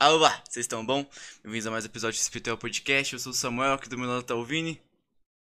Olá, 0.00 0.42
vocês 0.44 0.64
estão 0.64 0.84
bom? 0.84 1.06
Bem-vindos 1.42 1.66
a 1.68 1.70
mais 1.70 1.84
um 1.84 1.88
episódio 1.88 2.18
do 2.18 2.22
Espiritual 2.22 2.58
Podcast. 2.58 3.12
Eu 3.12 3.18
sou 3.18 3.30
o 3.30 3.34
Samuel, 3.34 3.74
aqui 3.74 3.88
do 3.88 3.96
meu 3.96 4.08
lado 4.08 4.24
tá 4.24 4.34
o 4.34 4.44
Vini. 4.44 4.82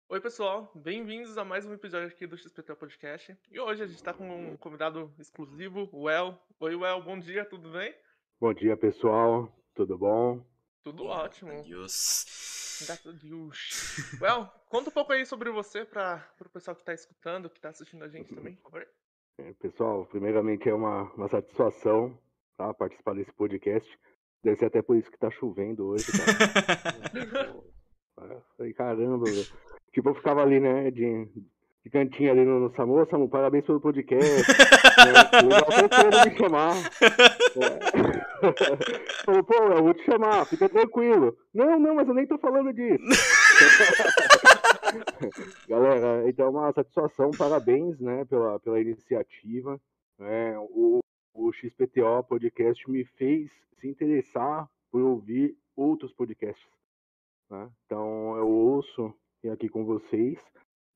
Oi, 0.09 0.21
pessoal, 0.21 0.71
bem-vindos 0.75 1.39
a 1.39 1.45
mais 1.45 1.65
um 1.65 1.73
episódio 1.73 2.09
aqui 2.09 2.27
do 2.27 2.37
XPT 2.37 2.75
Podcast. 2.75 3.37
E 3.51 3.61
hoje 3.61 3.85
a 3.85 3.87
gente 3.87 4.03
tá 4.03 4.13
com 4.13 4.29
um 4.29 4.57
convidado 4.57 5.15
exclusivo, 5.19 5.89
o 5.93 6.11
El. 6.11 6.37
Oi, 6.59 6.75
El, 6.75 7.03
bom 7.03 7.19
dia, 7.19 7.45
tudo 7.45 7.71
bem? 7.71 7.95
Bom 8.41 8.53
dia, 8.53 8.77
pessoal. 8.77 9.49
Tudo 9.75 9.97
bom? 9.97 10.45
Tudo 10.83 11.07
ótimo. 11.07 11.53
Adiós. 11.53 12.27
Graças 12.85 13.07
a 13.07 13.13
Deus. 13.13 14.19
Well, 14.21 14.51
conta 14.69 14.91
um 14.91 14.93
pouco 14.93 15.13
aí 15.13 15.25
sobre 15.25 15.51
você 15.51 15.85
para 15.85 16.29
o 16.41 16.49
pessoal 16.49 16.77
que 16.77 16.85
tá 16.85 16.93
escutando, 16.93 17.49
que 17.49 17.61
tá 17.61 17.69
assistindo 17.69 18.05
a 18.05 18.09
gente 18.09 18.35
também, 18.35 18.57
por 18.57 18.73
favor. 18.73 18.89
É, 19.39 19.53
pessoal, 19.55 20.05
primeiramente 20.07 20.69
é 20.69 20.75
uma, 20.75 21.05
uma 21.15 21.29
satisfação 21.29 22.19
tá, 22.57 22.75
participar 22.75 23.15
desse 23.15 23.33
podcast. 23.33 23.89
Deve 24.43 24.57
ser 24.57 24.67
até 24.67 24.83
por 24.83 24.97
isso 24.97 25.11
que 25.11 25.19
tá 25.19 25.31
chovendo 25.31 25.87
hoje. 25.87 26.07
Tá? 26.13 26.19
Falei, 28.57 28.73
caramba, 28.73 29.25
velho. 29.25 29.47
Tipo, 29.93 30.11
eu 30.11 30.15
ficava 30.15 30.43
ali, 30.43 30.59
né, 30.59 30.91
de, 30.91 31.29
de 31.85 31.91
cantinho 31.91 32.31
ali 32.31 32.45
no, 32.45 32.61
no 32.61 32.75
Samu. 32.75 33.07
Samu, 33.07 33.29
parabéns 33.29 33.65
pelo 33.65 33.81
podcast. 33.81 34.25
né, 34.25 34.43
legal 35.43 35.67
você 35.69 36.31
me 36.31 36.37
chamar. 36.37 36.75
É. 37.57 38.33
Falou, 39.25 39.45
pô, 39.45 39.55
eu 39.55 39.83
vou 39.83 39.95
te 39.95 40.05
chamar, 40.05 40.45
fica 40.47 40.69
tranquilo. 40.69 41.37
Não, 41.55 41.79
não, 41.79 41.95
mas 41.95 42.09
eu 42.09 42.15
nem 42.15 42.27
tô 42.27 42.37
falando 42.39 42.73
disso. 42.73 43.05
Galera, 45.69 46.29
então 46.29 46.47
é 46.47 46.51
uma 46.51 46.73
satisfação, 46.73 47.31
parabéns, 47.31 48.01
né, 48.01 48.25
pela, 48.25 48.59
pela 48.59 48.81
iniciativa. 48.81 49.81
É, 50.21 50.57
o, 50.59 50.99
o 51.35 51.53
XPTO 51.53 52.23
podcast 52.29 52.91
me 52.91 53.05
fez 53.05 53.51
se 53.81 53.89
interessar 53.89 54.69
por 54.91 55.03
ouvir 55.03 55.57
outros 55.77 56.13
podcasts. 56.13 56.69
Né? 57.51 57.71
Então 57.85 58.37
eu 58.37 58.49
ouço 58.49 59.15
aqui 59.51 59.69
com 59.69 59.85
vocês, 59.85 60.39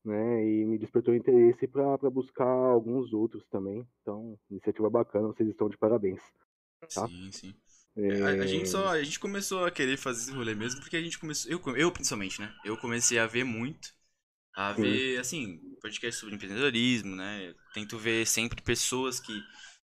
né, 0.04 0.44
e 0.46 0.64
me 0.64 0.78
despertou 0.78 1.14
interesse 1.14 1.66
para 1.66 2.10
buscar 2.10 2.46
alguns 2.46 3.12
outros 3.12 3.44
também. 3.50 3.86
Então, 4.00 4.38
iniciativa 4.48 4.88
bacana, 4.88 5.26
vocês 5.26 5.48
estão 5.48 5.68
de 5.68 5.76
parabéns. 5.76 6.22
Tá? 6.94 7.08
Sim, 7.08 7.32
sim. 7.32 7.54
É... 7.96 8.22
A, 8.22 8.28
a, 8.42 8.46
gente 8.46 8.68
só, 8.68 8.88
a 8.88 9.02
gente 9.02 9.18
começou 9.18 9.64
a 9.64 9.70
querer 9.70 9.96
fazer 9.96 10.22
esse 10.22 10.32
rolê 10.32 10.54
mesmo 10.54 10.80
porque 10.80 10.96
a 10.96 11.02
gente 11.02 11.18
começou, 11.18 11.50
eu, 11.50 11.60
eu 11.76 11.90
principalmente, 11.90 12.40
né? 12.40 12.54
Eu 12.64 12.76
comecei 12.76 13.18
a 13.18 13.26
ver 13.26 13.42
muito, 13.42 13.88
a 14.54 14.74
sim. 14.74 14.82
ver, 14.82 15.18
assim, 15.18 15.58
podcast 15.80 16.20
sobre 16.20 16.36
empreendedorismo, 16.36 17.16
né? 17.16 17.54
tento 17.74 17.98
ver 17.98 18.26
sempre 18.26 18.62
pessoas 18.62 19.18
que 19.18 19.32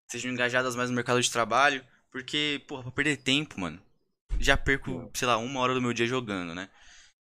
sejam 0.10 0.32
engajadas 0.32 0.76
mais 0.76 0.90
no 0.90 0.96
mercado 0.96 1.22
de 1.22 1.32
trabalho, 1.32 1.84
porque, 2.12 2.64
porra, 2.68 2.84
pra 2.84 2.92
perder 2.92 3.18
tempo, 3.18 3.60
mano, 3.60 3.82
já 4.40 4.56
perco, 4.56 5.10
sei 5.14 5.28
lá, 5.28 5.38
uma 5.38 5.60
hora 5.60 5.74
do 5.74 5.82
meu 5.82 5.94
dia 5.94 6.06
jogando, 6.06 6.54
né? 6.54 6.70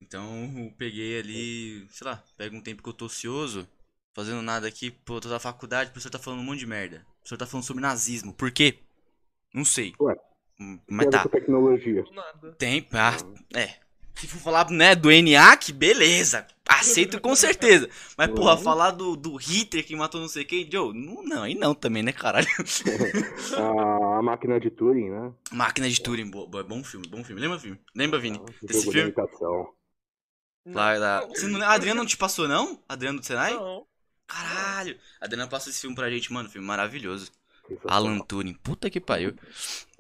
Então, 0.02 0.54
eu 0.58 0.72
peguei 0.78 1.20
ali, 1.20 1.88
sei 1.90 2.06
lá, 2.06 2.24
pego 2.38 2.56
um 2.56 2.62
tempo 2.62 2.84
que 2.84 2.90
eu 2.90 2.94
tô 2.94 3.06
ocioso, 3.06 3.68
fazendo 4.14 4.42
nada 4.42 4.68
aqui, 4.68 4.92
pô, 4.92 5.20
tô 5.20 5.30
na 5.30 5.40
faculdade, 5.40 5.90
o 5.90 5.94
professor 5.94 6.10
tá 6.10 6.20
falando 6.20 6.42
um 6.42 6.44
monte 6.44 6.60
de 6.60 6.68
merda. 6.68 6.98
O 6.98 7.16
professor 7.20 7.38
tá 7.38 7.48
falando 7.48 7.66
sobre 7.66 7.82
nazismo. 7.82 8.34
Por 8.34 8.52
quê? 8.52 8.80
Não 9.54 9.66
sei. 9.66 9.94
Ué, 10.00 10.16
mas 10.90 11.08
tá. 11.08 11.28
tecnologia. 11.28 12.04
Tem, 12.58 12.88
ah, 12.94 13.18
é. 13.58 13.85
Se 14.16 14.28
for 14.28 14.40
falar, 14.40 14.70
né, 14.70 14.96
do 14.96 15.12
ENIAC, 15.12 15.74
beleza. 15.74 16.48
Aceito 16.68 17.20
com 17.20 17.36
certeza. 17.36 17.90
Mas, 18.18 18.30
porra, 18.30 18.58
falar 18.58 18.92
do, 18.92 19.16
do 19.16 19.36
Hitler 19.36 19.86
que 19.86 19.96
matou 19.96 20.20
não 20.20 20.28
sei 20.28 20.44
quem, 20.44 20.70
Joe, 20.72 20.94
não, 20.94 21.24
não, 21.24 21.44
aí 21.44 21.54
não 21.54 21.76
também, 21.76 22.02
né, 22.02 22.12
caralho? 22.12 22.48
a, 23.58 24.20
a 24.20 24.22
máquina 24.22 24.60
de 24.60 24.70
Turing, 24.70 25.10
né? 25.10 25.34
Máquina 25.52 25.90
de 25.90 26.02
Turing, 26.02 26.30
boa, 26.30 26.64
bom 26.64 26.84
filme, 26.84 27.08
bom 27.08 27.24
filme. 27.24 27.42
Lembra 27.42 27.60
filme? 27.60 27.80
Lembra, 27.96 28.20
Vini? 28.20 28.42
Ah, 28.42 28.52
desse 28.64 28.92
filme? 28.92 29.14
Lá, 30.66 30.98
lá. 30.98 31.22
Você 31.28 31.48
não, 31.48 31.62
a 31.62 31.74
Adriana 31.74 32.00
não 32.00 32.08
te 32.08 32.18
passou, 32.18 32.48
não? 32.48 32.82
Adriana 32.90 33.20
do 33.20 33.26
Senai? 33.26 33.54
Não. 33.54 33.86
Caralho. 34.28 34.98
A 35.22 35.26
Adriana 35.26 35.48
passou 35.48 35.70
esse 35.70 35.82
filme 35.82 35.96
pra 35.96 36.10
gente, 36.10 36.34
mano. 36.34 36.50
Filme 36.50 36.66
maravilhoso. 36.66 37.32
Alan 37.88 38.20
Turing. 38.20 38.54
Puta 38.56 38.90
que 38.90 39.00
pariu. 39.00 39.34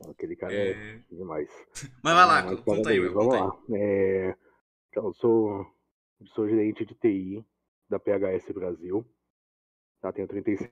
Aquele 0.09 0.35
cara 0.35 0.53
é, 0.53 0.71
é 0.71 0.99
demais. 1.11 1.49
Mas 2.03 2.13
vai 2.13 2.25
lá, 2.25 2.43
Mas, 2.43 2.59
conta 2.61 2.89
aí, 2.89 2.99
meu. 2.99 3.13
Vamos 3.13 3.35
Conta 3.35 3.45
lá. 3.45 3.77
É... 3.77 4.35
Então, 4.89 5.07
eu 5.07 5.13
sou, 5.13 5.65
sou 6.33 6.47
gerente 6.47 6.85
de 6.85 6.95
TI 6.95 7.45
da 7.89 7.99
PHS 7.99 8.51
Brasil. 8.53 9.05
Tá, 10.01 10.11
tenho 10.11 10.27
36 10.27 10.71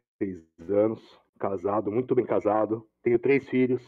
anos, 0.70 1.02
casado, 1.40 1.92
muito 1.92 2.14
bem 2.16 2.26
casado. 2.26 2.88
Tenho 3.02 3.18
três 3.20 3.48
filhos, 3.50 3.82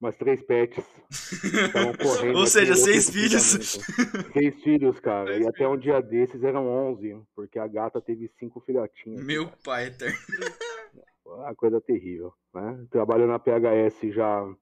mais 0.00 0.16
três 0.16 0.42
pets. 0.42 0.84
Correndo 2.02 2.38
Ou 2.38 2.46
seja, 2.46 2.76
seis 2.76 3.10
filhos. 3.10 3.42
Seis 4.32 4.62
filhos, 4.62 5.00
cara. 5.00 5.32
Seis 5.32 5.44
e 5.44 5.48
até 5.48 5.68
um 5.68 5.76
dia 5.76 6.00
desses 6.00 6.42
eram 6.42 6.66
11, 6.68 7.20
porque 7.34 7.58
a 7.58 7.66
gata 7.66 8.00
teve 8.00 8.30
cinco 8.38 8.60
filhotinhos. 8.60 9.22
Meu 9.24 9.50
pai 9.64 9.86
eterno. 9.86 10.16
Uma 11.26 11.54
coisa 11.54 11.80
terrível, 11.80 12.32
né? 12.54 12.86
Trabalho 12.90 13.26
na 13.26 13.38
PHS 13.38 14.12
já 14.12 14.56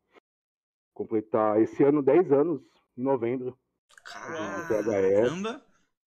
completar 0.95 1.61
esse 1.61 1.83
ano 1.85 2.03
10 2.03 2.33
anos, 2.33 2.63
em 2.97 3.03
novembro. 3.03 3.57
Caramba. 4.05 5.65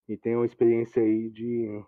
E 0.07 0.17
tenho 0.17 0.39
uma 0.39 0.45
experiência 0.45 1.01
aí 1.03 1.29
de 1.29 1.83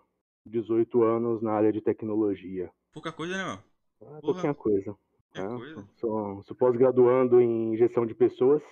18 0.46 1.02
anos 1.02 1.42
na 1.42 1.52
área 1.52 1.72
de 1.72 1.80
tecnologia. 1.80 2.70
Pouca 2.92 3.12
coisa, 3.12 3.36
né, 3.36 3.44
meu? 3.44 4.16
É 4.16 4.20
pouquinha 4.20 4.54
coisa. 4.54 4.96
É 5.34 5.42
né? 5.42 5.48
coisa. 5.48 5.88
Sou, 5.96 6.42
sou 6.42 6.56
pós-graduando 6.56 7.40
em 7.40 7.76
gestão 7.76 8.04
de 8.04 8.14
pessoas, 8.14 8.62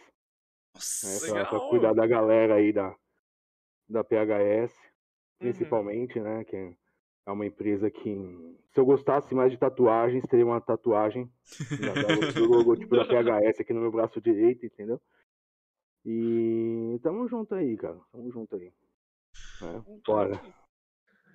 Nossa. 0.75 1.35
né? 1.35 1.45
Pra, 1.45 1.61
cuidar 1.61 1.95
da 1.95 2.07
galera 2.07 2.55
aí 2.57 2.73
da, 2.73 2.95
da 3.89 4.05
PHS, 4.05 4.75
Uhum. 5.41 5.53
principalmente, 5.53 6.21
né? 6.21 6.45
Que 6.45 6.77
é 7.29 7.33
uma 7.33 7.45
empresa 7.47 7.91
que, 7.91 8.15
se 8.73 8.81
eu 8.81 8.85
gostasse 8.87 9.35
mais 9.35 9.53
de 9.53 9.59
tatuagens, 9.59 10.25
teria 10.31 10.47
uma 10.47 10.61
tatuagem 10.61 11.31
do 12.35 12.45
logotipo 12.47 12.97
da 12.97 13.05
PHS 13.05 13.61
aqui 13.61 13.73
no 13.75 13.83
meu 13.83 13.91
braço 13.93 14.21
direito, 14.21 14.65
entendeu? 14.65 15.01
E 16.05 16.99
tamo 17.03 17.29
junto 17.29 17.55
aí, 17.55 17.77
cara. 17.77 17.99
Tamo 18.13 18.31
junto 18.33 18.57
aí. 18.57 18.73
É, 19.63 20.01
bora. 20.07 20.41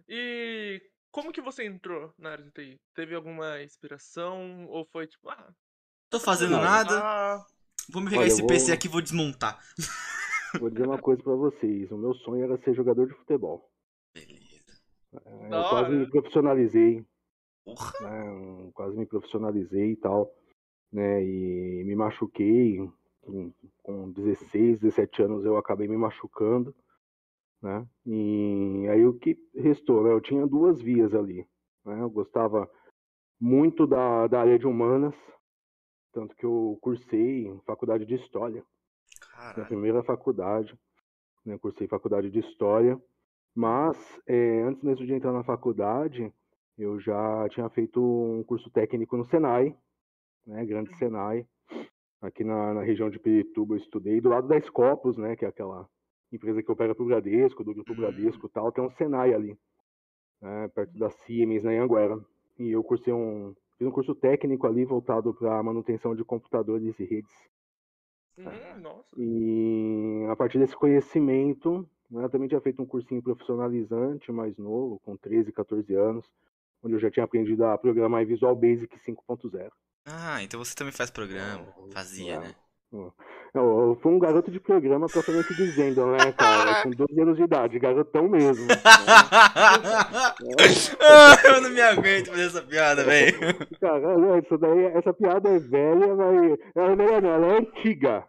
E 0.09 0.81
como 1.11 1.31
que 1.31 1.41
você 1.41 1.63
entrou 1.65 2.11
na 2.17 2.31
área 2.31 2.43
de 2.43 2.51
TI? 2.51 2.81
Teve 2.95 3.13
alguma 3.13 3.61
inspiração 3.61 4.65
ou 4.67 4.85
foi 4.85 5.05
tipo, 5.07 5.29
ah, 5.29 5.53
Tô 6.09 6.19
fazendo 6.19 6.51
Não. 6.51 6.61
nada. 6.63 6.99
ah, 7.03 7.45
Vou 7.91 8.01
me 8.01 8.09
pegar 8.09 8.21
Olha, 8.21 8.27
esse 8.27 8.41
eu 8.41 8.47
PC 8.47 8.65
vou- 8.67 8.73
aqui 8.75 8.87
e 8.87 8.89
vou 8.89 9.01
desmontar. 9.01 9.59
Vou 10.59 10.69
dizer 10.69 10.85
uma 10.87 10.97
coisa 10.99 11.21
pra 11.21 11.33
vocês. 11.35 11.91
O 11.91 11.97
meu 11.97 12.13
sonho 12.15 12.43
era 12.43 12.57
ser 12.63 12.73
jogador 12.75 13.07
de 13.07 13.13
futebol. 13.15 13.69
Da 15.49 15.57
Eu 15.57 15.69
quase 15.69 15.89
hora. 15.89 15.89
me 15.89 16.09
profissionalizei, 16.09 17.05
né? 18.01 18.71
Quase 18.73 18.97
me 18.97 19.05
profissionalizei 19.05 19.91
e 19.91 19.95
tal, 19.97 20.33
né? 20.91 21.23
E 21.23 21.83
me 21.85 21.95
machuquei. 21.95 22.79
Com, 23.21 23.53
com 23.81 24.11
16, 24.11 24.81
17 24.81 25.21
anos 25.23 25.45
eu 25.45 25.55
acabei 25.55 25.87
me 25.87 25.95
machucando, 25.95 26.75
né? 27.61 27.87
E 28.05 28.85
aí 28.89 29.05
o 29.05 29.13
que 29.17 29.37
restou, 29.55 30.03
né? 30.03 30.11
Eu 30.11 30.19
tinha 30.19 30.45
duas 30.45 30.81
vias 30.81 31.13
ali, 31.13 31.47
né? 31.85 32.01
Eu 32.01 32.09
gostava 32.09 32.69
muito 33.39 33.87
da, 33.87 34.27
da 34.27 34.41
área 34.41 34.59
de 34.59 34.67
humanas, 34.67 35.15
tanto 36.11 36.35
que 36.35 36.45
eu 36.45 36.77
cursei 36.81 37.47
em 37.47 37.61
faculdade 37.61 38.05
de 38.05 38.15
História. 38.15 38.63
Caralho. 39.31 39.67
primeira 39.67 40.03
faculdade, 40.03 40.77
né, 41.45 41.57
cursei 41.57 41.87
faculdade 41.87 42.29
de 42.29 42.39
História, 42.39 43.01
mas 43.55 43.97
eh, 44.27 44.61
antes 44.63 44.83
mesmo 44.83 45.05
de 45.05 45.13
entrar 45.13 45.31
na 45.31 45.43
faculdade, 45.43 46.33
eu 46.77 46.99
já 46.99 47.47
tinha 47.49 47.69
feito 47.69 48.01
um 48.01 48.43
curso 48.43 48.69
técnico 48.69 49.15
no 49.15 49.25
Senai, 49.25 49.75
né, 50.45 50.65
grande 50.65 50.95
Senai, 50.97 51.45
aqui 52.21 52.43
na, 52.43 52.73
na 52.73 52.81
região 52.81 53.09
de 53.09 53.19
Pirituba 53.19 53.75
eu 53.75 53.77
estudei, 53.77 54.19
do 54.19 54.29
lado 54.29 54.47
da 54.47 54.59
Scopus, 54.59 55.17
né, 55.17 55.35
que 55.35 55.45
é 55.45 55.47
aquela 55.47 55.87
empresa 56.31 56.63
que 56.63 56.71
opera 56.71 56.95
para 56.95 57.03
o 57.03 57.07
Bradesco, 57.07 57.63
do 57.63 57.73
Grupo 57.73 57.95
Bradesco 57.95 58.47
e 58.47 58.49
tal, 58.49 58.71
tem 58.71 58.83
um 58.83 58.89
Senai 58.89 59.33
ali, 59.33 59.57
né, 60.41 60.67
perto 60.69 60.97
da 60.97 61.09
Siemens, 61.09 61.63
na 61.63 61.71
Anguera, 61.71 62.19
e 62.57 62.71
eu 62.71 62.83
cursei 62.83 63.13
um, 63.13 63.53
fiz 63.77 63.87
um 63.87 63.91
curso 63.91 64.15
técnico 64.15 64.65
ali 64.65 64.83
voltado 64.83 65.33
para 65.33 65.61
manutenção 65.61 66.15
de 66.15 66.23
computadores 66.23 66.99
e 66.99 67.03
redes, 67.03 67.49
hum, 68.37 68.81
nossa. 68.81 69.05
e 69.15 70.25
a 70.27 70.35
partir 70.35 70.57
desse 70.57 70.75
conhecimento, 70.75 71.87
eu 72.11 72.29
também 72.29 72.47
tinha 72.47 72.61
feito 72.61 72.81
um 72.81 72.85
cursinho 72.85 73.21
profissionalizante 73.21 74.31
mais 74.31 74.55
novo, 74.57 74.99
com 75.03 75.15
13, 75.17 75.51
14 75.51 75.93
anos, 75.95 76.25
onde 76.83 76.95
eu 76.95 76.99
já 76.99 77.09
tinha 77.09 77.23
aprendido 77.23 77.65
a 77.65 77.77
programar 77.77 78.21
em 78.21 78.25
Visual 78.25 78.55
Basic 78.55 78.95
5.0. 79.07 79.69
Ah, 80.05 80.43
então 80.43 80.63
você 80.63 80.75
também 80.75 80.93
faz 80.93 81.09
programa. 81.09 81.65
Fazia, 81.91 82.35
É. 82.35 82.39
né? 82.39 82.55
Eu 83.55 83.97
fui 84.03 84.11
um 84.11 84.19
garoto 84.19 84.51
de 84.51 84.59
programa 84.59 85.07
propriamente 85.07 85.51
dizendo, 85.55 86.05
né, 86.11 86.31
cara? 86.31 86.83
Com 86.83 86.91
12 86.91 87.21
anos 87.21 87.37
de 87.37 87.43
idade, 87.43 87.79
garotão 87.79 88.29
mesmo. 88.29 88.67
Né? 88.67 88.75
eu 91.45 91.61
não 91.61 91.69
me 91.69 91.81
aguento 91.81 92.27
fazer 92.27 92.45
essa 92.47 92.61
piada, 92.61 93.03
velho. 93.03 93.37
Cara, 93.79 94.39
isso 94.39 94.57
daí, 94.57 94.85
essa 94.85 95.13
piada 95.13 95.49
é 95.49 95.59
velha, 95.59 96.15
mas. 96.15 96.59
Ela 96.75 96.95
não 96.95 97.05
é, 97.05 97.21
não, 97.21 97.29
ela 97.29 97.47
é 97.47 97.57
antiga. 97.59 98.25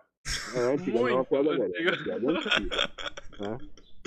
É 0.54 0.74
antiga, 0.74 0.98
não 0.98 1.08
é 1.08 1.14
uma 1.14 1.24
piada 1.24 1.56
velha. 1.56 1.72
É 1.76 1.88
uma 1.88 2.04
piada 2.04 2.30
antiga. 2.30 2.76
Né? 3.40 3.58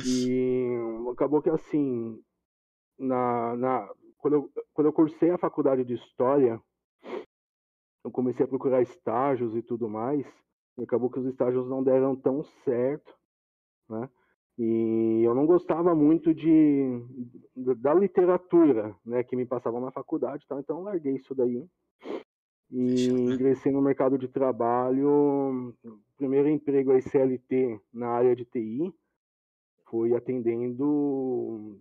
E 0.05 0.77
acabou 1.11 1.41
que 1.41 1.49
assim, 1.49 2.21
na, 2.97 3.55
na, 3.55 3.89
quando, 4.17 4.33
eu, 4.35 4.51
quando 4.73 4.87
eu 4.87 4.93
cursei 4.93 5.29
a 5.31 5.37
faculdade 5.37 5.83
de 5.83 5.95
História, 5.95 6.61
eu 8.03 8.11
comecei 8.11 8.45
a 8.45 8.47
procurar 8.49 8.81
estágios 8.81 9.55
e 9.55 9.61
tudo 9.61 9.89
mais, 9.89 10.25
e 10.77 10.83
acabou 10.83 11.09
que 11.09 11.19
os 11.19 11.25
estágios 11.25 11.67
não 11.67 11.83
deram 11.83 12.15
tão 12.15 12.43
certo, 12.63 13.13
né? 13.89 14.09
E 14.57 15.21
eu 15.23 15.35
não 15.35 15.45
gostava 15.45 15.93
muito 15.93 16.33
de, 16.33 16.99
da 17.55 17.93
literatura, 17.93 18.95
né, 19.05 19.23
que 19.23 19.35
me 19.35 19.45
passava 19.45 19.79
na 19.79 19.91
faculdade, 19.91 20.47
tá? 20.47 20.59
então 20.59 20.79
eu 20.79 20.83
larguei 20.83 21.15
isso 21.15 21.35
daí 21.35 21.63
e 22.71 23.11
né? 23.11 23.33
ingressei 23.33 23.71
no 23.71 23.81
mercado 23.81 24.17
de 24.17 24.27
trabalho. 24.27 25.73
Primeiro 26.17 26.49
emprego 26.49 26.91
aí 26.91 27.01
CLT 27.01 27.79
na 27.93 28.09
área 28.09 28.35
de 28.35 28.43
TI, 28.45 28.93
foi 29.89 30.13
atendendo 30.15 31.79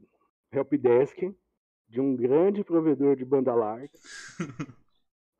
helpdesk 0.52 1.34
de 1.88 2.00
um 2.00 2.14
grande 2.14 2.64
provedor 2.64 3.16
de 3.16 3.24
banda 3.24 3.54
larga, 3.54 3.90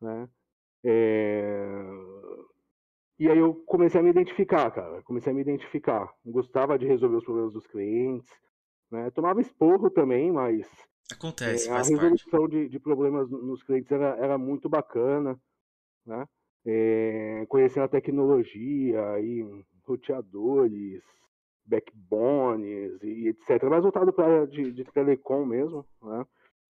né? 0.01 0.29
É... 0.83 1.83
E 3.19 3.29
aí 3.29 3.37
eu 3.37 3.55
comecei 3.65 3.99
a 3.99 4.03
me 4.03 4.11
identificar, 4.11 4.69
cara. 4.71 5.01
Comecei 5.01 5.31
a 5.31 5.35
me 5.35 5.41
identificar. 5.41 6.13
Gostava 6.25 6.77
de 6.77 6.85
resolver 6.85 7.17
os 7.17 7.23
problemas 7.23 7.51
dos 7.51 7.65
clientes, 7.67 8.29
né? 8.91 9.09
Tomava 9.11 9.41
esporro 9.41 9.89
também, 9.89 10.31
mas 10.31 10.67
acontece. 11.11 11.69
É, 11.69 11.71
a 11.71 11.77
resolução 11.77 12.47
de, 12.47 12.69
de, 12.69 12.79
problemas 12.79 13.29
nos 13.29 13.63
clientes 13.63 13.91
era, 13.91 14.15
era 14.17 14.37
muito 14.37 14.67
bacana, 14.67 15.39
né? 16.05 16.27
É, 16.65 17.45
conhecendo 17.47 17.83
a 17.85 17.89
tecnologia, 17.89 19.11
aí, 19.11 19.45
roteadores, 19.85 21.01
backbones 21.65 23.01
e 23.03 23.27
etc. 23.29 23.63
Mais 23.63 23.83
voltado 23.83 24.11
para 24.11 24.25
a 24.25 24.27
área 24.27 24.47
de, 24.47 24.71
de 24.71 24.83
telecom 24.85 25.45
mesmo, 25.45 25.85
né? 26.01 26.25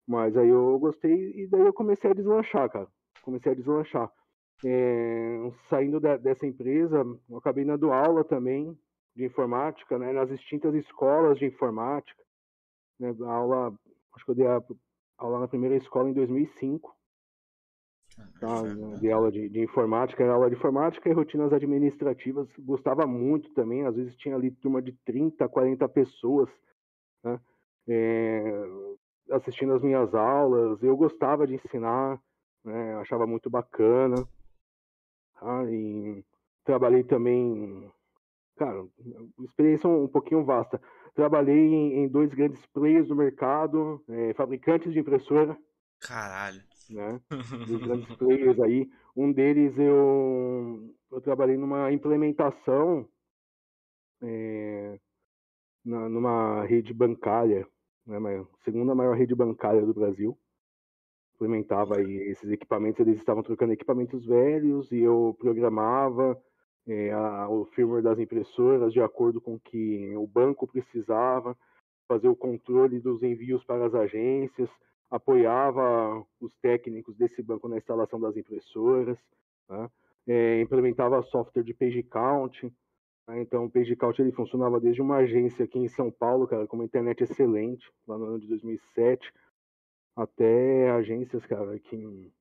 Mas 0.07 0.37
aí 0.37 0.49
eu 0.49 0.79
gostei 0.79 1.33
e 1.35 1.47
daí 1.47 1.61
eu 1.61 1.73
comecei 1.73 2.11
a 2.11 2.15
deslanchar, 2.15 2.71
cara. 2.71 2.89
Comecei 3.23 3.53
a 3.53 3.55
deslanchar. 3.55 4.11
É, 4.65 5.39
saindo 5.69 6.01
da, 6.01 6.17
dessa 6.17 6.47
empresa, 6.47 7.05
eu 7.29 7.37
acabei 7.37 7.65
dando 7.65 7.93
aula 7.93 8.25
também 8.25 8.77
de 9.15 9.25
informática, 9.25 9.99
né? 9.99 10.13
Nas 10.13 10.31
distintas 10.31 10.75
escolas 10.75 11.39
de 11.39 11.47
informática. 11.47 12.23
Né, 12.99 13.15
aula, 13.27 13.73
acho 14.19 14.25
que 14.25 14.31
eu 14.33 14.35
dei 14.35 14.47
a, 14.47 14.61
aula 15.19 15.39
na 15.41 15.49
primeira 15.49 15.77
escola 15.77 16.11
em 16.11 16.13
2005. 16.13 16.97
Tá, 18.41 18.63
de 18.99 19.13
aula 19.13 19.31
de, 19.31 19.49
de, 19.49 19.61
informática, 19.61 20.29
aula 20.29 20.51
de 20.51 20.57
informática 20.57 21.09
e 21.09 21.13
rotinas 21.13 21.53
administrativas, 21.53 22.49
gostava 22.59 23.07
muito 23.07 23.53
também, 23.55 23.87
às 23.87 23.95
vezes 23.95 24.17
tinha 24.17 24.35
ali 24.35 24.51
turma 24.51 24.83
de 24.83 24.93
30, 25.05 25.49
40 25.49 25.89
pessoas, 25.89 26.51
né? 27.23 27.39
é, 27.89 28.65
assistindo 29.31 29.73
as 29.73 29.83
minhas 29.83 30.13
aulas, 30.17 30.83
eu 30.83 30.97
gostava 30.97 31.47
de 31.47 31.55
ensinar, 31.55 32.21
né? 32.65 32.97
achava 32.97 33.25
muito 33.25 33.49
bacana, 33.49 34.17
tá? 35.39 35.71
e 35.71 36.25
trabalhei 36.65 37.05
também, 37.05 37.89
cara, 38.57 38.85
experiência 39.45 39.89
um, 39.89 40.05
um 40.05 40.09
pouquinho 40.09 40.45
vasta, 40.45 40.81
trabalhei 41.19 41.59
em, 41.59 42.05
em, 42.05 42.09
dois 42.09 42.33
grandes 42.33 42.65
players 42.67 43.09
do 43.09 43.17
mercado, 43.17 44.01
é, 44.09 44.33
fabricantes 44.35 44.93
de 44.93 45.01
impressora, 45.01 45.59
Caralho 46.01 46.63
né? 46.89 47.21
Dos 47.67 47.83
grandes 47.83 48.17
players 48.17 48.61
aí. 48.61 48.89
Um 49.17 49.33
deles 49.33 49.77
eu, 49.77 50.95
eu 51.11 51.21
trabalhei 51.21 51.57
numa 51.57 51.91
implementação 51.91 53.09
é, 54.23 55.01
na, 55.85 56.09
numa 56.09 56.65
rede 56.65 56.95
bancária, 56.95 57.67
né? 58.07 58.17
segunda 58.65 58.95
maior 58.95 59.17
rede 59.17 59.35
bancária 59.35 59.85
do 59.85 59.93
Brasil. 59.93 60.39
Implementava 61.35 61.99
aí 61.99 62.31
esses 62.31 62.49
equipamentos, 62.49 63.01
eles 63.01 63.19
estavam 63.19 63.43
trocando 63.43 63.73
equipamentos 63.73 64.25
velhos 64.25 64.93
e 64.93 65.01
eu 65.01 65.37
programava 65.41 66.41
é, 66.89 67.13
a, 67.13 67.49
o 67.49 67.67
firmware 67.67 68.03
das 68.03 68.19
impressoras 68.19 68.93
de 68.93 69.01
acordo 69.01 69.41
com 69.41 69.55
o 69.55 69.61
que 69.61 70.17
o 70.17 70.27
banco 70.27 70.67
precisava, 70.67 71.57
fazer 72.09 72.29
o 72.29 72.37
controle 72.37 72.99
dos 72.99 73.23
envios 73.23 73.63
para 73.65 73.87
as 73.87 73.95
agências, 73.95 74.71
apoiava 75.11 76.25
os 76.41 76.55
técnicos 76.57 77.17
desse 77.17 77.43
banco 77.43 77.69
na 77.69 77.77
instalação 77.77 78.19
das 78.19 78.37
impressoras, 78.37 79.19
né? 79.69 79.91
é, 80.27 80.61
implementava 80.61 81.23
software 81.23 81.63
de 81.63 81.75
page 81.75 82.03
count. 82.05 82.73
Né? 83.27 83.43
Então, 83.43 83.67
o 83.67 83.71
page 83.71 83.95
count 83.95 84.21
ele 84.21 84.33
funcionava 84.33 84.81
desde 84.81 85.03
uma 85.03 85.17
agência 85.17 85.67
aqui 85.67 85.79
em 85.79 85.89
São 85.89 86.11
Paulo, 86.11 86.47
cara, 86.47 86.67
com 86.67 86.77
uma 86.77 86.85
internet 86.85 87.23
excelente, 87.23 87.91
lá 88.07 88.17
no 88.17 88.25
ano 88.25 88.41
de 88.41 88.49
2007, 88.49 89.33
até 90.17 90.91
agências, 90.91 91.45
cara, 91.47 91.79
que 91.79 92.33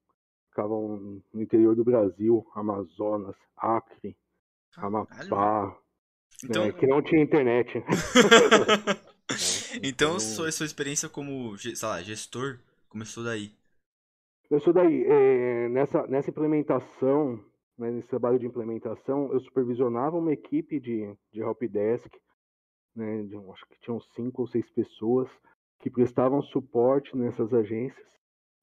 ficavam 0.50 1.22
no 1.34 1.42
interior 1.42 1.76
do 1.76 1.84
Brasil, 1.84 2.46
Amazonas, 2.56 3.36
Acre, 3.56 4.16
Amapá, 4.76 5.66
né? 5.66 5.76
então... 6.44 6.66
né, 6.66 6.72
que 6.72 6.88
não 6.88 7.02
tinha 7.02 7.22
internet. 7.22 7.78
então, 9.82 9.82
então, 9.84 10.20
sua, 10.20 10.52
sua 10.52 10.66
experiência 10.66 11.10
como, 11.10 11.56
lá, 11.82 12.02
gestor 12.02 12.60
começou 12.90 13.24
daí? 13.24 13.52
Começou 14.48 14.74
daí. 14.74 15.04
É, 15.06 15.70
nessa, 15.70 16.08
nessa 16.08 16.30
implementação, 16.30 17.44
né, 17.78 17.92
nesse 17.92 18.08
trabalho 18.08 18.40
de 18.40 18.46
implementação, 18.46 19.32
eu 19.34 19.40
supervisionava 19.42 20.18
uma 20.18 20.32
equipe 20.32 20.80
de, 20.80 21.14
de 21.32 21.42
helpdesk, 21.42 22.12
né, 22.96 23.24
de, 23.24 23.36
acho 23.36 23.66
que 23.68 23.80
tinham 23.82 24.00
cinco 24.16 24.42
ou 24.42 24.48
seis 24.48 24.70
pessoas 24.72 25.30
que 25.80 25.90
prestavam 25.90 26.42
suporte 26.42 27.16
nessas 27.16 27.54
agências. 27.54 28.08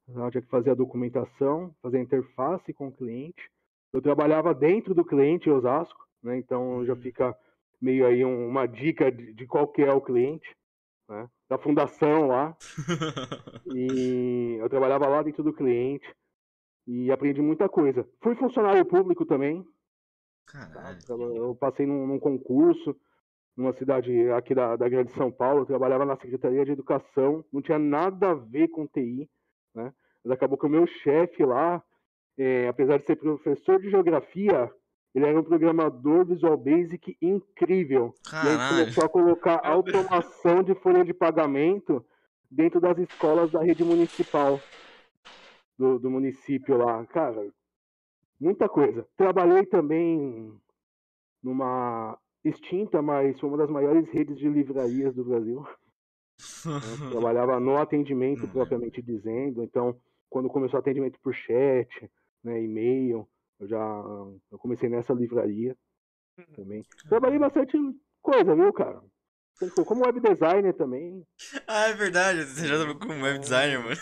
Eu 0.09 0.31
tinha 0.31 0.43
que 0.43 0.49
fazer 0.49 0.71
a 0.71 0.75
documentação, 0.75 1.75
fazer 1.81 1.99
a 1.99 2.03
interface 2.03 2.73
com 2.75 2.89
o 2.89 2.93
cliente. 2.93 3.51
Eu 3.95 4.03
trabalhava 4.03 4.53
dentro 4.53 4.93
do 4.93 5.05
cliente 5.05 5.49
Osasco, 5.49 6.05
né, 6.21 6.37
então 6.37 6.85
já 6.85 6.95
uhum. 6.95 7.01
fica 7.01 7.39
meio 7.81 8.05
aí 8.05 8.25
uma 8.25 8.67
dica 8.67 9.09
de, 9.13 9.33
de 9.33 9.47
qual 9.47 9.69
que 9.69 9.83
é 9.83 9.93
o 9.93 10.01
cliente, 10.01 10.53
né, 11.09 11.31
da 11.49 11.57
fundação 11.59 12.27
lá. 12.27 12.57
e 13.73 14.57
eu 14.59 14.69
trabalhava 14.69 15.07
lá 15.07 15.23
dentro 15.23 15.45
do 15.45 15.53
cliente 15.53 16.13
e 16.89 17.13
aprendi 17.13 17.41
muita 17.41 17.69
coisa. 17.69 18.05
Fui 18.21 18.35
funcionário 18.35 18.85
público 18.85 19.25
também. 19.25 19.65
Caralho. 20.45 20.99
Eu 21.37 21.55
passei 21.55 21.87
num, 21.87 22.05
num, 22.05 22.19
concurso 22.19 22.97
numa 23.57 23.73
cidade 23.75 24.29
aqui 24.33 24.57
da, 24.57 24.75
da 24.75 24.89
Grande 24.89 25.13
São 25.13 25.31
Paulo, 25.31 25.61
eu 25.61 25.67
trabalhava 25.67 26.05
na 26.05 26.17
Secretaria 26.17 26.65
de 26.65 26.73
Educação, 26.73 27.45
não 27.53 27.63
tinha 27.63 27.79
nada 27.79 28.33
a 28.33 28.35
ver 28.35 28.67
com 28.67 28.89
TI, 28.89 29.31
né? 29.73 29.95
Mas 30.25 30.33
acabou 30.33 30.59
que 30.59 30.67
o 30.67 30.71
meu 30.71 30.85
chefe 30.85 31.45
lá, 31.45 31.81
é, 32.37 32.69
apesar 32.69 32.99
de 32.99 33.07
ser 33.07 33.17
professor 33.17 33.81
de 33.81 33.91
geografia, 33.91 34.71
ele 35.15 35.27
era 35.27 35.39
um 35.39 35.45
programador 35.45 36.27
Visual 36.27 36.57
Basic 36.57 37.17
incrível. 37.23 38.13
Caralho. 38.29 38.49
E 38.49 38.63
aí 38.63 38.69
começou 38.69 39.05
a 39.05 39.09
colocar 39.09 39.61
automação 39.65 40.63
de 40.63 40.75
folha 40.75 41.05
de 41.05 41.15
pagamento 41.15 42.05
dentro 42.51 42.81
das 42.81 42.99
escolas 42.99 43.51
da 43.53 43.63
rede 43.63 43.85
municipal 43.85 44.61
do, 45.79 45.99
do 45.99 46.11
município 46.11 46.77
lá. 46.77 47.05
Cara, 47.07 47.49
muita 48.41 48.69
coisa. 48.69 49.07
Trabalhei 49.17 49.65
também 49.67 50.53
numa 51.43 52.19
extinta, 52.45 53.01
mas 53.01 53.41
uma 53.43 53.57
das 53.57 53.71
maiores 53.71 54.09
redes 54.11 54.37
de 54.37 54.49
livrarias 54.49 55.15
do 55.15 55.25
Brasil. 55.25 55.65
Trabalhava 57.11 57.61
no 57.61 57.77
atendimento 57.77 58.49
propriamente 58.49 59.01
dizendo. 59.01 59.63
Então, 59.63 59.97
quando 60.29 60.49
começou 60.49 60.79
o 60.79 60.81
atendimento 60.81 61.19
por 61.21 61.33
chat, 61.33 62.11
né, 62.45 62.63
e-mail, 62.63 63.29
eu 63.59 63.67
já 63.67 64.05
eu 64.51 64.59
comecei 64.59 64.89
nessa 64.89 65.13
livraria 65.13 65.77
uhum. 66.39 66.45
também. 66.55 66.83
Trabalhei 67.09 67.39
bastante 67.39 67.77
coisa, 68.23 68.55
viu, 68.55 68.73
cara? 68.73 69.03
Como 69.87 70.05
web 70.05 70.21
designer 70.21 70.75
também. 70.75 71.25
Ah, 71.69 71.89
é 71.89 71.95
verdade. 71.95 72.45
Você 72.45 72.67
já 72.67 72.75
trabalhou 72.75 72.99
como 72.99 73.23
web 73.23 73.39
designer, 73.39 73.79
mano. 73.79 73.97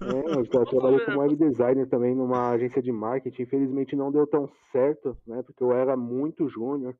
É, 0.00 0.38
eu 0.38 0.44
já 0.44 0.64
trabalhei 0.70 1.04
como 1.04 1.18
web 1.18 1.36
designer 1.36 1.88
também 1.88 2.14
numa 2.14 2.50
agência 2.50 2.80
de 2.80 2.92
marketing. 2.92 3.42
Infelizmente 3.42 3.96
não 3.96 4.12
deu 4.12 4.26
tão 4.28 4.48
certo, 4.70 5.18
né? 5.26 5.42
Porque 5.42 5.62
eu 5.62 5.72
era 5.72 5.96
muito 5.96 6.48
júnior 6.48 6.96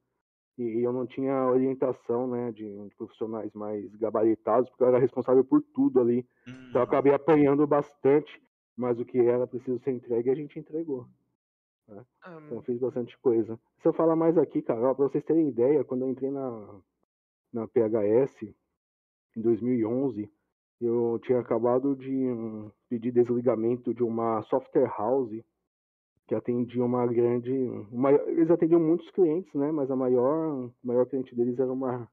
e 0.58 0.82
eu 0.82 0.92
não 0.92 1.06
tinha 1.06 1.46
orientação, 1.46 2.26
né, 2.26 2.50
de, 2.50 2.64
de, 2.64 2.94
profissionais 2.96 3.52
mais 3.52 3.94
gabaritados, 3.96 4.70
porque 4.70 4.84
eu 4.84 4.88
era 4.88 4.98
responsável 4.98 5.44
por 5.44 5.62
tudo 5.74 6.00
ali. 6.00 6.26
Então 6.46 6.80
eu 6.80 6.86
hum. 6.86 6.88
acabei 6.88 7.12
apanhando 7.12 7.66
bastante, 7.66 8.40
mas 8.76 8.98
o 8.98 9.04
que 9.04 9.18
era 9.18 9.46
preciso 9.46 9.78
ser 9.80 9.92
entregue 9.92 10.30
a 10.30 10.34
gente 10.34 10.58
entregou. 10.58 11.06
Né? 11.88 12.04
Ah, 12.22 12.38
Então 12.46 12.62
fiz 12.62 12.78
bastante 12.78 13.16
coisa. 13.18 13.58
Se 13.80 13.88
eu 13.88 13.92
falar 13.92 14.16
mais 14.16 14.36
aqui, 14.36 14.62
cara, 14.62 14.80
ó, 14.80 14.94
pra 14.94 15.08
vocês 15.08 15.24
terem 15.24 15.48
ideia, 15.48 15.84
quando 15.84 16.02
eu 16.02 16.10
entrei 16.10 16.30
na, 16.30 16.80
na 17.52 17.68
PHS 17.68 18.54
em 19.36 19.40
2011, 19.40 20.30
eu 20.80 21.18
tinha 21.22 21.38
acabado 21.40 21.96
de 21.96 22.12
hum, 22.12 22.70
pedir 22.88 23.12
desligamento 23.12 23.94
de 23.94 24.02
uma 24.02 24.42
software 24.42 24.92
house 24.98 25.42
que 26.26 26.34
atendia 26.34 26.84
uma 26.84 27.06
grande. 27.06 27.52
Uma, 27.90 28.10
eles 28.12 28.50
atendiam 28.50 28.80
muitos 28.80 29.08
clientes, 29.10 29.52
né? 29.54 29.70
Mas 29.70 29.90
a 29.90 29.96
maior, 29.96 30.66
o 30.66 30.72
maior 30.82 31.06
cliente 31.06 31.34
deles 31.34 31.58
era 31.58 31.72
uma 31.72 32.08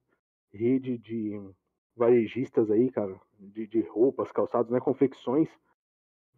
rede 0.53 0.98
de 1.00 1.39
varejistas 1.96 2.70
aí, 2.70 2.91
cara, 2.91 3.20
de, 3.39 3.67
de 3.67 3.82
roupas, 3.82 4.32
calçados, 4.32 4.72
né? 4.72 4.79
Confecções. 4.79 5.50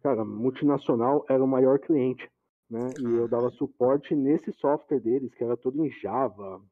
Cara, 0.02 0.24
multinacional 0.24 1.24
era 1.28 1.42
o 1.42 1.48
maior 1.48 1.78
cliente, 1.78 2.30
né? 2.70 2.90
E 3.00 3.04
eu 3.04 3.28
dava 3.28 3.50
suporte 3.50 4.14
nesse 4.14 4.52
software 4.52 5.00
deles, 5.00 5.34
que 5.34 5.42
era 5.42 5.56
todo 5.56 5.84
em 5.84 5.90
Java. 5.90 6.62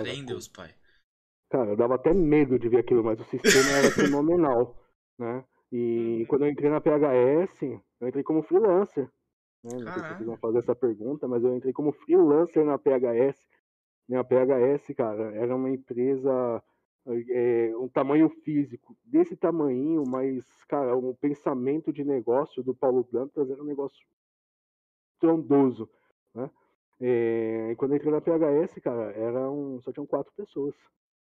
Crê 0.00 0.14
em. 0.14 0.24
Deus, 0.24 0.48
pai. 0.48 0.74
Cara, 1.50 1.70
eu 1.70 1.76
dava 1.76 1.94
até 1.94 2.12
medo 2.12 2.58
de 2.58 2.68
ver 2.68 2.78
aquilo, 2.78 3.04
mas 3.04 3.20
o 3.20 3.24
sistema 3.24 3.70
era 3.78 3.90
fenomenal, 3.92 4.76
né? 5.18 5.44
E 5.70 6.24
quando 6.28 6.44
eu 6.44 6.50
entrei 6.50 6.70
na 6.70 6.80
PHS, 6.80 7.62
eu 8.00 8.08
entrei 8.08 8.22
como 8.22 8.42
freelancer, 8.42 9.10
né? 9.64 9.78
Não 9.78 9.92
sei 9.92 10.02
se 10.02 10.08
vocês 10.08 10.26
vão 10.26 10.36
fazer 10.36 10.58
essa 10.58 10.74
pergunta, 10.74 11.26
mas 11.26 11.42
eu 11.42 11.56
entrei 11.56 11.72
como 11.72 11.90
freelancer 11.92 12.64
na 12.64 12.78
PHS. 12.78 13.48
Né? 14.08 14.18
A 14.18 14.24
PHS, 14.24 14.94
cara, 14.94 15.34
era 15.34 15.56
uma 15.56 15.70
empresa, 15.70 16.62
é, 17.06 17.72
um 17.76 17.88
tamanho 17.88 18.28
físico 18.28 18.96
desse 19.04 19.36
tamanho, 19.36 20.04
mas, 20.06 20.44
cara, 20.68 20.96
o 20.96 21.14
pensamento 21.14 21.92
de 21.92 22.04
negócio 22.04 22.62
do 22.62 22.74
Paulo 22.74 23.06
Dantas 23.10 23.50
era 23.50 23.62
um 23.62 23.66
negócio 23.66 24.06
trondoso, 25.20 25.88
né? 26.34 26.50
É, 27.00 27.70
e 27.72 27.76
quando 27.76 27.92
eu 27.92 27.96
entrei 27.96 28.12
na 28.12 28.20
PHS, 28.20 28.80
cara, 28.82 29.12
era 29.12 29.50
um, 29.50 29.80
só 29.82 29.92
tinham 29.92 30.06
quatro 30.06 30.32
pessoas. 30.36 30.74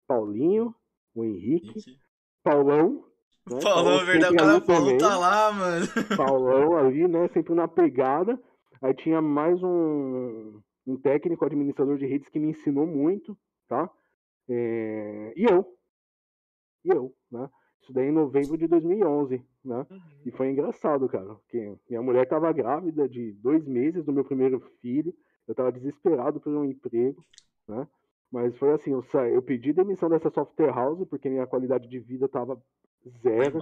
Paulinho, 0.07 0.75
o 1.15 1.23
Henrique, 1.23 1.69
Henrique. 1.69 1.99
Paulão, 2.43 3.05
né? 3.49 3.59
Paulão, 3.61 4.01
é 4.01 4.03
verdade. 4.03 4.35
Cara, 4.35 4.57
o 4.57 4.61
Paulão 4.61 4.97
tá 4.97 5.17
lá, 5.17 5.51
mano. 5.51 5.85
Paulão 6.17 6.77
ali, 6.77 7.07
né? 7.07 7.27
Sempre 7.29 7.53
na 7.53 7.67
pegada. 7.67 8.39
Aí 8.81 8.93
tinha 8.93 9.21
mais 9.21 9.61
um, 9.63 10.59
um 10.85 10.97
técnico 10.97 11.45
administrador 11.45 11.97
de 11.97 12.05
redes 12.05 12.29
que 12.29 12.39
me 12.39 12.49
ensinou 12.49 12.85
muito, 12.85 13.37
tá? 13.67 13.89
É, 14.51 15.33
e 15.35 15.45
eu. 15.45 15.65
E 16.83 16.89
eu, 16.89 17.15
né? 17.31 17.49
Isso 17.81 17.93
daí 17.93 18.07
em 18.07 18.11
novembro 18.11 18.57
de 18.57 18.67
2011, 18.67 19.43
né? 19.63 19.85
Uhum. 19.89 19.99
E 20.25 20.31
foi 20.31 20.51
engraçado, 20.51 21.07
cara, 21.07 21.35
porque 21.35 21.75
minha 21.89 22.01
mulher 22.01 22.23
estava 22.23 22.51
grávida 22.51 23.07
de 23.07 23.31
dois 23.33 23.65
meses 23.65 24.03
do 24.03 24.13
meu 24.13 24.23
primeiro 24.23 24.59
filho, 24.81 25.13
eu 25.47 25.53
estava 25.53 25.71
desesperado 25.71 26.39
por 26.39 26.53
um 26.53 26.65
emprego, 26.65 27.23
né? 27.67 27.87
Mas 28.31 28.55
foi 28.57 28.71
assim, 28.71 28.91
eu, 28.91 29.01
sa... 29.03 29.27
eu 29.27 29.41
pedi 29.41 29.73
demissão 29.73 30.09
dessa 30.09 30.29
software 30.29 30.73
house 30.73 31.07
porque 31.07 31.29
minha 31.29 31.47
qualidade 31.47 31.87
de 31.87 31.99
vida 31.99 32.25
estava 32.25 32.61
zero. 33.21 33.59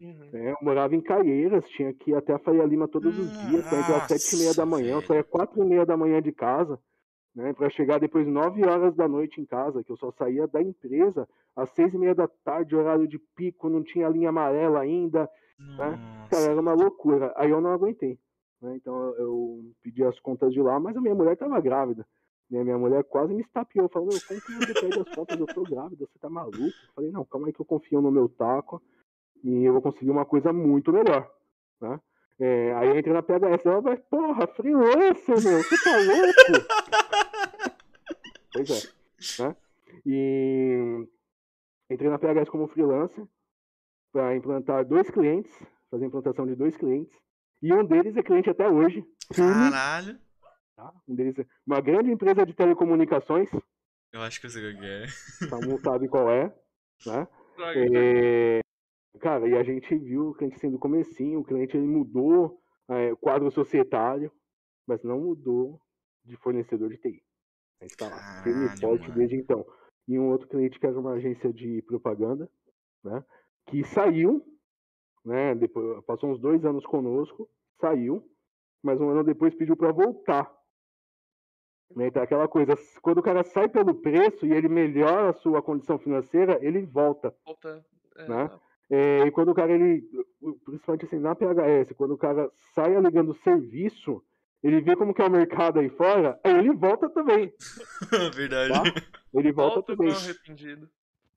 Uhum. 0.00 0.30
né? 0.30 0.52
Eu 0.52 0.56
morava 0.60 0.94
em 0.94 1.00
Caieiras, 1.00 1.68
tinha 1.70 1.92
que 1.92 2.10
ir 2.10 2.14
até 2.14 2.34
a 2.34 2.38
Faria 2.38 2.64
Lima 2.64 2.86
todos 2.86 3.18
os 3.18 3.30
dias 3.48 3.66
entrar 3.66 3.96
às 3.96 4.08
sete 4.08 4.36
e 4.36 4.38
meia 4.40 4.54
da 4.54 4.66
manhã, 4.66 4.94
eu 4.96 5.02
saía 5.02 5.24
quatro 5.24 5.62
e 5.62 5.66
meia 5.66 5.86
da 5.86 5.96
manhã 5.96 6.20
de 6.20 6.32
casa, 6.32 6.78
né? 7.34 7.52
Para 7.52 7.68
chegar 7.70 7.98
depois 7.98 8.26
nove 8.26 8.64
horas 8.64 8.94
da 8.94 9.08
noite 9.08 9.40
em 9.40 9.44
casa, 9.44 9.82
que 9.82 9.90
eu 9.90 9.96
só 9.96 10.10
saía 10.12 10.46
da 10.46 10.62
empresa 10.62 11.28
às 11.56 11.70
seis 11.70 11.92
e 11.94 11.98
meia 11.98 12.14
da 12.14 12.28
tarde, 12.44 12.74
horário 12.76 13.06
de 13.08 13.18
pico, 13.36 13.68
não 13.68 13.82
tinha 13.82 14.08
linha 14.08 14.28
amarela 14.28 14.80
ainda, 14.80 15.28
Cara, 16.30 16.46
era 16.50 16.60
uma 16.60 16.72
loucura. 16.74 17.32
Aí 17.36 17.50
eu 17.50 17.60
não 17.60 17.70
aguentei. 17.72 18.18
né? 18.60 18.74
Então 18.76 19.14
eu- 19.16 19.60
pedi 19.82 20.02
as 20.04 20.18
contas 20.20 20.52
de 20.52 20.60
lá, 20.62 20.80
mas 20.80 20.96
a 20.96 21.00
minha 21.00 21.14
mulher 21.14 21.34
estava 21.34 21.60
grávida. 21.60 22.06
Né? 22.50 22.62
Minha 22.64 22.78
mulher 22.78 23.04
quase 23.04 23.32
me 23.34 23.42
estapeou. 23.42 23.88
Falou, 23.88 24.08
meu, 24.08 24.18
como 24.26 24.40
que 24.40 24.52
você 24.52 24.74
pede 24.80 25.00
as 25.00 25.14
contas? 25.14 25.38
Eu 25.38 25.46
tô 25.46 25.62
grávida, 25.62 26.06
você 26.06 26.18
tá 26.18 26.28
maluco? 26.30 26.56
Eu 26.58 26.92
falei, 26.94 27.10
não, 27.10 27.24
calma 27.24 27.46
aí 27.46 27.52
que 27.52 27.60
eu 27.60 27.64
confio 27.66 28.00
no 28.00 28.10
meu 28.10 28.28
taco 28.28 28.80
e 29.42 29.64
eu 29.64 29.72
vou 29.74 29.82
conseguir 29.82 30.10
uma 30.10 30.24
coisa 30.24 30.52
muito 30.52 30.92
melhor. 30.92 31.30
Né? 31.80 32.00
É, 32.40 32.72
aí 32.74 32.88
eu 32.88 32.98
entrei 32.98 33.12
na 33.14 33.22
PHS. 33.22 33.64
Ela 33.66 33.80
vai, 33.80 33.96
porra, 33.96 34.46
freelancer, 34.46 35.42
meu, 35.42 35.58
você 35.62 35.76
tá 35.84 35.96
louco? 35.96 36.34
pois 38.54 38.70
é. 38.70 39.04
Né? 39.48 39.56
E 40.04 41.06
entrei 41.88 42.10
na 42.10 42.18
PHS 42.18 42.48
como 42.50 42.66
freelancer 42.66 43.26
para 44.12 44.36
implantar 44.36 44.84
dois 44.84 45.08
clientes, 45.08 45.50
fazer 45.90 46.04
a 46.04 46.08
implantação 46.08 46.46
de 46.46 46.54
dois 46.54 46.76
clientes. 46.76 47.16
E 47.62 47.72
um 47.72 47.84
deles 47.84 48.16
é 48.16 48.22
cliente 48.22 48.50
até 48.50 48.68
hoje. 48.68 49.04
Caralho. 49.34 50.18
tá? 50.76 50.92
Um 51.08 51.14
deles 51.14 51.38
é 51.38 51.46
uma 51.66 51.80
grande 51.80 52.10
empresa 52.10 52.44
de 52.44 52.52
telecomunicações, 52.54 53.48
Eu 54.12 54.20
acho 54.22 54.40
que 54.40 54.46
eu 54.46 54.50
sei 54.50 54.74
o 54.74 54.78
que 54.78 54.84
é. 54.86 55.06
todo 55.48 55.66
mundo 55.66 55.80
sabe 55.80 56.08
qual 56.08 56.28
é. 56.30 56.54
Né? 57.06 57.28
Droga, 57.56 57.80
É, 57.96 58.60
Cara, 59.20 59.48
e 59.48 59.56
a 59.56 59.62
gente 59.62 59.94
viu 59.96 60.30
o 60.30 60.34
cliente 60.34 60.58
sendo 60.58 60.78
comecinho, 60.78 61.40
o 61.40 61.44
cliente 61.44 61.76
ele 61.76 61.86
mudou 61.86 62.60
é, 62.88 63.12
o 63.12 63.16
quadro 63.16 63.50
societário, 63.50 64.30
mas 64.86 65.02
não 65.02 65.20
mudou 65.20 65.80
de 66.24 66.36
fornecedor 66.36 66.90
de 66.90 66.98
TI. 66.98 67.22
A 67.80 67.84
gente 67.84 67.96
tá 67.96 68.08
lá, 68.08 68.42
firme 68.42 68.66
e 68.66 68.80
forte 68.80 69.10
desde 69.12 69.36
então. 69.36 69.66
E 70.06 70.18
um 70.18 70.30
outro 70.30 70.48
cliente 70.48 70.78
que 70.78 70.86
era 70.86 70.98
uma 70.98 71.12
agência 71.12 71.52
de 71.52 71.82
propaganda, 71.82 72.50
né? 73.02 73.24
Que 73.66 73.84
saiu, 73.84 74.44
né? 75.24 75.54
Depois, 75.54 76.04
passou 76.04 76.30
uns 76.30 76.40
dois 76.40 76.64
anos 76.64 76.84
conosco, 76.86 77.48
saiu, 77.80 78.22
mas 78.82 79.00
um 79.00 79.08
ano 79.08 79.24
depois 79.24 79.54
pediu 79.54 79.76
para 79.76 79.92
voltar. 79.92 80.52
Né? 81.94 82.08
Então, 82.08 82.22
aquela 82.22 82.48
coisa, 82.48 82.74
quando 83.00 83.18
o 83.18 83.22
cara 83.22 83.42
sai 83.44 83.68
pelo 83.68 83.94
preço 83.94 84.46
e 84.46 84.52
ele 84.52 84.68
melhora 84.68 85.30
a 85.30 85.34
sua 85.34 85.62
condição 85.62 85.98
financeira, 85.98 86.58
ele 86.60 86.84
volta. 86.84 87.34
volta. 87.44 87.84
É, 88.16 88.28
né? 88.28 88.60
É, 88.90 89.26
e 89.26 89.30
quando 89.30 89.50
o 89.50 89.54
cara, 89.54 89.72
ele, 89.72 90.02
principalmente 90.64 91.06
assim, 91.06 91.18
na 91.18 91.34
PHS, 91.34 91.92
quando 91.96 92.12
o 92.12 92.18
cara 92.18 92.50
sai 92.74 92.94
alegando 92.94 93.34
serviço, 93.34 94.22
ele 94.64 94.80
vê 94.80 94.96
como 94.96 95.14
que 95.14 95.22
é 95.22 95.26
o 95.26 95.30
mercado 95.30 95.78
aí 95.78 95.88
fora, 95.90 96.40
aí 96.42 96.58
ele 96.58 96.72
volta 96.74 97.08
também, 97.10 97.52
Verdade. 98.34 98.72
tá? 98.72 98.82
Ele 99.32 99.52
volta 99.52 99.74
Volta 99.76 99.96
também, 99.96 100.12
arrependido. 100.12 100.88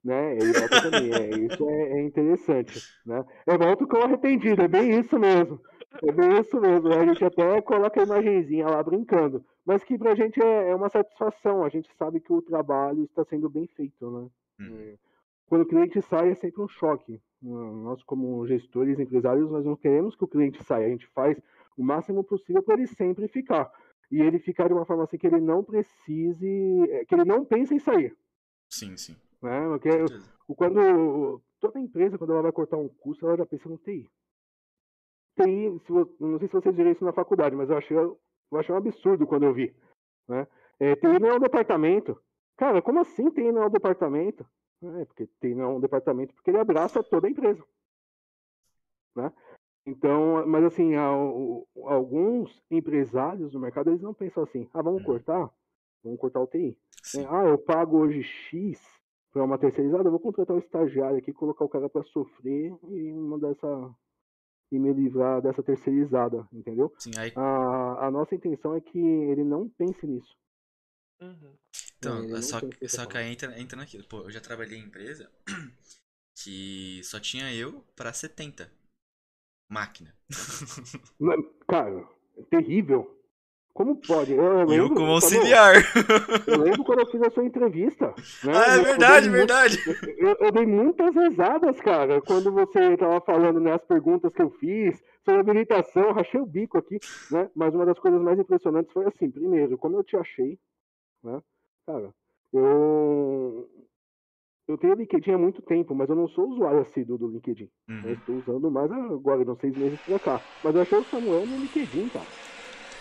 né? 0.04 0.34
Ele 0.38 0.54
volta 0.54 0.82
também, 0.90 1.14
é, 1.14 1.30
isso 1.54 1.70
é, 1.70 1.92
é 2.00 2.02
interessante, 2.04 2.82
né? 3.06 3.24
É 3.46 3.58
volta 3.58 3.86
com 3.86 3.98
arrependido, 3.98 4.62
é 4.62 4.68
bem 4.68 5.00
isso 5.00 5.20
mesmo, 5.20 5.60
é 6.04 6.12
bem 6.12 6.40
isso 6.40 6.60
mesmo, 6.60 6.88
a 6.94 7.06
gente 7.06 7.24
até 7.26 7.62
coloca 7.62 8.00
a 8.02 8.06
imagenzinha 8.06 8.68
lá 8.68 8.82
brincando, 8.82 9.44
mas 9.66 9.84
que 9.84 9.98
pra 9.98 10.16
gente 10.16 10.42
é, 10.42 10.70
é 10.70 10.76
uma 10.76 10.90
satisfação, 10.90 11.64
a 11.64 11.70
gente 11.70 11.90
sabe 11.98 12.20
que 12.20 12.32
o 12.34 12.42
trabalho 12.42 13.04
está 13.04 13.24
sendo 13.26 13.50
bem 13.50 13.68
feito, 13.68 14.10
né? 14.10 14.28
Hum. 14.62 14.96
Quando 15.48 15.62
o 15.62 15.66
cliente 15.68 16.02
sai 16.02 16.32
é 16.32 16.36
sempre 16.36 16.62
um 16.62 16.68
choque. 16.68 17.22
Nós, 17.42 18.04
como 18.04 18.46
gestores, 18.46 19.00
empresários, 19.00 19.50
nós 19.50 19.64
não 19.64 19.78
queremos 19.78 20.14
que 20.14 20.24
o 20.26 20.28
cliente 20.28 20.62
saia. 20.64 20.88
A 20.88 20.90
gente 20.90 21.08
faz 21.08 21.40
o 21.78 21.84
máximo 21.84 22.24
possível 22.24 22.62
para 22.64 22.76
ele 22.76 22.88
sempre 22.88 23.28
ficar. 23.28 23.72
E 24.10 24.22
ele 24.22 24.40
ficar 24.40 24.68
de 24.68 24.74
uma 24.74 24.86
forma 24.86 25.04
assim 25.04 25.18
que 25.18 25.28
ele 25.28 25.40
não 25.40 25.64
precise, 25.64 26.92
é, 26.92 27.06
que 27.06 27.14
ele 27.14 27.26
não 27.26 27.46
pense 27.46 27.74
em 27.74 27.80
sair. 27.80 28.18
Sim, 28.70 28.96
sim. 28.98 29.16
Né? 29.42 29.68
Porque 29.68 29.90
o- 30.48 30.56
quando 30.56 31.42
toda 31.60 31.80
empresa, 31.80 32.18
quando 32.18 32.34
ela 32.34 32.44
vai 32.44 32.52
cortar 32.52 32.78
um 32.78 32.88
custo, 32.88 33.26
ela 33.28 33.38
já 33.38 33.46
pensa 33.46 33.70
no 33.70 33.78
TI. 33.78 34.10
TI, 35.36 35.80
se 35.86 35.92
não 36.20 36.40
sei 36.40 36.48
se 36.48 36.54
vocês 36.54 36.76
viram 36.76 36.92
isso 36.92 37.06
na 37.06 37.14
faculdade, 37.14 37.56
mas 37.56 37.70
eu 37.70 37.78
achei, 37.78 37.96
eu 37.96 38.20
achei 38.54 38.74
um 38.74 38.78
absurdo 38.78 39.28
quando 39.28 39.44
eu 39.44 39.54
vi. 39.54 39.76
Né? 40.28 40.48
É, 40.80 40.96
TI 40.96 41.20
não 41.20 41.30
é 41.30 41.36
um 41.36 41.40
departamento. 41.40 42.20
Cara, 42.56 42.82
como 42.82 43.00
assim 43.00 43.30
TI 43.30 43.52
não 43.52 43.64
é 43.64 43.68
um 43.68 43.72
departamento? 43.72 44.46
É, 44.82 45.06
porque 45.06 45.28
TI 45.40 45.54
não 45.54 45.64
é 45.66 45.68
um 45.68 45.80
departamento 45.80 46.34
porque 46.34 46.50
ele 46.50 46.58
abraça 46.60 47.04
toda 47.04 47.28
a 47.28 47.30
empresa. 47.30 47.64
Né? 49.16 49.32
Então, 49.88 50.48
mas 50.48 50.66
assim, 50.66 50.96
al- 50.96 51.68
alguns 51.86 52.62
empresários 52.72 53.54
do 53.54 53.60
mercado, 53.62 53.92
eles 53.92 54.02
não 54.04 54.14
pensam 54.14 54.44
assim, 54.44 54.70
ah, 54.74 54.84
vamos 54.84 55.02
Hum. 55.02 55.04
cortar? 55.04 55.50
Vamos 56.04 56.20
cortar 56.20 56.42
o 56.42 56.48
TI. 56.48 56.78
Sim. 57.02 57.22
É, 57.22 57.26
ah, 57.26 57.46
eu 57.48 57.60
pago 57.60 57.98
hoje 58.00 58.24
X 58.24 58.82
para 59.34 59.44
uma 59.46 59.58
terceirizada, 59.60 60.06
eu 60.08 60.12
vou 60.12 60.22
contratar 60.22 60.56
um 60.56 60.60
estagiário 60.60 61.18
aqui, 61.20 61.34
colocar 61.34 61.66
o 61.66 61.70
cara 61.70 61.90
para 61.90 62.04
sofrer 62.06 62.74
e 62.90 63.14
mandar 63.14 63.52
essa 63.52 63.96
e 64.72 64.80
me 64.80 64.94
livrar 64.94 65.42
dessa 65.42 65.64
terceirizada, 65.64 66.48
entendeu? 66.54 66.94
Sim, 66.98 67.14
aí, 67.18 67.32
A, 67.36 68.08
a 68.08 68.12
nossa 68.12 68.36
intenção 68.36 68.76
é 68.76 68.82
que 68.82 69.00
ele 69.00 69.44
não 69.44 69.70
pense 69.70 70.08
nisso. 70.08 70.36
Uhum. 71.20 71.58
então, 71.98 72.24
ele 72.24 72.36
é 72.36 72.42
não 72.42 72.42
só, 72.42 72.62
essa 72.82 72.88
só 72.88 73.06
que 73.06 73.18
aí 73.18 73.32
entra, 73.32 73.60
entra 73.60 73.78
naquilo. 73.78 74.04
Pô, 74.06 74.20
eu 74.24 74.32
já 74.32 74.40
trabalhei 74.42 74.78
em 74.78 74.84
empresa 74.84 75.32
que 76.36 77.02
só 77.04 77.20
tinha 77.20 77.54
eu 77.54 77.82
pra 77.96 78.14
70. 78.14 78.72
Máquina. 79.70 80.14
Mas, 81.20 81.40
Cara, 81.68 82.04
é 82.38 82.42
terrível. 82.44 83.14
Como 83.74 83.96
pode? 83.96 84.32
Eu, 84.34 84.44
eu, 84.62 84.72
eu 84.74 84.90
como 84.90 85.12
auxiliar. 85.12 85.76
Eu 86.48 86.58
lembro 86.64 86.84
quando 86.84 87.02
eu 87.02 87.12
fiz 87.12 87.22
a 87.22 87.30
sua 87.30 87.46
entrevista. 87.46 88.08
Né? 88.44 88.52
Ah, 88.56 88.66
é 88.66 88.74
Eu- 88.74 88.78
eu 88.78 88.84
verdade, 88.86 89.30
verdade. 89.30 89.84
Eu, 90.18 90.36
eu 90.40 90.52
dei 90.52 90.66
muitas 90.66 91.14
risadas, 91.14 91.80
cara, 91.82 92.20
quando 92.22 92.52
você 92.52 92.98
tava 92.98 93.22
falando 93.22 93.60
né, 93.60 93.74
as 93.74 93.86
perguntas 93.86 94.34
que 94.34 94.42
eu 94.42 94.50
fiz 94.60 95.00
sobre 95.24 95.42
habilitação, 95.42 96.06
eu 96.06 96.14
rachei 96.14 96.40
o 96.42 96.46
bico 96.46 96.80
aqui, 96.80 97.00
né? 97.30 97.52
Mas 97.56 97.72
uma 97.76 97.86
das 97.86 98.00
coisas 98.00 98.20
mais 98.20 98.40
impressionantes 98.40 98.92
foi 98.92 99.06
assim, 99.06 99.30
primeiro, 99.30 99.78
como 99.78 99.98
eu 99.98 100.04
te 100.04 100.18
achei, 100.18 100.58
né? 101.24 101.40
Cara, 101.86 102.12
eu 102.54 103.70
eu 104.68 104.78
tenho 104.78 104.96
LinkedIn 104.96 105.32
há 105.32 105.38
muito 105.38 105.62
tempo, 105.62 105.96
mas 105.96 106.10
eu 106.10 106.16
não 106.16 106.28
sou 106.30 106.50
usuário 106.50 106.82
assíduo 106.82 107.18
do 107.18 107.28
LinkedIn. 107.28 107.70
Eu 108.04 108.10
Uhum. 108.10 108.14
estou 108.16 108.36
usando 108.38 108.70
mais 108.72 108.92
agora, 108.92 109.50
uns 109.52 109.60
seis 109.60 109.76
meses 109.76 110.00
pra 110.04 110.20
cá. 110.20 110.44
Mas 110.62 110.76
eu 110.76 110.82
achei 110.82 110.98
o 110.98 111.10
Samuel 111.10 111.46
no 111.46 111.60
LinkedIn, 111.60 112.10
cara. 112.10 112.32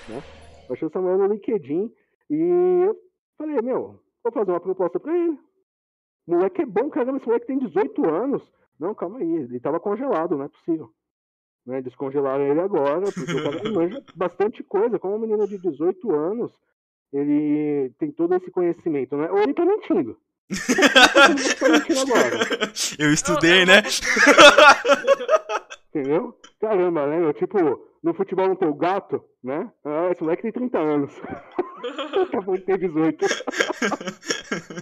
Né? 0.06 0.24
Eu 0.68 0.74
achei 0.74 0.86
o 0.88 0.90
Samuel 0.90 1.18
no 1.18 1.26
LinkedIn 1.26 1.92
e 2.30 2.36
eu 2.86 2.96
falei, 3.36 3.60
meu, 3.62 4.00
vou 4.22 4.32
fazer 4.32 4.50
uma 4.52 4.60
proposta 4.60 4.98
pra 5.00 5.16
ele. 5.16 5.38
Moleque 6.26 6.62
é 6.62 6.66
bom, 6.66 6.88
caramba, 6.90 7.18
esse 7.18 7.26
moleque 7.26 7.46
tem 7.46 7.58
18 7.58 8.08
anos. 8.08 8.42
Não, 8.78 8.94
calma 8.94 9.18
aí, 9.18 9.32
ele 9.32 9.60
tava 9.60 9.78
congelado, 9.80 10.36
não 10.36 10.44
é 10.44 10.48
possível. 10.48 10.90
Né? 11.64 11.82
Descongelaram 11.82 12.44
ele 12.44 12.60
agora, 12.60 13.10
porque 13.12 13.36
o 13.36 13.42
cara 13.42 13.62
manja 13.68 14.02
bastante 14.14 14.62
coisa. 14.62 14.98
Como 14.98 15.16
um 15.16 15.18
menino 15.18 15.46
de 15.46 15.58
18 15.58 16.12
anos, 16.14 16.52
ele 17.12 17.90
tem 17.98 18.10
todo 18.12 18.34
esse 18.34 18.50
conhecimento, 18.50 19.16
né? 19.16 19.30
Ou 19.30 19.38
ele 19.38 19.54
tá 19.54 19.64
mentindo. 19.64 20.16
Eu 22.98 23.12
estudei, 23.12 23.62
é 23.62 23.66
né? 23.66 23.82
Entendeu? 25.90 26.38
Caramba, 26.60 27.06
né? 27.06 27.18
meu? 27.18 27.32
Tipo, 27.32 27.58
no 28.02 28.14
futebol 28.14 28.48
não 28.48 28.56
tem 28.56 28.68
o 28.68 28.74
gato, 28.74 29.22
né? 29.42 29.70
Ah, 29.84 30.10
esse 30.12 30.22
moleque 30.22 30.42
tem 30.42 30.52
30 30.52 30.78
anos. 30.78 31.12
Acabou 32.28 32.56
de 32.56 32.62
ter 32.62 32.78
18. 32.78 33.24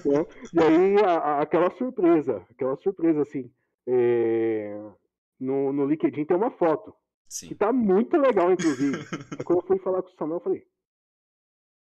né? 0.04 0.26
E 0.52 0.60
aí, 0.60 0.96
a- 1.04 1.18
a- 1.18 1.40
aquela 1.42 1.70
surpresa, 1.76 2.42
aquela 2.50 2.76
surpresa, 2.78 3.22
assim. 3.22 3.50
é, 3.88 4.76
No, 5.40 5.72
no 5.72 5.86
LinkedIn 5.86 6.24
tem 6.24 6.36
uma 6.36 6.50
foto, 6.52 6.90
que 6.92 6.96
Sim. 7.48 7.54
tá 7.54 7.72
muito 7.72 8.16
legal, 8.16 8.52
inclusive. 8.52 8.98
Aí 9.38 9.44
quando 9.44 9.60
eu 9.60 9.66
fui 9.66 9.78
falar 9.78 10.02
com 10.02 10.08
o 10.08 10.12
Samuel, 10.18 10.38
eu 10.38 10.42
falei. 10.44 10.62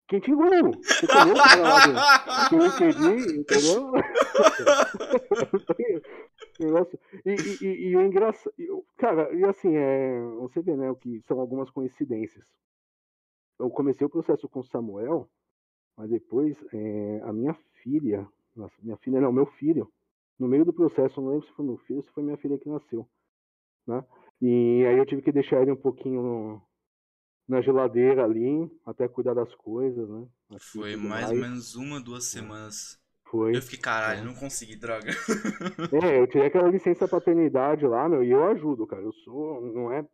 Quem 0.08 0.20
te 0.20 0.30
engoliu? 0.30 0.70
Lá 0.70 2.50
do- 2.50 2.56
do 2.56 2.64
LinkedIn, 2.64 3.40
entendeu? 3.40 3.92
E, 7.24 7.30
e, 7.30 7.66
e, 7.66 7.88
e 7.90 7.96
o 7.96 8.00
engraçado. 8.02 8.52
Cara, 8.96 9.32
e 9.34 9.44
assim, 9.44 9.76
é, 9.76 10.20
você 10.40 10.60
vê, 10.60 10.76
né, 10.76 10.90
o 10.90 10.96
que 10.96 11.20
são 11.22 11.38
algumas 11.40 11.70
coincidências. 11.70 12.44
Eu 13.58 13.70
comecei 13.70 14.06
o 14.06 14.10
processo 14.10 14.48
com 14.48 14.60
o 14.60 14.64
Samuel, 14.64 15.28
mas 15.96 16.10
depois 16.10 16.56
é, 16.72 17.20
a 17.24 17.32
minha 17.32 17.54
filha, 17.82 18.26
nossa, 18.56 18.74
minha 18.82 18.96
filha 18.96 19.20
não, 19.20 19.32
meu 19.32 19.46
filho, 19.46 19.90
no 20.38 20.48
meio 20.48 20.64
do 20.64 20.72
processo, 20.72 21.20
eu 21.20 21.24
não 21.24 21.30
lembro 21.32 21.46
se 21.46 21.52
foi 21.52 21.64
meu 21.64 21.76
filho 21.78 21.98
ou 21.98 22.04
se 22.04 22.10
foi 22.12 22.22
minha 22.22 22.36
filha 22.36 22.58
que 22.58 22.68
nasceu. 22.68 23.06
Né? 23.86 24.04
E 24.40 24.84
aí 24.86 24.96
eu 24.98 25.06
tive 25.06 25.22
que 25.22 25.32
deixar 25.32 25.60
ele 25.62 25.72
um 25.72 25.76
pouquinho 25.76 26.62
na 27.48 27.60
geladeira 27.62 28.24
ali, 28.24 28.70
até 28.84 29.08
cuidar 29.08 29.34
das 29.34 29.52
coisas, 29.54 30.08
né? 30.08 30.26
aqui 30.50 30.64
Foi 30.64 30.96
mais 30.96 31.30
ou 31.30 31.36
menos 31.36 31.74
uma, 31.74 32.00
duas 32.00 32.24
semanas. 32.24 33.00
Foi. 33.24 33.56
Eu 33.56 33.62
fiquei, 33.62 33.78
caralho, 33.78 34.24
não 34.24 34.34
consegui, 34.34 34.76
droga. 34.76 35.10
É, 36.02 36.20
eu 36.20 36.26
tirei 36.26 36.46
aquela 36.48 36.68
licença 36.68 37.06
paternidade 37.08 37.86
lá, 37.86 38.08
meu, 38.08 38.22
e 38.22 38.30
eu 38.30 38.44
ajudo, 38.48 38.86
cara. 38.86 39.02
Eu 39.02 39.12
sou, 39.12 39.60
não 39.60 39.92
é. 39.92 40.04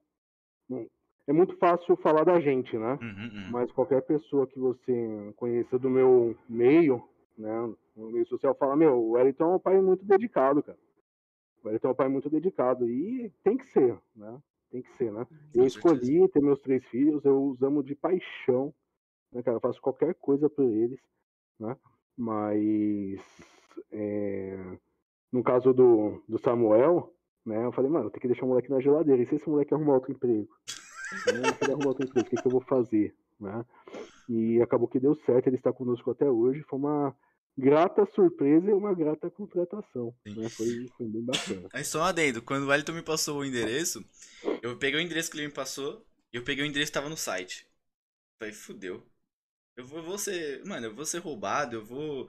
não- 0.68 0.86
é 1.26 1.32
muito 1.32 1.56
fácil 1.56 1.96
falar 1.96 2.22
da 2.24 2.38
gente, 2.38 2.76
né? 2.76 2.98
Uhum, 3.00 3.30
uhum. 3.44 3.50
Mas 3.50 3.72
qualquer 3.72 4.02
pessoa 4.02 4.46
que 4.46 4.58
você 4.58 5.32
conheça 5.36 5.78
do 5.78 5.88
meu 5.88 6.36
meio, 6.46 7.02
né, 7.38 7.72
no 7.96 8.10
meio 8.10 8.26
social, 8.26 8.54
fala: 8.54 8.76
Meu, 8.76 8.94
o 8.94 9.10
Wellington 9.12 9.44
é 9.52 9.56
um 9.56 9.58
pai 9.58 9.80
muito 9.80 10.04
dedicado, 10.04 10.62
cara. 10.62 10.76
O 11.62 11.66
Wellington 11.66 11.88
é 11.88 11.90
um 11.92 11.94
pai 11.94 12.08
muito 12.08 12.28
dedicado. 12.28 12.86
E 12.90 13.32
tem 13.42 13.56
que 13.56 13.64
ser, 13.72 13.96
né? 14.14 14.38
Tem 14.74 14.82
que 14.82 14.92
ser, 14.96 15.12
né? 15.12 15.24
Eu 15.54 15.64
escolhi 15.64 16.28
ter 16.30 16.42
meus 16.42 16.58
três 16.58 16.84
filhos, 16.86 17.24
eu 17.24 17.44
os 17.44 17.62
amo 17.62 17.80
de 17.80 17.94
paixão, 17.94 18.74
né, 19.30 19.40
cara? 19.40 19.58
Eu 19.58 19.60
faço 19.60 19.80
qualquer 19.80 20.16
coisa 20.16 20.50
por 20.50 20.64
eles, 20.64 20.98
né? 21.60 21.76
Mas 22.16 23.20
é, 23.92 24.76
no 25.30 25.44
caso 25.44 25.72
do, 25.72 26.20
do 26.28 26.38
Samuel, 26.38 27.14
né? 27.46 27.64
Eu 27.64 27.70
falei, 27.70 27.88
mano, 27.88 28.10
tem 28.10 28.20
que 28.20 28.26
deixar 28.26 28.46
o 28.46 28.48
moleque 28.48 28.68
na 28.68 28.80
geladeira. 28.80 29.22
E 29.22 29.26
se 29.26 29.36
esse 29.36 29.48
moleque 29.48 29.72
arrumar 29.72 29.94
outro 29.94 30.10
emprego? 30.10 30.48
Né? 31.12 31.52
Se 31.52 31.64
ele 31.64 31.72
arrumar 31.74 31.90
outro 31.90 32.04
emprego, 32.04 32.26
o 32.26 32.30
que, 32.30 32.36
que 32.36 32.48
eu 32.48 32.50
vou 32.50 32.60
fazer? 32.62 33.14
Né? 33.38 33.64
E 34.28 34.60
acabou 34.60 34.88
que 34.88 34.98
deu 34.98 35.14
certo, 35.14 35.46
ele 35.46 35.54
está 35.54 35.72
conosco 35.72 36.10
até 36.10 36.28
hoje. 36.28 36.64
Foi 36.64 36.80
uma 36.80 37.14
grata 37.56 38.06
surpresa 38.14 38.68
e 38.68 38.72
uma 38.72 38.94
grata 38.94 39.30
contratação. 39.30 40.14
Né? 40.26 40.48
Foi, 40.48 40.88
foi 40.96 41.06
bem 41.06 41.22
bacana. 41.22 41.68
Aí 41.72 41.84
só 41.84 42.00
um 42.00 42.04
adendo, 42.04 42.42
quando 42.42 42.64
o 42.64 42.68
Wellington 42.68 42.92
me 42.92 43.02
passou 43.02 43.38
o 43.38 43.44
endereço, 43.44 44.04
eu 44.62 44.76
peguei 44.78 45.00
o 45.00 45.02
endereço 45.02 45.30
que 45.30 45.36
ele 45.36 45.46
me 45.46 45.52
passou 45.52 46.04
e 46.32 46.36
eu 46.36 46.44
peguei 46.44 46.64
o 46.64 46.66
endereço 46.66 46.90
que 46.90 46.98
tava 46.98 47.08
no 47.08 47.16
site. 47.16 47.66
Falei, 48.38 48.52
fudeu. 48.52 49.06
Eu 49.76 49.84
vou, 49.86 49.98
eu 49.98 50.04
vou 50.04 50.18
ser. 50.18 50.64
Mano, 50.64 50.86
eu 50.86 50.94
vou 50.94 51.04
ser 51.04 51.18
roubado, 51.18 51.76
eu 51.76 51.84
vou. 51.84 52.28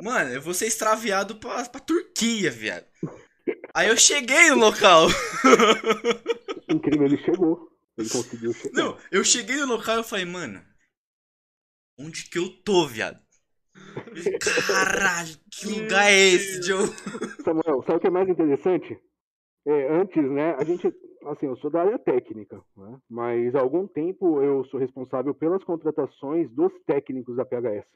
Mano, 0.00 0.30
eu 0.30 0.40
vou 0.40 0.54
ser 0.54 0.66
extraviado 0.66 1.36
pra, 1.36 1.64
pra 1.68 1.80
Turquia, 1.80 2.50
viado. 2.50 2.86
Aí 3.74 3.88
eu 3.88 3.96
cheguei 3.96 4.50
no 4.50 4.56
local. 4.56 5.06
Incrível, 6.70 7.06
ele 7.06 7.18
chegou. 7.18 7.68
Ele 7.96 8.08
conseguiu 8.08 8.52
chegar. 8.52 8.74
Não, 8.74 8.98
eu 9.10 9.24
cheguei 9.24 9.56
no 9.56 9.66
local 9.66 9.96
e 9.96 9.98
eu 9.98 10.04
falei, 10.04 10.24
mano, 10.24 10.64
onde 11.98 12.28
que 12.28 12.38
eu 12.38 12.48
tô, 12.62 12.86
viado? 12.86 13.20
Caralho, 14.66 15.36
que 15.50 15.66
lugar 15.66 16.10
é 16.10 16.16
esse, 16.16 16.62
Joe? 16.62 16.86
Samuel, 17.44 17.82
sabe 17.82 17.96
o 17.96 18.00
que 18.00 18.06
é 18.06 18.10
mais 18.10 18.28
interessante? 18.28 18.98
É, 19.66 19.88
antes, 19.92 20.22
né, 20.30 20.54
a 20.58 20.64
gente, 20.64 20.86
assim, 21.26 21.46
eu 21.46 21.56
sou 21.56 21.70
da 21.70 21.82
área 21.82 21.98
técnica, 21.98 22.60
né, 22.76 22.98
mas 23.08 23.54
há 23.54 23.60
algum 23.60 23.86
tempo 23.86 24.42
eu 24.42 24.64
sou 24.64 24.80
responsável 24.80 25.34
pelas 25.34 25.62
contratações 25.62 26.50
dos 26.50 26.72
técnicos 26.86 27.36
da 27.36 27.44
PHS. 27.44 27.86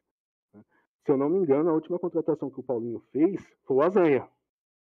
né. 0.53 0.63
Se 1.07 1.13
eu 1.13 1.17
não 1.17 1.29
me 1.29 1.39
engano, 1.39 1.71
a 1.71 1.75
última 1.75 1.99
contratação 1.99 2.51
que 2.51 2.61
o 2.61 2.63
Paulinho 2.63 3.03
fez 3.11 3.41
foi 3.67 3.77
o 3.77 3.83
Azanha. 3.83 4.29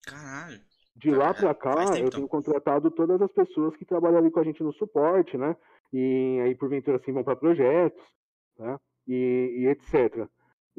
Caralho. 0.03 0.59
De 0.95 1.11
lá 1.11 1.33
pra 1.33 1.53
cá, 1.53 1.75
tempo, 1.75 1.91
eu 1.91 1.97
então. 1.97 2.09
tenho 2.11 2.27
contratado 2.27 2.91
todas 2.91 3.21
as 3.21 3.31
pessoas 3.31 3.75
que 3.77 3.85
trabalham 3.85 4.17
ali 4.17 4.31
com 4.31 4.39
a 4.39 4.43
gente 4.43 4.61
no 4.61 4.73
suporte, 4.73 5.37
né? 5.37 5.55
E 5.93 6.39
aí, 6.43 6.55
porventura, 6.55 6.97
assim, 6.97 7.13
vão 7.13 7.23
para 7.23 7.35
projetos, 7.35 8.03
né? 8.57 8.77
E, 9.07 9.59
e 9.59 9.67
etc. 9.67 10.27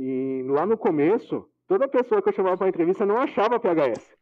E 0.02 0.42
lá 0.48 0.64
no 0.64 0.78
começo, 0.78 1.46
toda 1.68 1.86
pessoa 1.86 2.22
que 2.22 2.30
eu 2.30 2.32
chamava 2.32 2.56
para 2.56 2.68
entrevista 2.70 3.04
não 3.04 3.18
achava 3.18 3.60
PHS. 3.60 4.16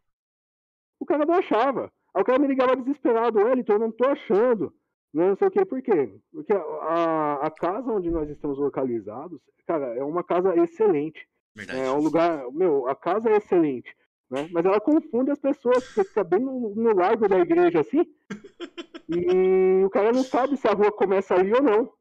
O 0.98 1.06
cara 1.06 1.24
não 1.24 1.34
achava. 1.34 1.92
Aí 2.12 2.20
o 2.20 2.24
cara 2.24 2.40
me 2.40 2.48
ligava 2.48 2.74
desesperado, 2.74 3.38
Wellington, 3.38 3.74
eu 3.74 3.78
não 3.78 3.92
tô 3.92 4.04
achando. 4.08 4.74
Não 5.14 5.36
sei 5.36 5.46
o 5.46 5.50
quê, 5.52 5.64
por 5.64 5.80
quê? 5.80 6.12
Porque 6.32 6.52
a, 6.52 7.38
a- 7.44 7.50
casa 7.52 7.92
onde 7.92 8.10
nós 8.10 8.28
estamos 8.28 8.58
localizados, 8.58 9.40
cara, 9.68 9.94
é 9.96 10.02
uma 10.02 10.24
casa 10.24 10.52
excelente. 10.60 11.24
Verdade. 11.54 11.80
É 11.80 11.90
um 11.92 12.00
lugar, 12.00 12.50
meu, 12.50 12.88
a 12.88 12.96
casa 12.96 13.30
é 13.30 13.36
excelente, 13.36 13.94
né? 14.28 14.48
Mas 14.50 14.64
ela 14.66 14.80
confunde 14.80 15.30
as 15.30 15.38
pessoas, 15.38 15.84
você 15.84 16.04
fica 16.04 16.24
bem 16.24 16.40
no, 16.40 16.74
no 16.74 16.92
largo 16.92 17.28
da 17.28 17.38
igreja 17.38 17.80
assim, 17.80 18.04
e 19.08 19.84
o 19.84 19.90
cara 19.90 20.12
não 20.12 20.24
sabe 20.24 20.56
se 20.56 20.66
a 20.66 20.72
rua 20.72 20.90
começa 20.90 21.34
ali 21.36 21.52
ou 21.52 21.62
não. 21.62 21.92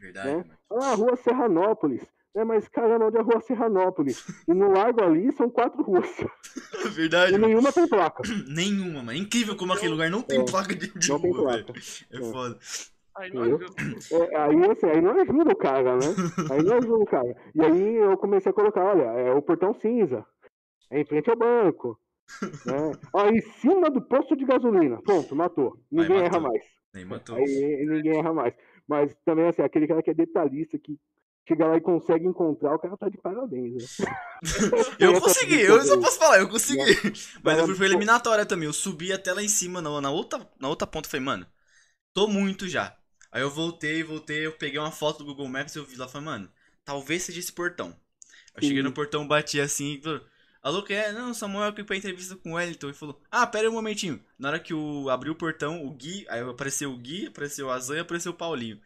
Verdade, 0.00 0.36
né? 0.36 0.44
Ah, 0.70 0.92
a 0.92 0.94
rua 0.94 1.16
Serranópolis. 1.16 2.06
É, 2.38 2.44
mas 2.44 2.68
caramba, 2.68 3.06
onde 3.06 3.16
é 3.16 3.20
a 3.20 3.22
rua 3.24 3.40
Serranópolis? 3.40 4.24
E 4.46 4.54
no 4.54 4.70
largo 4.70 5.02
ali 5.02 5.32
são 5.32 5.50
quatro 5.50 5.82
ruas. 5.82 6.08
Verdade, 6.94 7.34
E 7.34 7.38
nenhuma 7.38 7.72
tem 7.72 7.88
placa. 7.88 8.22
Nenhuma, 8.46 9.02
mano. 9.02 9.14
Incrível 9.18 9.56
como 9.56 9.72
aquele 9.72 9.92
lugar 9.92 10.08
não 10.10 10.22
tem 10.22 10.40
É, 10.40 10.44
placa 10.44 10.74
de, 10.74 10.86
de 10.96 11.08
Não 11.08 11.20
tem 11.20 11.32
rua, 11.32 11.50
velho. 11.52 11.64
placa. 11.64 11.80
É 12.12 12.16
É. 12.16 12.20
foda. 12.20 12.58
Aí 13.16 13.34
não 13.34 13.42
ajuda. 13.42 13.66
É, 14.12 14.36
aí, 14.36 14.70
assim, 14.70 14.86
aí 14.86 15.00
não 15.00 15.10
ajuda 15.20 15.52
o 15.52 15.56
cara, 15.56 15.96
né? 15.96 16.06
Aí 16.52 16.62
não 16.62 16.76
ajuda 16.76 17.02
o 17.02 17.04
cara. 17.06 17.36
E 17.52 17.60
aí 17.60 17.96
eu 17.96 18.16
comecei 18.16 18.50
a 18.50 18.54
colocar, 18.54 18.84
olha, 18.84 19.02
é 19.02 19.32
o 19.32 19.42
portão 19.42 19.74
cinza. 19.74 20.24
É 20.88 21.00
em 21.00 21.04
frente 21.04 21.28
ao 21.28 21.36
banco. 21.36 21.98
Né? 22.64 22.92
Ó, 23.12 23.26
em 23.28 23.40
cima 23.40 23.90
do 23.90 24.00
posto 24.00 24.36
de 24.36 24.44
gasolina. 24.44 25.02
Pronto, 25.02 25.34
matou. 25.34 25.76
Ninguém 25.90 26.18
erra 26.18 26.38
matou. 26.38 26.42
mais. 26.52 26.64
Nem 26.94 27.04
matou. 27.04 27.34
Aí 27.36 27.86
ninguém 27.88 28.18
erra 28.18 28.32
mais. 28.32 28.54
Mas 28.86 29.12
também, 29.24 29.48
assim, 29.48 29.62
aquele 29.62 29.88
cara 29.88 30.00
que 30.02 30.10
é 30.10 30.14
detalhista, 30.14 30.78
que 30.78 30.96
chega 31.48 31.66
lá 31.66 31.76
e 31.76 31.80
consegue 31.80 32.26
encontrar, 32.26 32.74
o 32.74 32.78
cara 32.78 32.96
tá 32.96 33.08
de 33.08 33.16
parabéns, 33.16 33.98
né? 33.98 34.06
Eu 35.00 35.20
consegui, 35.20 35.62
eu 35.62 35.82
só 35.84 35.98
posso 35.98 36.18
falar, 36.18 36.38
eu 36.38 36.48
consegui. 36.48 36.94
Mas 37.42 37.58
eu 37.58 37.66
fui 37.66 37.74
pra 37.74 37.86
eliminatória 37.86 38.46
também. 38.46 38.66
Eu 38.66 38.72
subi 38.72 39.12
até 39.12 39.32
lá 39.32 39.42
em 39.42 39.48
cima, 39.48 39.80
na, 39.80 40.00
na, 40.00 40.10
outra, 40.10 40.48
na 40.60 40.68
outra 40.68 40.86
ponta. 40.86 41.08
Falei, 41.08 41.24
mano, 41.24 41.46
tô 42.12 42.28
muito 42.28 42.68
já. 42.68 42.96
Aí 43.32 43.42
eu 43.42 43.50
voltei, 43.50 44.04
voltei, 44.04 44.46
eu 44.46 44.52
peguei 44.52 44.78
uma 44.78 44.92
foto 44.92 45.18
do 45.18 45.24
Google 45.24 45.48
Maps 45.48 45.74
e 45.74 45.78
eu 45.78 45.84
vi 45.84 45.96
lá, 45.96 46.06
falei, 46.06 46.26
mano, 46.26 46.52
talvez 46.84 47.24
seja 47.24 47.40
esse 47.40 47.52
portão. 47.52 47.94
Eu 48.54 48.62
cheguei 48.62 48.78
Sim. 48.78 48.84
no 48.84 48.92
portão, 48.92 49.26
bati 49.26 49.60
assim, 49.60 49.94
e 49.94 50.02
falei, 50.02 50.20
Alô, 50.62 50.82
que 50.82 50.92
é? 50.92 51.12
Não, 51.12 51.32
Samuel 51.32 51.68
aqui 51.68 51.84
pra 51.84 51.96
entrevista 51.96 52.36
com 52.36 52.52
o 52.52 52.54
Wellington. 52.54 52.90
E 52.90 52.94
falou, 52.94 53.20
ah, 53.30 53.46
pera 53.46 53.64
aí 53.64 53.70
um 53.70 53.74
momentinho. 53.74 54.20
Na 54.38 54.48
hora 54.48 54.58
que 54.58 54.74
o 54.74 55.08
abriu 55.08 55.32
o 55.32 55.36
portão, 55.36 55.84
o 55.84 55.90
Gui, 55.92 56.26
aí 56.28 56.40
apareceu 56.40 56.90
o 56.90 56.98
Gui, 56.98 57.28
apareceu 57.28 57.66
o 57.66 57.70
Azan 57.70 57.96
e 57.96 58.00
apareceu 58.00 58.32
o 58.32 58.34
Paulinho. 58.34 58.78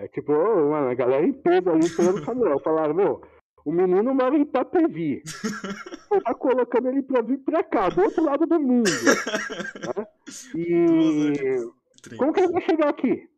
É, 0.00 0.08
tipo, 0.08 0.32
mano, 0.32 0.88
a 0.88 0.94
galera 0.94 1.26
em 1.26 1.32
peso 1.32 1.70
ali 1.70 1.90
pelo 1.90 2.24
Samuel. 2.24 2.60
Falaram, 2.60 2.94
meu, 2.94 3.22
o 3.64 3.72
menino 3.72 4.14
mora 4.14 4.36
em 4.36 4.42
Itapevi. 4.42 5.22
Você 5.24 6.20
tá 6.20 6.34
colocando 6.34 6.88
ele 6.88 7.02
pra 7.02 7.22
vir 7.22 7.38
pra 7.38 7.64
cá, 7.64 7.88
do 7.88 8.02
outro 8.02 8.24
lado 8.24 8.46
do 8.46 8.60
mundo. 8.60 8.90
né? 9.96 10.06
E 10.54 12.16
como 12.16 12.32
que 12.32 12.40
ele 12.40 12.52
vai 12.52 12.62
chegar 12.62 12.90
aqui? 12.90 13.28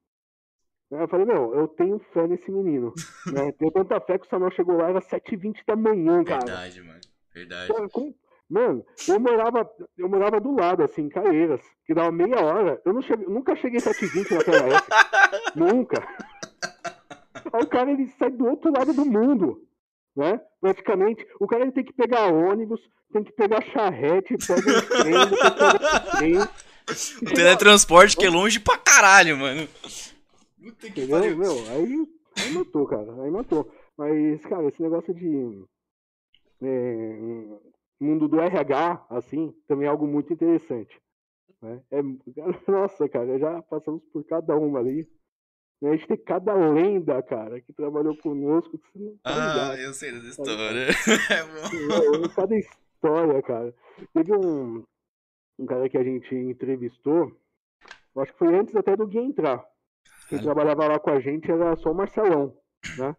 Eu 0.90 1.08
falei, 1.08 1.26
meu, 1.26 1.52
eu 1.54 1.66
tenho 1.68 1.98
fé 2.12 2.26
nesse 2.26 2.50
menino. 2.50 2.92
Né? 3.32 3.52
Tenho 3.58 3.72
tanta 3.72 4.00
fé 4.00 4.18
que 4.18 4.26
o 4.26 4.28
Samuel 4.30 4.52
chegou 4.52 4.76
lá, 4.76 4.88
era 4.88 5.00
7h20 5.00 5.56
da 5.66 5.74
manhã, 5.76 6.22
cara. 6.24 6.44
Verdade, 6.44 6.80
mano. 6.82 7.00
Verdade. 7.34 7.68
Pô, 7.68 7.88
como- 7.90 8.14
Mano, 8.48 8.86
eu 9.08 9.18
morava, 9.18 9.68
eu 9.98 10.08
morava 10.08 10.40
do 10.40 10.54
lado, 10.54 10.84
assim, 10.84 11.02
em 11.02 11.08
Caeiras, 11.08 11.60
que 11.84 11.92
dava 11.92 12.12
meia 12.12 12.40
hora. 12.40 12.80
Eu 12.86 12.92
não 12.92 13.02
cheguei- 13.02 13.26
nunca 13.26 13.56
cheguei 13.56 13.80
7h20 13.80 14.30
na 14.36 14.44
PLS. 14.44 14.84
nunca. 15.56 16.08
Aí 17.52 17.62
o 17.62 17.66
cara, 17.66 17.90
ele 17.90 18.06
sai 18.18 18.30
do 18.30 18.46
outro 18.46 18.70
lado 18.70 18.92
do 18.92 19.04
mundo, 19.04 19.60
né? 20.16 20.40
Praticamente. 20.60 21.26
O 21.40 21.46
cara 21.48 21.62
ele 21.64 21.72
tem 21.72 21.84
que 21.84 21.92
pegar 21.92 22.26
ônibus, 22.32 22.80
tem 23.12 23.24
que 23.24 23.32
pegar 23.32 23.62
charrete, 23.72 24.36
pega 24.46 24.60
o 24.60 24.82
trem, 24.82 25.12
pega 25.28 26.06
o 26.06 26.16
trem. 26.18 26.34
O 27.20 27.34
teletransporte 27.34 28.16
que 28.16 28.24
é 28.26 28.30
longe 28.30 28.60
pra 28.60 28.78
caralho, 28.78 29.36
mano. 29.36 29.66
Puta 30.70 30.90
que 30.90 31.06
pariu. 31.06 31.36
Meu, 31.36 31.52
aí, 31.70 32.08
aí 32.38 32.52
matou, 32.54 32.86
cara. 32.86 33.22
Aí 33.22 33.30
matou. 33.30 33.70
Mas, 33.96 34.40
cara, 34.42 34.68
esse 34.68 34.82
negócio 34.82 35.14
de. 35.14 35.64
é, 36.62 37.58
mundo 38.00 38.28
do 38.28 38.40
RH, 38.40 39.06
assim, 39.10 39.54
também 39.66 39.86
é 39.86 39.90
algo 39.90 40.06
muito 40.06 40.32
interessante. 40.32 41.00
Né? 41.62 41.82
É, 41.90 42.02
nossa, 42.70 43.08
cara, 43.08 43.38
já 43.38 43.62
passamos 43.62 44.02
por 44.12 44.24
cada 44.24 44.56
uma 44.56 44.78
ali. 44.80 45.08
A 45.84 45.92
gente 45.92 46.06
tem 46.08 46.16
cada 46.16 46.54
lenda, 46.54 47.22
cara, 47.22 47.60
que 47.60 47.72
trabalhou 47.72 48.16
conosco, 48.16 48.78
que 48.78 48.86
você 48.92 48.98
não 48.98 49.12
tá 49.18 49.20
Ah, 49.24 49.34
ligado. 49.74 49.78
eu 49.80 49.92
sei 49.92 50.12
dessa 50.12 50.28
história. 50.28 50.86
É 52.24 52.28
Cada 52.34 52.56
história, 52.58 53.42
cara. 53.42 53.74
Teve 54.14 54.32
um, 54.34 54.82
um 55.58 55.66
cara 55.66 55.86
que 55.88 55.98
a 55.98 56.02
gente 56.02 56.34
entrevistou, 56.34 57.30
acho 58.16 58.32
que 58.32 58.38
foi 58.38 58.54
antes 58.56 58.74
até 58.74 58.96
do 58.96 59.06
Gui 59.06 59.18
entrar. 59.18 59.62
Quem 60.28 60.38
trabalhava 60.38 60.86
lá 60.88 60.98
com 60.98 61.10
a 61.10 61.20
gente 61.20 61.50
era 61.50 61.76
só 61.76 61.90
o 61.90 61.94
Marcelão, 61.94 62.56
né? 62.96 63.14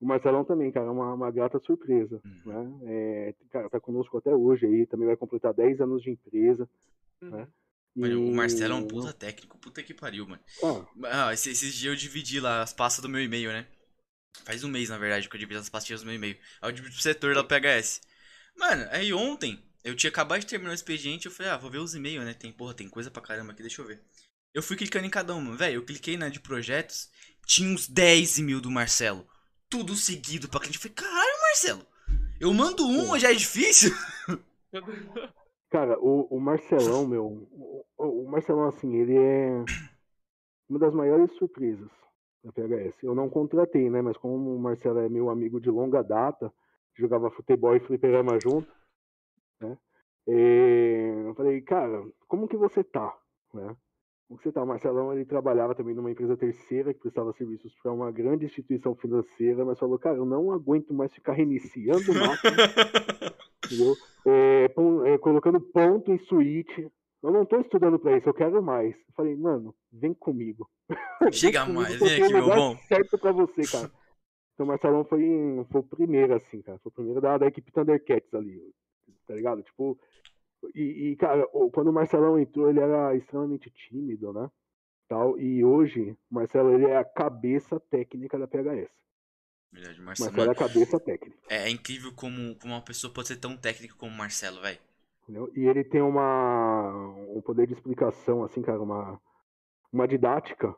O 0.00 0.06
Marcelão 0.06 0.44
também, 0.44 0.70
cara, 0.70 0.86
é 0.86 0.90
uma, 0.90 1.14
uma 1.14 1.30
grata 1.30 1.58
surpresa, 1.58 2.20
Uhum. 2.24 2.78
né? 2.80 2.80
É, 2.86 3.34
cara, 3.50 3.68
tá 3.68 3.80
conosco 3.80 4.16
até 4.18 4.34
hoje 4.34 4.66
aí, 4.66 4.86
também 4.86 5.06
vai 5.06 5.16
completar 5.16 5.52
10 5.52 5.80
anos 5.80 6.02
de 6.02 6.10
empresa. 6.10 6.68
Uhum. 7.22 7.46
Mano, 7.96 8.28
o 8.28 8.32
Marcelo 8.32 8.74
é 8.74 8.76
um 8.76 8.86
puta 8.86 9.12
técnico, 9.12 9.58
puta 9.58 9.82
que 9.82 9.92
pariu, 9.92 10.26
mano. 10.26 10.40
Ah, 10.62 11.28
Ah, 11.28 11.32
esses, 11.32 11.48
esses 11.48 11.74
dias 11.74 11.92
eu 11.92 11.96
dividi 11.98 12.38
lá 12.38 12.62
as 12.62 12.72
pastas 12.72 13.02
do 13.02 13.08
meu 13.08 13.20
e-mail, 13.20 13.50
né? 13.50 13.66
Faz 14.44 14.64
um 14.64 14.68
mês, 14.68 14.88
na 14.88 14.98
verdade, 14.98 15.28
que 15.28 15.36
eu 15.36 15.40
dividi 15.40 15.58
as 15.58 15.68
pastinhas 15.68 16.02
do 16.02 16.06
meu 16.06 16.14
e-mail. 16.14 16.36
Aí 16.62 16.68
eu 16.70 16.72
dividi 16.72 16.94
pro 16.94 17.02
setor 17.02 17.34
da 17.34 17.44
PHS. 17.44 18.00
Mano, 18.56 18.86
aí 18.90 19.12
ontem, 19.12 19.62
eu 19.84 19.96
tinha 19.96 20.10
acabado 20.10 20.40
de 20.40 20.46
terminar 20.46 20.70
o 20.70 20.74
expediente, 20.74 21.26
eu 21.26 21.32
falei, 21.32 21.52
ah, 21.52 21.56
vou 21.56 21.70
ver 21.70 21.78
os 21.78 21.94
e-mails, 21.94 22.24
né? 22.24 22.34
Tem, 22.34 22.52
porra, 22.52 22.74
tem 22.74 22.88
coisa 22.88 23.10
pra 23.10 23.22
caramba 23.22 23.52
aqui, 23.52 23.62
deixa 23.62 23.82
eu 23.82 23.86
ver. 23.86 24.00
Eu 24.54 24.62
fui 24.62 24.76
clicando 24.76 25.06
em 25.06 25.10
cada 25.10 25.34
uma. 25.34 25.56
Velho, 25.56 25.76
eu 25.76 25.84
cliquei 25.84 26.16
na 26.16 26.28
de 26.28 26.40
projetos, 26.40 27.10
tinha 27.46 27.72
uns 27.72 27.88
10 27.88 28.38
mil 28.40 28.60
do 28.60 28.70
Marcelo. 28.70 29.26
Tudo 29.68 29.94
seguido 29.94 30.48
pra 30.48 30.60
cliente. 30.60 30.78
Eu 30.78 30.82
falei, 30.82 30.94
caralho, 30.94 31.40
Marcelo. 31.42 31.86
Eu 32.40 32.54
mando 32.54 32.86
um, 32.86 33.18
já 33.18 33.30
é 33.30 33.34
difícil? 33.34 33.90
Cara, 35.70 35.98
o, 35.98 36.26
o 36.30 36.40
Marcelão, 36.40 37.06
meu, 37.06 37.26
o, 37.26 37.84
o 37.98 38.30
Marcelão, 38.30 38.68
assim, 38.68 38.94
ele 38.96 39.18
é 39.18 39.64
uma 40.68 40.78
das 40.78 40.94
maiores 40.94 41.30
surpresas 41.36 41.90
da 42.42 42.52
PHS. 42.52 43.02
Eu 43.02 43.14
não 43.14 43.28
contratei, 43.28 43.90
né? 43.90 44.00
Mas 44.00 44.16
como 44.16 44.54
o 44.54 44.58
Marcelo 44.58 45.00
é 45.00 45.08
meu 45.08 45.28
amigo 45.28 45.60
de 45.60 45.70
longa 45.70 46.02
data, 46.02 46.52
jogava 46.94 47.30
futebol 47.30 47.76
e 47.76 47.80
fliperama 47.80 48.38
junto, 48.40 48.70
né? 49.60 49.76
eh, 50.26 51.24
eu 51.26 51.34
falei, 51.34 51.60
cara, 51.60 52.02
como 52.26 52.48
que 52.48 52.56
você 52.56 52.82
tá, 52.82 53.16
né? 53.52 53.76
Você 54.30 54.52
tá? 54.52 54.62
O 54.62 54.66
Marcelão, 54.66 55.12
ele 55.12 55.24
trabalhava 55.24 55.74
também 55.74 55.94
numa 55.94 56.10
empresa 56.10 56.36
terceira 56.36 56.92
que 56.92 57.00
prestava 57.00 57.32
serviços 57.32 57.74
para 57.82 57.92
uma 57.92 58.10
grande 58.12 58.44
instituição 58.44 58.94
financeira, 58.94 59.64
mas 59.64 59.78
falou, 59.78 59.98
cara, 59.98 60.18
eu 60.18 60.26
não 60.26 60.52
aguento 60.52 60.92
mais 60.92 61.12
ficar 61.14 61.32
reiniciando 61.32 62.12
máquina 62.12 62.56
entendeu? 63.64 63.96
É, 64.26 64.64
é, 65.06 65.18
colocando 65.18 65.60
ponto 65.60 66.12
em 66.12 66.18
suíte. 66.18 66.90
Eu 67.22 67.32
não 67.32 67.44
tô 67.44 67.58
estudando 67.58 67.98
pra 67.98 68.16
isso, 68.16 68.28
eu 68.28 68.34
quero 68.34 68.62
mais. 68.62 68.94
Eu 68.94 69.14
falei, 69.14 69.34
mano, 69.34 69.74
vem 69.92 70.14
comigo. 70.14 70.68
Vem 71.20 71.32
Chega 71.32 71.62
comigo 71.62 71.80
mais, 71.82 71.98
vem 71.98 72.22
aqui, 72.22 72.22
o 72.22 72.30
meu 72.32 72.46
bom. 72.46 72.76
certo 72.86 73.18
pra 73.18 73.32
você, 73.32 73.62
cara. 73.62 73.90
Então 74.54 74.64
o 74.64 74.68
Marcelão 74.68 75.04
foi, 75.04 75.20
foi 75.70 75.80
o 75.80 75.84
primeiro, 75.84 76.34
assim, 76.34 76.62
cara. 76.62 76.78
Foi 76.78 76.90
o 76.90 76.94
primeiro 76.94 77.20
da, 77.20 77.36
da 77.38 77.46
equipe 77.46 77.72
Thundercats 77.72 78.32
ali, 78.34 78.60
tá 79.26 79.34
ligado? 79.34 79.62
Tipo, 79.62 79.98
e, 80.74 81.10
e, 81.10 81.16
cara, 81.16 81.46
quando 81.72 81.88
o 81.88 81.92
Marcelão 81.92 82.38
entrou, 82.38 82.68
ele 82.68 82.80
era 82.80 83.14
extremamente 83.14 83.70
tímido, 83.70 84.32
né? 84.32 84.50
Tal, 85.08 85.38
e 85.38 85.64
hoje, 85.64 86.16
o 86.30 86.34
Marcelo, 86.34 86.72
ele 86.74 86.86
é 86.86 86.96
a 86.96 87.04
cabeça 87.04 87.80
técnica 87.80 88.38
da 88.38 88.46
PHS. 88.46 88.90
Verdade, 89.72 90.00
Marcelo. 90.00 90.30
Marcelo 90.30 90.50
é 90.50 90.52
a 90.52 90.54
cabeça 90.54 91.00
técnica. 91.00 91.38
É, 91.48 91.56
é 91.64 91.70
incrível 91.70 92.12
como, 92.14 92.54
como 92.56 92.74
uma 92.74 92.82
pessoa 92.82 93.12
pode 93.12 93.28
ser 93.28 93.36
tão 93.36 93.56
técnica 93.56 93.94
como 93.96 94.12
o 94.12 94.16
Marcelo, 94.16 94.60
velho. 94.60 94.78
E 95.54 95.66
ele 95.66 95.84
tem 95.84 96.00
uma 96.00 96.90
um 97.28 97.40
poder 97.42 97.66
de 97.66 97.74
explicação, 97.74 98.42
assim, 98.42 98.62
cara, 98.62 98.80
uma, 98.80 99.20
uma 99.92 100.08
didática 100.08 100.74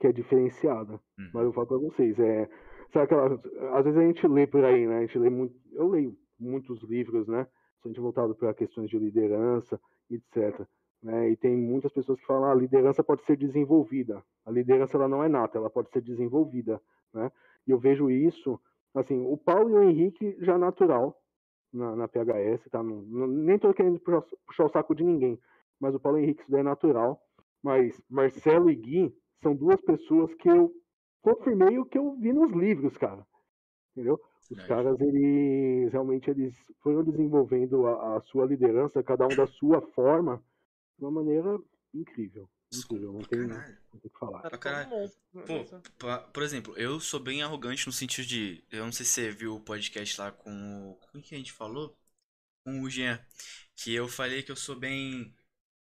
que 0.00 0.06
é 0.06 0.12
diferenciada. 0.12 0.92
Uhum. 1.18 1.30
Mas 1.32 1.44
eu 1.44 1.52
falo 1.52 1.66
pra 1.66 1.78
vocês, 1.78 2.18
é. 2.18 2.48
Sabe 2.92 3.04
aquela. 3.04 3.40
Às 3.78 3.84
vezes 3.84 3.98
a 3.98 4.04
gente 4.04 4.26
lê 4.28 4.46
por 4.46 4.64
aí, 4.64 4.86
né? 4.86 4.98
A 4.98 5.00
gente 5.02 5.18
lê 5.18 5.30
muito. 5.30 5.54
Eu 5.72 5.88
leio 5.88 6.16
muitos 6.38 6.82
livros, 6.82 7.26
né? 7.26 7.46
Gente 7.84 8.00
voltado 8.00 8.34
para 8.34 8.54
questões 8.54 8.88
de 8.90 8.98
liderança, 8.98 9.80
etc. 10.10 10.66
Né? 11.02 11.30
E 11.30 11.36
tem 11.36 11.56
muitas 11.56 11.92
pessoas 11.92 12.20
que 12.20 12.26
falam, 12.26 12.44
ah, 12.44 12.52
a 12.52 12.54
liderança 12.54 13.02
pode 13.02 13.24
ser 13.24 13.36
desenvolvida. 13.36 14.22
A 14.46 14.50
liderança 14.50 14.96
ela 14.96 15.08
não 15.08 15.22
é 15.22 15.28
nata, 15.28 15.58
ela 15.58 15.70
pode 15.70 15.90
ser 15.90 16.00
desenvolvida, 16.00 16.80
né? 17.12 17.30
E 17.66 17.70
eu 17.70 17.78
vejo 17.78 18.10
isso, 18.10 18.60
assim, 18.94 19.24
o 19.26 19.36
Paulo 19.36 19.70
e 19.70 19.74
o 19.74 19.82
Henrique 19.82 20.36
já 20.40 20.56
natural 20.58 21.20
na, 21.72 21.96
na 21.96 22.08
PHS, 22.08 22.68
tá? 22.70 22.82
Não, 22.82 23.02
não- 23.02 23.26
nem 23.26 23.58
tô 23.58 23.72
querendo 23.74 23.98
puxar, 24.00 24.22
puxar 24.46 24.64
o 24.64 24.68
saco 24.68 24.94
de 24.94 25.04
ninguém, 25.04 25.38
mas 25.80 25.94
o 25.94 26.00
Paulo 26.00 26.18
Henrique 26.18 26.42
isso 26.42 26.50
daí 26.50 26.60
é 26.60 26.64
natural. 26.64 27.20
Mas 27.62 28.00
Marcelo 28.10 28.70
e 28.70 28.74
Gui 28.76 29.16
são 29.42 29.54
duas 29.54 29.80
pessoas 29.80 30.34
que 30.34 30.48
eu 30.48 30.72
confirmei 31.22 31.78
o 31.78 31.84
que 31.86 31.98
eu 31.98 32.14
vi 32.16 32.32
nos 32.32 32.52
livros, 32.52 32.96
cara. 32.96 33.24
Entendeu? 33.92 34.20
Os 34.50 34.56
Verdade. 34.56 34.68
caras, 34.68 35.00
eles 35.00 35.92
realmente 35.92 36.28
eles 36.30 36.54
foram 36.82 37.02
desenvolvendo 37.04 37.86
a, 37.86 38.16
a 38.16 38.20
sua 38.22 38.44
liderança, 38.46 39.02
cada 39.02 39.24
um 39.26 39.34
da 39.34 39.46
sua 39.46 39.80
forma, 39.92 40.42
de 40.98 41.04
uma 41.04 41.10
maneira 41.10 41.58
incrível. 41.94 42.48
Incrível, 42.74 43.12
não 43.12 43.20
tem, 43.20 43.40
não 43.40 43.60
tem 43.62 43.76
o 43.94 44.00
que 44.00 44.08
falar. 44.18 44.40
Pra 44.40 44.58
Pô, 45.46 45.58
nessa- 45.58 45.82
pa- 45.98 46.18
por 46.18 46.42
exemplo, 46.42 46.74
eu 46.76 46.98
sou 47.00 47.20
bem 47.20 47.42
arrogante 47.42 47.86
no 47.86 47.92
sentido 47.92 48.26
de. 48.26 48.64
Eu 48.70 48.84
não 48.84 48.92
sei 48.92 49.04
se 49.04 49.12
você 49.12 49.30
viu 49.30 49.56
o 49.56 49.60
podcast 49.60 50.20
lá 50.20 50.32
com 50.32 50.50
o. 50.90 50.94
Com 50.96 51.08
quem 51.12 51.22
que 51.22 51.34
a 51.34 51.38
gente 51.38 51.52
falou? 51.52 51.94
Com 52.64 52.80
o 52.82 52.88
Jean. 52.90 53.20
Que 53.76 53.94
eu 53.94 54.08
falei 54.08 54.42
que 54.42 54.50
eu 54.50 54.56
sou 54.56 54.74
bem. 54.76 55.34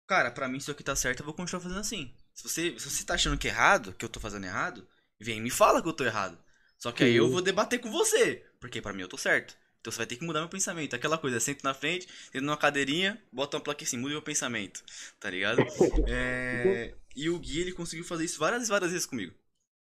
Cara, 0.07 0.31
pra 0.31 0.49
mim, 0.49 0.59
se 0.61 0.64
isso 0.64 0.71
aqui 0.71 0.85
tá 0.85 0.95
certo, 0.95 1.21
eu 1.21 1.25
vou 1.27 1.35
continuar 1.35 1.61
fazendo 1.61 1.81
assim. 1.81 2.14
Se 2.33 2.45
você, 2.49 2.79
se 2.79 2.88
você 2.90 3.05
tá 3.05 3.14
achando 3.14 3.38
que 3.38 3.49
é 3.49 3.51
errado, 3.51 3.92
que 3.95 4.05
eu 4.05 4.09
tô 4.09 4.21
fazendo 4.21 4.45
errado, 4.47 4.87
vem 5.21 5.38
e 5.38 5.40
me 5.40 5.51
fala 5.51 5.83
que 5.83 5.88
eu 5.88 5.92
tô 5.92 6.05
errado. 6.05 6.38
Só 6.78 6.92
que 6.92 7.04
aí 7.04 7.14
eu 7.16 7.28
vou 7.28 7.42
debater 7.42 7.80
com 7.80 7.90
você. 7.90 8.44
Porque 8.60 8.80
pra 8.82 8.92
mim 8.92 9.02
eu 9.02 9.08
tô 9.08 9.18
certo. 9.18 9.56
Então 9.80 9.92
você 9.92 9.98
vai 9.98 10.06
ter 10.06 10.16
que 10.16 10.24
mudar 10.24 10.40
meu 10.40 10.48
pensamento. 10.48 10.94
Aquela 10.94 11.18
coisa, 11.18 11.38
sento 11.40 11.62
na 11.64 11.74
frente, 11.74 12.08
sento 12.32 12.44
numa 12.44 12.56
cadeirinha, 12.56 13.22
bota 13.32 13.56
uma 13.56 13.62
placa 13.62 13.84
assim, 13.84 13.96
muda 13.98 14.12
meu 14.12 14.22
pensamento. 14.22 14.82
Tá 15.20 15.30
ligado? 15.30 15.64
É, 16.06 16.94
E 17.14 17.28
o 17.30 17.38
Gui, 17.38 17.60
ele 17.60 17.72
conseguiu 17.72 18.04
fazer 18.04 18.24
isso 18.24 18.38
várias, 18.38 18.68
várias 18.68 18.90
vezes 18.92 19.06
comigo. 19.06 19.34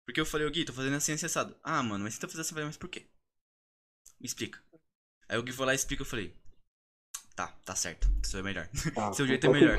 Porque 0.05 0.21
eu 0.21 0.25
falei, 0.25 0.47
ô 0.47 0.51
Gui, 0.51 0.65
tô 0.65 0.73
fazendo 0.73 0.95
assim 0.97 1.13
acessado. 1.13 1.55
Ah, 1.63 1.83
mano, 1.83 2.03
mas 2.05 2.15
você 2.15 2.21
tá 2.21 2.27
fazendo 2.27 2.41
assim, 2.41 2.55
mas 2.67 2.77
por 2.77 2.89
quê? 2.89 3.05
Me 4.19 4.25
explica. 4.27 4.59
Aí 5.29 5.37
o 5.37 5.43
Gui 5.43 5.53
foi 5.53 5.65
lá 5.67 5.73
e 5.73 5.75
explica, 5.77 6.01
eu 6.03 6.07
falei, 6.07 6.33
tá, 7.35 7.47
tá 7.65 7.75
certo, 7.75 8.07
seu 8.23 8.39
é 8.39 8.43
melhor. 8.43 8.67
Tá, 8.93 9.11
Seu 9.13 9.27
jeito 9.27 9.45
é 9.45 9.49
melhor. 9.49 9.77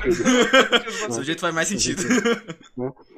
Seu 1.11 1.23
jeito 1.23 1.41
faz 1.41 1.53
mais 1.53 1.67
sentido. 1.67 2.03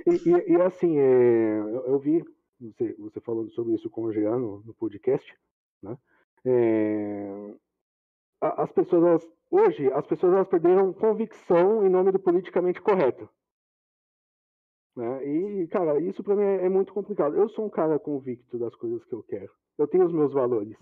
E, 0.08 0.12
e- 0.30 0.54
e, 0.54 0.62
assim, 0.62 0.98
é, 0.98 1.60
eu, 1.60 1.84
eu 1.88 2.00
vi 2.00 2.24
você, 2.60 2.94
você 2.94 3.20
falando 3.22 3.52
sobre 3.52 3.74
isso 3.74 3.90
com 3.90 4.04
o 4.04 4.12
Jean 4.14 4.38
no, 4.38 4.62
no 4.62 4.74
podcast, 4.74 5.34
né? 5.82 5.98
É, 6.46 7.56
as 8.42 8.72
pessoas, 8.72 9.04
elas- 9.04 9.30
hoje, 9.50 9.92
as 9.92 10.06
pessoas 10.08 10.34
elas 10.34 10.48
perderam 10.48 10.94
convicção 10.94 11.86
em 11.86 11.90
nome 11.90 12.12
do 12.12 12.20
politicamente 12.20 12.82
correto. 12.82 13.30
Né? 14.96 15.26
E, 15.26 15.68
cara, 15.68 16.00
isso 16.02 16.24
pra 16.24 16.36
mim 16.36 16.44
é, 16.44 16.66
é 16.66 16.70
muito 16.70 16.94
complicado. 16.94 17.36
Eu 17.36 17.48
sou 17.50 17.66
um 17.66 17.70
cara 17.70 18.00
convicto 18.00 18.58
das 18.58 18.76
coisas 18.76 19.04
que 19.06 19.14
eu 19.14 19.24
quero. 19.24 19.52
Eu 19.78 19.88
tenho 19.88 20.06
os 20.06 20.14
meus 20.14 20.34
valores, 20.34 20.78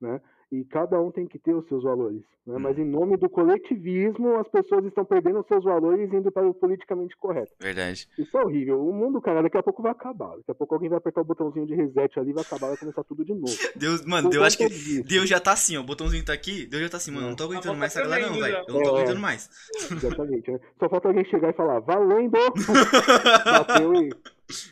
né? 0.00 0.20
E 0.52 0.64
cada 0.66 1.00
um 1.00 1.10
tem 1.10 1.26
que 1.26 1.38
ter 1.38 1.54
os 1.54 1.66
seus 1.66 1.82
valores. 1.82 2.20
Né? 2.46 2.58
Mas 2.58 2.76
Uhum. 2.76 2.84
em 2.84 2.88
nome 2.90 3.16
do 3.16 3.28
coletivismo, 3.28 4.36
as 4.38 4.46
pessoas 4.48 4.84
estão 4.84 5.04
perdendo 5.04 5.40
os 5.40 5.46
seus 5.46 5.64
valores 5.64 6.12
e 6.12 6.16
indo 6.16 6.30
para 6.30 6.46
o 6.46 6.52
politicamente 6.52 7.16
correto. 7.16 7.52
Verdade. 7.60 8.06
Isso 8.18 8.36
é 8.36 8.44
horrível. 8.44 8.84
O 8.86 8.92
mundo, 8.92 9.20
cara, 9.20 9.42
daqui 9.42 9.56
a 9.56 9.62
pouco 9.62 9.82
vai 9.82 9.92
acabar. 9.92 10.36
Daqui 10.36 10.50
a 10.50 10.54
pouco 10.54 10.74
alguém 10.74 10.88
vai 10.90 10.98
apertar 10.98 11.22
o 11.22 11.24
botãozinho 11.24 11.66
de 11.66 11.74
reset 11.74 12.18
ali, 12.20 12.32
vai 12.32 12.42
acabar, 12.44 12.68
vai 12.68 12.76
começar 12.76 13.02
tudo 13.04 13.24
de 13.24 13.32
novo. 13.34 13.46
Deus, 13.76 14.04
mano, 14.04 14.30
eu 14.32 14.44
acho 14.44 14.58
que. 14.58 14.68
disso. 14.68 15.04
Deus 15.04 15.28
já 15.28 15.40
tá 15.40 15.52
assim, 15.52 15.76
ó. 15.76 15.80
O 15.80 15.84
botãozinho 15.84 16.24
tá 16.24 16.32
aqui, 16.34 16.66
Deus 16.66 16.82
já 16.82 16.88
tá 16.90 16.96
assim, 16.98 17.10
mano. 17.10 17.28
Não 17.28 17.36
tô 17.36 17.44
aguentando 17.44 17.74
Ah, 17.74 17.78
mais 17.78 17.94
tá 17.94 18.00
essa 18.00 18.08
galera, 18.08 18.30
não, 18.30 18.38
velho. 18.40 18.64
Eu 18.68 18.74
não 18.74 18.82
tô 18.82 18.88
É. 18.88 18.92
aguentando 18.98 19.20
mais. 19.20 19.48
Exatamente. 19.90 20.50
né? 20.50 20.60
Só 20.78 20.88
falta 20.88 21.08
alguém 21.08 21.24
chegar 21.26 21.50
e 21.50 21.54
falar, 21.54 21.80
valendo! 21.80 22.32
Bateu 23.44 23.94
e 23.94 24.10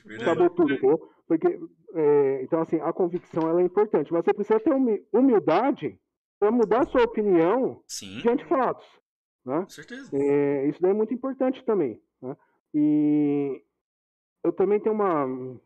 Verdade. 0.05 0.31
acabou 0.31 0.51
tudo, 0.51 0.73
entendeu? 0.75 1.11
Porque, 1.27 1.61
é, 1.94 2.42
então, 2.42 2.61
assim, 2.61 2.81
a 2.81 2.92
convicção 2.92 3.48
ela 3.48 3.61
é 3.61 3.64
importante, 3.64 4.12
mas 4.12 4.24
você 4.24 4.33
precisa 4.33 4.61
ter 4.61 4.72
humi- 4.72 5.05
humildade 5.12 5.98
para 6.38 6.50
mudar 6.50 6.87
sua 6.87 7.03
opinião 7.03 7.83
Sim, 7.87 8.20
diante 8.20 8.42
de 8.42 8.48
fatos. 8.48 8.87
Né? 9.44 9.62
com 9.62 9.68
certeza. 9.68 10.11
É, 10.12 10.66
isso 10.68 10.81
daí 10.81 10.90
é 10.90 10.94
muito 10.94 11.14
importante 11.14 11.64
também. 11.64 12.00
Né? 12.20 12.37
E 12.74 13.62
eu 14.44 14.53
também 14.53 14.81
tenho 14.81 14.94
uma, 14.94 15.24
um, 15.24 15.59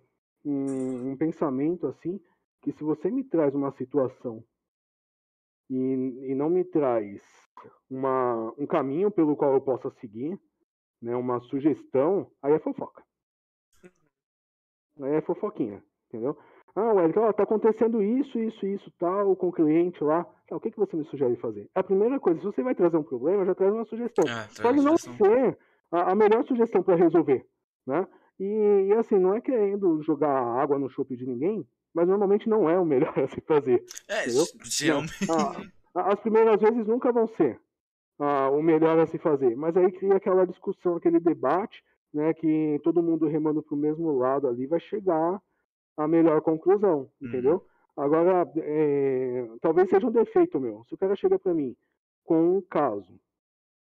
um 0.45 1.17
pensamento 1.17 1.87
assim, 1.87 2.21
que 2.63 2.73
se 2.73 2.83
você 2.83 3.11
me 3.11 3.25
traz 3.25 3.55
uma 3.55 3.73
situação 3.73 4.45
e, 5.69 6.31
e 6.31 6.35
não 6.35 6.49
me 6.51 6.65
traz 6.65 7.23
uma, 7.91 8.53
um 8.59 8.67
caminho 8.67 9.11
pelo 9.11 9.37
qual 9.37 9.53
eu 9.53 9.61
possa 9.61 9.91
seguir, 10.01 10.39
né, 11.01 11.15
uma 11.15 11.41
sugestão, 11.41 12.31
aí 12.43 12.53
é 12.53 12.59
fofoca. 12.59 13.03
Aí 15.01 15.13
é 15.15 15.21
fofoquinha, 15.21 15.85
entendeu? 16.15 16.37
Ah, 16.77 16.93
Wellington, 16.93 17.21
ó, 17.21 17.33
tá 17.33 17.45
acontecendo 17.45 18.03
isso, 18.03 18.39
isso, 18.39 18.67
isso, 18.67 18.93
tal, 18.99 19.37
com 19.37 19.49
o 19.49 19.53
cliente 19.53 20.03
lá. 20.03 20.25
Tá, 20.49 20.57
o 20.57 20.61
que, 20.61 20.71
que 20.71 20.79
você 20.79 20.97
me 20.97 21.05
sugere 21.05 21.37
fazer? 21.37 21.69
A 21.75 21.83
primeira 21.83 22.19
coisa, 22.19 22.41
se 22.41 22.47
você 22.47 22.63
vai 22.63 22.75
trazer 22.75 22.97
um 22.97 23.03
problema, 23.03 23.45
já 23.45 23.55
traz 23.55 23.73
uma 23.73 23.85
sugestão. 23.85 24.25
Ah, 24.29 24.49
traz 24.55 24.61
Pode 24.61 24.81
não 24.81 24.99
ser 24.99 25.57
a, 25.93 26.13
a 26.13 26.15
melhor 26.15 26.45
sugestão 26.45 26.83
para 26.83 26.97
resolver, 26.97 27.47
né? 27.87 28.07
E, 28.41 28.89
e, 28.89 28.93
assim, 28.95 29.17
não 29.17 29.35
é 29.35 29.41
querendo 29.41 30.03
jogar 30.03 30.37
água 30.37 30.77
no 30.77 30.91
chope 30.91 31.17
de 31.17 31.25
ninguém, 31.25 31.65
mas 31.95 32.09
normalmente 32.09 32.49
não 32.49 32.69
é 32.69 32.79
o 32.79 32.85
melhor 32.85 33.15
a 33.21 33.29
se 33.29 33.41
fazer. 33.43 33.85
É, 34.09 34.25
geralmente. 34.65 35.31
Ah, 35.31 36.11
as 36.11 36.21
primeiras 36.21 36.61
vezes 36.61 36.85
nunca 36.89 37.13
vão 37.13 37.29
ser 37.37 37.61
ah, 38.19 38.51
o 38.51 38.61
melhor 38.61 38.99
a 38.99 39.07
se 39.07 39.19
fazer, 39.19 39.57
mas 39.57 39.77
aí 39.77 39.93
cria 39.93 40.17
aquela 40.17 40.45
discussão, 40.45 40.97
aquele 40.97 41.21
debate, 41.21 41.83
né, 42.13 42.35
que 42.35 42.81
todo 42.83 43.03
mundo 43.03 43.27
remando 43.27 43.63
para 43.63 43.75
o 43.75 43.79
mesmo 43.79 44.17
lado 44.17 44.49
ali 44.49 44.67
vai 44.67 44.81
chegar 44.81 45.41
à 45.97 46.07
melhor 46.09 46.41
conclusão, 46.43 47.11
entendeu? 47.21 47.65
Agora, 47.97 48.51
é, 48.57 49.47
talvez 49.61 49.89
seja 49.89 50.07
um 50.07 50.11
defeito 50.13 50.59
meu. 50.61 50.85
Se 50.89 50.95
o 50.95 50.99
cara 50.99 51.15
chega 51.15 51.39
para 51.39 51.55
mim 51.55 51.77
com 52.25 52.57
um 52.59 52.63
caso 52.63 53.21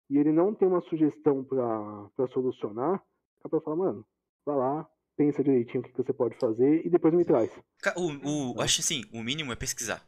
e 0.10 0.18
ele 0.18 0.32
não 0.32 0.54
tem 0.54 0.68
uma 0.68 0.82
sugestão 0.82 1.44
para 1.44 2.28
solucionar, 2.34 3.02
dá 3.42 3.50
para 3.50 3.62
falar, 3.62 3.78
mano, 3.78 4.06
vai 4.46 4.58
lá, 4.58 4.90
pensa 5.16 5.42
direitinho 5.44 5.80
o 5.80 5.84
que, 5.84 5.92
que 5.94 6.04
você 6.04 6.12
pode 6.12 6.36
fazer 6.38 6.86
e 6.86 6.90
depois 6.90 7.14
me 7.14 7.24
traz. 7.24 7.50
O, 7.96 8.52
o, 8.52 8.56
eu 8.58 8.62
acho 8.62 8.82
assim, 8.82 9.04
o 9.14 9.24
mínimo 9.24 9.54
é 9.54 9.56
pesquisar. 9.56 10.06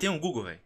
Tem 0.00 0.08
um 0.08 0.18
Google, 0.18 0.44
velho. 0.44 0.60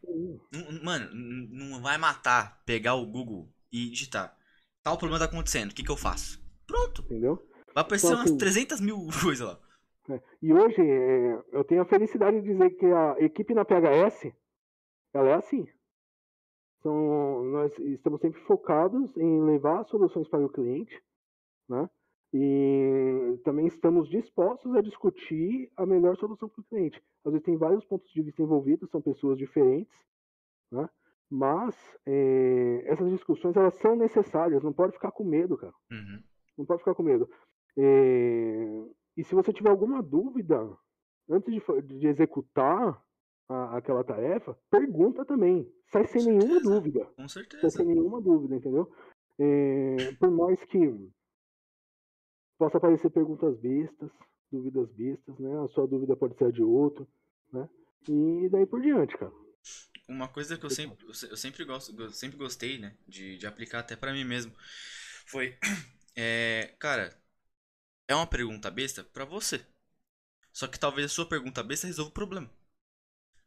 Mano, 0.83 1.11
não 1.13 1.83
vai 1.83 1.99
matar 1.99 2.63
pegar 2.65 2.95
o 2.95 3.05
Google 3.05 3.49
e 3.71 3.91
digitar. 3.91 4.35
Tal 4.83 4.97
problema 4.97 5.19
tá 5.19 5.27
acontecendo, 5.31 5.73
o 5.73 5.75
que 5.75 5.83
que 5.83 5.91
eu 5.91 5.97
faço? 5.97 6.41
Pronto. 6.67 7.03
Entendeu? 7.03 7.37
Vai 7.75 7.83
aparecer 7.83 8.07
Então, 8.07 8.19
umas 8.21 8.31
assim- 8.31 8.39
300 8.39 8.81
mil 8.81 9.07
coisas 9.23 9.47
lá. 9.47 9.59
É, 10.11 10.21
E 10.43 10.53
hoje 10.53 10.81
é, 10.81 11.43
eu 11.53 11.65
tenho 11.65 11.83
a 11.83 11.87
felicidade 11.87 12.41
de 12.41 12.47
dizer 12.53 12.71
que 12.71 12.87
a 12.87 13.17
equipe 13.19 13.55
na 13.55 13.65
PHS 13.65 14.33
ela 15.13 15.29
é 15.29 15.35
assim. 15.35 15.67
Então, 16.79 17.45
nós 17.45 17.77
estamos 17.79 18.21
sempre 18.21 18.41
focados 18.43 19.17
em 19.17 19.43
levar 19.43 19.85
soluções 19.85 20.29
para 20.29 20.45
o 20.45 20.49
cliente, 20.49 21.03
né? 21.69 21.89
E 22.33 23.41
também 23.43 23.67
estamos 23.67 24.09
dispostos 24.09 24.75
a 24.77 24.83
discutir 24.83 25.73
a 25.77 25.87
melhor 25.87 26.17
solução 26.17 26.49
para 26.49 26.61
o 26.61 26.65
cliente. 26.65 27.03
Às 27.25 27.33
vezes 27.33 27.45
tem 27.45 27.57
vários 27.57 27.85
pontos 27.85 28.11
de 28.13 28.23
vista 28.23 28.43
envolvidos, 28.43 28.91
são 28.91 29.01
pessoas 29.01 29.39
diferentes, 29.39 29.95
né? 30.71 30.89
Mas 31.31 31.75
é, 32.07 32.85
essas 32.87 33.11
discussões 33.11 33.57
elas 33.57 33.75
são 33.75 33.97
necessárias, 33.97 34.63
não 34.63 34.73
pode 34.73 34.93
ficar 34.93 35.11
com 35.11 35.25
medo, 35.25 35.57
cara. 35.57 35.75
Uhum. 35.91 36.23
Não 36.57 36.67
pode 36.67 36.81
ficar 36.81 36.95
com 36.95 37.03
medo. 37.03 37.29
É, 37.77 38.85
E 39.19 39.25
se 39.25 39.35
você 39.35 39.53
tiver 39.53 39.69
alguma 39.71 40.03
dúvida 40.03 40.57
antes 41.29 41.53
de, 41.53 41.99
de 41.99 42.07
executar 42.07 43.03
a- 43.49 43.77
aquela 43.77 44.05
tarefa, 44.05 44.57
pergunta 44.71 45.25
também. 45.25 45.71
Sai 45.93 46.07
sem 46.07 46.23
Com 46.23 46.31
nenhuma 46.31 46.61
certeza. 46.61 46.71
dúvida. 46.81 47.05
Com 47.17 47.29
Sai 47.29 47.29
certeza. 47.29 47.71
sem 47.71 47.87
nenhuma 47.87 48.21
dúvida, 48.21 48.55
entendeu? 48.57 48.91
É, 49.39 50.13
por 50.21 50.31
mais 50.31 50.63
que 50.65 50.79
possa 52.59 52.79
aparecer 52.79 53.11
perguntas 53.11 53.57
bestas, 53.59 54.11
dúvidas 54.51 54.89
bestas, 54.93 55.39
né? 55.39 55.59
A 55.65 55.69
sua 55.69 55.87
dúvida 55.87 56.17
pode 56.17 56.37
ser 56.37 56.47
a 56.47 56.51
de 56.51 56.63
outro, 56.63 57.07
né? 57.53 57.69
E 58.09 58.49
daí 58.51 58.67
por 58.67 58.81
diante, 58.81 59.17
cara. 59.17 59.33
Uma 60.09 60.29
coisa 60.29 60.57
que 60.57 60.65
eu 60.65 60.71
sempre, 60.71 61.07
eu 61.07 61.13
se- 61.15 61.31
eu 61.31 61.37
sempre 61.37 61.65
gosto, 61.65 61.95
eu 62.01 62.11
sempre 62.11 62.39
gostei, 62.39 62.79
né, 62.79 62.97
de, 63.07 63.37
de 63.37 63.47
aplicar 63.47 63.81
até 63.81 63.95
pra 63.95 64.13
mim 64.13 64.25
mesmo, 64.25 64.53
foi, 65.27 65.55
é, 66.17 66.75
cara, 66.81 67.15
é 68.09 68.15
uma 68.15 68.27
pergunta 68.27 68.71
besta 68.71 69.05
pra 69.05 69.25
você. 69.25 69.65
Só 70.53 70.67
que 70.67 70.81
talvez 70.81 71.07
a 71.07 71.15
sua 71.15 71.27
pergunta 71.27 71.63
besta 71.63 71.87
resolva 71.87 72.11
o 72.11 72.15
problema. 72.15 72.51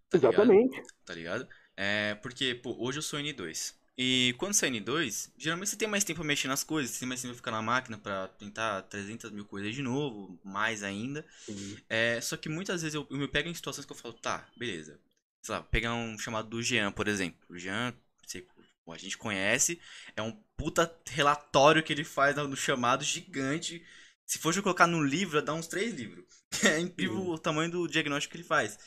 Tá 0.10 0.18
ligado? 0.18 0.34
Exatamente. 0.34 0.84
Tá 1.06 1.14
ligado? 1.14 1.48
É, 1.76 2.16
porque, 2.16 2.56
pô, 2.56 2.76
hoje 2.80 3.00
eu 3.00 3.02
sou 3.02 3.20
N2. 3.20 3.74
E 3.98 4.34
quando 4.38 4.54
você 4.54 4.68
é 4.68 4.70
N2, 4.70 5.32
geralmente 5.38 5.70
você 5.70 5.76
tem 5.76 5.88
mais 5.88 6.04
tempo 6.04 6.20
pra 6.20 6.28
mexer 6.28 6.48
nas 6.48 6.64
coisas, 6.64 6.92
você 6.92 7.00
tem 7.00 7.08
mais 7.08 7.22
tempo 7.22 7.34
pra 7.34 7.38
ficar 7.38 7.52
na 7.52 7.62
máquina 7.62 7.98
pra 7.98 8.28
tentar 8.30 8.84
300 8.84 9.32
mil 9.32 9.46
coisas 9.46 9.76
de 9.76 9.82
novo, 9.82 10.40
mais 10.44 10.84
ainda. 10.84 11.26
Sim. 11.46 11.78
É, 11.90 12.22
só 12.22 12.38
que 12.38 12.50
muitas 12.50 12.82
vezes 12.82 12.96
eu, 12.96 13.06
eu 13.10 13.18
me 13.18 13.28
pego 13.28 13.50
em 13.50 13.54
situações 13.54 13.86
que 13.86 13.92
eu 13.92 13.98
falo, 13.98 14.14
tá, 14.14 14.48
beleza. 14.56 15.00
Sei 15.42 15.56
lá, 15.56 15.64
pegar 15.64 15.94
um 15.94 16.18
chamado 16.18 16.48
do 16.48 16.64
Jean, 16.64 16.92
por 16.92 17.08
exemplo. 17.08 17.40
O 17.50 17.58
Jean, 17.58 17.94
sei, 18.26 18.48
a 18.88 18.98
gente 18.98 19.18
conhece, 19.18 19.80
é 20.16 20.22
um 20.22 20.32
puta 20.56 20.94
relatório 21.10 21.84
que 21.84 21.94
ele 21.94 22.04
faz 22.04 22.36
no 22.36 22.56
chamado 22.56 23.04
gigante. 23.04 23.86
Se 24.32 24.38
for 24.38 24.56
eu 24.56 24.64
colocar 24.64 24.88
no 24.88 25.04
livro, 25.04 25.42
dá 25.42 25.54
uns 25.54 25.68
três 25.68 25.94
livros. 25.94 26.24
É 26.64 26.80
incrível 26.80 27.18
Sim. 27.18 27.30
o 27.32 27.38
tamanho 27.38 27.70
do 27.70 27.86
diagnóstico 27.86 28.32
que 28.32 28.38
ele 28.38 28.48
faz. 28.48 28.80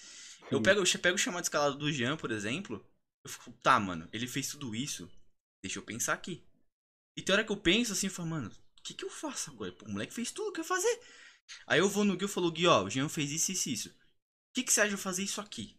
Eu 0.51 0.63
pego, 0.63 0.81
eu 0.81 0.99
pego 0.99 1.17
o 1.17 1.19
chamado 1.19 1.45
escalado 1.45 1.77
do 1.77 1.93
Jean, 1.93 2.17
por 2.17 2.31
exemplo, 2.31 2.83
eu 3.23 3.31
fico, 3.31 3.53
tá, 3.63 3.79
mano, 3.79 4.09
ele 4.11 4.27
fez 4.27 4.49
tudo 4.49 4.75
isso, 4.75 5.11
deixa 5.63 5.79
eu 5.79 5.83
pensar 5.83 6.15
aqui. 6.15 6.43
E 7.15 7.21
tem 7.21 7.35
hora 7.35 7.45
que 7.45 7.53
eu 7.53 7.59
penso 7.59 7.93
assim, 7.93 8.07
eu 8.07 8.13
falo, 8.13 8.31
mano, 8.31 8.49
o 8.49 8.83
que 8.83 8.95
que 8.95 9.05
eu 9.05 9.11
faço 9.11 9.51
agora? 9.51 9.73
Pô, 9.73 9.85
o 9.85 9.91
moleque 9.91 10.15
fez 10.15 10.33
tudo, 10.33 10.49
o 10.49 10.53
que 10.53 10.61
eu 10.61 10.65
fazer? 10.65 11.01
Aí 11.67 11.79
eu 11.79 11.91
vou 11.91 12.05
no 12.05 12.17
Gui 12.17 12.25
e 12.25 12.29
falo, 12.29 12.51
Gui, 12.51 12.67
ó, 12.67 12.83
o 12.83 12.89
Jean 12.89 13.11
fez 13.11 13.31
isso, 13.31 13.53
isso, 13.53 13.69
isso. 13.69 13.89
O 13.91 14.55
que 14.55 14.63
que 14.63 14.73
você 14.73 14.81
acha 14.81 14.89
de 14.89 14.95
eu 14.95 14.99
fazer 14.99 15.23
isso 15.23 15.43
aqui? 15.43 15.79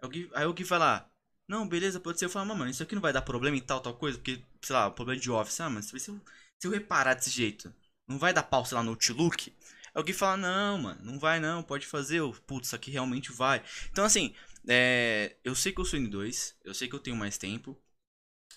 Aí 0.00 0.06
o 0.06 0.10
Gui, 0.10 0.30
aí 0.34 0.46
o 0.46 0.52
Gui 0.52 0.64
vai 0.64 0.80
lá, 0.80 1.08
não, 1.46 1.68
beleza, 1.68 2.00
pode 2.00 2.18
ser. 2.18 2.24
Eu 2.24 2.30
falo, 2.30 2.56
mano, 2.56 2.68
isso 2.68 2.82
aqui 2.82 2.96
não 2.96 3.02
vai 3.02 3.12
dar 3.12 3.22
problema 3.22 3.56
em 3.56 3.60
tal, 3.60 3.80
tal 3.80 3.96
coisa, 3.96 4.18
porque, 4.18 4.44
sei 4.62 4.74
lá, 4.74 4.90
problema 4.90 5.20
de 5.20 5.30
office. 5.30 5.60
Ah, 5.60 5.70
mano, 5.70 5.82
se 5.84 5.94
eu, 5.94 6.20
se 6.58 6.66
eu 6.66 6.70
reparar 6.72 7.14
desse 7.14 7.30
jeito, 7.30 7.72
não 8.10 8.18
vai 8.18 8.32
dar 8.32 8.42
pau, 8.42 8.64
sei 8.64 8.76
lá, 8.76 8.82
no 8.82 8.90
Outlook? 8.90 9.54
O 9.94 10.02
Gui 10.02 10.12
fala, 10.12 10.36
não, 10.36 10.78
mano, 10.78 11.00
não 11.02 11.18
vai 11.18 11.40
não, 11.40 11.62
pode 11.62 11.86
fazer. 11.86 12.18
Eu, 12.18 12.32
Putz, 12.46 12.68
isso 12.68 12.76
aqui 12.76 12.90
realmente 12.90 13.32
vai. 13.32 13.62
Então, 13.90 14.04
assim, 14.04 14.34
é, 14.68 15.36
eu 15.44 15.54
sei 15.54 15.72
que 15.72 15.80
eu 15.80 15.84
sou 15.84 15.98
N2, 15.98 16.54
eu 16.64 16.74
sei 16.74 16.88
que 16.88 16.94
eu 16.94 17.00
tenho 17.00 17.16
mais 17.16 17.38
tempo. 17.38 17.80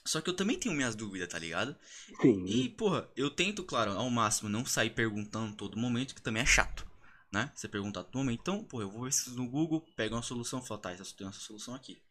Só 0.05 0.19
que 0.19 0.29
eu 0.29 0.35
também 0.35 0.59
tenho 0.59 0.75
minhas 0.75 0.95
dúvidas, 0.95 1.29
tá 1.29 1.39
ligado? 1.39 1.75
Sim. 2.21 2.45
E, 2.45 2.69
porra, 2.69 3.09
eu 3.15 3.29
tento, 3.29 3.63
claro, 3.63 3.91
ao 3.91 4.09
máximo 4.09 4.49
não 4.49 4.65
sair 4.65 4.89
perguntando 4.89 5.55
todo 5.55 5.77
momento, 5.77 6.13
que 6.13 6.21
também 6.21 6.43
é 6.43 6.45
chato, 6.45 6.85
né? 7.31 7.51
Você 7.55 7.67
perguntar 7.67 8.03
todo 8.03 8.17
momento. 8.17 8.41
Então, 8.41 8.63
porra, 8.63 8.83
eu 8.83 8.91
vou 8.91 9.03
ver 9.03 9.09
isso 9.09 9.33
no 9.35 9.47
Google, 9.47 9.81
pego 9.95 10.15
uma 10.15 10.21
solução 10.21 10.61
falo, 10.61 10.81
tá, 10.81 10.93
eu 10.93 11.05
tenho 11.05 11.29
essa 11.29 11.39
solução 11.39 11.73
aqui. 11.73 12.01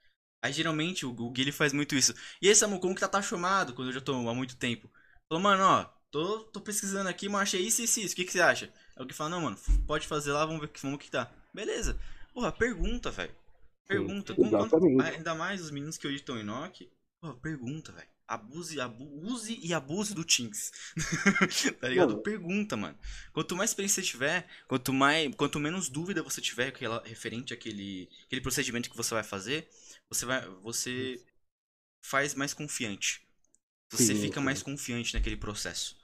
Aí, 0.43 0.53
geralmente, 0.53 1.05
o 1.05 1.13
Google 1.13 1.35
ele 1.39 1.53
faz 1.53 1.73
muito 1.73 1.95
isso. 1.95 2.15
E 2.41 2.49
esse 2.49 2.61
Samu, 2.61 2.81
como 2.81 2.95
que 2.95 3.01
tá, 3.01 3.09
tá 3.09 3.21
chamado 3.21 3.75
quando 3.75 3.89
eu 3.89 3.95
já 3.95 4.01
tô 4.01 4.29
há 4.29 4.35
muito 4.35 4.57
tempo? 4.57 4.91
Falou, 5.29 5.43
mano, 5.43 5.63
ó, 5.63 6.02
tô, 6.13 6.41
tô 6.45 6.61
pesquisando 6.61 7.09
aqui, 7.09 7.29
mas 7.29 7.43
achei 7.43 7.61
isso 7.63 7.81
e 7.81 7.85
isso, 7.85 8.01
isso. 8.01 8.13
O 8.13 8.17
que, 8.17 8.25
que 8.25 8.33
você 8.33 8.41
acha? 8.41 8.73
Aí 8.97 9.05
o 9.05 9.09
que 9.09 9.15
fala, 9.15 9.31
não, 9.31 9.41
mano, 9.41 9.59
pode 9.87 10.07
fazer 10.07 10.33
lá, 10.33 10.47
vamos 10.47 10.61
ver 10.61 10.71
vamos 10.81 11.01
que 11.01 11.11
tá. 11.11 11.33
Beleza. 11.53 11.99
Porra, 12.33 12.53
pergunta, 12.53 13.11
velho. 13.11 13.35
Pergunta. 13.89 14.35
Com 14.35 14.49
quanto- 14.49 14.67
exatamente. 14.67 15.03
ainda 15.03 15.35
mais 15.35 15.61
os 15.61 15.71
meninos 15.73 15.99
que 15.99 16.07
hoje 16.07 16.17
estão 16.17 16.39
em 16.39 16.45
NOC. 16.45 16.89
Porra, 17.21 17.35
pergunta, 17.37 17.93
velho. 17.93 18.09
Abuse, 18.29 18.81
abu, 18.81 19.05
use 19.27 19.59
e 19.63 19.75
abuse 19.75 20.15
do 20.15 20.25
Teams. 20.25 20.71
tá 21.81 21.89
ligado? 21.89 22.11
Mano. 22.11 22.23
Pergunta, 22.23 22.77
mano. 22.77 22.99
Quanto 23.33 23.57
mais 23.57 23.71
experiência 23.71 24.03
você 24.03 24.09
tiver, 24.09 24.49
quanto 24.69 24.93
mais, 24.93 25.35
quanto 25.35 25.59
menos 25.61 25.89
dúvida 25.91 26.23
você 26.23 26.41
tiver 26.41 26.69
aquela, 26.69 27.03
referente 27.05 27.53
àquele, 27.53 28.09
aquele 28.25 28.41
procedimento 28.41 28.89
que 28.91 28.97
você 28.97 29.13
vai 29.13 29.25
fazer, 29.25 29.69
você 30.09 30.25
vai, 30.25 30.49
você 30.63 31.23
faz 32.03 32.35
mais 32.35 32.55
confiante. 32.55 33.27
Você 33.91 34.15
Sim, 34.15 34.21
fica 34.21 34.41
sim. 34.41 34.45
mais 34.45 34.63
confiante 34.63 35.15
naquele 35.15 35.37
processo. 35.37 35.97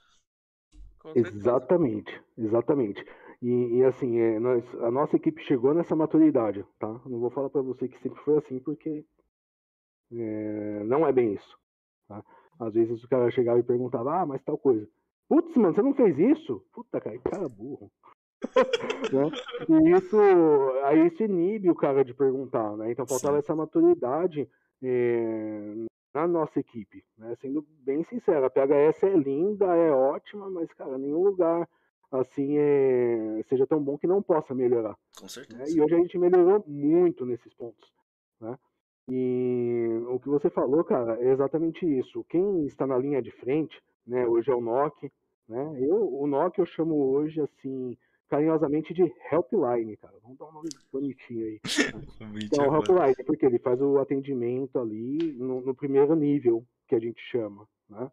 Exatamente, 1.15 2.21
exatamente. 2.37 3.03
E, 3.41 3.77
e, 3.77 3.83
assim, 3.85 4.19
é, 4.19 4.39
nós, 4.39 4.63
a 4.81 4.91
nossa 4.91 5.15
equipe 5.15 5.41
chegou 5.43 5.73
nessa 5.73 5.95
maturidade, 5.95 6.65
tá? 6.77 6.87
Não 7.05 7.19
vou 7.19 7.29
falar 7.29 7.49
pra 7.49 7.61
você 7.61 7.87
que 7.87 7.99
sempre 8.01 8.21
foi 8.23 8.37
assim, 8.37 8.59
porque 8.59 9.05
É, 10.11 10.83
não 10.85 11.05
é 11.07 11.11
bem 11.11 11.33
isso. 11.33 11.57
Tá? 12.07 12.23
Às 12.59 12.73
vezes 12.73 13.03
o 13.03 13.07
cara 13.09 13.29
chegava 13.31 13.59
e 13.59 13.63
perguntava, 13.63 14.21
ah, 14.21 14.25
mas 14.25 14.41
tal 14.43 14.57
coisa. 14.57 14.87
Putz, 15.27 15.55
mano, 15.57 15.73
você 15.75 15.81
não 15.81 15.93
fez 15.93 16.17
isso? 16.17 16.65
Puta, 16.73 16.99
cara, 16.99 17.17
que 17.17 17.29
cara 17.29 17.47
burro. 17.47 17.91
né? 19.13 19.29
E 19.69 19.91
isso, 19.97 20.17
aí 20.85 21.07
isso 21.07 21.23
inibe 21.23 21.69
o 21.69 21.75
cara 21.75 22.03
de 22.03 22.13
perguntar, 22.13 22.75
né? 22.77 22.91
Então 22.91 23.05
faltava 23.05 23.35
Sim. 23.35 23.39
essa 23.39 23.55
maturidade 23.55 24.49
é, 24.81 25.75
na 26.13 26.27
nossa 26.27 26.59
equipe, 26.59 27.03
né? 27.17 27.35
Sendo 27.41 27.65
bem 27.83 28.03
sincero, 28.03 28.45
a 28.45 28.49
PHS 28.49 29.03
é 29.03 29.15
linda, 29.15 29.65
é 29.75 29.91
ótima, 29.91 30.49
mas, 30.49 30.71
cara, 30.73 30.97
nenhum 30.97 31.23
lugar 31.23 31.67
assim 32.11 32.57
é, 32.57 33.43
seja 33.47 33.67
tão 33.67 33.83
bom 33.83 33.97
que 33.97 34.07
não 34.07 34.21
possa 34.21 34.55
melhorar. 34.55 34.95
Com 35.15 35.23
né? 35.23 35.29
certeza. 35.29 35.59
Né? 35.59 35.65
E 35.69 35.81
hoje 35.81 35.95
a 35.95 35.97
gente 35.99 36.17
melhorou 36.17 36.63
muito 36.67 37.25
nesses 37.25 37.53
pontos, 37.53 37.91
né? 38.41 38.57
E 39.11 39.87
o 40.07 40.19
que 40.19 40.29
você 40.29 40.49
falou, 40.49 40.83
cara, 40.83 41.19
é 41.19 41.31
exatamente 41.31 41.83
isso. 41.85 42.23
Quem 42.29 42.65
está 42.65 42.85
na 42.85 42.97
linha 42.97 43.21
de 43.21 43.31
frente, 43.31 43.81
né, 44.05 44.27
hoje 44.27 44.51
é 44.51 44.55
o 44.55 44.61
NOC, 44.61 45.11
né? 45.47 45.77
Eu, 45.79 46.13
o 46.13 46.27
NOC 46.27 46.59
eu 46.59 46.65
chamo 46.65 46.95
hoje, 46.95 47.41
assim, 47.41 47.97
carinhosamente 48.29 48.93
de 48.93 49.11
Helpline, 49.31 49.97
cara. 49.97 50.15
Vamos 50.21 50.37
dar 50.37 50.45
um 50.45 50.53
nome 50.53 50.69
bonitinho 50.91 51.45
aí. 51.45 51.59
Então, 52.43 52.75
Helpline, 52.75 53.25
porque 53.25 53.45
ele 53.45 53.59
faz 53.59 53.81
o 53.81 53.97
atendimento 53.97 54.77
ali 54.79 55.33
no, 55.33 55.61
no 55.61 55.75
primeiro 55.75 56.15
nível, 56.15 56.65
que 56.87 56.95
a 56.95 56.99
gente 56.99 57.19
chama, 57.31 57.67
né? 57.89 58.11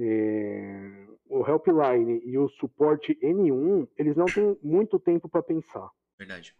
É, 0.00 1.06
o 1.28 1.44
Helpline 1.44 2.20
e 2.24 2.38
o 2.38 2.48
suporte 2.48 3.18
N1, 3.20 3.88
eles 3.96 4.16
não 4.16 4.26
têm 4.26 4.56
muito 4.62 4.98
tempo 4.98 5.28
para 5.28 5.42
pensar. 5.42 5.90
Verdade. 6.16 6.54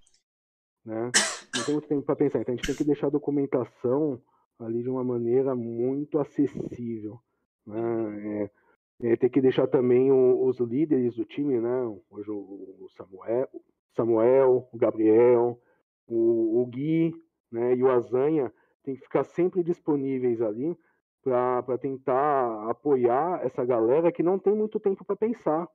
Né? 0.85 1.11
Não 1.55 1.65
tem 1.65 1.75
muito 1.75 1.89
tempo 1.89 2.03
para 2.03 2.17
pensar. 2.17 2.41
Então 2.41 2.53
a 2.53 2.57
gente 2.57 2.67
tem 2.67 2.75
que 2.75 2.85
deixar 2.85 3.07
a 3.07 3.11
documentação 3.11 4.21
ali 4.59 4.83
de 4.83 4.91
uma 4.91 5.05
maneira 5.05 5.55
muito 5.55 6.19
acessível. 6.19 7.21
Né? 7.65 8.43
É, 8.43 8.51
é, 9.01 9.17
tem 9.17 9.31
que 9.31 9.41
deixar 9.41 9.67
também 9.67 10.11
o, 10.11 10.45
os 10.45 10.59
líderes 10.59 11.15
do 11.15 11.25
time, 11.25 11.61
né? 11.61 11.83
Hoje 12.11 12.31
o 12.31 12.87
Samuel, 12.97 13.49
Samuel 13.95 14.69
o 14.73 14.79
Gabriel, 14.79 15.61
o, 16.07 16.63
o 16.63 16.67
Gui 16.67 17.15
né? 17.51 17.75
e 17.75 17.83
o 17.83 17.91
Azanha 17.91 18.53
tem 18.83 18.97
que 18.97 19.03
ficar 19.03 19.25
sempre 19.25 19.63
disponíveis 19.63 20.41
ali 20.41 20.77
para 21.23 21.79
tentar 21.79 22.71
apoiar 22.71 23.45
essa 23.45 23.65
galera 23.65 24.11
que 24.11 24.23
não 24.23 24.39
tem 24.39 24.55
muito 24.55 24.81
tempo 24.81 25.05
para 25.05 25.17
pensar. 25.17 25.69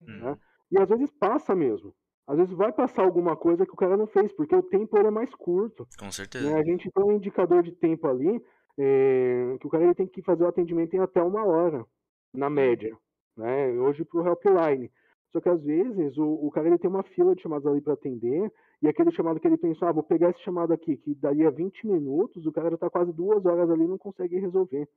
Né? 0.00 0.30
Uhum. 0.30 0.36
E 0.72 0.78
às 0.80 0.88
vezes 0.88 1.10
passa 1.10 1.54
mesmo. 1.54 1.94
Às 2.26 2.36
vezes 2.36 2.52
vai 2.54 2.70
passar 2.70 3.02
alguma 3.02 3.36
coisa 3.36 3.64
que 3.64 3.72
o 3.72 3.76
cara 3.76 3.96
não 3.96 4.06
fez, 4.06 4.32
porque 4.32 4.54
o 4.54 4.62
tempo 4.62 4.96
é 4.98 5.10
mais 5.10 5.34
curto. 5.34 5.88
Com 5.98 6.12
certeza. 6.12 6.48
Né? 6.48 6.60
A 6.60 6.62
gente 6.62 6.90
tem 6.90 7.04
um 7.04 7.12
indicador 7.12 7.62
de 7.62 7.72
tempo 7.72 8.06
ali 8.06 8.40
é, 8.78 9.56
que 9.58 9.66
o 9.66 9.70
cara 9.70 9.84
ele 9.84 9.94
tem 9.94 10.06
que 10.06 10.22
fazer 10.22 10.44
o 10.44 10.48
atendimento 10.48 10.94
em 10.94 11.00
até 11.00 11.22
uma 11.22 11.44
hora 11.44 11.84
na 12.32 12.50
média, 12.50 12.96
né? 13.36 13.72
Hoje 13.72 14.04
para 14.04 14.20
o 14.20 14.26
helpline. 14.26 14.90
Só 15.30 15.40
que 15.40 15.48
às 15.48 15.62
vezes 15.62 16.18
o, 16.18 16.24
o 16.24 16.50
cara 16.50 16.66
ele 16.66 16.78
tem 16.78 16.90
uma 16.90 17.02
fila 17.02 17.34
de 17.34 17.42
chamados 17.42 17.66
ali 17.66 17.80
para 17.80 17.92
atender, 17.92 18.52
e 18.82 18.88
aquele 18.88 19.12
chamado 19.12 19.38
que 19.38 19.46
ele 19.46 19.56
pensou, 19.56 19.86
ah, 19.86 19.92
vou 19.92 20.02
pegar 20.02 20.30
esse 20.30 20.40
chamado 20.40 20.72
aqui, 20.72 20.96
que 20.96 21.14
daria 21.14 21.50
20 21.50 21.86
minutos, 21.86 22.46
o 22.46 22.52
cara 22.52 22.70
já 22.70 22.74
está 22.74 22.90
quase 22.90 23.12
duas 23.12 23.44
horas 23.44 23.70
ali 23.70 23.84
e 23.84 23.88
não 23.88 23.98
consegue 23.98 24.38
resolver. 24.38 24.88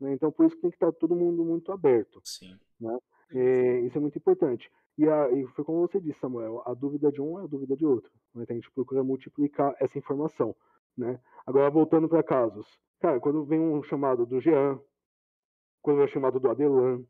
Né? 0.00 0.12
Então 0.12 0.32
por 0.32 0.46
isso 0.46 0.56
que 0.56 0.62
tem 0.62 0.70
que 0.70 0.76
estar 0.76 0.92
tá 0.92 0.98
todo 0.98 1.14
mundo 1.14 1.44
muito 1.44 1.70
aberto. 1.70 2.20
Sim. 2.24 2.58
Né? 2.80 2.98
É, 3.34 3.80
isso 3.80 3.98
é 3.98 4.00
muito 4.00 4.18
importante. 4.18 4.70
E, 4.96 5.08
a, 5.08 5.30
e, 5.30 5.46
foi 5.48 5.64
como 5.64 5.80
você 5.80 6.00
disse, 6.00 6.18
Samuel, 6.18 6.62
a 6.66 6.74
dúvida 6.74 7.12
de 7.12 7.20
um 7.20 7.38
é 7.38 7.44
a 7.44 7.46
dúvida 7.46 7.76
de 7.76 7.86
outro. 7.86 8.10
Né? 8.34 8.42
Então 8.42 8.54
a 8.56 8.58
gente 8.58 8.70
procura 8.72 9.04
multiplicar 9.04 9.74
essa 9.78 9.98
informação. 9.98 10.56
Né? 10.96 11.20
Agora, 11.46 11.70
voltando 11.70 12.08
para 12.08 12.22
casos. 12.22 12.66
Cara, 13.00 13.20
quando 13.20 13.44
vem 13.44 13.60
um 13.60 13.82
chamado 13.82 14.26
do 14.26 14.40
Jean, 14.40 14.80
quando 15.88 15.96
veio 15.96 16.08
o 16.08 16.12
chamado 16.12 16.38
do 16.38 16.50
Adelan, 16.50 17.02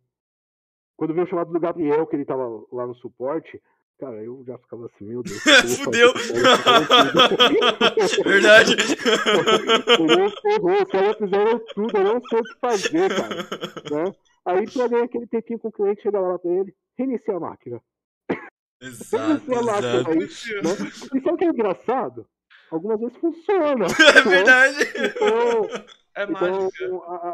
quando 0.97 1.13
veio 1.13 1.27
o 1.27 1.29
chamado 1.29 1.53
do 1.53 1.59
Gabriel, 1.59 2.07
que 2.07 2.15
ele 2.15 2.25
tava 2.25 2.45
lá 2.71 2.87
no 2.87 2.95
suporte, 2.95 3.61
cara, 3.99 4.23
eu 4.23 4.45
já 4.47 4.57
ficava 4.57 4.87
assim, 4.87 5.05
meu 5.05 5.21
Deus. 5.21 5.43
Fudeu! 5.79 6.15
Verdade! 8.25 8.77
Ferrou, 10.43 10.83
os 10.83 10.91
caras 10.91 11.17
fizeram 11.17 11.59
tudo, 11.75 11.99
eu 11.99 12.05
não 12.05 12.21
sei 12.29 12.39
o 12.39 12.43
que 12.45 12.61
fazer, 12.61 13.09
cara. 13.09 13.35
Né? 13.91 14.15
Aí 14.47 14.71
pra 14.71 14.87
ganhar 14.87 15.05
aquele 15.07 15.27
tempinho 15.27 15.59
com 15.59 15.69
o 15.69 15.73
cliente, 15.73 16.03
chega 16.03 16.21
lá 16.21 16.39
pra 16.39 16.53
ele, 16.53 16.73
reinicia 16.97 17.35
a 17.37 17.41
máquina. 17.41 17.83
Exato, 18.81 19.55
a 19.55 19.63
máquina. 19.63 20.09
Aí, 20.09 20.19
né? 20.19 20.29
E 21.15 21.21
sabe 21.21 21.35
o 21.35 21.37
que 21.37 21.45
é 21.45 21.49
engraçado? 21.49 22.29
Algumas 22.71 23.01
vezes 23.01 23.17
funciona. 23.17 23.87
É 24.15 24.23
verdade. 24.23 24.77
Então, 24.95 25.69
é 26.23 26.25
então, 26.25 26.69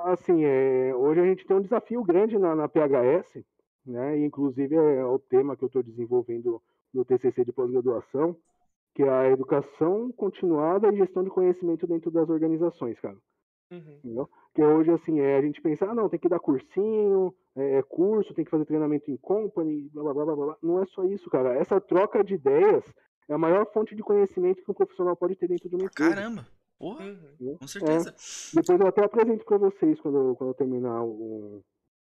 assim, 0.04 0.44
é, 0.44 0.94
hoje 0.94 1.20
a 1.20 1.24
gente 1.24 1.46
tem 1.46 1.56
um 1.56 1.62
desafio 1.62 2.02
grande 2.04 2.38
na, 2.38 2.54
na 2.54 2.68
PHS, 2.68 3.44
né? 3.86 4.18
E, 4.18 4.24
inclusive 4.24 4.74
é 4.74 5.04
o 5.04 5.18
tema 5.18 5.56
que 5.56 5.64
eu 5.64 5.68
estou 5.68 5.82
desenvolvendo 5.82 6.60
no 6.92 7.04
TCC 7.04 7.44
de 7.44 7.52
pós-graduação, 7.52 8.36
que 8.94 9.02
é 9.02 9.08
a 9.08 9.30
educação 9.30 10.12
continuada 10.12 10.92
e 10.92 10.96
gestão 10.96 11.24
de 11.24 11.30
conhecimento 11.30 11.86
dentro 11.86 12.10
das 12.10 12.28
organizações, 12.28 12.98
cara. 13.00 13.16
Uhum. 13.70 14.26
Que 14.54 14.62
hoje, 14.62 14.90
assim, 14.92 15.20
é 15.20 15.36
a 15.36 15.42
gente 15.42 15.60
pensar, 15.60 15.90
ah, 15.90 15.94
não, 15.94 16.08
tem 16.08 16.20
que 16.20 16.28
dar 16.28 16.38
cursinho, 16.38 17.34
é, 17.56 17.78
é, 17.78 17.82
curso, 17.82 18.34
tem 18.34 18.44
que 18.44 18.50
fazer 18.50 18.64
treinamento 18.64 19.10
em 19.10 19.16
company, 19.16 19.88
blá, 19.92 20.02
blá, 20.04 20.14
blá, 20.14 20.36
blá, 20.36 20.46
blá. 20.46 20.56
Não 20.62 20.82
é 20.82 20.86
só 20.86 21.04
isso, 21.04 21.28
cara. 21.28 21.54
Essa 21.54 21.80
troca 21.80 22.22
de 22.22 22.34
ideias 22.34 22.84
é 23.28 23.34
a 23.34 23.38
maior 23.38 23.66
fonte 23.72 23.96
de 23.96 24.02
conhecimento 24.02 24.62
que 24.62 24.70
um 24.70 24.74
profissional 24.74 25.16
pode 25.16 25.34
ter 25.34 25.48
dentro 25.48 25.68
de 25.68 25.74
uma 25.74 25.86
empresa. 25.86 26.14
Caramba! 26.14 26.46
Porra, 26.78 27.04
uhum. 27.40 27.56
com 27.58 27.66
certeza. 27.66 28.10
É, 28.10 28.56
depois 28.60 28.80
eu 28.80 28.86
até 28.86 29.04
apresento 29.04 29.44
para 29.44 29.58
vocês 29.58 30.00
quando, 30.00 30.34
quando 30.36 30.50
eu 30.50 30.54
terminar 30.54 31.02
o, 31.04 31.62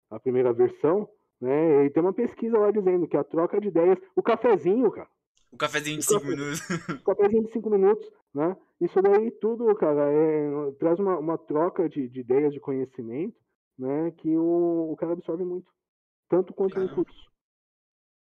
a 0.09 0.19
primeira 0.19 0.53
versão, 0.53 1.07
né? 1.39 1.85
E 1.85 1.89
tem 1.89 2.01
uma 2.01 2.13
pesquisa 2.13 2.57
lá 2.57 2.71
dizendo 2.71 3.07
que 3.07 3.17
a 3.17 3.23
troca 3.23 3.59
de 3.59 3.67
ideias, 3.67 3.97
o 4.15 4.21
cafezinho, 4.21 4.89
cara. 4.91 5.09
O 5.51 5.57
cafezinho 5.57 5.97
de 5.97 6.05
5 6.05 6.25
minutos. 6.25 6.61
O 6.89 7.03
cafezinho 7.03 7.43
de 7.43 7.51
5 7.51 7.69
minutos, 7.69 8.11
né? 8.33 8.55
Isso 8.79 9.01
daí 9.01 9.31
tudo, 9.31 9.75
cara, 9.75 10.09
é, 10.09 10.71
traz 10.79 10.97
uma, 10.99 11.17
uma 11.17 11.37
troca 11.37 11.89
de, 11.89 12.07
de 12.07 12.21
ideias, 12.21 12.53
de 12.53 12.59
conhecimento, 12.59 13.35
né? 13.77 14.11
Que 14.17 14.35
o, 14.37 14.91
o 14.91 14.95
cara 14.95 15.13
absorve 15.13 15.43
muito. 15.43 15.69
Tanto 16.29 16.53
quanto 16.53 16.75
Caramba. 16.75 16.91
inputs. 16.93 17.30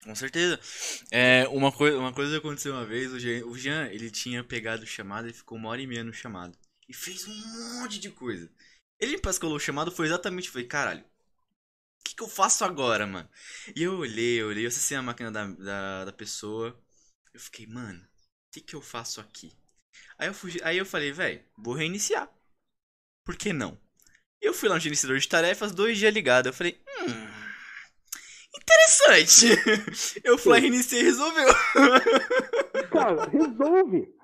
Com 0.06 0.14
certeza. 0.14 0.60
É, 1.10 1.48
uma, 1.48 1.72
coi 1.72 1.92
uma 1.96 2.12
coisa 2.12 2.38
aconteceu 2.38 2.72
uma 2.72 2.86
vez, 2.86 3.12
o 3.12 3.18
Jean, 3.18 3.44
o 3.44 3.58
Jean, 3.58 3.88
ele 3.88 4.08
tinha 4.08 4.44
pegado 4.44 4.84
o 4.84 4.86
chamado 4.86 5.28
e 5.28 5.32
ficou 5.32 5.58
uma 5.58 5.68
hora 5.68 5.82
e 5.82 5.86
meia 5.86 6.04
no 6.04 6.12
chamado. 6.12 6.56
E 6.88 6.94
fez 6.94 7.26
um 7.26 7.80
monte 7.80 7.98
de 7.98 8.08
coisa. 8.10 8.48
Ele 9.00 9.16
me 9.16 9.20
pascolou 9.20 9.56
o 9.56 9.60
chamado, 9.60 9.90
foi 9.90 10.06
exatamente, 10.06 10.48
falei, 10.48 10.68
caralho, 10.68 11.00
o 11.00 12.04
que, 12.04 12.14
que 12.14 12.22
eu 12.22 12.28
faço 12.28 12.64
agora, 12.64 13.04
mano? 13.04 13.28
E 13.74 13.82
eu 13.82 13.98
olhei, 13.98 14.40
eu 14.40 14.46
olhei, 14.46 14.64
eu 14.64 14.68
acessei 14.68 14.96
a 14.96 15.02
máquina 15.02 15.32
da, 15.32 15.44
da, 15.48 16.04
da 16.04 16.12
pessoa. 16.12 16.80
Eu 17.34 17.40
fiquei, 17.40 17.66
mano, 17.66 18.00
o 18.00 18.52
que, 18.52 18.60
que 18.60 18.76
eu 18.76 18.80
faço 18.80 19.20
aqui? 19.20 19.52
Aí 20.16 20.28
eu, 20.28 20.34
fugi, 20.34 20.60
aí 20.62 20.78
eu 20.78 20.86
falei, 20.86 21.10
velho, 21.10 21.42
vou 21.58 21.74
reiniciar. 21.74 22.30
Por 23.24 23.36
que 23.36 23.52
não? 23.52 23.76
Eu 24.40 24.54
fui 24.54 24.68
lá 24.68 24.76
no 24.76 24.80
gerenciador 24.80 25.18
de 25.18 25.28
tarefas, 25.28 25.72
dois 25.72 25.98
dias 25.98 26.14
ligado. 26.14 26.46
Eu 26.46 26.52
falei, 26.52 26.80
hum, 27.00 27.25
interessante. 28.56 29.46
Eu 30.24 30.38
fui 30.38 30.58
reiniciei 30.58 31.02
e 31.02 31.04
resolveu. 31.04 31.46
Cara, 32.90 33.24
resolve. 33.26 34.14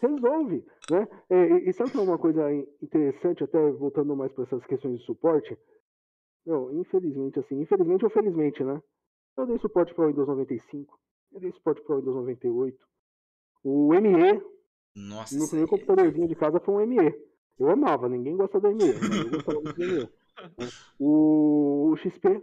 Resolve. 0.00 0.64
Né? 0.90 1.08
É, 1.30 1.68
e 1.68 1.72
sabe 1.72 1.90
que 1.90 1.98
é 1.98 2.00
uma 2.00 2.18
coisa 2.18 2.50
interessante, 2.82 3.44
até 3.44 3.70
voltando 3.72 4.16
mais 4.16 4.32
para 4.32 4.44
essas 4.44 4.64
questões 4.66 4.98
de 4.98 5.04
suporte? 5.04 5.56
Não, 6.44 6.72
infelizmente, 6.80 7.38
assim, 7.38 7.60
infelizmente 7.60 8.04
ou 8.04 8.10
felizmente, 8.10 8.64
né? 8.64 8.82
Eu 9.36 9.46
dei 9.46 9.58
suporte 9.58 9.94
para 9.94 10.04
o 10.04 10.08
Windows 10.08 10.26
95, 10.26 10.98
eu 11.32 11.40
dei 11.40 11.52
suporte 11.52 11.82
para 11.82 11.94
o 11.94 11.98
Windows 11.98 12.16
98. 12.16 12.78
O 13.62 13.94
ME, 13.94 14.42
Nossa, 14.96 15.38
no 15.38 15.46
primeiro 15.46 15.70
computadorzinho 15.70 16.28
de 16.28 16.34
casa 16.34 16.60
foi 16.60 16.74
um 16.74 16.86
ME. 16.86 17.14
Eu 17.58 17.70
amava, 17.70 18.08
ninguém 18.08 18.36
gosta 18.36 18.58
do 18.58 18.74
ME, 18.74 18.88
eu 18.88 19.30
gostava 19.30 19.60
do 19.60 19.78
ME. 19.78 20.08
O, 20.98 21.90
o 21.90 21.96
XP, 21.98 22.42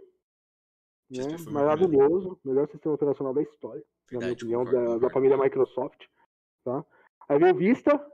né? 1.09 1.37
Maravilhoso, 1.49 2.39
melhor 2.43 2.67
sistema 2.69 2.95
operacional 2.95 3.33
da 3.33 3.41
história, 3.41 3.83
Verdade, 4.09 4.43
na 4.43 4.47
minha 4.47 4.59
opinião, 4.59 4.85
da, 4.85 4.97
da, 4.97 5.09
família 5.09 5.37
Microsoft. 5.37 6.05
Tá? 6.63 6.85
Aí 7.29 7.39
veio 7.39 7.53
o 7.53 7.57
Vista. 7.57 8.05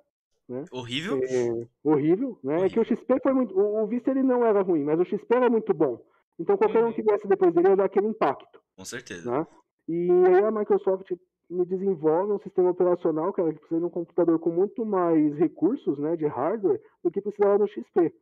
Né? 0.47 0.65
Horrível. 0.71 1.19
É, 1.23 1.67
horrível, 1.83 2.39
né? 2.43 2.57
Horrível. 2.57 2.65
É 2.65 2.69
que 2.69 2.79
o 2.79 2.85
XP 2.85 3.19
foi 3.21 3.33
muito. 3.33 3.57
O, 3.57 3.83
o, 3.83 3.87
Vista 3.87 4.11
ele 4.11 4.23
não 4.23 4.45
era 4.45 4.61
ruim, 4.61 4.83
mas 4.83 4.99
o 4.99 5.05
XP 5.05 5.25
era 5.35 5.49
muito 5.49 5.73
bom. 5.73 6.03
Então 6.39 6.57
qualquer 6.57 6.83
uhum. 6.83 6.89
um 6.89 6.93
que 6.93 7.01
viesse 7.01 7.27
depois 7.27 7.53
dele 7.53 7.69
ia 7.69 7.75
dar 7.75 7.85
aquele 7.85 8.07
impacto. 8.07 8.59
Com 8.75 8.85
certeza. 8.85 9.29
Né? 9.31 9.47
E 9.87 10.09
aí 10.11 10.43
a 10.43 10.51
Microsoft 10.51 11.11
me 11.49 11.65
desenvolve 11.65 12.33
um 12.33 12.39
sistema 12.39 12.71
operacional, 12.71 13.31
cara, 13.33 13.53
que 13.53 13.59
precisa 13.59 13.79
de 13.79 13.85
um 13.85 13.89
computador 13.89 14.39
com 14.39 14.49
muito 14.49 14.85
mais 14.85 15.35
recursos, 15.35 15.99
né, 15.99 16.15
de 16.15 16.25
hardware, 16.25 16.81
do 17.03 17.11
que 17.11 17.21
precisava 17.21 17.57
no 17.57 17.67
XP. 17.67 18.13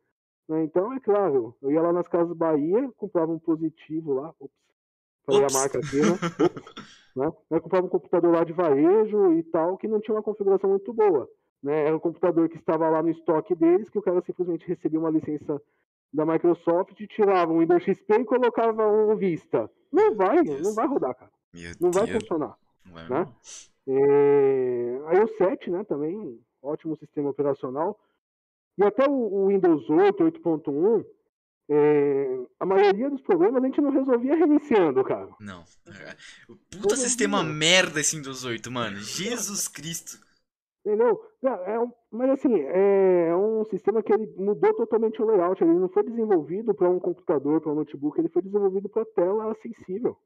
Né? 0.52 0.66
Então, 0.66 0.92
é 0.92 1.00
claro, 1.00 1.56
eu 1.62 1.72
ia 1.72 1.82
lá 1.82 1.94
nas 1.94 2.10
Casas 2.10 2.36
Bahia, 2.36 2.92
comprava 2.98 3.32
um 3.32 3.40
positivo 3.40 4.16
lá, 4.16 4.34
ops, 4.38 4.54
falei 5.26 5.44
ops. 5.44 5.56
a 5.56 5.60
marca 5.60 5.80
aqui, 5.80 5.96
né? 5.96 6.12
Ops, 6.46 7.16
né? 7.16 7.32
Eu 7.50 7.62
comprava 7.62 7.86
um 7.86 7.90
computador 7.90 8.34
lá 8.34 8.44
de 8.44 8.52
varejo 8.52 9.34
e 9.34 9.44
tal, 9.44 9.78
que 9.78 9.88
não 9.88 10.02
tinha 10.02 10.14
uma 10.14 10.22
configuração 10.22 10.70
muito 10.70 10.92
boa. 10.92 11.30
né? 11.64 11.86
Era 11.88 11.96
um 11.96 12.00
computador 12.00 12.50
que 12.50 12.58
estava 12.58 12.90
lá 12.90 13.02
no 13.02 13.10
estoque 13.10 13.56
deles, 13.56 13.90
que 13.90 13.98
o 13.98 14.02
cara 14.02 14.22
simplesmente 14.26 14.68
recebia 14.68 15.00
uma 15.00 15.10
licença 15.10 15.62
da 16.14 16.26
Microsoft, 16.26 16.98
tirava 17.08 17.54
um 17.54 17.60
Windows 17.60 17.84
XP 17.84 18.14
e 18.14 18.26
colocava 18.26 18.86
um 18.86 19.16
Vista. 19.16 19.72
Não 19.90 20.16
vai, 20.16 20.44
não 20.44 20.74
vai 20.74 20.88
rodar, 20.88 21.16
cara. 21.16 21.32
Meu 21.54 21.72
Não 21.80 21.92
vai 21.92 22.08
funcionar. 22.08 22.58
Não 22.86 22.94
né? 22.94 23.20
mesmo. 23.20 23.36
É, 23.88 25.02
Aí 25.08 25.24
o 25.24 25.28
7, 25.38 25.70
né, 25.70 25.86
também, 25.86 26.38
ótimo 26.62 26.98
sistema 26.98 27.30
operacional. 27.30 27.98
E 28.82 28.86
até 28.86 29.08
o, 29.08 29.12
o 29.14 29.48
Windows 29.48 29.90
8, 29.90 30.24
8.1, 30.24 31.06
é, 31.70 32.40
a 32.60 32.66
maioria 32.66 33.10
dos 33.10 33.22
problemas 33.22 33.64
a 33.64 33.66
gente 33.68 33.80
não 33.82 33.92
resolvia 33.92 34.36
reiniciando, 34.36 35.04
cara. 35.04 35.30
Não. 35.40 35.64
É, 35.88 36.16
o 36.50 36.56
Puta 36.56 36.82
Todo 36.90 36.96
sistema 36.98 37.44
dia. 37.44 37.54
merda 37.54 38.00
esse 38.00 38.16
Windows 38.18 38.44
8, 38.44 38.72
mano. 38.72 38.98
Jesus 38.98 39.68
Cristo. 39.68 40.18
Entendeu? 40.84 41.22
Não, 41.44 41.54
é 41.54 41.80
um- 41.80 41.92
mas 42.12 42.32
assim, 42.32 42.56
é, 42.60 43.28
é 43.30 43.36
um 43.36 43.64
sistema 43.66 44.02
que 44.02 44.12
ele 44.12 44.34
mudou 44.36 44.74
totalmente 44.74 45.22
o 45.22 45.26
layout. 45.26 45.64
Ele 45.64 45.74
não 45.74 45.88
foi 45.90 46.04
desenvolvido 46.04 46.74
para 46.74 46.90
um 46.90 47.00
computador, 47.00 47.62
para 47.62 47.72
um 47.72 47.76
notebook, 47.76 48.20
ele 48.20 48.30
foi 48.30 48.42
desenvolvido 48.42 48.90
para 48.90 49.06
tela 49.06 49.56
sensível. 49.62 50.18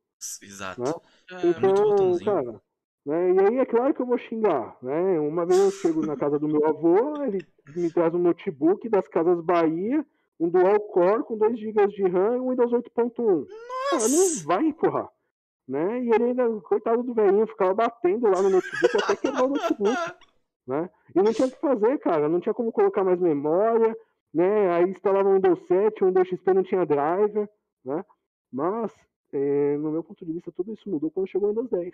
Exato. 0.42 0.82
Né? 0.82 0.94
É, 1.32 1.48
Então, 1.50 2.18
cara, 2.24 2.62
né, 3.06 3.34
e 3.34 3.40
aí 3.40 3.60
é 3.60 3.66
claro 3.66 3.94
que 3.94 4.02
eu 4.02 4.06
vou 4.06 4.18
xingar, 4.18 4.78
né? 4.82 5.20
Uma 5.20 5.46
vez 5.46 5.60
eu 5.60 5.72
chego 5.72 6.06
na 6.06 6.16
casa 6.16 6.40
do 6.40 6.48
meu 6.48 6.66
avô, 6.68 7.24
ele 7.24 7.46
me 7.76 7.92
traz 7.92 8.14
um 8.14 8.20
notebook 8.20 8.90
das 8.90 9.08
casas 9.08 9.42
Bahia, 9.42 10.06
um 10.40 10.50
dual 10.50 10.80
core 10.80 11.24
com 11.24 11.38
2 11.38 11.60
GB 11.60 11.88
de 11.88 12.04
RAM 12.04 12.36
e 12.36 12.40
um 12.40 12.50
Windows 12.50 12.72
8.1. 12.72 13.46
Cara, 13.92 14.08
não 14.08 14.46
vai 14.46 14.66
empurrar. 14.66 15.10
Né? 15.68 16.04
E 16.04 16.10
ele 16.14 16.24
ainda, 16.26 16.62
coitado 16.62 17.04
do 17.04 17.14
velhinho, 17.14 17.48
ficava 17.48 17.74
batendo 17.74 18.28
lá 18.28 18.42
no 18.42 18.50
notebook 18.50 18.98
até 19.04 19.16
quebrar 19.16 19.46
o 19.46 19.50
notebook. 19.50 19.98
Né? 20.68 20.90
E 21.16 21.22
não 21.22 21.34
tinha 21.34 21.48
o 21.48 21.52
que 21.52 21.60
fazer, 21.60 21.98
cara. 22.00 22.28
Não 22.30 22.40
tinha 22.40 22.54
como 22.54 22.72
colocar 22.72 23.04
mais 23.04 23.20
memória, 23.20 23.96
né? 24.34 24.72
Aí 24.74 24.90
instalava 24.90 25.30
o 25.30 25.34
Windows 25.34 25.60
7, 25.68 26.04
o 26.04 26.08
Windows 26.08 26.28
XP 26.28 26.54
não 26.54 26.64
tinha 26.64 26.86
driver, 26.86 27.50
né? 27.84 28.04
Mas, 28.52 28.92
eh, 29.32 29.78
no 29.78 29.92
meu 29.92 30.04
ponto 30.04 30.26
de 30.26 30.34
vista, 30.34 30.52
tudo 30.52 30.74
isso 30.74 30.90
mudou 30.90 31.10
quando 31.10 31.30
chegou 31.30 31.50
o 31.50 31.52
Windows 31.52 31.70
10. 31.70 31.94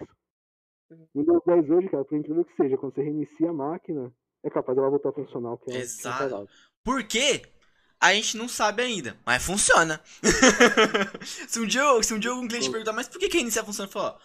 Windows 1.15 1.41
10 1.45 1.69
hoje, 1.69 1.89
cara, 1.89 2.05
por 2.05 2.17
incrível 2.17 2.45
que 2.45 2.55
seja, 2.55 2.77
quando 2.77 2.93
você 2.95 3.01
reinicia 3.03 3.49
a 3.49 3.53
máquina, 3.53 4.11
é 4.43 4.49
capaz 4.49 4.75
dela 4.75 4.89
voltar 4.89 5.09
a 5.09 5.13
funcionar, 5.13 5.53
o 5.53 5.57
que 5.57 5.71
é 5.71 5.77
Exato. 5.77 6.47
Por 6.83 7.03
quê? 7.03 7.41
A 7.99 8.13
gente 8.13 8.35
não 8.37 8.47
sabe 8.47 8.81
ainda, 8.81 9.15
mas 9.25 9.45
funciona. 9.45 10.01
se, 11.47 11.59
um 11.59 11.67
dia, 11.67 11.83
se 12.01 12.13
um 12.13 12.19
dia 12.19 12.31
algum 12.31 12.47
cliente 12.47 12.69
perguntar, 12.69 12.93
mas 12.93 13.07
por 13.07 13.19
que 13.19 13.29
que 13.29 13.37
reiniciar 13.37 13.63
funciona? 13.65 13.87
Eu 13.87 13.91
falo, 13.91 14.15
ó, 14.15 14.17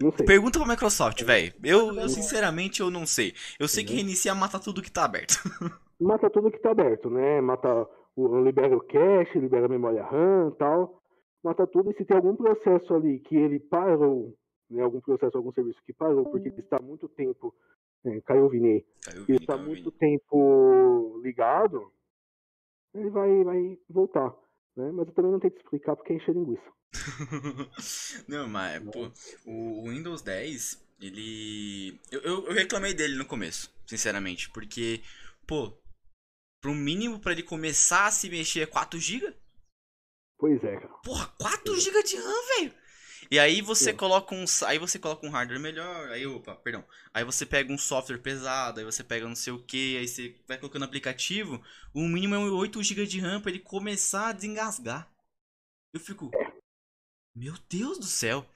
Não 0.00 0.10
sei. 0.12 0.24
pergunta 0.26 0.58
pra 0.58 0.68
Microsoft, 0.68 1.22
velho. 1.22 1.52
Eu, 1.62 1.94
eu, 1.98 2.08
sinceramente, 2.08 2.80
eu 2.80 2.90
não 2.90 3.06
sei. 3.06 3.34
Eu 3.58 3.68
sei 3.68 3.84
que 3.84 3.90
Uhum. 3.90 3.96
reiniciar 3.96 4.34
mata 4.36 4.58
tudo 4.58 4.82
que 4.82 4.90
tá 4.90 5.04
aberto. 5.04 5.34
Mata 6.00 6.28
tudo 6.30 6.50
que 6.50 6.58
tá 6.58 6.70
aberto, 6.70 7.08
né? 7.10 7.40
Mata 7.40 7.88
o, 8.16 8.40
libera 8.42 8.76
o 8.76 8.80
cache, 8.84 9.38
libera 9.38 9.66
a 9.66 9.68
memória 9.68 10.02
RAM 10.04 10.50
e 10.52 10.56
tal. 10.58 11.00
Mata 11.42 11.66
tudo. 11.66 11.90
E 11.90 11.94
se 11.94 12.04
tem 12.04 12.16
algum 12.16 12.34
processo 12.36 12.94
ali 12.94 13.20
que 13.20 13.36
ele 13.36 13.60
parou, 13.60 14.34
né? 14.74 14.82
Algum 14.82 15.00
processo, 15.00 15.36
algum 15.36 15.52
serviço 15.52 15.80
que 15.84 15.92
parou, 15.92 16.24
porque 16.24 16.48
ele 16.48 16.60
está 16.60 16.76
há 16.76 16.82
muito 16.82 17.08
tempo. 17.08 17.54
É, 18.04 18.20
caiu 18.22 18.46
o 18.46 18.48
Vini. 18.48 18.84
Caiu 19.02 19.20
o 19.20 19.24
Ele 19.24 19.26
Vini, 19.26 19.38
está 19.40 19.56
muito 19.56 19.90
Vini. 19.90 19.98
tempo 19.98 21.20
ligado, 21.22 21.90
ele 22.94 23.10
vai, 23.10 23.44
vai 23.44 23.78
voltar. 23.88 24.34
Né? 24.76 24.90
Mas 24.92 25.08
eu 25.08 25.14
também 25.14 25.32
não 25.32 25.40
tenho 25.40 25.52
que 25.52 25.60
explicar 25.60 25.96
porque 25.96 26.12
é 26.12 26.16
encher 26.16 26.34
linguiça. 26.34 26.72
não, 28.28 28.48
mas, 28.48 28.82
pô, 28.84 29.10
o 29.46 29.88
Windows 29.88 30.22
10, 30.22 30.86
ele. 31.00 32.00
Eu, 32.10 32.20
eu, 32.20 32.46
eu 32.46 32.52
reclamei 32.52 32.94
dele 32.94 33.16
no 33.16 33.26
começo, 33.26 33.72
sinceramente, 33.86 34.50
porque, 34.50 35.00
pô, 35.46 35.72
pro 36.60 36.74
mínimo 36.74 37.20
pra 37.20 37.32
ele 37.32 37.42
começar 37.42 38.06
a 38.06 38.10
se 38.10 38.28
mexer 38.30 38.60
é 38.60 38.66
4GB? 38.66 39.34
Pois 40.38 40.62
é, 40.62 40.76
cara. 40.76 40.94
Porra, 41.04 41.32
4GB 41.40 42.02
de 42.04 42.16
RAM, 42.16 42.46
velho! 42.58 42.83
E 43.30 43.38
aí 43.38 43.60
você 43.60 43.90
Sim. 43.90 43.96
coloca 43.96 44.34
um. 44.34 44.44
Aí 44.66 44.78
você 44.78 44.98
coloca 44.98 45.26
um 45.26 45.30
hardware 45.30 45.60
melhor, 45.60 46.10
aí, 46.10 46.26
opa, 46.26 46.54
perdão. 46.56 46.84
Aí 47.12 47.24
você 47.24 47.46
pega 47.46 47.72
um 47.72 47.78
software 47.78 48.18
pesado, 48.18 48.80
aí 48.80 48.84
você 48.84 49.02
pega 49.02 49.26
não 49.26 49.36
sei 49.36 49.52
o 49.52 49.62
que, 49.62 49.96
aí 49.96 50.08
você 50.08 50.36
vai 50.46 50.58
colocando 50.58 50.84
aplicativo. 50.84 51.62
O 51.92 52.02
mínimo 52.02 52.34
é 52.34 52.38
um 52.38 52.50
8GB 52.50 53.06
de 53.06 53.20
RAM 53.20 53.40
pra 53.40 53.50
ele 53.50 53.60
começar 53.60 54.28
a 54.28 54.32
desengasgar. 54.32 55.10
Eu 55.92 56.00
fico. 56.00 56.30
Meu 57.34 57.54
Deus 57.68 57.98
do 57.98 58.06
céu! 58.06 58.46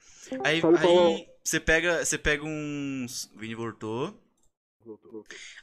Aí, 0.43 0.61
aí 0.61 1.27
você 1.43 1.59
pega. 1.59 2.05
Você 2.05 2.17
pega 2.17 2.43
uns. 2.43 3.25
O 3.33 3.39
Vini 3.39 3.55
voltou. 3.55 4.17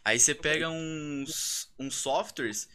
Aí 0.04 0.18
você 0.18 0.34
pega 0.34 0.68
uns, 0.68 1.72
uns 1.78 1.96
softwares 1.96 2.68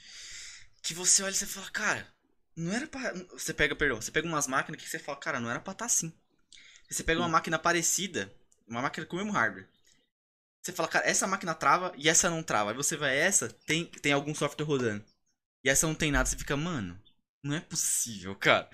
que 0.82 0.94
você 0.94 1.24
olha 1.24 1.32
e 1.32 1.36
você 1.36 1.46
fala, 1.46 1.70
cara, 1.70 2.14
não 2.56 2.72
era 2.74 2.88
pra. 2.88 3.14
Você 3.34 3.54
pega, 3.54 3.76
perdão, 3.76 4.02
você 4.02 4.12
pega 4.12 4.28
umas 4.28 4.48
máquinas 4.48 4.82
que 4.82 4.90
você 4.90 5.00
fala, 5.00 5.18
cara, 5.18 5.40
não 5.40 5.50
era 5.50 5.60
pra 5.60 5.74
estar 5.74 5.86
assim. 5.86 6.08
Aí 6.90 6.94
Você 6.96 7.04
pega 7.04 7.22
uma 7.22 7.30
máquina 7.30 7.58
parecida, 7.58 8.32
uma 8.68 8.82
máquina 8.82 9.06
com 9.06 9.16
o 9.16 9.20
mesmo 9.20 9.32
hardware. 9.32 9.68
Você 10.62 10.72
fala, 10.72 10.88
cara, 10.90 11.08
essa 11.08 11.26
máquina 11.28 11.56
trava 11.56 11.92
e 11.98 12.08
essa 12.08 12.30
não 12.30 12.44
trava. 12.44 12.72
Aí 12.72 12.76
você 12.78 12.96
vai, 12.96 13.18
essa 13.18 13.50
tem, 13.66 13.86
tem 13.86 14.14
algum 14.14 14.36
software 14.36 14.66
rodando. 14.66 15.04
E 15.64 15.70
essa 15.70 15.88
não 15.88 15.96
tem 15.96 16.12
nada. 16.12 16.28
Você 16.28 16.38
fica, 16.38 16.56
mano, 16.56 17.00
não 17.44 17.56
é 17.56 17.62
possível, 17.62 18.36
cara. 18.36 18.70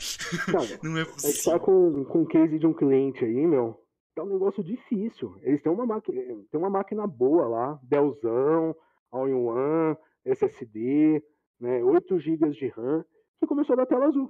Cara, 0.52 0.68
Não 0.84 0.98
é 0.98 1.06
a 1.24 1.28
gente 1.28 1.44
tá 1.44 1.58
possível. 1.58 1.60
com, 1.60 2.06
com 2.06 2.22
o 2.24 2.28
case 2.28 2.60
de 2.60 2.68
um 2.68 2.74
cliente 2.74 3.24
aí, 3.24 3.48
meu. 3.48 3.82
Tá 4.16 4.24
um 4.24 4.34
negócio 4.34 4.64
difícil. 4.64 5.38
Eles 5.44 5.62
têm 5.62 5.72
uma 5.72 5.86
máquina, 5.86 6.22
tem 6.52 6.60
uma 6.60 6.70
máquina 6.70 7.08
boa 7.08 7.48
lá, 7.48 7.80
Dellzão, 7.84 8.76
All-in-One, 9.12 9.96
SSD, 10.26 11.24
né, 11.60 11.84
8 11.84 12.20
GB 12.20 12.50
de 12.50 12.68
RAM, 12.70 13.06
que 13.40 13.48
começou 13.48 13.74
a 13.74 13.78
dar 13.78 13.86
tela 13.86 14.08
azul. 14.08 14.28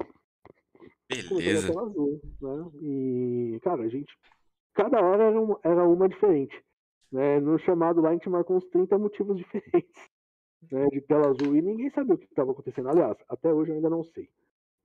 Beleza. 1.10 1.68
tela 1.68 1.84
azul, 1.84 2.22
né? 2.41 2.72
E, 2.82 3.60
cara, 3.64 3.84
a 3.84 3.88
gente. 3.88 4.14
Cada 4.74 5.01
hora 5.01 5.24
era 5.24 5.41
uma, 5.41 5.60
era 5.64 5.88
uma 5.88 6.08
diferente. 6.08 6.64
Né? 7.12 7.39
No 7.39 7.58
chamado 7.58 8.01
lá 8.01 8.10
a 8.10 8.14
gente 8.14 8.30
marcou 8.30 8.58
uns 8.58 8.66
30 8.66 8.97
motivos 8.97 9.38
diferentes 9.38 10.10
né, 10.72 10.88
de 10.88 11.01
tela 11.01 11.30
azul 11.30 11.55
e 11.55 11.62
ninguém 11.62 11.89
sabia 11.89 12.16
o 12.16 12.18
que 12.18 12.26
estava 12.26 12.51
acontecendo. 12.51 12.89
Aliás, 12.89 13.18
até 13.30 13.51
hoje 13.51 13.72
eu 13.72 13.76
ainda 13.76 13.89
não 13.89 14.03
sei. 14.03 14.30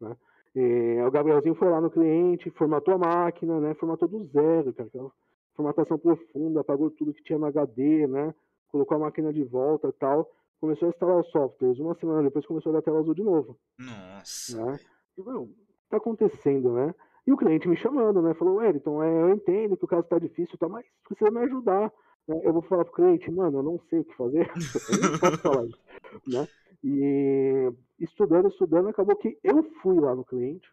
Né? 0.01 0.17
É, 0.55 1.07
o 1.07 1.11
Gabrielzinho 1.11 1.55
foi 1.55 1.69
lá 1.69 1.81
no 1.81 1.91
cliente, 1.91 2.51
formatou 2.51 2.95
a 2.95 2.99
máquina, 2.99 3.59
né? 3.59 3.75
Formatou 3.75 4.07
do 4.07 4.23
zero, 4.25 4.73
cara. 4.73 4.89
aquela 4.89 5.11
Formatação 5.55 5.99
profunda, 5.99 6.61
apagou 6.61 6.91
tudo 6.91 7.13
que 7.13 7.23
tinha 7.23 7.39
no 7.39 7.47
HD, 7.47 8.07
né? 8.07 8.35
Colocou 8.69 8.97
a 8.97 9.01
máquina 9.01 9.33
de 9.33 9.43
volta 9.45 9.89
e 9.89 9.93
tal. 9.93 10.31
Começou 10.63 10.87
a 10.87 10.91
instalar 10.91 11.19
os 11.19 11.29
softwares. 11.33 11.81
Uma 11.81 11.97
semana 11.97 12.23
depois 12.23 12.47
começou 12.47 12.71
a 12.71 12.77
dar 12.77 12.83
tela 12.83 13.01
azul 13.01 13.15
de 13.15 13.23
novo. 13.25 13.59
Nossa. 13.77 14.65
Né? 14.65 14.79
E, 15.19 15.21
meu, 15.21 15.51
tá 15.91 15.97
acontecendo, 15.97 16.73
né? 16.73 16.95
E 17.27 17.33
o 17.33 17.37
cliente 17.37 17.69
me 17.69 17.77
chamando, 17.77 18.23
né? 18.23 18.33
Falou, 18.35 18.59
Wellington, 18.59 19.03
é, 19.03 19.23
eu 19.23 19.31
entendo 19.31 19.77
que 19.77 19.85
o 19.85 19.89
caso 19.89 20.07
tá 20.07 20.21
difícil, 20.21 20.57
tá, 20.57 20.69
mas 20.69 20.87
precisa 21.03 21.33
me 21.33 21.41
ajudar. 21.41 21.93
né? 22.29 22.41
Eu 22.45 22.53
vou 22.53 22.63
falar 22.63 22.85
pro 22.85 22.95
cliente, 22.95 23.29
mano, 23.29 23.59
eu 23.59 23.63
não 23.65 23.81
sei 23.91 23.99
o 23.99 24.05
que 24.05 24.15
fazer. 24.17 24.49
eu 25.03 25.11
não 25.11 25.19
posso 25.19 25.39
falar 25.39 25.65
isso, 25.65 25.81
né? 26.29 26.47
E 26.85 27.73
estudando, 27.99 28.47
estudando, 28.47 28.89
acabou 28.89 29.17
que 29.17 29.37
eu 29.43 29.65
fui 29.83 29.99
lá 29.99 30.15
no 30.15 30.25
cliente. 30.25 30.73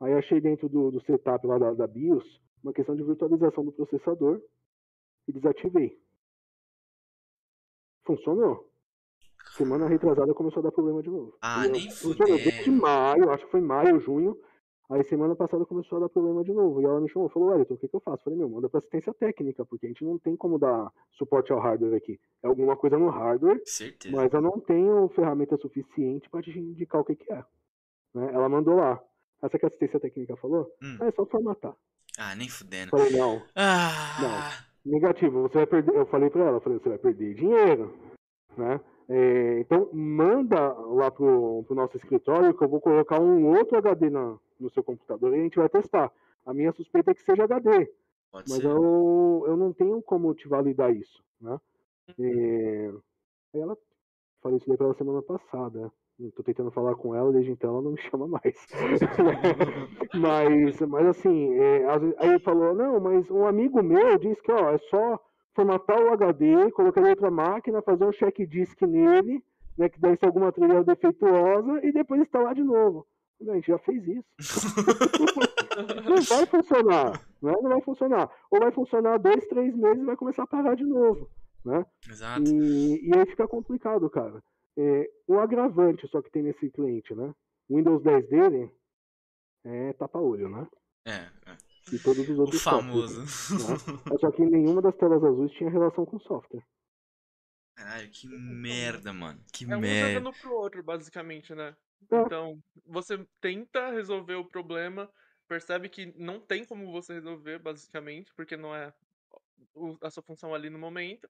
Aí 0.00 0.14
achei 0.14 0.40
dentro 0.40 0.66
do, 0.66 0.90
do 0.90 1.00
setup 1.02 1.46
lá 1.46 1.58
da, 1.58 1.74
da 1.74 1.86
BIOS 1.86 2.40
uma 2.64 2.72
questão 2.72 2.96
de 2.96 3.02
virtualização 3.02 3.66
do 3.66 3.72
processador 3.72 4.40
e 5.28 5.32
desativei. 5.32 6.00
Funcionou. 8.06 8.67
Semana 9.58 9.88
retrasada 9.88 10.32
começou 10.32 10.60
a 10.60 10.62
dar 10.64 10.72
problema 10.72 11.02
de 11.02 11.10
novo. 11.10 11.36
Ah, 11.42 11.64
E 11.64 11.66
eu- 11.66 11.72
nem 11.72 11.90
funcionou 11.90 12.36
desde 12.36 12.62
fudendo. 12.64 12.80
maio, 12.82 13.30
acho 13.30 13.44
que 13.44 13.50
foi 13.50 13.60
maio, 13.60 13.98
junho. 14.00 14.38
Aí 14.90 15.04
semana 15.04 15.34
passada 15.36 15.66
começou 15.66 15.98
a 15.98 16.00
dar 16.02 16.08
problema 16.08 16.42
de 16.44 16.52
novo. 16.52 16.80
E 16.80 16.84
ela 16.84 16.98
me 17.00 17.10
chamou, 17.10 17.28
falou, 17.28 17.50
Wellington, 17.50 17.74
o 17.74 17.76
que, 17.76 17.88
que 17.88 17.94
eu 17.96 18.00
faço? 18.00 18.22
Falei, 18.24 18.38
meu, 18.38 18.48
manda 18.48 18.70
pra 18.70 18.78
assistência 18.78 19.12
técnica, 19.12 19.64
porque 19.66 19.84
a 19.84 19.88
gente 19.90 20.02
não 20.04 20.18
tem 20.18 20.34
como 20.36 20.58
dar 20.58 20.90
suporte 21.10 21.52
ao 21.52 21.58
hardware 21.58 21.94
aqui. 21.94 22.18
É 22.42 22.46
alguma 22.46 22.74
coisa 22.76 22.96
no 22.96 23.10
hardware, 23.10 23.60
Certeza. 23.66 24.16
mas 24.16 24.32
eu 24.32 24.40
não 24.40 24.58
tenho 24.60 25.08
ferramenta 25.10 25.58
suficiente 25.58 26.30
pra 26.30 26.40
te 26.40 26.56
indicar 26.58 27.00
o 27.02 27.04
que, 27.04 27.16
que 27.16 27.30
é. 27.30 27.44
Né? 28.14 28.30
Ela 28.32 28.48
mandou 28.48 28.76
lá. 28.76 28.98
Essa 29.42 29.58
que 29.58 29.66
a 29.66 29.68
assistência 29.68 30.00
técnica 30.00 30.36
falou? 30.36 30.72
Hum. 30.82 30.96
Ah, 31.00 31.06
é 31.06 31.10
só 31.12 31.26
formatar. 31.26 31.74
Ah, 32.16 32.34
nem 32.34 32.48
fudendo. 32.48 32.90
Falei, 32.90 33.10
não, 33.10 33.42
Ah. 33.54 34.64
negativo, 34.86 35.42
você 35.42 35.58
vai 35.58 35.66
perder. 35.66 35.94
Eu 35.96 36.06
falei 36.06 36.30
pra 36.30 36.44
ela, 36.44 36.56
eu 36.56 36.60
falei, 36.60 36.78
você 36.78 36.88
vai 36.88 36.98
perder 36.98 37.34
dinheiro, 37.34 37.94
né? 38.56 38.80
É, 39.08 39.60
então 39.60 39.88
manda 39.92 40.72
lá 40.74 41.10
pro, 41.10 41.64
pro 41.66 41.74
nosso 41.74 41.96
escritório 41.96 42.52
que 42.52 42.62
eu 42.62 42.68
vou 42.68 42.80
colocar 42.80 43.18
um 43.18 43.46
outro 43.56 43.78
HD 43.78 44.10
na, 44.10 44.36
no 44.60 44.70
seu 44.70 44.82
computador 44.82 45.32
e 45.32 45.40
a 45.40 45.42
gente 45.42 45.56
vai 45.58 45.68
testar. 45.68 46.12
A 46.44 46.52
minha 46.52 46.72
suspeita 46.72 47.10
é 47.10 47.14
que 47.14 47.22
seja 47.22 47.44
HD, 47.44 47.90
Pode 48.30 48.50
mas 48.50 48.60
ser. 48.60 48.66
eu, 48.66 49.44
eu 49.46 49.56
não 49.56 49.72
tenho 49.72 50.02
como 50.02 50.34
te 50.34 50.46
validar 50.46 50.94
isso, 50.94 51.22
né? 51.40 51.58
É, 52.18 52.92
aí 53.54 53.60
ela 53.60 53.76
falei 54.42 54.58
isso 54.58 54.68
daí 54.68 54.76
pra 54.76 54.86
ela 54.86 54.94
semana 54.94 55.22
passada. 55.22 55.90
Tô 56.34 56.42
tentando 56.42 56.70
falar 56.72 56.96
com 56.96 57.14
ela, 57.14 57.32
desde 57.32 57.52
então 57.52 57.70
ela 57.70 57.82
não 57.82 57.92
me 57.92 58.00
chama 58.10 58.26
mais. 58.26 58.66
mas, 60.14 60.80
mas 60.80 61.06
assim, 61.06 61.54
é, 61.54 61.84
aí 62.18 62.28
ele 62.28 62.40
falou, 62.40 62.74
não, 62.74 63.00
mas 63.00 63.30
um 63.30 63.46
amigo 63.46 63.82
meu 63.82 64.18
disse 64.18 64.42
que 64.42 64.52
ó, 64.52 64.70
é 64.70 64.78
só 64.90 65.18
formatar 65.58 66.00
o 66.00 66.12
HD, 66.12 66.70
colocar 66.70 67.00
em 67.00 67.10
outra 67.10 67.32
máquina, 67.32 67.82
fazer 67.82 68.04
um 68.04 68.12
check 68.12 68.46
disk 68.46 68.80
nele, 68.82 69.42
né, 69.76 69.88
que 69.88 70.00
deve 70.00 70.16
ser 70.16 70.26
alguma 70.26 70.52
trilha 70.52 70.84
defeituosa, 70.84 71.84
e 71.84 71.90
depois 71.90 72.20
instalar 72.20 72.54
de 72.54 72.62
novo. 72.62 73.04
A 73.40 73.54
gente 73.54 73.66
já 73.66 73.78
fez 73.78 74.06
isso. 74.06 74.24
não 76.08 76.22
vai 76.22 76.46
funcionar, 76.46 77.12
né? 77.42 77.52
não 77.60 77.70
vai 77.70 77.80
funcionar. 77.82 78.30
Ou 78.50 78.60
vai 78.60 78.70
funcionar 78.70 79.18
dois, 79.18 79.46
três 79.46 79.74
meses 79.76 80.02
e 80.02 80.06
vai 80.06 80.16
começar 80.16 80.44
a 80.44 80.46
parar 80.46 80.76
de 80.76 80.84
novo. 80.84 81.28
Né? 81.64 81.84
Exato. 82.08 82.42
E, 82.48 83.08
e 83.08 83.16
aí 83.16 83.26
fica 83.26 83.46
complicado, 83.46 84.08
cara. 84.10 84.42
É, 84.76 85.10
um 85.28 85.38
agravante 85.38 86.06
só 86.08 86.22
que 86.22 86.30
tem 86.30 86.42
nesse 86.42 86.70
cliente, 86.70 87.14
né? 87.14 87.32
O 87.68 87.76
Windows 87.76 88.02
10 88.02 88.28
dele 88.28 88.70
é 89.64 89.92
tapa-olho, 89.92 90.48
né? 90.48 90.66
É, 91.06 91.50
é. 91.50 91.67
E 91.92 91.98
todos 91.98 92.28
os 92.28 92.36
O 92.36 92.40
outros 92.42 92.62
famoso. 92.62 93.26
softwares, 93.26 94.08
né? 94.08 94.18
Só 94.20 94.30
que 94.30 94.44
nenhuma 94.44 94.82
das 94.82 94.96
telas 94.96 95.22
azuis 95.24 95.52
tinha 95.52 95.70
relação 95.70 96.04
com 96.04 96.18
software. 96.20 96.62
Caralho, 97.76 98.10
que 98.10 98.26
merda, 98.28 99.12
mano. 99.12 99.40
Que 99.52 99.64
É 99.70 99.76
um 99.76 99.80
merda. 99.80 100.14
jogando 100.20 100.36
pro 100.40 100.54
outro, 100.54 100.82
basicamente, 100.82 101.54
né? 101.54 101.76
É. 102.10 102.20
Então, 102.22 102.58
você 102.86 103.24
tenta 103.40 103.90
resolver 103.90 104.34
o 104.34 104.44
problema, 104.44 105.08
percebe 105.48 105.88
que 105.88 106.12
não 106.16 106.40
tem 106.40 106.64
como 106.64 106.90
você 106.92 107.14
resolver, 107.14 107.58
basicamente, 107.58 108.32
porque 108.34 108.56
não 108.56 108.74
é 108.74 108.92
o- 109.74 109.96
a 110.02 110.10
sua 110.10 110.22
função 110.22 110.54
ali 110.54 110.68
no 110.70 110.78
momento, 110.78 111.28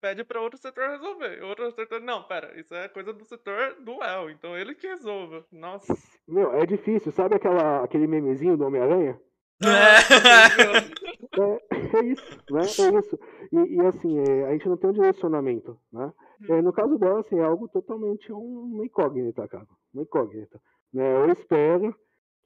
pede 0.00 0.22
para 0.24 0.40
outro 0.40 0.58
setor 0.58 0.88
resolver. 0.90 1.42
Outro 1.42 1.70
setor, 1.72 2.00
não, 2.00 2.22
pera, 2.22 2.58
isso 2.58 2.72
é 2.74 2.88
coisa 2.88 3.12
do 3.12 3.24
setor 3.24 3.74
do 3.82 4.02
El, 4.02 4.30
então 4.30 4.56
ele 4.56 4.74
que 4.74 4.86
resolva. 4.86 5.44
Nossa. 5.50 5.92
Meu, 6.26 6.52
é 6.54 6.64
difícil. 6.64 7.10
Sabe 7.10 7.34
aquela, 7.34 7.82
aquele 7.84 8.06
memezinho 8.06 8.56
do 8.56 8.64
Homem-Aranha? 8.64 9.20
É. 9.62 10.98
É, 11.40 11.98
é 11.98 12.04
isso, 12.04 12.38
né? 12.50 12.60
É 12.62 12.98
isso. 12.98 13.18
E, 13.52 13.74
e, 13.76 13.80
assim, 13.86 14.18
é, 14.20 14.46
a 14.46 14.52
gente 14.52 14.68
não 14.68 14.76
tem 14.76 14.90
um 14.90 14.92
direcionamento, 14.92 15.78
né? 15.92 16.12
É, 16.48 16.62
no 16.62 16.72
caso 16.72 16.98
dela, 16.98 17.20
assim, 17.20 17.38
é 17.38 17.44
algo 17.44 17.68
totalmente 17.68 18.32
um- 18.32 18.70
uma 18.74 18.84
incógnita, 18.84 19.46
cara. 19.48 19.66
Uma 19.92 20.02
incógnita. 20.02 20.60
Né? 20.92 21.24
Eu 21.24 21.32
espero 21.32 21.94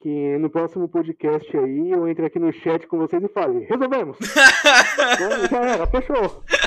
que 0.01 0.37
no 0.37 0.49
próximo 0.49 0.87
podcast 0.89 1.55
aí 1.57 1.91
eu 1.91 2.07
entre 2.07 2.25
aqui 2.25 2.39
no 2.39 2.51
chat 2.51 2.85
com 2.87 2.97
vocês 2.97 3.23
e 3.23 3.27
fale, 3.29 3.59
resolvemos! 3.65 4.17
Né? 5.19 5.47
Já 5.49 5.61
era, 5.61 5.87
fechou! 5.87 6.21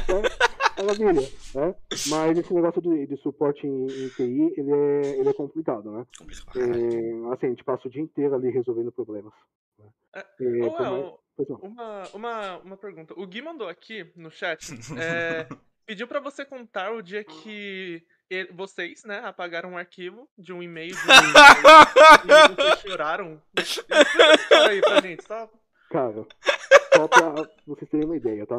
Né? 0.08 0.22
Maravilha, 0.78 1.28
né? 1.54 1.74
Mas 2.08 2.38
esse 2.38 2.52
negócio 2.54 2.82
de, 2.82 3.06
de 3.06 3.16
suporte 3.18 3.66
em, 3.66 3.86
em 3.86 4.08
TI, 4.10 4.52
ele 4.58 4.70
é, 4.72 5.18
ele 5.18 5.28
é 5.28 5.32
complicado, 5.32 5.90
né? 5.90 6.06
É, 6.56 7.32
assim, 7.32 7.46
a 7.46 7.50
gente 7.50 7.64
passa 7.64 7.88
o 7.88 7.90
dia 7.90 8.02
inteiro 8.02 8.34
ali 8.34 8.50
resolvendo 8.50 8.92
problemas. 8.92 9.32
Né? 10.16 10.24
É, 10.40 10.58
É, 11.38 11.66
uma, 11.66 12.08
uma, 12.14 12.58
uma 12.58 12.76
pergunta. 12.76 13.14
O 13.16 13.26
Gui 13.26 13.42
mandou 13.42 13.68
aqui 13.68 14.10
no 14.16 14.30
chat, 14.30 14.72
é, 14.98 15.46
pediu 15.84 16.08
pra 16.08 16.20
você 16.20 16.44
contar 16.44 16.92
o 16.92 17.02
dia 17.02 17.22
que 17.22 18.02
vocês, 18.54 19.04
né, 19.04 19.20
apagaram 19.20 19.72
um 19.72 19.78
arquivo 19.78 20.28
de 20.36 20.52
um 20.52 20.62
e-mail 20.62 20.92
de 20.92 20.98
um 20.98 21.04
e 22.26 22.54
vocês 22.56 22.80
choraram. 22.80 23.40
Explica 23.56 23.94
essa 23.94 24.42
história 24.42 24.70
aí 24.70 24.80
pra 24.80 25.00
gente, 25.00 25.24
só 25.24 25.50
Cara, 25.90 26.26
só 26.94 27.06
pra 27.06 27.48
vocês 27.66 27.88
terem 27.88 28.06
uma 28.06 28.16
ideia, 28.16 28.44
tá? 28.46 28.56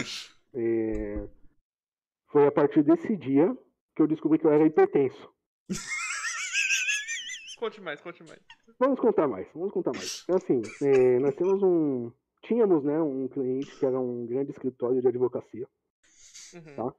É, 0.54 1.28
Foi 2.32 2.48
a 2.48 2.52
partir 2.52 2.82
desse 2.84 3.18
dia 3.18 3.54
que 3.96 4.02
eu 4.02 4.08
descobri 4.08 4.40
que 4.40 4.46
eu 4.46 4.52
era 4.54 4.66
hipertenso. 4.66 5.30
conte 7.58 7.82
mais, 7.82 8.02
conte 8.02 8.24
mais. 8.24 8.40
Vamos 8.80 9.00
contar 9.00 9.28
mais, 9.28 9.48
vamos 9.54 9.72
contar 9.72 9.92
mais. 9.92 10.26
É 10.30 10.34
assim, 10.34 10.62
é, 10.82 11.20
nós 11.20 11.36
temos 11.36 11.62
um. 11.62 12.12
Tínhamos, 12.44 12.84
né, 12.84 13.02
um 13.02 13.28
cliente 13.28 13.78
que 13.78 13.86
era 13.86 14.00
um 14.00 14.26
grande 14.26 14.52
escritório 14.52 15.02
de 15.02 15.08
advocacia. 15.08 15.68
Uhum. 16.54 16.76
Tá. 16.76 16.96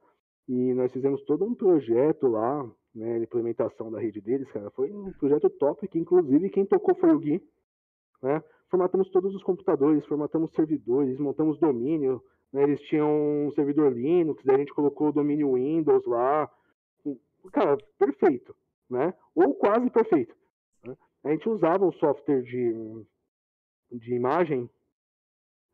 E 0.47 0.73
nós 0.73 0.91
fizemos 0.91 1.23
todo 1.25 1.45
um 1.45 1.55
projeto 1.55 2.27
lá, 2.27 2.69
né, 2.93 3.17
de 3.17 3.23
implementação 3.23 3.91
da 3.91 3.99
rede 3.99 4.19
deles, 4.19 4.51
cara. 4.51 4.69
Foi 4.71 4.91
um 4.91 5.11
projeto 5.13 5.49
top, 5.49 5.87
que 5.87 5.97
inclusive 5.97 6.49
quem 6.49 6.65
tocou 6.65 6.95
foi 6.95 7.11
o 7.11 7.19
Gui. 7.19 7.41
Né? 8.21 8.43
Formatamos 8.69 9.09
todos 9.09 9.33
os 9.33 9.43
computadores, 9.43 10.05
formatamos 10.05 10.51
servidores, 10.53 11.17
montamos 11.19 11.59
domínio. 11.59 12.21
Né? 12.51 12.63
Eles 12.63 12.81
tinham 12.81 13.47
um 13.47 13.51
servidor 13.51 13.93
Linux, 13.93 14.43
daí 14.43 14.55
a 14.55 14.59
gente 14.59 14.73
colocou 14.73 15.09
o 15.09 15.13
domínio 15.13 15.53
Windows 15.53 16.05
lá. 16.05 16.51
Cara, 17.51 17.77
perfeito. 17.97 18.55
Né? 18.89 19.13
Ou 19.35 19.53
quase 19.53 19.89
perfeito. 19.89 20.35
Né? 21.23 21.31
A 21.31 21.33
gente 21.33 21.49
usava 21.49 21.85
um 21.85 21.91
software 21.93 22.41
de, 22.41 23.05
de 23.91 24.13
imagem 24.13 24.69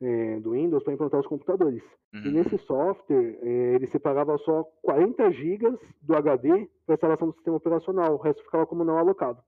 é, 0.01 0.39
do 0.39 0.51
Windows 0.51 0.83
para 0.83 0.93
implantar 0.93 1.19
os 1.19 1.27
computadores. 1.27 1.83
E 2.13 2.17
Uhum. 2.17 2.31
nesse 2.31 2.57
software, 2.59 3.37
eh, 3.41 3.75
ele 3.75 3.87
separava 3.87 4.37
só 4.37 4.63
40 4.81 5.31
GB 5.31 5.77
do 6.01 6.15
HD 6.15 6.69
para 6.85 6.95
instalação 6.95 7.27
do 7.27 7.33
sistema 7.33 7.57
operacional, 7.57 8.13
o 8.13 8.21
resto 8.21 8.41
ficava 8.43 8.65
como 8.65 8.85
não 8.85 8.97
alocado. 8.97 9.43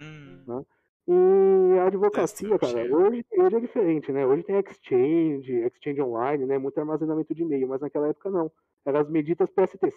Hum. 0.00 0.64
E 1.08 1.78
a 1.78 1.86
advocacia, 1.86 2.58
cara, 2.58 2.82
hoje, 2.84 3.24
hoje 3.36 3.56
é 3.56 3.60
diferente, 3.60 4.10
né? 4.10 4.26
Hoje 4.26 4.42
tem 4.44 4.58
Exchange, 4.58 5.52
Exchange 5.52 6.00
Online, 6.00 6.46
né? 6.46 6.58
Muito 6.58 6.78
armazenamento 6.78 7.34
de 7.34 7.42
e-mail, 7.42 7.68
mas 7.68 7.80
naquela 7.80 8.08
época 8.08 8.30
não. 8.30 8.50
Eram 8.84 9.00
as 9.00 9.10
medidas 9.10 9.50
PSTs. 9.50 9.94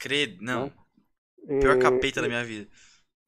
Credo, 0.00 0.42
não. 0.42 0.72
Eh, 1.48 1.58
Pior 1.60 1.78
capeta 1.78 2.20
da 2.20 2.28
minha 2.28 2.44
vida. 2.44 2.68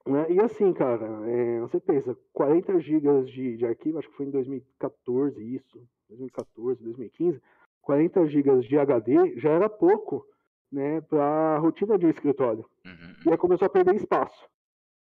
Né? 0.08 0.26
E 0.30 0.40
assim, 0.40 0.72
cara, 0.72 1.06
é, 1.28 1.60
você 1.60 1.78
pensa, 1.78 2.16
40 2.32 2.80
GB 2.80 3.24
de, 3.24 3.56
de 3.56 3.66
arquivo, 3.66 3.98
acho 3.98 4.08
que 4.08 4.16
foi 4.16 4.26
em 4.26 4.30
2014 4.30 5.42
isso, 5.54 5.86
2014, 6.08 6.82
2015, 6.82 7.42
40 7.82 8.26
GB 8.26 8.60
de 8.60 8.78
HD 8.78 9.38
já 9.38 9.50
era 9.50 9.68
pouco, 9.68 10.26
né, 10.70 11.00
para 11.02 11.56
a 11.56 11.58
rotina 11.58 11.98
de 11.98 12.06
um 12.06 12.10
escritório. 12.10 12.64
Uhum. 12.84 13.14
E 13.26 13.30
aí 13.30 13.36
começou 13.36 13.66
a 13.66 13.70
perder 13.70 13.94
espaço. 13.94 14.48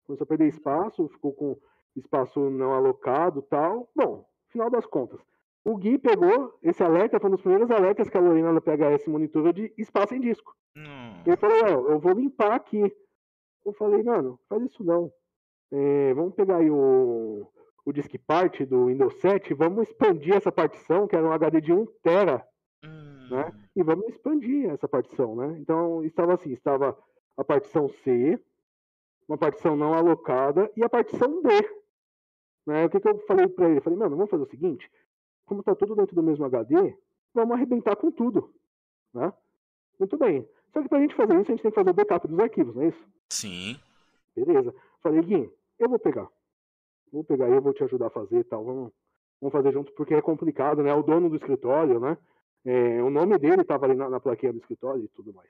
Começou 0.05 0.25
a 0.25 0.27
perder 0.27 0.47
espaço, 0.47 1.07
ficou 1.09 1.33
com 1.33 1.57
espaço 1.95 2.49
não 2.49 2.73
alocado 2.73 3.41
tal. 3.41 3.89
Bom, 3.95 4.25
final 4.49 4.69
das 4.69 4.85
contas, 4.85 5.19
o 5.63 5.75
Gui 5.77 5.97
pegou 5.97 6.57
esse 6.61 6.83
alerta, 6.83 7.19
foi 7.19 7.29
um 7.29 7.33
dos 7.33 7.41
primeiros 7.41 7.71
alertas 7.71 8.09
que 8.09 8.17
a 8.17 8.21
Lorena 8.21 8.53
da 8.53 8.61
PHS 8.61 9.07
monitorou 9.07 9.51
de 9.51 9.73
espaço 9.77 10.13
em 10.13 10.19
disco. 10.19 10.55
Não. 10.75 11.23
Ele 11.25 11.37
falou, 11.37 11.63
"Léo, 11.63 11.87
eu 11.89 11.99
vou 11.99 12.13
limpar 12.13 12.53
aqui. 12.53 12.93
Eu 13.65 13.73
falei, 13.73 14.03
mano, 14.03 14.39
faz 14.47 14.63
isso 14.63 14.83
não. 14.83 15.11
É, 15.71 16.13
vamos 16.13 16.35
pegar 16.35 16.57
aí 16.57 16.69
o, 16.69 17.47
o 17.85 17.93
disk 17.93 18.15
part 18.25 18.63
do 18.65 18.85
Windows 18.85 19.15
7, 19.19 19.53
vamos 19.53 19.87
expandir 19.89 20.35
essa 20.35 20.51
partição, 20.51 21.07
que 21.07 21.15
era 21.15 21.25
um 21.25 21.31
HD 21.31 21.61
de 21.61 21.73
1 21.73 21.85
tera, 22.03 22.47
Hum. 22.83 23.27
né? 23.29 23.51
E 23.75 23.83
vamos 23.83 24.07
expandir 24.07 24.69
essa 24.69 24.87
partição, 24.87 25.35
né? 25.35 25.57
Então, 25.59 26.03
estava 26.03 26.35
assim, 26.35 26.51
estava 26.51 26.97
a 27.35 27.43
partição 27.43 27.89
C, 27.89 28.39
uma 29.27 29.37
partição 29.37 29.75
não 29.75 29.93
alocada 29.93 30.71
e 30.77 30.83
a 30.83 30.89
partição 30.89 31.41
D. 31.41 31.49
Né? 32.65 32.85
O 32.85 32.89
que, 32.89 32.99
que 32.99 33.07
eu 33.07 33.17
falei 33.25 33.47
para 33.47 33.67
ele? 33.67 33.79
Eu 33.79 33.81
falei, 33.81 33.97
mano, 33.97 34.15
vamos 34.15 34.29
fazer 34.29 34.43
o 34.43 34.49
seguinte, 34.49 34.89
como 35.45 35.59
está 35.61 35.75
tudo 35.75 35.95
dentro 35.95 36.15
do 36.15 36.23
mesmo 36.23 36.45
HD, 36.45 36.95
vamos 37.33 37.55
arrebentar 37.55 37.95
com 37.95 38.11
tudo, 38.11 38.53
né? 39.13 39.33
Muito 39.99 40.17
bem. 40.17 40.47
Só 40.75 40.83
que 40.83 40.89
para 40.89 40.97
a 40.97 41.01
gente 41.01 41.15
fazer 41.15 41.33
isso, 41.39 41.51
a 41.51 41.55
gente 41.55 41.61
tem 41.61 41.71
que 41.71 41.75
fazer 41.75 41.89
o 41.89 41.93
backup 41.93 42.27
dos 42.27 42.37
arquivos, 42.37 42.75
não 42.75 42.83
é 42.83 42.89
isso? 42.89 43.07
Sim. 43.31 43.79
Beleza. 44.35 44.75
Falei, 45.01 45.21
Gui, 45.21 45.49
eu 45.79 45.87
vou 45.87 45.97
pegar. 45.97 46.27
Vou 47.13 47.23
pegar, 47.23 47.47
eu 47.47 47.61
vou 47.61 47.73
te 47.73 47.81
ajudar 47.85 48.07
a 48.07 48.09
fazer 48.09 48.39
e 48.39 48.43
tal. 48.43 48.65
Vamos, 48.65 48.91
vamos 49.39 49.53
fazer 49.53 49.71
junto, 49.71 49.93
porque 49.93 50.13
é 50.13 50.21
complicado, 50.21 50.83
né? 50.83 50.93
O 50.93 51.01
dono 51.01 51.29
do 51.29 51.37
escritório, 51.37 51.97
né? 52.01 52.17
É, 52.65 53.01
o 53.01 53.09
nome 53.09 53.37
dele 53.37 53.61
estava 53.61 53.85
ali 53.85 53.95
na, 53.95 54.09
na 54.09 54.19
plaquinha 54.19 54.51
do 54.51 54.59
escritório 54.59 55.01
e 55.01 55.07
tudo 55.07 55.33
mais. 55.33 55.49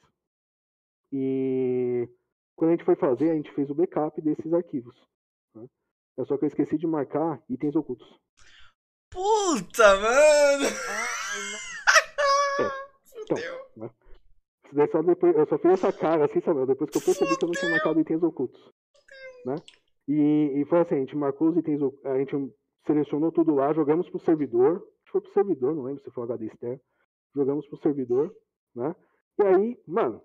E 1.12 2.08
quando 2.56 2.70
a 2.70 2.74
gente 2.74 2.86
foi 2.86 2.96
fazer, 2.96 3.32
a 3.32 3.36
gente 3.36 3.52
fez 3.54 3.68
o 3.72 3.76
backup 3.76 4.22
desses 4.22 4.54
arquivos. 4.54 4.96
Né? 5.56 5.66
É 6.18 6.26
só 6.26 6.38
que 6.38 6.46
eu 6.46 6.50
esqueci 6.50 6.78
de 6.78 6.86
marcar 6.86 7.42
itens 7.50 7.76
ocultos. 7.76 8.08
Puta, 9.10 9.98
mano! 9.98 10.66
Então, 13.26 13.38
Fudeu. 13.38 13.72
né? 13.76 13.90
Isso 13.90 13.96
daí 13.96 14.55
só 14.92 15.02
depois, 15.02 15.36
eu 15.36 15.46
só 15.48 15.58
fiz 15.58 15.72
essa 15.72 15.94
cara 15.94 16.26
assim, 16.26 16.42
sabe? 16.42 16.66
Depois 16.66 16.90
que 16.90 16.98
eu 16.98 17.02
percebi 17.02 17.38
que 17.38 17.44
eu 17.44 17.48
não 17.48 17.54
tinha 17.54 17.72
marcado 17.72 18.00
itens 18.00 18.24
ocultos. 18.24 18.72
Né? 19.46 19.56
E, 20.08 20.62
e 20.62 20.66
foi 20.66 20.80
assim, 20.80 20.96
a 20.96 21.00
gente 21.00 21.16
marcou 21.16 21.50
os 21.50 21.58
itens, 21.58 21.82
a 22.04 22.18
gente 22.18 22.54
selecionou 22.86 23.32
tudo 23.32 23.56
lá, 23.56 23.74
jogamos 23.74 24.10
pro 24.10 24.20
servidor. 24.20 24.78
Acho 24.78 25.06
que 25.06 25.12
foi 25.12 25.22
pro 25.22 25.34
servidor, 25.34 25.76
não 25.76 25.84
lembro 25.84 26.04
se 26.04 26.12
foi 26.12 26.24
um 26.24 26.26
HD 26.26 26.46
externo. 26.48 26.80
Jogamos 27.36 27.68
pro 27.68 27.78
servidor, 27.78 28.36
né? 28.76 28.96
E 29.40 29.44
aí, 29.44 29.80
mano, 29.88 30.22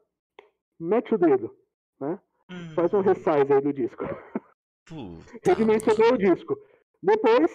mete 0.79 1.15
o 1.15 1.19
dedo, 1.19 1.55
né? 2.01 2.21
Hum. 2.51 2.75
Faz 2.75 2.93
um 2.95 3.01
resize 3.01 3.53
aí 3.53 3.61
do 3.61 3.73
disco. 3.73 4.05
Redimensionou 5.45 6.15
o 6.15 6.19
disco. 6.19 6.57
Depois, 7.03 7.51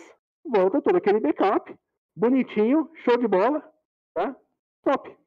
volta 0.46 0.82
todo 0.82 0.96
aquele 0.96 1.20
backup, 1.20 1.74
bonitinho, 2.16 2.90
show 3.04 3.18
de 3.18 3.28
bola, 3.28 3.62
tá? 4.14 4.36
Top. 4.84 5.25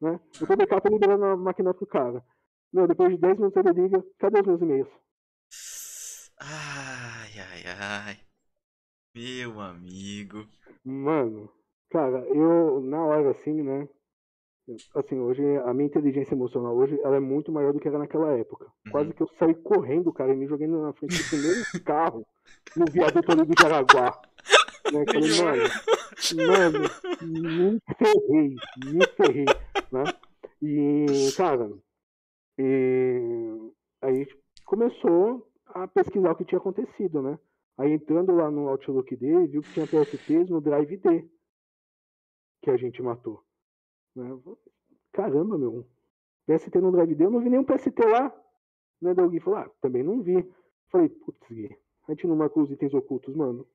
Né? 0.00 0.20
Botou 0.38 0.54
o 0.54 0.58
backup 0.58 0.88
liberando 0.88 1.24
a 1.24 1.36
máquina 1.36 1.74
pro 1.74 1.86
cara. 1.86 2.24
Meu, 2.72 2.86
depois 2.86 3.10
de 3.10 3.18
10 3.18 3.38
minutos 3.38 3.56
ele 3.56 3.82
liga, 3.82 4.04
cadê 4.18 4.40
os 4.40 4.46
meus 4.46 4.62
e-mails? 4.62 4.88
Ai, 6.40 7.32
ai, 7.38 7.62
ai. 7.80 8.20
Meu 9.14 9.60
amigo. 9.60 10.46
Mano, 10.84 11.50
cara, 11.90 12.18
eu, 12.28 12.80
na 12.80 13.04
hora 13.04 13.30
assim, 13.30 13.62
né? 13.62 13.88
assim, 14.94 15.18
hoje 15.18 15.42
a 15.64 15.72
minha 15.72 15.86
inteligência 15.86 16.34
emocional 16.34 16.76
hoje 16.76 16.98
ela 17.02 17.16
é 17.16 17.20
muito 17.20 17.50
maior 17.50 17.72
do 17.72 17.80
que 17.80 17.88
era 17.88 17.98
naquela 17.98 18.36
época. 18.36 18.66
Uhum. 18.66 18.92
Quase 18.92 19.12
que 19.14 19.22
eu 19.22 19.28
saí 19.38 19.54
correndo, 19.54 20.12
cara, 20.12 20.32
e 20.32 20.36
me 20.36 20.46
joguei 20.46 20.66
na 20.66 20.92
frente 20.92 21.22
do 21.22 21.28
primeiro 21.28 21.60
carro 21.84 22.26
no 22.76 22.84
viaduto 22.90 23.32
ali 23.32 23.44
do 23.44 23.60
Jaraguá. 23.60 24.20
Né? 24.90 25.04
Falei, 25.04 25.42
mano, 25.42 25.62
mano, 26.34 26.80
me 27.22 27.80
ferrei, 27.96 28.56
me 28.86 29.06
ferrei, 29.16 29.46
né? 29.92 30.04
E, 30.62 31.32
cara, 31.36 31.70
e, 32.58 33.72
aí 34.02 34.26
começou 34.64 35.48
a 35.66 35.86
pesquisar 35.86 36.32
o 36.32 36.36
que 36.36 36.44
tinha 36.44 36.58
acontecido, 36.58 37.22
né? 37.22 37.38
Aí 37.76 37.92
entrando 37.92 38.34
lá 38.34 38.50
no 38.50 38.68
Outlook 38.68 39.14
dele, 39.16 39.46
viu 39.46 39.62
que 39.62 39.72
tinha 39.72 39.86
PSTs 39.86 40.50
no 40.50 40.60
Drive 40.60 40.96
D 40.96 41.28
que 42.62 42.70
a 42.70 42.76
gente 42.76 43.02
matou. 43.02 43.42
Né? 44.14 44.36
Caramba, 45.12 45.56
meu. 45.56 45.86
PST 46.46 46.76
no 46.80 46.92
Drive 46.92 47.14
D, 47.14 47.24
eu 47.24 47.30
não 47.30 47.40
vi 47.40 47.50
nenhum 47.50 47.64
PST 47.64 47.98
lá. 48.04 48.34
Né? 49.00 49.14
Daí 49.14 49.24
alguém 49.24 49.40
falou, 49.40 49.60
ah, 49.60 49.70
também 49.80 50.02
não 50.02 50.22
vi. 50.22 50.46
Falei, 50.90 51.08
putz, 51.08 51.46
Gui, 51.48 51.76
a 52.06 52.12
gente 52.12 52.26
não 52.26 52.36
marcou 52.36 52.62
os 52.62 52.70
itens 52.70 52.94
ocultos, 52.94 53.34
mano. 53.34 53.66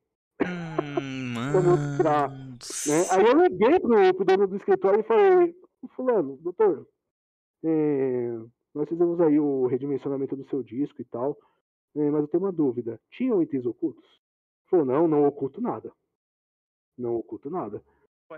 Pra 1.53 1.61
mostrar. 1.61 2.29
Né? 2.31 3.05
Aí 3.11 3.25
eu 3.25 3.41
liguei 3.43 3.79
pro, 3.79 4.13
pro 4.15 4.25
dono 4.25 4.47
do 4.47 4.55
escritório 4.55 5.01
e 5.01 5.03
falei, 5.03 5.55
fulano, 5.95 6.35
doutor, 6.37 6.87
é, 7.63 8.39
nós 8.73 8.89
fizemos 8.89 9.21
aí 9.21 9.39
o 9.39 9.67
redimensionamento 9.67 10.35
do 10.35 10.49
seu 10.49 10.63
disco 10.63 10.99
e 10.99 11.05
tal, 11.05 11.37
é, 11.95 12.09
mas 12.09 12.21
eu 12.21 12.27
tenho 12.27 12.43
uma 12.43 12.51
dúvida. 12.51 12.99
Tinham 13.11 13.39
itens 13.41 13.67
ocultos? 13.67 14.03
Ele 14.03 14.69
falou, 14.69 14.85
não, 14.85 15.07
não 15.07 15.27
oculto 15.27 15.61
nada. 15.61 15.91
Não 16.97 17.17
oculto 17.17 17.51
nada. 17.51 17.83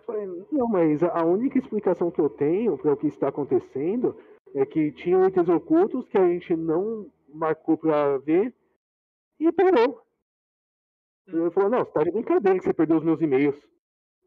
Falei, 0.05 0.27
não, 0.51 0.67
mas 0.67 1.01
a 1.01 1.23
única 1.23 1.57
explicação 1.57 2.11
que 2.11 2.19
eu 2.19 2.29
tenho 2.29 2.77
para 2.77 2.91
o 2.91 2.97
que 2.97 3.07
está 3.07 3.29
acontecendo 3.29 4.17
é 4.53 4.65
que 4.65 4.91
tinham 4.91 5.25
itens 5.25 5.47
ocultos 5.47 6.05
que 6.09 6.17
a 6.17 6.27
gente 6.27 6.53
não 6.53 7.09
marcou 7.29 7.77
para 7.77 8.17
ver 8.17 8.53
e 9.39 9.47
Ele 11.27 11.51
falou, 11.51 11.69
não, 11.69 11.79
você 11.79 11.91
tá 11.91 12.03
de 12.03 12.11
brincadeira 12.11 12.59
que 12.59 12.65
você 12.65 12.73
perdeu 12.73 12.97
os 12.97 13.03
meus 13.03 13.21
e-mails. 13.21 13.55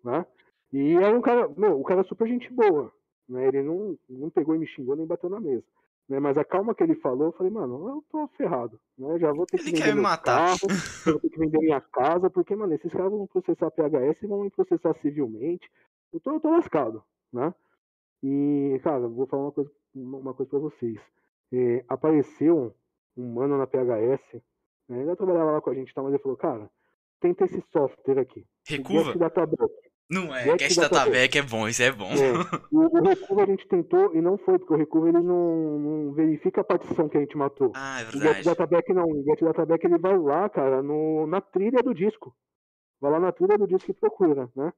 Né? 0.04 0.26
E 0.72 0.94
era 0.94 1.16
um 1.16 1.22
cara, 1.22 1.48
meu, 1.56 1.80
o 1.80 1.84
cara 1.84 2.00
é 2.00 2.04
super 2.04 2.26
gente 2.26 2.52
boa. 2.52 2.92
Né? 3.28 3.46
Ele 3.48 3.62
não, 3.62 3.98
não 4.08 4.30
pegou 4.30 4.54
e 4.54 4.58
me 4.58 4.66
xingou 4.66 4.96
nem 4.96 5.06
bateu 5.06 5.30
na 5.30 5.40
mesa. 5.40 5.64
Né? 6.08 6.18
Mas 6.18 6.38
a 6.38 6.44
calma 6.44 6.74
que 6.74 6.82
ele 6.82 6.94
falou, 6.96 7.28
eu 7.28 7.32
falei, 7.32 7.52
mano, 7.52 7.88
eu 7.88 8.04
tô 8.10 8.28
ferrado. 8.36 8.80
Né? 8.96 9.18
Já 9.18 9.32
vou 9.32 9.46
ter 9.46 9.58
que 9.58 9.70
Ele 9.70 9.72
vender 9.72 9.82
quer 9.82 9.94
me 9.94 10.00
matar. 10.00 10.58
carro, 10.58 10.68
eu 11.06 11.12
vou 11.12 11.20
ter 11.20 11.30
que 11.30 11.38
vender 11.38 11.58
minha 11.58 11.80
casa, 11.80 12.30
porque, 12.30 12.56
mano, 12.56 12.74
esses 12.74 12.92
caras 12.92 13.10
vão 13.12 13.26
processar 13.26 13.70
PHS 13.70 14.22
e 14.22 14.26
vão 14.26 14.42
me 14.42 14.50
processar 14.50 14.94
civilmente. 15.00 15.70
Eu 16.12 16.20
tô, 16.20 16.32
eu 16.32 16.40
tô 16.40 16.50
lascado, 16.50 17.02
né? 17.32 17.54
E, 18.22 18.80
cara, 18.82 19.06
vou 19.06 19.26
falar 19.26 19.44
uma 19.44 19.52
coisa, 19.52 19.70
uma 19.94 20.34
coisa 20.34 20.50
pra 20.50 20.58
vocês. 20.58 20.98
É, 21.52 21.84
apareceu 21.88 22.74
um 23.16 23.32
mano 23.34 23.56
na 23.58 23.66
PHS, 23.66 24.42
né? 24.88 25.02
Ele 25.02 25.16
trabalhava 25.16 25.52
lá 25.52 25.60
com 25.60 25.70
a 25.70 25.74
gente, 25.74 25.94
tá? 25.94 26.02
mas 26.02 26.12
ele 26.12 26.22
falou, 26.22 26.36
cara, 26.36 26.70
tenta 27.20 27.44
esse 27.44 27.62
software 27.72 28.20
aqui. 28.20 28.40
o 28.40 28.44
Recuva? 28.72 29.14
Não 30.10 30.34
é, 30.34 30.56
Get. 30.58 30.74
Databack 30.74 31.36
é 31.36 31.42
bom, 31.42 31.68
isso 31.68 31.82
é 31.82 31.92
bom. 31.92 32.10
É, 32.10 32.32
o, 32.72 32.98
o 32.98 33.02
Recuva 33.06 33.42
a 33.42 33.46
gente 33.46 33.68
tentou 33.68 34.14
e 34.14 34.22
não 34.22 34.38
foi, 34.38 34.58
porque 34.58 34.72
o 34.72 34.76
Recuva 34.76 35.08
ele 35.10 35.20
não, 35.20 35.78
não 35.78 36.12
verifica 36.14 36.62
a 36.62 36.64
partição 36.64 37.08
que 37.10 37.18
a 37.18 37.20
gente 37.20 37.36
matou. 37.36 37.72
Ah, 37.74 38.00
é 38.00 38.04
O 38.04 38.12
Get 38.12 38.22
verdade. 38.22 38.44
Databack 38.44 38.92
não. 38.94 39.04
O 39.04 39.22
Get 39.24 39.40
Databack 39.40 39.84
ele 39.86 39.98
vai 39.98 40.16
lá, 40.18 40.48
cara, 40.48 40.82
no, 40.82 41.26
na 41.26 41.42
trilha 41.42 41.82
do 41.82 41.92
disco. 41.92 42.34
Vai 43.00 43.12
lá 43.12 43.20
na 43.20 43.32
trilha 43.32 43.58
do 43.58 43.66
disco 43.68 43.90
e 43.90 43.94
procura, 43.94 44.48
né? 44.56 44.72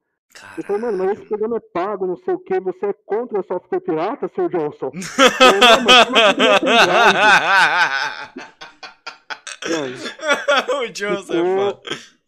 Eu 0.57 0.63
falei, 0.63 0.81
mano, 0.81 0.97
mas 0.97 1.11
esse 1.11 1.27
programa 1.27 1.57
é 1.57 1.59
pago, 1.73 2.07
não 2.07 2.15
sei 2.15 2.33
o 2.33 2.39
que, 2.39 2.57
você 2.59 2.85
é 2.87 2.93
contra 3.05 3.43
software 3.43 3.81
pirata, 3.81 4.29
Sr. 4.29 4.49
Johnson? 4.49 4.91
Eu 9.63 9.85
é? 9.85 9.89
Mano, 10.71 10.81
o 10.83 10.89
Johnson 10.89 11.33
é 11.33 11.37
ficou- 11.37 11.71
foda. 11.71 11.81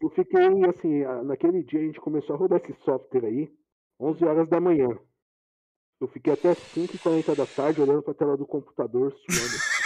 Eu 0.03 0.09
fiquei, 0.09 0.65
assim, 0.65 1.03
naquele 1.23 1.63
dia 1.63 1.79
a 1.79 1.83
gente 1.83 2.01
começou 2.01 2.35
a 2.35 2.37
rodar 2.37 2.59
esse 2.61 2.73
software 2.83 3.25
aí, 3.25 3.49
11 3.97 4.25
horas 4.25 4.49
da 4.49 4.59
manhã. 4.59 4.89
Eu 6.01 6.09
fiquei 6.09 6.33
até 6.33 6.51
5h40 6.51 7.33
da 7.33 7.45
tarde 7.45 7.81
olhando 7.81 8.03
pra 8.03 8.13
tela 8.13 8.35
do 8.35 8.45
computador, 8.45 9.13
suando. 9.13 9.83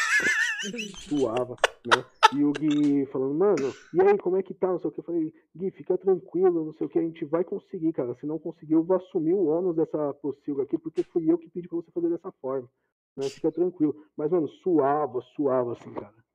Suava, 0.97 1.55
né? 1.85 2.03
E 2.35 2.43
o 2.43 2.51
Gui 2.51 3.05
falando, 3.11 3.35
mano, 3.35 3.73
e 3.93 4.01
aí, 4.01 4.17
como 4.17 4.37
é 4.37 4.41
que 4.41 4.55
tá? 4.55 4.67
Não 4.67 4.79
sei 4.79 4.89
o 4.89 4.91
que. 4.91 5.01
Eu 5.01 5.03
falei, 5.03 5.31
Gui, 5.55 5.69
fica 5.69 5.95
tranquilo, 5.99 6.65
não 6.65 6.73
sei 6.73 6.87
o 6.87 6.89
que, 6.89 6.97
a 6.97 7.03
gente 7.03 7.23
vai 7.25 7.43
conseguir, 7.43 7.93
cara. 7.93 8.15
Se 8.15 8.25
não 8.25 8.39
conseguir, 8.39 8.73
eu 8.73 8.83
vou 8.83 8.97
assumir 8.97 9.33
o 9.33 9.45
ônus 9.45 9.75
dessa 9.75 10.15
pocilga 10.15 10.63
aqui, 10.63 10.79
porque 10.79 11.03
fui 11.03 11.31
eu 11.31 11.37
que 11.37 11.47
pedi 11.51 11.67
pra 11.67 11.77
você 11.77 11.91
fazer 11.91 12.09
dessa 12.09 12.31
forma. 12.41 12.67
Né? 13.15 13.29
Fica 13.29 13.51
tranquilo. 13.51 13.95
Mas, 14.17 14.31
mano, 14.31 14.49
suava, 14.63 15.21
suava, 15.35 15.73
assim, 15.73 15.93
cara. 15.93 16.26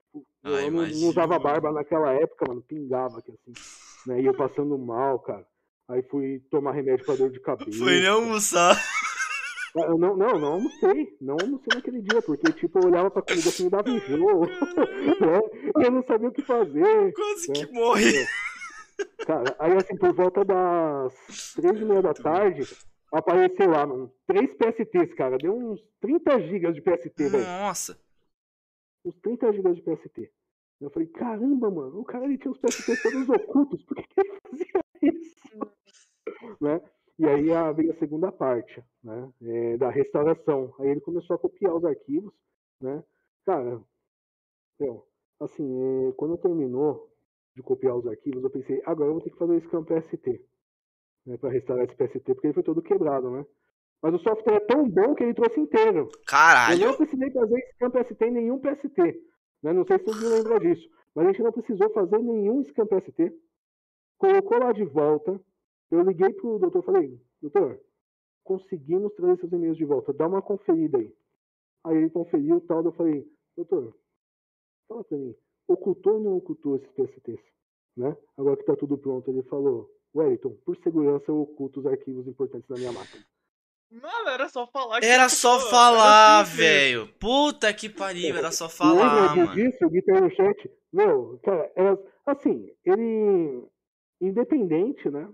Eu 0.44 0.70
não, 0.70 0.82
usava 1.08 1.38
barba 1.38 1.70
naquela 1.70 2.12
época, 2.12 2.46
mano, 2.48 2.62
pingava 2.62 3.18
aqui, 3.18 3.30
assim. 3.30 3.52
Né? 4.06 4.22
E 4.22 4.26
eu 4.26 4.34
passando 4.34 4.76
mal, 4.76 5.18
cara. 5.20 5.46
Aí 5.88 6.02
fui 6.02 6.40
tomar 6.50 6.72
remédio 6.72 7.04
pra 7.04 7.14
dor 7.14 7.30
de 7.30 7.40
cabeça. 7.40 7.70
Foi 7.78 8.00
nem 8.00 8.08
almoçar. 8.08 8.76
Ah, 9.76 9.80
Eu 9.82 9.98
não, 9.98 10.16
não, 10.16 10.38
não 10.38 10.48
almocei. 10.54 11.16
Não 11.20 11.36
almocei 11.40 11.68
naquele 11.74 12.02
dia, 12.02 12.20
porque, 12.22 12.52
tipo, 12.52 12.78
eu 12.78 12.88
olhava 12.88 13.10
pra 13.10 13.22
comida 13.22 13.52
que 13.52 13.62
me 13.62 13.70
dava 13.70 13.88
enjoo. 13.88 14.46
né? 15.20 15.40
Eu 15.84 15.90
não 15.90 16.04
sabia 16.04 16.28
o 16.28 16.32
que 16.32 16.42
fazer. 16.42 17.12
Quase 17.12 17.48
né? 17.48 17.54
que 17.54 17.72
morre. 17.72 18.26
Cara, 19.26 19.56
aí 19.58 19.76
assim, 19.76 19.96
por 19.96 20.12
volta 20.12 20.44
das 20.44 21.12
três 21.54 21.80
e 21.80 21.84
meia 21.84 22.02
da 22.02 22.12
tarde, 22.12 22.66
apareceu 23.12 23.70
lá, 23.70 23.86
mano, 23.86 24.12
três 24.26 24.50
PSTs, 24.54 25.14
cara. 25.14 25.38
Deu 25.38 25.56
uns 25.56 25.80
30 26.00 26.40
gigas 26.48 26.74
de 26.74 26.82
PST, 26.82 27.28
velho. 27.28 27.44
Nossa. 27.44 27.98
Uns 29.04 29.16
30 29.20 29.52
gigas 29.52 29.76
de 29.76 29.82
PST. 29.82 30.32
Eu 30.80 30.90
falei, 30.90 31.08
caramba, 31.08 31.70
mano, 31.70 32.00
o 32.00 32.04
cara 32.04 32.24
ele 32.24 32.38
tinha 32.38 32.50
os 32.50 32.58
PSTs 32.58 33.00
todos 33.02 33.28
ocultos, 33.28 33.82
por 33.84 33.96
que, 33.96 34.02
que 34.04 34.20
ele 34.20 34.40
fazia 34.42 34.80
isso? 35.02 35.32
né? 36.60 36.80
E 37.18 37.28
aí 37.28 37.52
a- 37.52 37.72
veio 37.72 37.92
a 37.92 37.98
segunda 37.98 38.32
parte, 38.32 38.82
né? 39.02 39.32
é, 39.42 39.76
da 39.76 39.90
restauração. 39.90 40.74
Aí 40.78 40.88
ele 40.88 41.00
começou 41.00 41.36
a 41.36 41.38
copiar 41.38 41.74
os 41.74 41.84
arquivos, 41.84 42.32
né? 42.80 43.04
Cara, 43.44 43.82
meu, 44.80 45.08
assim, 45.40 46.08
é, 46.08 46.12
quando 46.14 46.38
terminou 46.38 47.12
de 47.54 47.62
copiar 47.62 47.96
os 47.96 48.06
arquivos, 48.06 48.42
eu 48.44 48.50
pensei, 48.50 48.82
agora 48.86 49.10
eu 49.10 49.14
vou 49.14 49.22
ter 49.22 49.30
que 49.30 49.38
fazer 49.38 49.54
o 49.54 49.60
scan 49.60 49.84
PST, 49.84 50.46
né? 51.26 51.36
Pra 51.38 51.50
restaurar 51.50 51.86
esse 51.86 51.96
PST, 51.96 52.34
porque 52.34 52.48
ele 52.48 52.54
foi 52.54 52.62
todo 52.64 52.82
quebrado, 52.82 53.30
né? 53.30 53.46
Mas 54.02 54.14
o 54.14 54.18
software 54.18 54.56
é 54.56 54.60
tão 54.60 54.88
bom 54.88 55.14
que 55.14 55.22
ele 55.22 55.32
trouxe 55.32 55.60
inteiro. 55.60 56.00
Eu 56.00 56.10
Caralho. 56.26 56.86
não 56.86 56.96
precisei 56.96 57.30
fazer 57.30 57.62
scan 57.74 57.90
PST 57.90 58.24
em 58.24 58.30
nenhum 58.32 58.58
PST. 58.58 59.00
Né? 59.62 59.72
Não 59.72 59.86
sei 59.86 59.98
se 59.98 60.04
você 60.04 60.28
lembra 60.28 60.58
disso. 60.58 60.90
Mas 61.14 61.26
a 61.26 61.30
gente 61.30 61.42
não 61.42 61.52
precisou 61.52 61.88
fazer 61.90 62.18
nenhum 62.18 62.64
scan 62.64 62.84
PST. 62.86 63.32
Colocou 64.18 64.58
lá 64.58 64.72
de 64.72 64.84
volta. 64.84 65.40
Eu 65.90 66.02
liguei 66.02 66.32
pro 66.32 66.58
doutor 66.58 66.82
e 66.82 66.86
falei, 66.86 67.20
doutor, 67.40 67.80
conseguimos 68.42 69.14
trazer 69.14 69.38
seus 69.38 69.52
e-mails 69.52 69.76
de 69.76 69.84
volta. 69.84 70.12
Dá 70.12 70.26
uma 70.26 70.42
conferida 70.42 70.98
aí. 70.98 71.14
Aí 71.84 71.96
ele 71.96 72.10
conferiu 72.10 72.56
e 72.56 72.60
tal. 72.62 72.84
Eu 72.84 72.92
falei, 72.92 73.24
doutor, 73.56 73.94
fala 74.88 75.04
pra 75.04 75.18
mim, 75.18 75.34
ocultou 75.68 76.14
ou 76.14 76.20
não 76.20 76.36
ocultou 76.38 76.76
esses 76.76 76.90
PSTs? 76.92 77.40
Né? 77.96 78.16
Agora 78.36 78.56
que 78.56 78.64
tá 78.64 78.74
tudo 78.74 78.98
pronto, 78.98 79.30
ele 79.30 79.42
falou, 79.44 79.88
Wellington, 80.14 80.56
por 80.64 80.76
segurança 80.78 81.26
eu 81.28 81.42
oculto 81.42 81.80
os 81.80 81.86
arquivos 81.86 82.26
importantes 82.26 82.68
da 82.68 82.76
minha 82.76 82.92
máquina. 82.92 83.24
Mano, 83.92 84.28
era 84.30 84.48
só 84.48 84.66
falar 84.66 85.00
que 85.00 85.06
Era 85.06 85.28
só 85.28 85.60
só- 85.60 85.68
falar, 85.70 86.42
velho. 86.44 87.08
Puta 87.20 87.72
que 87.74 87.88
pariu, 87.90 88.34
era 88.36 88.50
só 88.50 88.68
falar, 88.68 89.34
Lembra 89.34 89.46
mano. 89.46 89.54
disso, 89.54 89.84
o 89.84 89.90
Gui 89.90 90.02
aí 90.08 90.20
no 90.20 90.30
chat? 90.34 90.70
Meu, 90.92 91.38
cara, 91.44 91.70
era, 91.76 91.98
assim, 92.24 92.70
ele, 92.84 93.62
independente, 94.20 95.10
né, 95.10 95.28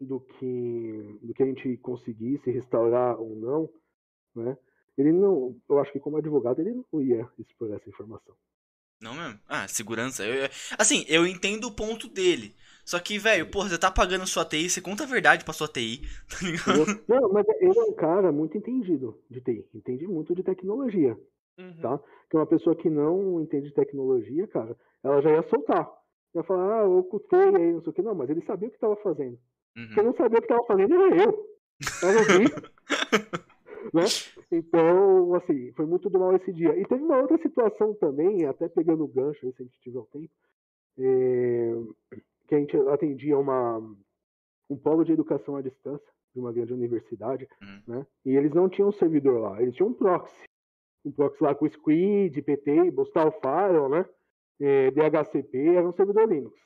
do 0.00 0.18
que, 0.20 1.18
do 1.22 1.32
que 1.34 1.42
a 1.42 1.46
gente 1.46 1.76
conseguisse 1.78 2.50
restaurar 2.50 3.20
ou 3.20 3.36
não, 3.36 3.70
né, 4.34 4.56
ele 4.98 5.12
não, 5.12 5.56
eu 5.68 5.78
acho 5.78 5.92
que 5.92 6.00
como 6.00 6.16
advogado 6.16 6.60
ele 6.60 6.74
não 6.92 7.00
ia 7.00 7.28
expor 7.38 7.72
essa 7.72 7.88
informação. 7.88 8.34
Não 9.00 9.14
mesmo? 9.14 9.40
Ah, 9.48 9.66
segurança. 9.66 10.24
Eu- 10.26 10.34
eu- 10.44 10.48
assim, 10.78 11.04
eu 11.08 11.26
entendo 11.26 11.64
o 11.68 11.72
ponto 11.74 12.06
dele. 12.08 12.54
Só 12.84 12.98
que, 12.98 13.18
velho, 13.18 13.50
porra, 13.50 13.68
você 13.68 13.78
tá 13.78 13.90
pagando 13.90 14.26
sua 14.26 14.44
TI, 14.44 14.68
você 14.68 14.80
conta 14.80 15.04
a 15.04 15.06
verdade 15.06 15.44
pra 15.44 15.54
sua 15.54 15.68
TI, 15.68 16.02
tá 16.28 16.46
ligado? 16.46 17.02
Não, 17.08 17.32
mas 17.32 17.46
ele 17.60 17.78
é 17.78 17.82
um 17.82 17.92
cara 17.94 18.32
muito 18.32 18.56
entendido 18.56 19.18
de 19.30 19.40
TI, 19.40 19.66
entende 19.74 20.06
muito 20.06 20.34
de 20.34 20.42
tecnologia. 20.42 21.16
Uhum. 21.58 21.80
Tá? 21.80 22.00
Que 22.30 22.36
uma 22.36 22.46
pessoa 22.46 22.74
que 22.74 22.88
não 22.88 23.40
entende 23.40 23.68
de 23.68 23.74
tecnologia, 23.74 24.46
cara, 24.48 24.76
ela 25.04 25.20
já 25.20 25.30
ia 25.30 25.48
soltar. 25.48 25.90
Ia 26.34 26.42
falar, 26.44 26.80
ah, 26.80 26.84
eu 26.84 26.98
ocultei 26.98 27.38
aí, 27.38 27.72
não 27.72 27.82
sei 27.82 27.90
o 27.90 27.92
que. 27.92 28.02
Não, 28.02 28.14
mas 28.14 28.30
ele 28.30 28.42
sabia 28.46 28.68
o 28.68 28.70
que 28.70 28.76
estava 28.76 28.96
fazendo. 28.96 29.38
Uhum. 29.76 29.90
Quem 29.94 30.04
não 30.04 30.14
sabia 30.14 30.38
o 30.38 30.40
que 30.40 30.46
estava 30.46 30.64
fazendo 30.64 30.94
era 30.94 31.24
eu. 31.24 31.46
Era 32.02 32.24
Gui. 32.24 32.44
né? 33.92 34.04
Então, 34.52 35.34
assim, 35.34 35.72
foi 35.72 35.86
muito 35.86 36.08
do 36.08 36.18
mal 36.18 36.34
esse 36.36 36.52
dia. 36.52 36.76
E 36.78 36.86
teve 36.86 37.02
uma 37.02 37.18
outra 37.18 37.38
situação 37.38 37.94
também, 37.94 38.46
até 38.46 38.68
pegando 38.68 39.04
o 39.04 39.08
gancho, 39.08 39.44
aí, 39.44 39.52
se 39.52 39.62
a 39.62 39.64
gente 39.64 39.80
tiver 39.80 39.98
o 39.98 40.08
tempo, 40.12 40.30
é, 40.98 41.74
que 42.50 42.54
a 42.56 42.58
gente 42.58 42.76
atendia 42.88 43.38
uma, 43.38 43.78
um 44.68 44.76
polo 44.76 45.04
de 45.04 45.12
educação 45.12 45.54
à 45.54 45.62
distância, 45.62 46.12
de 46.34 46.40
uma 46.40 46.52
grande 46.52 46.72
universidade, 46.74 47.48
Uhum. 47.62 47.82
né? 47.86 48.06
E 48.24 48.36
eles 48.36 48.52
não 48.52 48.68
tinham 48.68 48.88
um 48.88 48.92
servidor 48.92 49.40
lá, 49.40 49.62
eles 49.62 49.74
tinham 49.74 49.90
um 49.90 49.94
proxy. 49.94 50.44
Um 51.04 51.12
proxy 51.12 51.42
lá 51.42 51.54
com 51.54 51.68
Squid, 51.68 52.42
PT, 52.42 52.90
Postal 52.92 53.30
Firewall, 53.40 53.88
né? 53.88 54.04
Eh, 54.60 54.90
DHCP, 54.90 55.76
era 55.76 55.88
um 55.88 55.92
servidor 55.92 56.28
Linux. 56.28 56.58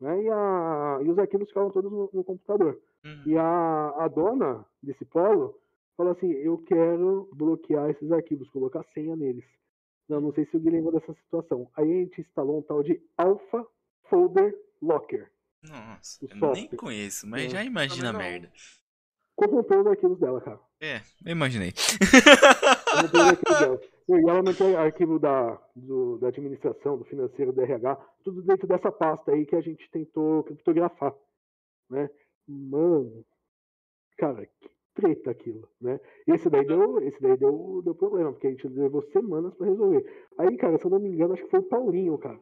Né? 0.00 0.22
E, 0.22 0.28
a, 0.30 1.00
e 1.04 1.10
os 1.10 1.18
arquivos 1.18 1.48
ficavam 1.48 1.70
todos 1.70 1.90
no, 1.92 2.08
no 2.12 2.24
computador. 2.24 2.80
Uhum. 3.04 3.22
E 3.26 3.36
a, 3.36 3.88
a 3.98 4.08
dona 4.08 4.64
desse 4.82 5.04
polo 5.04 5.54
falou 5.96 6.12
assim: 6.12 6.30
Eu 6.32 6.58
quero 6.58 7.28
bloquear 7.34 7.90
esses 7.90 8.10
arquivos, 8.12 8.48
colocar 8.50 8.84
senha 8.94 9.14
neles. 9.16 9.44
Não, 10.08 10.20
não 10.20 10.32
sei 10.32 10.44
se 10.46 10.56
alguém 10.56 10.72
lembra 10.72 10.92
dessa 10.92 11.12
situação. 11.14 11.68
Aí 11.76 11.90
a 11.90 11.94
gente 12.00 12.20
instalou 12.20 12.58
um 12.58 12.62
tal 12.62 12.82
de 12.82 13.00
Alpha 13.16 13.64
Folder 14.08 14.56
Locker. 14.82 15.30
Nossa, 15.62 16.18
eu 16.28 16.52
nem 16.52 16.68
conheço, 16.68 17.26
mas 17.26 17.44
É. 17.44 17.48
já 17.50 17.64
imagina 17.64 18.10
a 18.10 18.12
merda. 18.12 18.50
Corrompeu 19.36 19.80
os 19.80 19.86
arquivos 19.86 20.18
dela, 20.18 20.40
cara. 20.40 20.60
É, 20.80 20.96
eu 21.24 21.32
imaginei. 21.32 21.72
Corrompeu 22.90 23.20
os 23.20 23.28
arquivos 23.28 23.58
dela. 23.60 23.80
E 24.08 24.28
ela 24.28 24.42
mantém 24.42 24.74
arquivo 24.74 25.16
da, 25.18 25.54
do- 25.76 26.18
da 26.18 26.26
administração, 26.28 26.98
do 26.98 27.04
financeiro, 27.04 27.52
do 27.52 27.62
RH, 27.62 27.94
tudo 28.24 28.42
dentro 28.42 28.66
dessa 28.66 28.90
pasta 28.90 29.30
aí 29.30 29.46
que 29.46 29.54
a 29.54 29.60
gente 29.60 29.88
tentou 29.92 30.42
criptografar. 30.42 31.14
Né? 31.88 32.10
Mano, 32.46 33.24
cara, 34.18 34.44
que 34.60 34.68
treta 34.92 35.30
aquilo, 35.30 35.68
né? 35.80 36.00
Esse 36.26 36.50
daí 36.50 36.66
deu, 36.66 37.00
esse 37.00 37.22
daí 37.22 37.36
deu, 37.38 37.80
deu 37.84 37.94
problema, 37.94 38.32
porque 38.32 38.48
a 38.48 38.50
gente 38.50 38.66
levou 38.68 39.02
semanas 39.12 39.54
pra 39.54 39.68
resolver. 39.68 40.04
Aí, 40.36 40.56
cara, 40.56 40.76
se 40.78 40.84
eu 40.84 40.90
não 40.90 40.98
me 40.98 41.08
engano, 41.08 41.34
acho 41.34 41.44
que 41.44 41.50
foi 41.50 41.60
o 41.60 41.68
Paulinho, 41.68 42.18
cara. 42.18 42.38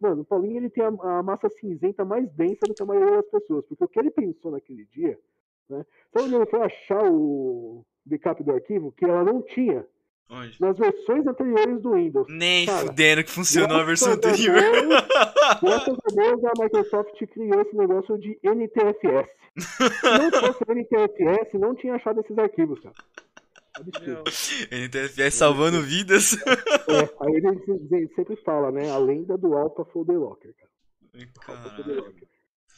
Mano, 0.00 0.22
o 0.22 0.24
Paulinho 0.24 0.58
ele 0.58 0.70
tem 0.70 0.84
a, 0.84 0.88
a 0.88 1.22
massa 1.22 1.48
cinzenta 1.48 2.04
mais 2.04 2.30
densa 2.32 2.66
do 2.66 2.74
que 2.74 2.82
a 2.82 2.86
maioria 2.86 3.16
das 3.16 3.30
pessoas, 3.30 3.64
porque 3.66 3.84
o 3.84 3.88
que 3.88 3.98
ele 3.98 4.10
pensou 4.10 4.50
naquele 4.50 4.84
dia, 4.86 5.18
né? 5.68 5.84
Sabe 6.12 6.26
onde 6.26 6.34
ele 6.34 6.46
foi 6.46 6.62
achar 6.62 7.04
o 7.04 7.84
backup 8.04 8.42
do 8.42 8.52
arquivo? 8.52 8.92
Que 8.92 9.04
ela 9.04 9.24
não 9.24 9.42
tinha 9.42 9.86
Onde? 10.28 10.60
nas 10.60 10.76
versões 10.76 11.26
anteriores 11.26 11.80
do 11.82 11.92
Windows. 11.94 12.26
Nem 12.28 12.66
Cara, 12.66 12.86
fudendo 12.86 13.24
que 13.24 13.30
funcionou 13.30 13.78
a 13.78 13.84
versão 13.84 14.12
anterior. 14.12 14.54
Graças 15.62 15.98
a 15.98 16.14
Deus 16.14 16.44
a 16.44 16.62
Microsoft 16.62 17.26
criou 17.26 17.62
esse 17.62 17.76
negócio 17.76 18.18
de 18.18 18.38
NTFS. 18.42 19.30
Se 19.58 20.18
não 20.18 20.30
fosse 20.40 20.64
NTFS, 20.68 21.54
não 21.54 21.74
tinha 21.74 21.94
achado 21.94 22.20
esses 22.20 22.36
arquivos, 22.38 22.80
cara. 22.80 22.94
NTFS 24.70 25.34
salvando 25.34 25.82
vidas. 25.82 26.32
É, 26.34 27.24
aí 27.26 27.34
ele 27.34 27.58
se- 27.64 27.88
se- 27.88 28.14
sempre 28.14 28.36
fala, 28.36 28.70
né? 28.70 28.90
A 28.90 28.98
lenda 28.98 29.36
do 29.36 29.54
Alpha 29.56 29.84
Folder 29.86 30.18
Locker, 30.18 30.54
cara. 30.54 30.70
Alpha 31.14 31.70
Folder 31.70 31.84
Caralho. 31.84 32.04
Locker. 32.06 32.28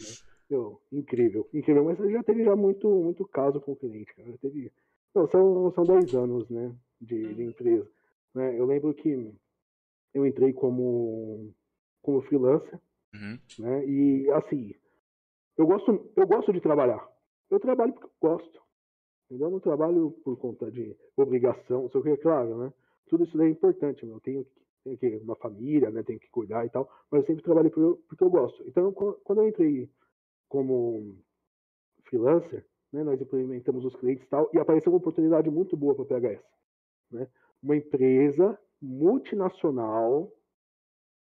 Né? 0.01 0.07
Meu, 0.51 0.81
incrível, 0.93 1.49
incrível. 1.53 1.85
Mas 1.85 1.99
já 2.11 2.23
teve 2.23 2.45
já 2.45 2.57
muito, 2.57 2.89
muito 2.89 3.27
caso 3.29 3.61
com 3.61 3.73
o 3.73 3.77
cliente, 3.77 4.15
cara. 4.15 4.31
Já 4.31 4.39
teve. 4.39 4.73
Não, 5.15 5.29
são, 5.31 5.73
são 5.75 5.85
10 5.85 6.15
anos, 6.15 6.49
né? 6.49 6.75
De, 7.01 7.35
de 7.35 7.43
empresa. 7.43 7.89
Né? 8.35 8.59
Eu 8.59 8.67
lembro 8.67 8.95
que 8.95 9.33
eu 10.15 10.27
entrei 10.27 10.53
como, 10.53 11.53
como 12.03 12.23
freelancer. 12.23 12.79
Uhum. 13.15 13.39
né? 13.61 13.87
E 13.87 14.31
assim, 14.33 14.75
eu 15.57 15.67
gosto, 15.67 16.11
eu 16.17 16.27
gosto 16.27 16.53
de 16.53 16.61
trabalhar. 16.61 17.07
Eu 17.51 17.59
trabalho 17.59 17.93
porque 17.95 18.07
eu 18.07 18.13
gosto. 18.21 18.61
Entendeu? 19.29 19.49
Eu 19.49 19.53
não 19.53 19.61
trabalho 19.61 20.11
por 20.25 20.37
conta 20.39 20.71
de 20.71 20.97
obrigação, 21.17 21.85
o 21.85 21.91
que, 22.03 22.17
claro, 22.17 22.57
né? 22.59 22.73
Tudo 23.09 23.25
isso 23.25 23.37
daí 23.37 23.49
é 23.49 23.51
importante, 23.51 24.05
eu 24.05 24.21
tenho, 24.21 24.47
tenho 24.85 24.97
que 24.99 25.17
uma 25.19 25.37
família, 25.37 25.91
né? 25.91 26.03
Tenho 26.03 26.19
que 26.19 26.31
cuidar 26.31 26.65
e 26.65 26.71
tal, 26.71 26.91
mas 27.11 27.21
eu 27.21 27.27
sempre 27.27 27.43
trabalhei 27.45 27.71
por- 27.71 27.99
porque 28.09 28.25
eu 28.25 28.31
gosto. 28.31 28.67
Então, 28.67 28.91
quan- 28.93 29.15
quando 29.25 29.43
eu 29.43 29.49
entrei 29.49 29.91
como 30.49 31.15
freelancer, 32.05 32.67
né? 32.93 33.05
Nós 33.05 33.21
implementamos 33.21 33.85
os 33.85 33.95
clientes 33.97 34.25
e 34.25 34.29
tal, 34.29 34.51
e 34.55 34.59
apareceu 34.59 34.91
uma 34.91 34.99
oportunidade 34.99 35.51
muito 35.51 35.77
boa 35.77 35.95
para 35.95 36.05
a 36.05 36.07
PHS, 36.07 36.45
né? 37.11 37.29
Uma 37.63 37.77
empresa 37.77 38.59
multinacional, 38.81 40.33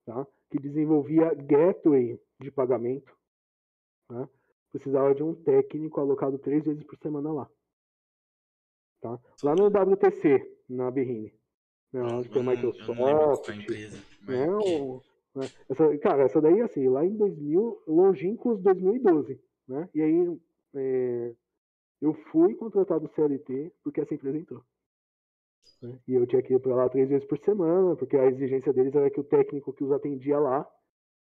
tá? 0.04 0.26
Que 0.50 0.58
desenvolvia 0.58 1.32
gateway 1.34 2.20
de 2.40 2.50
pagamento, 2.50 3.16
né? 4.10 4.28
Precisava 4.72 5.14
de 5.14 5.22
um 5.22 5.34
técnico 5.34 6.00
alocado 6.00 6.38
três 6.38 6.64
vezes 6.64 6.82
por 6.82 6.98
semana 6.98 7.32
lá, 7.32 7.48
tá? 9.04 9.18
Lá 9.42 9.54
no 9.54 9.66
WTC, 9.66 10.40
na 10.68 10.90
Berrine, 10.90 11.30
né? 11.92 12.02
Onde 12.02 12.30
tem 12.30 12.42
qual 12.42 12.56
Microsoft, 12.56 13.44
foi 13.46 13.54
empresa. 13.56 14.02
mas- 14.22 14.38
né? 14.40 14.50
o- 14.56 15.02
né? 15.34 15.50
Essa, 15.68 15.98
cara, 15.98 16.22
essa 16.22 16.40
daí, 16.40 16.62
assim, 16.62 16.88
lá 16.88 17.04
em 17.04 17.14
2000, 17.14 17.82
longínquos 17.86 18.62
2012, 18.62 19.38
né? 19.68 19.88
E 19.94 20.00
aí, 20.00 20.40
é, 20.74 21.34
eu 22.00 22.14
fui 22.32 22.54
contratado 22.54 23.06
CLT 23.14 23.70
porque 23.82 24.00
essa 24.00 24.14
empresa 24.14 24.38
entrou. 24.38 24.64
né? 25.82 25.98
E 26.08 26.14
eu 26.14 26.26
tinha 26.26 26.42
que 26.42 26.54
ir 26.54 26.60
pra 26.60 26.74
lá 26.74 26.88
três 26.88 27.08
vezes 27.10 27.26
por 27.26 27.38
semana, 27.40 27.94
porque 27.96 28.16
a 28.16 28.26
exigência 28.26 28.72
deles 28.72 28.94
era 28.94 29.10
que 29.10 29.20
o 29.20 29.24
técnico 29.24 29.72
que 29.72 29.84
os 29.84 29.92
atendia 29.92 30.38
lá, 30.38 30.66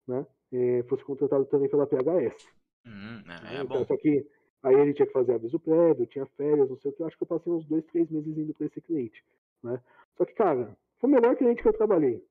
né? 0.06 0.26
é, 0.52 0.82
fosse 0.84 1.04
contratado 1.04 1.44
também 1.46 1.68
pela 1.68 1.86
PHS. 1.86 2.46
Né? 2.86 3.22
é, 3.52 3.56
é 3.56 3.62
Então, 3.62 3.80
bom. 3.80 3.84
Só 3.86 3.96
que 3.98 4.26
aí 4.62 4.74
ele 4.74 4.94
tinha 4.94 5.06
que 5.06 5.12
fazer 5.12 5.34
aviso 5.34 5.58
prévio, 5.58 6.06
tinha 6.06 6.26
férias, 6.26 6.68
não 6.68 6.76
sei 6.76 6.90
o 6.90 6.94
que. 6.94 7.02
Eu 7.02 7.06
acho 7.06 7.16
que 7.16 7.22
eu 7.22 7.28
passei 7.28 7.52
uns 7.52 7.64
dois, 7.66 7.84
três 7.86 8.10
meses 8.10 8.36
indo 8.36 8.54
para 8.54 8.66
esse 8.66 8.80
cliente. 8.80 9.24
Né? 9.62 9.80
Só 10.16 10.24
que, 10.24 10.34
cara, 10.34 10.76
foi 10.98 11.10
o 11.10 11.12
melhor 11.12 11.36
cliente 11.36 11.62
que 11.62 11.68
eu 11.68 11.72
trabalhei. 11.72 12.24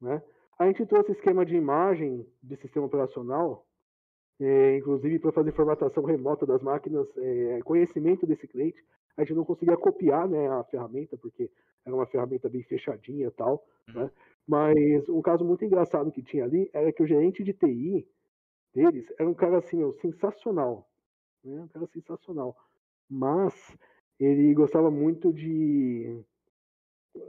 Né? 0.00 0.22
A 0.58 0.66
gente 0.66 0.84
trouxe 0.86 1.12
esquema 1.12 1.44
de 1.44 1.56
imagem 1.56 2.26
de 2.42 2.56
sistema 2.56 2.86
operacional, 2.86 3.64
eh, 4.40 4.76
inclusive 4.76 5.18
para 5.18 5.32
fazer 5.32 5.52
formatação 5.52 6.04
remota 6.04 6.44
das 6.44 6.62
máquinas, 6.62 7.06
eh, 7.16 7.60
conhecimento 7.64 8.26
desse 8.26 8.46
cliente. 8.46 8.84
A 9.16 9.22
gente 9.22 9.34
não 9.34 9.44
conseguia 9.44 9.76
copiar 9.76 10.28
né, 10.28 10.48
a 10.48 10.64
ferramenta, 10.64 11.16
porque 11.16 11.50
era 11.84 11.94
uma 11.94 12.06
ferramenta 12.06 12.48
bem 12.48 12.62
fechadinha 12.62 13.28
e 13.28 13.30
tal. 13.30 13.64
Né? 13.88 14.10
Mas 14.46 15.08
um 15.08 15.22
caso 15.22 15.44
muito 15.44 15.64
engraçado 15.64 16.10
que 16.10 16.22
tinha 16.22 16.44
ali 16.44 16.68
era 16.72 16.92
que 16.92 17.02
o 17.02 17.06
gerente 17.06 17.44
de 17.44 17.52
TI 17.52 18.06
deles 18.74 19.06
era 19.18 19.28
um 19.28 19.34
cara 19.34 19.58
assim, 19.58 19.76
meu, 19.76 19.92
sensacional. 19.94 20.89
Né? 21.44 21.60
Um 21.60 21.68
cara 21.68 21.86
sensacional. 21.92 22.56
Mas 23.08 23.54
ele 24.18 24.54
gostava 24.54 24.90
muito 24.90 25.32
de. 25.32 26.22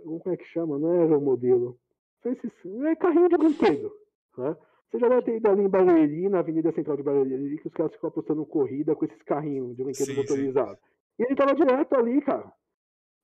Como 0.03 0.21
é 0.27 0.37
que 0.37 0.45
chama? 0.45 0.77
Não 0.77 0.93
era 0.93 1.17
o 1.17 1.21
modelo. 1.21 1.79
Esses, 2.23 2.51
é 2.85 2.95
carrinho 2.95 3.29
de 3.29 3.37
brinquedo. 3.37 3.91
Né? 4.37 4.55
Você 4.89 4.97
já 4.97 5.09
deve 5.09 5.23
ter 5.23 5.35
ido 5.35 5.49
ali 5.49 5.63
em 5.63 5.67
Barueri, 5.67 6.29
na 6.29 6.39
Avenida 6.39 6.71
Central 6.71 6.95
de 6.95 7.03
Barueri, 7.03 7.57
que 7.57 7.67
os 7.67 7.73
caras 7.73 7.91
ficam 7.91 8.07
apostando 8.07 8.45
corrida 8.45 8.95
com 8.95 9.03
esses 9.03 9.21
carrinhos 9.23 9.75
de 9.75 9.83
brinquedo 9.83 10.05
Sim, 10.05 10.13
sim. 10.13 10.21
motorizado. 10.21 10.77
E 11.19 11.23
ele 11.23 11.35
tava 11.35 11.53
direto 11.53 11.93
ali, 11.95 12.21
cara. 12.21 12.49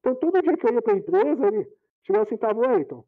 Então 0.01 0.15
todo 0.15 0.41
dia 0.41 0.57
que 0.57 0.67
eu 0.67 0.73
ia 0.73 0.81
pra 0.81 0.97
empresa, 0.97 1.47
ele 1.47 1.65
chegava 2.03 2.25
assim, 2.25 2.35
tava, 2.35 2.59
Wellington, 2.59 3.05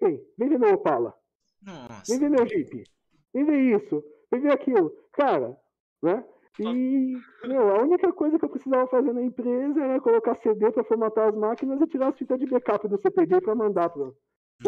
vem, 0.00 0.24
vem 0.36 0.48
ver 0.48 0.58
meu 0.58 0.74
Opala. 0.74 1.14
Nossa. 1.62 2.04
Vem 2.08 2.18
ver 2.18 2.30
meu 2.30 2.46
Jeep. 2.46 2.84
Vem 3.32 3.44
ver 3.44 3.76
isso. 3.76 4.04
Vem 4.30 4.40
ver 4.40 4.52
aquilo. 4.52 4.90
Cara, 5.12 5.56
né? 6.02 6.24
E, 6.58 7.16
meu, 7.46 7.70
a 7.76 7.82
única 7.82 8.12
coisa 8.12 8.38
que 8.38 8.44
eu 8.44 8.48
precisava 8.50 8.86
fazer 8.88 9.12
na 9.12 9.22
empresa 9.22 9.80
era 9.82 10.00
colocar 10.00 10.34
CD 10.36 10.70
pra 10.70 10.84
formatar 10.84 11.28
as 11.28 11.34
máquinas 11.34 11.80
e 11.80 11.86
tirar 11.86 12.08
as 12.08 12.18
fitas 12.18 12.38
de 12.38 12.46
backup 12.46 12.86
do 12.88 12.98
CPD 12.98 13.40
pra 13.40 13.54
mandar 13.54 13.88
pra. 13.88 14.02
O 14.02 14.14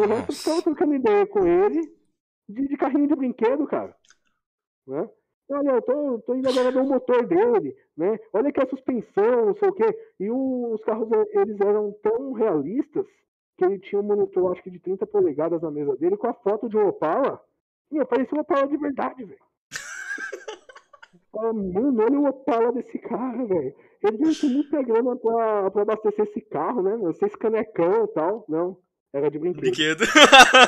resto 0.07 0.31
eu 0.31 0.35
ficava 0.35 0.61
trocando 0.61 0.95
ideia 0.95 1.27
com 1.27 1.45
ele 1.45 1.81
de, 2.49 2.67
de 2.67 2.77
carrinho 2.77 3.07
de 3.07 3.15
brinquedo, 3.15 3.67
cara. 3.67 3.95
Né? 4.87 5.07
Olha, 5.49 5.71
eu 5.71 5.81
tô, 5.81 6.19
tô 6.19 6.35
indo 6.35 6.49
agora 6.49 6.71
ver 6.71 6.79
o 6.79 6.85
motor 6.85 7.27
dele, 7.27 7.75
né? 7.95 8.17
Olha 8.31 8.49
aqui 8.49 8.61
a 8.61 8.65
suspensão, 8.67 9.45
não 9.47 9.53
sei 9.55 9.69
o 9.69 9.73
quê. 9.73 9.85
E 10.19 10.31
o- 10.31 10.73
os 10.73 10.83
carros, 10.83 11.09
eles 11.31 11.59
eram 11.61 11.91
tão 12.01 12.31
realistas 12.33 13.05
que 13.57 13.65
ele 13.65 13.77
tinha 13.77 14.01
um 14.01 14.05
monitor, 14.05 14.51
acho 14.51 14.63
que 14.63 14.71
de 14.71 14.79
30 14.79 15.05
polegadas 15.05 15.61
na 15.61 15.69
mesa 15.69 15.95
dele, 15.97 16.17
com 16.17 16.27
a 16.27 16.33
foto 16.33 16.67
de 16.67 16.75
um 16.77 16.87
Opala. 16.87 17.39
Meu, 17.91 18.05
parecia 18.05 18.35
um 18.35 18.41
Opala 18.41 18.67
de 18.67 18.77
verdade, 18.77 19.25
velho. 19.25 19.43
Fala, 21.33 21.51
mano, 21.51 22.03
olha 22.03 22.19
o 22.19 22.27
Opala 22.27 22.71
desse 22.71 22.99
cara, 22.99 23.43
velho. 23.45 23.73
Ele 24.03 24.35
ter 24.35 24.47
muita 24.47 24.83
grana 24.83 25.15
pra, 25.15 25.71
pra 25.71 25.81
abastecer 25.81 26.25
esse 26.25 26.41
carro, 26.41 26.83
né? 26.83 26.95
Não 26.95 27.11
sei 27.13 27.27
se 27.27 27.37
canecão 27.37 28.05
e 28.05 28.07
tal. 28.09 28.45
Não, 28.47 28.77
era 29.11 29.31
de 29.31 29.39
brinquedo. 29.39 29.61
Brinquedo. 29.61 30.03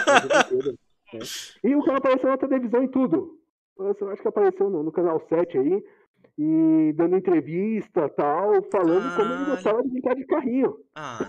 Era 0.08 0.20
de 0.22 0.28
brinquedo, 0.28 0.72
né? 0.72 1.20
E 1.64 1.76
o 1.76 1.84
cara 1.84 2.00
apareceu 2.00 2.30
na 2.30 2.38
televisão 2.38 2.84
e 2.84 2.88
tudo. 2.88 3.38
Eu 3.78 4.10
acho 4.10 4.22
que 4.22 4.28
apareceu 4.28 4.70
no, 4.70 4.84
no 4.84 4.92
canal 4.92 5.20
7 5.20 5.58
aí, 5.58 5.84
e 6.38 6.94
dando 6.96 7.18
entrevista 7.18 8.10
tal, 8.10 8.64
falando 8.72 9.16
como 9.16 9.34
ele 9.34 9.46
gostava 9.46 9.84
de 9.84 9.90
brincar 9.90 10.16
de 10.16 10.26
carrinho. 10.26 10.78
Ah, 10.96 11.20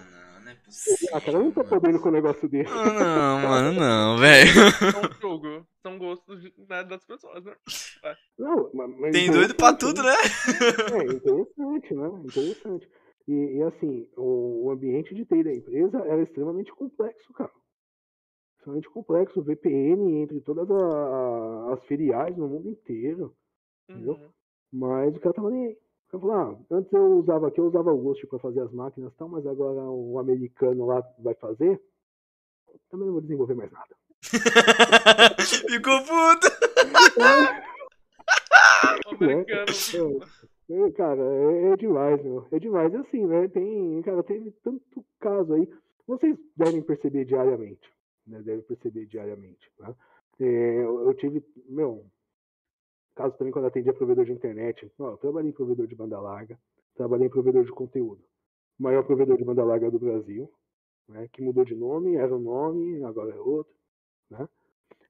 Ah, 1.12 1.21
cara, 1.21 1.39
eu 1.39 1.45
não 1.45 1.53
tô 1.53 1.61
mano. 1.61 1.71
podendo 1.71 2.01
com 2.01 2.09
um 2.09 2.12
negócio 2.12 2.49
desse. 2.49 2.71
Ah, 2.73 2.93
não, 2.93 3.41
mano, 3.49 3.73
não, 3.73 4.19
velho. 4.19 4.51
é 4.93 4.99
um 4.99 5.12
jogo. 5.21 5.67
São 5.83 5.99
gostos 5.99 6.43
né, 6.69 6.83
das 6.85 7.05
pessoas, 7.05 7.45
né? 7.45 7.55
Não, 8.39 8.71
ma- 8.75 8.89
mas 8.89 9.12
Tem 9.12 9.31
doido 9.31 9.55
pra 9.55 9.73
interessante, 9.73 9.79
tudo, 9.79 10.03
né? 10.03 10.14
É, 10.89 11.05
interessante, 11.12 11.95
né? 11.95 12.09
Interessante. 12.25 12.89
E, 13.29 13.33
e, 13.59 13.62
assim, 13.62 14.09
o, 14.17 14.67
o 14.67 14.71
ambiente 14.71 15.14
de 15.14 15.25
TI 15.25 15.43
da 15.45 15.53
empresa 15.55 15.99
era 16.07 16.23
extremamente 16.23 16.73
complexo, 16.73 17.33
cara. 17.33 17.51
Extremamente 18.59 18.89
complexo. 18.91 19.43
VPN 19.43 20.23
entre 20.23 20.41
todas 20.41 20.71
a- 20.71 21.73
as 21.75 21.85
filiais 21.87 22.37
no 22.37 22.49
mundo 22.49 22.69
inteiro. 22.69 23.35
Entendeu? 23.89 24.14
Uhum. 24.14 24.31
Mas 24.73 25.17
o 25.17 25.21
cara 25.21 25.35
tava 25.35 25.51
nem 25.51 25.67
aí. 25.69 25.79
Eu 26.17 26.21
falei, 26.21 26.37
ah, 26.37 26.57
antes 26.71 26.93
eu 26.93 27.19
usava 27.19 27.49
aqui, 27.49 27.61
eu 27.61 27.67
usava 27.67 27.93
o 27.93 27.99
Ghost 27.99 28.27
para 28.27 28.39
fazer 28.39 28.61
as 28.61 28.73
máquinas 28.73 29.12
e 29.12 29.17
tal, 29.17 29.29
mas 29.29 29.47
agora 29.47 29.83
o 29.83 30.19
americano 30.19 30.87
lá 30.87 31.03
vai 31.19 31.35
fazer. 31.35 31.81
Também 32.91 33.07
não 33.07 33.12
vou 33.12 33.21
desenvolver 33.21 33.55
mais 33.55 33.71
nada. 33.71 33.95
Ficou 35.69 36.01
puto! 36.01 36.49
Americano. 39.21 40.25
É, 40.69 40.91
cara, 40.93 41.23
é, 41.23 41.73
é 41.73 41.77
demais, 41.77 42.23
meu. 42.23 42.47
É 42.51 42.59
demais. 42.59 42.95
Assim, 42.95 43.27
né? 43.27 43.47
Tem, 43.49 44.03
cara, 44.03 44.23
teve 44.23 44.51
tanto 44.62 45.05
caso 45.21 45.53
aí. 45.55 45.69
Vocês 46.07 46.37
devem 46.57 46.83
perceber 46.83 47.25
diariamente. 47.25 47.89
Né? 48.27 48.41
Devem 48.43 48.62
perceber 48.62 49.07
diariamente. 49.07 49.71
Né? 49.79 49.95
É, 50.41 50.83
eu, 50.83 51.07
eu 51.07 51.14
tive, 51.14 51.45
meu, 51.69 52.05
caso 53.17 53.37
também 53.37 53.53
quando 53.53 53.67
atendia 53.67 53.93
provedor 53.93 54.25
de 54.25 54.33
internet. 54.33 54.93
Ó, 54.99 55.11
eu 55.11 55.17
trabalhei 55.17 55.51
em 55.51 55.55
provedor 55.55 55.87
de 55.87 55.97
banda 55.97 56.21
larga, 56.21 56.59
trabalhei 56.95 57.27
em 57.27 57.31
provedor 57.31 57.64
de 57.64 57.73
conteúdo. 57.73 58.23
O 58.79 58.83
maior 58.83 59.03
provedor 59.05 59.37
de 59.37 59.45
banda 59.45 59.64
larga 59.64 59.91
do 59.91 59.99
Brasil, 59.99 60.49
né? 61.09 61.29
Que 61.33 61.43
mudou 61.43 61.64
de 61.64 61.75
nome, 61.75 62.17
era 62.17 62.35
um 62.35 62.39
nome, 62.39 63.03
agora 63.03 63.35
é 63.35 63.41
outro, 63.41 63.73
né? 64.31 64.47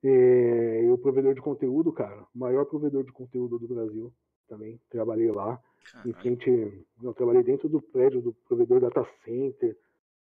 É, 0.03 0.85
e 0.85 0.91
o 0.91 0.99
provedor 0.99 1.35
de 1.35 1.41
conteúdo, 1.41 1.93
cara, 1.93 2.23
o 2.35 2.39
maior 2.39 2.65
provedor 2.67 3.03
de 3.03 3.13
conteúdo 3.13 3.59
do 3.59 3.67
Brasil, 3.67 4.13
também 4.49 4.81
trabalhei 4.89 5.31
lá. 5.33 5.61
Em 6.05 6.13
frente, 6.13 6.87
eu 7.03 7.15
trabalhei 7.15 7.43
dentro 7.43 7.69
do 7.69 7.81
prédio 7.81 8.23
do 8.23 8.33
provedor 8.49 8.81
data 8.81 9.05
center 9.25 9.77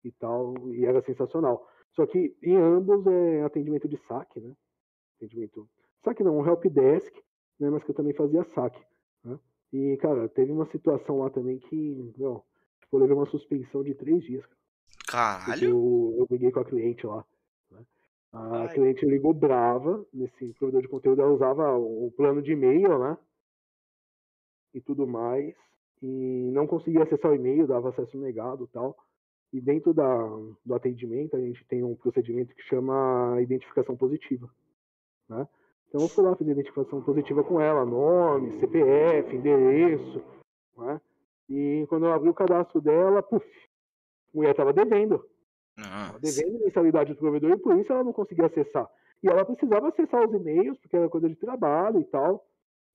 e 0.03 0.11
tal, 0.11 0.53
e 0.69 0.85
era 0.85 1.01
sensacional. 1.01 1.67
Só 1.91 2.05
que 2.05 2.35
em 2.41 2.55
ambos 2.55 3.05
é 3.07 3.43
atendimento 3.43 3.87
de 3.87 3.97
saque, 4.07 4.39
né? 4.39 4.55
Atendimento. 5.17 5.67
Saque 6.03 6.23
não, 6.23 6.37
um 6.37 6.45
help 6.45 6.65
desk, 6.65 7.13
né? 7.63 7.69
Mas 7.69 7.83
que 7.83 7.91
eu 7.91 7.95
também 7.95 8.13
fazia 8.13 8.43
saque. 8.53 8.81
Né? 9.23 9.39
E, 9.71 9.97
cara, 9.97 10.27
teve 10.29 10.51
uma 10.51 10.69
situação 10.71 11.19
lá 11.19 11.29
também 11.29 11.57
que, 11.57 12.13
meu, 12.17 12.43
tipo, 12.81 12.97
eu 12.97 12.99
levei 12.99 13.15
uma 13.15 13.29
suspensão 13.29 13.83
de 13.83 13.95
três 13.95 14.23
dias. 14.23 14.45
Cara, 15.07 15.45
Caralho! 15.45 15.69
eu, 15.69 16.15
eu 16.19 16.27
briguei 16.27 16.51
com 16.51 16.59
a 16.59 16.65
cliente 16.65 17.07
lá. 17.07 17.25
Né? 17.71 17.85
A 18.31 18.61
Ai. 18.63 18.73
cliente 18.73 19.05
ligou 19.05 19.33
brava 19.33 20.05
nesse 20.13 20.53
provedor 20.53 20.81
de 20.81 20.87
conteúdo, 20.87 21.21
ela 21.21 21.31
usava 21.31 21.75
o 21.77 22.11
plano 22.15 22.41
de 22.41 22.51
e-mail, 22.51 22.99
né? 22.99 23.17
E 24.73 24.81
tudo 24.81 25.07
mais. 25.07 25.55
E 26.01 26.51
não 26.51 26.67
conseguia 26.67 27.03
acessar 27.03 27.31
o 27.31 27.35
e-mail, 27.35 27.65
dava 27.65 27.89
acesso 27.89 28.17
negado 28.17 28.67
tal. 28.67 28.97
E 29.53 29.61
dentro 29.61 29.93
da, 29.93 30.27
do 30.65 30.73
atendimento, 30.73 31.35
a 31.35 31.39
gente 31.39 31.63
tem 31.65 31.83
um 31.83 31.95
procedimento 31.95 32.55
que 32.55 32.63
chama 32.63 33.39
identificação 33.39 33.95
positiva. 33.95 34.49
Né? 35.29 35.47
Então 35.93 36.01
eu 36.01 36.09
fui 36.09 36.23
lá 36.23 36.35
fazer 36.35 36.51
identificação 36.51 37.03
positiva 37.03 37.43
com 37.43 37.61
ela, 37.61 37.85
nome, 37.85 38.59
CPF, 38.59 39.35
endereço. 39.35 40.23
Né? 40.75 40.99
E 41.47 41.85
quando 41.87 42.07
eu 42.07 42.13
abri 42.13 42.29
o 42.29 42.33
cadastro 42.33 42.81
dela, 42.81 43.21
puf, 43.21 43.45
a 44.33 44.37
mulher 44.37 44.51
estava 44.51 44.73
devendo. 44.73 45.23
Nossa. 45.77 46.19
devendo 46.19 46.59
mensalidade 46.63 47.13
do 47.13 47.19
provedor 47.19 47.51
e 47.51 47.57
por 47.57 47.77
isso 47.77 47.91
ela 47.93 48.03
não 48.03 48.11
conseguia 48.13 48.47
acessar. 48.47 48.89
E 49.21 49.27
ela 49.27 49.45
precisava 49.45 49.87
acessar 49.89 50.27
os 50.27 50.33
e-mails, 50.33 50.79
porque 50.79 50.95
era 50.97 51.07
coisa 51.09 51.29
de 51.29 51.35
trabalho 51.35 51.99
e 51.99 52.05
tal. 52.05 52.43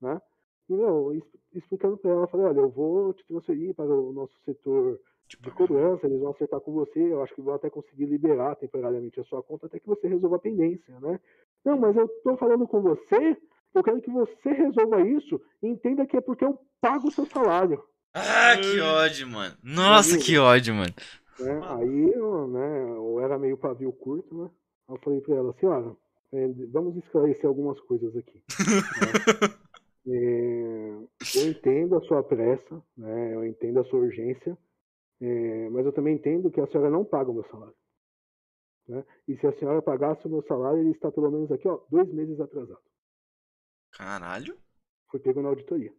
Né? 0.01 0.21
E 0.69 0.75
meu, 0.75 1.13
es- 1.15 1.39
explicando 1.55 1.97
para 1.97 2.11
ela, 2.11 2.23
eu 2.25 2.29
falei, 2.29 2.47
olha, 2.47 2.61
eu 2.61 2.69
vou 2.69 3.13
te 3.15 3.25
transferir 3.27 3.75
para 3.77 3.87
o 3.87 4.13
nosso 4.13 4.35
setor 4.45 4.99
de 5.29 5.51
cobrança, 5.53 6.07
eles 6.07 6.21
vão 6.21 6.31
acertar 6.31 6.59
com 6.61 6.73
você, 6.73 6.99
eu 7.13 7.23
acho 7.23 7.35
que 7.35 7.43
vão 7.43 7.55
até 7.55 7.69
conseguir 7.71 8.07
liberar 8.07 8.57
temporariamente 8.57 9.21
a 9.21 9.25
sua 9.25 9.43
conta 9.43 9.67
até 9.67 9.79
que 9.79 9.87
você 9.87 10.09
resolva 10.09 10.37
a 10.37 10.41
pendência, 10.41 10.99
né? 11.01 11.21
Não, 11.65 11.77
mas 11.77 11.97
eu 11.97 12.09
tô 12.23 12.37
falando 12.37 12.67
com 12.67 12.81
você, 12.81 13.37
eu 13.75 13.83
quero 13.83 14.01
que 14.01 14.11
você 14.11 14.51
resolva 14.53 15.01
isso 15.01 15.41
e 15.63 15.69
entenda 15.69 16.07
que 16.07 16.17
é 16.17 16.21
porque 16.21 16.45
eu 16.45 16.59
pago 16.81 17.09
o 17.09 17.13
seu 17.13 17.27
salário. 17.27 17.83
Ah, 18.15 18.57
que 18.57 18.81
ódio, 18.81 19.29
mano. 19.29 19.55
Nossa, 19.63 20.19
que 20.19 20.39
ódio, 20.39 20.75
mano. 20.75 20.95
Né? 21.39 21.61
Aí, 21.65 22.13
eu, 22.15 22.49
né, 22.49 22.91
eu 22.97 23.21
era 23.21 23.39
meio 23.39 23.57
pavio 23.57 23.93
curto, 23.93 24.35
né? 24.35 24.51
Aí 24.89 24.95
Eu 24.95 25.01
falei 25.01 25.21
pra 25.21 25.35
ela, 25.37 25.53
senhora, 25.55 25.97
é, 26.33 26.49
vamos 26.71 26.97
esclarecer 26.97 27.47
algumas 27.47 27.79
coisas 27.81 28.17
aqui. 28.17 28.43
né? 30.05 30.17
É, 30.17 31.39
eu 31.39 31.49
entendo 31.49 31.97
a 31.97 32.01
sua 32.03 32.23
pressa, 32.23 32.83
né? 32.97 33.35
Eu 33.35 33.45
entendo 33.45 33.79
a 33.79 33.85
sua 33.85 34.01
urgência, 34.01 34.57
é, 35.21 35.69
mas 35.71 35.85
eu 35.85 35.93
também 35.93 36.15
entendo 36.15 36.51
que 36.51 36.61
a 36.61 36.67
senhora 36.67 36.91
não 36.91 37.05
paga 37.05 37.31
o 37.31 37.35
meu 37.35 37.45
salário. 37.45 37.75
Né? 38.89 39.05
E 39.29 39.37
se 39.37 39.47
a 39.47 39.53
senhora 39.59 39.83
pagasse 39.83 40.27
o 40.27 40.31
meu 40.31 40.43
salário, 40.49 40.81
ele 40.81 40.93
está 40.93 41.13
pelo 41.13 41.31
menos 41.31 41.53
aqui, 41.53 41.69
ó, 41.69 41.79
dois 41.91 42.11
meses 42.13 42.41
atrasado. 42.41 42.81
Caralho. 43.93 44.57
Foi 45.11 45.21
pego 45.21 45.43
na 45.43 45.51
auditoria. 45.51 45.93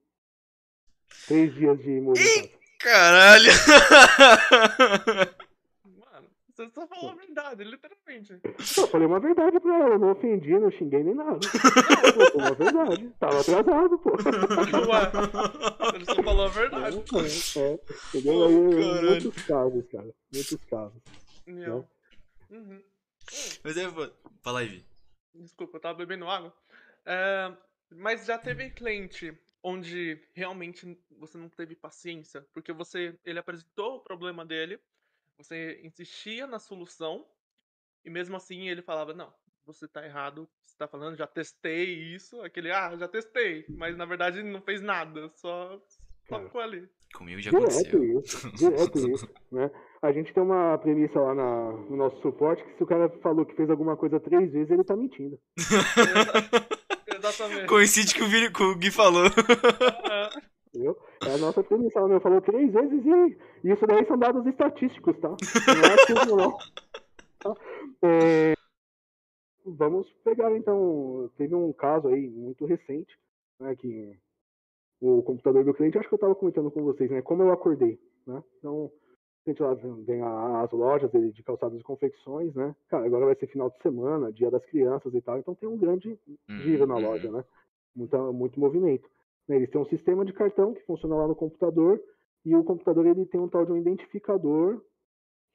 Três 1.28 1.54
dias 1.54 1.78
de 1.80 2.02
casa. 2.02 2.50
Caralho. 2.80 3.52
Mano, 5.86 6.28
você 6.48 6.70
só 6.70 6.88
falou 6.88 7.12
a 7.12 7.16
verdade, 7.16 7.64
literalmente. 7.64 8.40
Eu 8.78 8.88
falei 8.88 9.08
uma 9.08 9.20
verdade 9.20 9.60
pra 9.60 9.80
ela, 9.80 9.98
não 9.98 10.12
ofendi, 10.12 10.58
não 10.58 10.72
xinguei 10.72 11.04
nem 11.04 11.14
nada. 11.16 11.40
Pô, 11.40 12.32
Foi 12.32 12.42
uma 12.42 12.54
verdade. 12.56 13.10
Tava 13.20 13.40
atrasado, 13.42 14.00
pô. 14.00 14.12
Ué, 14.12 15.96
ele 15.96 16.06
só 16.06 16.24
falou 16.24 16.46
a 16.46 16.50
verdade. 16.50 16.98
É, 17.58 17.80
entendeu? 18.14 18.34
Oh, 18.40 18.46
Aí, 18.46 18.72
caralho. 18.86 19.10
muitos 19.10 19.44
casos, 19.46 19.88
cara. 19.92 20.16
Muitos 20.34 20.64
casos. 20.66 21.02
Meu. 21.48 21.86
Uhum. 22.50 22.84
Mas 23.64 23.78
é, 23.78 23.90
pô, 23.90 24.10
fala 24.42 24.60
aí, 24.60 24.68
Vi. 24.68 24.86
Desculpa, 25.36 25.78
eu 25.78 25.82
tava 25.82 25.98
bebendo 25.98 26.28
água. 26.28 26.54
É, 27.06 27.54
mas 27.92 28.26
já 28.26 28.38
teve 28.38 28.70
cliente 28.72 29.38
onde 29.62 30.22
realmente 30.34 30.98
você 31.12 31.38
não 31.38 31.50
teve 31.50 31.76
paciência, 31.76 32.46
porque 32.54 32.72
você, 32.72 33.18
ele 33.26 33.40
apresentou 33.40 33.96
o 33.98 34.00
problema 34.00 34.46
dele, 34.46 34.80
você 35.38 35.80
insistia 35.84 36.48
na 36.48 36.60
solução 36.60 37.26
e 38.04 38.10
mesmo 38.10 38.36
assim 38.38 38.70
ele 38.70 38.82
falava 38.82 39.14
não, 39.14 39.34
você 39.66 39.88
tá 39.88 40.06
errado, 40.06 40.48
você 40.66 40.78
tá 40.78 40.88
falando, 40.88 41.18
já 41.18 41.28
testei 41.28 41.94
isso, 42.16 42.42
aquele 42.42 42.72
ah, 42.72 42.96
já 42.96 43.08
testei, 43.08 43.66
mas 43.70 43.98
na 43.98 44.06
verdade 44.06 44.42
não 44.44 44.62
fez 44.62 44.82
nada, 44.82 45.30
só 45.36 45.82
só 46.28 46.40
ficou 46.44 46.62
ali. 46.62 46.88
Comigo 47.14 47.42
já 47.42 47.50
Direto 47.50 47.72
aconteceu. 47.72 48.20
isso. 48.20 48.52
Direto 48.52 49.10
isso, 49.10 49.30
né? 49.52 49.70
A 50.02 50.12
gente 50.14 50.34
tem 50.34 50.42
uma 50.42 50.78
premissa 50.78 51.20
lá 51.20 51.36
na- 51.36 51.72
no 51.72 51.96
nosso 51.98 52.22
suporte 52.22 52.64
que 52.64 52.78
se 52.78 52.84
o 52.84 52.88
cara 52.88 53.10
falou 53.22 53.46
que 53.46 53.56
fez 53.56 53.70
alguma 53.70 53.98
coisa 53.98 54.20
três 54.20 54.52
vezes, 54.52 54.72
ele 54.72 54.84
tá 54.84 54.96
mentindo. 54.96 55.38
Exatamente. 57.14 57.68
Coincide 57.68 58.16
com 58.18 58.24
o, 58.24 58.28
Vi- 58.28 58.52
com 58.52 58.64
o 58.64 58.76
Gui 58.76 58.92
falou. 58.92 59.26
Ah, 60.10 60.30
Entendeu? 60.74 60.98
É 61.26 61.34
a 61.34 61.38
nossa 61.38 61.64
premissa. 61.64 62.00
Ela 62.00 62.08
me 62.08 62.20
falou 62.22 62.42
três 62.42 62.72
vezes 62.72 63.04
e 63.06 63.38
isso 63.72 63.86
daí 63.88 64.06
são 64.06 64.18
dados 64.18 64.46
estatísticos, 64.46 65.18
tá? 65.20 65.30
Não 65.30 65.84
é 65.84 65.94
achismo, 65.96 66.36
não. 66.38 66.58
Tá? 67.40 67.54
É, 68.04 68.54
Vamos 69.66 70.08
pegar 70.24 70.56
então. 70.56 71.30
Teve 71.38 71.54
um 71.56 71.74
caso 71.74 72.08
aí 72.08 72.30
muito 72.30 72.66
recente, 72.66 73.14
né? 73.60 73.76
Que 73.76 74.18
o 75.02 75.22
computador 75.24 75.64
do 75.66 75.74
cliente, 75.74 75.98
acho 75.98 76.08
que 76.08 76.14
eu 76.14 76.18
estava 76.18 76.36
comentando 76.36 76.72
com 76.72 76.84
vocês, 76.84 77.10
né? 77.12 77.22
Como 77.22 77.44
eu 77.44 77.52
acordei, 77.52 78.00
né? 78.26 78.42
Então, 78.60 78.92
gente 79.48 79.62
lá 79.62 79.76
tem 80.06 80.22
as 80.22 80.72
lojas 80.72 81.12
de 81.12 81.32
de 81.32 81.44
calçados 81.44 81.80
e 81.80 81.84
confecções, 81.84 82.54
né? 82.56 82.76
Cara, 82.90 83.06
agora 83.06 83.26
vai 83.26 83.36
ser 83.36 83.48
final 83.48 83.70
de 83.70 83.82
semana, 83.82 84.32
dia 84.32 84.52
das 84.52 84.66
crianças 84.66 85.14
e 85.14 85.22
tal, 85.22 85.38
então 85.40 85.56
tem 85.56 85.68
um 85.70 85.78
grande 85.78 86.20
giro 86.58 86.86
na 86.86 86.96
Uhum, 86.96 87.02
loja, 87.02 87.32
né? 87.32 87.44
Muita, 87.96 88.32
muito 88.32 88.60
movimento. 88.60 89.10
Né, 89.48 89.58
Eles 89.58 89.70
têm 89.70 89.82
um 89.82 89.86
sistema 89.86 90.26
de 90.26 90.34
cartão 90.34 90.74
que 90.74 90.86
funciona 90.86 91.16
lá 91.16 91.28
no 91.28 91.36
computador 91.36 92.02
e 92.46 92.56
o 92.56 92.64
computador 92.64 93.06
ele 93.06 93.26
tem 93.26 93.40
um 93.40 93.50
tal 93.50 93.66
de 93.66 93.72
um 93.72 93.78
identificador 93.78 94.84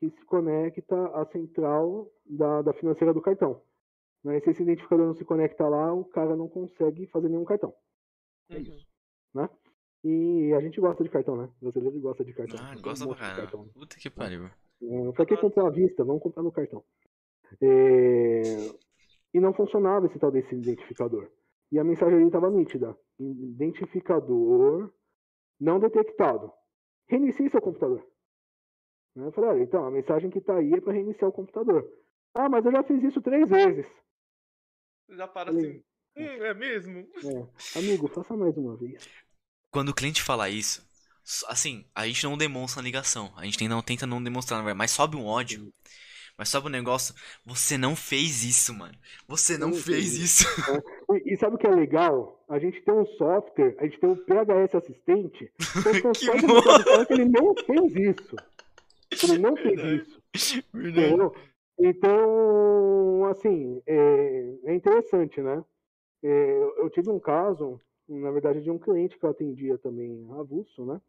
que 0.01 0.11
se 0.11 0.25
conecta 0.27 0.97
à 1.09 1.25
central 1.27 2.11
da, 2.27 2.63
da 2.63 2.73
financeira 2.75 3.15
do 3.15 3.23
cartão. 3.23 3.63
Né? 4.25 4.41
Se 4.41 4.51
esse 4.51 4.63
identificador 4.63 5.07
não 5.07 5.15
se 5.15 5.25
conecta 5.25 5.69
lá, 5.69 5.93
o 5.95 6.05
cara 6.05 6.37
não 6.37 6.49
consegue 6.49 7.07
fazer 7.09 7.29
nenhum 7.29 7.45
cartão. 7.45 7.75
É 8.51 8.57
uhum. 8.57 8.63
isso. 8.63 8.87
Né? 9.35 9.49
E 10.05 10.53
a 10.53 10.61
gente 10.61 10.79
gosta 10.81 11.03
de 11.03 11.09
cartão, 11.09 11.37
né? 11.37 11.49
O 11.61 11.65
brasileiro 11.65 11.99
gosta 12.01 12.25
de 12.25 12.35
cartão. 12.35 12.59
Ah, 12.61 12.75
gosta 12.81 13.07
pra 13.07 13.15
de 13.15 13.21
caralho. 13.21 13.43
cartão. 13.43 13.69
Puta 13.69 13.97
que 13.97 14.11
pariu. 14.11 14.45
É, 14.83 15.13
Pra 15.13 15.25
que 15.25 15.37
comprar 15.37 15.67
à 15.67 15.71
vista? 15.71 16.05
Vamos 16.05 16.23
comprar 16.23 16.43
no 16.43 16.53
cartão. 16.53 16.85
É, 17.63 18.43
E 19.33 19.41
não 19.41 19.55
funcionava 19.55 20.07
esse 20.07 20.19
tal 20.19 20.31
desse 20.31 20.55
identificador. 20.55 21.31
E 21.73 21.79
a 21.79 21.85
mensagem 21.85 22.17
ali 22.17 22.27
estava 22.27 22.51
nítida. 22.51 22.97
Identificador 23.19 24.93
não 25.59 25.81
detectado. 25.81 26.53
Reinicie 27.09 27.49
seu 27.51 27.61
computador. 27.61 28.05
Né? 29.17 29.27
Eu 29.27 29.33
falei, 29.33 29.51
olha, 29.51 29.63
então, 29.63 29.87
a 29.87 29.91
mensagem 29.91 30.31
que 30.31 30.39
está 30.39 30.57
aí 30.57 30.73
é 30.75 30.81
para 30.81 30.93
reiniciar 30.93 31.31
o 31.31 31.33
computador. 31.33 31.91
Ah, 32.35 32.49
mas 32.49 32.65
eu 32.67 32.73
já 32.73 32.83
fiz 32.83 33.03
isso 33.03 33.23
três 33.23 33.49
vezes. 33.49 33.87
Já 35.09 35.27
para 35.29 35.53
Falei, 35.53 35.71
assim. 35.71 35.85
Hum, 36.17 36.45
é 36.45 36.55
mesmo? 36.55 36.99
É, 37.01 37.79
amigo, 37.79 38.07
faça 38.09 38.37
mais 38.37 38.57
uma 38.57 38.77
vez. 38.77 39.09
Quando 39.75 39.89
o 39.89 39.95
cliente 39.95 40.23
fala 40.23 40.49
isso, 40.49 40.87
assim, 41.49 41.85
a 41.93 42.07
gente 42.07 42.23
não 42.23 42.39
demonstra 42.39 42.81
a 42.81 42.85
ligação. 42.85 43.33
A 43.37 43.45
gente 43.45 43.67
não 43.67 43.83
tenta 43.83 44.07
não 44.07 44.23
demonstrar, 44.23 44.59
na 44.59 44.63
verdade, 44.63 44.79
mas 44.79 44.93
sobe 44.93 45.17
um 45.17 45.27
ódio. 45.27 45.69
Mas 46.39 46.49
sobe 46.49 46.69
um 46.69 46.71
negócio. 46.71 47.13
Você 47.45 47.77
não 47.77 47.97
fez 47.97 48.45
isso, 48.45 48.73
mano. 48.73 48.95
Você 49.27 49.59
não 49.59 49.73
fez 49.73 50.15
isso. 50.15 50.45
E, 51.13 51.35
e 51.35 51.37
sabe 51.37 51.57
o 51.57 51.59
que 51.59 51.67
é 51.67 51.71
legal? 51.71 52.45
a 52.49 52.57
gente 52.61 52.81
tem 52.83 52.95
um 52.95 53.05
software, 53.19 53.75
a 53.81 53.85
gente 53.85 53.99
tem 53.99 54.11
um 54.11 54.17
PHS 54.17 54.77
assistente, 54.77 55.51
então 55.77 56.13
Que 56.13 56.47
bom. 56.47 57.05
ele 57.11 57.25
não 57.25 57.53
fez 57.67 58.17
isso. 58.17 58.37
Ele 59.25 59.39
não 59.39 59.57
fez 59.57 59.75
Verdade. 59.83 60.03
isso. 60.35 60.63
Verdade. 60.73 61.07
Entendeu? 61.09 61.35
Então, 61.81 63.25
assim, 63.25 63.83
é, 63.89 64.55
é 64.67 64.75
interessante, 64.77 65.41
né? 65.41 65.65
É, 66.23 66.59
eu 66.79 66.89
tive 66.91 67.11
um 67.11 67.19
caso, 67.19 67.81
na 68.09 68.31
verdade, 68.31 68.61
de 68.63 68.71
um 68.71 68.79
cliente 68.79 69.19
que 69.19 69.25
eu 69.25 69.31
atendia 69.31 69.79
também 69.79 70.27
avulso, 70.33 70.85
né? 70.85 71.01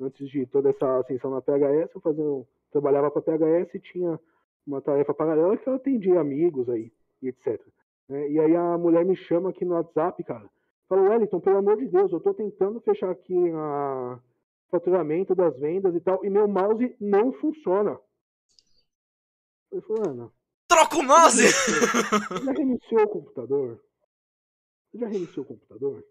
Antes 0.00 0.28
de 0.28 0.44
toda 0.46 0.70
essa 0.70 0.98
ascensão 0.98 1.30
na 1.30 1.40
PHS, 1.40 1.94
eu 1.94 2.00
fazia, 2.00 2.24
um- 2.24 2.44
trabalhava 2.72 3.10
para 3.10 3.20
a 3.20 3.24
PHS 3.24 3.74
e 3.76 3.80
tinha 3.80 4.18
uma 4.66 4.80
tarefa 4.80 5.14
paralela 5.14 5.56
que 5.56 5.68
eu 5.68 5.74
atendia 5.74 6.20
amigos 6.20 6.68
aí, 6.68 6.92
e 7.22 7.28
etc. 7.28 7.60
né? 8.08 8.28
E 8.30 8.40
aí 8.40 8.56
a 8.56 8.76
mulher 8.78 9.04
me 9.04 9.14
chama 9.14 9.50
aqui 9.50 9.64
no 9.64 9.74
WhatsApp, 9.74 10.22
cara. 10.24 10.50
Fala, 10.88 11.02
Wellington, 11.02 11.40
pelo 11.40 11.58
amor 11.58 11.76
de 11.76 11.86
Deus, 11.88 12.10
eu 12.12 12.20
tô 12.20 12.34
tentando 12.34 12.80
fechar 12.80 13.10
aqui 13.10 13.34
a 13.54 14.18
faturamento 14.70 15.34
das 15.34 15.56
vendas 15.58 15.94
e 15.94 16.00
tal, 16.00 16.24
e 16.24 16.30
meu 16.30 16.48
mouse 16.48 16.96
não 17.00 17.32
funciona. 17.34 17.98
Eu 19.70 19.80
falei, 19.82 20.02
Ana, 20.10 20.32
Troca 20.66 20.96
o 20.96 21.02
mouse! 21.02 21.42
você 21.46 22.44
já 22.44 22.52
reiniciou 22.52 23.02
o 23.02 23.08
computador? 23.08 23.80
Você 24.90 24.98
já 24.98 25.06
reiniciou 25.06 25.44
o 25.44 25.48
computador? 25.48 26.04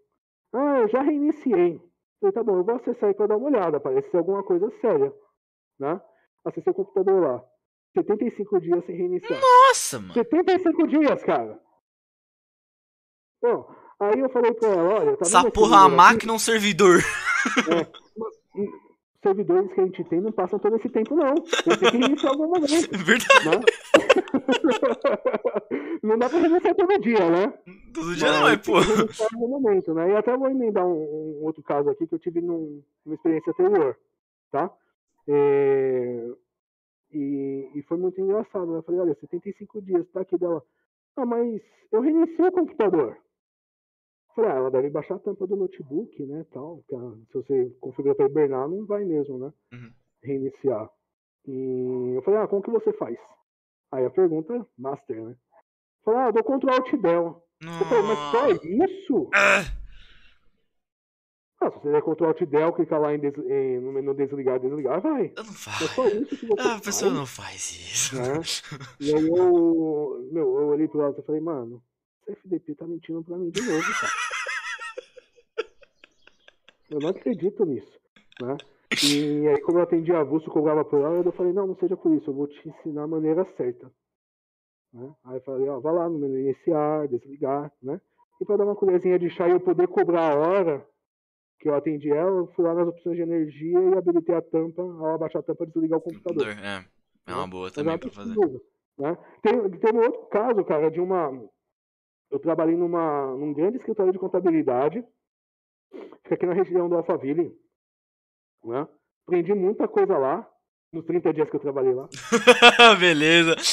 Ah, 0.54 0.80
eu 0.80 0.88
já 0.88 1.02
reiniciei. 1.02 1.80
Falei, 2.20 2.32
tá 2.32 2.42
bom, 2.42 2.56
eu 2.58 2.64
vou 2.64 2.76
acessar 2.76 3.08
aí 3.08 3.14
pra 3.14 3.26
dar 3.26 3.36
uma 3.36 3.48
olhada, 3.48 3.80
parece 3.80 4.10
ser 4.10 4.18
alguma 4.18 4.42
coisa 4.42 4.70
séria. 4.80 5.12
Né? 5.78 6.00
Acessei 6.44 6.70
o 6.70 6.74
computador 6.76 7.22
lá. 7.22 7.44
75 7.96 8.60
dias 8.60 8.84
sem 8.86 8.96
reiniciar. 8.96 9.40
Nossa, 9.40 9.98
mano. 10.00 10.14
75 10.14 10.86
dias, 10.88 11.22
cara! 11.24 11.60
Bom, 13.42 13.68
aí 14.00 14.18
eu 14.18 14.28
falei 14.30 14.52
pra 14.54 14.68
ela, 14.68 14.94
olha, 15.00 15.16
tá 15.16 15.22
Essa 15.22 15.50
porra 15.50 15.76
é 15.76 15.80
uma 15.80 15.88
máquina 15.88 16.32
ou 16.32 16.36
um 16.36 16.40
servidor? 16.40 17.00
Os 18.56 19.20
servidores 19.22 19.72
que 19.72 19.80
a 19.80 19.84
gente 19.84 20.04
tem 20.04 20.20
não 20.20 20.32
passam 20.32 20.58
todo 20.58 20.76
esse 20.76 20.88
tempo, 20.88 21.14
não. 21.14 21.28
Eu 21.28 21.78
tenho 21.78 21.90
que 21.92 21.98
reiniciar 21.98 22.32
algum 22.32 22.46
momento, 22.48 22.68
Verdade. 22.98 23.48
né? 23.48 23.60
não 26.02 26.18
dá 26.18 26.28
pra 26.28 26.38
reiniciar 26.38 26.74
todo 26.74 26.98
dia, 27.00 27.30
né? 27.30 27.58
Todo 27.92 28.14
dia 28.16 28.28
não 28.32 28.48
é, 28.48 28.56
pô. 28.56 28.72
algum 29.34 29.48
momento, 29.60 29.94
né? 29.94 30.10
E 30.10 30.16
até 30.16 30.36
vou 30.36 30.48
emendar 30.48 30.86
um, 30.86 31.40
um 31.40 31.44
outro 31.44 31.62
caso 31.62 31.88
aqui 31.90 32.06
que 32.06 32.14
eu 32.14 32.18
tive 32.18 32.40
num, 32.40 32.82
numa 33.04 33.14
experiência 33.14 33.50
anterior, 33.52 33.96
tá? 34.50 34.70
É, 35.26 36.28
E, 37.12 37.70
e 37.74 37.82
foi 37.82 37.96
muito 37.96 38.20
engraçado, 38.20 38.66
né? 38.72 38.78
Eu 38.78 38.82
falei, 38.82 39.00
olha, 39.00 39.14
75 39.20 39.80
dias, 39.82 40.06
tá 40.12 40.20
aqui 40.20 40.36
dela. 40.38 40.62
Ah, 41.16 41.24
mas 41.26 41.60
eu 41.92 42.00
reiniciei 42.00 42.48
o 42.48 42.52
computador. 42.52 43.16
Falei, 44.34 44.50
ah, 44.50 44.54
ela 44.56 44.70
deve 44.70 44.90
baixar 44.90 45.14
a 45.14 45.18
tampa 45.20 45.46
do 45.46 45.54
notebook, 45.54 46.20
né, 46.26 46.44
tal. 46.52 46.82
que 46.88 46.94
ela- 46.94 47.16
se 47.30 47.34
você 47.34 47.70
configura 47.80 48.14
para 48.16 48.26
hibernar, 48.26 48.68
não 48.68 48.84
vai 48.84 49.04
mesmo, 49.04 49.38
né? 49.38 49.52
Uhum. 49.72 49.92
Reiniciar. 50.24 50.90
E 51.46 52.14
eu 52.16 52.22
falei, 52.22 52.40
ah, 52.40 52.48
como 52.48 52.62
que 52.62 52.70
você 52.70 52.92
faz? 52.94 53.16
Aí 53.92 54.04
a 54.04 54.10
pergunta, 54.10 54.66
master, 54.76 55.22
né? 55.22 55.36
Falei, 56.04 56.20
ah, 56.20 56.26
eu 56.28 56.32
dou 56.32 56.44
Ctrl 56.44 56.70
Alt 56.70 56.92
Del. 57.00 57.44
Eu 57.60 57.86
falei, 57.86 58.02
mas 58.02 58.18
só 58.30 58.48
isso? 58.48 59.30
Ah, 59.34 59.64
Ah, 61.60 61.70
se 61.70 61.78
você 61.78 61.92
der 61.92 62.02
Ctrl 62.02 62.26
Alt 62.26 62.42
Del, 62.42 62.72
clicar 62.74 63.00
lá 63.00 63.14
em 63.14 63.18
des- 63.20 63.38
em- 63.38 63.80
no 63.80 63.92
menu 63.92 64.12
desligar, 64.14 64.58
desligar, 64.60 65.00
vai. 65.00 65.32
eu 65.36 65.44
não 65.44 65.50
É 65.52 65.54
faço. 65.54 65.88
só 65.94 66.06
isso 66.08 66.36
que 66.36 66.46
você 66.46 66.60
Ah, 66.60 66.74
a 66.76 66.80
pessoa 66.80 67.10
faz. 67.10 67.18
não 67.20 67.26
faz 67.26 67.70
isso. 67.72 68.16
Né? 68.16 68.22
E 69.00 69.14
aí 69.14 69.26
eu, 69.28 70.28
meu, 70.32 70.60
eu 70.60 70.66
olhei 70.68 70.88
pro 70.88 70.98
lado 71.00 71.18
e 71.18 71.22
falei, 71.24 71.40
mano, 71.40 71.82
esse 72.26 72.32
FDP 72.38 72.74
tá 72.74 72.86
mentindo 72.86 73.22
pra 73.24 73.36
mim 73.38 73.50
de 73.50 73.62
novo, 73.62 73.82
cara. 74.00 74.12
Eu 76.90 77.00
não 77.00 77.08
acredito 77.08 77.64
nisso, 77.64 77.98
né? 78.42 78.56
E 79.02 79.48
aí, 79.48 79.60
como 79.62 79.78
eu 79.78 79.82
atendi 79.82 80.12
avulso, 80.12 80.50
cobrava 80.50 80.84
por 80.84 81.00
hora, 81.00 81.26
eu 81.26 81.32
falei, 81.32 81.52
não, 81.52 81.66
não 81.66 81.76
seja 81.76 81.96
por 81.96 82.12
isso, 82.12 82.30
eu 82.30 82.34
vou 82.34 82.46
te 82.46 82.68
ensinar 82.68 83.04
a 83.04 83.08
maneira 83.08 83.44
certa. 83.56 83.90
Né? 84.92 85.12
Aí 85.24 85.36
eu 85.36 85.40
falei, 85.42 85.68
ó, 85.68 85.80
vai 85.80 85.92
lá 85.92 86.08
no 86.08 86.18
menu 86.18 86.38
iniciar, 86.38 87.08
desligar, 87.08 87.72
né? 87.82 88.00
E 88.40 88.44
para 88.44 88.56
dar 88.56 88.64
uma 88.64 88.76
colherzinha 88.76 89.18
de 89.18 89.28
chá 89.30 89.48
e 89.48 89.52
eu 89.52 89.60
poder 89.60 89.88
cobrar 89.88 90.32
a 90.32 90.36
hora 90.36 90.86
que 91.58 91.68
eu 91.68 91.74
atendi 91.74 92.10
ela, 92.10 92.30
eu 92.30 92.46
fui 92.54 92.64
lá 92.64 92.74
nas 92.74 92.88
opções 92.88 93.16
de 93.16 93.22
energia 93.22 93.80
e 93.80 93.96
habilitei 93.96 94.34
a 94.34 94.42
tampa, 94.42 94.82
ao 94.82 95.14
abaixar 95.14 95.40
a 95.40 95.44
tampa, 95.44 95.66
desligar 95.66 95.98
o 95.98 96.02
computador. 96.02 96.48
É, 96.48 96.84
é 97.26 97.34
uma 97.34 97.46
boa 97.46 97.64
Mas 97.64 97.72
também 97.72 97.94
é 97.94 97.98
pra 97.98 98.10
fazer. 98.10 98.36
Né? 98.98 99.18
Tem, 99.42 99.70
tem 99.70 99.94
um 99.94 100.02
outro 100.02 100.26
caso, 100.26 100.64
cara, 100.64 100.90
de 100.90 101.00
uma. 101.00 101.32
Eu 102.30 102.38
trabalhei 102.38 102.76
numa, 102.76 103.34
num 103.34 103.52
grande 103.52 103.78
escritório 103.78 104.12
de 104.12 104.18
contabilidade, 104.18 105.04
fica 106.22 106.34
aqui 106.34 106.46
na 106.46 106.54
região 106.54 106.88
do 106.88 106.96
Alphaville. 106.96 107.56
Né? 108.64 108.86
Aprendi 109.26 109.54
muita 109.54 109.86
coisa 109.88 110.16
lá, 110.18 110.48
nos 110.92 111.04
30 111.06 111.32
dias 111.32 111.50
que 111.50 111.56
eu 111.56 111.60
trabalhei 111.60 111.92
lá, 111.94 112.08
Beleza. 113.00 113.56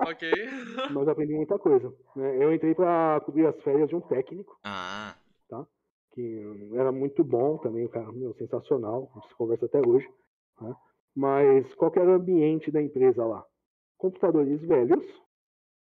Ok. 0.00 0.30
mas 0.90 1.08
aprendi 1.08 1.32
muita 1.34 1.58
coisa. 1.58 1.92
Né? 2.16 2.44
Eu 2.44 2.52
entrei 2.52 2.74
para 2.74 3.20
cobrir 3.24 3.46
as 3.46 3.60
férias 3.62 3.88
de 3.88 3.94
um 3.96 4.00
técnico, 4.00 4.58
Ah, 4.64 5.14
que 6.14 6.70
era 6.74 6.92
muito 6.92 7.24
bom 7.24 7.56
também, 7.58 7.86
o 7.86 7.88
cara, 7.88 8.12
meu, 8.12 8.34
sensacional, 8.34 9.10
a 9.12 9.18
gente 9.20 9.28
se 9.28 9.34
conversa 9.34 9.64
até 9.64 9.80
hoje. 9.80 10.06
Né? 10.60 10.74
Mas 11.14 11.74
qual 11.74 11.90
que 11.90 11.98
era 11.98 12.10
o 12.10 12.14
ambiente 12.14 12.70
da 12.70 12.82
empresa 12.82 13.24
lá? 13.24 13.42
Computadores 13.96 14.60
velhos, 14.60 15.02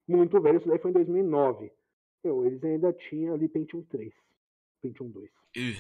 muito 0.08 0.40
velhos, 0.40 0.62
isso 0.62 0.70
daí 0.70 0.80
foi 0.80 0.92
em 0.92 0.94
2009. 0.94 1.70
Meu, 2.24 2.46
eles 2.46 2.64
ainda 2.64 2.94
tinham 2.94 3.34
ali 3.34 3.50
Pentium 3.50 3.84
3, 3.84 4.14
Pentium 4.82 5.10
2. 5.10 5.30
Ih, 5.58 5.76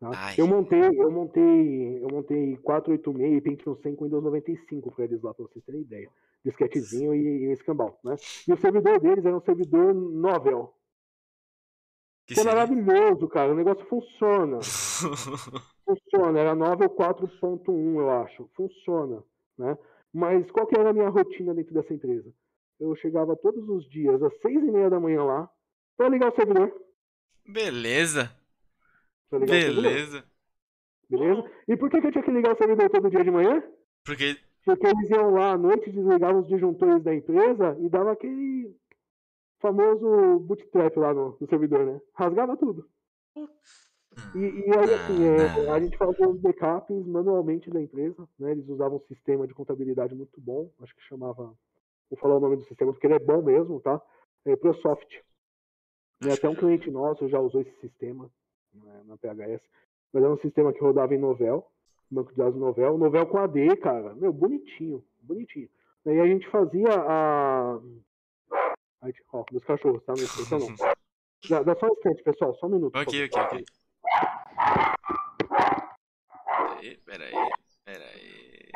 tá? 0.00 0.34
Eu 0.36 0.46
montei, 0.46 0.80
eu 0.80 1.10
montei, 1.10 2.02
eu 2.02 2.08
montei 2.08 2.56
486 2.58 3.36
e 3.36 3.40
Pentium 3.40 3.76
100 3.76 3.96
com 3.96 4.04
Windows 4.04 4.24
95 4.24 4.92
para 4.92 5.04
eles 5.04 5.22
lá, 5.22 5.34
para 5.34 5.46
vocês 5.46 5.64
terem 5.64 5.82
ideia. 5.82 6.08
Disquetezinho 6.44 7.14
e, 7.14 7.46
e 7.46 7.52
escambau, 7.52 7.98
né? 8.04 8.16
E 8.46 8.52
o 8.52 8.56
servidor 8.56 9.00
deles 9.00 9.24
era 9.24 9.36
um 9.36 9.40
servidor 9.40 9.94
Novel, 9.94 10.74
que 12.26 12.34
que 12.34 12.40
é 12.40 12.44
maravilhoso, 12.44 13.28
cara. 13.28 13.52
O 13.52 13.56
negócio 13.56 13.84
funciona. 13.86 14.58
Funciona, 15.84 16.40
era 16.40 16.54
Novel 16.54 16.88
4.1, 16.88 18.00
eu 18.00 18.10
acho. 18.10 18.48
Funciona, 18.54 19.22
né? 19.58 19.76
Mas 20.12 20.50
qual 20.50 20.66
que 20.66 20.78
era 20.78 20.90
a 20.90 20.92
minha 20.92 21.10
rotina 21.10 21.52
dentro 21.52 21.74
dessa 21.74 21.92
empresa? 21.92 22.32
Eu 22.80 22.96
chegava 22.96 23.36
todos 23.36 23.68
os 23.68 23.88
dias 23.90 24.22
às 24.22 24.32
seis 24.40 24.56
e 24.56 24.70
meia 24.70 24.88
da 24.88 24.98
manhã 24.98 25.22
lá 25.22 25.50
para 25.96 26.08
ligar 26.08 26.32
o 26.32 26.34
servidor. 26.34 26.72
Beleza. 27.46 28.34
Pra 29.28 29.38
ligar 29.38 29.60
Beleza. 29.60 30.24
beleza? 31.08 31.50
E 31.68 31.76
por 31.76 31.90
que, 31.90 32.00
que 32.00 32.06
eu 32.06 32.12
tinha 32.12 32.24
que 32.24 32.30
ligar 32.30 32.54
o 32.54 32.58
servidor 32.58 32.90
todo 32.90 33.10
dia 33.10 33.24
de 33.24 33.30
manhã? 33.30 33.62
Porque. 34.04 34.36
Porque 34.64 34.86
eles 34.86 35.10
iam 35.10 35.30
lá 35.30 35.52
à 35.52 35.58
noite, 35.58 35.90
desligavam 35.90 36.40
os 36.40 36.48
disjuntores 36.48 37.02
da 37.02 37.14
empresa 37.14 37.76
e 37.80 37.88
dava 37.88 38.12
aquele 38.12 38.74
famoso 39.60 40.38
bootstrap 40.40 40.96
lá 40.96 41.12
no, 41.12 41.36
no 41.38 41.48
servidor, 41.48 41.84
né? 41.84 42.00
Rasgava 42.14 42.56
tudo. 42.56 42.88
E, 44.34 44.38
e 44.38 44.78
aí, 44.78 44.94
assim, 44.94 45.24
é, 45.24 45.70
Ah, 45.70 45.74
a 45.74 45.80
gente 45.80 45.96
fazia 45.96 46.28
os 46.28 46.40
backups 46.40 47.06
manualmente 47.06 47.70
da 47.70 47.80
empresa, 47.80 48.28
né? 48.38 48.52
Eles 48.52 48.68
usavam 48.68 48.98
um 48.98 49.06
sistema 49.06 49.46
de 49.46 49.54
contabilidade 49.54 50.14
muito 50.14 50.40
bom, 50.40 50.70
acho 50.80 50.94
que 50.94 51.02
chamava, 51.02 51.54
vou 52.10 52.18
falar 52.18 52.36
o 52.36 52.40
nome 52.40 52.56
do 52.56 52.64
sistema 52.64 52.92
porque 52.92 53.06
ele 53.06 53.14
é 53.14 53.18
bom 53.18 53.42
mesmo, 53.42 53.80
tá? 53.80 54.00
É 54.44 54.56
ProSoft. 54.56 55.20
E 56.24 56.30
até 56.30 56.48
um 56.48 56.54
cliente 56.54 56.90
nosso 56.90 57.28
já 57.28 57.38
usou 57.38 57.60
esse 57.60 57.74
sistema 57.80 58.30
né, 58.74 59.02
na 59.04 59.16
PHS, 59.16 59.62
mas 60.12 60.22
era 60.22 60.32
um 60.32 60.38
sistema 60.38 60.72
que 60.72 60.80
rodava 60.80 61.14
em 61.14 61.18
Novel, 61.18 61.66
banco 62.10 62.30
de 62.30 62.38
dados 62.38 62.58
Novel, 62.58 62.98
Novel 62.98 63.26
com 63.26 63.38
AD, 63.38 63.76
cara, 63.78 64.14
meu, 64.14 64.32
bonitinho, 64.32 65.04
bonitinho. 65.20 65.68
E 66.06 66.10
aí 66.10 66.20
a 66.20 66.26
gente 66.26 66.48
fazia 66.50 66.88
a... 66.90 67.80
Ai, 69.02 69.12
ó, 69.32 69.44
meus 69.50 69.64
cachorros, 69.64 70.04
tá? 70.04 70.12
Não 70.16 70.22
esqueça 70.22 70.58
não. 70.58 70.68
Dá, 71.48 71.62
dá 71.62 71.74
só 71.76 71.86
um 71.86 71.92
instante, 71.92 72.22
pessoal, 72.22 72.54
só 72.54 72.66
um 72.66 72.70
minuto. 72.70 72.96
Ok, 72.96 73.24
ok, 73.24 73.42
ok. 73.42 73.64
Peraí, 76.80 76.96
peraí, 77.04 77.32
peraí. 77.84 78.70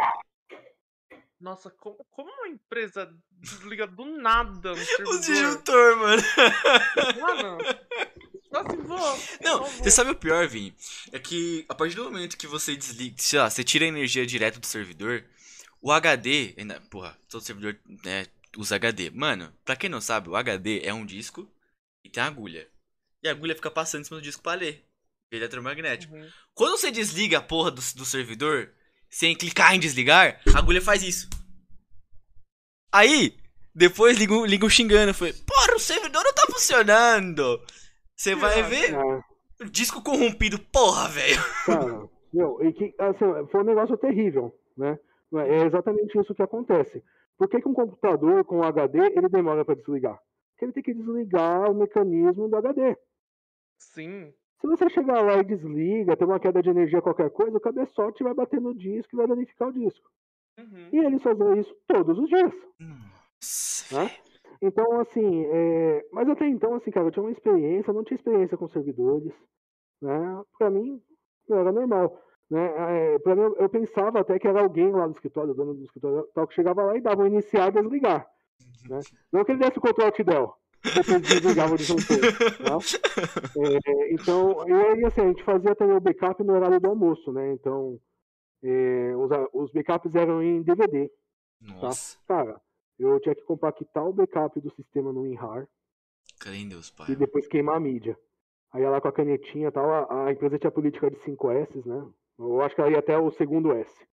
Nossa, 1.41 1.71
como, 1.71 2.05
como 2.11 2.31
uma 2.31 2.49
empresa 2.49 3.15
desliga 3.31 3.87
do 3.87 4.05
nada 4.05 4.73
O 5.07 5.21
disjuntor, 5.21 5.97
mano. 5.97 6.23
Mano, 7.21 7.59
se 8.71 8.77
vou. 8.79 9.19
Não, 9.43 9.59
vou. 9.61 9.69
você 9.69 9.91
sabe 9.91 10.11
o 10.11 10.15
pior, 10.17 10.47
Vini? 10.49 10.75
É 11.13 11.19
que 11.19 11.65
a 11.69 11.75
partir 11.75 11.95
do 11.97 12.05
momento 12.05 12.37
que 12.37 12.47
você 12.47 12.77
desliga, 12.77 13.15
sei 13.19 13.39
lá, 13.39 13.49
você 13.51 13.63
tira 13.63 13.85
a 13.85 13.89
energia 13.89 14.27
direto 14.27 14.59
do 14.59 14.67
servidor, 14.67 15.25
o 15.81 15.93
HD, 15.93 16.55
ainda- 16.57 16.81
porra, 16.91 17.17
todo 17.29 17.45
servidor 17.45 17.79
né, 18.05 18.27
usa 18.57 18.77
HD. 18.77 19.11
Mano, 19.11 19.53
pra 19.65 19.77
quem 19.77 19.91
não 19.91 20.01
sabe, 20.01 20.29
o 20.29 20.37
HD 20.37 20.81
é 20.85 20.93
um 20.95 21.05
disco 21.07 21.49
e 22.05 22.09
tem 22.11 22.23
agulha. 22.23 22.69
E 23.23 23.29
a 23.29 23.33
agulha 23.33 23.55
fica 23.55 23.71
passando 23.71 24.03
em 24.03 24.05
cima 24.05 24.19
do 24.19 24.23
disco 24.23 24.43
pra 24.43 24.55
ler. 24.55 24.85
Eletromagnético. 25.31 26.15
Uhum. 26.15 26.29
Quando 26.55 26.79
você 26.79 26.91
desliga 26.91 27.39
a 27.39 27.43
porra 27.43 27.71
do, 27.71 27.83
do 27.97 28.05
servidor, 28.07 28.71
sem 29.11 29.37
clicar 29.37 29.75
em 29.75 29.79
desligar, 29.81 30.41
a 30.55 30.59
agulha 30.59 30.81
faz 30.81 31.03
isso. 31.03 31.29
Aí, 32.91 33.37
depois 33.75 34.17
liga, 34.17 34.33
um- 34.33 34.47
liga 34.47 34.65
um 34.65 34.71
xingando. 34.71 35.13
Foi, 35.13 35.33
porra, 35.33 35.75
o 35.77 35.79
servidor 35.79 36.25
não 36.25 36.33
tá 36.33 36.47
funcionando. 36.51 37.63
Você 38.19 38.35
vai 38.35 38.63
ver 38.65 38.95
É, 38.95 39.65
disco 39.71 40.03
corrompido, 40.03 40.59
porra, 40.73 41.09
velho. 41.09 41.37
cara, 41.65 42.09
meu, 42.33 42.59
e 42.65 42.73
que, 42.73 42.93
assim, 42.99 43.47
foi 43.51 43.61
um 43.61 43.65
negócio 43.65 43.97
terrível, 43.97 44.53
né? 44.77 44.99
É 45.33 45.65
exatamente 45.67 46.19
isso 46.19 46.35
que 46.35 46.43
acontece. 46.43 47.03
Por 47.37 47.49
que, 47.49 47.61
que 47.61 47.69
um 47.69 47.75
computador 47.75 48.45
com 48.45 48.63
HD 48.63 48.99
ele 49.17 49.29
demora 49.29 49.65
para 49.65 49.77
desligar? 49.77 50.19
Porque 50.51 50.65
ele 50.65 50.73
tem 50.73 50.83
que 50.83 50.95
desligar 50.95 51.71
o 51.71 51.75
mecanismo 51.75 52.49
do 52.49 52.57
HD. 52.57 52.97
Sim. 53.79 54.35
Se 54.61 54.67
você 54.67 54.91
chegar 54.91 55.23
lá 55.23 55.35
e 55.39 55.45
desliga, 55.45 56.17
tem 56.17 56.27
uma 56.27 56.41
queda 56.41 56.61
de 56.61 56.71
energia, 56.71 57.01
qualquer 57.01 57.31
coisa, 57.31 57.57
o 57.57 57.61
cabeçote 57.61 58.25
vai 58.25 58.35
bater 58.35 58.61
no 58.61 58.75
disco 58.75 59.15
e 59.15 59.17
vai 59.17 59.29
danificar 59.29 59.69
o 59.69 59.73
disco. 59.73 60.11
Uhum. 60.59 60.89
E 60.93 60.99
eles 60.99 61.23
fazem 61.23 61.61
isso 61.61 61.73
todos 61.87 62.19
os 62.19 62.29
dias. 62.29 62.53
Nossa, 62.81 63.95
Né? 63.95 64.11
Então, 64.61 65.01
assim, 65.01 65.45
é... 65.47 66.05
mas 66.13 66.29
até 66.29 66.47
então, 66.47 66.75
assim, 66.75 66.91
cara, 66.91 67.07
eu 67.07 67.11
tinha 67.13 67.23
uma 67.23 67.33
experiência, 67.33 67.93
não 67.93 68.05
tinha 68.05 68.17
experiência 68.17 68.57
com 68.57 68.69
servidores, 68.69 69.33
né? 70.03 70.43
Pra 70.59 70.71
mim, 70.71 71.01
não 71.49 71.59
era 71.59 71.73
normal, 71.73 72.21
né? 72.51 73.15
É, 73.15 73.19
pra 73.21 73.37
mim, 73.37 73.43
eu- 73.43 73.69
pensava 73.69 74.21
até 74.21 74.39
que 74.39 74.49
era 74.49 74.61
alguém 74.63 74.91
lá 74.93 75.07
do 75.07 75.15
escritório, 75.15 75.53
o 75.53 75.55
dono 75.55 75.75
do 75.75 75.85
escritório, 75.85 76.29
tal, 76.35 76.47
que 76.49 76.55
chegava 76.55 76.83
lá 76.85 76.97
e 76.97 77.01
dava 77.01 77.23
um 77.23 77.27
iniciar 77.27 77.69
e 77.69 77.73
desligar, 77.83 78.29
né? 78.89 79.05
Não 79.33 79.45
que 79.45 79.53
ele 79.53 79.61
desse 79.61 79.79
o 79.79 79.83
Ctrl 79.83 80.05
Alt 80.07 80.21
Del, 80.25 80.55
depois 80.95 81.23
desligava 81.23 81.75
o 81.75 81.79
disjuntor, 81.79 82.19
tá? 82.63 82.79
É, 83.57 84.15
então, 84.15 84.69
e 84.69 84.73
aí, 84.73 85.05
assim, 85.05 85.21
a 85.23 85.27
gente 85.29 85.43
fazia 85.45 85.75
também 85.75 85.97
o 85.97 86.01
backup 86.01 86.43
no 86.45 86.55
horário 86.55 86.81
do 86.81 86.89
almoço, 86.89 87.33
né? 87.33 87.53
Então, 87.53 87.99
é, 88.63 89.15
os, 89.17 89.31
os 89.53 89.73
backups 89.73 90.15
eram 90.15 90.43
em 90.43 90.63
DVD, 90.63 91.11
Nossa. 91.61 92.19
Cara, 92.27 92.61
eu 92.99 93.21
tinha 93.21 93.35
que 93.35 93.43
compactar 93.43 94.07
o 94.07 94.13
backup 94.13 94.61
do 94.61 94.71
sistema 94.75 95.13
no 95.13 95.23
WinRAR 95.23 95.69
Crê 96.41 96.57
em 96.57 96.69
Deus, 96.69 96.91
pai. 96.91 97.11
e 97.11 97.17
depois 97.17 97.47
queimar 97.47 97.77
a 97.77 97.81
mídia. 97.81 98.19
Aí 98.73 98.83
ela 98.83 99.01
com 99.01 99.09
a 99.09 99.13
canetinha 99.13 99.69
e 99.69 99.73
tal, 99.73 99.91
a, 99.91 100.27
a 100.27 100.33
empresa 100.33 100.59
tinha 100.59 100.71
política 100.71 101.11
de 101.11 101.19
5 101.21 101.51
S, 101.51 101.89
né? 101.89 102.07
Eu 102.39 102.61
acho 102.61 102.75
que 102.75 102.81
ela 102.81 102.91
ia 102.91 102.99
até 102.99 103.19
o 103.19 103.31
segundo 103.31 103.73
S. 103.73 104.07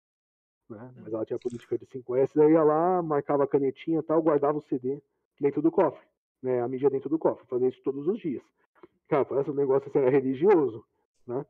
Né? 0.68 0.92
Mas 0.96 1.12
ela 1.12 1.24
tinha 1.24 1.38
política 1.38 1.78
de 1.78 1.86
5 1.86 2.16
S, 2.16 2.34
daí 2.34 2.52
ia 2.52 2.62
lá, 2.62 3.02
marcava 3.02 3.44
a 3.44 3.46
canetinha 3.46 4.00
e 4.00 4.02
tal, 4.02 4.22
guardava 4.22 4.58
o 4.58 4.62
CD 4.62 5.00
dentro 5.40 5.62
do 5.62 5.70
cofre. 5.70 6.04
Né? 6.42 6.60
A 6.60 6.68
mídia 6.68 6.90
dentro 6.90 7.08
do 7.08 7.18
cofre. 7.18 7.46
Fazia 7.46 7.68
isso 7.68 7.82
todos 7.84 8.06
os 8.08 8.18
dias. 8.18 8.42
Cara, 9.08 9.24
parece 9.24 9.50
um 9.50 9.54
negócio 9.54 9.88
assim, 9.88 9.98
era 9.98 10.10
religioso. 10.10 10.84
Né? 11.26 11.46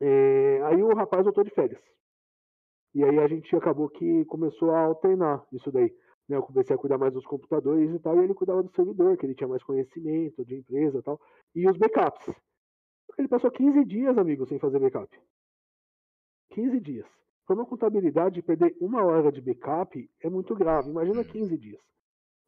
É, 0.00 0.62
aí 0.64 0.82
o 0.82 0.94
rapaz 0.94 1.24
voltou 1.24 1.42
de 1.42 1.50
férias. 1.50 1.82
E 2.94 3.02
aí 3.02 3.18
a 3.18 3.26
gente 3.26 3.54
acabou 3.56 3.88
que 3.88 4.24
começou 4.26 4.70
a 4.70 4.82
alternar 4.82 5.44
isso 5.52 5.72
daí. 5.72 5.92
Né? 6.28 6.36
Eu 6.36 6.42
comecei 6.42 6.74
a 6.74 6.78
cuidar 6.78 6.98
mais 6.98 7.12
dos 7.12 7.26
computadores 7.26 7.90
e 7.94 7.98
tal, 7.98 8.16
e 8.20 8.24
ele 8.24 8.34
cuidava 8.34 8.62
do 8.62 8.70
servidor, 8.70 9.16
que 9.16 9.26
ele 9.26 9.34
tinha 9.34 9.48
mais 9.48 9.62
conhecimento 9.62 10.44
de 10.44 10.56
empresa 10.56 10.98
e 10.98 11.02
tal, 11.02 11.20
e 11.54 11.68
os 11.68 11.76
backups. 11.76 12.34
Ele 13.18 13.28
passou 13.28 13.50
15 13.50 13.84
dias, 13.84 14.16
amigo, 14.16 14.46
sem 14.46 14.58
fazer 14.58 14.78
backup. 14.78 15.20
15 16.50 16.80
dias. 16.80 17.06
Para 17.46 17.56
uma 17.56 17.66
contabilidade, 17.66 18.42
perder 18.42 18.74
uma 18.80 19.04
hora 19.04 19.30
de 19.30 19.40
backup 19.40 20.10
é 20.20 20.30
muito 20.30 20.54
grave. 20.54 20.90
Imagina 20.90 21.24
15 21.24 21.58
dias. 21.58 21.80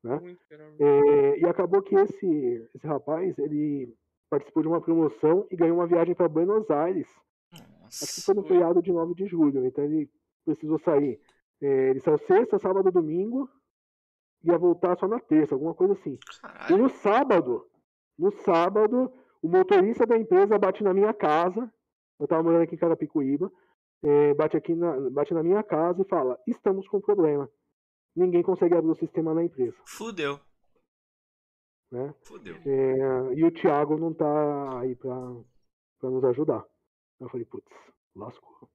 Né? 0.02 0.36
É, 0.78 1.38
e 1.40 1.46
acabou 1.46 1.82
que 1.82 1.94
esse, 1.94 2.68
esse 2.74 2.86
rapaz, 2.86 3.38
ele 3.38 3.94
participou 4.30 4.62
de 4.62 4.68
uma 4.68 4.80
promoção 4.80 5.46
e 5.50 5.56
ganhou 5.56 5.78
uma 5.78 5.86
viagem 5.86 6.14
para 6.14 6.28
Buenos 6.28 6.70
Aires 6.70 7.08
Acho 8.02 8.14
que 8.14 8.22
foi 8.22 8.34
Nossa. 8.34 8.48
no 8.48 8.48
feriado 8.48 8.82
de 8.82 8.92
9 8.92 9.14
de 9.14 9.26
julho, 9.26 9.64
então 9.64 9.84
ele 9.84 10.10
precisou 10.44 10.78
sair. 10.78 11.20
É, 11.60 11.90
ele 11.90 12.00
saiu 12.00 12.18
sexta, 12.18 12.58
sábado, 12.58 12.90
domingo, 12.90 13.48
ia 14.44 14.58
voltar 14.58 14.96
só 14.98 15.08
na 15.08 15.18
terça, 15.20 15.54
alguma 15.54 15.74
coisa 15.74 15.94
assim. 15.94 16.14
E 16.14 16.40
Caralho. 16.40 16.78
no 16.78 16.88
sábado, 16.88 17.66
no 18.18 18.30
sábado, 18.30 19.12
o 19.42 19.48
motorista 19.48 20.06
da 20.06 20.16
empresa 20.16 20.58
bate 20.58 20.82
na 20.84 20.94
minha 20.94 21.12
casa. 21.12 21.72
Eu 22.18 22.28
tava 22.28 22.42
morando 22.42 22.62
aqui 22.62 22.74
em 22.74 22.78
Carapicuíba. 22.78 23.50
é, 24.02 24.34
bate 24.34 24.56
aqui 24.56 24.74
na, 24.74 25.10
bate 25.10 25.32
na 25.34 25.42
minha 25.42 25.62
casa 25.62 26.02
e 26.02 26.08
fala: 26.08 26.38
estamos 26.46 26.86
com 26.88 27.00
problema. 27.00 27.50
Ninguém 28.14 28.42
consegue 28.42 28.74
abrir 28.74 28.90
o 28.90 28.96
sistema 28.96 29.34
na 29.34 29.42
empresa. 29.42 29.76
Fudeu. 29.86 30.38
Né? 31.90 32.14
Fudeu. 32.22 32.56
É, 32.64 33.34
e 33.34 33.44
o 33.44 33.50
Thiago 33.50 33.96
não 33.96 34.12
tá 34.12 34.80
aí 34.80 34.94
pra, 34.94 35.16
pra 35.98 36.10
nos 36.10 36.24
ajudar. 36.24 36.64
Eu 37.20 37.28
falei, 37.28 37.44
putz, 37.46 37.72
lascou. 38.14 38.68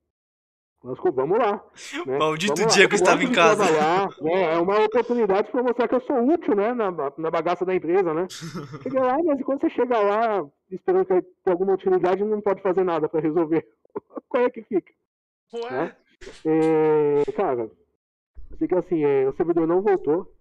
Lascou, 0.84 1.12
vamos 1.12 1.38
lá. 1.38 1.62
Né? 2.06 2.18
Maldito 2.18 2.54
Vamos 2.56 2.72
lá. 2.72 2.78
dia 2.78 2.88
que 2.88 2.94
eu 2.94 3.00
estava 3.00 3.24
em 3.24 3.32
casa. 3.32 3.66
trabalhar, 3.66 4.10
né? 4.22 4.54
É 4.54 4.58
uma 4.58 4.86
oportunidade 4.86 5.52
para 5.52 5.62
mostrar 5.64 5.88
que 5.90 5.96
eu 5.96 6.02
sou 6.02 6.24
útil, 6.26 6.56
né? 6.56 6.74
Na, 6.74 6.90
na 6.90 7.30
bagaça 7.30 7.66
da 7.66 7.76
empresa, 7.76 8.14
né? 8.14 8.28
Chega 8.84 9.02
lá, 9.02 9.18
mas 9.22 9.42
quando 9.44 9.60
você 9.60 9.70
chega 9.72 10.00
lá 10.00 10.50
esperando 10.72 11.06
que 11.06 11.22
ter 11.22 11.52
alguma 11.52 11.74
utilidade, 11.74 12.24
não 12.24 12.40
pode 12.40 12.62
fazer 12.62 12.86
nada 12.86 13.10
para 13.10 13.20
resolver. 13.20 13.68
Qual 14.30 14.44
é 14.44 14.50
que 14.50 14.64
fica? 14.64 14.94
Ué? 15.54 15.70
né? 15.70 15.96
É, 16.46 17.32
cara, 17.34 17.70
fica 18.58 18.80
assim, 18.80 19.04
é, 19.04 19.28
o 19.28 19.36
servidor 19.36 19.68
não 19.68 19.82
voltou, 19.82 20.34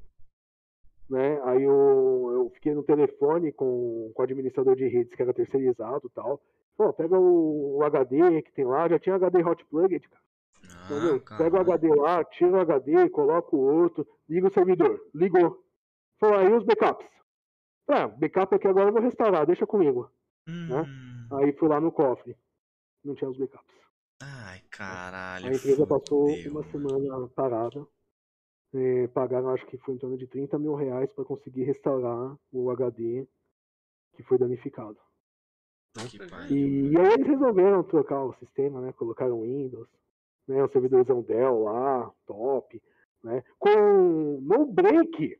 né? 1.10 1.40
Aí 1.44 1.64
eu, 1.64 2.30
eu 2.32 2.50
fiquei 2.54 2.74
no 2.74 2.84
telefone 2.84 3.52
com, 3.52 4.12
com 4.14 4.22
o 4.22 4.24
administrador 4.24 4.76
de 4.76 4.86
redes 4.86 5.14
que 5.14 5.22
era 5.22 5.34
terceirizado 5.34 6.06
e 6.06 6.10
tal. 6.10 6.40
Pô, 6.78 6.92
pega 6.92 7.18
o, 7.18 7.82
HD 7.82 8.40
que 8.40 8.52
tem 8.52 8.64
lá, 8.64 8.88
já 8.88 9.00
tinha 9.00 9.16
HD 9.16 9.42
hot 9.42 9.64
plugged, 9.64 10.08
cara. 10.08 10.22
Ah, 10.70 11.36
pega 11.36 11.56
o. 11.56 11.60
HD 11.60 11.92
lá, 11.92 12.24
tira 12.24 12.52
o 12.52 12.60
HD, 12.60 13.10
coloca 13.10 13.56
o 13.56 13.58
outro, 13.58 14.06
liga 14.28 14.46
o 14.46 14.52
servidor. 14.52 15.04
Ligou. 15.12 15.60
Falou, 16.20 16.38
aí 16.38 16.52
os 16.52 16.64
backups. 16.64 17.08
Ah, 17.88 18.06
backup 18.06 18.54
aqui 18.54 18.68
agora 18.68 18.90
eu 18.90 18.92
vou 18.92 19.02
restaurar, 19.02 19.44
deixa 19.44 19.66
comigo. 19.66 20.08
Hum. 20.48 20.68
Aí 21.32 21.52
fui 21.54 21.68
lá 21.68 21.80
no 21.80 21.90
cofre. 21.90 22.36
Não 23.04 23.16
tinha 23.16 23.28
os 23.28 23.36
backups. 23.36 23.74
Ai, 24.22 24.60
caralho. 24.70 25.46
A 25.46 25.52
empresa 25.52 25.84
passou 25.84 26.28
uma 26.28 26.62
semana 26.70 27.28
parada. 27.34 27.84
É, 28.72 29.08
pagaram, 29.08 29.48
acho 29.48 29.66
que 29.66 29.78
foi 29.78 29.94
em 29.94 29.98
torno 29.98 30.16
de 30.16 30.28
30 30.28 30.56
mil 30.60 30.76
reais 30.76 31.10
para 31.12 31.24
conseguir 31.24 31.64
restaurar 31.64 32.36
o 32.52 32.70
HD 32.70 33.26
que 34.12 34.22
foi 34.22 34.38
danificado. 34.38 35.07
E- 35.96 36.18
pariu. 36.28 36.56
E, 36.56 36.92
e 36.92 36.96
aí 36.98 37.12
eles 37.14 37.26
resolveram 37.26 37.82
trocar 37.82 38.22
o 38.24 38.34
sistema, 38.34 38.80
né? 38.80 38.92
Colocaram 38.92 39.42
Windows, 39.42 39.88
né? 40.46 40.62
O 40.62 40.68
servidorzão 40.70 41.22
Dell 41.22 41.62
lá, 41.64 42.10
top, 42.26 42.80
né? 43.22 43.42
Com 43.58 44.40
no 44.42 44.66
break. 44.66 45.38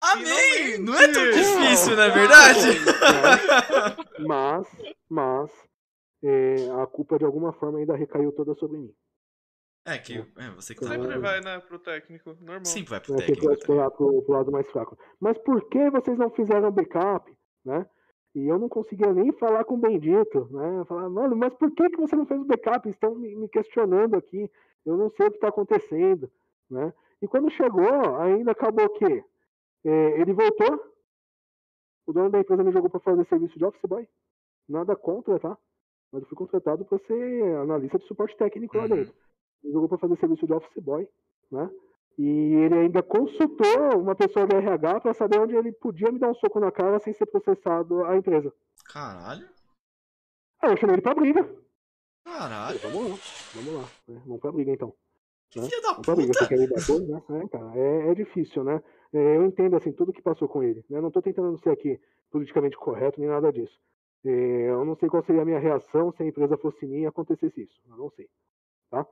Amém! 0.00 0.78
Não 0.78 0.94
é 0.94 1.08
tão 1.12 1.24
difícil, 1.30 1.96
não 1.96 2.02
é 2.04 2.10
verdade? 2.10 2.68
Mas, 4.20 4.66
mas 5.08 5.50
é, 6.22 6.70
a 6.80 6.86
culpa 6.86 7.18
de 7.18 7.24
alguma 7.24 7.52
forma 7.52 7.78
ainda 7.78 7.96
recaiu 7.96 8.30
toda 8.32 8.54
sobre 8.54 8.78
mim. 8.78 8.94
É 9.84 9.98
que 9.98 10.18
é, 10.18 10.50
você 10.50 10.74
que 10.74 10.80
tá 10.82 10.88
Sempre 10.88 11.18
vai, 11.18 11.40
né, 11.40 11.58
pro 11.60 11.78
técnico. 11.78 12.36
Normal. 12.40 12.64
Sempre 12.64 12.90
vai 12.90 13.00
pro 13.00 13.12
né, 13.14 13.18
sempre 13.20 13.34
técnico. 13.34 13.46
vai 13.46 13.54
explorar 13.56 13.90
pro, 13.90 14.22
pro 14.22 14.34
lado 14.34 14.52
mais 14.52 14.70
fraco. 14.70 14.98
Mas 15.18 15.38
por 15.38 15.68
que 15.68 15.90
vocês 15.90 16.18
não 16.18 16.30
fizeram 16.30 16.70
backup, 16.70 17.32
né? 17.64 17.86
E 18.38 18.46
eu 18.46 18.56
não 18.56 18.68
conseguia 18.68 19.12
nem 19.12 19.32
falar 19.32 19.64
com 19.64 19.74
o 19.74 19.78
Bendito, 19.78 20.46
né? 20.52 20.84
Falar, 20.84 21.08
mano, 21.08 21.34
mas 21.34 21.52
por 21.54 21.72
que, 21.72 21.90
que 21.90 21.96
você 22.00 22.14
não 22.14 22.24
fez 22.24 22.40
o 22.40 22.44
backup? 22.44 22.88
Estão 22.88 23.12
me, 23.16 23.48
questionando 23.48 24.14
aqui. 24.14 24.48
Eu 24.86 24.96
não 24.96 25.10
sei 25.10 25.26
o 25.26 25.30
que 25.30 25.38
está 25.38 25.48
acontecendo, 25.48 26.30
né? 26.70 26.92
E 27.20 27.26
quando 27.26 27.50
chegou, 27.50 28.16
ainda 28.20 28.52
acabou 28.52 28.84
o 28.84 28.90
quê? 28.90 29.24
É, 29.84 30.20
ele 30.20 30.32
voltou, 30.32 30.80
o 32.06 32.12
dono 32.12 32.30
da 32.30 32.38
empresa 32.38 32.62
me 32.62 32.70
jogou 32.70 32.88
para 32.88 33.00
fazer 33.00 33.26
serviço 33.26 33.58
de 33.58 33.64
office 33.64 33.82
boy. 33.88 34.08
Nada 34.68 34.94
contra, 34.94 35.36
tá? 35.40 35.58
Mas 36.12 36.22
eu 36.22 36.28
fui 36.28 36.38
contratado 36.38 36.84
para 36.84 36.98
ser 36.98 37.56
analista 37.56 37.98
de 37.98 38.06
suporte 38.06 38.36
técnico 38.36 38.76
lá 38.78 38.84
Uhum. 38.84 38.88
dentro. 38.90 39.14
Me 39.64 39.72
jogou 39.72 39.88
para 39.88 39.98
fazer 39.98 40.16
serviço 40.16 40.46
de 40.46 40.52
office 40.52 40.80
boy, 40.82 41.08
né? 41.50 41.68
E 42.18 42.54
ele 42.54 42.74
ainda 42.74 43.00
consultou 43.02 44.00
uma 44.00 44.14
pessoa 44.16 44.44
do 44.44 44.56
RH 44.56 45.00
para 45.00 45.14
saber 45.14 45.38
onde 45.38 45.54
ele 45.54 45.70
podia 45.72 46.10
me 46.10 46.18
dar 46.18 46.28
um 46.30 46.34
soco 46.34 46.58
na 46.58 46.72
cara 46.72 46.98
sem 46.98 47.12
ser 47.12 47.26
processado 47.26 48.04
a 48.04 48.16
empresa. 48.16 48.52
Caralho. 48.92 49.48
Aí 50.60 50.72
eu 50.72 50.76
chamei 50.76 50.96
ele 50.96 51.02
pra 51.02 51.14
briga. 51.14 51.48
Caralho. 52.24 52.78
Falei, 52.80 52.96
vamos 52.96 53.10
lá, 53.12 53.18
vamos 53.54 53.74
lá. 53.74 53.88
né? 54.08 54.22
Vamos 54.26 54.40
pra 54.40 54.50
briga 54.52 54.72
então. 54.72 54.92
Que 55.50 55.60
né? 55.60 55.66
filho 55.68 55.80
da 55.80 55.90
Vamos 55.92 56.06
pra 56.06 56.16
briga, 56.16 56.32
puta. 56.32 56.44
você 56.44 56.48
quer 56.48 56.58
me 56.58 56.66
bater, 56.66 57.00
né? 57.06 57.22
É, 57.44 57.48
cara, 57.48 57.78
é, 57.78 58.10
é 58.10 58.14
difícil, 58.14 58.64
né? 58.64 58.82
É, 59.12 59.36
eu 59.36 59.46
entendo, 59.46 59.76
assim, 59.76 59.92
tudo 59.92 60.12
que 60.12 60.20
passou 60.20 60.48
com 60.48 60.62
ele. 60.62 60.84
Né? 60.90 61.00
Não 61.00 61.10
tô 61.10 61.22
tentando 61.22 61.56
ser 61.58 61.70
aqui 61.70 62.00
politicamente 62.30 62.76
correto 62.76 63.20
nem 63.20 63.30
nada 63.30 63.52
disso. 63.52 63.78
É, 64.24 64.30
eu 64.70 64.84
não 64.84 64.96
sei 64.96 65.08
qual 65.08 65.22
seria 65.22 65.42
a 65.42 65.44
minha 65.44 65.58
reação 65.60 66.12
se 66.12 66.22
a 66.22 66.26
empresa 66.26 66.58
fosse 66.58 66.84
minha 66.84 67.04
e 67.04 67.06
acontecesse 67.06 67.62
isso. 67.62 67.80
Eu 67.88 67.96
não 67.96 68.10
sei, 68.10 68.28
tá? 68.90 69.06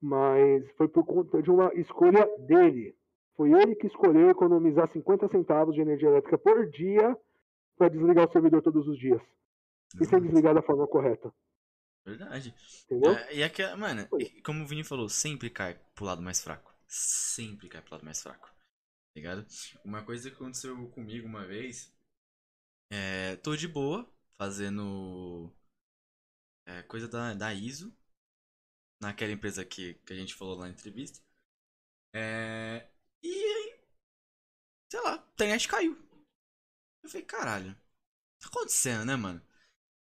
Mas 0.00 0.70
foi 0.76 0.88
por 0.88 1.04
conta 1.04 1.42
de 1.42 1.50
uma 1.50 1.72
escolha 1.74 2.26
dele. 2.38 2.96
Foi 3.36 3.52
ele 3.52 3.74
que 3.74 3.86
escolheu 3.86 4.30
economizar 4.30 4.90
50 4.92 5.28
centavos 5.28 5.74
de 5.74 5.80
energia 5.80 6.08
elétrica 6.08 6.38
por 6.38 6.68
dia 6.70 7.16
para 7.76 7.88
desligar 7.88 8.28
o 8.28 8.32
servidor 8.32 8.62
todos 8.62 8.86
os 8.86 8.98
dias. 8.98 9.20
E 10.00 10.04
sem 10.06 10.20
desligar 10.20 10.54
da 10.54 10.62
forma 10.62 10.86
correta. 10.86 11.32
Verdade. 12.04 12.54
Entendeu? 12.84 13.12
É, 13.12 13.34
e 13.34 13.42
aquela, 13.42 13.76
mano, 13.76 14.06
Foi. 14.08 14.22
e 14.22 14.42
como 14.42 14.64
o 14.64 14.66
Vini 14.66 14.84
falou, 14.84 15.08
sempre 15.08 15.50
cai 15.50 15.78
pro 15.94 16.04
lado 16.04 16.22
mais 16.22 16.42
fraco. 16.42 16.74
Sempre 16.86 17.68
cai 17.68 17.82
pro 17.82 17.92
lado 17.94 18.04
mais 18.04 18.22
fraco. 18.22 18.48
Tá 18.48 18.54
ligado? 19.16 19.46
Uma 19.84 20.04
coisa 20.04 20.30
que 20.30 20.36
aconteceu 20.36 20.76
comigo 20.90 21.26
uma 21.26 21.44
vez 21.46 21.92
É, 22.92 23.36
tô 23.36 23.54
de 23.56 23.68
boa, 23.68 24.08
fazendo 24.36 25.52
é, 26.66 26.82
coisa 26.84 27.08
da, 27.08 27.34
da 27.34 27.54
ISO, 27.54 27.92
naquela 29.00 29.32
empresa 29.32 29.64
que, 29.64 29.94
que 29.94 30.12
a 30.12 30.16
gente 30.16 30.34
falou 30.34 30.56
lá 30.56 30.66
na 30.66 30.72
entrevista. 30.72 31.20
É, 32.12 32.88
e 33.22 33.28
aí, 33.28 33.80
sei 34.90 35.00
lá, 35.00 35.14
a 35.14 35.32
internet 35.32 35.68
caiu. 35.68 35.96
Eu 37.02 37.08
falei, 37.08 37.24
caralho, 37.24 37.74
tá 38.40 38.48
acontecendo, 38.48 39.06
né, 39.06 39.16
mano? 39.16 39.42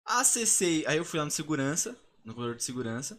Acessei, 0.06 0.86
aí 0.88 0.98
eu 0.98 1.06
fui 1.06 1.20
lá 1.20 1.26
no 1.26 1.32
segurança, 1.32 2.00
no 2.24 2.34
corredor 2.34 2.56
de 2.56 2.64
segurança. 2.64 3.16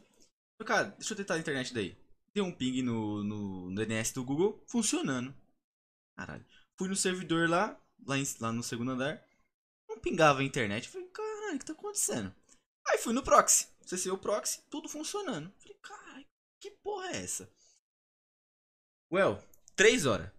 Falei, 0.56 0.66
cara, 0.66 0.84
deixa 0.98 1.12
eu 1.12 1.16
tentar 1.16 1.34
a 1.34 1.38
internet 1.38 1.72
daí. 1.72 1.96
Deu 2.34 2.44
um 2.44 2.52
ping 2.52 2.82
no, 2.82 3.22
no, 3.22 3.70
no 3.70 3.76
DNS 3.76 4.12
do 4.14 4.24
Google, 4.24 4.62
funcionando. 4.66 5.34
Caralho. 6.16 6.44
Fui 6.76 6.88
no 6.88 6.96
servidor 6.96 7.48
lá, 7.48 7.80
lá, 8.06 8.18
em, 8.18 8.24
lá 8.40 8.52
no 8.52 8.62
segundo 8.62 8.92
andar. 8.92 9.22
Não 9.88 9.98
pingava 9.98 10.40
a 10.40 10.44
internet. 10.44 10.86
Eu 10.86 10.92
falei, 10.92 11.08
caralho, 11.08 11.56
o 11.56 11.58
que 11.58 11.66
tá 11.66 11.72
acontecendo? 11.72 12.34
Aí 12.86 12.98
fui 12.98 13.12
no 13.12 13.22
proxy. 13.22 13.68
Acessei 13.84 14.10
o 14.10 14.18
proxy, 14.18 14.62
tudo 14.70 14.88
funcionando. 14.88 15.52
Caralho, 15.88 16.26
que 16.60 16.70
porra 16.82 17.12
é 17.12 17.22
essa? 17.24 17.50
Well, 19.10 19.42
três 19.74 20.04
horas. 20.04 20.30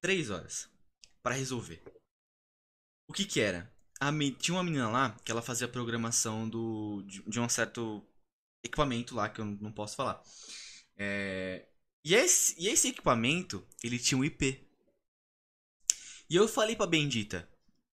Três 0.00 0.30
horas. 0.30 0.68
para 1.22 1.36
resolver. 1.36 1.80
O 3.08 3.12
que 3.12 3.24
que 3.24 3.40
era? 3.40 3.72
A, 4.00 4.10
tinha 4.38 4.56
uma 4.56 4.64
menina 4.64 4.88
lá 4.88 5.16
que 5.24 5.30
ela 5.30 5.40
fazia 5.40 5.68
programação 5.68 6.48
do, 6.48 7.02
de, 7.06 7.22
de 7.22 7.40
um 7.40 7.48
certo 7.48 8.04
equipamento 8.62 9.14
lá 9.14 9.28
que 9.28 9.40
eu 9.40 9.44
não 9.44 9.72
posso 9.72 9.94
falar. 9.94 10.22
É, 10.96 11.68
e, 12.04 12.14
esse, 12.14 12.60
e 12.60 12.68
esse 12.68 12.88
equipamento, 12.88 13.66
ele 13.82 13.98
tinha 13.98 14.18
um 14.18 14.24
IP. 14.24 14.68
E 16.28 16.36
eu 16.36 16.48
falei 16.48 16.74
pra 16.74 16.86
Bendita, 16.86 17.48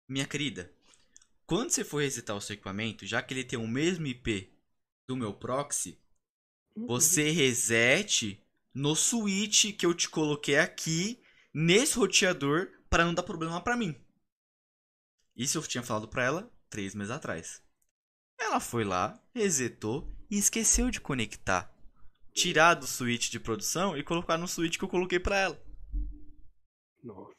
minha 0.10 0.26
querida, 0.26 0.74
quando 1.46 1.70
você 1.70 1.84
for 1.84 2.02
resetar 2.02 2.36
o 2.36 2.42
seu 2.42 2.56
equipamento, 2.56 3.06
já 3.06 3.22
que 3.22 3.34
ele 3.34 3.44
tem 3.44 3.60
o 3.60 3.68
mesmo 3.68 4.08
IP 4.08 4.52
do 5.08 5.16
meu 5.16 5.34
proxy. 5.34 6.02
Você 6.76 7.32
resete 7.32 8.44
no 8.74 8.96
switch 8.96 9.76
que 9.78 9.86
eu 9.86 9.94
te 9.94 10.10
coloquei 10.10 10.58
aqui, 10.58 11.22
nesse 11.54 11.98
roteador, 11.98 12.70
para 12.90 13.06
não 13.06 13.14
dar 13.14 13.24
problema 13.24 13.62
para 13.62 13.78
mim. 13.78 13.96
Isso 15.36 15.58
eu 15.58 15.64
tinha 15.64 15.84
falado 15.84 16.08
pra 16.08 16.24
ela 16.24 16.52
três 16.70 16.96
meses 16.96 17.12
atrás. 17.12 17.62
Ela 18.40 18.60
foi 18.60 18.84
lá, 18.84 19.22
resetou 19.36 20.12
e 20.30 20.38
esqueceu 20.38 20.90
de 20.90 21.00
conectar. 21.00 21.74
Tirar 22.34 22.76
do 22.76 22.88
switch 22.88 23.30
de 23.30 23.40
produção 23.40 23.98
e 23.98 24.04
colocar 24.04 24.38
no 24.38 24.48
switch 24.48 24.78
que 24.78 24.84
eu 24.84 24.90
coloquei 24.90 25.20
pra 25.20 25.38
ela. 25.38 25.64
Nossa. 27.04 27.36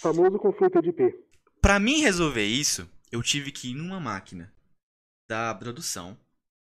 Famoso 0.00 0.38
conflito 0.38 0.82
de 0.82 0.88
IP. 0.90 1.02
Pra 1.60 1.78
mim 1.78 2.00
resolver 2.00 2.44
isso, 2.44 2.88
eu 3.10 3.22
tive 3.22 3.52
que 3.52 3.70
ir 3.70 3.74
numa 3.74 4.00
máquina 4.00 4.54
da 5.28 5.54
produção. 5.54 6.18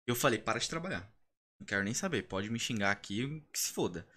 Eu 0.07 0.15
falei, 0.15 0.39
para 0.39 0.57
de 0.57 0.69
trabalhar. 0.69 1.11
Não 1.59 1.67
quero 1.67 1.84
nem 1.84 1.93
saber, 1.93 2.23
pode 2.23 2.49
me 2.49 2.57
xingar 2.57 2.91
aqui, 2.91 3.43
que 3.51 3.59
se 3.59 3.73
foda. 3.73 4.07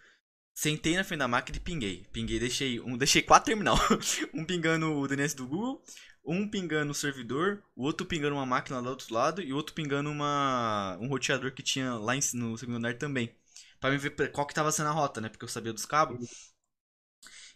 Sentei 0.55 0.97
na 0.97 1.03
frente 1.03 1.19
da 1.19 1.29
máquina 1.29 1.57
e 1.57 1.61
pinguei. 1.61 2.07
Pinguei, 2.13 2.39
deixei 2.39 2.79
um, 2.81 2.97
deixei 2.97 3.23
quatro 3.23 3.47
terminal. 3.47 3.77
um 4.33 4.45
pingando 4.45 4.93
o 4.93 5.09
DNS 5.09 5.35
do 5.35 5.49
Google, 5.49 5.83
um 6.25 6.49
pingando 6.49 6.93
o 6.93 6.95
servidor, 6.95 7.63
o 7.75 7.83
outro 7.83 8.07
pingando 8.07 8.37
uma 8.37 8.47
máquina 8.47 8.77
lá 8.77 8.83
do 8.83 8.91
outro 8.91 9.13
lado 9.13 9.43
e 9.43 9.53
o 9.53 9.57
outro 9.57 9.75
pingando 9.75 10.11
uma 10.11 10.97
um 11.01 11.09
roteador 11.09 11.53
que 11.53 11.63
tinha 11.63 11.95
lá 11.95 12.13
no 12.35 12.57
segundo 12.59 12.77
andar 12.77 12.97
também. 12.99 13.35
Pra 13.81 13.91
ver 13.97 14.31
qual 14.33 14.47
que 14.47 14.55
tava 14.55 14.71
sendo 14.71 14.91
a 14.91 14.93
rota, 14.93 15.21
né? 15.21 15.29
Porque 15.29 15.45
eu 15.45 15.49
sabia 15.49 15.73
dos 15.73 15.87
cabos. 15.87 16.53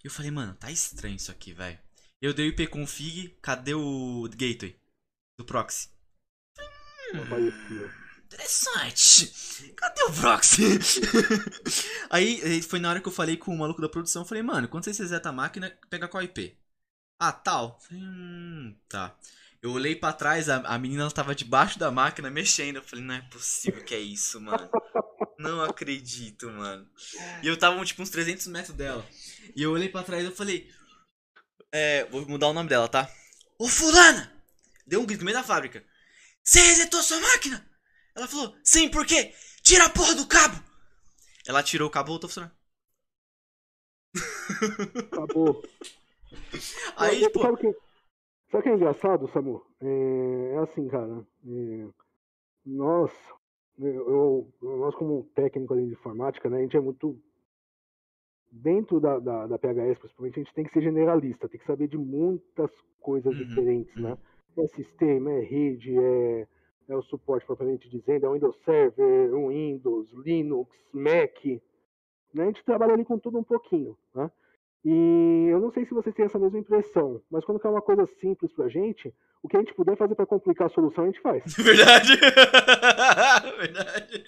Eu 0.02 0.10
falei, 0.10 0.30
mano, 0.30 0.54
tá 0.54 0.70
estranho 0.70 1.16
isso 1.16 1.30
aqui, 1.30 1.52
velho. 1.52 1.78
Eu 2.20 2.32
dei 2.32 2.46
o 2.46 2.48
IP 2.48 2.66
config, 2.68 3.36
cadê 3.42 3.74
o 3.74 4.26
gateway 4.30 4.80
do 5.38 5.44
proxy? 5.44 5.90
Hum, 7.14 8.03
interessante. 8.24 9.72
Cadê 9.76 10.02
o 10.04 10.12
proxy? 10.12 10.78
aí 12.10 12.62
foi 12.62 12.80
na 12.80 12.90
hora 12.90 13.00
que 13.00 13.08
eu 13.08 13.12
falei 13.12 13.36
com 13.36 13.54
o 13.54 13.58
maluco 13.58 13.80
da 13.80 13.88
produção, 13.88 14.22
eu 14.22 14.26
falei, 14.26 14.42
mano, 14.42 14.68
quando 14.68 14.84
você 14.84 15.02
reseta 15.02 15.28
a 15.28 15.32
máquina, 15.32 15.76
pega 15.88 16.08
qual 16.08 16.22
IP? 16.22 16.56
Ah, 17.18 17.32
tal. 17.32 17.78
Hum, 17.92 18.76
tá. 18.88 19.16
Eu 19.62 19.70
olhei 19.72 19.96
para 19.96 20.12
trás, 20.12 20.48
a, 20.50 20.56
a 20.56 20.78
menina 20.78 21.10
tava 21.10 21.34
debaixo 21.34 21.78
da 21.78 21.90
máquina 21.90 22.30
mexendo. 22.30 22.76
Eu 22.76 22.82
falei, 22.82 23.04
não 23.04 23.14
é 23.14 23.22
possível 23.22 23.82
que 23.82 23.94
é 23.94 24.00
isso, 24.00 24.40
mano. 24.40 24.68
Não 25.38 25.62
acredito, 25.62 26.50
mano. 26.50 26.86
E 27.42 27.46
eu 27.46 27.56
tava, 27.56 27.82
tipo, 27.84 28.02
uns 28.02 28.10
300 28.10 28.46
metros 28.48 28.76
dela. 28.76 29.06
E 29.56 29.62
eu 29.62 29.72
olhei 29.72 29.88
para 29.88 30.04
trás 30.04 30.26
e 30.26 30.30
falei... 30.30 30.70
É, 31.72 32.04
vou 32.10 32.28
mudar 32.28 32.48
o 32.48 32.52
nome 32.52 32.68
dela, 32.68 32.88
tá? 32.88 33.10
Ô, 33.58 33.66
fulana! 33.66 34.32
Deu 34.86 35.00
um 35.00 35.06
grito 35.06 35.20
no 35.20 35.24
meio 35.24 35.36
da 35.36 35.42
fábrica. 35.42 35.82
Você 36.42 36.60
resetou 36.60 37.02
sua 37.02 37.18
máquina? 37.18 37.66
Ela 38.14 38.28
falou, 38.28 38.54
sim, 38.62 38.88
por 38.88 39.06
quê? 39.06 39.32
Tira 39.62 39.86
a 39.86 39.90
porra 39.90 40.14
do 40.14 40.26
cabo! 40.26 40.62
Ela 41.46 41.62
tirou 41.62 41.88
o 41.88 41.90
cabo 41.90 42.08
e 42.08 42.10
voltou 42.10 42.28
a 42.28 42.30
funcionar. 42.30 42.54
Acabou. 45.12 45.62
Aí, 46.96 47.20
sabe, 47.20 47.40
sabe, 47.40 47.56
que, 47.58 47.76
sabe 48.50 48.62
que 48.62 48.68
é 48.68 48.74
engraçado, 48.74 49.28
Samu? 49.32 49.64
É, 49.80 50.54
é 50.54 50.58
assim, 50.58 50.88
cara. 50.88 51.26
É, 51.46 51.88
nós, 52.64 53.10
eu, 53.78 54.48
nós 54.62 54.94
como 54.94 55.28
técnico 55.34 55.74
ali 55.74 55.86
de 55.86 55.92
informática, 55.92 56.48
né, 56.48 56.58
a 56.58 56.62
gente 56.62 56.76
é 56.76 56.80
muito 56.80 57.20
dentro 58.50 59.00
da, 59.00 59.18
da, 59.18 59.46
da, 59.48 59.58
PHS, 59.58 59.98
principalmente, 59.98 60.40
a 60.40 60.42
gente 60.44 60.54
tem 60.54 60.64
que 60.64 60.72
ser 60.72 60.82
generalista, 60.82 61.48
tem 61.48 61.58
que 61.58 61.66
saber 61.66 61.88
de 61.88 61.98
muitas 61.98 62.70
coisas 63.00 63.34
uhum, 63.36 63.44
diferentes, 63.44 63.94
né? 63.96 64.10
uhum. 64.10 64.16
né? 64.56 64.64
É 64.64 64.68
sistema, 64.68 65.32
é 65.32 65.40
rede, 65.40 65.98
é, 65.98 66.46
é 66.88 66.96
o 66.96 67.02
suporte 67.02 67.46
propriamente 67.46 67.88
dizendo, 67.88 68.26
é 68.26 68.28
o 68.28 68.32
Windows 68.32 68.56
Server, 68.64 69.34
o 69.34 69.48
Windows, 69.48 70.10
Linux, 70.12 70.70
Mac. 70.92 71.44
Né? 72.32 72.42
A 72.42 72.46
gente 72.46 72.64
trabalha 72.64 72.94
ali 72.94 73.04
com 73.04 73.18
tudo 73.18 73.38
um 73.38 73.44
pouquinho, 73.44 73.96
né? 74.14 74.30
E 74.84 75.46
eu 75.50 75.60
não 75.60 75.70
sei 75.70 75.86
se 75.86 75.94
vocês 75.94 76.14
têm 76.14 76.26
essa 76.26 76.38
mesma 76.38 76.58
impressão, 76.58 77.22
mas 77.30 77.42
quando 77.44 77.60
é 77.64 77.68
uma 77.68 77.80
coisa 77.80 78.06
simples 78.20 78.52
pra 78.52 78.68
gente, 78.68 79.14
o 79.42 79.48
que 79.48 79.56
a 79.56 79.60
gente 79.60 79.74
puder 79.74 79.96
fazer 79.96 80.14
para 80.14 80.26
complicar 80.26 80.66
a 80.66 80.70
solução, 80.70 81.04
a 81.04 81.06
gente 81.06 81.20
faz. 81.20 81.42
Verdade. 81.56 82.12
Verdade. 83.58 84.24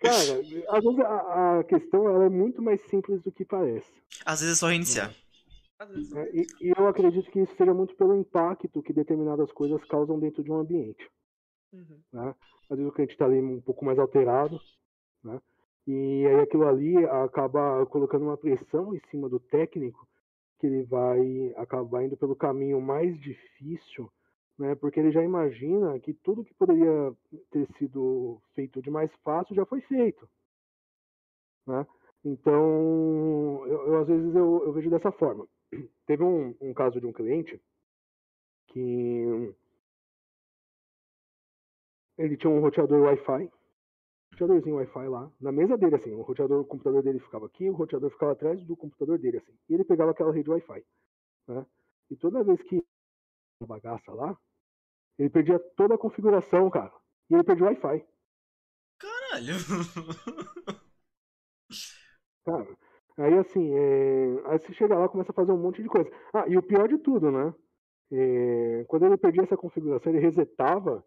Cara, 0.00 0.40
às 0.68 0.84
vezes 0.84 1.00
a, 1.00 1.58
a, 1.58 1.64
questão 1.64 2.22
é 2.22 2.28
muito 2.28 2.62
mais 2.62 2.80
simples 2.82 3.20
do 3.22 3.32
que 3.32 3.44
parece. 3.44 3.92
Às 4.24 4.40
vezes 4.40 4.56
é 4.56 4.60
só 4.60 4.68
reiniciar. 4.68 5.10
É, 5.10 5.23
e, 6.32 6.46
e, 6.60 6.72
eu 6.76 6.86
acredito 6.86 7.30
que 7.30 7.40
isso 7.40 7.54
seja 7.56 7.74
muito 7.74 7.94
pelo 7.96 8.14
impacto 8.14 8.82
que 8.82 8.92
determinadas 8.92 9.50
coisas 9.52 9.82
causam 9.86 10.18
dentro 10.18 10.42
de 10.42 10.50
um 10.50 10.58
ambiente. 10.58 11.10
Uhum. 11.72 12.00
Né? 12.12 12.34
Às 12.70 12.76
vezes 12.78 12.90
o 12.90 12.94
cliente 12.94 13.12
está 13.12 13.24
ali 13.24 13.40
um 13.40 13.60
pouco 13.60 13.84
mais 13.84 13.98
alterado, 13.98 14.60
né? 15.22 15.40
E 15.86 16.26
aí 16.26 16.40
aquilo 16.40 16.66
ali 16.66 16.96
acaba 17.04 17.84
colocando 17.86 18.24
uma 18.24 18.38
pressão 18.38 18.94
em 18.94 19.00
cima 19.10 19.28
do 19.28 19.38
técnico, 19.38 20.08
que 20.58 20.66
ele 20.66 20.82
vai 20.84 21.52
acabar 21.56 22.04
indo 22.04 22.16
pelo 22.16 22.34
caminho 22.34 22.80
mais 22.80 23.18
difícil, 23.20 24.10
né? 24.58 24.74
Porque 24.76 24.98
ele 24.98 25.12
já 25.12 25.22
imagina 25.22 25.98
que 26.00 26.14
tudo 26.14 26.44
que 26.44 26.54
poderia 26.54 27.14
ter 27.50 27.66
sido 27.76 28.40
feito 28.54 28.80
de 28.80 28.90
mais 28.90 29.12
fácil 29.16 29.54
já 29.54 29.66
foi 29.66 29.82
feito, 29.82 30.26
né? 31.66 31.86
Então, 32.24 33.66
eu, 33.66 33.86
eu 33.88 33.98
às 33.98 34.06
vezes 34.06 34.34
eu, 34.34 34.62
eu, 34.64 34.72
vejo 34.72 34.88
dessa 34.88 35.12
forma. 35.12 35.46
Teve 36.06 36.22
um, 36.22 36.54
um 36.60 36.74
caso 36.74 37.00
de 37.00 37.06
um 37.06 37.12
cliente 37.12 37.60
que 38.68 39.54
ele 42.18 42.36
tinha 42.36 42.50
um 42.50 42.60
roteador 42.60 43.02
Wi-Fi 43.02 43.50
roteadorzinho 44.34 44.76
Wi-Fi 44.76 45.08
lá, 45.08 45.30
na 45.40 45.52
mesa 45.52 45.78
dele, 45.78 45.94
assim. 45.94 46.12
O 46.12 46.22
roteador, 46.22 46.60
o 46.60 46.64
computador 46.64 47.02
dele 47.02 47.20
ficava 47.20 47.46
aqui, 47.46 47.68
o 47.70 47.74
roteador 47.74 48.10
ficava 48.10 48.32
atrás 48.32 48.62
do 48.64 48.76
computador 48.76 49.18
dele, 49.18 49.38
assim. 49.38 49.56
E 49.68 49.74
ele 49.74 49.84
pegava 49.84 50.10
aquela 50.10 50.32
rede 50.32 50.50
Wi-Fi, 50.50 50.84
né? 51.48 51.64
E 52.10 52.16
toda 52.16 52.44
vez 52.44 52.60
que 52.62 52.82
bagaça 53.66 54.12
lá, 54.12 54.36
ele 55.18 55.30
perdia 55.30 55.58
toda 55.76 55.94
a 55.94 55.98
configuração, 55.98 56.68
cara. 56.68 56.92
E 57.30 57.34
ele 57.34 57.44
perdia 57.44 57.64
o 57.64 57.68
Wi-Fi. 57.68 58.04
Caralho! 58.98 59.54
Cara, 62.44 62.76
aí 63.16 63.34
assim, 63.38 63.72
é... 63.74 64.42
aí 64.46 64.58
você 64.58 64.72
chega 64.72 64.98
lá 64.98 65.08
começa 65.08 65.32
a 65.32 65.34
fazer 65.34 65.52
um 65.52 65.58
monte 65.58 65.82
de 65.82 65.88
coisa. 65.88 66.10
Ah, 66.32 66.44
e 66.48 66.56
o 66.56 66.62
pior 66.62 66.88
de 66.88 66.98
tudo, 66.98 67.30
né? 67.30 67.54
É... 68.12 68.84
Quando 68.88 69.06
ele 69.06 69.16
perdia 69.16 69.42
essa 69.42 69.56
configuração, 69.56 70.12
ele 70.12 70.20
resetava 70.20 71.04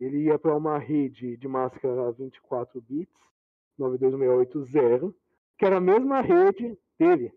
ele 0.00 0.24
ia 0.24 0.38
para 0.38 0.56
uma 0.56 0.78
rede 0.78 1.36
de 1.36 1.46
máscara 1.46 2.10
24 2.12 2.80
bits, 2.80 3.14
92680, 3.78 5.14
que 5.58 5.66
era 5.66 5.76
a 5.76 5.80
mesma 5.80 6.22
rede 6.22 6.78
dele. 6.98 7.30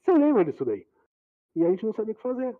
Você 0.00 0.12
lembra 0.12 0.44
disso 0.44 0.64
daí? 0.64 0.86
E 1.56 1.64
a 1.64 1.70
gente 1.70 1.84
não 1.84 1.92
sabia 1.92 2.12
o 2.12 2.14
que 2.16 2.22
fazer. 2.22 2.56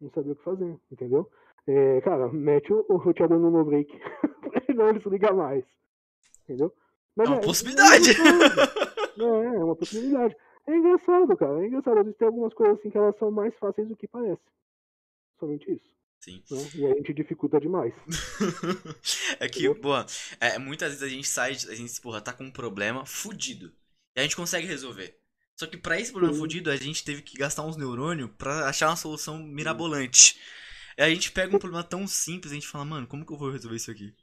Não 0.00 0.10
sabia 0.10 0.32
o 0.32 0.36
que 0.36 0.44
fazer, 0.44 0.78
entendeu? 0.90 1.28
É, 1.66 2.00
cara, 2.00 2.32
mete 2.32 2.72
o, 2.72 2.86
o 2.88 2.96
roteador 2.96 3.38
no 3.38 3.50
no 3.50 3.64
break 3.64 3.92
pra 4.40 4.62
ele 4.68 4.78
não 4.78 4.92
desligar 4.92 5.34
mais. 5.34 5.64
Entendeu? 6.44 6.72
Mas 7.16 7.28
é 7.28 7.32
uma 7.32 7.38
é, 7.38 7.44
possibilidade! 7.44 8.10
É, 9.18 9.56
é, 9.56 9.64
uma 9.64 9.76
possibilidade. 9.76 10.36
É 10.66 10.76
engraçado, 10.76 11.36
cara. 11.36 11.62
É 11.62 11.66
engraçado. 11.66 11.98
Às 11.98 12.04
vezes 12.04 12.18
tem 12.18 12.26
algumas 12.28 12.54
coisas 12.54 12.78
assim 12.78 12.90
que 12.90 12.98
elas 12.98 13.16
são 13.18 13.30
mais 13.30 13.54
fáceis 13.58 13.88
do 13.88 13.96
que 13.96 14.06
parece. 14.06 14.42
Somente 15.38 15.70
isso. 15.72 15.98
Sim. 16.20 16.42
Né? 16.50 16.58
E 16.74 16.86
a 16.86 16.94
gente 16.94 17.14
dificulta 17.14 17.60
demais. 17.60 17.94
é 19.38 19.48
que, 19.48 19.72
boa, 19.74 20.04
é, 20.40 20.58
muitas 20.58 20.88
vezes 20.90 21.02
a 21.02 21.08
gente 21.08 21.28
sai, 21.28 21.52
a 21.52 21.74
gente, 21.74 22.00
porra, 22.00 22.20
tá 22.20 22.32
com 22.32 22.44
um 22.44 22.50
problema 22.50 23.06
fudido. 23.06 23.72
E 24.16 24.20
a 24.20 24.22
gente 24.22 24.36
consegue 24.36 24.66
resolver. 24.66 25.16
Só 25.54 25.66
que 25.66 25.76
pra 25.76 25.98
esse 25.98 26.12
problema 26.12 26.34
Sim. 26.34 26.40
fudido, 26.40 26.70
a 26.70 26.76
gente 26.76 27.04
teve 27.04 27.22
que 27.22 27.36
gastar 27.36 27.64
uns 27.64 27.76
neurônios 27.76 28.30
pra 28.36 28.68
achar 28.68 28.88
uma 28.88 28.96
solução 28.96 29.38
mirabolante. 29.38 30.38
E 30.96 31.02
a 31.02 31.08
gente 31.08 31.32
pega 31.32 31.54
um 31.54 31.58
problema 31.58 31.84
tão 31.84 32.06
simples, 32.06 32.52
a 32.52 32.54
gente 32.54 32.68
fala, 32.68 32.84
mano, 32.84 33.06
como 33.06 33.24
que 33.24 33.32
eu 33.32 33.38
vou 33.38 33.50
resolver 33.50 33.76
isso 33.76 33.90
aqui? 33.90 34.14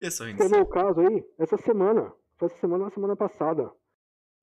E 0.00 0.06
é 0.06 0.10
só 0.10 0.24
Quer 0.36 0.48
ver 0.48 0.56
reiniciar. 0.56 0.62
o 0.62 0.66
caso 0.66 1.00
aí? 1.00 1.24
Essa 1.38 1.56
semana. 1.58 2.12
Foi 2.38 2.48
essa 2.48 2.58
semana 2.58 2.84
na 2.86 2.90
semana 2.90 3.16
passada. 3.16 3.70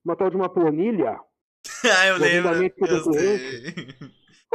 Uma 0.04 0.16
tal 0.16 0.30
de 0.30 0.36
uma 0.36 0.50
planilha. 0.50 1.20
ah, 1.84 2.08
eu 2.08 2.18
lembro. 2.18 2.56
do 2.78 2.86
Eu 2.86 3.14
sei. 3.14 3.74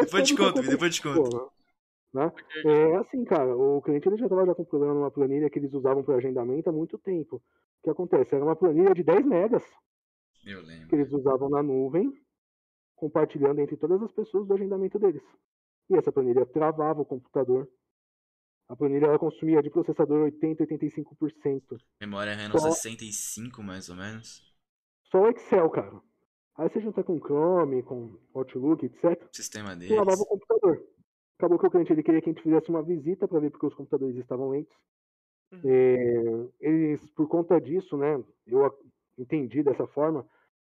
Depois 0.00 0.26
te 0.26 0.34
que 0.34 0.42
conto, 0.42 0.62
depois 0.62 0.94
te 0.94 1.02
conto. 1.02 1.52
né? 2.12 2.32
É 2.64 2.96
assim, 2.96 3.24
cara, 3.24 3.56
o 3.56 3.80
cliente 3.82 4.08
ele 4.08 4.16
já 4.16 4.26
estava 4.26 4.46
já 4.46 4.54
com 4.54 4.64
problema 4.64 4.94
numa 4.94 5.10
planilha 5.10 5.48
que 5.50 5.58
eles 5.58 5.72
usavam 5.72 6.02
para 6.02 6.16
agendamento 6.16 6.68
há 6.68 6.72
muito 6.72 6.98
tempo. 6.98 7.36
O 7.36 7.42
que 7.84 7.90
acontece? 7.90 8.34
Era 8.34 8.44
uma 8.44 8.56
planilha 8.56 8.94
de 8.94 9.02
10 9.02 9.24
megas 9.26 9.62
Eu 10.44 10.60
que 10.62 10.66
lembro. 10.66 10.96
eles 10.96 11.12
usavam 11.12 11.48
na 11.50 11.62
nuvem, 11.62 12.12
compartilhando 12.96 13.60
entre 13.60 13.76
todas 13.76 14.02
as 14.02 14.10
pessoas 14.12 14.46
do 14.48 14.54
agendamento 14.54 14.98
deles. 14.98 15.22
E 15.90 15.96
essa 15.96 16.10
planilha 16.10 16.46
travava 16.46 17.02
o 17.02 17.04
computador. 17.06 17.68
A 18.68 18.74
planilha 18.74 19.06
ela 19.06 19.18
consumia 19.18 19.62
de 19.62 19.68
processador 19.70 20.22
80, 20.24 20.64
85%. 20.64 21.76
Memória 22.00 22.34
RAM 22.34 22.50
Só- 22.52 22.70
65, 22.70 23.62
mais 23.62 23.88
ou 23.90 23.96
menos. 23.96 24.42
Só 25.14 25.22
o 25.22 25.28
Excel, 25.28 25.70
cara. 25.70 26.00
Aí 26.56 26.68
você 26.68 26.80
junta 26.80 27.04
com 27.04 27.20
Chrome, 27.20 27.84
com 27.84 28.18
Outlook, 28.34 28.84
etc. 28.84 29.04
O 29.32 29.36
sistema 29.36 29.72
e 29.74 29.88
lavava 29.90 30.06
deles. 30.16 30.20
o 30.22 30.26
computador. 30.26 30.84
Acabou 31.38 31.56
que 31.56 31.66
o 31.68 31.70
cliente 31.70 31.92
ele 31.92 32.02
queria 32.02 32.20
que 32.20 32.30
a 32.30 32.32
gente 32.32 32.42
fizesse 32.42 32.68
uma 32.68 32.82
visita 32.82 33.28
para 33.28 33.38
ver 33.38 33.50
porque 33.52 33.66
os 33.66 33.74
computadores 33.74 34.16
estavam 34.16 34.48
lentos. 34.50 34.76
Uhum. 35.52 35.60
É, 35.66 36.48
eles, 36.58 37.08
por 37.12 37.28
conta 37.28 37.60
disso, 37.60 37.96
né, 37.96 38.20
eu 38.44 38.64
a- 38.66 38.74
entendi 39.16 39.62
dessa 39.62 39.86
forma, 39.86 40.26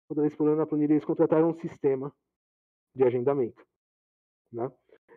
quando 0.07 0.23
eles 0.23 0.37
foram 0.37 0.57
na 0.57 0.67
planilha, 0.67 0.93
eles 0.93 1.07
contrataram 1.07 1.49
um 1.49 1.55
sistema 1.61 2.15
de 2.95 3.03
agendamento. 3.03 3.65
Né? 4.53 4.71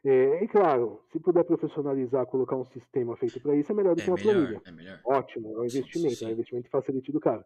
É, 0.05 0.41
e 0.41 0.47
claro, 0.47 1.03
se 1.11 1.19
puder 1.19 1.43
profissionalizar, 1.43 2.25
colocar 2.27 2.55
um 2.55 2.63
sistema 2.63 3.17
feito 3.17 3.41
para 3.41 3.57
isso, 3.57 3.73
é 3.73 3.75
melhor 3.75 3.93
do 3.93 4.01
que 4.01 4.09
É 4.09 4.13
uma 4.13 4.17
planilha. 4.17 4.47
melhor, 4.47 4.61
é 4.65 4.71
melhor. 4.71 5.01
Ótimo, 5.05 5.49
é 5.57 5.59
um 5.59 5.65
investimento, 5.65 6.13
é 6.13 6.15
Sim. 6.17 6.25
um 6.27 6.31
investimento 6.31 6.69
facilite 6.69 7.11
do 7.11 7.19
cara. 7.19 7.45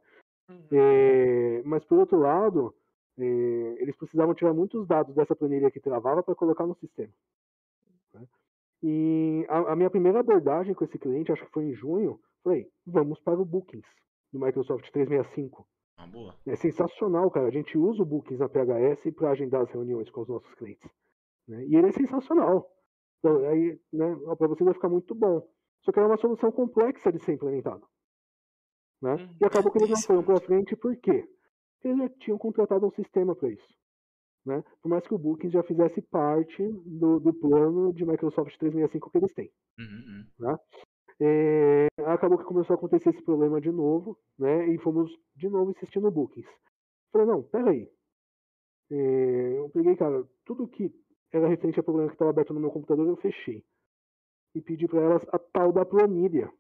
Uhum. 0.51 0.67
É, 0.71 1.61
mas 1.63 1.83
por 1.85 1.99
outro 1.99 2.19
lado, 2.19 2.73
é, 3.17 3.23
eles 3.23 3.95
precisavam 3.95 4.33
tirar 4.33 4.53
muitos 4.53 4.87
dados 4.87 5.13
dessa 5.15 5.35
planilha 5.35 5.71
que 5.71 5.79
travava 5.79 6.23
para 6.23 6.35
colocar 6.35 6.65
no 6.67 6.75
sistema. 6.75 7.11
né? 8.13 8.27
E 8.83 9.45
a, 9.49 9.73
a 9.73 9.75
minha 9.75 9.89
primeira 9.89 10.19
abordagem 10.19 10.73
com 10.73 10.83
esse 10.83 10.97
cliente, 10.97 11.31
acho 11.31 11.45
que 11.45 11.51
foi 11.51 11.65
em 11.65 11.73
junho, 11.73 12.19
foi: 12.43 12.67
vamos 12.85 13.19
para 13.19 13.39
o 13.39 13.45
Bookings 13.45 13.87
do 14.31 14.39
Microsoft 14.39 14.89
365. 14.91 15.67
Uma 15.97 16.07
boa. 16.07 16.35
É 16.47 16.55
sensacional, 16.55 17.29
cara. 17.29 17.47
A 17.47 17.51
gente 17.51 17.77
usa 17.77 18.01
o 18.01 18.05
Bookings 18.05 18.39
na 18.39 18.49
PHS 18.49 19.13
para 19.15 19.31
agendar 19.31 19.61
as 19.61 19.69
reuniões 19.71 20.09
com 20.09 20.21
os 20.21 20.27
nossos 20.27 20.53
clientes. 20.55 20.89
né? 21.47 21.63
E 21.65 21.75
ele 21.75 21.87
é 21.87 21.91
sensacional. 21.91 22.67
Então, 23.19 23.37
aí, 23.47 23.79
né, 23.93 24.15
para 24.37 24.47
você 24.47 24.63
vai 24.63 24.73
ficar 24.73 24.89
muito 24.89 25.13
bom. 25.13 25.47
Só 25.83 25.91
que 25.91 25.99
é 25.99 26.03
uma 26.03 26.17
solução 26.17 26.51
complexa 26.51 27.11
de 27.11 27.19
ser 27.19 27.33
implementada. 27.33 27.81
Né? 29.01 29.15
Uhum. 29.15 29.35
E 29.41 29.45
acabou 29.45 29.71
que 29.71 29.79
eles 29.79 29.89
não 29.89 30.01
foram 30.01 30.23
para 30.23 30.41
frente, 30.41 30.75
por 30.75 30.95
quê? 30.97 31.27
Porque 31.73 31.87
eles 31.87 31.97
já 31.97 32.09
tinham 32.19 32.37
contratado 32.37 32.85
um 32.85 32.91
sistema 32.91 33.35
para 33.35 33.49
isso. 33.49 33.73
Né? 34.45 34.63
Por 34.81 34.89
mais 34.89 35.05
que 35.07 35.13
o 35.13 35.17
Bookings 35.17 35.53
já 35.53 35.63
fizesse 35.63 36.01
parte 36.01 36.63
do, 36.85 37.19
do 37.19 37.33
plano 37.33 37.93
de 37.93 38.05
Microsoft 38.05 38.57
365 38.57 39.09
que 39.09 39.17
eles 39.17 39.33
têm. 39.33 39.51
Uhum, 39.79 40.25
uhum. 40.39 40.57
É, 41.23 41.87
acabou 42.07 42.37
que 42.39 42.45
começou 42.45 42.73
a 42.73 42.77
acontecer 42.77 43.09
esse 43.09 43.21
problema 43.23 43.61
de 43.61 43.71
novo, 43.71 44.17
né? 44.39 44.67
E 44.73 44.79
fomos 44.79 45.11
de 45.35 45.47
novo 45.47 45.69
insistindo 45.69 46.03
no 46.03 46.11
Bookings. 46.11 46.49
Falei, 47.11 47.27
não, 47.27 47.43
peraí. 47.43 47.87
É, 48.89 49.57
eu 49.59 49.69
peguei, 49.69 49.95
cara, 49.95 50.27
tudo 50.43 50.67
que 50.67 50.91
era 51.31 51.47
referente 51.47 51.79
a 51.79 51.83
problema 51.83 52.09
que 52.09 52.15
estava 52.15 52.31
aberto 52.31 52.53
no 52.53 52.59
meu 52.59 52.71
computador, 52.71 53.07
eu 53.07 53.15
fechei. 53.17 53.63
E 54.55 54.61
pedi 54.61 54.87
para 54.87 55.01
elas 55.01 55.23
a 55.31 55.37
tal 55.37 55.71
da 55.71 55.85
planilha. 55.85 56.51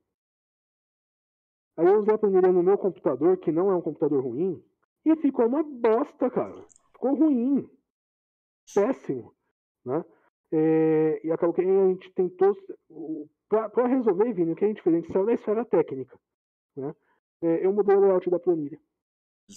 Aí 1.77 1.85
eu 1.85 1.99
usei 1.99 2.13
a 2.13 2.17
planilha 2.17 2.51
no 2.51 2.63
meu 2.63 2.77
computador, 2.77 3.37
que 3.37 3.51
não 3.51 3.71
é 3.71 3.75
um 3.75 3.81
computador 3.81 4.23
ruim, 4.23 4.63
e 5.05 5.15
ficou 5.15 5.47
uma 5.47 5.63
bosta, 5.63 6.29
cara. 6.29 6.65
Ficou 6.93 7.15
ruim. 7.15 7.69
Péssimo. 8.73 9.33
Né? 9.85 10.03
É, 10.51 11.25
e 11.25 11.31
acabou 11.31 11.53
que 11.53 11.61
a 11.61 11.87
gente 11.87 12.11
tentou. 12.11 12.55
Para 13.49 13.87
resolver, 13.87 14.33
Vini, 14.33 14.51
o 14.51 14.55
que 14.55 14.65
a 14.65 14.67
gente 14.67 14.81
fez? 14.81 14.95
A 14.95 14.99
gente 14.99 15.11
saiu 15.11 15.25
da 15.25 15.33
esfera 15.33 15.65
técnica. 15.65 16.17
Né? 16.75 16.93
É, 17.41 17.65
eu 17.65 17.73
mudei 17.73 17.95
o 17.95 17.99
layout 17.99 18.29
da 18.29 18.39
planilha. 18.39 18.79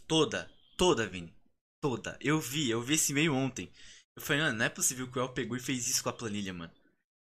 Toda, 0.09 0.49
toda, 0.77 1.07
Vini. 1.07 1.33
Toda. 1.81 2.19
Eu 2.21 2.41
vi, 2.41 2.71
eu 2.71 2.81
vi 2.81 2.95
esse 2.95 3.13
e-mail 3.13 3.35
ontem. 3.35 3.71
Eu 4.17 4.23
falei, 4.23 4.43
mano, 4.43 4.59
não 4.59 4.65
é 4.65 4.71
possível 4.71 5.11
que 5.11 5.19
o 5.19 5.23
El 5.23 5.35
pegou 5.35 5.57
e 5.57 5.61
fez 5.61 5.87
isso 5.87 6.03
com 6.03 6.09
a 6.09 6.13
planilha, 6.13 6.53
mano. 6.55 6.73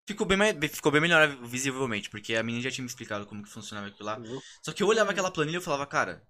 Ficou 0.07 0.27
bem, 0.27 0.37
mais- 0.37 0.57
ficou 0.74 0.91
bem 0.91 1.01
melhor 1.01 1.29
visivelmente, 1.45 2.11
porque 2.11 2.35
a 2.35 2.43
menina 2.43 2.65
já 2.65 2.70
tinha 2.70 2.83
me 2.83 2.89
explicado 2.89 3.24
como 3.27 3.43
que 3.43 3.49
funcionava 3.51 3.87
aquilo 3.89 4.05
lá. 4.07 4.19
entendeu? 4.19 4.41
Só 4.62 4.73
que 4.73 4.83
eu 4.83 4.89
olhava 4.89 5.11
aquela 5.12 5.31
planilha 5.31 5.57
e 5.57 5.59
eu 5.59 5.62
falava, 5.62 5.87
cara, 5.87 6.23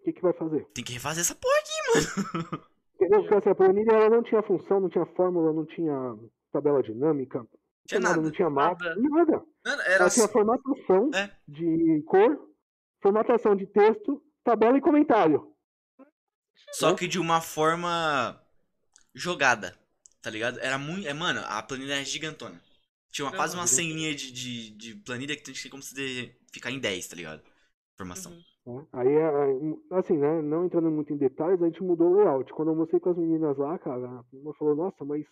O 0.00 0.04
que, 0.04 0.12
que 0.14 0.22
vai 0.22 0.32
fazer? 0.32 0.64
tem 0.74 0.82
que 0.84 0.92
refazer 0.94 1.20
essa 1.22 1.34
porra 1.34 1.54
aqui, 1.58 1.72
mano. 1.88 2.68
Entendeu? 2.98 3.20
Porque 3.22 3.34
assim, 3.36 3.50
a 3.50 3.54
planilha 3.54 3.92
ela 3.92 4.10
não 4.10 4.22
tinha 4.24 4.42
função, 4.42 4.80
não 4.80 4.88
tinha 4.88 5.06
fórmula, 5.14 5.52
não 5.52 5.64
tinha 5.66 5.94
tabela 6.50 6.82
dinâmica, 6.82 7.38
não 7.38 7.48
Tinha 7.86 8.00
nada, 8.00 8.16
nada. 8.16 8.22
não 8.26 8.32
tinha 8.32 8.50
mapa, 8.50 8.84
Nada. 8.84 9.00
nada. 9.00 9.32
Mano, 9.64 9.82
Ela 9.82 9.84
era 9.84 10.10
tinha 10.10 10.26
formatação 10.28 11.10
É. 11.14 11.30
de 11.46 12.02
cor, 12.08 12.48
formatação 13.02 13.54
de 13.54 13.66
texto, 13.66 14.20
tabela 14.42 14.76
e 14.78 14.80
comentário. 14.80 15.52
Só 16.72 16.92
que 16.94 17.06
de 17.06 17.18
uma 17.20 17.40
forma 17.40 18.40
jogada, 19.14 19.78
tá 20.20 20.28
ligado? 20.30 20.58
Era 20.58 20.76
muito. 20.78 21.06
É, 21.06 21.14
mano, 21.14 21.40
a 21.46 21.62
planilha 21.62 22.00
é 22.00 22.04
gigantona. 22.04 22.60
Tinha 23.18 23.26
uma, 23.26 23.32
quase 23.32 23.56
uma 23.56 23.66
Aham. 23.66 23.66
100 23.66 23.92
linhas 23.92 24.20
de, 24.20 24.30
de, 24.30 24.70
de 24.70 24.94
planilha 24.94 25.34
que 25.36 25.52
tinha 25.52 25.70
como 25.72 25.82
se 25.82 25.92
de- 25.92 26.32
ficar 26.52 26.70
em 26.70 26.78
10, 26.78 27.08
tá 27.08 27.16
ligado? 27.16 27.42
Informação. 27.94 28.32
Uhum. 28.32 28.44
né? 28.66 28.86
Aí, 28.92 29.08
é, 29.08 29.96
assim, 29.98 30.16
né, 30.18 30.42
não 30.42 30.64
entrando 30.64 30.90
muito 30.90 31.12
em 31.12 31.16
detalhes, 31.16 31.62
a 31.62 31.66
gente 31.66 31.82
mudou 31.82 32.10
o 32.12 32.16
layout. 32.16 32.52
Quando 32.52 32.68
eu 32.70 32.76
mostrei 32.76 33.00
com 33.00 33.10
as 33.10 33.16
meninas 33.16 33.56
lá, 33.56 33.78
cara, 33.78 34.24
uma 34.32 34.54
falou, 34.54 34.74
nossa, 34.76 35.04
mas 35.04 35.26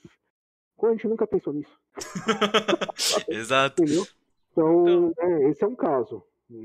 como 0.76 0.92
a 0.92 0.96
gente 0.96 1.08
nunca 1.08 1.26
pensou 1.26 1.52
nisso, 1.52 1.78
Exato. 3.30 3.82
entendeu? 3.82 4.08
Então, 4.52 5.12
é, 5.18 5.50
esse 5.50 5.64
é 5.64 5.66
um 5.66 5.76
caso. 5.76 6.22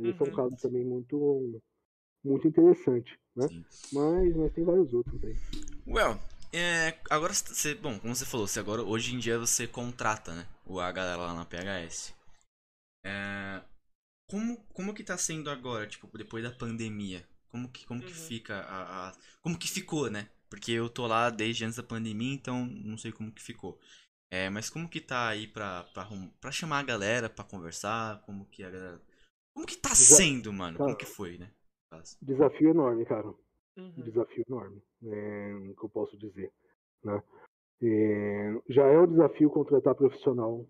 Esse 0.10 0.22
é 0.22 0.26
um 0.26 0.31
Uhum. 0.31 0.31
caso 0.31 0.56
também 0.61 0.85
muito, 0.85 1.61
muito 2.23 2.48
interessante, 2.48 3.19
né? 3.35 3.49
Sim. 3.49 3.65
Mas, 3.91 4.35
mas 4.35 4.53
tem 4.53 4.65
vários 4.65 4.93
outros 4.93 5.23
aí. 5.23 5.38
Well, 5.85 6.19
é, 6.53 6.95
agora 7.10 7.34
você, 7.34 7.73
bom, 7.76 7.98
como 7.99 8.15
você 8.15 8.26
falou, 8.26 8.48
você 8.48 8.60
agora 8.60 8.84
hoje 8.84 9.15
em 9.15 9.19
dia 9.19 9.38
você 9.39 9.68
contrata, 9.68 10.34
né, 10.34 10.45
a 10.80 10.91
galera 10.91 11.18
lá 11.22 11.34
na 11.34 11.45
PHS. 11.45 12.14
É, 13.06 13.61
como 14.30 14.57
como 14.73 14.93
que 14.93 15.03
tá 15.03 15.18
sendo 15.18 15.49
agora, 15.49 15.88
tipo, 15.88 16.07
depois 16.18 16.43
da 16.43 16.52
pandemia? 16.52 17.27
Como 17.49 17.69
que 17.72 17.85
como 17.85 18.02
que 18.02 18.14
Uhum. 18.14 18.14
fica 18.14 18.61
a, 18.61 19.10
a- 19.10 19.14
como 19.41 19.57
que 19.60 19.69
ficou, 19.69 20.10
né? 20.10 20.30
Porque 20.49 20.72
eu 20.72 20.89
tô 20.89 21.07
lá 21.07 21.30
desde 21.30 21.65
antes 21.65 21.77
da 21.77 21.84
pandemia, 21.84 22.34
então 22.34 22.65
não 22.65 22.98
sei 22.98 23.11
como 23.11 23.31
que 23.31 23.41
ficou. 23.41 23.80
É, 24.31 24.49
mas 24.49 24.69
como 24.69 24.89
que 24.89 25.02
tá 25.02 25.30
aí 25.30 25.48
pra, 25.48 25.84
pra, 25.93 26.07
pra 26.39 26.52
chamar 26.52 26.80
a 26.80 26.84
galera 26.84 27.30
pra 27.30 27.43
conversar? 27.45 28.22
Como 28.23 28.45
que 28.48 28.64
a 28.64 28.69
galera. 28.69 29.02
Como 29.53 29.65
que 29.68 29.76
tá 29.77 29.93
sendo, 29.95 30.53
mano? 30.53 30.77
Como 30.77 30.89
cara. 30.95 30.99
que 30.99 31.06
foi, 31.06 31.38
né? 31.38 31.52
Desafio 32.22 32.69
enorme, 32.69 33.06
cara. 33.06 33.27
Uhum. 33.77 33.91
desafio 34.03 34.43
enorme, 34.48 34.81
é, 35.03 35.53
o 35.72 35.76
que 35.76 35.85
eu 35.85 35.89
posso 35.89 36.18
dizer. 36.18 36.52
Né? 37.03 37.22
É, 37.84 38.62
já 38.70 38.86
é 38.86 38.99
um 38.99 39.08
desafio 39.08 39.49
contratar 39.49 39.95
profissional 39.95 40.66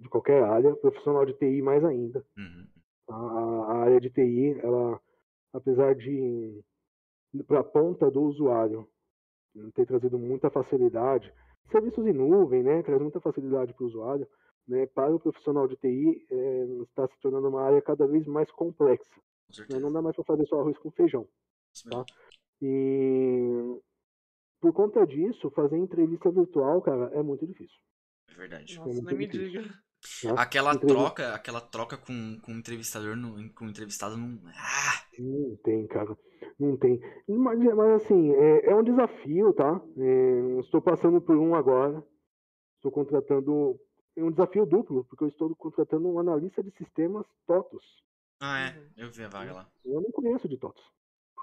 de 0.00 0.08
qualquer 0.08 0.42
área, 0.42 0.74
profissional 0.76 1.26
de 1.26 1.34
TI 1.34 1.60
mais 1.60 1.84
ainda. 1.84 2.24
Uhum. 2.36 2.66
A, 3.08 3.14
a 3.14 3.76
área 3.84 4.00
de 4.00 4.10
TI, 4.10 4.58
ela, 4.62 5.00
apesar 5.52 5.94
de 5.94 6.62
para 7.46 7.60
a 7.60 7.64
ponta 7.64 8.10
do 8.10 8.22
usuário 8.22 8.88
ter 9.74 9.86
trazido 9.86 10.18
muita 10.18 10.50
facilidade, 10.50 11.32
serviços 11.70 12.06
em 12.06 12.12
nuvem, 12.12 12.62
né, 12.62 12.82
traz 12.82 13.00
muita 13.00 13.20
facilidade 13.20 13.74
para 13.74 13.84
o 13.84 13.86
usuário, 13.86 14.26
né, 14.66 14.86
para 14.86 15.14
o 15.14 15.20
profissional 15.20 15.66
de 15.66 15.76
TI 15.76 16.26
é, 16.30 16.64
está 16.82 17.06
se 17.08 17.18
tornando 17.20 17.48
uma 17.48 17.62
área 17.62 17.82
cada 17.82 18.06
vez 18.06 18.26
mais 18.26 18.50
complexa. 18.52 19.20
Com 19.66 19.74
né? 19.74 19.80
Não 19.80 19.92
dá 19.92 20.02
mais 20.02 20.14
para 20.14 20.24
fazer 20.24 20.46
só 20.46 20.60
arroz 20.60 20.78
com 20.78 20.90
feijão. 20.90 21.26
Mesmo. 21.86 22.04
E 22.60 23.80
por 24.60 24.72
conta 24.72 25.06
disso, 25.06 25.50
fazer 25.50 25.76
entrevista 25.76 26.30
virtual, 26.30 26.80
cara, 26.82 27.10
é 27.14 27.22
muito 27.22 27.46
difícil. 27.46 27.78
É 28.30 28.34
verdade. 28.34 28.76
Nossa, 28.76 28.90
muito 28.92 29.04
nem 29.06 29.16
me 29.18 29.26
difícil. 29.26 29.62
diga. 29.62 29.62
né? 29.62 30.34
Aquela 30.36 30.74
Entrevista- 30.74 31.00
troca, 31.00 31.34
aquela 31.34 31.60
troca 31.60 31.96
com, 31.96 32.38
com 32.40 32.52
o 32.52 32.56
entrevistador, 32.56 33.16
no, 33.16 33.52
com 33.52 33.64
o 33.64 33.68
entrevistado 33.68 34.16
não. 34.16 34.38
Ah! 34.54 35.02
Não 35.18 35.56
tem, 35.56 35.86
cara. 35.88 36.16
Não 36.58 36.76
tem. 36.76 37.00
Mas, 37.28 37.58
mas 37.74 38.02
assim, 38.02 38.30
é, 38.32 38.70
é 38.70 38.74
um 38.76 38.82
desafio, 38.84 39.52
tá? 39.54 39.80
É, 39.96 40.60
estou 40.60 40.80
passando 40.80 41.20
por 41.20 41.36
um 41.36 41.54
agora. 41.54 42.04
Estou 42.76 42.92
contratando. 42.92 43.78
É 44.16 44.22
um 44.22 44.30
desafio 44.30 44.64
duplo, 44.66 45.04
porque 45.04 45.24
eu 45.24 45.28
estou 45.28 45.54
contratando 45.56 46.08
um 46.08 46.18
analista 46.20 46.62
de 46.62 46.70
sistemas 46.72 47.26
TOTOS. 47.46 47.84
Ah, 48.40 48.60
é. 48.68 48.82
Eu 48.96 49.10
vi 49.10 49.24
a 49.24 49.28
vaga 49.28 49.52
lá. 49.52 49.68
Eu 49.84 50.00
não 50.00 50.10
conheço 50.12 50.48
de 50.48 50.56
TOTOS. 50.56 50.84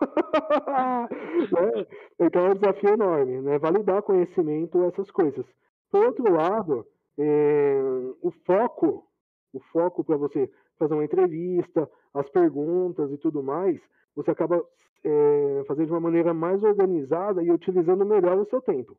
Né? 0.02 1.86
Então 2.20 2.46
é 2.46 2.50
um 2.52 2.56
desafio 2.56 2.90
enorme, 2.90 3.42
né? 3.42 3.60
Validar 3.60 4.02
conhecimento, 4.02 4.84
essas 4.84 5.12
coisas. 5.12 5.46
Por 5.92 6.06
outro 6.06 6.32
lado, 6.32 6.86
é, 7.18 7.82
o 8.22 8.32
foco, 8.46 9.08
o 9.54 9.60
foco 9.72 10.04
para 10.04 10.18
você 10.18 10.50
fazer 10.78 10.94
uma 10.94 11.06
entrevista, 11.06 11.90
as 12.14 12.30
perguntas 12.30 13.12
e 13.12 13.18
tudo 13.18 13.44
mais, 13.44 13.80
você 14.16 14.32
acaba 14.32 14.64
é, 15.04 15.64
fazendo 15.68 15.88
de 15.88 15.92
uma 15.92 16.00
maneira 16.00 16.34
mais 16.34 16.64
organizada 16.64 17.44
e 17.44 17.52
utilizando 17.52 18.06
melhor 18.06 18.38
o 18.38 18.46
seu 18.46 18.62
tempo. 18.62 18.98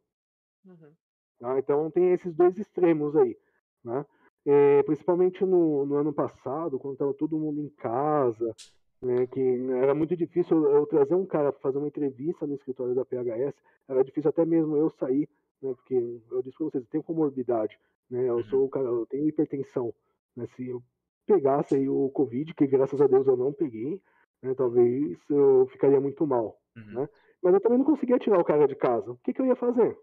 Uhum. 0.65 0.93
Tá? 1.39 1.59
Então 1.59 1.91
tem 1.91 2.13
esses 2.13 2.35
dois 2.35 2.57
extremos 2.57 3.17
aí. 3.17 3.37
Né? 3.85 4.05
É, 4.47 4.83
principalmente 4.85 5.45
no, 5.45 5.85
no, 5.85 5.97
ano 5.97 6.13
passado, 6.13 6.79
quando 6.79 6.95
estava 6.95 7.13
todo 7.15 7.39
mundo 7.39 7.61
em 7.61 7.69
casa, 7.71 8.55
né, 9.03 9.27
que 9.27 9.41
era 9.73 9.95
muito 9.95 10.17
difícil 10.17 10.57
eu, 10.65 10.77
eu 10.77 10.87
trazer 10.87 11.15
um 11.15 11.27
cara 11.27 11.53
para 11.53 11.61
fazer 11.61 11.79
uma 11.79 11.89
entrevista 11.89 12.47
no 12.47 12.55
escritório 12.55 12.95
da 12.95 13.05
PHS, 13.05 13.55
era 13.89 14.05
difícil 14.05 14.31
até 14.31 14.45
mesmo 14.45 14.77
eu 14.77 14.91
sair, 14.91 15.29
né, 15.63 15.75
porque 15.75 15.95
eu 16.31 16.43
disse 16.43 16.57
para 16.57 16.67
vocês, 16.67 16.85
eu 16.85 16.91
tenho 16.91 17.05
comorbidade, 17.05 17.79
né, 18.11 18.29
eu 18.29 18.43
sou 18.45 18.65
o 18.65 18.69
cara, 18.69 18.87
eu 18.87 19.07
tenho 19.07 19.29
hipertensão, 19.29 19.95
né, 20.35 20.47
se 20.57 20.69
eu 20.69 20.83
pegasse 21.27 21.75
aí 21.75 21.89
o 21.89 22.09
Covid, 22.11 22.55
que 22.55 22.67
graças 22.67 23.01
a 23.01 23.07
Deus 23.07 23.27
eu 23.27 23.37
não 23.37 23.53
peguei, 23.53 24.01
né, 24.43 24.55
talvez 24.55 25.19
eu 25.29 25.67
ficaria 25.69 26.01
muito 26.01 26.27
mal, 26.27 26.59
uhum. 26.77 27.01
né, 27.01 27.09
mas 27.43 27.55
eu 27.55 27.61
também 27.61 27.79
não 27.79 27.85
conseguia 27.85 28.19
tirar 28.19 28.41
o 28.41 28.45
cara 28.45 28.67
de 28.67 28.75
casa, 28.75 29.13
o 29.13 29.19
que, 29.19 29.33
que 29.33 29.41
eu 29.41 29.47
ia 29.47 29.57
fazer? 29.57 29.97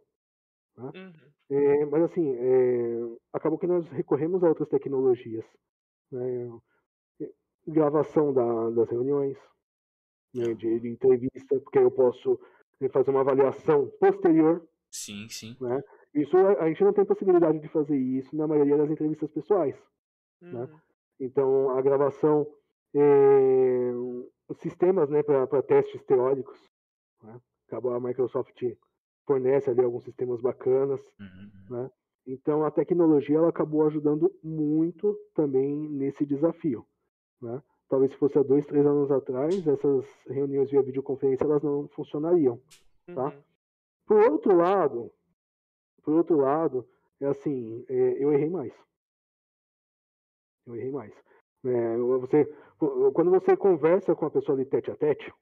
Né? 0.78 0.92
Uhum. 0.96 1.14
É, 1.50 1.86
mas 1.86 2.04
assim, 2.04 2.36
é, 2.36 3.00
acabou 3.34 3.60
que 3.60 3.68
nós 3.68 3.88
recorremos 3.90 4.44
a 4.44 4.50
outras 4.50 4.70
tecnologias, 4.70 5.46
né, 6.12 6.50
gravação 7.68 8.34
da, 8.34 8.70
das 8.72 8.90
reuniões, 8.90 9.38
né, 10.34 10.54
de, 10.54 10.80
de, 10.80 10.88
entrevista, 10.88 11.60
porque 11.60 11.80
eu 11.80 11.92
posso 11.92 12.40
né, 12.80 12.90
fazer 12.90 13.12
uma 13.12 13.22
avaliação 13.22 13.92
posterior. 14.00 14.66
Sim, 14.92 15.28
sim. 15.30 15.56
Né? 15.60 15.82
Isso 16.14 16.38
a 16.38 16.68
gente 16.68 16.84
não 16.84 16.94
tem 16.94 17.06
possibilidade 17.06 17.60
de 17.60 17.68
fazer 17.68 17.98
isso 17.98 18.36
na 18.36 18.48
maioria 18.48 18.78
das 18.78 18.90
entrevistas 18.90 19.32
pessoais. 19.32 19.76
Né? 20.42 20.52
Uhum. 20.52 20.60
Né? 20.60 20.82
Então 21.20 21.70
a 21.78 21.82
gravação, 21.82 22.48
é, 22.94 23.92
sistemas 24.56 25.10
né, 25.10 25.24
para 25.24 25.64
testes 25.64 26.04
teóricos, 26.04 26.60
né? 27.22 27.40
acabou 27.68 27.94
a 27.94 28.00
Microsoft 28.00 28.62
fornece 29.26 29.70
ali 29.70 29.82
alguns 29.82 30.04
sistemas 30.04 30.42
bacanas, 30.42 31.02
uhum. 31.20 31.50
né? 31.70 31.92
Então 32.26 32.64
a 32.64 32.72
tecnologia 32.72 33.38
ela 33.38 33.50
acabou 33.50 33.86
ajudando 33.86 34.34
muito 34.44 35.18
também 35.34 35.90
nesse 35.90 36.26
desafio. 36.26 36.86
Né? 37.44 37.62
Talvez 37.90 38.12
se 38.12 38.18
fosse 38.18 38.40
há 38.40 38.44
dois, 38.44 38.66
três 38.66 38.86
anos 38.86 39.12
atrás, 39.12 39.68
essas 39.68 40.06
reuniões 40.28 40.72
via 40.72 40.82
videoconferência 40.82 41.44
elas 41.44 41.62
não 41.62 41.88
funcionariam. 41.90 42.60
Tá? 43.14 43.26
Uhum. 43.26 43.44
Por 44.08 44.32
outro 44.32 44.56
lado, 44.56 45.12
por 46.04 46.16
outro 46.16 46.38
lado, 46.38 46.88
é 47.22 47.28
assim, 47.28 47.86
é, 47.90 48.24
eu 48.24 48.32
errei 48.32 48.50
mais. 48.50 48.74
Eu 50.66 50.76
errei 50.76 50.92
mais. 50.92 51.14
É, 51.66 51.98
você, 51.98 52.46
quando 53.14 53.32
você 53.32 53.56
conversa 53.56 54.16
com 54.16 54.26
a 54.26 54.32
pessoa 54.32 54.58
ali 54.58 54.66
tete 54.66 54.92
a 54.92 54.96
tete, 54.96 55.34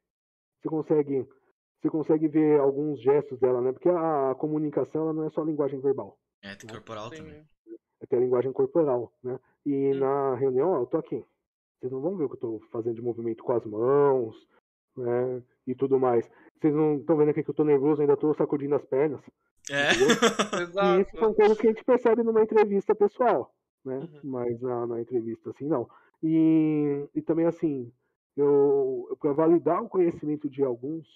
você 0.60 0.70
consegue, 0.70 1.28
você 1.80 1.90
consegue 1.90 2.28
ver 2.28 2.60
alguns 2.60 3.00
gestos 3.00 3.40
dela, 3.40 3.62
né? 3.62 3.72
Porque 3.72 3.90
a, 3.90 4.36
comunicação 4.36 5.04
ela 5.04 5.14
não 5.14 5.26
é 5.26 5.30
só 5.30 5.44
linguagem 5.44 5.80
verbal. 5.80 6.18
É, 6.44 6.56
tem 6.56 6.68
né? 6.68 6.74
corporal 6.74 7.10
Sim. 7.10 7.18
também. 7.18 7.48
É 8.02 8.06
tem 8.08 8.20
a 8.20 8.22
linguagem 8.22 8.52
corporal, 8.52 9.12
né? 9.24 9.40
E 9.66 9.94
hum. 9.94 10.00
na 10.00 10.36
reunião, 10.36 10.72
ó, 10.72 10.80
eu 10.80 10.86
tô 10.88 10.98
aqui. 10.98 11.24
Vocês 11.82 11.92
não 11.92 12.00
vão 12.00 12.16
ver 12.16 12.26
o 12.26 12.30
que 12.30 12.36
eu 12.36 12.60
estou 12.60 12.60
fazendo 12.72 12.94
de 12.94 13.02
movimento 13.02 13.44
com 13.44 13.54
as 13.54 13.66
mãos, 13.66 14.48
né? 14.96 15.42
E 15.66 15.74
tudo 15.74 16.00
mais. 16.00 16.30
Vocês 16.60 16.76
não 16.76 16.98
estão 16.98 17.18
vendo 17.18 17.30
aqui 17.30 17.42
que 17.42 17.50
eu 17.50 17.54
estou 17.54 17.66
nervoso, 17.66 18.02
ainda 18.02 18.14
estou 18.14 18.36
sacudindo 18.36 18.76
as 18.76 18.86
pernas. 18.86 19.20
É. 19.68 19.90
Exato. 20.62 21.00
E 21.00 21.02
isso 21.02 21.18
são 21.18 21.34
coisas 21.34 21.58
que 21.58 21.68
a 21.68 21.72
gente 21.72 21.84
percebe 21.84 22.22
numa 22.22 22.44
entrevista 22.44 22.94
pessoal, 22.94 23.52
né? 23.84 23.98
Uhum. 23.98 24.20
Mas 24.24 24.62
na, 24.62 24.86
na, 24.86 25.02
entrevista, 25.02 25.50
assim, 25.50 25.68
não. 25.68 25.90
E, 26.22 27.08
e 27.16 27.22
também, 27.24 27.48
assim, 27.48 27.92
eu, 28.38 29.08
eu 29.10 29.18
para 29.18 29.34
validar 29.34 29.82
o 29.82 29.90
conhecimento 29.90 30.48
de 30.48 30.64
alguns, 30.64 31.08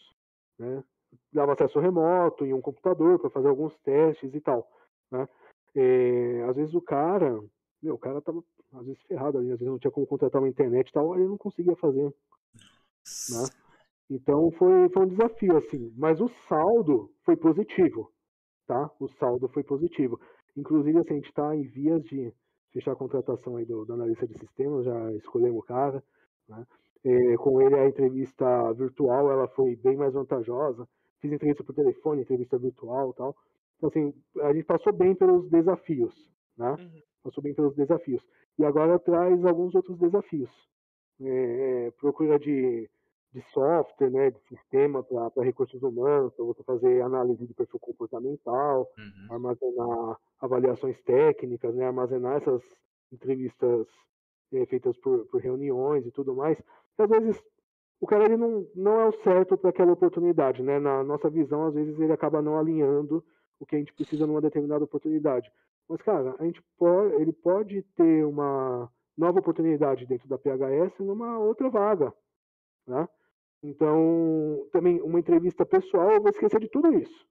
né? 0.57 0.83
Dava 1.31 1.53
acesso 1.53 1.79
remoto 1.79 2.43
em 2.43 2.53
um 2.53 2.61
computador 2.61 3.19
para 3.19 3.29
fazer 3.29 3.49
alguns 3.49 3.77
testes 3.79 4.33
e 4.33 4.41
tal, 4.41 4.67
né? 5.11 5.29
É, 5.75 6.43
às 6.49 6.55
vezes 6.55 6.73
o 6.73 6.81
cara, 6.81 7.39
meu, 7.83 7.93
o 7.93 7.99
cara 7.99 8.19
tava 8.19 8.43
às 8.79 8.85
vezes 8.85 9.01
ferrado 9.03 9.37
ali, 9.37 9.51
às 9.51 9.59
vezes 9.59 9.71
não 9.71 9.79
tinha 9.79 9.91
como 9.91 10.07
contratar 10.07 10.41
uma 10.41 10.49
internet 10.49 10.89
e 10.89 10.91
tal, 10.91 11.15
ele 11.15 11.27
não 11.27 11.37
conseguia 11.37 11.75
fazer. 11.75 12.05
Né? 13.29 13.45
Então 14.09 14.51
foi, 14.51 14.89
foi 14.89 15.03
um 15.03 15.09
desafio, 15.09 15.57
assim. 15.57 15.93
Mas 15.97 16.21
o 16.21 16.27
saldo 16.47 17.11
foi 17.23 17.35
positivo, 17.35 18.11
tá? 18.67 18.89
O 18.99 19.07
saldo 19.07 19.47
foi 19.49 19.63
positivo. 19.63 20.19
Inclusive, 20.55 20.99
assim, 20.99 21.13
a 21.13 21.15
gente 21.15 21.29
está 21.29 21.55
em 21.55 21.63
vias 21.63 22.03
de 22.03 22.33
fechar 22.71 22.91
a 22.91 22.95
contratação 22.95 23.55
aí 23.55 23.65
do, 23.65 23.85
do 23.85 23.93
analista 23.93 24.27
de 24.27 24.37
sistemas, 24.37 24.85
já 24.85 25.11
escolhemos 25.13 25.59
o 25.59 25.65
cara, 25.65 26.03
né? 26.47 26.65
É, 27.03 27.37
com 27.37 27.61
ele 27.61 27.75
a 27.75 27.87
entrevista 27.87 28.73
virtual 28.73 29.31
ela 29.31 29.47
foi 29.49 29.75
bem 29.75 29.95
mais 29.95 30.13
vantajosa. 30.13 30.87
Fiz 31.19 31.31
entrevista 31.31 31.63
por 31.63 31.75
telefone, 31.75 32.21
entrevista 32.21 32.57
virtual 32.57 33.13
tal. 33.13 33.35
Então, 33.77 33.89
assim, 33.89 34.13
a 34.41 34.53
gente 34.53 34.65
passou 34.65 34.91
bem 34.91 35.15
pelos 35.15 35.49
desafios, 35.49 36.13
né? 36.57 36.71
Uhum. 36.71 37.01
Passou 37.23 37.43
bem 37.43 37.53
pelos 37.53 37.75
desafios. 37.75 38.23
E 38.57 38.65
agora 38.65 38.99
traz 38.99 39.43
alguns 39.45 39.75
outros 39.75 39.97
desafios. 39.97 40.49
É, 41.21 41.87
é, 41.87 41.91
procura 41.91 42.37
de, 42.37 42.89
de 43.33 43.41
software, 43.51 44.09
né, 44.09 44.31
de 44.31 44.39
sistema 44.47 45.03
para 45.03 45.43
recursos 45.43 45.81
humanos, 45.81 46.33
para 46.33 46.45
você 46.45 46.63
fazer 46.63 47.01
análise 47.01 47.45
de 47.45 47.53
perfil 47.53 47.79
comportamental, 47.79 48.89
uhum. 48.97 49.33
armazenar 49.33 50.17
avaliações 50.41 51.01
técnicas, 51.03 51.73
né, 51.75 51.85
armazenar 51.85 52.37
essas 52.37 52.61
entrevistas 53.11 53.87
é, 54.53 54.65
feitas 54.65 54.97
por, 54.97 55.25
por 55.27 55.41
reuniões 55.41 56.05
e 56.05 56.11
tudo 56.11 56.35
mais. 56.35 56.57
E, 56.97 57.01
às 57.01 57.09
vezes 57.09 57.43
o 57.99 58.07
cara 58.07 58.25
ele 58.25 58.37
não, 58.37 58.67
não 58.75 58.99
é 58.99 59.07
o 59.07 59.23
certo 59.23 59.57
para 59.57 59.69
aquela 59.69 59.93
oportunidade, 59.93 60.61
né? 60.61 60.79
Na 60.79 61.03
nossa 61.03 61.29
visão, 61.29 61.65
às 61.65 61.73
vezes 61.73 61.99
ele 61.99 62.11
acaba 62.11 62.41
não 62.41 62.57
alinhando 62.57 63.23
o 63.59 63.65
que 63.65 63.75
a 63.75 63.79
gente 63.79 63.93
precisa 63.93 64.27
numa 64.27 64.41
determinada 64.41 64.83
oportunidade. 64.83 65.51
Mas, 65.87 66.01
cara, 66.01 66.35
a 66.39 66.43
gente 66.45 66.61
pode, 66.77 67.15
ele 67.15 67.33
pode 67.33 67.81
ter 67.95 68.25
uma 68.25 68.89
nova 69.17 69.39
oportunidade 69.39 70.05
dentro 70.05 70.27
da 70.27 70.37
PHS 70.37 70.99
numa 70.99 71.37
outra 71.39 71.69
vaga, 71.69 72.13
né? 72.87 73.07
Então, 73.63 74.67
também 74.71 75.01
uma 75.01 75.19
entrevista 75.19 75.65
pessoal, 75.65 76.11
eu 76.11 76.21
vou 76.21 76.29
esquecer 76.29 76.59
de 76.59 76.69
tudo 76.69 76.93
isso. 76.93 77.25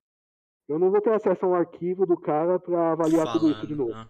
Eu 0.69 0.79
não 0.79 0.91
vou 0.91 1.01
ter 1.01 1.13
acesso 1.13 1.45
ao 1.45 1.55
arquivo 1.55 2.07
do 2.07 2.17
cara 2.17 2.59
para 2.59 2.93
avaliar 2.93 3.27
Falando, 3.27 3.41
tudo 3.41 3.51
isso 3.53 3.67
de 3.67 3.75
novo, 3.77 3.93
né? 3.93 4.09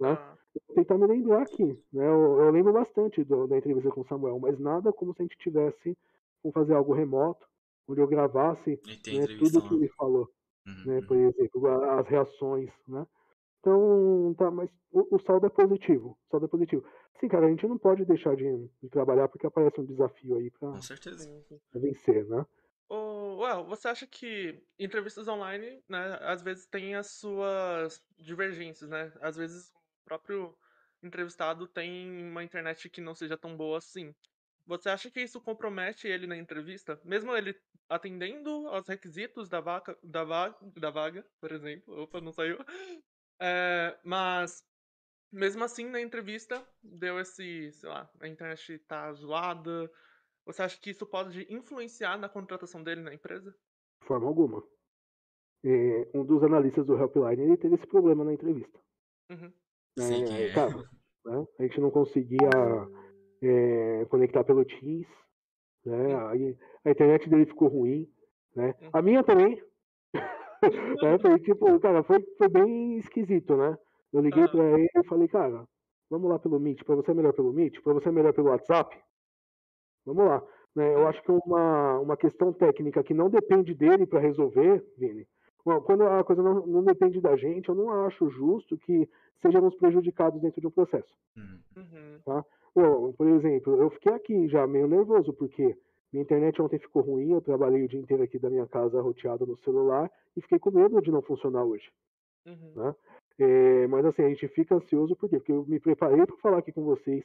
né? 0.00 0.10
Ah. 0.10 0.36
Vou 0.68 0.76
tentar 0.76 0.98
me 0.98 1.06
lembrar 1.06 1.42
aqui, 1.42 1.64
né? 1.92 2.06
Eu, 2.06 2.40
eu 2.40 2.50
lembro 2.50 2.72
bastante 2.72 3.24
do, 3.24 3.46
da 3.46 3.56
entrevista 3.56 3.90
com 3.90 4.02
o 4.02 4.06
Samuel, 4.06 4.38
mas 4.38 4.58
nada 4.58 4.92
como 4.92 5.14
se 5.14 5.22
a 5.22 5.24
gente 5.24 5.38
tivesse 5.38 5.96
como 6.42 6.52
fazer 6.52 6.74
algo 6.74 6.92
remoto, 6.92 7.46
onde 7.88 8.00
eu 8.00 8.06
gravasse 8.06 8.80
né, 8.86 9.26
tudo 9.38 9.62
que 9.62 9.74
ele 9.74 9.88
falou, 9.88 10.28
uhum. 10.66 10.84
né? 10.86 11.00
Por 11.06 11.16
exemplo, 11.16 11.68
as 11.98 12.06
reações, 12.08 12.70
né? 12.86 13.06
Então, 13.64 14.34
tá, 14.36 14.50
mas 14.50 14.68
o, 14.92 15.16
o, 15.16 15.18
saldo 15.18 15.46
é 15.46 15.48
positivo. 15.48 16.18
O 16.26 16.30
saldo 16.30 16.44
é 16.44 16.48
positivo. 16.50 16.84
Sim, 17.18 17.28
cara, 17.28 17.46
a 17.46 17.48
gente 17.48 17.66
não 17.66 17.78
pode 17.78 18.04
deixar 18.04 18.36
de, 18.36 18.44
de 18.82 18.90
trabalhar 18.90 19.26
porque 19.26 19.46
aparece 19.46 19.80
um 19.80 19.86
desafio 19.86 20.36
aí 20.36 20.50
pra, 20.50 20.72
pra 21.70 21.80
vencer, 21.80 22.26
né? 22.26 22.44
Oh, 22.90 23.38
well, 23.38 23.64
você 23.64 23.88
acha 23.88 24.06
que 24.06 24.62
entrevistas 24.78 25.26
online, 25.26 25.82
né, 25.88 26.18
às 26.20 26.42
vezes 26.42 26.66
tem 26.66 26.94
as 26.94 27.12
suas 27.12 28.04
divergências, 28.18 28.90
né? 28.90 29.10
Às 29.22 29.36
vezes 29.36 29.70
o 29.70 30.04
próprio 30.04 30.54
entrevistado 31.02 31.66
tem 31.66 32.28
uma 32.30 32.44
internet 32.44 32.90
que 32.90 33.00
não 33.00 33.14
seja 33.14 33.38
tão 33.38 33.56
boa 33.56 33.78
assim. 33.78 34.14
Você 34.66 34.90
acha 34.90 35.10
que 35.10 35.22
isso 35.22 35.40
compromete 35.40 36.06
ele 36.06 36.26
na 36.26 36.36
entrevista? 36.36 37.00
Mesmo 37.02 37.34
ele 37.34 37.58
atendendo 37.88 38.68
aos 38.68 38.86
requisitos 38.86 39.48
da, 39.48 39.60
vaca, 39.62 39.96
da, 40.02 40.22
vaga, 40.22 40.56
da 40.76 40.90
vaga, 40.90 41.24
por 41.40 41.50
exemplo. 41.50 42.02
Opa, 42.02 42.20
não 42.20 42.32
saiu. 42.32 42.58
É, 43.40 43.98
mas, 44.04 44.64
mesmo 45.32 45.64
assim, 45.64 45.88
na 45.88 46.00
entrevista, 46.00 46.66
deu 46.82 47.18
esse, 47.18 47.72
sei 47.72 47.88
lá, 47.88 48.10
a 48.20 48.28
internet 48.28 48.78
tá 48.80 49.12
zoada. 49.12 49.90
Você 50.46 50.62
acha 50.62 50.80
que 50.80 50.90
isso 50.90 51.06
pode 51.06 51.46
influenciar 51.52 52.18
na 52.18 52.28
contratação 52.28 52.82
dele 52.82 53.02
na 53.02 53.14
empresa? 53.14 53.50
De 54.00 54.06
forma 54.06 54.26
alguma. 54.26 54.62
É, 55.64 56.08
um 56.14 56.24
dos 56.24 56.42
analistas 56.42 56.84
do 56.84 56.96
Helpline 56.98 57.42
ele 57.42 57.56
teve 57.56 57.74
esse 57.76 57.86
problema 57.86 58.22
na 58.22 58.34
entrevista. 58.34 58.78
Uhum. 59.30 59.50
É, 59.98 60.52
cara, 60.52 60.76
né, 61.24 61.46
a 61.58 61.62
gente 61.62 61.80
não 61.80 61.90
conseguia 61.90 62.50
é, 63.42 64.04
conectar 64.06 64.44
pelo 64.44 64.64
Teams. 64.64 65.08
Né? 65.84 66.14
Aí 66.28 66.58
a 66.84 66.90
internet 66.90 67.28
dele 67.28 67.46
ficou 67.46 67.68
ruim, 67.68 68.10
né? 68.54 68.74
A 68.92 69.02
minha 69.02 69.22
também. 69.22 69.62
né? 71.02 71.18
Foi 71.18 71.38
tipo, 71.40 71.80
cara, 71.80 72.02
foi, 72.02 72.24
foi 72.38 72.48
bem 72.48 72.98
esquisito, 72.98 73.56
né? 73.56 73.76
Eu 74.12 74.20
liguei 74.20 74.46
pra 74.48 74.64
ele 74.78 74.88
e 74.94 75.06
falei, 75.06 75.28
cara, 75.28 75.64
vamos 76.08 76.30
lá 76.30 76.38
pelo 76.38 76.60
Meet, 76.60 76.84
pra 76.84 76.94
você 76.94 77.10
é 77.10 77.14
melhor 77.14 77.32
pelo 77.32 77.52
Meet, 77.52 77.80
pra 77.82 77.92
você 77.92 78.08
é 78.08 78.12
melhor 78.12 78.32
pelo 78.32 78.50
WhatsApp? 78.50 78.96
Vamos 80.06 80.24
lá. 80.24 80.42
Né? 80.74 80.94
Eu 80.94 81.06
acho 81.08 81.22
que 81.22 81.30
uma, 81.30 81.98
uma 82.00 82.16
questão 82.16 82.52
técnica 82.52 83.02
que 83.02 83.14
não 83.14 83.28
depende 83.28 83.74
dele 83.74 84.06
para 84.06 84.20
resolver, 84.20 84.84
Vini, 84.96 85.26
Bom, 85.64 85.80
quando 85.80 86.02
a 86.02 86.22
coisa 86.22 86.42
não, 86.42 86.66
não, 86.66 86.84
depende 86.84 87.20
da 87.22 87.36
gente, 87.36 87.70
eu 87.70 87.74
não 87.74 88.04
acho 88.04 88.28
justo 88.28 88.76
que 88.76 89.08
sejamos 89.40 89.74
prejudicados 89.76 90.40
dentro 90.40 90.60
de 90.60 90.66
um 90.66 90.70
processo. 90.70 91.14
Uhum. 91.36 92.20
Tá? 92.22 92.44
Bom, 92.74 93.12
por 93.12 93.26
exemplo, 93.28 93.80
eu 93.80 93.88
fiquei 93.88 94.12
aqui 94.12 94.46
já 94.48 94.66
meio 94.66 94.86
nervoso, 94.86 95.32
porque 95.32 95.74
minha 96.14 96.22
internet 96.22 96.62
ontem 96.62 96.78
ficou 96.78 97.02
ruim, 97.02 97.32
eu 97.32 97.40
trabalhei 97.40 97.82
o 97.82 97.88
dia 97.88 97.98
inteiro 97.98 98.22
aqui 98.22 98.38
da 98.38 98.48
minha 98.48 98.68
casa 98.68 99.00
roteado 99.00 99.44
no 99.44 99.56
celular 99.58 100.08
e 100.36 100.40
fiquei 100.40 100.60
com 100.60 100.70
medo 100.70 101.02
de 101.02 101.10
não 101.10 101.20
funcionar 101.20 101.64
hoje. 101.64 101.90
Uhum. 102.46 102.72
Né? 102.76 102.94
É, 103.40 103.86
mas 103.88 104.06
assim, 104.06 104.22
a 104.22 104.28
gente 104.28 104.46
fica 104.46 104.76
ansioso 104.76 105.16
por 105.16 105.28
quê? 105.28 105.38
Porque 105.38 105.50
eu 105.50 105.66
me 105.66 105.80
preparei 105.80 106.24
para 106.24 106.36
falar 106.36 106.58
aqui 106.58 106.70
com 106.70 106.84
vocês, 106.84 107.24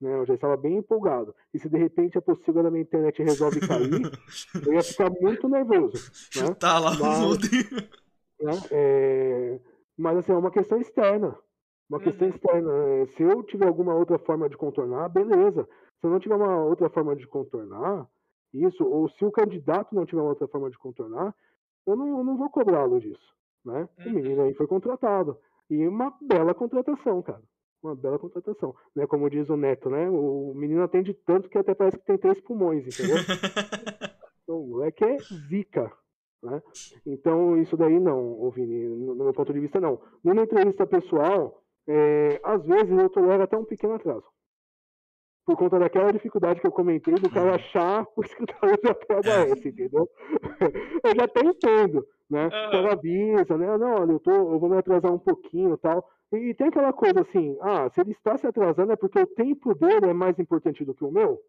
né? 0.00 0.14
Eu 0.14 0.24
já 0.24 0.32
estava 0.32 0.56
bem 0.56 0.78
empolgado. 0.78 1.34
E 1.52 1.58
se 1.58 1.68
de 1.68 1.76
repente 1.76 2.16
a 2.16 2.22
possível 2.22 2.62
da 2.62 2.70
minha 2.70 2.80
internet 2.80 3.22
resolve 3.22 3.60
cair, 3.60 3.90
eu 4.66 4.72
ia 4.72 4.82
ficar 4.82 5.10
muito 5.10 5.46
nervoso. 5.46 6.10
Né? 6.34 6.54
Tá 6.54 6.78
lá 6.78 6.92
mas, 6.98 7.40
né? 8.40 8.68
é, 8.70 9.60
mas 9.98 10.16
assim, 10.16 10.32
é 10.32 10.36
uma 10.36 10.50
questão 10.50 10.80
externa. 10.80 11.36
Uma 11.90 11.98
uhum. 11.98 12.04
questão 12.04 12.26
externa. 12.26 12.72
É, 12.72 13.06
se 13.08 13.22
eu 13.22 13.42
tiver 13.42 13.66
alguma 13.66 13.94
outra 13.94 14.18
forma 14.18 14.48
de 14.48 14.56
contornar, 14.56 15.10
beleza. 15.10 15.68
Se 16.00 16.06
eu 16.06 16.10
não 16.10 16.18
tiver 16.18 16.36
uma 16.36 16.64
outra 16.64 16.88
forma 16.88 17.14
de 17.14 17.26
contornar, 17.26 18.08
isso, 18.52 18.84
ou 18.84 19.08
se 19.10 19.24
o 19.24 19.30
candidato 19.30 19.94
não 19.94 20.06
tiver 20.06 20.22
outra 20.22 20.48
forma 20.48 20.70
de 20.70 20.78
contornar, 20.78 21.34
eu 21.86 21.96
não, 21.96 22.08
eu 22.18 22.24
não 22.24 22.36
vou 22.36 22.50
cobrá-lo 22.50 23.00
disso. 23.00 23.34
Né? 23.64 23.88
Uhum. 23.98 24.12
O 24.12 24.14
menino 24.14 24.42
aí 24.42 24.54
foi 24.54 24.66
contratado. 24.66 25.38
E 25.68 25.86
uma 25.86 26.12
bela 26.20 26.54
contratação, 26.54 27.22
cara 27.22 27.42
uma 27.82 27.94
bela 27.94 28.18
contratação. 28.18 28.74
Né? 28.94 29.06
Como 29.06 29.30
diz 29.30 29.48
o 29.48 29.56
Neto, 29.56 29.88
né? 29.90 30.08
O 30.08 30.52
menino 30.54 30.82
atende 30.82 31.14
tanto 31.14 31.48
que 31.48 31.58
até 31.58 31.74
parece 31.74 31.98
que 31.98 32.04
tem 32.04 32.18
três 32.18 32.40
pulmões, 32.40 32.86
entendeu? 32.86 33.16
então, 34.42 34.60
o 34.60 34.66
moleque 34.66 35.04
é 35.04 35.18
zica. 35.48 35.90
Né? 36.42 36.62
Então, 37.06 37.56
isso 37.60 37.76
daí 37.76 37.98
não, 37.98 38.50
Vini, 38.50 38.88
no 38.88 39.14
meu 39.14 39.32
ponto 39.32 39.52
de 39.52 39.60
vista, 39.60 39.80
não. 39.80 40.00
Numa 40.22 40.42
entrevista 40.42 40.86
pessoal, 40.86 41.62
é, 41.86 42.40
às 42.42 42.64
vezes 42.64 42.90
eu 42.90 43.10
tolero 43.10 43.42
até 43.42 43.56
um 43.56 43.64
pequeno 43.64 43.94
atraso. 43.94 44.24
Por 45.50 45.56
conta 45.56 45.80
daquela 45.80 46.12
dificuldade 46.12 46.60
que 46.60 46.66
eu 46.68 46.70
comentei 46.70 47.12
do 47.14 47.28
cara 47.28 47.56
achar 47.56 48.06
o 48.14 48.22
escritório 48.22 48.78
da 48.84 48.94
PHS, 48.94 49.66
entendeu? 49.66 50.08
eu 51.02 51.16
já 51.16 51.24
até 51.24 51.40
entendo, 51.40 52.06
né? 52.30 52.46
O 52.46 52.70
cara 52.70 52.92
avisa, 52.92 53.58
né? 53.58 53.76
Não, 53.76 53.94
olha, 53.96 54.12
eu, 54.12 54.20
tô, 54.20 54.30
eu 54.30 54.60
vou 54.60 54.70
me 54.70 54.78
atrasar 54.78 55.12
um 55.12 55.18
pouquinho 55.18 55.76
tal. 55.76 56.08
E, 56.32 56.54
tem 56.54 56.68
aquela 56.68 56.92
coisa 56.92 57.22
assim, 57.22 57.58
ah, 57.62 57.90
se 57.90 58.00
ele 58.00 58.12
está 58.12 58.38
se 58.38 58.46
atrasando 58.46 58.92
é 58.92 58.96
porque 58.96 59.18
o 59.18 59.26
tempo 59.26 59.74
dele 59.74 60.06
é 60.10 60.12
mais 60.12 60.38
importante 60.38 60.84
do 60.84 60.94
que 60.94 61.02
o 61.02 61.10
meu? 61.10 61.42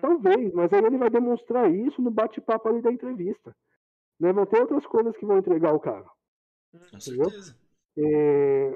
Talvez, 0.00 0.52
mas 0.52 0.72
aí 0.72 0.84
ele 0.84 0.96
vai 0.96 1.10
demonstrar 1.10 1.68
isso 1.68 2.00
no 2.00 2.12
bate-papo 2.12 2.68
ali 2.68 2.80
da 2.80 2.92
entrevista. 2.92 3.52
Né? 4.20 4.32
Vão 4.32 4.46
ter 4.46 4.60
outras 4.60 4.86
coisas 4.86 5.16
que 5.16 5.26
vão 5.26 5.38
entregar 5.38 5.74
o 5.74 5.80
cara. 5.80 6.04
Com 6.70 6.78
entendeu? 6.96 7.28
certeza. 7.28 7.56
É, 7.96 8.68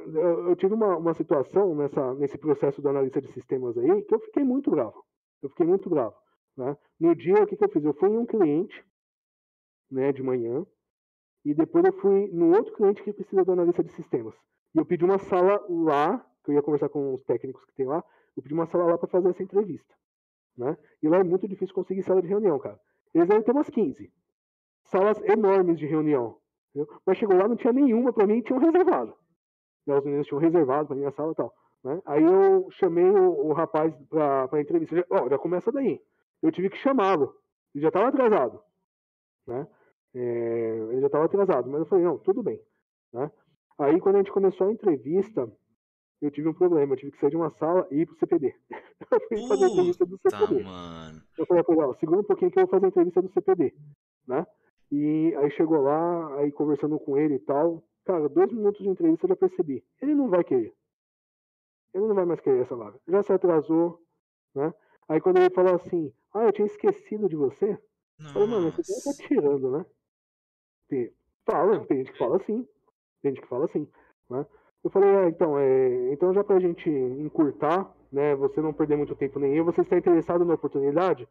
eu, 0.49 0.55
tive 0.57 0.75
uma, 0.75 0.97
uma 0.97 1.15
situação 1.15 1.75
nessa, 1.75 2.15
nesse 2.15 2.37
processo 2.37 2.83
do 2.83 2.89
analista 2.89 3.21
de 3.21 3.33
sistemas 3.33 3.77
aí 3.79 4.03
que 4.03 4.15
eu 4.15 4.21
fiquei 4.21 4.45
muito 4.45 4.71
bravo. 4.71 5.05
Eu 5.43 5.49
fiquei 5.49 5.67
muito 5.67 5.89
bravo. 5.89 6.15
Né? 6.57 6.77
No 7.01 7.15
dia, 7.15 7.43
o 7.43 7.47
que, 7.47 7.57
que 7.57 7.65
eu 7.65 7.69
fiz? 7.69 7.85
Eu 7.85 7.95
fui 7.95 8.11
em 8.11 8.19
um 8.19 8.27
cliente 8.27 8.85
né, 9.91 10.13
de 10.13 10.23
manhã 10.23 10.67
e 11.45 11.55
depois 11.55 11.85
eu 11.85 11.93
fui 11.93 12.29
no 12.33 12.55
outro 12.55 12.75
cliente 12.75 13.03
que 13.03 13.13
precisa 13.13 13.45
do 13.45 13.53
analista 13.53 13.83
de 13.83 13.93
sistemas. 13.93 14.35
E 14.75 14.79
eu 14.79 14.85
pedi 14.85 15.05
uma 15.05 15.19
sala 15.19 15.65
lá, 15.69 16.19
que 16.45 16.51
eu 16.51 16.55
ia 16.55 16.63
conversar 16.63 16.89
com 16.89 17.15
os 17.15 17.23
técnicos 17.25 17.65
que 17.65 17.75
tem 17.75 17.87
lá, 17.87 18.05
eu 18.37 18.43
pedi 18.43 18.55
uma 18.55 18.67
sala 18.67 18.85
lá 18.85 18.99
para 18.99 19.09
fazer 19.09 19.31
essa 19.31 19.43
entrevista. 19.43 19.95
Né? 20.57 20.77
E 21.03 21.09
lá 21.09 21.19
é 21.19 21.25
muito 21.25 21.47
difícil 21.47 21.75
conseguir 21.75 22.03
sala 22.03 22.21
de 22.21 22.29
reunião, 22.29 22.59
cara. 22.59 22.79
Eles 23.15 23.29
devem 23.29 23.43
ter 23.43 23.53
umas 23.53 23.71
15. 23.71 24.13
Salas 24.85 25.21
enormes 25.23 25.79
de 25.79 25.87
reunião. 25.87 26.39
Entendeu? 26.77 27.01
Mas 27.07 27.17
chegou 27.17 27.37
lá, 27.37 27.49
não 27.49 27.57
tinha 27.57 27.73
nenhuma 27.73 28.13
para 28.13 28.27
mim, 28.27 28.43
tinham 28.43 28.61
reservado. 28.61 29.15
Os 29.87 30.05
meninos 30.05 30.27
tinham 30.27 30.41
reservado 30.41 30.89
para 30.89 30.97
minha 30.97 31.11
sala 31.13 31.33
e 31.33 31.35
tal. 31.35 31.55
Né? 31.83 32.03
Aí 32.05 32.23
eu 32.23 32.69
chamei 32.73 33.09
o, 33.09 33.47
o 33.47 33.53
rapaz 33.53 33.95
para 34.11 34.61
entrevista. 34.61 34.97
Já, 34.97 35.05
ó, 35.11 35.29
já 35.29 35.39
começa 35.39 35.73
daí. 35.73 36.01
Eu 36.43 36.53
tive 36.53 36.69
que 36.69 36.77
chamá-lo. 36.77 37.35
Ele 37.75 37.83
já 37.83 37.89
estava 37.89 38.09
atrasado. 38.09 38.61
Né? 39.47 39.67
É, 40.15 40.79
ele 40.91 41.01
já 41.01 41.07
estava 41.07 41.25
atrasado. 41.25 41.71
Mas 41.71 41.81
eu 41.81 41.87
falei, 41.87 42.05
não, 42.05 42.19
tudo 42.19 42.43
bem. 42.43 42.61
Né? 43.13 43.31
Aí, 43.79 44.01
quando 44.01 44.17
a 44.17 44.19
gente 44.19 44.33
começou 44.33 44.67
a 44.67 44.73
entrevista, 44.73 45.51
eu 46.21 46.31
tive 46.31 46.49
um 46.49 46.55
problema. 46.55 46.93
Eu 46.93 46.97
tive 46.99 47.13
que 47.13 47.21
sair 47.21 47.31
de 47.31 47.37
uma 47.37 47.51
sala 47.51 47.87
e 47.91 48.01
ir 48.01 48.07
pro 48.07 48.19
CPD. 48.19 48.55
Eu 49.09 49.21
fui 49.29 49.47
fazer 49.47 49.67
a 49.67 49.69
entrevista 49.69 50.07
do 50.07 50.19
CPD. 50.19 50.65
Mano. 50.65 51.23
Eu 51.39 51.47
falei, 51.47 51.63
ó, 51.69 51.95
segura 51.95 52.21
um 52.21 52.25
pouquinho 52.25 52.51
que 52.51 52.59
eu 52.59 52.67
vou 52.67 52.71
fazer 52.71 52.87
a 52.87 52.89
entrevista 52.89 53.23
do 53.23 53.29
CPD, 53.29 53.75
né? 54.27 54.45
E 54.91 55.35
aí 55.37 55.51
chegou 55.51 55.81
lá, 55.81 56.37
aí 56.39 56.53
conversando 56.53 56.99
com 56.99 57.17
ele 57.17 57.35
e 57.35 57.39
tal. 57.41 57.83
Cara, 58.05 58.29
dois 58.29 58.53
minutos 58.53 58.83
de 58.83 58.89
entrevista 58.89 59.27
eu 59.27 59.31
já 59.31 59.37
percebi. 59.37 59.85
Ele 60.01 60.15
não 60.15 60.29
vai 60.29 60.45
querer. 60.45 60.73
Ele 61.93 62.07
não 62.07 62.15
vai 62.15 62.25
mais 62.25 62.41
querer 62.41 62.63
essa 62.63 62.77
vaga. 62.77 62.99
Já 63.09 63.23
se 63.23 63.33
atrasou, 63.33 64.01
né? 64.55 64.73
Aí 65.09 65.21
quando 65.21 65.39
ele 65.39 65.51
falou 65.51 65.75
assim, 65.75 66.13
ah, 66.33 66.45
eu 66.45 66.53
tinha 66.53 66.67
esquecido 66.67 67.29
de 67.29 67.37
você. 67.37 67.67
Nossa. 68.19 68.29
Eu 68.29 68.33
falei, 68.33 68.49
mano, 68.49 68.71
você 68.73 69.05
tá 69.05 69.27
tirando, 69.27 69.71
né? 69.71 69.87
Fala, 71.45 71.85
tem 71.87 71.99
gente 71.99 72.13
que 72.13 72.19
fala 72.19 72.37
assim. 72.37 72.69
Tem 73.23 73.33
gente 73.33 73.43
que 73.43 73.49
fala 73.49 73.65
assim, 73.65 73.89
né? 74.31 74.47
Eu 74.85 74.91
falei, 74.91 75.09
é, 75.09 75.29
então, 75.29 75.59
é, 75.59 76.13
então 76.13 76.33
já 76.33 76.45
pra 76.45 76.61
gente 76.61 76.89
encurtar, 76.89 77.93
né, 78.13 78.37
você 78.37 78.61
não 78.61 78.73
perder 78.73 78.97
muito 78.97 79.17
tempo 79.17 79.41
nem 79.41 79.57
eu, 79.57 79.65
você 79.65 79.81
está 79.81 79.99
interessado 79.99 80.45
na 80.45 80.55
oportunidade? 80.55 81.29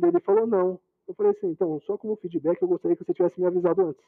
Ele 0.00 0.20
falou, 0.20 0.46
não. 0.46 0.80
Eu 1.08 1.14
falei 1.14 1.32
assim, 1.32 1.48
então, 1.48 1.80
só 1.86 1.96
como 1.96 2.16
feedback, 2.16 2.60
eu 2.60 2.68
gostaria 2.68 2.96
que 2.96 3.04
você 3.04 3.14
tivesse 3.14 3.40
me 3.40 3.46
avisado 3.46 3.88
antes. 3.88 4.02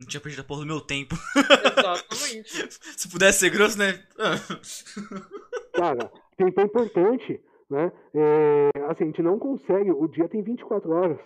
Não 0.00 0.06
tinha 0.06 0.20
perdido 0.20 0.40
a 0.40 0.44
porra 0.44 0.60
do 0.60 0.66
meu 0.66 0.80
tempo. 0.80 1.14
Exatamente. 1.36 2.72
Se 2.98 3.10
pudesse 3.10 3.40
ser 3.40 3.50
grosso, 3.50 3.78
né? 3.78 4.02
Cara, 5.74 6.10
tempo 6.36 6.60
é 6.60 6.64
importante, 6.64 7.40
né? 7.68 7.92
É, 8.14 8.70
assim, 8.88 9.04
a 9.04 9.06
gente 9.06 9.22
não 9.22 9.38
consegue, 9.38 9.90
o 9.90 10.08
dia 10.08 10.28
tem 10.28 10.42
24 10.42 10.90
horas. 10.90 11.20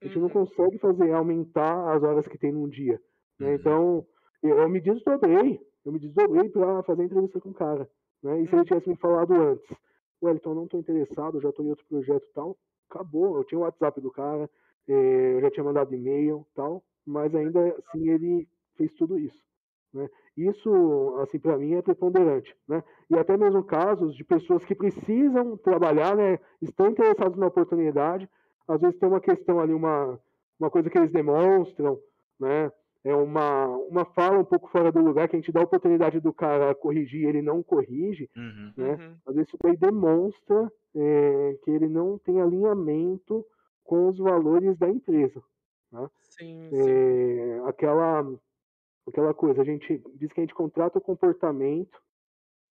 A 0.00 0.06
gente 0.06 0.16
uhum. 0.16 0.22
não 0.22 0.30
consegue 0.30 0.78
fazer 0.78 1.12
aumentar 1.12 1.94
as 1.94 2.02
horas 2.02 2.26
que 2.26 2.38
tem 2.38 2.52
num 2.52 2.68
dia. 2.68 3.00
Né? 3.38 3.48
Uhum. 3.48 3.54
Então, 3.54 4.06
eu 4.42 4.68
me 4.68 4.80
desdobrei, 4.80 5.60
eu 5.84 5.92
me 5.92 5.98
desdobrei 5.98 6.48
para 6.48 6.82
fazer 6.84 7.02
a 7.02 7.04
entrevista 7.04 7.40
com 7.40 7.50
o 7.50 7.54
cara. 7.54 7.88
Né? 8.22 8.42
E 8.42 8.48
se 8.48 8.54
ele 8.54 8.64
tivesse 8.64 8.88
me 8.88 8.96
falado 8.96 9.34
antes, 9.34 9.76
Wellington, 10.22 10.54
não 10.54 10.64
estou 10.64 10.80
interessado, 10.80 11.40
já 11.40 11.50
estou 11.50 11.64
em 11.64 11.70
outro 11.70 11.84
projeto 11.86 12.24
e 12.24 12.32
tal, 12.32 12.56
acabou. 12.90 13.36
Eu 13.36 13.44
tinha 13.44 13.58
o 13.58 13.62
WhatsApp 13.62 14.00
do 14.00 14.10
cara, 14.10 14.48
eh, 14.88 15.34
eu 15.36 15.40
já 15.40 15.50
tinha 15.50 15.64
mandado 15.64 15.94
e-mail 15.94 16.46
tal, 16.54 16.82
mas 17.06 17.34
ainda 17.34 17.60
assim 17.78 18.08
ele 18.08 18.48
fez 18.76 18.92
tudo 18.94 19.18
isso. 19.18 19.42
Né? 19.92 20.08
Isso, 20.36 21.16
assim, 21.20 21.38
para 21.38 21.56
mim 21.56 21.74
é 21.74 21.82
preponderante. 21.82 22.54
Né? 22.68 22.82
E 23.10 23.18
até 23.18 23.36
mesmo 23.36 23.64
casos 23.64 24.14
de 24.14 24.24
pessoas 24.24 24.64
que 24.64 24.74
precisam 24.74 25.56
trabalhar, 25.56 26.16
né, 26.16 26.38
estão 26.60 26.88
interessados 26.88 27.38
na 27.38 27.46
oportunidade, 27.46 28.28
às 28.66 28.80
vezes 28.80 28.98
tem 28.98 29.08
uma 29.08 29.20
questão 29.20 29.58
ali, 29.58 29.72
uma, 29.72 30.20
uma 30.60 30.70
coisa 30.70 30.90
que 30.90 30.98
eles 30.98 31.10
demonstram, 31.10 31.98
né? 32.38 32.70
É 33.04 33.14
uma, 33.14 33.66
uma 33.66 34.04
fala 34.04 34.38
um 34.38 34.44
pouco 34.44 34.68
fora 34.68 34.90
do 34.90 35.00
lugar, 35.00 35.28
que 35.28 35.36
a 35.36 35.38
gente 35.38 35.52
dá 35.52 35.60
a 35.60 35.64
oportunidade 35.64 36.20
do 36.20 36.32
cara 36.32 36.74
corrigir 36.74 37.28
ele 37.28 37.42
não 37.42 37.62
corrige, 37.62 38.28
uhum. 38.36 38.72
né? 38.76 38.94
Uhum. 38.94 39.16
Às 39.26 39.34
vezes 39.34 39.48
isso 39.48 39.58
daí 39.62 39.76
demonstra 39.76 40.72
é, 40.94 41.58
que 41.62 41.70
ele 41.70 41.88
não 41.88 42.18
tem 42.18 42.40
alinhamento 42.40 43.44
com 43.84 44.08
os 44.08 44.18
valores 44.18 44.76
da 44.76 44.88
empresa. 44.88 45.42
Né? 45.90 46.08
Sim, 46.20 46.70
é, 46.72 47.60
Aquela, 47.66 48.26
aquela 49.06 49.32
coisa, 49.32 49.62
a 49.62 49.64
gente 49.64 50.02
diz 50.14 50.32
que 50.32 50.40
a 50.40 50.42
gente 50.44 50.54
contrata 50.54 50.98
o 50.98 51.02
comportamento 51.02 51.98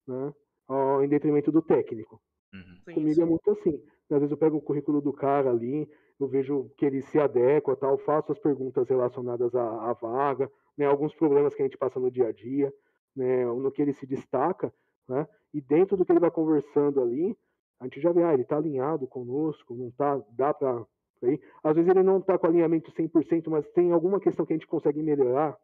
né, 0.08 0.34
ao, 0.68 1.04
em 1.04 1.08
detrimento 1.08 1.52
do 1.52 1.62
técnico. 1.62 2.22
Uhum. 2.54 2.94
Comigo 2.94 3.16
sim. 3.16 3.22
é 3.22 3.26
muito 3.26 3.50
assim. 3.52 3.82
Às 4.10 4.20
vezes 4.20 4.32
eu 4.32 4.38
pego 4.38 4.58
o 4.58 4.62
currículo 4.62 5.02
do 5.02 5.12
cara 5.12 5.50
ali, 5.50 5.90
eu 6.20 6.28
vejo 6.28 6.70
que 6.78 6.86
ele 6.86 7.02
se 7.02 7.20
adequa, 7.20 7.76
tal, 7.76 7.98
faço 8.00 8.32
as 8.32 8.40
perguntas 8.40 8.88
relacionadas 8.90 9.54
à, 9.54 9.90
à 9.90 9.94
vaga, 9.94 10.50
né, 10.78 10.86
alguns 10.86 11.14
problemas 11.14 11.54
que 11.54 11.62
a 11.62 11.66
gente 11.66 11.78
passa 11.78 12.00
no 12.00 12.10
dia 12.10 12.28
a 12.28 12.32
dia, 12.32 12.74
né, 13.16 13.46
no 13.46 13.72
que 13.72 13.82
ele 13.82 13.94
se 13.94 14.06
destaca, 14.06 14.74
né, 15.08 15.28
e 15.54 15.62
dentro 15.62 15.96
do 15.96 16.06
que 16.06 16.12
ele 16.12 16.20
vai 16.20 16.32
conversando 16.32 17.02
ali, 17.02 17.38
a 17.80 17.86
gente 17.86 18.02
já 18.02 18.12
vê, 18.12 18.24
ah, 18.24 18.34
ele 18.34 18.42
está 18.42 18.58
alinhado 18.58 19.08
conosco, 19.08 19.76
não 19.76 19.92
tá, 19.92 20.20
dá 20.32 20.52
para 20.54 20.84
ir. 21.24 21.40
Às 21.64 21.76
vezes 21.76 21.90
ele 21.90 22.02
não 22.02 22.18
está 22.18 22.38
com 22.38 22.48
alinhamento 22.48 22.92
100%, 22.92 23.50
mas 23.50 23.70
tem 23.70 23.92
alguma 23.92 24.20
questão 24.20 24.46
que 24.46 24.54
a 24.54 24.56
gente 24.56 24.68
consegue 24.68 25.02
melhorar, 25.04 25.56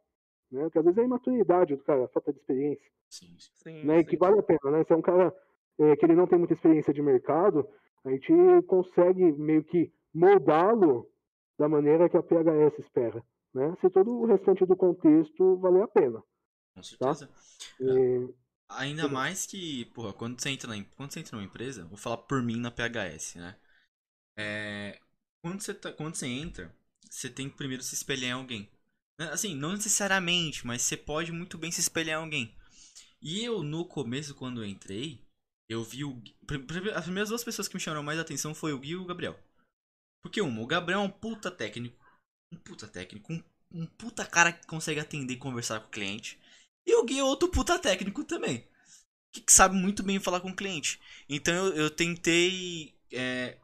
né, 0.52 0.70
que 0.70 0.78
às 0.78 0.86
vezes 0.86 1.00
é 1.00 1.02
a 1.02 1.06
imaturidade 1.06 1.76
do 1.76 1.84
cara, 1.84 2.06
a 2.06 2.08
falta 2.10 2.32
de 2.32 2.40
experiência, 2.40 2.92
sim, 3.10 3.36
sim, 3.38 3.84
né, 3.84 4.00
sim. 4.00 4.06
que 4.06 4.18
vale 4.18 4.40
a 4.40 4.44
pena, 4.44 4.72
né, 4.72 4.84
se 4.84 4.94
é 4.94 4.96
um 4.96 5.02
cara 5.02 5.36
é, 5.80 5.96
que 5.96 6.06
ele 6.06 6.16
não 6.16 6.28
tem 6.28 6.38
muita 6.38 6.54
experiência 6.54 6.94
de 6.94 7.02
mercado, 7.02 7.68
a 8.06 8.12
gente 8.12 8.32
consegue 8.68 9.32
meio 9.34 9.64
que 9.64 9.92
moldá-lo 10.14 11.10
da 11.58 11.68
maneira 11.68 12.10
que 12.10 12.18
a 12.18 12.24
PHS 12.24 12.80
espera, 12.80 13.24
né? 13.54 13.76
Se 13.82 13.90
todo 13.90 14.12
o 14.12 14.26
restante 14.26 14.66
do 14.66 14.76
contexto 14.76 15.58
valer 15.58 15.84
a 15.84 15.88
pena. 15.88 16.24
Com 16.76 16.84
certeza. 16.84 17.28
Tá? 17.28 17.34
E... 17.80 18.34
Ainda 18.70 19.08
mais 19.08 19.46
que, 19.46 19.86
porra, 19.94 20.14
quando 20.14 20.40
você 20.40 20.50
entra 20.50 20.68
na, 20.68 20.84
quando 20.96 21.12
você 21.12 21.20
entra 21.20 21.38
numa 21.38 21.46
empresa, 21.46 21.86
vou 21.86 21.98
falar 21.98 22.18
por 22.18 22.42
mim 22.42 22.58
na 22.58 22.72
PHS, 22.72 23.36
né? 23.36 23.56
É, 24.38 25.00
quando, 25.44 25.62
você 25.62 25.74
tá, 25.74 25.92
quando 25.92 26.16
você 26.16 26.26
entra, 26.26 26.74
você 27.10 27.30
tem 27.30 27.50
que 27.50 27.56
primeiro 27.56 27.84
se 27.84 27.94
espelhar 27.94 28.32
em 28.32 28.34
alguém. 28.34 28.70
Né, 29.20 29.30
assim, 29.32 29.56
não 29.56 29.74
necessariamente, 29.74 30.66
mas 30.66 30.82
você 30.82 30.98
pode 30.98 31.32
muito 31.32 31.58
bem 31.58 31.72
se 31.72 31.82
espelhar 31.82 32.20
em 32.20 32.24
alguém. 32.24 32.56
E 33.22 33.44
eu, 33.44 33.62
no 33.62 33.86
começo, 33.86 34.34
quando 34.34 34.62
eu 34.62 34.66
entrei, 34.66 35.24
eu 35.70 35.84
vi 35.84 36.04
o. 36.04 36.22
As 36.96 37.04
primeiras 37.04 37.30
duas 37.30 37.44
pessoas 37.44 37.68
que 37.68 37.76
me 37.76 37.80
chamaram 37.80 38.04
mais 38.04 38.20
atenção 38.20 38.56
foi 38.56 38.74
o 38.74 38.80
Gui 38.80 38.92
e 38.92 38.96
o 38.96 39.06
Gabriel. 39.06 39.38
Porque, 40.24 40.42
um, 40.42 40.62
o 40.62 40.66
Gabriel 40.66 41.02
é 41.02 41.04
um 41.04 41.10
puta 41.10 41.52
técnico. 41.52 42.04
Um 42.52 42.58
puta 42.58 42.88
técnico. 42.88 43.32
Um, 43.32 43.44
um 43.74 43.86
puta 43.86 44.26
cara 44.26 44.54
que 44.54 44.66
consegue 44.66 45.00
atender 45.00 45.34
e 45.34 45.38
conversar 45.38 45.82
com 45.82 45.88
o 45.88 45.92
cliente. 45.92 46.40
E 46.86 46.96
o 46.96 47.04
Gui 47.04 47.20
é 47.20 47.24
outro 47.24 47.50
puta 47.50 47.78
técnico 47.78 48.24
também. 48.24 48.68
Que 49.32 49.44
sabe 49.50 49.76
muito 49.76 50.02
bem 50.02 50.20
falar 50.20 50.40
com 50.40 50.50
o 50.50 50.56
cliente. 50.56 51.00
Então 51.28 51.54
eu, 51.54 51.74
eu 51.74 51.90
tentei 51.90 52.96
é, 53.12 53.58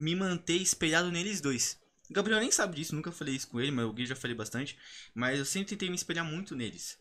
me 0.00 0.14
manter 0.14 0.56
espelhado 0.56 1.10
neles 1.10 1.40
dois. 1.40 1.78
O 2.08 2.12
Gabriel 2.12 2.40
nem 2.40 2.50
sabe 2.50 2.74
disso, 2.74 2.94
nunca 2.94 3.12
falei 3.12 3.36
isso 3.36 3.48
com 3.48 3.60
ele, 3.60 3.70
mas 3.70 3.84
o 3.86 3.92
Gui 3.92 4.06
já 4.06 4.16
falei 4.16 4.36
bastante. 4.36 4.76
Mas 5.14 5.38
eu 5.38 5.44
sempre 5.44 5.68
tentei 5.68 5.88
me 5.88 5.94
espelhar 5.94 6.24
muito 6.24 6.56
neles. 6.56 6.98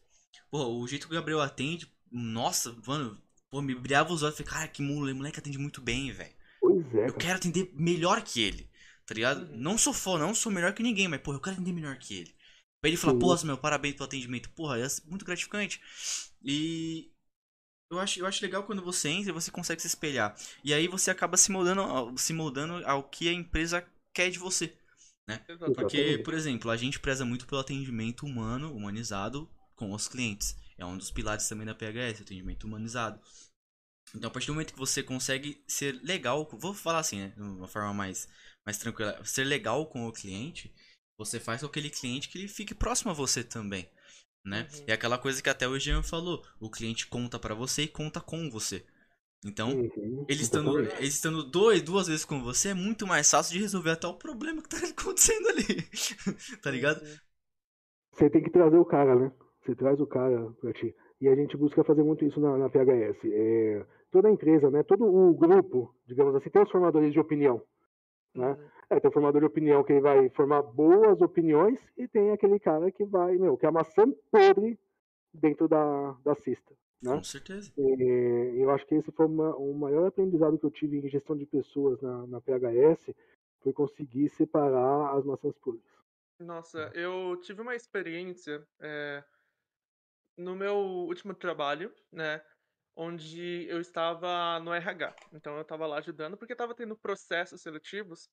Pô, 0.51 0.65
o 0.67 0.87
jeito 0.87 1.07
que 1.07 1.13
o 1.13 1.15
Gabriel 1.15 1.41
atende, 1.41 1.91
nossa, 2.11 2.75
mano, 2.85 3.19
pô, 3.49 3.61
me 3.61 3.73
brilhava 3.73 4.13
os 4.13 4.21
olhos. 4.21 4.37
Falei, 4.37 4.51
cara, 4.51 4.67
que 4.67 4.81
mula, 4.81 5.13
moleque 5.13 5.39
atende 5.39 5.57
muito 5.57 5.81
bem, 5.81 6.11
velho. 6.11 6.33
Pois 6.59 6.95
é. 6.95 7.07
Eu 7.07 7.13
quero 7.13 7.37
atender 7.37 7.71
melhor 7.73 8.21
que 8.21 8.41
ele, 8.41 8.68
tá 9.09 9.15
ligado? 9.15 9.41
Uhum. 9.41 9.57
Não 9.57 9.75
sou 9.75 9.91
fã, 9.91 10.19
não 10.19 10.35
sou 10.35 10.51
melhor 10.51 10.71
que 10.71 10.83
ninguém, 10.83 11.07
mas, 11.07 11.19
pô, 11.19 11.33
eu 11.33 11.39
quero 11.39 11.55
atender 11.55 11.73
melhor 11.73 11.97
que 11.97 12.13
ele. 12.13 12.35
Pra 12.79 12.89
ele 12.89 12.95
falar, 12.95 13.17
pô, 13.17 13.35
meu, 13.43 13.57
parabéns 13.57 13.95
pelo 13.95 14.05
atendimento. 14.05 14.51
Porra, 14.51 14.79
é 14.79 14.87
muito 15.07 15.25
gratificante. 15.25 15.81
E 16.43 17.11
eu 17.91 17.99
acho, 17.99 18.19
eu 18.19 18.27
acho 18.27 18.43
legal 18.43 18.63
quando 18.63 18.83
você 18.83 19.09
entra 19.09 19.31
e 19.31 19.33
você 19.33 19.49
consegue 19.49 19.81
se 19.81 19.87
espelhar. 19.87 20.37
E 20.63 20.75
aí 20.75 20.87
você 20.87 21.09
acaba 21.09 21.37
se 21.37 21.51
moldando, 21.51 22.15
se 22.19 22.33
moldando 22.33 22.85
ao 22.85 23.01
que 23.01 23.27
a 23.27 23.33
empresa 23.33 23.83
quer 24.13 24.29
de 24.29 24.37
você. 24.37 24.77
Né? 25.27 25.43
Porque, 25.75 26.19
por 26.19 26.35
exemplo, 26.35 26.69
a 26.69 26.77
gente 26.77 26.99
preza 26.99 27.25
muito 27.25 27.47
pelo 27.47 27.61
atendimento 27.61 28.27
humano, 28.27 28.71
humanizado 28.71 29.49
com 29.75 29.91
os 29.91 30.07
clientes. 30.07 30.55
É 30.77 30.85
um 30.85 30.97
dos 30.97 31.09
pilares 31.09 31.49
também 31.49 31.65
da 31.65 31.73
PHS, 31.73 32.21
atendimento 32.21 32.65
humanizado. 32.65 33.19
Então, 34.15 34.29
a 34.29 34.31
partir 34.31 34.47
do 34.47 34.53
momento 34.53 34.73
que 34.73 34.79
você 34.79 35.03
consegue 35.03 35.63
ser 35.67 35.99
legal, 36.03 36.47
vou 36.59 36.73
falar 36.75 36.99
assim, 36.99 37.19
né, 37.19 37.33
de 37.35 37.41
uma 37.41 37.67
forma 37.67 37.93
mais, 37.93 38.27
mais 38.69 38.77
tranquila, 38.77 39.19
ser 39.23 39.45
legal 39.45 39.87
com 39.87 40.07
o 40.07 40.13
cliente, 40.13 40.71
você 41.17 41.39
faz 41.39 41.61
com 41.61 41.65
aquele 41.65 41.89
cliente 41.89 42.29
que 42.29 42.37
ele 42.37 42.47
fique 42.47 42.75
próximo 42.75 43.09
a 43.09 43.15
você 43.15 43.43
também, 43.43 43.89
né? 44.45 44.67
Uhum. 44.71 44.83
É 44.87 44.93
aquela 44.93 45.17
coisa 45.17 45.41
que 45.41 45.49
até 45.49 45.67
o 45.67 45.79
Jean 45.79 46.03
falou, 46.03 46.43
o 46.61 46.69
cliente 46.69 47.07
conta 47.07 47.39
para 47.39 47.55
você 47.55 47.83
e 47.83 47.87
conta 47.87 48.21
com 48.21 48.47
você. 48.47 48.85
Então, 49.43 49.71
uhum, 49.71 50.25
ele 50.29 50.41
estando, 50.41 50.79
ele 50.79 51.07
estando 51.07 51.43
dois, 51.43 51.81
duas 51.81 52.07
vezes 52.07 52.25
com 52.25 52.43
você, 52.43 52.69
é 52.69 52.73
muito 52.75 53.07
mais 53.07 53.31
fácil 53.31 53.53
de 53.53 53.61
resolver 53.61 53.89
até 53.89 54.05
o 54.05 54.13
problema 54.13 54.61
que 54.61 54.69
tá 54.69 54.77
acontecendo 54.85 55.47
ali. 55.47 55.65
tá 56.61 56.69
ligado? 56.69 57.01
Você 58.13 58.29
tem 58.29 58.43
que 58.43 58.51
trazer 58.51 58.77
o 58.77 58.85
cara, 58.85 59.15
né? 59.15 59.31
Você 59.65 59.73
traz 59.75 59.99
o 59.99 60.05
cara 60.05 60.51
pra 60.61 60.73
ti. 60.73 60.93
E 61.19 61.27
a 61.27 61.35
gente 61.35 61.57
busca 61.57 61.83
fazer 61.83 62.03
muito 62.03 62.23
isso 62.23 62.39
na, 62.39 62.55
na 62.55 62.69
PHS. 62.69 63.17
É, 63.25 63.85
toda 64.11 64.27
a 64.27 64.31
empresa, 64.31 64.69
né? 64.69 64.83
Todo 64.83 65.05
o 65.05 65.33
grupo, 65.33 65.95
digamos 66.05 66.35
assim, 66.35 66.51
tem 66.51 66.61
os 66.61 66.71
formadores 66.71 67.11
de 67.11 67.19
opinião. 67.19 67.63
Né? 68.33 68.51
Uhum. 68.51 68.69
É, 68.89 68.99
tem 68.99 69.09
o 69.09 69.13
formador 69.13 69.41
de 69.41 69.47
opinião 69.47 69.83
que 69.83 69.99
vai 69.99 70.29
formar 70.29 70.61
boas 70.61 71.21
opiniões 71.21 71.79
e 71.97 72.07
tem 72.07 72.31
aquele 72.31 72.59
cara 72.59 72.91
que 72.91 73.03
vai, 73.03 73.37
meu, 73.37 73.57
que 73.57 73.65
é 73.65 73.69
a 73.69 73.71
maçã 73.71 74.11
podre 74.31 74.79
dentro 75.33 75.67
da, 75.67 76.11
da 76.23 76.35
cesta. 76.35 76.73
Né? 77.01 77.15
Com 77.15 77.23
certeza. 77.23 77.71
E, 77.77 78.55
eu 78.57 78.69
acho 78.71 78.85
que 78.85 78.95
esse 78.95 79.11
foi 79.11 79.25
uma, 79.25 79.55
o 79.55 79.73
maior 79.73 80.07
aprendizado 80.07 80.57
que 80.57 80.65
eu 80.65 80.71
tive 80.71 80.97
em 80.97 81.09
gestão 81.09 81.37
de 81.37 81.45
pessoas 81.45 82.01
na, 82.01 82.27
na 82.27 82.41
PHS, 82.41 83.13
foi 83.61 83.73
conseguir 83.73 84.29
separar 84.29 85.17
as 85.17 85.25
maçãs 85.25 85.57
podres. 85.57 85.83
Nossa, 86.39 86.91
eu 86.95 87.37
tive 87.41 87.61
uma 87.61 87.75
experiência 87.75 88.65
é, 88.79 89.23
no 90.37 90.55
meu 90.55 90.75
último 90.75 91.33
trabalho, 91.33 91.93
né? 92.11 92.41
Onde 93.01 93.65
eu 93.69 93.79
estava 93.79 94.59
no 94.59 94.73
RH. 94.73 95.15
Então 95.31 95.55
eu 95.55 95.61
estava 95.61 95.87
lá 95.87 95.99
ajudando, 95.99 96.35
porque 96.35 96.51
estava 96.51 96.75
tendo 96.75 96.97
processos 96.97 97.61
seletivos. 97.61 98.29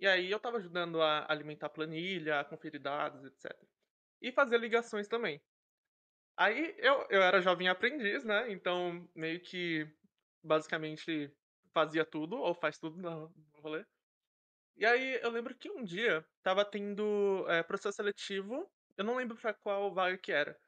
E 0.00 0.06
aí 0.06 0.28
eu 0.28 0.38
estava 0.38 0.56
ajudando 0.56 1.00
a 1.00 1.30
alimentar 1.30 1.68
planilha, 1.68 2.40
a 2.40 2.44
conferir 2.44 2.80
dados, 2.82 3.24
etc. 3.24 3.56
E 4.20 4.32
fazer 4.32 4.58
ligações 4.58 5.06
também. 5.06 5.40
Aí 6.36 6.74
eu, 6.78 7.06
eu 7.08 7.22
era 7.22 7.40
jovem 7.40 7.68
aprendiz, 7.68 8.24
né? 8.24 8.50
Então 8.50 9.08
meio 9.14 9.40
que 9.40 9.86
basicamente 10.42 11.32
fazia 11.72 12.04
tudo, 12.04 12.36
ou 12.36 12.52
faz 12.52 12.78
tudo 12.78 13.00
no 13.00 13.32
rolê. 13.62 13.86
E 14.76 14.84
aí 14.84 15.20
eu 15.22 15.30
lembro 15.30 15.54
que 15.54 15.70
um 15.70 15.84
dia 15.84 16.26
tava 16.42 16.64
tendo 16.64 17.46
é, 17.48 17.62
processo 17.62 17.96
seletivo, 17.96 18.68
eu 18.96 19.04
não 19.04 19.14
lembro 19.14 19.36
pra 19.36 19.54
qual 19.54 19.94
vaga 19.94 20.18
que 20.18 20.32
era. 20.32 20.58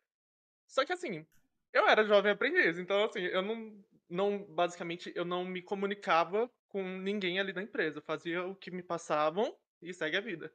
Só 0.69 0.85
que 0.85 0.93
assim, 0.93 1.27
eu 1.73 1.89
era 1.89 2.05
jovem 2.05 2.32
aprendiz, 2.32 2.78
então 2.78 3.05
assim, 3.05 3.20
eu 3.20 3.43
não, 3.43 3.85
não 4.09 4.44
basicamente 4.44 5.12
eu 5.15 5.24
não 5.24 5.44
me 5.44 5.62
comunicava 5.62 6.51
com 6.69 6.82
ninguém 6.82 7.39
ali 7.40 7.53
da 7.53 7.62
empresa, 7.62 7.99
eu 7.99 8.03
fazia 8.03 8.47
o 8.47 8.57
que 8.57 8.70
me 8.70 8.82
passavam 8.82 9.57
e 9.81 9.93
segue 9.93 10.16
a 10.16 10.20
vida. 10.20 10.53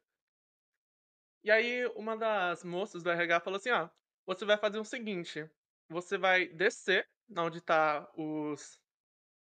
E 1.44 1.52
aí 1.52 1.85
uma 1.95 2.18
das 2.18 2.64
moças 2.64 3.03
do 3.03 3.10
RH 3.10 3.39
falou 3.41 3.57
assim: 3.57 3.69
"Ah, 3.69 3.91
você 4.26 4.45
vai 4.45 4.57
fazer 4.57 4.80
o 4.80 4.84
seguinte: 4.85 5.49
você 5.89 6.18
vai 6.18 6.48
descer 6.48 7.07
onde 7.38 7.61
tá 7.61 8.10
os 8.15 8.81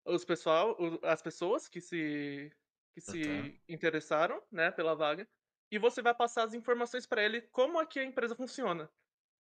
os 0.05 0.25
pessoal, 0.25 0.75
as 1.03 1.21
pessoas 1.21 1.67
que 1.67 1.79
se 1.79 2.51
que 2.93 2.99
se 3.01 3.61
interessaram, 3.69 4.41
né, 4.51 4.69
pela 4.71 4.95
vaga, 4.95 5.27
e 5.71 5.79
você 5.79 6.01
vai 6.01 6.13
passar 6.13 6.43
as 6.43 6.53
informações 6.53 7.07
para 7.07 7.23
ele 7.23 7.41
como 7.43 7.79
aqui 7.79 7.99
a 7.99 8.03
empresa 8.03 8.35
funciona. 8.35 8.89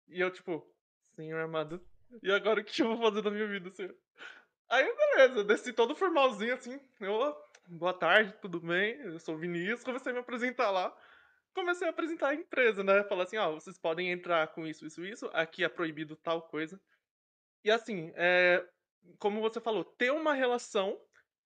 E 0.07 0.19
eu 0.19 0.31
tipo, 0.31 0.69
senhor 1.15 1.39
amado, 1.41 1.81
e 2.23 2.31
agora 2.31 2.61
o 2.61 2.63
que 2.63 2.81
eu 2.81 2.87
vou 2.87 2.97
fazer 2.97 3.21
da 3.21 3.31
minha 3.31 3.47
vida, 3.47 3.69
senhor? 3.71 3.95
Aí 4.69 4.95
beleza, 4.95 5.43
desci 5.43 5.73
todo 5.73 5.95
formalzinho 5.95 6.53
assim, 6.53 6.79
eu, 6.99 7.35
boa 7.67 7.93
tarde, 7.93 8.33
tudo 8.41 8.59
bem? 8.59 8.99
Eu 9.01 9.19
sou 9.19 9.35
o 9.35 9.37
Vinícius, 9.37 9.83
comecei 9.83 10.11
a 10.11 10.13
me 10.13 10.21
apresentar 10.21 10.71
lá 10.71 10.95
comecei 11.57 11.87
a 11.87 11.89
apresentar 11.89 12.29
a 12.29 12.35
empresa, 12.35 12.83
né? 12.83 13.03
Falar 13.03 13.23
assim, 13.23 13.37
ó, 13.37 13.49
oh, 13.49 13.59
vocês 13.59 13.79
podem 13.79 14.11
entrar 14.11 14.47
com 14.49 14.67
isso, 14.67 14.85
isso, 14.85 15.03
isso, 15.03 15.29
aqui 15.33 15.63
é 15.63 15.69
proibido 15.69 16.15
tal 16.15 16.43
coisa. 16.43 16.79
E 17.63 17.71
assim, 17.71 18.11
é, 18.15 18.63
como 19.17 19.41
você 19.41 19.59
falou, 19.59 19.83
ter 19.83 20.11
uma 20.11 20.33
relação. 20.33 21.01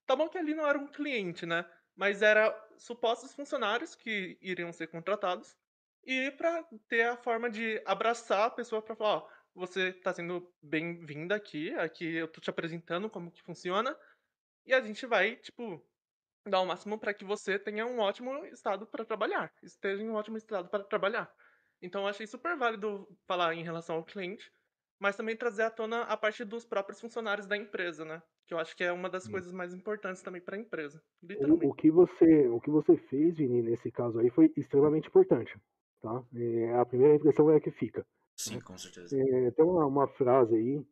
Tá 0.05 0.15
bom 0.15 0.27
que 0.27 0.37
ali 0.37 0.53
não 0.53 0.67
era 0.67 0.77
um 0.77 0.87
cliente, 0.87 1.45
né? 1.45 1.65
Mas 1.95 2.21
era 2.21 2.53
supostos 2.77 3.33
funcionários 3.33 3.95
que 3.95 4.37
iriam 4.41 4.73
ser 4.73 4.87
contratados. 4.87 5.55
E 6.03 6.31
para 6.31 6.63
ter 6.89 7.03
a 7.03 7.15
forma 7.15 7.49
de 7.49 7.81
abraçar 7.85 8.47
a 8.47 8.51
pessoa 8.51 8.81
para 8.81 8.95
falar, 8.95 9.17
ó, 9.17 9.27
você 9.53 9.93
tá 9.93 10.13
sendo 10.13 10.51
bem-vinda 10.61 11.35
aqui, 11.35 11.73
aqui 11.75 12.15
eu 12.15 12.27
tô 12.27 12.39
te 12.39 12.49
apresentando 12.49 13.09
como 13.09 13.31
que 13.31 13.43
funciona. 13.43 13.95
E 14.65 14.73
a 14.73 14.81
gente 14.81 15.05
vai, 15.05 15.35
tipo, 15.35 15.83
dar 16.47 16.61
o 16.61 16.65
máximo 16.65 16.99
para 16.99 17.13
que 17.13 17.25
você 17.25 17.59
tenha 17.59 17.85
um 17.85 17.99
ótimo 17.99 18.45
estado 18.45 18.85
para 18.87 19.05
trabalhar, 19.05 19.51
esteja 19.61 20.01
em 20.01 20.09
um 20.09 20.15
ótimo 20.15 20.37
estado 20.37 20.69
para 20.69 20.83
trabalhar. 20.83 21.31
Então, 21.81 22.01
eu 22.01 22.07
achei 22.07 22.27
super 22.27 22.55
válido 22.55 23.07
falar 23.27 23.55
em 23.55 23.63
relação 23.63 23.95
ao 23.95 24.05
cliente, 24.05 24.51
mas 24.99 25.15
também 25.15 25.35
trazer 25.35 25.63
à 25.63 25.71
tona 25.71 26.03
a 26.03 26.15
parte 26.15 26.45
dos 26.45 26.63
próprios 26.63 27.01
funcionários 27.01 27.47
da 27.47 27.57
empresa, 27.57 28.05
né? 28.05 28.21
Que 28.45 28.53
eu 28.53 28.59
acho 28.59 28.75
que 28.75 28.83
é 28.83 28.91
uma 28.91 29.09
das 29.09 29.27
coisas 29.27 29.51
mais 29.51 29.73
importantes 29.73 30.21
também 30.21 30.41
para 30.41 30.55
a 30.55 30.59
empresa. 30.59 31.01
O, 31.39 31.69
o, 31.69 31.73
que 31.73 31.89
você, 31.89 32.47
o 32.47 32.61
que 32.61 32.69
você 32.69 32.95
fez, 33.09 33.35
Vini, 33.37 33.63
nesse 33.63 33.91
caso 33.91 34.19
aí, 34.19 34.29
foi 34.29 34.51
extremamente 34.55 35.07
importante, 35.07 35.57
tá? 36.01 36.23
É, 36.35 36.75
a 36.75 36.85
primeira 36.85 37.15
impressão 37.15 37.49
é 37.49 37.57
a 37.57 37.61
que 37.61 37.71
fica. 37.71 38.05
Sim, 38.43 38.55
né? 38.55 38.61
com 38.61 38.77
certeza. 38.77 39.15
É, 39.17 39.51
tem 39.51 39.65
uma, 39.65 39.85
uma, 39.85 40.07
frase 40.07 40.55
aí, 40.55 40.85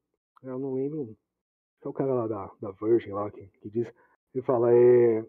eu 0.43 0.59
não 0.59 0.73
lembro, 0.75 1.17
é 1.83 1.87
o 1.87 1.93
cara 1.93 2.13
lá 2.13 2.27
da, 2.27 2.51
da 2.61 2.71
Virgin 2.71 3.11
lá 3.11 3.29
que, 3.31 3.45
que 3.61 3.69
diz, 3.69 3.87
ele 4.33 4.43
fala, 4.43 4.73
é, 4.73 5.25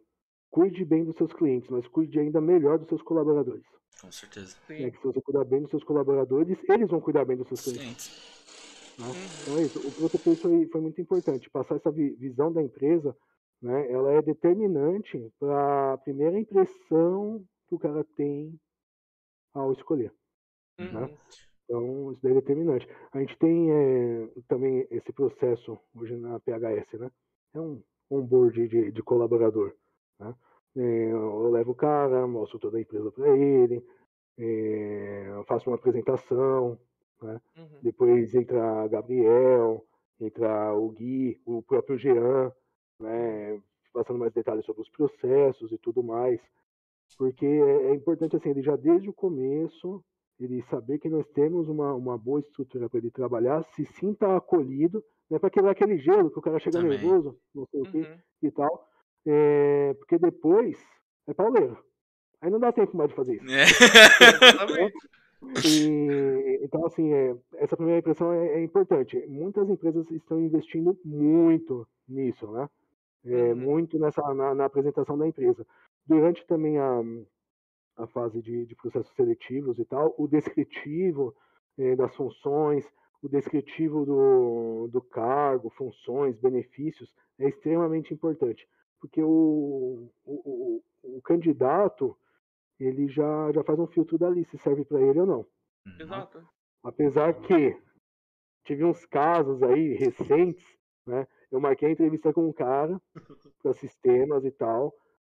cuide 0.51 0.85
bem 0.85 1.05
dos 1.05 1.17
seus 1.17 1.33
clientes, 1.33 1.71
mas 1.71 1.87
cuide 1.89 2.19
ainda 2.19 2.41
melhor 2.41 2.79
dos 2.79 2.89
seus 2.89 3.03
colaboradores. 3.03 3.65
Com 4.01 4.11
certeza. 4.11 4.57
É 4.69 4.91
que 4.91 4.99
se 4.99 5.05
você 5.05 5.21
cuidar 5.21 5.45
bem 5.45 5.63
dos 5.63 5.71
seus 5.71 5.85
colaboradores, 5.85 6.59
eles 6.69 6.89
vão 6.89 7.01
cuidar 7.01 7.25
bem 7.25 7.37
dos 7.37 7.49
seus 7.49 7.63
clientes. 7.63 8.11
Né? 8.99 9.07
Uhum. 9.07 9.15
Então 9.43 9.59
é 9.59 9.63
isso. 9.63 9.79
O 9.79 9.93
que 9.93 10.01
você 10.01 10.19
fez 10.19 10.41
foi, 10.41 10.67
foi 10.67 10.81
muito 10.81 11.01
importante. 11.01 11.51
Passar 11.51 11.77
essa 11.77 11.91
visão 11.91 12.53
da 12.53 12.63
empresa, 12.63 13.17
né, 13.61 13.91
ela 13.91 14.13
é 14.13 14.23
determinante 14.23 15.31
para 15.39 15.95
a 15.95 15.99
primeira 15.99 16.39
impressão 16.39 17.45
que 17.69 17.75
o 17.75 17.79
cara 17.79 18.05
tem 18.17 18.59
ao 19.53 19.73
escolher. 19.73 20.13
Né? 20.79 20.87
Uhum. 20.87 21.01
Né? 21.09 21.19
Então, 21.71 22.11
isso 22.11 22.21
daí 22.21 22.33
é 22.33 22.35
determinante. 22.35 22.89
A 23.13 23.21
gente 23.21 23.39
tem 23.39 23.71
é, 23.71 24.29
também 24.49 24.89
esse 24.91 25.13
processo 25.13 25.79
hoje 25.95 26.17
na 26.17 26.41
PHS, 26.41 26.99
né? 26.99 27.09
É 27.55 27.61
um 27.61 27.81
onboard 28.11 28.67
de, 28.67 28.91
de 28.91 29.03
colaborador. 29.05 29.73
Né? 30.19 30.35
é, 30.77 31.13
eu 31.13 31.49
levo 31.49 31.71
o 31.71 31.75
cara, 31.75 32.27
mostro 32.27 32.59
toda 32.59 32.79
a 32.79 32.81
empresa 32.81 33.11
para 33.13 33.37
ele, 33.37 33.85
é, 34.37 35.43
faço 35.47 35.71
uma 35.71 35.77
apresentação, 35.77 36.77
né? 37.23 37.41
Uhum. 37.57 37.79
Depois 37.83 38.35
entra 38.35 38.89
Gabriel, 38.89 39.85
entra 40.21 40.75
o 40.75 40.91
Gui, 40.91 41.41
o 41.47 41.63
próprio 41.63 41.97
Jean, 41.97 42.53
né? 43.01 43.63
Passando 43.93 44.19
mais 44.19 44.33
detalhes 44.33 44.65
sobre 44.65 44.83
os 44.83 44.89
processos 44.89 45.71
e 45.71 45.79
tudo 45.79 46.03
mais. 46.03 46.41
Porque 47.17 47.47
é, 47.47 47.91
é 47.91 47.95
importante, 47.95 48.37
assim, 48.37 48.51
ele 48.51 48.63
já 48.63 48.75
desde 48.75 49.09
o 49.09 49.13
começo, 49.13 50.03
ele 50.41 50.63
saber 50.63 50.99
que 50.99 51.09
nós 51.09 51.27
temos 51.29 51.69
uma, 51.69 51.95
uma 51.95 52.17
boa 52.19 52.41
estrutura 52.41 52.89
para 52.89 52.99
ele 52.99 53.11
trabalhar, 53.11 53.63
se 53.75 53.85
sinta 53.85 54.37
acolhido, 54.37 55.05
né? 55.31 55.39
Para 55.39 55.51
quebrar 55.51 55.73
aquele 55.73 55.99
gelo, 55.99 56.31
que 56.31 56.39
o 56.39 56.43
cara 56.43 56.59
chega 56.59 56.81
Também. 56.81 56.99
nervoso, 56.99 57.37
não 57.55 57.67
sei 57.67 57.81
o 57.81 57.85
quê 57.85 57.99
Uhum. 57.99 58.19
e 58.43 58.51
tal. 58.51 58.89
É, 59.27 59.95
porque 59.99 60.19
depois 60.19 60.79
é 61.29 61.35
pauleiro. 61.35 61.77
Aí 62.41 62.51
não 62.51 62.59
dá 62.59 62.73
tempo 62.73 62.97
mais 62.97 63.11
de 63.11 63.17
fazer 63.17 63.35
isso. 63.35 63.45
É. 65.43 65.67
E, 65.67 66.61
então, 66.63 66.85
assim, 66.85 67.13
é, 67.15 67.35
essa 67.55 67.75
primeira 67.77 68.01
impressão 68.01 68.31
é, 68.33 68.59
é 68.59 68.63
importante. 68.63 69.17
Muitas 69.27 69.69
empresas 69.71 70.11
estão 70.11 70.39
investindo 70.39 70.99
muito 71.05 71.87
nisso, 72.09 72.47
né? 72.53 72.69
É, 73.25 73.53
Uhum. 73.53 73.57
Muito 73.57 73.99
nessa, 73.99 74.23
na, 74.35 74.55
na 74.55 74.65
apresentação 74.67 75.17
da 75.17 75.27
empresa. 75.27 75.67
Durante 76.07 76.47
também 76.47 76.79
a, 76.79 77.03
a 78.03 78.07
fase 78.07 78.41
de, 78.41 78.67
de 78.67 78.75
processos 78.75 79.15
seletivos 79.15 79.79
e 79.79 79.85
tal, 79.85 80.15
o 80.19 80.27
descritivo 80.27 81.35
eh, 81.79 81.95
das 81.97 82.15
funções, 82.17 82.85
o 83.23 83.29
descritivo 83.29 84.05
do, 84.05 84.89
do 84.89 85.01
cargo, 85.03 85.71
funções, 85.71 86.39
benefícios, 86.39 87.13
é 87.39 87.49
extremamente 87.49 88.15
importante. 88.15 88.67
Porque 88.99 89.23
o, 89.23 90.11
o, 90.25 90.83
o, 91.05 91.19
o 91.19 91.23
candidato, 91.23 92.17
ele 92.79 93.09
já, 93.09 93.53
já 93.53 93.63
faz 93.65 93.79
um 93.79 93.87
filtro 93.87 94.19
dali, 94.19 94.45
se 94.47 94.59
serve 94.59 94.85
para 94.85 95.01
ele 95.01 95.21
ou 95.21 95.27
não. 95.27 95.47
Exato. 95.99 96.47
Apesar 96.83 97.35
que 97.35 97.77
tive 98.65 98.85
uns 98.85 99.05
casos 99.07 99.63
aí 99.63 99.95
recentes, 99.95 100.67
né? 101.07 101.27
Eu 101.51 101.61
marquei 101.61 101.89
a 101.89 101.93
entrevista 101.93 102.33
com 102.33 102.49
um 102.49 102.53
cara 102.53 103.01
para 103.63 103.73
sistemas 103.75 104.45
e 104.45 104.51
tal. 104.51 104.95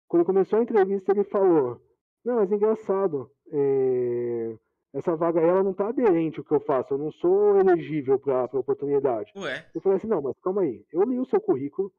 Quando 0.07 0.25
começou 0.25 0.59
a 0.59 0.63
entrevista, 0.63 1.11
ele 1.11 1.23
falou: 1.23 1.81
Não, 2.23 2.35
mas 2.35 2.51
engraçado, 2.51 3.31
é, 3.51 4.55
essa 4.93 5.15
vaga 5.15 5.39
aí, 5.39 5.47
ela 5.47 5.63
não 5.63 5.73
tá 5.73 5.87
aderente 5.89 6.39
ao 6.39 6.45
que 6.45 6.53
eu 6.53 6.59
faço, 6.59 6.93
eu 6.93 6.97
não 6.97 7.11
sou 7.13 7.57
elegível 7.59 8.19
para 8.19 8.41
a 8.41 8.59
oportunidade. 8.59 9.31
Ué, 9.35 9.65
Eu 9.73 9.81
falei 9.81 9.97
assim: 9.97 10.07
Não, 10.07 10.21
mas 10.21 10.37
calma 10.39 10.61
aí, 10.61 10.85
eu 10.93 11.01
li 11.03 11.19
o 11.19 11.25
seu 11.25 11.41
currículo, 11.41 11.91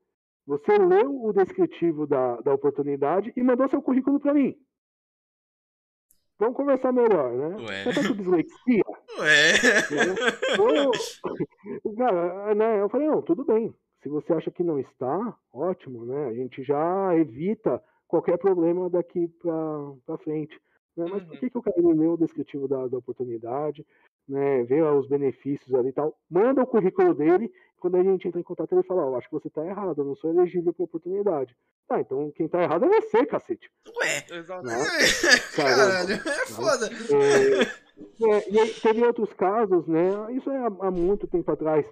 você 0.47 0.77
leu 0.79 1.25
o 1.25 1.33
descritivo 1.33 2.07
da, 2.07 2.37
da 2.41 2.55
oportunidade 2.55 3.33
e 3.37 3.43
mandou 3.43 3.69
seu 3.69 3.83
currículo 3.83 4.21
para 4.21 4.35
mim. 4.35 4.57
Vamos 6.39 6.57
conversar 6.57 6.93
melhor, 6.93 7.33
né? 7.33 7.57
Ué. 7.69 7.85
Você 7.85 8.03
tá 8.03 8.09
com 8.09 8.15
dislexia? 8.17 8.83
ué. 9.21 9.53
Ou- 10.59 11.95
Cara, 11.97 12.55
né, 12.55 12.81
eu 12.81 12.89
falei, 12.89 13.07
não, 13.07 13.23
tudo 13.23 13.45
bem. 13.45 13.73
Se 14.03 14.09
você 14.09 14.33
acha 14.33 14.51
que 14.51 14.65
não 14.65 14.79
está, 14.81 15.37
ótimo, 15.53 16.05
né? 16.05 16.27
A 16.27 16.35
gente 16.35 16.63
já 16.65 17.17
evita 17.17 17.81
qualquer 18.13 18.37
problema 18.37 18.91
daqui 18.91 19.27
para 19.41 20.19
frente. 20.19 20.61
Né? 20.95 21.07
Mas 21.11 21.23
por 21.25 21.33
Uhum. 21.33 21.41
que, 21.41 21.49
que 21.51 21.59
o 21.59 21.63
cara 21.63 21.81
não 21.81 21.93
leu 21.93 22.13
o 22.13 22.19
descritivo 22.19 22.69
da, 22.69 22.87
da 22.87 22.99
oportunidade, 22.99 23.87
né? 24.29 24.63
Vê 24.65 24.83
os 24.83 25.09
benefícios 25.09 25.75
ali 25.75 25.89
e 25.89 25.93
tal, 25.93 26.15
manda 26.31 26.63
o 26.63 26.67
currículo 26.67 27.15
dele, 27.15 27.51
quando 27.81 27.97
a 27.97 28.03
gente 28.03 28.29
entra 28.29 28.39
em 28.39 28.45
contato, 28.45 28.73
ele 28.73 28.83
fala, 28.83 29.07
ó, 29.07 29.17
acho 29.17 29.29
que 29.29 29.35
você 29.35 29.49
está 29.49 29.65
errado, 29.67 29.99
eu 30.03 30.05
não 30.05 30.15
sou 30.15 30.31
elegível 30.31 30.73
para 30.75 30.85
oportunidade. 30.85 31.57
Tá, 31.89 32.01
então 32.01 32.31
quem 32.37 32.47
tá 32.47 32.63
errado 32.63 32.85
é 32.85 33.01
você, 33.01 33.25
cacete. 33.25 33.71
Ué. 33.97 34.39
Exato. 34.39 34.67
Né? 34.67 34.77
Caralho, 35.57 36.13
é 36.15 36.47
foda. 36.47 36.91
É, 37.11 37.63
é, 38.31 38.51
e 38.51 38.59
aí 38.61 38.75
teve 38.75 39.03
outros 39.05 39.33
casos, 39.33 39.87
né? 39.87 40.11
Isso 40.33 40.51
é 40.51 40.59
há, 40.59 40.67
há 40.67 40.91
muito 40.91 41.27
tempo 41.27 41.51
atrás, 41.51 41.87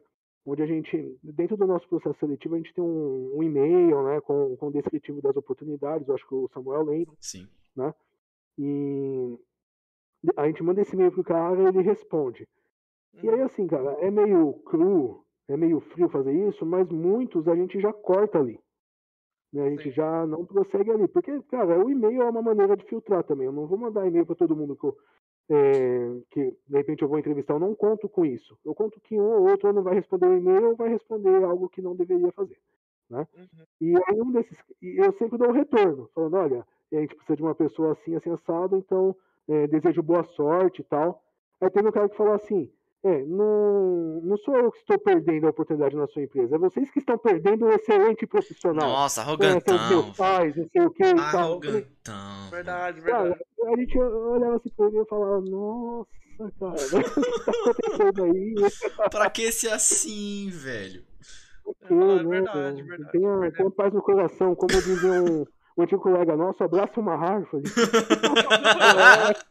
onde 0.51 0.63
a 0.63 0.67
gente, 0.67 1.19
dentro 1.23 1.57
do 1.57 1.67
nosso 1.67 1.89
processo 1.89 2.19
seletivo, 2.19 2.55
a 2.55 2.59
gente 2.59 2.75
tem 2.75 2.83
um, 2.83 3.37
um 3.37 3.43
e-mail, 3.43 4.03
né, 4.05 4.21
com, 4.21 4.57
com 4.57 4.69
o 4.69 4.73
descritivo 4.73 5.23
das 5.23 5.37
oportunidades, 5.37 6.09
eu 6.09 6.15
acho 6.15 6.27
que 6.27 6.35
o 6.35 6.49
Samuel 6.53 6.83
lembra, 6.85 7.15
Sim. 7.21 7.49
e 8.59 9.39
a 10.37 10.47
gente 10.47 10.63
manda 10.63 10.81
esse 10.81 10.95
e-mail 10.95 11.13
pro 11.13 11.25
cara 11.25 11.69
ele 11.69 11.81
responde. 11.81 12.47
E 13.23 13.29
aí, 13.29 13.41
assim, 13.43 13.67
cara, 13.67 13.93
é 14.01 14.11
meio 14.11 14.55
cru, 14.65 15.25
é 15.49 15.57
meio 15.57 15.81
frio 15.81 16.09
fazer 16.09 16.33
isso, 16.49 16.65
mas 16.65 16.89
muitos 16.91 17.49
a 17.49 17.57
gente 17.57 17.81
já 17.81 17.93
corta 17.93 18.39
ali. 18.39 18.59
Né? 19.53 19.67
A 19.67 19.71
gente 19.71 19.85
Sim. 19.85 19.91
já 19.91 20.27
não 20.27 20.45
prossegue 20.45 20.91
ali. 20.91 21.09
Porque, 21.09 21.43
cara, 21.43 21.85
o 21.85 21.91
e-mail 21.91 22.23
é 22.23 22.31
uma 22.31 22.43
maneira 22.43 22.77
de 22.77 22.85
filtrar 22.85 23.25
também. 23.25 23.47
Eu 23.47 23.53
não 23.53 23.67
vou 23.67 23.77
mandar 23.77 24.07
e-mail 24.07 24.25
para 24.25 24.37
todo 24.37 24.57
mundo 24.57 24.77
que, 24.77 24.87
eu, 24.87 24.97
é, 25.51 26.21
que, 26.31 26.57
de 26.69 26.77
repente, 26.77 27.03
eu 27.03 27.09
vou 27.09 27.19
entrevistar. 27.19 27.55
Eu 27.55 27.59
não 27.59 27.75
conto 27.75 28.09
com 28.09 28.25
isso. 28.25 28.57
Eu 28.65 28.73
conto 28.73 29.01
que 29.01 29.19
um 29.19 29.25
ou 29.25 29.51
outro 29.51 29.73
não 29.73 29.83
vai 29.83 29.95
responder 29.95 30.27
o 30.27 30.37
e-mail 30.37 30.69
ou 30.71 30.77
vai 30.77 30.89
responder 30.89 31.43
algo 31.43 31.69
que 31.69 31.83
não 31.83 31.97
deveria 31.97 32.31
fazer. 32.31 32.57
Uhum. 33.11 33.27
E 33.81 33.97
aí, 33.97 34.21
um 34.21 34.31
desses. 34.31 34.57
Eu 34.81 35.13
sempre 35.15 35.37
dou 35.37 35.49
um 35.49 35.53
retorno, 35.53 36.09
falando: 36.15 36.37
olha, 36.37 36.67
a 36.93 36.97
gente 37.01 37.17
precisa 37.17 37.37
de 37.37 37.43
uma 37.43 37.55
pessoa 37.55 37.93
assim, 37.93 38.15
assim, 38.15 38.31
assado, 38.31 38.77
então 38.77 39.17
é, 39.49 39.67
desejo 39.67 40.03
boa 40.03 40.23
sorte 40.23 40.83
e 40.83 40.85
tal. 40.85 41.21
Aí 41.61 41.69
teve 41.71 41.89
um 41.89 41.93
cara 41.93 42.09
que 42.09 42.17
falou 42.17 42.35
assim: 42.35 42.71
é, 43.03 43.25
não, 43.25 44.21
não 44.23 44.37
sou 44.39 44.57
eu 44.57 44.71
que 44.73 44.79
estou 44.79 44.99
perdendo 44.99 45.47
a 45.47 45.51
oportunidade 45.51 45.97
na 45.97 46.07
sua 46.09 46.23
empresa, 46.23 46.55
é 46.57 46.59
vocês 46.59 46.91
que 46.91 46.99
estão 46.99 47.17
perdendo 47.19 47.67
um 47.67 47.71
excelente 47.73 48.27
profissional. 48.27 48.89
Nossa, 48.89 49.23
É, 49.23 49.25
são 49.25 49.33
os 49.35 49.39
meus 49.39 49.69
arrogantão. 49.71 50.13
pais, 50.15 50.55
não 50.57 50.69
sei 50.71 50.83
o 50.83 50.91
que 50.91 51.03
Arrogantão. 51.05 52.51
Verdade, 52.51 53.01
Cara, 53.03 53.23
verdade. 53.25 53.45
a 53.67 53.77
gente 53.81 53.99
olhava 53.99 54.57
assim 54.57 54.71
pra 54.77 54.87
ele 54.87 54.99
e 55.01 55.07
falava, 55.09 55.41
nossa, 55.41 56.11
cara, 56.59 56.75
o 57.01 57.23
que 57.23 57.45
tá 57.45 57.53
acontecendo 57.53 58.25
aí? 58.25 58.55
Pra 59.11 59.31
que 59.31 59.51
ser 59.53 59.71
assim, 59.73 60.51
velho? 60.51 61.03
Por 61.65 61.75
quê, 61.77 61.95
É 61.95 61.95
né, 61.95 62.23
verdade, 62.25 62.45
cara? 62.45 62.73
verdade. 62.85 63.13
Tenha, 63.13 63.53
tenha 63.53 63.71
paz 63.71 63.93
no 63.95 64.03
coração, 64.03 64.55
como 64.55 64.73
dizia 64.83 65.13
um, 65.23 65.43
um 65.79 65.83
antigo 65.83 66.03
colega 66.03 66.37
nosso, 66.37 66.63
abraça 66.65 66.99
uma 67.01 67.15
árvore. 67.15 67.63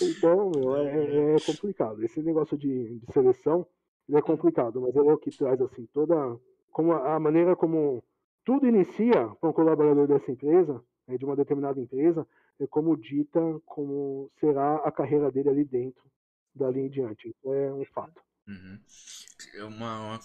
então, 0.00 0.50
meu, 0.54 0.76
é, 0.76 1.34
é 1.34 1.40
complicado. 1.44 2.02
Esse 2.04 2.22
negócio 2.22 2.56
de, 2.56 2.98
de 2.98 3.12
seleção 3.12 3.66
ele 4.08 4.18
é 4.18 4.22
complicado, 4.22 4.80
mas 4.80 4.94
ele 4.94 5.08
é 5.08 5.12
o 5.12 5.18
que 5.18 5.30
traz 5.30 5.60
assim 5.60 5.86
toda 5.92 6.14
como 6.70 6.92
a, 6.92 7.16
a 7.16 7.20
maneira 7.20 7.56
como 7.56 8.04
tudo 8.44 8.66
inicia 8.66 9.28
para 9.40 9.50
um 9.50 9.52
colaborador 9.52 10.06
dessa 10.06 10.30
empresa, 10.30 10.82
né, 11.08 11.18
de 11.18 11.24
uma 11.24 11.34
determinada 11.34 11.80
empresa, 11.80 12.26
é 12.60 12.66
como 12.66 12.96
dita 12.96 13.40
como 13.64 14.30
será 14.38 14.76
a 14.76 14.92
carreira 14.92 15.30
dele 15.30 15.48
ali 15.48 15.64
dentro, 15.64 16.04
dali 16.54 16.80
em 16.80 16.88
diante. 16.88 17.28
Isso 17.28 17.52
é 17.52 17.72
um 17.72 17.84
fato. 17.86 18.22
Uhum. 18.46 18.78
É 19.54 19.64
Uma, 19.64 20.20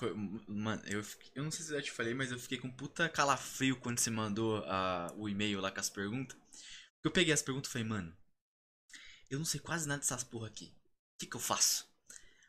uma 0.47 0.81
eu, 0.87 1.01
eu 1.33 1.43
não 1.43 1.49
sei 1.49 1.65
se 1.65 1.71
eu 1.71 1.77
já 1.77 1.83
te 1.83 1.91
falei, 1.91 2.13
mas 2.13 2.31
eu 2.31 2.37
fiquei 2.37 2.59
com 2.59 2.69
puta 2.69 3.09
calafrio 3.09 3.79
quando 3.79 3.97
você 3.97 4.11
mandou 4.11 4.57
a, 4.67 5.11
o 5.17 5.27
e-mail 5.27 5.59
lá 5.59 5.71
com 5.71 5.79
as 5.79 5.89
perguntas. 5.89 6.37
Eu 7.03 7.09
peguei 7.09 7.33
as 7.33 7.41
perguntas 7.41 7.69
e 7.69 7.73
falei, 7.73 7.87
mano, 7.87 8.13
eu 9.31 9.39
não 9.39 9.45
sei 9.45 9.59
quase 9.59 9.87
nada 9.87 9.99
dessas 9.99 10.23
porra 10.23 10.47
aqui. 10.47 10.65
O 10.65 11.19
que 11.19 11.27
que 11.27 11.35
eu 11.35 11.39
faço? 11.41 11.87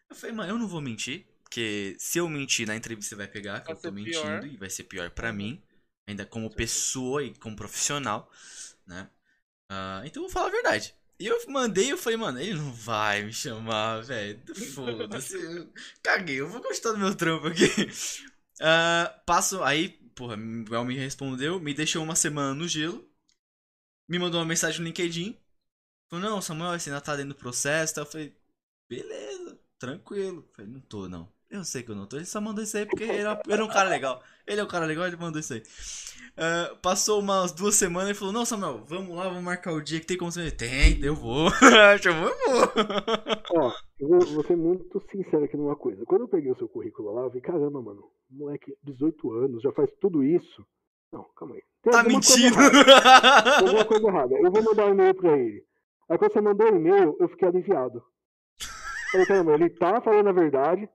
Eu 0.09 0.17
falei, 0.17 0.35
mano, 0.35 0.53
eu 0.53 0.59
não 0.59 0.69
vou 0.69 0.81
mentir. 0.81 1.27
Porque 1.45 1.97
se 1.99 2.19
eu 2.19 2.29
mentir 2.29 2.67
na 2.67 2.77
entrevista 2.77 3.11
você 3.11 3.17
vai 3.17 3.29
pegar 3.29 3.61
que 3.61 3.69
Vai 3.69 3.75
eu 3.75 3.79
tô 3.79 3.91
mentindo 3.93 4.47
pior. 4.47 4.47
e 4.47 4.57
vai 4.57 4.71
ser 4.71 4.85
pior 4.85 5.11
pra 5.11 5.31
Uhum. 5.31 5.37
mim. 5.37 5.63
Ainda 6.07 6.25
como 6.27 6.51
pessoa 6.51 7.23
e 7.25 7.35
como 7.35 7.55
profissional, 7.57 8.31
né? 8.87 9.09
Ah, 9.71 10.03
então 10.05 10.23
eu 10.23 10.29
vou 10.29 10.33
falar 10.35 10.49
a 10.49 10.53
verdade. 10.53 10.95
E 11.19 11.27
eu 11.27 11.39
mandei 11.49 11.93
eu 11.93 11.99
falei, 11.99 12.17
mano, 12.19 12.41
ele 12.41 12.55
não 12.55 12.73
vai 12.73 13.23
me 13.25 13.33
chamar, 13.33 14.03
velho. 14.03 14.41
Foda-se. 14.75 15.37
Caguei, 16.03 16.41
eu 16.41 16.49
vou 16.49 16.61
gostar 16.63 16.93
do 16.93 16.99
meu 16.99 17.15
trampo 17.15 17.47
aqui. 17.49 17.65
Ah, 18.61 19.21
passo, 19.27 19.63
aí, 19.65 19.89
porra, 20.15 20.37
o 20.37 20.75
El 20.75 20.85
me 20.85 20.97
respondeu, 20.97 21.59
me 21.59 21.75
deixou 21.75 22.03
uma 22.05 22.15
semana 22.15 22.55
no 22.55 22.69
gelo. 22.69 23.05
Me 24.09 24.19
mandou 24.19 24.39
uma 24.41 24.47
mensagem 24.47 24.81
no 24.81 24.87
LinkedIn. 24.87 25.37
Falou, 26.13 26.29
não, 26.31 26.43
Samuel, 26.43 26.79
você 26.79 26.91
ainda 26.91 27.01
tá 27.01 27.17
dentro 27.17 27.31
do 27.31 27.39
processo. 27.41 27.95
Tá? 27.95 28.03
Eu 28.03 28.07
falei, 28.07 28.35
beleza, 28.87 29.59
tranquilo. 29.79 30.45
Eu 30.47 30.55
falei, 30.55 30.71
não 30.71 30.81
tô, 30.81 31.09
não. 31.09 31.27
Eu 31.51 31.65
sei 31.65 31.83
que 31.83 31.91
eu 31.91 31.95
não 31.97 32.07
tô. 32.07 32.17
Ele 32.17 32.27
só 32.27 32.39
mandou 32.39 32.63
isso 32.63 32.77
aí 32.77 32.85
porque 32.85 33.03
ele 33.05 33.23
era, 33.49 33.65
um 33.65 33.69
cara 33.69 33.89
legal. 33.89 34.23
Ele 34.47 34.61
é 34.61 34.65
um 34.65 34.69
cara 34.69 34.85
legal, 34.85 35.07
ele 35.07 35.17
mandou 35.17 35.41
isso 35.41 35.55
aí. 35.55 35.63
Ah, 36.37 36.77
passou 36.83 37.21
umas 37.21 37.53
duas 37.53 37.75
semanas 37.77 38.11
e 38.11 38.15
falou, 38.15 38.33
não, 38.33 38.45
Samuel, 38.45 38.85
vamos 38.87 39.17
lá, 39.17 39.25
vamos 39.25 39.43
marcar 39.43 39.73
o 39.73 39.81
dia 39.81 40.01
que 40.01 40.07
tem 40.07 40.19
como 40.19 40.31
você. 40.31 40.51
Tem, 40.51 41.03
eu 41.03 41.15
vou. 41.15 41.49
Chamou, 42.03 42.29
eu 42.29 42.37
vou. 42.47 42.69
Ó, 43.57 43.73
eu 44.01 44.09
vou, 44.09 44.21
vou 44.21 44.45
ser 44.47 44.57
muito 44.57 45.03
sincero 45.11 45.45
aqui 45.45 45.57
numa 45.57 45.77
coisa. 45.77 46.05
Quando 46.05 46.23
eu 46.23 46.29
peguei 46.29 46.53
o 46.53 46.57
seu 46.59 46.69
currículo 46.69 47.13
lá, 47.15 47.23
eu 47.23 47.31
vi, 47.31 47.41
caramba, 47.41 47.81
mano, 47.81 48.11
moleque, 48.31 48.75
18 48.85 49.33
anos, 49.33 49.63
já 49.63 49.73
faz 49.73 49.91
tudo 49.99 50.23
isso. 50.23 50.63
Não, 51.11 51.25
calma 51.37 51.55
aí. 51.55 51.63
Tem 51.83 51.91
Tá 51.93 52.03
coisa 52.03 52.09
mentindo. 52.19 52.61
errada, 52.61 53.43
Tem 53.59 53.69
alguma 53.69 53.85
coisa 53.89 54.09
errada. 54.09 54.35
Eu 54.37 54.51
vou 54.53 54.63
mandar 54.63 54.87
um 54.87 54.91
e-mail 54.91 55.15
pra 55.15 55.39
ele. 55.39 55.65
Aí 56.13 56.19
quando 56.19 56.31
você 56.31 56.43
mandou 56.43 56.71
o 56.71 56.77
e-mail, 56.77 57.17
eu 57.19 57.27
fiquei 57.27 57.49
aliviado. 57.49 58.05
Falei, 59.11 59.27
caramba, 59.27 59.55
ele 59.55 59.71
tá 59.71 59.99
falando 60.03 60.29
a 60.29 60.33
verdade. 60.33 60.87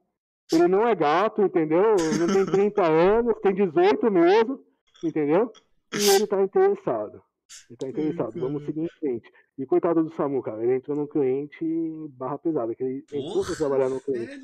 Ele 0.53 0.67
não 0.67 0.87
é 0.87 0.93
gato, 0.93 1.41
entendeu? 1.41 1.95
Não 2.19 2.27
tem 2.27 2.45
30 2.45 2.83
anos, 2.85 3.39
tem 3.41 3.55
18 3.55 4.11
mesmo, 4.11 4.63
entendeu? 5.03 5.51
e 5.91 6.09
ele 6.09 6.27
tá 6.27 6.39
interessado. 6.39 7.19
Ele 7.67 7.77
tá 7.77 7.87
interessado, 7.89 8.39
vamos 8.39 8.63
seguir 8.63 8.81
em 8.81 8.99
frente. 8.99 9.31
E 9.57 9.65
coitado 9.65 10.03
do 10.03 10.13
Samu, 10.13 10.43
cara, 10.43 10.63
ele 10.63 10.75
entrou 10.75 10.95
num 10.95 11.07
cliente 11.07 11.65
barra 12.09 12.37
pesada, 12.37 12.75
que 12.75 12.83
ele 12.83 13.03
entrou 13.11 13.43
pra 13.43 13.55
trabalhar 13.55 13.89
no 13.89 13.99
cliente. 13.99 14.39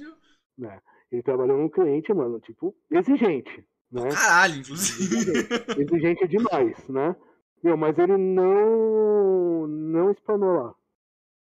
Né? 0.58 0.82
Ele 1.12 1.22
trabalhou 1.22 1.56
num 1.56 1.70
cliente, 1.70 2.12
mano, 2.12 2.40
tipo, 2.40 2.76
exigente, 2.90 3.64
né? 3.92 4.10
Caralho, 4.10 4.56
inclusive. 4.56 5.34
exigente 5.78 6.28
demais, 6.28 6.88
né? 6.88 7.16
Meu, 7.64 7.78
mas 7.78 7.98
ele 7.98 8.18
não 8.18 9.68
não 9.68 10.12
espanou 10.12 10.54
lá. 10.64 10.76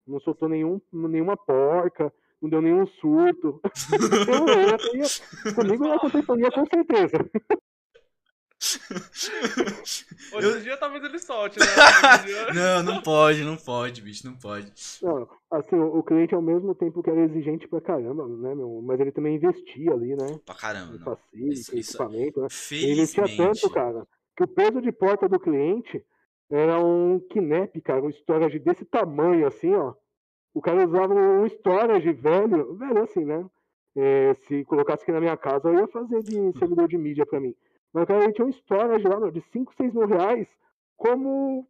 Não 0.07 0.21
soltou 0.21 0.49
nenhum, 0.49 0.81
nenhuma 0.93 1.37
porca, 1.37 2.13
não 2.41 2.49
deu 2.49 2.63
nenhum 2.63 2.87
surto. 2.87 3.61
Eu, 4.29 4.49
eu, 4.49 4.97
ia, 4.97 5.55
comigo 5.55 5.87
ia 5.87 5.95
acontecer 5.95 6.53
com 6.53 6.67
certeza. 6.67 7.31
Hoje 10.33 10.59
em 10.59 10.63
dia 10.63 10.77
talvez 10.77 11.03
ele 11.05 11.19
solte, 11.19 11.59
né? 11.59 11.67
Dia- 12.25 12.53
Não, 12.55 12.83
não 12.95 13.03
pode, 13.03 13.43
não 13.45 13.57
pode, 13.57 14.01
bicho, 14.01 14.25
não 14.27 14.35
pode. 14.37 14.73
Não, 15.03 15.29
assim, 15.51 15.75
o, 15.77 15.99
o 15.99 16.03
cliente 16.03 16.35
ao 16.35 16.41
mesmo 16.43 16.75
tempo 16.75 17.03
que 17.03 17.11
era 17.11 17.21
exigente 17.25 17.67
pra 17.67 17.81
caramba, 17.81 18.27
né, 18.29 18.55
meu? 18.55 18.81
Mas 18.85 19.01
ele 19.01 19.11
também 19.13 19.35
investia 19.37 19.93
ali, 19.93 20.15
né? 20.17 20.39
Pra 20.47 20.55
caramba, 20.55 20.95
Em 20.95 20.99
facility, 20.99 21.53
Isso- 21.53 21.77
isso- 21.77 21.97
equipamento, 22.03 22.41
né? 22.41 22.47
Ele 22.71 22.93
investia 22.93 23.25
Felizmente. 23.27 23.61
tanto, 23.61 23.75
cara, 23.75 24.07
que 24.37 24.45
o 24.45 24.49
peso 24.49 24.81
de 24.81 24.93
porta 24.93 25.29
do 25.29 25.41
cliente 25.41 26.05
era 26.53 26.79
um 26.79 27.19
Kinep, 27.19 27.81
cara, 27.81 28.03
um 28.03 28.11
storage 28.11 28.59
desse 28.59 28.85
tamanho, 28.85 29.47
assim, 29.47 29.75
ó. 29.75 29.95
O 30.55 30.61
cara 30.61 30.87
usava 30.87 31.15
um 31.15 31.47
storage 31.47 32.13
velho, 32.13 32.75
velho 32.77 33.03
assim, 33.03 33.25
né? 33.25 33.45
É, 33.97 34.35
se 34.35 34.65
colocasse 34.67 35.03
aqui 35.03 35.13
na 35.13 35.21
minha 35.21 35.37
casa, 35.37 35.69
eu 35.69 35.81
ia 35.81 35.89
fazer 35.89 36.23
de 36.23 36.33
servidor 36.59 36.89
de 36.89 36.99
mídia 36.99 37.25
pra 37.25 37.41
mim. 37.41 37.55
Mas 37.93 38.05
o 38.05 38.07
cara 38.07 38.33
tinha 38.33 38.47
um 38.47 38.51
storage 38.53 39.09
lá, 39.09 39.19
meu, 39.19 39.31
de 39.31 39.41
5, 39.41 39.75
6 39.75 39.95
mil 39.95 40.07
reais 40.07 40.47
como 40.97 41.67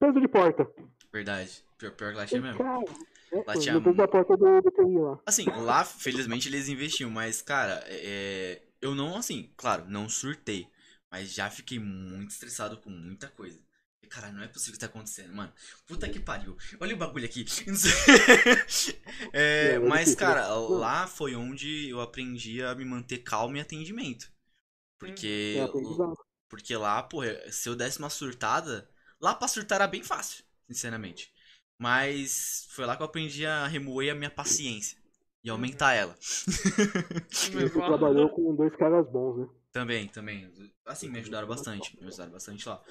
peso 0.00 0.20
de 0.20 0.26
porta. 0.26 0.68
Verdade. 1.12 1.64
Pior, 1.78 1.92
pior 1.92 2.12
que 2.12 2.18
lá 2.18 2.26
tinha 2.26 2.40
mesmo. 2.40 2.58
cara, 2.58 2.84
é, 3.32 3.44
Lá 3.46 3.56
tinha 3.56 3.80
peso 3.80 3.96
da 3.96 4.08
porta 4.08 4.36
do, 4.36 4.60
do 4.60 4.70
TI 4.70 4.98
lá. 4.98 5.18
Assim, 5.24 5.44
lá, 5.44 5.84
felizmente, 5.84 6.48
eles 6.48 6.68
investiam, 6.68 7.10
mas, 7.10 7.40
cara, 7.42 7.84
é, 7.86 8.60
eu 8.82 8.94
não, 8.94 9.16
assim, 9.16 9.52
claro, 9.56 9.84
não 9.88 10.08
surtei, 10.08 10.66
mas 11.10 11.32
já 11.32 11.48
fiquei 11.48 11.78
muito 11.78 12.30
estressado 12.30 12.76
com 12.76 12.90
muita 12.90 13.28
coisa. 13.28 13.69
Cara, 14.10 14.32
não 14.32 14.42
é 14.42 14.48
possível 14.48 14.74
que 14.74 14.80
tá 14.80 14.86
acontecendo, 14.86 15.32
mano. 15.34 15.52
Puta 15.86 16.08
que 16.08 16.18
pariu. 16.20 16.56
Olha 16.80 16.94
o 16.94 16.98
bagulho 16.98 17.24
aqui. 17.24 17.44
É, 19.32 19.74
É, 19.74 19.78
mas 19.78 20.14
cara, 20.14 20.48
lá 20.54 21.06
foi 21.06 21.34
onde 21.36 21.88
eu 21.88 22.00
aprendi 22.00 22.62
a 22.62 22.74
me 22.74 22.84
manter 22.84 23.18
calmo 23.18 23.56
em 23.56 23.60
atendimento. 23.60 24.30
Porque, 24.98 25.56
É 25.58 25.62
aprendizado. 25.62 26.14
porque 26.48 26.76
lá, 26.76 27.02
pô, 27.02 27.22
se 27.50 27.68
eu 27.68 27.76
desse 27.76 27.98
uma 28.00 28.10
surtada, 28.10 28.88
lá 29.20 29.34
pra 29.34 29.48
surtar 29.48 29.76
era 29.76 29.86
bem 29.88 30.02
fácil, 30.02 30.44
sinceramente. 30.68 31.32
Mas 31.78 32.66
foi 32.70 32.86
lá 32.86 32.96
que 32.96 33.02
eu 33.02 33.06
aprendi 33.06 33.46
a 33.46 33.66
remoer 33.66 34.12
a 34.12 34.16
minha 34.16 34.30
paciência 34.30 34.98
e 35.44 35.50
aumentar 35.50 35.94
ela. 35.94 36.16
Você 37.30 37.50
Mesmo- 37.54 37.80
trabalhou 37.86 38.28
com 38.30 38.54
dois 38.54 38.74
caras 38.76 39.08
bons, 39.10 39.38
né? 39.38 39.48
Também, 39.72 40.08
também. 40.08 40.52
Assim, 40.84 41.08
me 41.08 41.20
ajudaram 41.20 41.46
bastante. 41.48 41.96
Me 42.00 42.08
ajudaram 42.08 42.32
bastante 42.32 42.68
lá. 42.68 42.82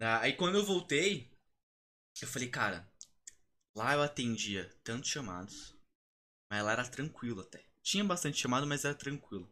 Ah, 0.00 0.20
Aí 0.20 0.34
quando 0.34 0.56
eu 0.56 0.64
voltei, 0.64 1.30
eu 2.20 2.28
falei, 2.28 2.48
cara, 2.48 2.88
lá 3.74 3.94
eu 3.94 4.02
atendia 4.02 4.70
tantos 4.84 5.10
chamados, 5.10 5.74
mas 6.50 6.64
lá 6.64 6.72
era 6.72 6.88
tranquilo 6.88 7.40
até. 7.40 7.64
Tinha 7.82 8.04
bastante 8.04 8.38
chamado, 8.38 8.66
mas 8.66 8.84
era 8.84 8.94
tranquilo. 8.94 9.50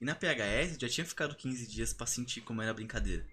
E 0.00 0.04
na 0.04 0.14
PHS 0.14 0.78
já 0.80 0.88
tinha 0.88 1.06
ficado 1.06 1.36
15 1.36 1.66
dias 1.66 1.92
pra 1.92 2.06
sentir 2.06 2.40
como 2.40 2.60
era 2.60 2.70
a 2.70 2.74
brincadeira. 2.74 3.26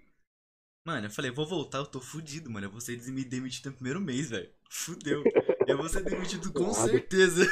Mano, 0.85 1.07
eu 1.07 1.11
falei, 1.11 1.29
vou 1.29 1.45
voltar, 1.45 1.79
eu 1.79 1.85
tô 1.85 1.99
fudido, 1.99 2.49
mano. 2.49 2.67
Eu 2.67 2.71
vou 2.71 2.79
ser 2.79 2.97
me 3.11 3.23
demitido 3.23 3.69
no 3.69 3.75
primeiro 3.75 3.99
mês, 3.99 4.29
velho. 4.29 4.49
Fudeu. 4.69 5.23
Eu 5.67 5.77
vou 5.77 5.89
ser 5.89 6.03
demitido 6.03 6.51
com 6.53 6.73
certeza. 6.73 7.45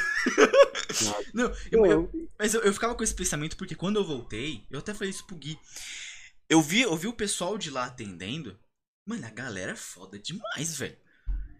Não, 1.34 1.52
eu, 1.70 1.86
eu, 1.86 2.30
mas 2.38 2.54
eu, 2.54 2.62
eu 2.62 2.72
ficava 2.72 2.94
com 2.94 3.04
esse 3.04 3.14
pensamento 3.14 3.56
porque 3.56 3.74
quando 3.74 3.96
eu 3.96 4.04
voltei, 4.04 4.66
eu 4.70 4.78
até 4.78 4.94
falei 4.94 5.10
isso 5.10 5.26
pro 5.26 5.36
Gui. 5.36 5.58
Eu 6.48 6.62
vi, 6.62 6.82
eu 6.82 6.96
vi 6.96 7.06
o 7.06 7.12
pessoal 7.12 7.58
de 7.58 7.70
lá 7.70 7.84
atendendo. 7.84 8.58
Mano, 9.08 9.26
a 9.26 9.30
galera 9.30 9.72
é 9.72 9.74
foda 9.74 10.18
demais, 10.18 10.76
velho. 10.76 10.98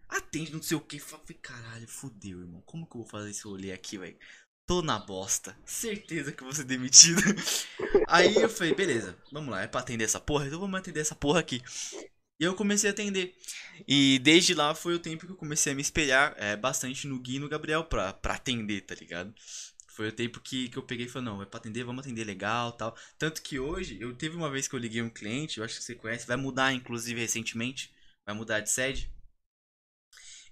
Atende 0.07 0.53
não 0.53 0.63
sei 0.63 0.77
o 0.77 0.81
que. 0.83 0.99
Falei, 0.99 1.25
caralho, 1.41 1.89
fudeu, 1.89 2.41
irmão. 2.41 2.61
Como 2.67 2.87
que 2.87 2.95
eu 2.95 3.01
vou 3.01 3.11
fazer 3.11 3.31
esse 3.31 3.43
rolê 3.45 3.73
aqui, 3.73 3.97
velho? 3.97 4.19
Tô 4.67 4.83
na 4.83 4.99
bosta. 4.99 5.59
Certeza 5.65 6.31
que 6.31 6.45
vou 6.45 6.53
ser 6.53 6.65
demitido. 6.65 7.23
Aí 8.07 8.37
eu 8.37 8.51
falei, 8.51 8.75
beleza, 8.75 9.17
vamos 9.33 9.49
lá, 9.49 9.63
é 9.63 9.67
pra 9.67 9.81
atender 9.81 10.05
essa 10.05 10.21
porra? 10.21 10.47
Então 10.47 10.61
vamos 10.61 10.79
atender 10.79 11.01
essa 11.01 11.15
porra 11.15 11.41
aqui. 11.41 11.63
E 12.39 12.45
eu 12.45 12.55
comecei 12.55 12.91
a 12.91 12.93
atender. 12.93 13.35
E 13.87 14.19
desde 14.19 14.53
lá 14.53 14.75
foi 14.75 14.95
o 14.95 14.99
tempo 14.99 15.25
que 15.25 15.33
eu 15.33 15.37
comecei 15.37 15.73
a 15.73 15.75
me 15.75 15.81
espelhar 15.81 16.35
é, 16.37 16.55
bastante 16.55 17.09
no 17.09 17.19
Gui 17.19 17.37
e 17.37 17.39
no 17.39 17.49
Gabriel 17.49 17.83
pra, 17.83 18.13
pra 18.13 18.35
atender, 18.35 18.83
tá 18.83 18.95
ligado? 18.95 19.35
Foi 19.99 20.09
o 20.09 20.13
tempo 20.13 20.41
que, 20.41 20.69
que 20.69 20.79
eu 20.79 20.83
peguei 20.85 21.07
e 21.07 21.09
falei, 21.09 21.27
não, 21.27 21.43
é 21.43 21.45
pra 21.45 21.59
atender, 21.59 21.83
vamos 21.83 22.05
atender 22.05 22.23
legal 22.23 22.71
tal. 22.71 22.97
Tanto 23.19 23.43
que 23.43 23.59
hoje, 23.59 24.01
eu 24.01 24.15
teve 24.15 24.37
uma 24.37 24.49
vez 24.49 24.69
que 24.69 24.75
eu 24.77 24.79
liguei 24.79 25.03
um 25.03 25.11
cliente, 25.11 25.59
eu 25.59 25.65
acho 25.65 25.77
que 25.77 25.83
você 25.83 25.93
conhece, 25.97 26.25
vai 26.25 26.37
mudar 26.37 26.73
inclusive 26.73 27.21
recentemente, 27.21 27.93
vai 28.25 28.33
mudar 28.33 28.61
de 28.61 28.71
sede. 28.71 29.13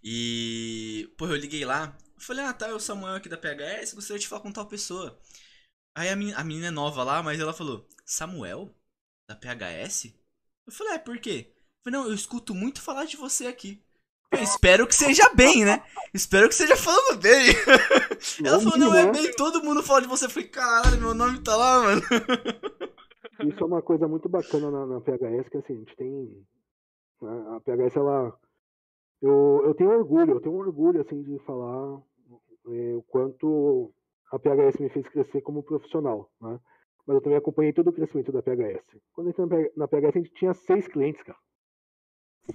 E, 0.03 1.09
pô, 1.17 1.27
eu 1.27 1.37
liguei 1.37 1.65
lá, 1.65 1.97
eu 2.17 2.21
falei, 2.21 2.45
ah, 2.45 2.53
tá, 2.53 2.69
é 2.69 2.75
o 2.75 2.81
Samuel 2.81 3.15
aqui 3.15 3.29
da 3.29 3.39
PHS, 3.39 3.95
gostaria 3.95 4.19
de 4.19 4.27
falar 4.27 4.43
com 4.43 4.53
tal 4.53 4.67
pessoa. 4.67 5.17
Aí 5.95 6.09
a 6.09 6.17
menina, 6.17 6.39
a 6.39 6.45
menina 6.45 6.67
é 6.69 6.71
nova 6.73 7.05
lá, 7.05 7.23
mas 7.23 7.41
ela 7.41 7.55
falou, 7.55 7.89
Samuel? 8.05 8.75
Da 9.29 9.37
PHS? 9.37 10.13
Eu 10.67 10.73
falei, 10.73 10.95
é, 10.95 10.99
por 10.99 11.19
quê? 11.21 11.55
Eu 11.57 11.85
falei, 11.85 12.01
não, 12.01 12.09
eu 12.09 12.15
escuto 12.15 12.55
muito 12.55 12.83
falar 12.83 13.05
de 13.05 13.17
você 13.17 13.47
aqui. 13.47 13.86
Eu 14.33 14.43
espero 14.43 14.87
que 14.87 14.95
seja 14.95 15.29
bem, 15.35 15.65
né? 15.65 15.83
Espero 16.13 16.49
que 16.49 16.55
seja 16.55 16.77
falando 16.77 17.21
bem. 17.21 17.49
Ela 18.45 18.59
falou, 18.61 18.79
não, 18.79 18.95
é 18.95 19.07
né? 19.07 19.13
bem, 19.13 19.33
todo 19.33 19.63
mundo 19.63 19.83
fala 19.83 20.03
de 20.03 20.09
você. 20.09 20.27
Eu 20.27 20.31
falei, 20.31 20.49
caralho, 20.49 21.01
meu 21.01 21.15
nome 21.15 21.43
tá 21.43 21.57
lá, 21.57 21.81
mano. 21.81 22.03
Isso 23.47 23.63
é 23.63 23.67
uma 23.67 23.83
coisa 23.83 24.09
muito 24.09 24.29
bacana 24.29 24.71
na, 24.71 24.87
na 24.87 25.01
PHS, 25.01 25.49
que 25.49 25.59
assim, 25.59 25.75
a 25.75 25.77
gente 25.77 25.97
tem. 25.97 26.47
A 27.23 27.57
a 27.57 27.61
PHS, 27.61 27.97
ela. 27.97 28.33
Eu, 29.23 29.63
eu 29.65 29.75
tenho 29.75 29.91
orgulho, 29.91 30.35
eu 30.35 30.41
tenho 30.41 30.55
orgulho, 30.55 31.01
assim, 31.01 31.23
de 31.23 31.39
falar 31.41 32.01
é, 32.69 32.95
o 32.95 33.03
quanto 33.09 33.93
a 34.33 34.39
PHS 34.39 34.79
me 34.79 34.89
fez 34.91 35.09
crescer 35.09 35.41
como 35.41 35.63
profissional, 35.63 36.31
né? 36.41 36.59
Mas 37.07 37.15
eu 37.15 37.23
também 37.23 37.39
acompanhei 37.39 37.73
todo 37.73 37.89
o 37.89 37.93
crescimento 37.93 38.33
da 38.33 38.43
PHS. 38.43 38.99
Quando 39.13 39.29
eu 39.29 39.45
entrei 39.45 39.71
na 39.77 39.87
PHS, 39.87 40.17
a 40.17 40.19
gente 40.19 40.35
tinha 40.35 40.53
seis 40.53 40.89
clientes, 40.89 41.23
cara. 41.23 41.39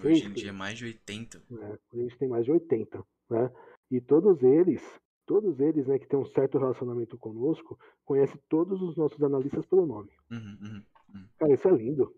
Hoje 0.03 0.25
em 0.25 0.33
dia 0.33 0.49
é 0.49 0.53
mais 0.53 0.77
de 0.77 0.85
80. 0.85 1.43
né? 1.49 1.77
A 1.93 1.97
gente 1.97 2.17
tem 2.17 2.27
mais 2.27 2.45
de 2.45 2.51
80, 2.51 3.03
né? 3.29 3.51
E 3.89 3.99
todos 3.99 4.41
eles, 4.41 4.81
todos 5.25 5.59
eles, 5.59 5.87
né, 5.87 5.99
que 5.99 6.07
têm 6.07 6.19
um 6.19 6.25
certo 6.25 6.57
relacionamento 6.57 7.17
conosco, 7.17 7.77
conhecem 8.05 8.39
todos 8.47 8.81
os 8.81 8.95
nossos 8.95 9.21
analistas 9.21 9.65
pelo 9.65 9.85
nome. 9.85 10.09
Uhum, 10.31 10.83
uhum. 11.13 11.25
Cara, 11.37 11.53
isso 11.53 11.67
é 11.67 11.71
lindo. 11.71 12.15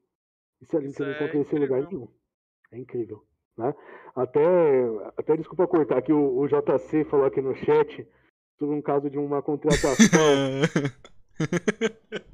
Isso 0.62 0.76
é 0.78 0.80
lindo, 0.80 0.91
Isso 0.91 0.98
você 0.98 1.04
não 1.04 1.12
é 1.12 1.16
encontra 1.16 1.41
isso 1.41 1.56
em 1.56 1.60
lugar 1.60 1.88
nenhum. 1.88 2.08
É 2.72 2.78
incrível, 2.78 3.26
né? 3.58 3.74
Até, 4.16 4.45
até 5.18 5.36
desculpa 5.36 5.68
cortar, 5.68 6.02
que 6.02 6.14
o, 6.14 6.38
o 6.38 6.48
JC 6.48 7.04
falou 7.06 7.26
aqui 7.26 7.41
no 7.41 7.56
chat 7.56 8.08
sobre 8.58 8.76
um 8.76 8.82
caso 8.82 9.10
de 9.10 9.18
uma 9.18 9.41
contratação. 9.41 10.08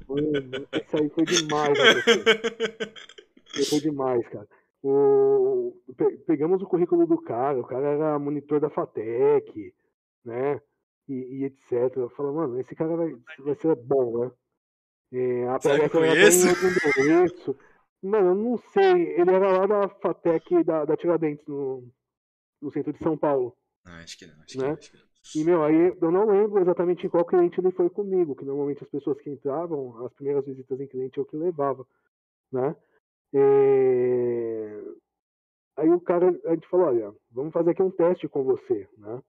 Mano, 0.06 0.68
isso 0.72 0.96
aí 0.96 1.08
foi 1.10 1.24
demais. 1.24 1.78
Isso 3.54 3.70
Foi 3.70 3.80
demais, 3.80 4.28
cara. 4.28 4.46
O, 4.82 5.74
pe- 5.96 6.16
pegamos 6.26 6.62
o 6.62 6.66
currículo 6.66 7.06
do 7.06 7.20
cara, 7.20 7.60
o 7.60 7.64
cara 7.66 7.88
era 7.88 8.18
monitor 8.18 8.60
da 8.60 8.70
FATEC, 8.70 9.74
né? 10.24 10.60
E, 11.08 11.14
e 11.40 11.44
etc. 11.44 11.96
Eu 11.96 12.10
falo, 12.10 12.34
mano, 12.34 12.58
esse 12.60 12.74
cara 12.74 12.96
vai, 12.96 13.14
vai 13.40 13.54
ser 13.56 13.74
bom, 13.76 14.24
né? 14.24 14.30
É, 15.12 15.48
a 15.48 15.58
que 15.58 15.68
era 15.68 15.88
conheço? 15.88 16.46
endereço. 16.48 17.56
Mano, 18.02 18.28
eu 18.30 18.34
não 18.34 18.56
sei. 18.58 19.20
Ele 19.20 19.30
era 19.30 19.58
lá 19.58 19.66
da 19.66 19.88
FATEC 19.88 20.64
da, 20.64 20.84
da 20.84 20.96
Tiradentes, 20.96 21.46
no, 21.46 21.84
no 22.62 22.72
centro 22.72 22.92
de 22.92 22.98
São 23.00 23.16
Paulo. 23.16 23.56
Não, 23.84 23.92
acho 23.94 24.18
que 24.18 24.26
não, 24.26 24.34
acho 24.42 24.46
que 24.46 24.58
Né? 24.58 24.68
não. 24.68 24.74
Acho 24.74 24.90
que 24.90 24.96
não. 24.96 25.10
E, 25.34 25.44
meu, 25.44 25.62
aí 25.62 25.96
eu 26.00 26.10
não 26.10 26.26
lembro 26.26 26.60
exatamente 26.60 27.06
em 27.06 27.10
qual 27.10 27.24
cliente 27.24 27.60
ele 27.60 27.70
foi 27.70 27.88
comigo, 27.90 28.34
que 28.34 28.44
normalmente 28.44 28.82
as 28.82 28.90
pessoas 28.90 29.20
que 29.20 29.30
entravam, 29.30 30.04
as 30.04 30.12
primeiras 30.14 30.44
visitas 30.44 30.80
em 30.80 30.86
cliente 30.88 31.18
eu 31.18 31.24
que 31.24 31.36
levava, 31.36 31.86
né? 32.52 32.74
É, 33.34 34.49
Aí 35.80 35.88
o 35.90 36.00
cara, 36.00 36.28
a 36.44 36.50
gente 36.54 36.68
falou, 36.68 36.86
olha, 36.86 37.12
vamos 37.30 37.52
fazer 37.52 37.70
aqui 37.70 37.82
um 37.82 37.90
teste 37.90 38.28
com 38.28 38.44
você, 38.44 38.86
né? 38.98 39.20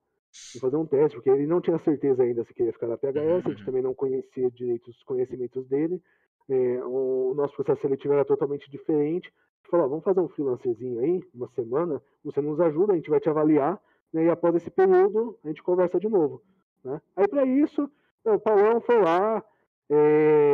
Vamos 0.53 0.61
fazer 0.61 0.75
um 0.75 0.85
teste, 0.85 1.15
porque 1.17 1.29
ele 1.29 1.45
não 1.47 1.61
tinha 1.61 1.77
certeza 1.79 2.23
ainda 2.23 2.43
se 2.43 2.53
queria 2.53 2.73
ficar 2.73 2.87
na 2.87 2.97
PHS, 2.97 3.45
a 3.45 3.49
gente 3.49 3.59
Uhum. 3.59 3.65
também 3.65 3.81
não 3.81 3.93
conhecia 3.93 4.49
direito 4.51 4.89
os 4.89 5.01
conhecimentos 5.03 5.65
dele, 5.67 6.01
é, 6.49 6.83
o 6.83 7.33
nosso 7.35 7.55
processo 7.55 7.81
seletivo 7.81 8.13
era 8.13 8.25
totalmente 8.25 8.69
diferente. 8.69 9.27
A 9.29 9.57
gente 9.63 9.71
falou, 9.71 9.85
ó, 9.85 9.89
vamos 9.89 10.03
fazer 10.03 10.19
um 10.19 10.27
freelancerzinho 10.27 10.99
aí, 10.99 11.23
uma 11.33 11.47
semana, 11.49 12.01
você 12.23 12.41
nos 12.41 12.59
ajuda, 12.59 12.93
a 12.93 12.95
gente 12.95 13.09
vai 13.09 13.19
te 13.19 13.29
avaliar, 13.29 13.81
né, 14.11 14.25
e 14.25 14.29
após 14.29 14.55
esse 14.55 14.69
período 14.69 15.37
a 15.43 15.47
gente 15.47 15.63
conversa 15.63 15.99
de 15.99 16.09
novo. 16.09 16.41
Né? 16.83 17.01
Aí 17.15 17.27
para 17.27 17.45
isso, 17.45 17.89
o 18.25 18.39
Paulão 18.39 18.81
foi 18.81 18.99
lá, 19.01 19.43
é, 19.89 20.53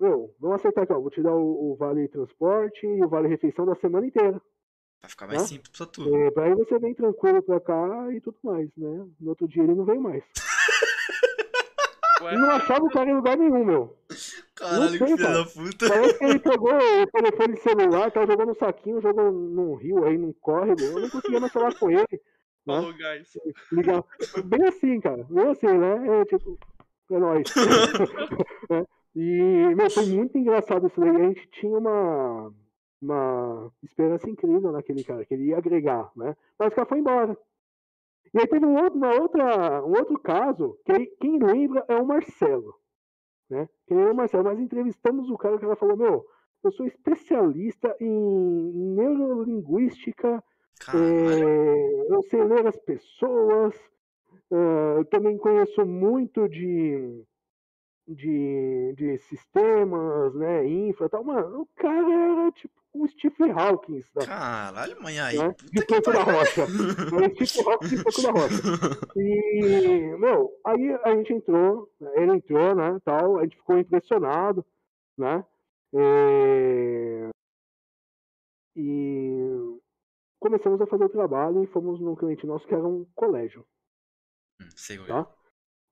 meu, 0.00 0.34
vamos 0.40 0.56
acertar 0.56 0.84
aqui, 0.84 0.92
ó. 0.92 1.00
Vou 1.00 1.10
te 1.10 1.22
dar 1.22 1.34
o, 1.34 1.72
o 1.72 1.76
vale 1.76 2.08
transporte 2.08 2.86
e 2.86 3.02
o 3.04 3.08
vale 3.08 3.28
refeição 3.28 3.64
da 3.64 3.74
semana 3.76 4.06
inteira. 4.06 4.40
Vai 5.02 5.10
ficar 5.10 5.26
mais 5.26 5.42
Hã? 5.42 5.46
simples 5.46 5.76
pra 5.76 5.86
tu. 5.86 6.14
É, 6.16 6.30
pra 6.30 6.44
aí 6.44 6.54
você 6.54 6.78
vem 6.78 6.94
tranquilo 6.94 7.42
pra 7.42 7.60
cá 7.60 8.06
e 8.12 8.20
tudo 8.20 8.36
mais, 8.42 8.68
né? 8.76 9.04
No 9.20 9.30
outro 9.30 9.48
dia 9.48 9.64
ele 9.64 9.74
não 9.74 9.84
veio 9.84 10.00
mais. 10.00 10.22
Ué, 12.22 12.34
E 12.34 12.38
não 12.38 12.50
achava 12.50 12.84
o 12.84 12.90
cara 12.90 13.10
em 13.10 13.14
lugar 13.16 13.36
nenhum, 13.36 13.64
meu. 13.64 13.96
Caralho, 14.54 14.92
que 14.92 14.98
sei, 14.98 15.06
filho 15.08 15.18
cara. 15.18 15.38
da 15.38 15.44
puta. 15.44 15.88
Parece 15.88 16.18
que 16.18 16.24
ele 16.24 16.38
pegou 16.40 16.72
o 16.72 17.06
telefone 17.08 17.56
celular, 17.56 18.12
tava 18.12 18.26
jogando 18.28 18.52
um 18.52 18.54
saquinho, 18.54 19.00
jogou 19.00 19.32
num 19.32 19.74
rio 19.74 20.04
aí, 20.04 20.16
num 20.16 20.32
córrego. 20.34 20.80
Eu 20.82 21.00
não 21.00 21.10
conseguia 21.10 21.40
mais 21.40 21.52
falar 21.52 21.74
com 21.74 21.90
ele. 21.90 22.06
Né? 22.64 22.76
falou, 22.76 22.92
guys. 22.92 23.32
Ligar. 23.72 24.04
Bem 24.44 24.68
assim, 24.68 25.00
cara. 25.00 25.26
Bem 25.28 25.48
assim, 25.48 25.66
né? 25.66 26.20
É 26.20 26.24
tipo, 26.26 26.56
é 27.10 27.18
nóis. 27.18 27.48
É. 28.70 28.86
E, 29.14 29.74
meu, 29.74 29.90
foi 29.90 30.06
muito 30.06 30.38
engraçado 30.38 30.86
isso 30.86 30.98
daí. 30.98 31.10
A 31.10 31.18
gente 31.28 31.46
tinha 31.50 31.76
uma, 31.76 32.54
uma 33.02 33.70
esperança 33.82 34.30
incrível 34.30 34.72
naquele 34.72 35.02
cara, 35.04 35.24
que 35.24 35.34
ele 35.34 35.46
ia 35.46 35.58
agregar, 35.58 36.10
né? 36.16 36.36
Mas 36.58 36.72
o 36.72 36.76
cara 36.76 36.88
foi 36.88 36.98
embora. 36.98 37.36
E 38.32 38.38
aí 38.38 38.46
teve 38.46 38.64
um 38.64 38.76
outro, 38.76 38.98
uma 38.98 39.12
outra, 39.20 39.84
um 39.84 39.90
outro 39.90 40.18
caso, 40.18 40.78
que 40.84 40.92
aí, 40.92 41.06
quem 41.20 41.38
lembra 41.38 41.84
é 41.88 41.96
o 41.96 42.06
Marcelo. 42.06 42.74
Né? 43.50 43.68
Quem 43.86 43.96
lembra 43.96 44.10
é 44.10 44.14
o 44.14 44.16
Marcelo. 44.16 44.44
Nós 44.44 44.58
entrevistamos 44.58 45.28
o 45.28 45.36
cara, 45.36 45.56
o 45.56 45.60
cara 45.60 45.76
falou, 45.76 45.96
meu, 45.96 46.26
eu 46.64 46.72
sou 46.72 46.86
especialista 46.86 47.94
em 48.00 48.72
neurolinguística 48.94 50.42
é, 50.94 52.12
eu 52.12 52.22
sei 52.22 52.42
ler 52.42 52.66
as 52.66 52.76
pessoas, 52.76 53.74
ah, 54.50 54.94
eu 54.98 55.04
também 55.04 55.38
conheço 55.38 55.86
muito 55.86 56.48
de, 56.48 57.24
de, 58.06 58.94
de 58.96 59.18
sistemas, 59.18 60.34
né, 60.34 60.66
infra 60.66 61.06
e 61.06 61.08
tal. 61.08 61.24
Mano, 61.24 61.62
o 61.62 61.66
cara 61.76 62.12
era 62.12 62.52
tipo 62.52 62.74
o 62.94 63.08
Steve 63.08 63.50
Hawkins 63.50 64.10
da, 64.12 64.26
Caralho, 64.26 65.00
mãe, 65.02 65.18
aí. 65.18 65.38
né, 65.38 65.54
de 65.72 65.86
que 65.86 65.94
Franco 66.02 66.12
da. 66.12 66.22
Rocha. 66.24 66.64
O 66.64 67.46
Steve 67.46 67.68
Hawkins 67.70 67.90
de 67.90 67.96
Franco 67.98 68.22
da 68.22 68.30
Rocha. 68.32 68.62
E, 69.16 70.16
meu, 70.18 70.50
aí 70.66 70.92
a 71.04 71.14
gente 71.16 71.32
entrou, 71.32 71.90
né, 72.00 72.10
ele 72.16 72.32
entrou, 72.36 72.74
né, 72.74 72.98
tal, 73.04 73.38
a 73.38 73.42
gente 73.44 73.56
ficou 73.56 73.78
impressionado, 73.78 74.64
né, 75.16 75.44
é, 75.94 77.28
e 78.76 79.78
começamos 80.40 80.80
a 80.80 80.86
fazer 80.86 81.04
o 81.04 81.08
trabalho 81.08 81.62
e 81.62 81.66
fomos 81.68 82.00
num 82.00 82.16
cliente 82.16 82.46
nosso 82.46 82.66
que 82.66 82.74
era 82.74 82.86
um 82.86 83.04
colégio, 83.14 83.64
Hum, 84.60 84.68
Sei 84.76 84.96
qual 84.98 85.06
é. 85.06 85.24
tá? 85.24 85.30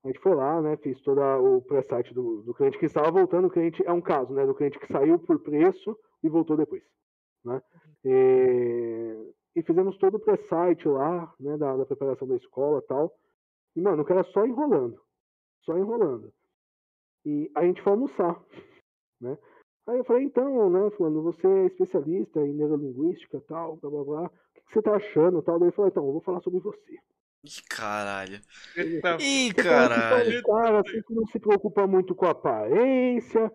A 0.03 0.07
gente 0.07 0.19
foi 0.19 0.33
lá, 0.33 0.59
né, 0.61 0.77
fez 0.77 0.99
todo 1.01 1.21
o 1.21 1.61
pré-site 1.61 2.13
do, 2.13 2.41
do 2.41 2.53
cliente 2.55 2.77
que 2.79 2.85
estava 2.85 3.11
voltando, 3.11 3.47
o 3.47 3.51
cliente, 3.51 3.83
é 3.85 3.91
um 3.91 4.01
caso, 4.01 4.33
né, 4.33 4.45
do 4.45 4.55
cliente 4.55 4.79
que 4.79 4.91
saiu 4.91 5.19
por 5.19 5.39
preço 5.39 5.95
e 6.23 6.29
voltou 6.29 6.57
depois, 6.57 6.81
né, 7.45 7.61
e, 8.03 9.33
e 9.55 9.61
fizemos 9.61 9.95
todo 9.99 10.15
o 10.15 10.19
pré-site 10.19 10.87
lá, 10.87 11.31
né, 11.39 11.55
da, 11.55 11.77
da 11.77 11.85
preparação 11.85 12.27
da 12.27 12.35
escola 12.35 12.79
e 12.79 12.87
tal, 12.87 13.13
e, 13.75 13.81
mano, 13.81 14.01
o 14.01 14.05
cara 14.05 14.23
só 14.23 14.43
enrolando, 14.43 14.99
só 15.63 15.77
enrolando, 15.77 16.33
e 17.23 17.51
a 17.55 17.63
gente 17.63 17.83
foi 17.83 17.93
almoçar, 17.93 18.43
né, 19.19 19.37
aí 19.85 19.99
eu 19.99 20.03
falei, 20.03 20.23
então, 20.23 20.67
né, 20.71 20.89
falando, 20.97 21.21
você 21.21 21.45
é 21.45 21.65
especialista 21.67 22.39
em 22.41 22.53
neurolinguística 22.53 23.37
e 23.37 23.41
tal, 23.41 23.77
blá, 23.77 23.91
blá, 23.91 24.03
blá, 24.03 24.25
o 24.25 24.29
que 24.55 24.61
que 24.61 24.73
você 24.73 24.81
tá 24.81 24.95
achando 24.95 25.43
tal, 25.43 25.59
daí 25.59 25.67
ele 25.67 25.75
falou, 25.75 25.89
então, 25.91 26.07
eu 26.07 26.11
vou 26.11 26.21
falar 26.21 26.41
sobre 26.41 26.59
você, 26.59 26.97
Ih, 27.43 27.61
caralho. 27.69 28.39
Ih, 29.19 29.51
que 29.53 29.63
caralho. 29.63 30.35
é 30.35 30.39
um 30.39 30.43
cara 30.43 30.79
assim 30.81 31.01
que 31.01 31.13
não 31.13 31.25
se 31.25 31.39
preocupa 31.39 31.87
muito 31.87 32.13
com 32.13 32.27
a 32.27 32.31
aparência, 32.31 33.51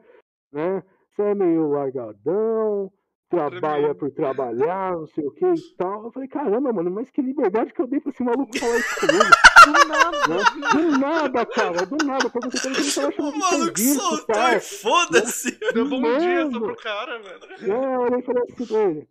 né? 0.52 0.82
Você 1.14 1.22
é 1.22 1.34
meio 1.34 1.70
largadão, 1.70 2.92
trabalha 3.30 3.94
por 3.94 4.10
trabalhar, 4.10 4.92
não 4.92 5.06
sei 5.06 5.24
o 5.24 5.30
que 5.30 5.46
e 5.46 5.76
tal. 5.76 6.04
Eu 6.06 6.12
falei, 6.12 6.28
caramba, 6.28 6.72
mano, 6.72 6.90
mas 6.90 7.10
que 7.10 7.22
liberdade 7.22 7.72
que 7.72 7.80
eu 7.80 7.86
dei 7.86 8.00
pra 8.00 8.10
esse 8.10 8.22
maluco 8.24 8.58
falar 8.58 8.76
isso 8.76 8.96
comigo. 9.00 9.24
do 9.66 9.88
nada. 9.88 10.28
Né? 10.28 10.72
Do 10.72 10.98
nada, 10.98 11.46
cara, 11.46 11.86
do 11.86 11.96
nada. 12.04 12.24
Eu 12.26 12.30
perguntei 12.30 12.60
pra 12.60 12.70
ele 12.70 12.82
se 12.82 13.00
ele 13.00 13.12
tava 13.12 13.28
O 13.28 13.32
chamando 13.32 13.32
de 13.32 13.38
maluco 13.38 13.78
serviço, 13.78 14.00
soltou 14.00 14.26
cara. 14.34 14.60
foda-se. 14.60 15.58
Deu 15.72 15.88
bom 15.88 16.02
dia 16.18 16.42
só 16.42 16.50
Mano. 16.50 16.66
pro 16.66 16.76
cara, 16.76 17.18
velho. 17.22 17.72
É, 17.72 17.94
eu 17.94 18.00
olhei 18.00 18.18
e 18.18 18.22
falei 18.22 18.42
assim 18.50 18.66
pra 18.66 18.78
ele, 18.82 19.08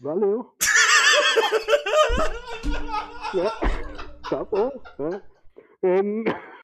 valeu. 0.00 0.52
É, 3.32 3.79
tá 4.30 4.44
bom, 4.44 4.70
né? 4.98 5.22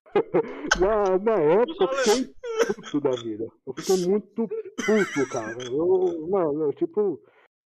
Na, 0.81 1.19
na 1.19 1.35
época 1.35 1.85
eu 1.85 1.89
fiquei 1.89 2.35
puto 2.75 3.01
da 3.01 3.11
vida. 3.11 3.47
Eu 3.67 3.75
fiquei 3.75 4.07
muito 4.09 4.49
puto, 4.49 5.29
cara. 5.31 5.57
Eu, 5.71 6.27
mano, 6.29 6.65
eu, 6.65 6.73
tipo, 6.73 7.21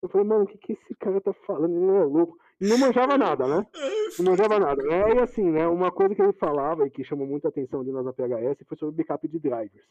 eu 0.03 0.09
falei, 0.09 0.27
mano, 0.27 0.45
o 0.45 0.47
que, 0.47 0.57
que 0.59 0.73
esse 0.73 0.95
cara 0.95 1.21
tá 1.21 1.35
falando? 1.47 1.77
Ele 1.77 1.99
é 1.99 2.05
louco. 2.05 2.39
E 2.61 2.67
não 2.69 2.79
manjava 2.79 3.19
nada, 3.19 3.47
né? 3.47 3.67
Não 4.19 4.31
manjava 4.31 4.59
nada. 4.59 4.83
É, 4.83 5.17
e 5.17 5.19
assim, 5.19 5.51
né? 5.51 5.67
Uma 5.69 5.93
coisa 5.93 6.15
que 6.15 6.23
ele 6.23 6.33
falava 6.35 6.87
e 6.87 6.91
que 6.91 7.05
chamou 7.05 7.27
muita 7.27 7.49
atenção 7.49 7.85
de 7.85 7.91
nós 7.91 8.05
na 8.05 8.13
PHS 8.13 8.65
foi 8.67 8.79
sobre 8.79 8.97
backup 8.97 9.29
de 9.29 9.39
drivers. 9.39 9.87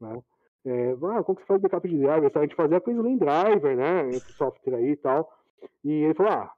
Né? 0.00 0.20
É, 0.64 0.92
ah, 0.92 1.22
como 1.22 1.36
que 1.36 1.42
você 1.42 1.46
faz 1.46 1.60
backup 1.60 1.88
de 1.88 1.96
drivers? 1.96 2.36
A 2.36 2.42
gente 2.42 2.56
fazia 2.56 2.80
com 2.80 2.90
o 2.90 2.94
Slim 2.94 3.18
Driver, 3.18 3.76
né? 3.76 4.08
Esse 4.08 4.32
software 4.32 4.76
aí 4.76 4.90
e 4.90 4.96
tal. 4.96 5.30
E 5.84 5.90
ele 5.90 6.14
falou, 6.14 6.32
ah, 6.32 6.52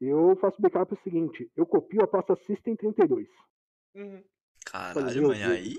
eu 0.00 0.36
faço 0.36 0.60
backup 0.60 0.92
o 0.92 1.02
seguinte, 1.02 1.50
eu 1.56 1.66
copio 1.66 2.02
a 2.02 2.06
pasta 2.06 2.34
System 2.36 2.76
32. 2.76 3.28
Uhum. 3.94 4.22
Caralho, 4.64 5.28
Deus 5.28 5.42
aí. 5.42 5.76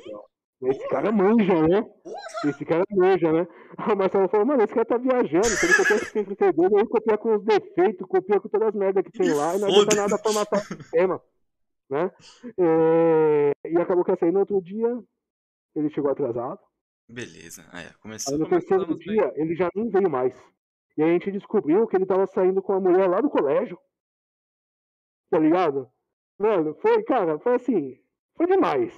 Esse 0.64 0.88
cara 0.89 1.11
manja, 1.11 1.68
né? 1.68 1.89
Esse 2.45 2.64
cara 2.65 2.84
manja, 2.91 3.31
né? 3.31 3.48
A 3.77 3.95
Marcela 3.95 4.27
falou, 4.27 4.45
mano, 4.45 4.64
esse 4.64 4.73
cara 4.73 4.85
tá 4.85 4.98
viajando. 4.98 5.45
Se 5.48 5.65
ele 5.65 5.73
copia 5.73 5.98
System 5.98 6.23
32, 6.26 6.72
ele 6.72 6.88
copia 6.88 7.18
com 7.18 7.35
os 7.35 7.43
defeitos, 7.43 8.07
copia 8.07 8.39
com 8.39 8.48
todas 8.48 8.68
as 8.68 8.76
merdas 8.76 9.03
que 9.03 9.11
tem 9.11 9.34
lá, 9.34 9.56
e 9.56 9.60
não 9.60 9.68
adianta 9.69 9.95
nada 9.95 10.18
formatar 10.19 10.60
o 10.60 10.64
sistema. 10.65 11.22
Né? 11.89 12.11
É, 12.60 13.52
E 13.69 13.77
acabou 13.77 14.03
que 14.06 14.11
assim, 14.11 14.30
no 14.31 14.39
outro 14.41 14.61
dia, 14.61 15.02
ele 15.76 15.89
chegou 15.89 16.11
atrasado. 16.11 16.60
Beleza. 17.10 17.65
Aí, 17.72 17.85
Aí 17.88 17.93
começou. 17.99 18.38
no 18.38 18.48
Começamos 18.48 18.85
terceiro 18.85 18.98
bem. 18.98 19.15
dia, 19.15 19.34
ele 19.35 19.56
já 19.56 19.68
nem 19.76 19.89
veio 19.89 20.10
mais. 20.10 20.34
E 20.95 21.02
aí 21.02 21.10
a 21.10 21.14
gente 21.14 21.31
descobriu 21.31 21.88
que 21.88 21.95
ele 21.95 22.06
tava 22.06 22.27
saindo 22.27 22.61
com 22.61 22.73
a 22.73 22.80
mulher 22.80 23.10
lá 23.10 23.19
do 23.19 23.30
colégio. 23.30 23.80
Tá 25.31 25.39
ligado? 25.39 25.89
Mano, 26.37 26.75
foi, 26.75 27.01
cara, 27.03 27.39
foi 27.39 27.55
assim. 27.55 27.97
Foi 28.35 28.45
demais. 28.45 28.93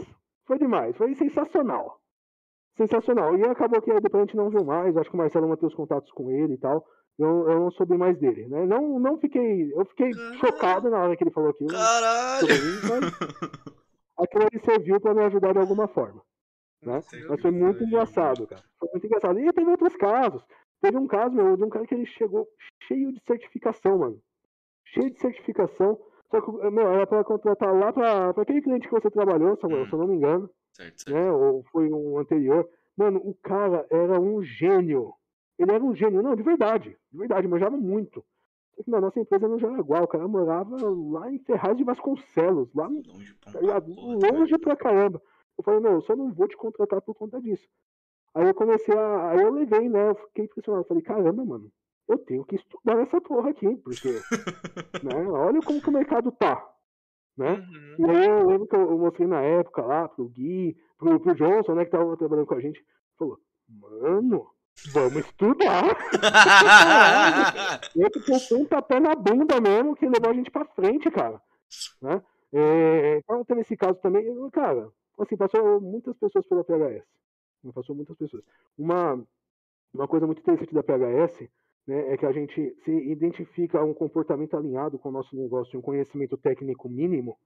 Foi 0.46 0.58
demais. 0.58 0.98
Foi 0.98 1.14
sensacional. 1.14 2.02
Sensacional. 2.76 3.38
E 3.38 3.44
acabou 3.44 3.82
que 3.82 3.94
depois 4.02 4.24
a 4.24 4.26
gente 4.26 4.36
não 4.36 4.50
viu 4.50 4.66
mais. 4.66 4.98
Acho 4.98 5.10
que 5.10 5.16
o 5.16 5.20
Marcelo 5.20 5.48
manteve 5.48 5.68
os 5.68 5.76
contatos 5.76 6.12
com 6.12 6.32
ele 6.32 6.56
e 6.56 6.58
tal. 6.58 6.84
Eu, 7.20 7.48
eu 7.48 7.60
não 7.60 7.72
soube 7.72 7.96
mais 7.96 8.18
dele, 8.18 8.48
né? 8.48 8.66
Não, 8.66 9.00
não 9.00 9.20
fiquei. 9.20 9.72
Eu 9.72 9.86
fiquei 9.86 10.12
Caralho. 10.12 10.40
chocado 10.40 10.90
na 10.90 11.04
hora 11.04 11.16
que 11.16 11.24
ele 11.24 11.32
falou 11.32 11.52
aquilo. 11.52 11.70
Caralho. 11.70 12.40
sobre 12.40 12.56
mim, 12.56 13.12
aquilo 14.18 14.44
ali 14.44 14.60
serviu 14.66 15.00
pra 15.00 15.14
me 15.14 15.24
ajudar 15.26 15.54
de 15.54 15.60
alguma 15.60 15.88
forma. 15.88 16.24
Né? 16.82 17.00
Mas 17.30 17.42
foi 17.42 17.52
muito 17.52 17.84
engraçado, 17.84 18.48
cara. 18.48 18.64
Foi 18.80 18.90
muito 18.92 19.06
engraçado. 19.06 19.40
E 19.40 19.54
teve 19.54 19.70
outros 19.70 19.96
casos. 19.96 20.44
Teve 20.82 20.98
um 20.98 21.08
caso, 21.08 21.36
meu, 21.36 21.56
de 21.56 21.64
um 21.64 21.70
cara 21.70 21.86
que 21.86 21.94
ele 21.94 22.06
chegou 22.06 22.48
cheio 22.88 23.14
de 23.14 23.22
certificação, 23.26 24.00
mano. 24.00 24.20
Cheio 24.86 25.12
de 25.12 25.20
certificação. 25.20 26.00
Só 26.34 26.42
que, 26.42 26.52
meu, 26.72 26.88
era 26.88 27.06
pra 27.06 27.24
contratar 27.24 27.72
lá 27.78 27.94
pra, 27.94 28.34
pra 28.34 28.42
aquele 28.42 28.62
cliente 28.62 28.88
que 28.88 28.94
você 28.94 29.10
trabalhou, 29.12 29.56
Samuel, 29.58 29.84
Hum. 29.84 29.86
se 29.88 29.94
eu 29.94 30.00
não 30.00 30.08
me 30.08 30.16
engano, 30.16 30.50
Certo, 30.72 31.02
certo. 31.04 31.14
né? 31.16 31.32
Ou 31.32 31.64
foi 31.72 31.88
um 31.92 32.18
anterior. 32.18 32.68
Mano, 32.98 33.20
o 33.24 33.36
cara 33.36 33.86
era 33.92 34.20
um 34.20 34.42
gênio. 34.42 35.14
Ele 35.60 35.72
era 35.72 35.84
um 35.84 35.94
gênio, 35.96 36.24
não, 36.24 36.36
de 36.36 36.42
verdade. 36.42 36.98
De 37.12 37.18
verdade, 37.20 37.48
manjava 37.48 37.78
muito. 37.78 38.26
Só 38.76 38.82
que 38.82 38.90
na 38.90 39.00
nossa 39.00 39.20
empresa 39.20 39.48
no 39.48 39.60
Jaraguá, 39.60 40.02
o 40.02 40.08
cara 40.08 40.28
morava 40.28 40.76
lá 41.12 41.30
em 41.32 41.38
Ferraz 41.38 41.78
de 41.78 41.84
Vasconcelos, 41.84 42.74
lá 42.74 42.88
Longe 42.88 43.36
pra 43.36 43.52
tá 43.52 43.60
Longe 44.32 44.58
pra 44.58 44.76
caramba. 44.76 45.22
Eu 45.56 45.64
falei, 45.64 45.80
meu, 45.82 45.92
eu 45.92 46.02
só 46.02 46.16
não 46.16 46.34
vou 46.34 46.48
te 46.48 46.58
contratar 46.58 47.00
por 47.02 47.14
conta 47.14 47.40
disso. 47.40 47.68
Aí 48.34 48.48
eu 48.48 48.56
comecei 48.56 48.98
a. 48.98 49.30
Aí 49.30 49.42
eu 49.44 49.52
levei, 49.54 49.88
né? 49.88 50.10
Eu 50.10 50.16
fiquei 50.16 50.46
impressionado. 50.46 50.86
Falei, 50.88 51.04
caramba, 51.04 51.46
mano, 51.46 51.72
eu 52.08 52.18
tenho 52.18 52.44
que 52.46 52.56
estudar 52.56 53.00
essa 53.00 53.20
porra 53.22 53.52
aqui, 53.52 53.76
porque, 53.78 54.10
né? 55.04 55.28
Olha 55.30 55.62
como 55.62 55.82
que 55.82 55.90
o 55.90 55.94
mercado 55.94 56.32
tá. 56.32 56.70
Né? 57.36 57.54
Uhum. 57.98 58.06
E 58.06 58.10
aí 58.12 58.26
eu 58.28 58.48
lembro 58.48 58.68
que 58.68 58.76
eu 58.76 58.82
eu 58.92 58.98
mostrei 58.98 59.28
na 59.28 59.42
época 59.42 59.82
lá 59.82 60.08
pro 60.08 60.30
Gui, 60.30 60.78
pro, 60.98 61.20
pro 61.20 61.34
Johnson, 61.36 61.74
né, 61.74 61.86
que 61.86 61.92
tava 61.92 62.16
trabalhando 62.16 62.46
com 62.46 62.54
a 62.56 62.60
gente. 62.60 62.84
Falou, 63.18 63.40
mano, 63.68 64.48
vamos 64.92 65.26
estudar. 65.26 65.84
E 67.96 68.04
aí 68.04 68.10
que 68.10 68.40
foi 68.40 68.58
um 68.58 68.66
tapé 68.66 69.00
na 69.00 69.16
bunda 69.16 69.60
mesmo 69.62 69.96
que 69.96 70.08
levou 70.08 70.30
a 70.30 70.34
gente 70.34 70.52
pra 70.52 70.66
frente, 70.66 71.10
cara. 71.10 71.42
Né? 72.02 72.22
É, 72.54 73.18
então 73.18 73.44
teve 73.46 73.62
esse 73.62 73.76
caso 73.76 73.96
também, 73.96 74.26
eu, 74.26 74.50
cara, 74.52 74.90
assim, 75.20 75.36
passou 75.36 75.82
muitas 75.82 76.16
pessoas 76.18 76.46
pela 76.46 76.64
PHS. 76.64 77.04
né, 77.64 77.72
Passou 77.74 77.96
muitas 77.96 78.16
pessoas. 78.16 78.44
Uma, 78.78 79.24
uma 79.94 80.08
coisa 80.08 80.28
muito 80.28 80.40
interessante 80.40 80.74
da 80.74 80.84
PHS 80.84 81.48
né, 81.88 82.14
é 82.14 82.18
que 82.18 82.26
a 82.26 82.32
gente 82.32 82.76
se 82.84 82.92
identifica 82.92 83.84
um 83.84 83.94
comportamento 83.94 84.56
alinhado 84.56 84.98
com 85.00 85.10
o 85.10 85.12
nosso 85.12 85.36
negócio 85.36 85.76
e 85.76 85.78
um 85.78 85.82
conhecimento 85.82 86.38
técnico 86.38 86.88
mínimo, 86.90 87.38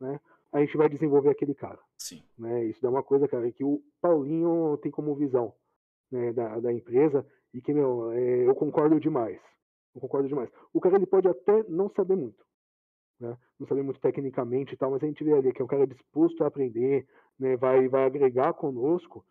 né, 0.00 0.20
a 0.52 0.60
gente 0.60 0.76
vai 0.76 0.88
desenvolver 0.88 1.30
aquele 1.30 1.54
cara. 1.54 1.78
Sim. 1.98 2.22
Né? 2.38 2.64
Isso 2.66 2.84
é 2.84 2.88
uma 2.90 3.02
coisa, 3.02 3.28
cara, 3.28 3.50
que 3.52 3.64
o 3.64 3.80
Paulinho 4.00 4.76
tem 4.78 4.90
como 4.90 5.14
visão. 5.14 5.54
né, 6.10 6.32
da, 6.32 6.58
da 6.58 6.72
empresa 6.72 7.24
e 7.54 7.60
que, 7.62 7.72
meu, 7.72 8.10
é, 8.10 8.48
eu 8.48 8.54
concordo 8.56 8.98
demais. 8.98 9.40
Eu 9.94 10.00
concordo 10.00 10.26
demais. 10.28 10.50
O 10.72 10.80
cara 10.80 10.96
ele 10.96 11.06
pode 11.06 11.28
até 11.28 11.62
não 11.68 11.88
saber 11.90 12.16
muito, 12.16 12.44
né? 13.20 13.36
Não 13.58 13.66
saber 13.68 13.82
muito 13.84 14.00
tecnicamente 14.00 14.74
e 14.74 14.76
tal, 14.76 14.90
mas 14.90 15.02
a 15.02 15.06
gente 15.06 15.22
vê 15.22 15.32
ali 15.32 15.52
que 15.52 15.62
é 15.62 15.64
um 15.64 15.68
cara 15.68 15.86
disposto 15.86 16.42
a 16.42 16.48
aprender, 16.48 17.06
né? 17.38 17.56
Vai, 17.56 17.88
vai 17.88 18.04
agregar 18.06 18.52
conosco, 18.54 19.24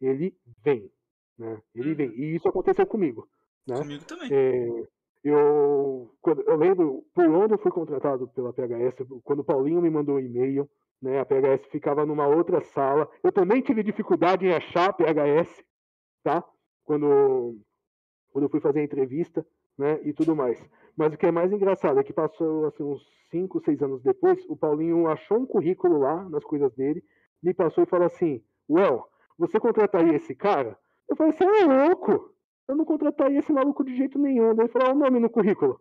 ele 0.00 0.34
vem, 0.64 0.90
né? 1.38 1.60
Ele 1.74 1.90
Uhum. 1.90 1.96
vem. 1.96 2.10
E 2.16 2.34
isso 2.36 2.48
aconteceu 2.48 2.86
comigo, 2.86 3.28
né? 3.66 3.78
Comigo 3.78 4.04
também. 4.04 4.28
É, 4.32 4.84
eu, 5.24 6.10
quando, 6.20 6.42
eu 6.42 6.56
lembro 6.56 7.04
por 7.14 7.26
onde 7.26 7.54
eu 7.54 7.58
fui 7.58 7.70
contratado 7.70 8.28
pela 8.28 8.52
PHS, 8.52 9.06
quando 9.22 9.40
o 9.40 9.44
Paulinho 9.44 9.80
me 9.80 9.90
mandou 9.90 10.16
um 10.16 10.20
e-mail, 10.20 10.68
né, 11.00 11.20
a 11.20 11.24
PHS 11.24 11.66
ficava 11.70 12.04
numa 12.04 12.26
outra 12.26 12.60
sala. 12.60 13.08
Eu 13.22 13.32
também 13.32 13.62
tive 13.62 13.82
dificuldade 13.82 14.46
em 14.46 14.52
achar 14.52 14.90
a 14.90 14.92
PHS, 14.92 15.64
tá? 16.22 16.44
Quando, 16.84 17.58
quando 18.30 18.44
eu 18.44 18.50
fui 18.50 18.60
fazer 18.60 18.80
a 18.80 18.84
entrevista, 18.84 19.44
né, 19.78 19.98
e 20.02 20.12
tudo 20.12 20.36
mais. 20.36 20.62
Mas 20.96 21.12
o 21.12 21.18
que 21.18 21.26
é 21.26 21.32
mais 21.32 21.52
engraçado 21.52 21.98
é 21.98 22.04
que 22.04 22.12
passou 22.12 22.66
assim, 22.66 22.84
uns 22.84 23.02
5, 23.30 23.60
6 23.64 23.82
anos 23.82 24.02
depois, 24.02 24.44
o 24.48 24.56
Paulinho 24.56 25.08
achou 25.08 25.38
um 25.38 25.46
currículo 25.46 25.98
lá 25.98 26.28
nas 26.28 26.44
coisas 26.44 26.72
dele, 26.74 27.02
me 27.42 27.52
passou 27.52 27.84
e 27.84 27.86
falou 27.86 28.06
assim: 28.06 28.42
Well, 28.68 29.08
você 29.38 29.58
contrataria 29.58 30.14
esse 30.14 30.34
cara? 30.34 30.78
Eu 31.08 31.16
falei, 31.16 31.32
você 31.32 31.44
é 31.44 31.64
louco! 31.64 32.33
Eu 32.68 32.76
não 32.76 32.84
contrataria 32.84 33.38
esse 33.38 33.52
maluco 33.52 33.84
de 33.84 33.96
jeito 33.96 34.18
nenhum. 34.18 34.54
Daí 34.54 34.66
ele 34.66 34.72
falou, 34.72 34.88
olha 34.88 34.96
o 34.96 34.98
nome 35.00 35.20
no 35.20 35.30
currículo. 35.30 35.80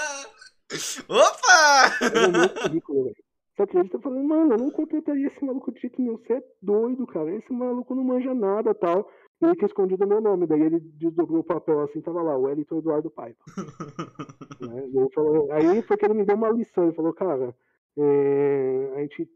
Opa! 1.09 2.05
Era 2.05 2.29
o 2.29 2.33
meu 2.33 2.49
currículo, 2.49 3.05
velho. 3.05 3.17
Você 3.57 3.63
acredita? 3.65 3.97
Eu 3.97 4.01
falei, 4.01 4.23
mano, 4.23 4.55
eu 4.55 4.59
não 4.59 4.71
contrataria 4.71 5.27
esse 5.27 5.45
maluco 5.45 5.73
de 5.73 5.81
jeito 5.81 6.01
nenhum. 6.01 6.17
Você 6.17 6.33
é 6.35 6.43
doido, 6.63 7.07
cara. 7.07 7.35
Esse 7.35 7.53
maluco 7.53 7.95
não 7.95 8.05
manja 8.05 8.33
nada 8.33 8.75
tal. 8.75 9.11
E 9.43 9.45
ele 9.45 9.57
tinha 9.57 9.67
escondido 9.67 10.07
meu 10.07 10.21
nome. 10.21 10.47
Daí 10.47 10.63
ele 10.63 10.81
desdobrou 10.81 11.41
o 11.41 11.45
papel 11.45 11.81
assim, 11.81 12.01
tava 12.01 12.23
lá, 12.23 12.37
Wellington 12.37 12.79
Eduardo 12.79 13.11
Paiva. 13.11 13.37
né? 14.61 14.85
Ele 14.85 15.11
falou- 15.15 15.53
aí 15.53 15.83
foi 15.83 15.97
que 15.97 16.05
ele 16.07 16.15
me 16.15 16.25
deu 16.25 16.37
uma 16.37 16.51
lição. 16.51 16.85
Ele 16.85 16.95
falou, 16.95 17.13
cara, 17.13 17.55
é, 17.99 18.93
a 18.97 19.01
gente, 19.01 19.29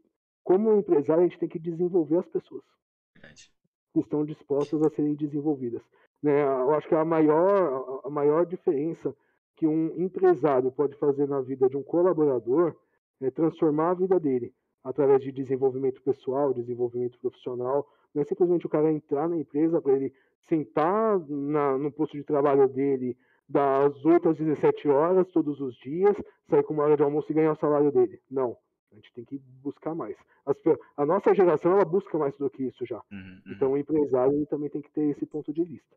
como 0.43 0.73
empresário, 0.73 1.23
a 1.23 1.27
gente 1.27 1.39
tem 1.39 1.49
que 1.49 1.59
desenvolver 1.59 2.17
as 2.17 2.27
pessoas. 2.27 2.63
Que 3.95 4.01
estão 4.01 4.25
dispostas 4.25 4.81
a 4.81 4.89
serem 4.89 5.15
desenvolvidas. 5.15 5.81
Né? 6.21 6.43
Eu 6.43 6.73
acho 6.73 6.87
que 6.87 6.95
a 6.95 7.05
maior, 7.05 8.01
a 8.03 8.09
maior 8.09 8.45
diferença 8.45 9.15
que 9.55 9.65
um 9.65 9.87
empresário 9.95 10.69
pode 10.69 10.95
fazer 10.97 11.27
na 11.29 11.39
vida 11.39 11.69
de 11.69 11.77
um 11.77 11.83
colaborador 11.83 12.75
é 13.21 13.31
transformar 13.31 13.91
a 13.91 13.93
vida 13.93 14.19
dele 14.19 14.53
através 14.83 15.21
de 15.21 15.31
desenvolvimento 15.31 16.01
pessoal, 16.03 16.53
desenvolvimento 16.53 17.17
profissional. 17.19 17.87
Não 18.13 18.21
é 18.21 18.25
simplesmente 18.25 18.65
o 18.65 18.69
cara 18.69 18.91
entrar 18.91 19.29
na 19.29 19.37
empresa 19.37 19.81
para 19.81 19.93
ele 19.93 20.13
sentar 20.49 21.17
na, 21.29 21.77
no 21.77 21.89
posto 21.89 22.17
de 22.17 22.23
trabalho 22.23 22.67
dele 22.67 23.17
das 23.47 24.03
8 24.03 24.29
às 24.29 24.37
17 24.37 24.89
horas 24.89 25.27
todos 25.31 25.61
os 25.61 25.73
dias, 25.77 26.15
sair 26.49 26.63
com 26.63 26.73
uma 26.73 26.83
hora 26.83 26.97
de 26.97 27.03
almoço 27.03 27.31
e 27.31 27.35
ganhar 27.35 27.53
o 27.53 27.59
salário 27.59 27.91
dele. 27.91 28.19
Não. 28.29 28.57
A 28.95 28.97
gente 28.97 29.13
tem 29.13 29.25
que 29.25 29.37
buscar 29.61 29.93
mais. 29.93 30.15
As 30.45 30.55
a 30.97 31.05
nossa 31.05 31.33
geração 31.35 31.73
ela 31.73 31.85
busca 31.85 32.17
mais 32.17 32.35
do 32.37 32.49
que 32.49 32.63
isso 32.63 32.85
já. 32.85 33.01
Uhum, 33.11 33.41
uhum. 33.45 33.51
Então 33.51 33.71
o 33.73 33.77
empresário 33.77 34.45
também 34.47 34.69
tem 34.69 34.81
que 34.81 34.91
ter 34.91 35.09
esse 35.11 35.25
ponto 35.25 35.53
de 35.53 35.63
vista. 35.63 35.95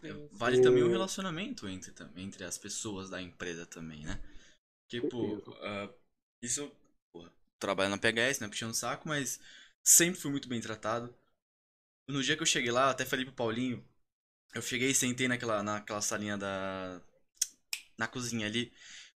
Sim, 0.00 0.28
Vale 0.32 0.60
também 0.60 0.82
o 0.82 0.88
É. 0.88 0.90
relacionamento 0.90 1.66
entre, 1.68 1.92
entre 2.16 2.44
as 2.44 2.58
pessoas 2.58 3.08
da 3.08 3.22
empresa 3.22 3.64
também, 3.64 4.04
né? 4.04 4.20
Tipo, 4.88 5.42
ah, 5.62 5.88
isso, 6.42 6.70
porra, 7.12 7.32
trabalho 7.58 7.90
na 7.90 7.98
PHS, 7.98 8.40
né? 8.40 8.48
Puxando 8.48 8.70
o 8.72 8.74
saco, 8.74 9.08
mas 9.08 9.40
sempre 9.82 10.20
fui 10.20 10.30
muito 10.30 10.48
bem 10.48 10.60
tratado. 10.60 11.14
No 12.08 12.22
dia 12.22 12.36
que 12.36 12.42
eu 12.42 12.46
cheguei 12.46 12.70
lá, 12.70 12.90
até 12.90 13.04
falei 13.06 13.24
pro 13.24 13.34
Paulinho, 13.34 13.84
eu 14.54 14.62
cheguei 14.62 14.90
e 14.90 14.94
sentei 14.94 15.28
naquela, 15.28 15.62
naquela 15.62 16.02
salinha 16.02 16.38
da. 16.38 17.00
na 17.98 18.08
cozinha 18.08 18.46
ali. 18.46 18.72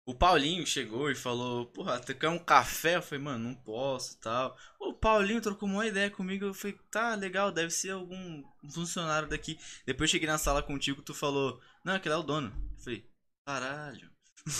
O 0.07 0.15
Paulinho 0.15 0.65
chegou 0.65 1.11
e 1.11 1.17
falou, 1.17 1.67
porra, 1.67 1.99
tu 1.99 2.15
quer 2.15 2.29
um 2.29 2.39
café? 2.39 2.95
Eu 2.95 3.03
falei, 3.03 3.25
mano, 3.25 3.49
não 3.49 3.55
posso 3.57 4.15
e 4.15 4.19
tal. 4.19 4.57
O 4.79 4.95
Paulinho 4.95 5.41
trocou 5.41 5.69
uma 5.69 5.85
ideia 5.85 6.09
comigo, 6.09 6.45
eu 6.45 6.55
falei, 6.55 6.79
tá, 6.89 7.17
legal, 7.17 7.51
deve 7.51 7.71
ser 7.71 7.91
algum 7.91 8.45
funcionário 8.73 9.29
daqui. 9.29 9.59
Depois 9.85 10.09
eu 10.09 10.13
cheguei 10.13 10.29
na 10.29 10.39
sala 10.39 10.63
contigo, 10.63 11.03
tu 11.03 11.13
falou, 11.13 11.61
não, 11.85 11.95
aquele 11.95 12.15
é 12.15 12.19
o 12.19 12.23
dono. 12.23 12.53
Eu 12.77 12.79
falei, 12.85 13.05
caralho. 13.45 14.09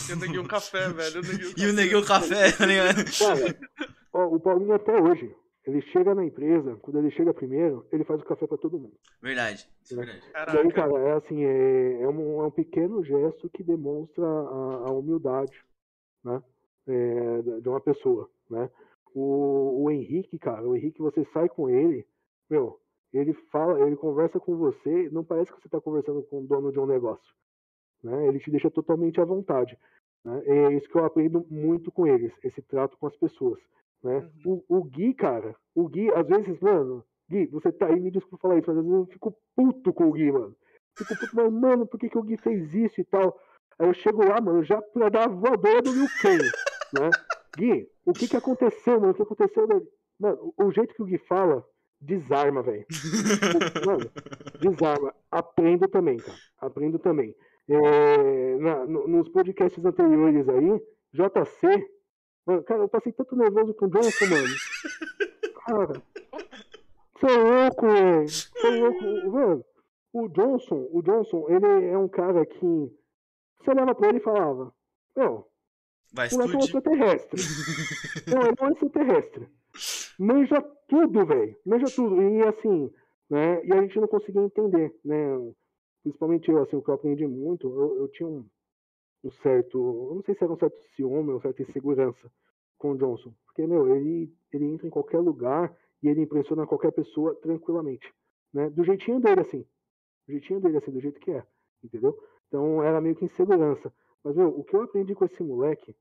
Eu 0.09 0.17
neguei 0.17 0.37
um 0.37 0.45
café, 0.45 0.89
velho. 0.89 1.15
Eu 1.15 1.23
neguei 1.23 1.47
um 1.47 1.53
E 1.57 1.63
eu 1.63 1.73
neguei 1.73 1.95
o 1.95 2.05
café, 2.05 2.51
tá 2.51 2.65
ligado? 2.65 3.05
Cara, 3.17 3.59
ó, 4.11 4.25
o 4.25 4.39
Paulinho 4.41 4.73
até 4.73 5.01
hoje, 5.01 5.33
ele 5.67 5.81
chega 5.81 6.15
na 6.15 6.23
empresa, 6.23 6.77
quando 6.77 6.97
ele 6.97 7.11
chega 7.11 7.33
primeiro, 7.33 7.85
ele 7.91 8.05
faz 8.05 8.21
o 8.21 8.25
café 8.25 8.47
para 8.47 8.57
todo 8.57 8.79
mundo. 8.79 8.97
Verdade, 9.21 9.69
isso 9.83 9.93
é 9.93 9.97
verdade. 9.97 10.21
E 10.23 10.37
aí, 10.37 10.71
Caraca. 10.71 10.71
cara, 10.71 10.99
é 10.99 11.11
assim, 11.11 11.43
é, 11.43 12.03
é, 12.03 12.07
um, 12.07 12.41
é 12.41 12.45
um 12.45 12.51
pequeno 12.51 13.03
gesto 13.03 13.49
que 13.49 13.61
demonstra 13.63 14.25
a, 14.25 14.87
a 14.87 14.91
humildade, 14.93 15.61
né, 16.23 16.41
é, 16.87 17.41
de 17.59 17.67
uma 17.67 17.81
pessoa, 17.81 18.29
né. 18.49 18.69
O, 19.13 19.83
o 19.83 19.91
Henrique, 19.91 20.39
cara, 20.39 20.65
o 20.65 20.73
Henrique, 20.73 21.01
você 21.01 21.25
sai 21.33 21.49
com 21.49 21.69
ele, 21.69 22.07
meu, 22.49 22.79
ele 23.11 23.33
fala, 23.51 23.85
ele 23.85 23.97
conversa 23.97 24.39
com 24.39 24.55
você, 24.55 25.09
não 25.11 25.25
parece 25.25 25.51
que 25.51 25.61
você 25.61 25.67
tá 25.67 25.81
conversando 25.81 26.23
com 26.23 26.39
o 26.39 26.47
dono 26.47 26.71
de 26.71 26.79
um 26.79 26.85
negócio, 26.85 27.33
né, 28.01 28.25
ele 28.25 28.39
te 28.39 28.49
deixa 28.49 28.71
totalmente 28.71 29.19
à 29.19 29.25
vontade, 29.25 29.77
né, 30.23 30.43
é 30.45 30.73
isso 30.75 30.87
que 30.87 30.97
eu 30.97 31.03
aprendo 31.03 31.45
muito 31.49 31.91
com 31.91 32.07
eles, 32.07 32.31
esse 32.41 32.61
trato 32.61 32.97
com 32.97 33.07
as 33.07 33.17
pessoas, 33.17 33.59
né. 34.03 34.29
O, 34.45 34.63
o 34.67 34.83
Gui, 34.83 35.13
cara, 35.13 35.55
o 35.75 35.87
Gui, 35.87 36.09
às 36.13 36.27
vezes, 36.27 36.59
mano, 36.59 37.03
Gui, 37.29 37.45
você 37.47 37.71
tá 37.71 37.87
aí, 37.87 37.99
me 37.99 38.11
desculpa 38.11 38.37
falar 38.47 38.57
isso, 38.59 38.67
mas 38.69 38.77
às 38.77 38.83
vezes 38.85 38.99
eu 38.99 39.05
fico 39.07 39.37
puto 39.55 39.93
com 39.93 40.07
o 40.07 40.11
Gui, 40.13 40.31
mano. 40.31 40.55
Fico 40.97 41.15
puto, 41.17 41.35
mas, 41.35 41.51
mano, 41.53 41.85
por 41.85 41.99
que, 41.99 42.09
que 42.09 42.17
o 42.17 42.23
Gui 42.23 42.37
fez 42.37 42.73
isso 42.73 43.01
e 43.01 43.03
tal? 43.03 43.37
Aí 43.79 43.87
eu 43.87 43.93
chego 43.93 44.25
lá, 44.27 44.39
mano, 44.41 44.63
já 44.63 44.81
pra 44.81 45.09
dar 45.09 45.25
a 45.25 45.27
voadora 45.27 45.81
do 45.81 45.91
Liu 45.91 46.07
Kang, 46.21 46.43
né? 46.99 47.09
Gui, 47.57 47.87
o 48.05 48.13
que 48.13 48.27
que 48.27 48.37
aconteceu, 48.37 48.99
mano? 48.99 49.11
O 49.11 49.15
que 49.15 49.21
aconteceu? 49.23 49.67
Mano, 50.19 50.53
o 50.57 50.65
o 50.65 50.71
jeito 50.71 50.93
que 50.95 51.01
o 51.03 51.05
Gui 51.05 51.17
fala, 51.19 51.63
desarma, 52.01 52.61
velho. 52.63 52.85
Mano, 53.85 54.09
desarma. 54.61 55.13
Aprendo 55.31 55.87
também, 55.87 56.17
cara. 56.17 56.37
Aprendo 56.59 56.97
também. 56.99 57.35
É, 57.69 58.57
na- 58.57 58.85
no- 58.85 59.07
nos 59.07 59.29
podcasts 59.29 59.83
anteriores 59.83 60.47
aí, 60.49 60.81
JC, 61.13 61.87
mano, 62.47 62.63
cara, 62.63 62.81
eu 62.81 62.89
passei 62.89 63.11
tanto 63.11 63.35
nervoso 63.35 63.73
com 63.75 63.85
o 63.85 63.89
Johnson, 63.89 64.25
mano. 64.25 64.47
Cara, 65.67 66.01
você 67.13 67.25
é 67.25 67.37
louco, 67.37 67.87
velho. 67.87 68.27
Você 68.27 68.67
é 68.67 68.69
louco. 68.69 69.03
Mano, 69.29 69.65
o 70.13 70.27
Johnson, 70.29 70.87
o 70.91 71.01
Johnson, 71.01 71.45
ele 71.49 71.85
é 71.89 71.97
um 71.97 72.07
cara 72.07 72.45
que 72.45 72.91
você 73.59 73.71
olhava 73.71 73.93
pra 73.93 74.09
ele 74.09 74.17
e 74.19 74.23
falava, 74.23 74.73
meu, 75.15 75.45
Vai 76.13 76.29
o 76.29 76.37
moleque 76.37 76.53
é 76.53 76.57
um 76.57 76.59
extraterrestre. 76.59 77.41
Não, 78.27 78.41
ele 78.41 78.55
é 78.57 78.63
um 78.63 78.71
extraterrestre. 78.71 79.47
Manja 80.17 80.61
tudo, 80.87 81.25
velho. 81.25 81.55
Manja 81.65 81.85
tudo. 81.93 82.21
E 82.21 82.41
assim, 82.43 82.91
né? 83.29 83.65
E 83.65 83.73
a 83.73 83.81
gente 83.81 83.99
não 83.99 84.07
conseguia 84.07 84.41
entender, 84.41 84.95
né? 85.03 85.53
Principalmente 86.01 86.49
eu, 86.49 86.63
assim, 86.63 86.77
o 86.77 86.81
que 86.81 86.89
eu 86.89 86.95
aprendi 86.95 87.27
muito, 87.27 87.67
eu, 87.67 87.97
eu 87.99 88.07
tinha 88.09 88.27
um, 88.27 88.45
um 89.23 89.31
certo. 89.31 90.13
Não 90.15 90.21
sei 90.23 90.35
se 90.35 90.43
era 90.43 90.53
um 90.53 90.57
certo 90.57 90.77
ciúme, 90.95 91.31
uma 91.31 91.41
certa 91.41 91.61
insegurança 91.61 92.31
com 92.77 92.91
o 92.91 92.97
Johnson. 92.97 93.33
Porque, 93.45 93.65
meu, 93.65 93.95
ele, 93.95 94.33
ele 94.51 94.65
entra 94.65 94.87
em 94.87 94.91
qualquer 94.91 95.19
lugar 95.19 95.75
e 96.01 96.07
ele 96.07 96.21
impressiona 96.21 96.67
qualquer 96.67 96.91
pessoa 96.91 97.35
tranquilamente. 97.35 98.13
Né? 98.53 98.69
Do 98.69 98.83
jeitinho 98.83 99.19
dele, 99.19 99.41
assim. 99.41 99.65
Do 100.27 100.33
jeitinho 100.33 100.59
dele, 100.59 100.77
assim, 100.77 100.91
do 100.91 101.01
jeito 101.01 101.19
que 101.19 101.31
é. 101.31 101.45
Entendeu? 101.83 102.17
Então 102.47 102.83
era 102.83 103.01
meio 103.01 103.15
que 103.15 103.25
insegurança. 103.25 103.93
Mas, 104.23 104.35
meu, 104.35 104.49
o 104.49 104.63
que 104.63 104.75
eu 104.75 104.81
aprendi 104.81 105.15
com 105.15 105.25
esse 105.25 105.41
moleque 105.43 105.95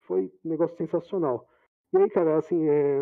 foi 0.00 0.32
um 0.44 0.48
negócio 0.48 0.76
sensacional. 0.76 1.48
E 1.92 1.98
aí, 1.98 2.10
cara, 2.10 2.36
assim, 2.38 2.68
é, 2.68 3.00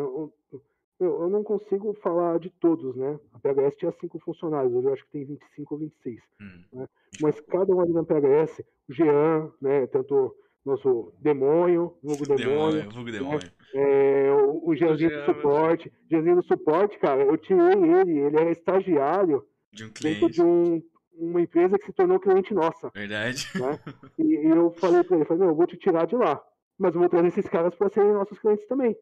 eu, 0.99 1.23
eu 1.23 1.29
não 1.29 1.43
consigo 1.43 1.93
falar 1.95 2.39
de 2.39 2.51
todos, 2.51 2.95
né? 2.97 3.19
A 3.33 3.39
PHS 3.39 3.77
tinha 3.77 3.93
cinco 3.93 4.19
funcionários, 4.19 4.73
hoje 4.75 4.87
eu 4.87 4.93
acho 4.93 5.05
que 5.07 5.13
tem 5.13 5.25
25 5.25 5.75
ou 5.75 5.81
26. 5.81 6.21
Hum. 6.41 6.87
Mas 7.21 7.41
cada 7.41 7.75
um 7.75 7.81
ali 7.81 7.93
na 7.93 8.05
PHS, 8.05 8.61
o 8.89 8.93
Jean, 8.93 9.53
né? 9.61 9.87
Tanto 9.89 10.35
nosso 10.65 11.13
demônio, 11.21 11.97
vulgo 12.03 12.25
demônio, 12.37 12.83
Demônio, 12.83 12.91
vulgo 12.91 13.13
demônio. 13.13 13.51
é, 13.75 14.33
o, 14.33 14.69
o 14.71 14.75
Jeanzinho 14.75 15.11
do 15.11 15.25
suporte. 15.25 15.93
Jeanzinho 16.11 16.37
do 16.37 16.45
suporte, 16.45 16.99
cara, 16.99 17.23
eu 17.23 17.37
tirei 17.39 17.75
ele, 17.75 18.19
ele 18.19 18.37
era 18.37 18.51
estagiário 18.51 19.45
De 19.73 19.85
um 19.85 19.91
dentro 19.91 20.29
de 20.31 20.43
um, 20.43 20.83
uma 21.13 21.41
empresa 21.41 21.79
que 21.79 21.87
se 21.87 21.93
tornou 21.93 22.19
cliente 22.19 22.53
nossa. 22.53 22.91
Verdade. 22.95 23.47
né? 23.55 23.79
E, 24.19 24.25
e 24.25 24.47
eu 24.51 24.71
falei 24.73 25.05
pra 25.05 25.17
ele, 25.17 25.25
falei, 25.27 25.43
meu, 25.43 25.51
eu 25.51 25.55
vou 25.57 25.67
te 25.67 25.77
tirar 25.77 26.07
de 26.07 26.17
lá, 26.17 26.43
mas 26.79 26.95
eu 26.95 27.01
vou 27.01 27.09
trazer 27.09 27.29
esses 27.29 27.47
caras 27.49 27.75
para 27.75 27.89
serem 27.91 28.13
nossos 28.15 28.39
clientes 28.39 28.67
também. 28.67 28.97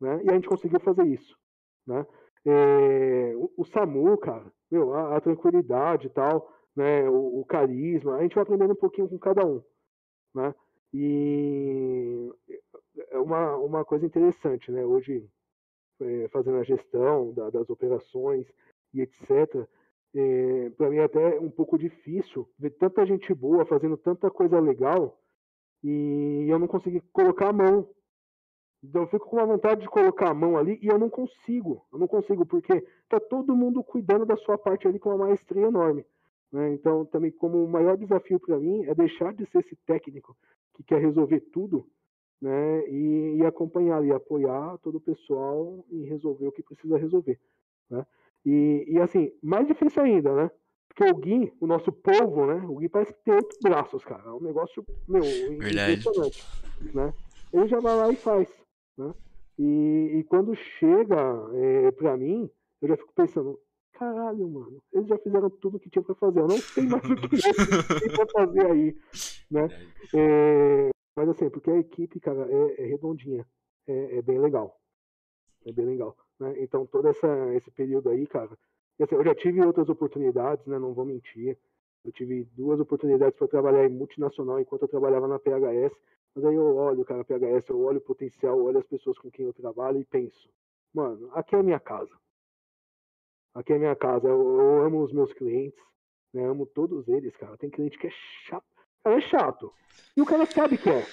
Né? 0.00 0.20
E 0.24 0.30
a 0.30 0.34
gente 0.34 0.48
conseguiu 0.48 0.80
fazer 0.80 1.04
isso. 1.06 1.36
Né? 1.86 2.06
É, 2.44 3.32
o, 3.36 3.50
o 3.58 3.64
Samu, 3.64 4.16
cara, 4.18 4.50
meu, 4.70 4.94
a, 4.94 5.16
a 5.16 5.20
tranquilidade 5.20 6.06
e 6.06 6.10
tal, 6.10 6.52
né? 6.76 7.08
O, 7.08 7.40
o 7.40 7.44
carisma, 7.44 8.16
a 8.16 8.22
gente 8.22 8.34
vai 8.34 8.42
aprendendo 8.42 8.72
um 8.72 8.76
pouquinho 8.76 9.08
com 9.08 9.18
cada 9.18 9.44
um. 9.44 9.62
Né? 10.34 10.54
E 10.94 12.32
é 13.10 13.18
uma, 13.18 13.56
uma 13.56 13.84
coisa 13.84 14.06
interessante, 14.06 14.70
né? 14.70 14.84
Hoje 14.84 15.28
é, 16.00 16.28
fazendo 16.28 16.58
a 16.58 16.62
gestão 16.62 17.32
da, 17.34 17.50
das 17.50 17.68
operações 17.68 18.46
e 18.94 19.00
etc. 19.00 19.66
É, 20.14 20.70
para 20.70 20.88
mim 20.88 20.96
é 20.96 21.04
até 21.04 21.38
um 21.40 21.50
pouco 21.50 21.78
difícil 21.78 22.48
ver 22.58 22.70
tanta 22.70 23.04
gente 23.04 23.34
boa 23.34 23.66
fazendo 23.66 23.96
tanta 23.96 24.30
coisa 24.30 24.58
legal 24.58 25.20
e 25.82 26.46
eu 26.48 26.58
não 26.58 26.66
consegui 26.66 27.00
colocar 27.12 27.48
a 27.48 27.52
mão. 27.52 27.88
Então 28.82 29.02
eu 29.02 29.08
fico 29.08 29.26
com 29.26 29.36
uma 29.36 29.46
vontade 29.46 29.80
de 29.80 29.88
colocar 29.88 30.30
a 30.30 30.34
mão 30.34 30.56
ali 30.56 30.78
e 30.82 30.86
eu 30.86 30.98
não 30.98 31.10
consigo. 31.10 31.84
Eu 31.92 31.98
não 31.98 32.06
consigo 32.06 32.46
porque 32.46 32.84
tá 33.08 33.18
todo 33.18 33.56
mundo 33.56 33.82
cuidando 33.82 34.24
da 34.24 34.36
sua 34.36 34.56
parte 34.56 34.86
ali 34.86 34.98
com 34.98 35.10
uma 35.10 35.26
maestria 35.26 35.66
enorme. 35.66 36.04
Né? 36.52 36.72
Então 36.74 37.04
também 37.04 37.30
como 37.30 37.64
o 37.64 37.68
maior 37.68 37.96
desafio 37.96 38.38
para 38.38 38.58
mim 38.58 38.84
é 38.84 38.94
deixar 38.94 39.34
de 39.34 39.44
ser 39.46 39.58
esse 39.58 39.76
técnico 39.86 40.36
que 40.74 40.82
quer 40.84 41.00
resolver 41.00 41.40
tudo 41.52 41.86
né, 42.40 42.88
e, 42.88 43.36
e, 43.38 43.44
acompanhar 43.44 44.04
e 44.04 44.12
apoiar 44.12 44.78
todo 44.78 44.98
o 44.98 45.00
pessoal 45.00 45.84
e 45.90 46.04
resolver 46.04 46.46
o 46.46 46.52
que 46.52 46.62
precisa 46.62 46.96
resolver. 46.96 47.38
Né? 47.90 48.06
E, 48.46 48.84
e, 48.88 48.98
assim, 49.00 49.32
mais 49.42 49.66
difícil 49.66 50.02
ainda, 50.02 50.32
né? 50.32 50.50
Porque 50.88 51.04
o 51.04 51.16
Gui, 51.16 51.52
o 51.60 51.66
nosso 51.66 51.92
povo, 51.92 52.46
né? 52.46 52.64
O 52.66 52.76
Gui 52.76 52.88
parece 52.88 53.12
que 53.12 53.24
tem 53.24 53.34
oito 53.34 53.56
braços, 53.62 54.04
cara. 54.04 54.22
É 54.24 54.30
um 54.30 54.40
negócio, 54.40 54.84
meu, 55.06 55.22
impressionante. 55.52 56.44
Né? 56.94 57.12
Ele 57.52 57.68
já 57.68 57.80
vai 57.80 57.96
lá 57.96 58.10
e 58.10 58.16
faz. 58.16 58.48
Né? 58.98 59.14
E, 59.58 60.18
e 60.18 60.24
quando 60.24 60.54
chega 60.54 61.16
é, 61.54 61.90
pra 61.92 62.16
mim, 62.16 62.50
eu 62.82 62.88
já 62.88 62.96
fico 62.96 63.12
pensando, 63.14 63.60
caralho, 63.92 64.48
mano, 64.48 64.82
eles 64.92 65.08
já 65.08 65.18
fizeram 65.18 65.48
tudo 65.48 65.76
o 65.76 65.80
que 65.80 65.90
tinha 65.90 66.02
pra 66.02 66.14
fazer. 66.14 66.40
Eu 66.40 66.48
não 66.48 66.58
sei 66.58 66.84
mais 66.84 67.02
o 67.04 67.16
que 67.16 67.28
tem 67.28 68.12
pra 68.12 68.26
fazer 68.26 68.66
aí. 68.66 68.96
Né? 69.50 69.68
É, 70.14 70.88
mas 71.14 71.28
assim, 71.28 71.50
porque 71.50 71.70
a 71.70 71.76
equipe, 71.76 72.18
cara, 72.18 72.48
é, 72.50 72.82
é 72.82 72.86
redondinha. 72.86 73.46
É, 73.86 74.18
é, 74.18 74.22
bem 74.22 74.38
legal. 74.38 74.80
É 75.66 75.72
bem 75.72 75.84
legal. 75.84 76.16
Né? 76.40 76.54
Então, 76.62 76.86
todo 76.86 77.08
essa, 77.08 77.28
esse 77.54 77.70
período 77.70 78.08
aí, 78.08 78.26
cara. 78.26 78.50
Assim, 78.98 79.14
eu 79.14 79.24
já 79.24 79.34
tive 79.34 79.60
outras 79.60 79.90
oportunidades, 79.90 80.64
né? 80.66 80.78
Não 80.78 80.94
vou 80.94 81.04
mentir. 81.04 81.58
Eu 82.04 82.12
tive 82.12 82.44
duas 82.56 82.80
oportunidades 82.80 83.36
para 83.36 83.48
trabalhar 83.48 83.84
em 83.84 83.92
multinacional 83.92 84.58
enquanto 84.58 84.82
eu 84.82 84.88
trabalhava 84.88 85.28
na 85.28 85.38
PHS. 85.38 85.92
Mas 86.34 86.44
aí 86.44 86.54
eu 86.54 86.76
olho, 86.76 87.04
cara, 87.04 87.22
a 87.22 87.24
PHS, 87.24 87.68
eu 87.68 87.80
olho 87.80 87.98
o 87.98 88.02
potencial, 88.02 88.60
olho 88.60 88.78
as 88.78 88.86
pessoas 88.86 89.18
com 89.18 89.30
quem 89.30 89.46
eu 89.46 89.52
trabalho 89.52 90.00
e 90.00 90.04
penso, 90.04 90.48
mano, 90.94 91.30
aqui 91.32 91.54
é 91.54 91.58
a 91.58 91.62
minha 91.62 91.80
casa. 91.80 92.14
Aqui 93.54 93.72
é 93.72 93.76
a 93.76 93.78
minha 93.78 93.96
casa. 93.96 94.28
Eu, 94.28 94.60
eu 94.60 94.82
amo 94.84 95.02
os 95.02 95.12
meus 95.12 95.32
clientes, 95.32 95.80
né? 96.32 96.44
Amo 96.46 96.66
todos 96.66 97.08
eles, 97.08 97.36
cara. 97.36 97.56
Tem 97.56 97.70
cliente 97.70 97.98
que 97.98 98.06
é 98.06 98.10
chato. 98.46 98.64
Cara, 99.02 99.16
é 99.16 99.20
chato. 99.20 99.72
E 100.16 100.22
o 100.22 100.26
cara 100.26 100.46
sabe 100.46 100.78
que 100.78 100.88
é. 100.88 101.04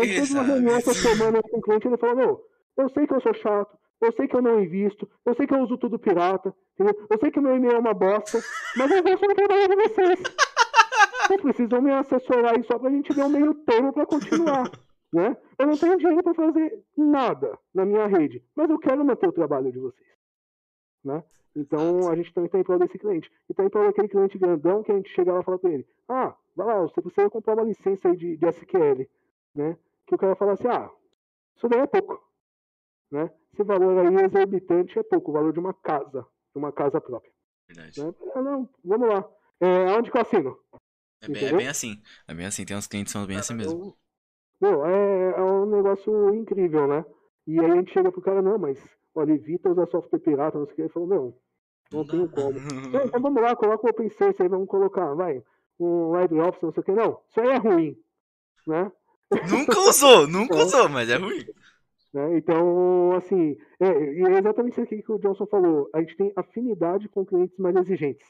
Gente 0.00 0.14
fez 0.14 0.30
uma 0.30 0.42
reunião 0.42 0.76
essa 0.76 0.94
semana 0.94 1.42
com 1.42 1.58
o 1.58 1.62
cliente 1.62 1.86
e 1.86 1.88
ele 1.90 1.96
falou, 1.96 2.16
meu, 2.16 2.44
eu 2.76 2.88
sei 2.90 3.06
que 3.06 3.14
eu 3.14 3.20
sou 3.20 3.34
chato, 3.34 3.76
eu 4.00 4.12
sei 4.12 4.28
que 4.28 4.36
eu 4.36 4.42
não 4.42 4.62
invisto, 4.62 5.10
eu 5.26 5.34
sei 5.34 5.46
que 5.46 5.54
eu 5.54 5.60
uso 5.60 5.76
tudo 5.76 5.98
pirata, 5.98 6.54
entendeu? 6.74 7.06
Eu 7.10 7.18
sei 7.18 7.30
que 7.30 7.40
meu 7.40 7.56
e-mail 7.56 7.74
é 7.74 7.78
uma 7.78 7.94
bosta, 7.94 8.40
mas 8.76 8.90
eu 8.90 9.02
vou 9.02 9.34
trabalhar 9.34 9.68
com 9.68 9.76
vocês. 9.76 10.22
Vocês 11.36 11.42
precisam 11.42 11.82
me 11.82 11.92
assessorar 11.92 12.54
aí 12.54 12.64
só 12.64 12.78
pra 12.78 12.90
gente 12.90 13.12
ver 13.12 13.24
um 13.24 13.28
meio 13.28 13.54
termo 13.54 13.92
pra 13.92 14.06
continuar. 14.06 14.70
Né? 15.10 15.34
Eu 15.58 15.66
não 15.66 15.74
tenho 15.74 15.96
dinheiro 15.96 16.22
para 16.22 16.34
fazer 16.34 16.84
nada 16.94 17.58
na 17.72 17.86
minha 17.86 18.06
rede, 18.06 18.44
mas 18.54 18.68
eu 18.68 18.78
quero 18.78 19.02
manter 19.02 19.26
o 19.26 19.32
trabalho 19.32 19.72
de 19.72 19.78
vocês. 19.78 20.06
Né? 21.02 21.24
Então 21.56 22.10
a 22.10 22.14
gente 22.14 22.30
também 22.34 22.44
está 22.44 22.58
em 22.58 22.62
prol 22.62 22.78
desse 22.78 22.98
cliente. 22.98 23.32
E 23.48 23.52
está 23.52 23.64
em 23.64 23.70
prol 23.70 23.86
daquele 23.86 24.08
cliente 24.08 24.36
grandão 24.36 24.82
que 24.82 24.92
a 24.92 24.96
gente 24.96 25.08
chega 25.08 25.32
lá 25.32 25.40
e 25.40 25.44
fala 25.44 25.58
para 25.58 25.70
ele: 25.70 25.88
Ah, 26.06 26.36
vai 26.54 26.66
lá, 26.66 26.82
você 26.82 27.00
precisa 27.00 27.30
comprar 27.30 27.54
uma 27.54 27.62
licença 27.62 28.08
aí 28.08 28.16
de, 28.18 28.36
de 28.36 28.46
SQL. 28.48 29.08
Né? 29.54 29.78
Que 30.06 30.14
o 30.14 30.18
cara 30.18 30.36
fala 30.36 30.52
assim: 30.52 30.68
Ah, 30.68 30.90
isso 31.56 31.66
daí 31.70 31.80
é 31.80 31.86
pouco. 31.86 32.22
Né? 33.10 33.30
Esse 33.54 33.64
valor 33.64 33.98
aí 33.98 34.14
exorbitante 34.26 34.98
é 34.98 35.02
pouco, 35.02 35.30
o 35.30 35.34
valor 35.34 35.54
de 35.54 35.58
uma 35.58 35.72
casa, 35.72 36.20
de 36.52 36.58
uma 36.58 36.70
casa 36.70 37.00
própria. 37.00 37.32
Verdade. 37.66 38.04
Né? 38.04 38.14
Ah, 38.34 38.42
não, 38.42 38.68
vamos 38.84 39.08
lá. 39.08 39.26
É, 39.58 39.96
onde 39.96 40.10
que 40.10 40.18
eu 40.18 40.20
assino? 40.20 40.58
É 41.20 41.28
bem, 41.28 41.44
é 41.46 41.52
bem, 41.52 41.68
assim. 41.68 42.00
É 42.26 42.34
bem 42.34 42.46
assim, 42.46 42.64
tem 42.64 42.76
uns 42.76 42.86
clientes 42.86 43.12
que 43.12 43.18
são 43.18 43.26
bem 43.26 43.36
assim 43.36 43.54
mesmo. 43.54 43.96
Meu, 44.60 44.84
é, 44.84 45.30
é 45.36 45.42
um 45.42 45.66
negócio 45.66 46.34
incrível, 46.34 46.86
né? 46.86 47.04
E 47.46 47.58
aí 47.58 47.70
a 47.70 47.76
gente 47.76 47.92
chega 47.92 48.12
pro 48.12 48.20
cara, 48.20 48.42
não, 48.42 48.58
mas 48.58 48.78
olha, 49.14 49.32
evita 49.32 49.70
usar 49.70 49.86
software 49.86 50.18
pirata, 50.18 50.58
não 50.58 50.66
sei 50.66 50.72
o 50.72 50.76
que. 50.76 50.82
Ele 50.82 50.88
falou, 50.90 51.08
não, 51.08 51.34
não 51.92 52.06
tenho 52.06 52.28
como. 52.28 52.52
então, 53.04 53.20
vamos 53.20 53.42
lá, 53.42 53.56
coloca 53.56 53.86
o 53.86 53.90
Open 53.90 54.10
Source 54.10 54.42
aí, 54.42 54.48
vamos 54.48 54.68
colocar, 54.68 55.14
vai, 55.14 55.42
um 55.78 56.20
LibreOffice, 56.20 56.64
não 56.64 56.72
sei 56.72 56.80
o 56.80 56.84
que. 56.84 56.92
Não, 56.92 57.20
isso 57.28 57.40
aí 57.40 57.48
é 57.48 57.56
ruim, 57.56 57.96
né? 58.66 58.92
Nunca 59.50 59.78
usou, 59.88 60.26
nunca 60.26 60.56
é. 60.56 60.62
usou, 60.62 60.88
mas 60.88 61.08
é 61.08 61.16
ruim. 61.16 61.44
Né? 62.12 62.38
Então, 62.38 63.12
assim, 63.12 63.56
é, 63.80 63.86
é 63.86 64.38
exatamente 64.38 64.80
isso 64.80 64.86
que 64.86 65.12
o 65.12 65.18
Johnson 65.18 65.46
falou. 65.46 65.90
A 65.94 66.00
gente 66.00 66.16
tem 66.16 66.32
afinidade 66.36 67.08
com 67.08 67.24
clientes 67.24 67.58
mais 67.58 67.76
exigentes. 67.76 68.26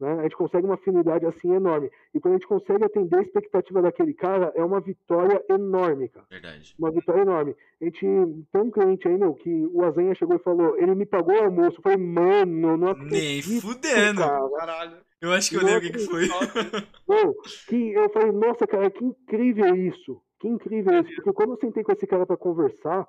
Né? 0.00 0.12
A 0.18 0.22
gente 0.24 0.36
consegue 0.36 0.66
uma 0.66 0.74
afinidade 0.74 1.24
assim 1.24 1.52
enorme. 1.54 1.90
E 2.12 2.20
quando 2.20 2.34
a 2.34 2.36
gente 2.36 2.48
consegue 2.48 2.84
atender 2.84 3.16
a 3.16 3.22
expectativa 3.22 3.80
daquele 3.80 4.12
cara, 4.12 4.52
é 4.54 4.64
uma 4.64 4.80
vitória 4.80 5.42
enorme, 5.48 6.08
cara. 6.08 6.26
Verdade. 6.28 6.74
Uma 6.78 6.90
vitória 6.90 7.22
enorme. 7.22 7.56
A 7.80 7.84
gente 7.84 8.00
tem 8.00 8.60
um 8.60 8.70
cliente 8.70 9.06
aí, 9.06 9.16
meu, 9.16 9.34
que 9.34 9.66
o 9.72 9.84
Azenha 9.84 10.14
chegou 10.14 10.36
e 10.36 10.42
falou: 10.42 10.76
ele 10.76 10.94
me 10.94 11.06
pagou 11.06 11.34
o 11.34 11.44
almoço. 11.44 11.78
Eu 11.78 11.82
falei, 11.82 11.98
mano, 11.98 12.76
não 12.76 12.88
acredito. 12.88 13.50
Nem 13.50 13.60
fudendo. 13.60 14.20
Cara. 14.20 14.50
Caralho. 14.50 14.96
Eu 15.20 15.32
acho 15.32 15.50
que 15.50 15.56
eu 15.56 15.64
lembro 15.64 15.88
o 15.88 15.92
que, 15.92 15.98
foi. 16.00 16.28
Meu, 17.08 17.34
que 17.68 17.92
eu 17.94 18.10
falei, 18.10 18.32
nossa, 18.32 18.66
cara, 18.66 18.90
que 18.90 19.04
incrível 19.04 19.74
isso. 19.74 20.20
Que 20.38 20.48
incrível 20.48 21.00
isso. 21.00 21.14
Porque 21.16 21.32
quando 21.32 21.52
eu 21.52 21.56
sentei 21.58 21.82
com 21.82 21.92
esse 21.92 22.06
cara 22.06 22.26
para 22.26 22.36
conversar, 22.36 23.08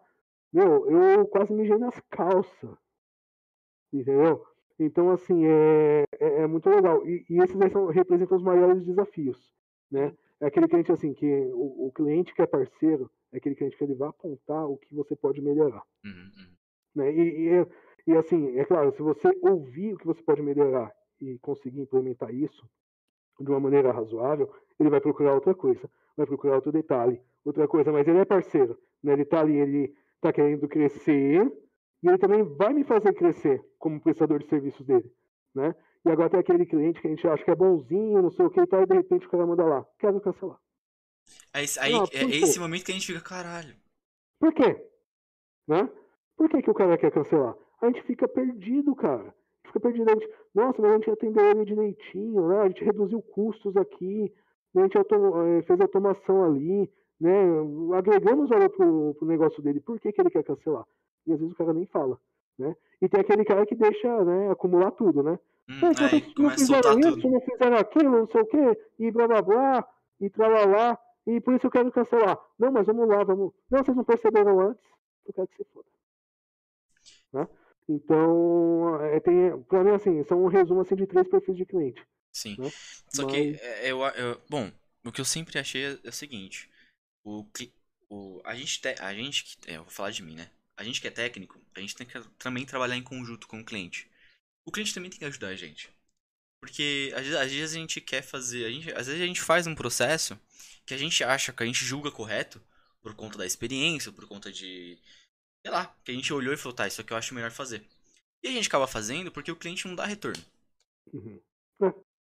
meu, 0.54 0.90
eu 0.90 1.26
quase 1.28 1.52
mijei 1.52 1.78
nas 1.78 2.00
calças. 2.10 2.78
Entendeu? 3.92 4.46
Então, 4.80 5.10
assim, 5.12 5.46
é, 5.46 6.04
é, 6.20 6.42
é 6.42 6.48
muito 6.48 6.70
legal. 6.70 7.08
E, 7.08 7.26
e 7.30 7.38
esses 7.42 7.60
aí 7.60 7.70
são, 7.70 7.88
representam 7.88 8.38
os 8.38 8.44
maiores 8.44 8.86
desafios, 8.86 9.52
né? 9.90 10.14
É 10.40 10.48
aquele 10.48 10.68
cliente, 10.68 10.92
assim, 10.92 11.14
que 11.14 11.26
o, 11.54 11.88
o, 11.88 11.92
cliente 11.94 12.34
que 12.34 12.42
é 12.42 12.46
parceiro, 12.46 13.10
é 13.32 13.38
aquele 13.38 13.56
cliente 13.56 13.78
que 13.78 13.84
ele 13.84 13.96
vai 13.96 14.10
apontar 14.10 14.68
o 14.68 14.78
que 14.78 14.94
você 14.94 15.16
pode 15.16 15.42
melhorar. 15.42 15.84
Uhum. 16.04 16.12
uhum. 16.12 16.56
Né? 16.96 17.14
E, 17.14 17.50
e, 17.50 17.68
e, 18.08 18.18
assim, 18.18 18.58
é 18.58 18.66
claro, 18.66 18.92
se 18.92 19.02
você 19.02 19.30
ouvir 19.42 19.94
o 19.94 19.98
que 19.98 20.06
você 20.06 20.22
pode 20.22 20.42
melhorar 20.42 20.94
e 21.22 21.40
conseguir 21.40 21.80
implementar 21.80 22.34
isso 22.34 22.70
de 23.40 23.50
uma 23.50 23.60
maneira 23.60 23.92
razoável, 23.92 24.54
ele 24.80 24.90
vai 24.90 25.00
procurar 25.00 25.34
outra 25.34 25.56
coisa, 25.56 25.90
vai 26.16 26.26
procurar 26.26 26.56
outro 26.56 26.72
detalhe, 26.72 27.22
outra 27.44 27.68
coisa, 27.68 27.92
mas 27.92 28.08
ele 28.08 28.20
é 28.20 28.26
parceiro, 28.26 28.78
né? 29.02 29.14
Ele 29.14 29.26
tá 29.26 29.40
ali, 29.40 29.56
ele 29.58 29.96
tá 30.20 30.34
querendo 30.34 30.68
crescer, 30.68 31.50
e 32.06 32.08
ele 32.08 32.20
também 32.20 32.44
vai 32.44 32.72
me 32.72 32.84
fazer 32.84 33.14
crescer 33.16 33.66
como 33.80 34.00
prestador 34.00 34.38
de 34.38 34.48
serviços 34.48 34.86
dele, 34.86 35.12
né? 35.56 35.74
E 36.06 36.12
agora 36.12 36.30
tem 36.30 36.40
aquele 36.40 36.64
cliente 36.64 37.02
que 37.02 37.08
a 37.08 37.10
gente 37.10 37.28
acha 37.28 37.44
que 37.44 37.50
é 37.50 37.56
bonzinho, 37.56 38.22
não 38.22 38.30
sei 38.30 38.46
o 38.46 38.50
que 38.52 38.62
e 38.62 38.68
tal, 38.68 38.84
e 38.84 38.86
de 38.86 38.94
repente 38.94 39.26
o 39.26 39.30
cara 39.30 39.48
manda 39.48 39.66
lá, 39.66 39.84
quero 39.98 40.22
cancelar. 40.22 40.60
Aí, 41.52 41.66
aí 41.80 41.94
não, 41.94 42.04
é 42.04 42.26
esse 42.26 42.60
momento 42.60 42.86
que 42.86 42.92
a 42.92 42.94
gente 42.94 43.08
fica, 43.08 43.22
caralho. 43.22 43.74
Por 44.40 44.54
quê? 44.54 44.88
Né? 45.68 45.90
Por 46.38 46.48
que, 46.48 46.62
que 46.62 46.70
o 46.70 46.76
cara 46.76 46.96
quer 46.96 47.12
cancelar? 47.12 47.56
A 47.82 47.88
gente 47.88 48.04
fica 48.04 48.28
perdido, 48.28 48.96
cara. 48.96 49.24
A 49.24 49.24
gente 49.24 49.74
fica 49.74 49.80
perdido. 49.80 50.08
A 50.08 50.14
gente, 50.14 50.30
nossa, 50.54 50.80
mas 50.80 50.92
a 50.92 50.96
gente 50.98 51.10
atendeu 51.10 51.44
ele 51.44 51.66
direitinho, 51.66 52.50
né? 52.50 52.62
A 52.62 52.68
gente 52.68 52.84
reduziu 52.84 53.20
custos 53.20 53.76
aqui, 53.76 54.32
né? 54.76 54.84
a 54.84 54.86
gente 54.86 54.98
autom 55.00 55.42
eh, 55.48 55.64
fez 55.64 55.82
automação 55.82 56.46
ali, 56.46 56.88
né? 57.20 57.34
Agregamos 57.98 58.50
valor 58.50 58.70
pro, 58.70 59.16
pro 59.16 59.28
negócio 59.28 59.64
dele. 59.64 59.80
Por 59.80 60.00
que, 60.00 60.12
que 60.12 60.22
ele 60.22 60.30
quer 60.30 60.44
cancelar? 60.44 60.86
E 61.28 61.34
às 61.34 61.40
vezes 61.40 61.54
o 61.54 61.58
cara 61.58 61.74
nem 61.74 61.86
fala, 61.86 62.20
né? 62.58 62.76
E 63.02 63.10
tem 63.10 63.22
aquele 63.22 63.44
cara 63.44 63.66
que 63.66 63.76
deixa, 63.76 64.24
né, 64.24 64.52
acumular 64.52 64.92
tudo, 64.92 65.22
né? 65.24 65.40
Hum, 65.70 65.80
então, 65.92 66.08
aí, 66.08 66.34
não 66.38 66.50
fizeram 66.52 67.00
isso, 67.00 67.22
tudo. 67.22 67.30
não 67.30 67.42
fizeram 67.42 67.78
aquilo, 67.78 68.12
não 68.12 68.28
sei 68.28 68.42
o 68.42 68.46
quê, 68.46 68.82
e 69.00 69.12
blá 69.12 69.28
blá 69.28 69.42
blá, 69.42 69.88
e 70.20 70.30
tralalá, 70.30 70.98
e 71.26 71.42
por 71.42 71.56
isso 71.56 71.68
eu 71.68 71.72
quero 71.72 71.92
cancelar. 71.92 72.40
Não, 72.58 72.72
mas 72.72 72.86
vamos 72.86 73.08
lá, 73.08 73.24
vamos. 73.24 73.54
Não, 73.70 73.84
vocês 73.84 73.98
não 73.98 74.04
perceberam 74.04 74.60
antes, 74.60 74.84
eu 75.26 75.34
quero 75.34 75.48
que 75.48 75.58
você 75.58 75.66
foda. 75.74 75.88
Né? 77.34 77.48
Então, 77.88 79.02
é, 79.02 79.20
tem, 79.20 79.62
pra 79.64 79.84
mim, 79.84 79.92
assim, 79.92 80.24
são 80.24 80.44
um 80.44 80.48
resumo 80.48 80.82
assim, 80.82 80.96
de 80.96 81.06
três 81.06 81.28
perfis 81.28 81.56
de 81.56 81.66
cliente. 81.66 82.06
Sim. 82.32 82.56
Né? 82.60 82.70
Só 83.10 83.24
mas... 83.24 83.32
que, 83.32 83.60
é, 83.62 83.92
eu, 83.92 84.02
eu, 84.02 84.42
bom, 84.50 84.72
o 85.06 85.12
que 85.12 85.22
eu 85.22 85.26
sempre 85.26 85.60
achei 85.60 85.86
é, 85.86 86.00
é 86.04 86.10
o 86.10 86.14
seguinte: 86.14 86.70
o, 87.24 87.46
o, 88.10 88.42
a 88.44 88.56
gente, 88.56 88.82
te, 88.82 88.96
a 89.00 89.14
gente, 89.14 89.58
é, 89.68 89.78
eu 89.78 89.84
vou 89.84 89.92
falar 89.92 90.12
de 90.12 90.24
mim, 90.24 90.36
né? 90.36 90.50
A 90.78 90.84
gente 90.84 91.00
que 91.00 91.08
é 91.08 91.12
técnico, 91.12 91.60
a 91.74 91.80
gente 91.80 91.96
tem 91.96 92.06
que 92.06 92.20
também 92.38 92.66
trabalhar 92.66 92.96
em 92.96 93.04
conjunto 93.04 93.48
com 93.48 93.60
o 93.60 93.66
cliente. 93.66 94.10
O 94.66 94.72
cliente 94.72 94.94
também 94.94 95.10
tem 95.10 95.20
que 95.20 95.26
ajudar 95.26 95.50
a 95.50 95.56
gente. 95.56 95.90
Porque 96.60 97.14
às 97.16 97.22
vezes, 97.22 97.36
às 97.40 97.52
vezes 97.52 97.76
a 97.76 97.80
gente 97.80 98.02
quer 98.02 98.22
fazer. 98.22 98.66
A 98.66 98.70
gente, 98.70 98.92
às 98.94 99.08
vezes 99.08 99.22
a 99.22 99.26
gente 99.26 99.42
faz 99.42 99.68
um 99.68 99.76
processo 99.76 100.40
que 100.86 100.94
a 100.94 100.98
gente 100.98 101.24
acha 101.24 101.54
que 101.54 101.64
a 101.64 101.66
gente 101.66 101.86
julga 101.86 102.12
correto 102.12 102.62
por 103.02 103.14
conta 103.14 103.38
da 103.38 103.46
experiência, 103.46 104.12
por 104.12 104.28
conta 104.28 104.52
de. 104.52 104.98
Sei 105.64 105.72
lá, 105.72 105.96
que 106.04 106.12
a 106.12 106.14
gente 106.14 106.34
olhou 106.34 106.54
e 106.54 106.58
falou, 106.58 106.74
tá, 106.74 106.88
isso 106.88 107.02
aqui 107.02 107.14
eu 107.14 107.18
acho 107.18 107.34
melhor 107.34 107.52
fazer. 107.52 107.88
E 108.44 108.48
a 108.48 108.52
gente 108.52 108.68
acaba 108.68 108.88
fazendo 108.88 109.32
porque 109.32 109.52
o 109.52 109.56
cliente 109.56 109.88
não 109.88 109.96
dá 109.96 110.06
retorno. 110.06 110.44
Uhum. 111.14 111.42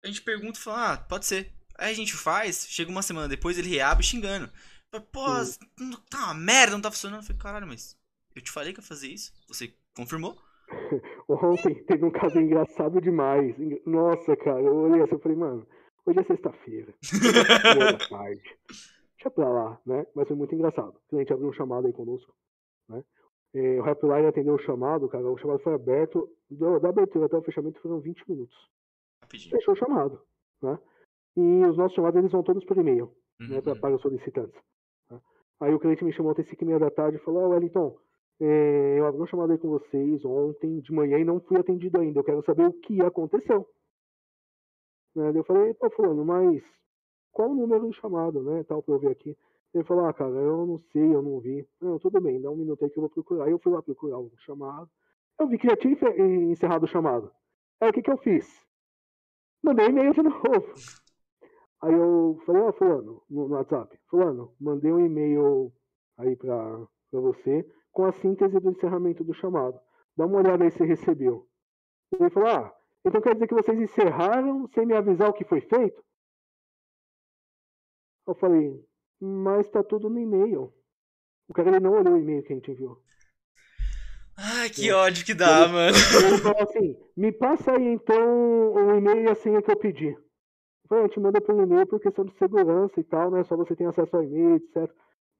A 0.04 0.06
gente 0.06 0.22
pergunta 0.22 0.58
e 0.58 0.62
fala, 0.62 0.92
ah, 0.92 0.96
pode 0.96 1.26
ser. 1.26 1.52
Aí 1.76 1.92
a 1.92 1.94
gente 1.94 2.12
faz, 2.12 2.66
chega 2.68 2.90
uma 2.90 3.02
semana 3.02 3.28
depois, 3.28 3.58
ele 3.58 3.68
reabre 3.68 4.04
xingando. 4.04 4.52
Pô, 5.10 5.28
uhum. 5.28 5.92
tá 6.10 6.24
uma 6.26 6.34
merda, 6.34 6.72
não 6.72 6.82
tá 6.82 6.90
funcionando. 6.90 7.20
Eu 7.20 7.26
falei, 7.26 7.40
caralho, 7.40 7.66
mas 7.66 7.96
Eu 8.34 8.42
te 8.42 8.50
falei 8.50 8.72
que 8.72 8.80
ia 8.80 8.86
fazer 8.86 9.09
isso. 9.09 9.32
Você 9.48 9.72
confirmou? 9.96 10.36
Ontem 11.28 11.82
teve 11.84 12.04
um 12.04 12.10
caso 12.10 12.38
engraçado 12.38 13.00
demais. 13.00 13.54
Nossa, 13.86 14.36
cara, 14.36 14.60
eu 14.60 14.74
olhei 14.74 15.02
assim 15.02 15.16
e 15.16 15.18
falei, 15.20 15.36
mano, 15.36 15.66
hoje 16.06 16.18
é 16.20 16.24
sexta-feira. 16.24 16.94
Boa 17.74 17.98
tarde. 18.09 18.59
Deixa 19.16 19.30
pra 19.30 19.48
lá, 19.48 19.80
né? 19.86 20.06
Mas 20.14 20.26
foi 20.28 20.36
muito 20.36 20.54
engraçado. 20.54 20.90
O 20.96 21.09
cliente 21.10 21.32
abriu 21.32 21.48
um 21.48 21.52
chamado 21.52 21.86
aí 21.86 21.92
conosco, 21.92 22.34
né? 22.88 23.04
É, 23.54 23.78
o 23.78 23.82
Rapline 23.82 24.26
atendeu 24.26 24.54
o 24.54 24.59
chamado, 24.59 25.09
cara. 25.09 25.28
O 25.30 25.36
chamado 25.36 25.59
foi 25.60 25.74
aberto. 25.74 26.28
Da 26.50 26.88
abertura 26.88 27.26
até 27.26 27.36
o 27.36 27.42
fechamento 27.42 27.80
foram 27.80 28.00
20 28.00 28.28
minutos. 28.28 28.56
Rapidinho. 29.22 29.50
Fechou 29.56 29.74
o 29.74 29.76
chamado, 29.76 30.20
né? 30.62 30.78
E 31.36 31.64
os 31.66 31.76
nossos 31.76 31.94
chamados 31.94 32.18
eles 32.18 32.32
vão 32.32 32.42
todos 32.42 32.64
por 32.64 32.76
e-mail, 32.78 33.12
Uhum. 33.40 33.48
né? 33.48 33.60
Pra, 33.60 33.76
para 33.76 33.94
os 33.94 34.00
solicitantes. 34.02 34.59
tá? 35.09 35.20
Aí 35.60 35.72
o 35.74 35.78
cliente 35.78 36.02
me 36.04 36.12
chamou 36.12 36.32
até 36.32 36.42
5 36.44 36.62
e 36.62 36.66
meia 36.66 36.78
da 36.78 36.90
tarde 36.90 37.18
e 37.18 37.20
falou: 37.20 37.44
Ó, 37.44 37.48
Wellington, 37.50 37.96
é, 38.44 38.98
eu 38.98 39.06
abri 39.06 39.23
um 39.23 39.27
chamado 39.27 39.52
aí 39.52 39.59
com 39.59 39.69
vocês 39.69 40.24
ontem 40.24 40.81
de 40.81 40.93
manhã 40.93 41.16
e 41.16 41.24
não 41.24 41.39
fui 41.39 41.56
atendido 41.56 42.01
ainda. 42.01 42.19
Eu 42.19 42.24
quero 42.24 42.43
saber 42.43 42.66
o 42.66 42.73
que 42.73 43.01
aconteceu. 43.01 43.69
Né? 45.14 45.31
Eu 45.32 45.44
falei, 45.44 45.73
pô, 45.74 45.89
fulano, 45.90 46.24
mas 46.24 46.60
qual 47.31 47.51
o 47.51 47.55
número 47.55 47.86
do 47.86 47.93
chamado, 47.93 48.43
né? 48.43 48.64
Tal, 48.64 48.82
pra 48.82 48.94
eu 48.97 48.98
ver 48.98 49.12
aqui. 49.12 49.39
Ele 49.73 49.85
falou, 49.85 50.06
ah, 50.06 50.12
cara, 50.12 50.32
eu 50.32 50.66
não 50.66 50.78
sei, 50.93 51.14
eu 51.14 51.23
não 51.23 51.39
vi. 51.39 51.64
Não, 51.81 52.01
tudo 52.01 52.20
bem, 52.20 52.40
dá 52.40 52.51
um 52.51 52.56
minuto 52.56 52.85
aí 52.85 52.90
que 52.90 52.98
eu 52.98 53.02
vou 53.02 53.10
procurar. 53.10 53.44
Aí 53.44 53.52
eu 53.52 53.60
fui 53.60 53.73
lá 53.73 53.81
procurar 53.81 54.19
o 54.19 54.32
chamado. 54.39 54.90
Eu 55.39 55.47
vi 55.47 55.56
que 55.56 55.69
já 55.69 55.77
tinha 55.77 55.97
encerrado 56.51 56.82
o 56.82 56.89
chamado. 56.89 57.31
Aí 57.81 57.90
o 57.90 57.93
que 57.93 58.02
que 58.02 58.10
eu 58.10 58.19
fiz? 58.19 58.66
Mandei 59.62 59.86
e-mail 59.86 60.12
de 60.12 60.23
novo. 60.23 60.74
Aí 61.81 61.94
eu 61.94 62.40
falei, 62.44 62.62
ó, 62.62 62.73
fulano, 62.73 63.23
no, 63.31 63.47
no 63.47 63.55
WhatsApp, 63.55 63.97
fulano, 64.10 64.52
mandei 64.60 64.93
um 64.93 65.06
e-mail 65.06 65.73
aí 66.19 66.35
pra, 66.35 66.89
pra 67.10 67.20
você 67.20 67.64
com 67.93 68.05
a 68.05 68.12
síntese 68.12 68.59
do 68.59 68.70
encerramento 68.70 69.23
do 69.23 69.35
chamado. 69.35 69.78
Dá 70.16 70.27
uma 70.27 70.39
olhada 70.39 70.64
aí 70.64 70.70
se 70.70 70.85
recebeu. 70.85 71.47
Ele 72.12 72.31
falou, 72.31 72.48
ah, 72.48 72.74
então 73.05 73.20
quer 73.20 73.35
dizer 73.35 73.47
que 73.47 73.55
vocês 73.55 73.78
encerraram 73.78 74.66
sem 74.69 74.86
me 74.86 74.94
avisar 74.94 75.28
o 75.28 75.32
que 75.32 75.44
foi 75.44 75.60
feito? 75.60 76.02
Eu 78.27 78.35
falei, 78.35 78.85
mas 79.20 79.69
tá 79.69 79.82
tudo 79.82 80.09
no 80.09 80.19
e-mail. 80.19 80.73
O 81.48 81.52
cara 81.52 81.69
ele 81.69 81.81
não 81.81 81.93
olhou 81.93 82.14
o 82.14 82.19
e-mail 82.19 82.43
que 82.43 82.52
a 82.52 82.56
gente 82.56 82.70
enviou. 82.70 83.01
Ai, 84.36 84.70
que 84.70 84.90
ódio 84.93 85.24
que 85.24 85.35
dá, 85.35 85.69
mano. 85.69 85.97
Ele 86.27 86.39
falou 86.39 86.62
assim, 86.62 86.97
me 87.16 87.32
passa 87.32 87.73
aí 87.73 87.86
então 87.86 88.73
o 88.73 88.97
e-mail 88.97 89.24
e 89.24 89.28
a 89.28 89.35
senha 89.35 89.60
que 89.60 89.70
eu 89.70 89.77
pedi. 89.77 90.09
Eu 90.09 90.89
falei, 90.89 91.05
a 91.05 91.06
gente 91.09 91.20
manda 91.20 91.40
por 91.40 91.55
e-mail 91.55 91.86
por 91.86 92.01
questão 92.01 92.24
de 92.24 92.32
segurança 92.39 92.98
e 92.98 93.05
tal, 93.05 93.31
né? 93.31 93.44
Só 93.44 93.56
você 93.56 93.77
tem 93.77 93.86
acesso 93.86 94.16
ao 94.16 94.23
e-mail, 94.23 94.56
etc. 94.56 94.90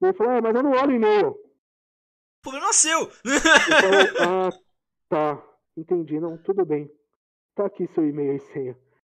Ele 0.01 0.13
falou, 0.13 0.33
ah, 0.33 0.41
mas 0.41 0.55
eu 0.55 0.63
não 0.63 0.71
olho 0.71 0.91
o 0.91 0.95
e-mail. 0.95 1.35
O 2.43 2.49
problema 2.49 2.69
é 2.69 2.73
seu. 2.73 2.99
Eu 2.99 3.09
falei, 3.39 4.07
ah, 4.19 4.49
tá, 5.07 5.43
entendi, 5.77 6.19
não, 6.19 6.37
tudo 6.37 6.65
bem. 6.65 6.91
Tá 7.55 7.67
aqui 7.67 7.87
seu 7.87 8.05
e-mail 8.05 8.35
e 8.35 8.39
senha. 8.39 8.77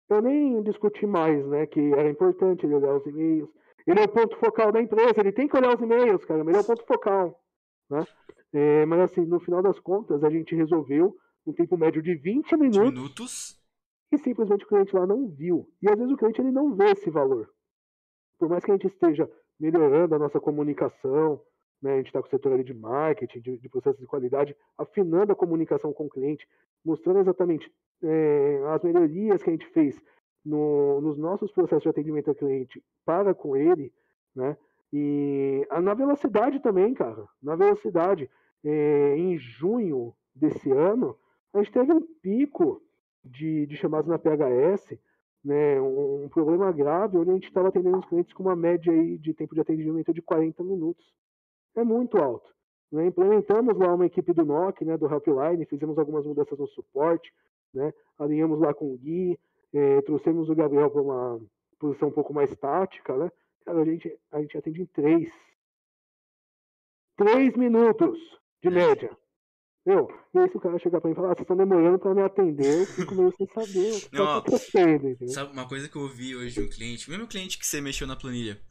Eu 0.10 0.22
nem 0.22 0.62
discuti 0.62 1.08
mais, 1.08 1.46
né, 1.48 1.66
que 1.66 1.80
era 1.94 2.10
importante 2.10 2.66
ele 2.66 2.76
olhar 2.76 2.94
os 2.94 3.06
e-mails. 3.08 3.50
Ele 3.88 4.02
é 4.02 4.04
o 4.04 4.10
ponto 4.10 4.36
focal 4.36 4.74
da 4.74 4.82
empresa, 4.82 5.22
ele 5.22 5.32
tem 5.32 5.48
que 5.48 5.56
olhar 5.56 5.74
os 5.74 5.82
e-mails, 5.82 6.26
cara, 6.26 6.42
ele 6.42 6.58
é 6.58 6.60
o 6.60 6.66
ponto 6.66 6.86
focal, 6.86 7.42
né? 7.90 8.06
É, 8.52 8.86
mas 8.86 9.00
assim, 9.00 9.22
no 9.22 9.40
final 9.40 9.62
das 9.62 9.80
contas, 9.80 10.22
a 10.22 10.30
gente 10.30 10.54
resolveu, 10.54 11.16
um 11.48 11.54
tempo 11.54 11.78
médio 11.78 12.02
de 12.02 12.16
20 12.16 12.58
minutos, 12.58 12.94
Minutos. 12.94 13.62
e 14.12 14.18
simplesmente 14.18 14.66
o 14.66 14.68
cliente 14.68 14.94
lá 14.94 15.08
não 15.08 15.30
viu. 15.30 15.66
E 15.82 15.90
às 15.90 15.98
vezes 15.98 16.14
o 16.14 16.18
cliente 16.18 16.42
ele 16.42 16.52
não 16.52 16.76
vê 16.76 16.92
esse 16.92 17.10
valor. 17.10 17.50
Por 18.38 18.50
mais 18.50 18.66
que 18.66 18.72
a 18.72 18.74
gente 18.74 18.88
esteja 18.88 19.30
melhorando 19.58 20.14
a 20.14 20.20
nossa 20.20 20.42
comunicação, 20.42 21.42
né, 21.84 21.94
a 21.96 21.98
gente 21.98 22.08
está 22.08 22.22
com 22.22 22.28
o 22.28 22.32
setor 22.32 22.54
ali 22.54 22.64
de 22.64 22.74
marketing, 22.74 23.42
de, 23.42 23.58
de 23.58 23.70
processos 23.70 24.00
de 24.00 24.08
qualidade, 24.08 24.56
afinando 24.78 25.34
a 25.34 25.36
comunicação 25.36 25.92
com 25.92 26.06
o 26.06 26.10
cliente, 26.10 26.48
mostrando 26.84 27.20
exatamente 27.20 27.70
é, 28.02 28.62
as 28.74 28.82
melhorias 28.84 29.44
que 29.44 29.50
a 29.50 29.54
gente 29.54 29.68
fez 29.68 30.02
no- 30.46 31.02
nos 31.02 31.18
nossos 31.18 31.52
processos 31.52 31.84
de 31.84 31.90
atendimento 31.90 32.30
ao 32.30 32.36
cliente 32.36 32.82
para 33.06 33.34
com 33.34 33.56
ele, 33.56 33.94
né? 34.36 34.58
E 34.92 35.68
na 35.82 35.94
velocidade 35.94 36.60
também, 36.62 36.94
cara, 36.94 37.26
na 37.42 37.56
velocidade. 37.56 38.30
É, 38.66 39.18
em 39.18 39.38
junho 39.38 40.14
desse 40.34 40.72
ano, 40.72 41.18
a 41.54 41.58
gente 41.58 41.72
teve 41.74 41.92
um 41.92 42.02
pico 42.22 42.82
de, 43.26 43.66
de 43.66 43.76
chamadas 43.76 44.08
na 44.08 44.18
PHS, 44.18 44.98
né, 45.44 45.82
um, 45.82 46.24
um 46.24 46.30
problema 46.30 46.72
grave, 46.72 47.18
onde 47.18 47.30
a 47.32 47.34
gente 47.34 47.48
estava 47.48 47.68
atendendo 47.68 47.98
os 47.98 48.06
clientes 48.06 48.32
com 48.34 48.44
uma 48.44 48.56
média 48.56 48.92
aí 48.94 49.18
de 49.18 49.34
tempo 49.34 49.54
de 49.54 49.60
atendimento 49.60 50.14
de 50.14 50.22
40 50.22 50.64
minutos. 50.64 51.06
É 51.76 51.84
muito 51.84 52.18
alto. 52.18 52.50
né? 52.92 53.08
Implementamos 53.08 53.78
lá 53.78 53.94
uma 53.94 54.06
equipe 54.06 54.34
do 54.34 54.46
NOC, 54.46 54.86
né, 54.86 54.98
do 54.98 55.08
Helpline, 55.12 55.66
fizemos 55.66 55.98
algumas 55.98 56.26
mudanças 56.26 56.58
no 56.58 56.68
suporte, 56.68 57.34
né, 57.74 57.92
alinhamos 58.20 58.60
lá 58.60 58.74
com 58.74 58.94
o 58.94 58.98
Gui, 58.98 59.40
eh, 59.74 60.02
trouxemos 60.04 60.50
o 60.50 60.56
Gabriel 60.56 60.92
para 60.92 61.02
uma 61.02 61.42
posição 61.80 62.10
um 62.10 62.12
pouco 62.12 62.34
mais 62.34 62.56
tática, 62.56 63.18
né? 63.18 63.32
Cara, 63.66 63.82
a 63.82 63.86
gente, 63.86 64.20
a 64.32 64.40
gente 64.40 64.58
atende 64.58 64.82
em 64.82 64.86
três. 64.86 65.32
Três 67.18 67.56
minutos 67.56 68.20
de 68.62 68.70
média. 68.70 69.16
Meu, 69.86 70.10
e 70.34 70.40
aí 70.40 70.50
se 70.50 70.56
o 70.56 70.62
cara 70.62 70.80
chegar 70.80 71.02
pra 71.02 71.10
mim 71.10 71.14
e 71.14 71.16
falar, 71.16 71.32
ah, 71.32 71.36
vocês 71.36 71.44
estão 71.44 71.58
demorando 71.58 72.00
pra 72.00 72.14
me 72.14 72.22
atender, 72.22 72.82
eu 72.82 72.86
fico 72.86 73.14
meio 73.16 73.34
sem 73.36 73.46
saber 73.48 73.92
o 73.92 74.10
que 74.10 74.16
Não, 74.18 74.26
tá 74.26 74.38
acontecendo, 74.38 75.10
entendeu? 75.10 75.34
Sabe 75.34 75.52
uma 75.52 75.68
coisa 75.68 75.90
que 75.90 75.96
eu 75.98 76.04
ouvi 76.04 76.36
hoje 76.36 76.54
de 76.54 76.62
um 76.62 76.70
cliente, 76.70 77.10
mesmo 77.10 77.28
cliente 77.28 77.60
que 77.60 77.66
você 77.66 77.82
mexeu 77.82 78.08
na 78.08 78.16
planilha. 78.16 78.62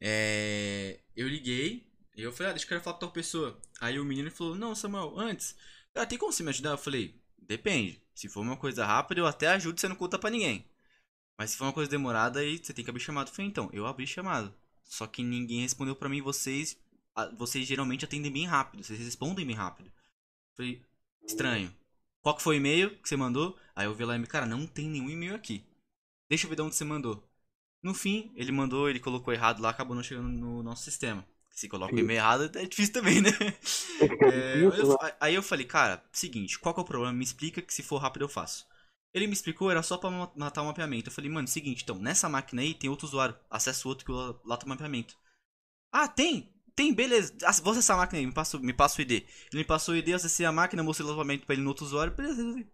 É, 0.00 0.98
eu 1.16 1.28
liguei 1.28 1.85
e 2.16 2.22
eu 2.22 2.32
falei, 2.32 2.50
ah, 2.50 2.54
deixa 2.54 2.74
eu 2.74 2.80
falar 2.80 2.94
com 2.94 3.00
tal 3.00 3.10
pessoa. 3.10 3.60
Aí 3.80 3.98
o 4.00 4.04
menino 4.04 4.30
falou, 4.30 4.56
não, 4.56 4.74
Samuel, 4.74 5.18
antes, 5.18 5.54
ah, 5.94 6.06
tem 6.06 6.18
como 6.18 6.32
você 6.32 6.42
me 6.42 6.48
ajudar? 6.48 6.70
Eu 6.70 6.78
falei, 6.78 7.14
depende. 7.38 8.02
Se 8.14 8.28
for 8.28 8.40
uma 8.40 8.56
coisa 8.56 8.86
rápida, 8.86 9.20
eu 9.20 9.26
até 9.26 9.48
ajudo, 9.48 9.78
você 9.78 9.86
não 9.86 9.96
conta 9.96 10.18
pra 10.18 10.30
ninguém. 10.30 10.66
Mas 11.38 11.50
se 11.50 11.58
for 11.58 11.64
uma 11.64 11.72
coisa 11.72 11.90
demorada, 11.90 12.40
aí 12.40 12.58
você 12.58 12.72
tem 12.72 12.82
que 12.82 12.90
abrir 12.90 13.02
chamado. 13.02 13.28
Eu 13.28 13.34
falei, 13.34 13.50
então, 13.50 13.68
eu 13.72 13.86
abri 13.86 14.06
chamado. 14.06 14.54
Só 14.82 15.06
que 15.06 15.22
ninguém 15.22 15.60
respondeu 15.60 15.94
pra 15.94 16.08
mim, 16.08 16.22
vocês. 16.22 16.78
Vocês 17.36 17.66
geralmente 17.66 18.04
atendem 18.04 18.32
bem 18.32 18.46
rápido, 18.46 18.82
vocês 18.82 18.98
respondem 18.98 19.46
bem 19.46 19.56
rápido. 19.56 19.86
Eu 19.88 20.56
falei, 20.56 20.82
estranho. 21.26 21.74
Qual 22.22 22.34
que 22.34 22.42
foi 22.42 22.56
o 22.56 22.58
e-mail 22.58 22.90
que 22.98 23.08
você 23.08 23.16
mandou? 23.16 23.58
Aí 23.74 23.86
eu 23.86 23.94
vi 23.94 24.04
lá 24.04 24.16
e 24.16 24.26
cara, 24.26 24.46
não 24.46 24.66
tem 24.66 24.88
nenhum 24.88 25.10
e-mail 25.10 25.34
aqui. 25.34 25.64
Deixa 26.28 26.46
eu 26.46 26.50
ver 26.50 26.56
de 26.56 26.62
onde 26.62 26.74
você 26.74 26.84
mandou. 26.84 27.22
No 27.82 27.94
fim, 27.94 28.32
ele 28.34 28.50
mandou, 28.52 28.88
ele 28.88 28.98
colocou 28.98 29.32
errado 29.32 29.60
lá, 29.60 29.70
acabou 29.70 29.94
não 29.94 30.02
chegando 30.02 30.28
no 30.28 30.62
nosso 30.62 30.82
sistema. 30.82 31.26
Se 31.56 31.68
coloca 31.68 31.96
o 31.96 32.00
e-mail 32.00 32.18
errado, 32.18 32.52
é 32.58 32.66
difícil 32.66 32.94
também, 32.94 33.22
né? 33.22 33.30
É, 34.22 34.68
difícil, 34.70 34.72
eu- 34.74 34.88
né? 34.88 34.96
aí 35.20 35.34
eu 35.34 35.42
falei, 35.42 35.66
cara, 35.66 36.04
seguinte, 36.12 36.58
qual 36.58 36.74
que 36.74 36.80
é 36.80 36.82
o 36.82 36.86
problema? 36.86 37.12
Me 37.14 37.24
explica 37.24 37.62
que 37.62 37.72
se 37.74 37.82
for 37.82 37.98
rápido 37.98 38.24
eu 38.24 38.28
faço. 38.28 38.66
Ele 39.14 39.26
me 39.26 39.32
explicou, 39.32 39.70
era 39.70 39.82
só 39.82 39.96
pra 39.98 40.10
ma- 40.10 40.32
matar 40.36 40.62
o 40.62 40.66
mapeamento. 40.66 41.08
Eu 41.08 41.12
falei, 41.14 41.30
mano, 41.30 41.48
seguinte, 41.48 41.82
então, 41.84 41.98
nessa 41.98 42.28
máquina 42.28 42.62
aí 42.62 42.74
tem 42.74 42.90
outro 42.90 43.06
usuário, 43.06 43.36
acessa 43.50 43.88
o 43.88 43.90
outro 43.90 44.04
que 44.06 44.12
lá 44.48 44.56
tá 44.56 44.66
o 44.66 44.68
mapeamento. 44.68 45.16
Ah, 45.92 46.08
tem? 46.08 46.52
Tem, 46.76 46.94
beleza. 46.94 47.34
Ah, 47.44 47.52
Vou 47.62 47.72
acessar 47.72 47.96
a 47.96 48.00
máquina 48.00 48.20
aí, 48.20 48.26
me 48.26 48.32
passa, 48.34 48.58
me 48.58 48.72
passa 48.74 49.00
o 49.00 49.02
ID. 49.02 49.16
Ele 49.52 49.62
me 49.62 49.64
passou 49.64 49.94
o 49.94 49.98
ID, 49.98 50.12
eu 50.12 50.16
acessei 50.16 50.46
a 50.46 50.52
máquina, 50.52 50.82
mostrei 50.84 51.06
o 51.08 51.10
mapeamento 51.10 51.46
pra 51.46 51.54
ele 51.54 51.62
no 51.64 51.70
outro 51.70 51.84
usuário, 51.86 52.14
beleza, 52.14 52.36
resolvi. 52.36 52.68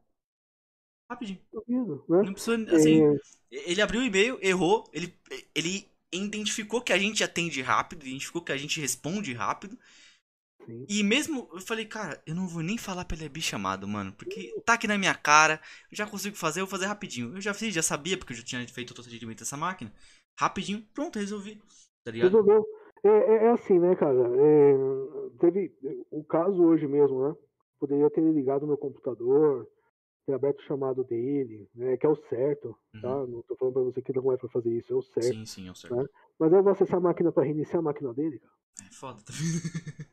Rapidinho. 1.10 1.38
Né? 2.08 2.22
Não 2.22 2.34
precisa, 2.34 2.74
assim, 2.74 3.08
É, 3.10 3.20
ele 3.50 3.82
abriu 3.82 4.02
o 4.02 4.04
e-mail, 4.04 4.38
errou, 4.42 4.90
ele, 4.94 5.14
ele 5.54 5.88
identificou 6.12 6.82
que 6.82 6.92
a 6.92 6.98
gente 6.98 7.24
atende 7.24 7.62
rápido, 7.62 8.06
identificou 8.06 8.42
que 8.42 8.52
a 8.52 8.56
gente 8.56 8.80
responde 8.80 9.32
rápido. 9.32 9.78
sim. 10.66 10.88
E 10.88 11.02
mesmo, 11.02 11.48
eu 11.52 11.60
falei, 11.60 11.86
cara, 11.86 12.20
eu 12.26 12.34
não 12.34 12.46
vou 12.46 12.62
nem 12.62 12.76
falar 12.76 13.04
pra 13.04 13.16
ele 13.16 13.26
abrir 13.26 13.40
chamado, 13.40 13.86
mano, 13.88 14.12
porque 14.12 14.52
tá 14.66 14.74
aqui 14.74 14.86
na 14.86 14.98
minha 14.98 15.14
cara, 15.14 15.60
eu 15.90 15.96
já 15.96 16.06
consigo 16.06 16.36
fazer, 16.36 16.60
eu 16.60 16.66
vou 16.66 16.70
fazer 16.70 16.86
rapidinho. 16.86 17.34
Eu 17.36 17.40
já 17.40 17.54
fiz, 17.54 17.72
já 17.74 17.82
sabia, 17.82 18.18
porque 18.18 18.32
eu 18.32 18.36
já 18.36 18.42
tinha 18.44 18.68
feito 18.68 18.92
todo 18.94 19.04
o 19.04 19.08
atendimento 19.08 19.38
dessa 19.38 19.56
máquina. 19.56 19.92
Rapidinho, 20.38 20.82
pronto, 20.92 21.18
resolvi. 21.18 21.62
Tá 22.04 22.10
ligado? 22.10 22.36
Resolveu. 22.36 22.64
É, 23.04 23.08
é- 23.08 23.44
é 23.46 23.50
assim, 23.50 23.78
né, 23.78 23.94
cara? 23.96 24.18
É, 24.36 24.74
teve 25.40 25.72
o 26.10 26.22
caso 26.24 26.62
hoje 26.64 26.86
mesmo, 26.86 27.28
né? 27.28 27.36
Poderia 27.80 28.08
ter 28.10 28.20
ligado 28.20 28.66
no 28.66 28.76
computador, 28.78 29.66
aberto 30.30 30.60
o 30.60 30.64
chamado 30.64 31.02
dele, 31.02 31.68
né? 31.74 31.96
Que 31.96 32.06
é 32.06 32.08
o 32.08 32.16
certo, 32.28 32.76
tá? 33.00 33.16
Uhum. 33.16 33.26
Não 33.26 33.42
tô 33.42 33.56
falando 33.56 33.74
pra 33.74 33.82
você 33.82 34.02
que 34.02 34.12
não 34.12 34.32
é 34.32 34.36
pra 34.36 34.48
fazer 34.48 34.70
isso, 34.70 34.92
é 34.92 34.96
o 34.96 35.02
certo. 35.02 35.34
Sim, 35.34 35.46
sim, 35.46 35.68
é 35.68 35.70
o 35.70 35.74
certo. 35.74 35.96
Né? 35.96 36.06
Mas 36.38 36.52
eu 36.52 36.62
vou 36.62 36.72
acessar 36.72 36.98
a 36.98 37.00
máquina 37.00 37.32
pra 37.32 37.44
reiniciar 37.44 37.80
a 37.80 37.82
máquina 37.82 38.14
dele, 38.14 38.38
cara. 38.38 38.52
É 38.86 38.92
foda, 38.92 39.20
tá 39.22 39.32
vendo? 39.32 40.12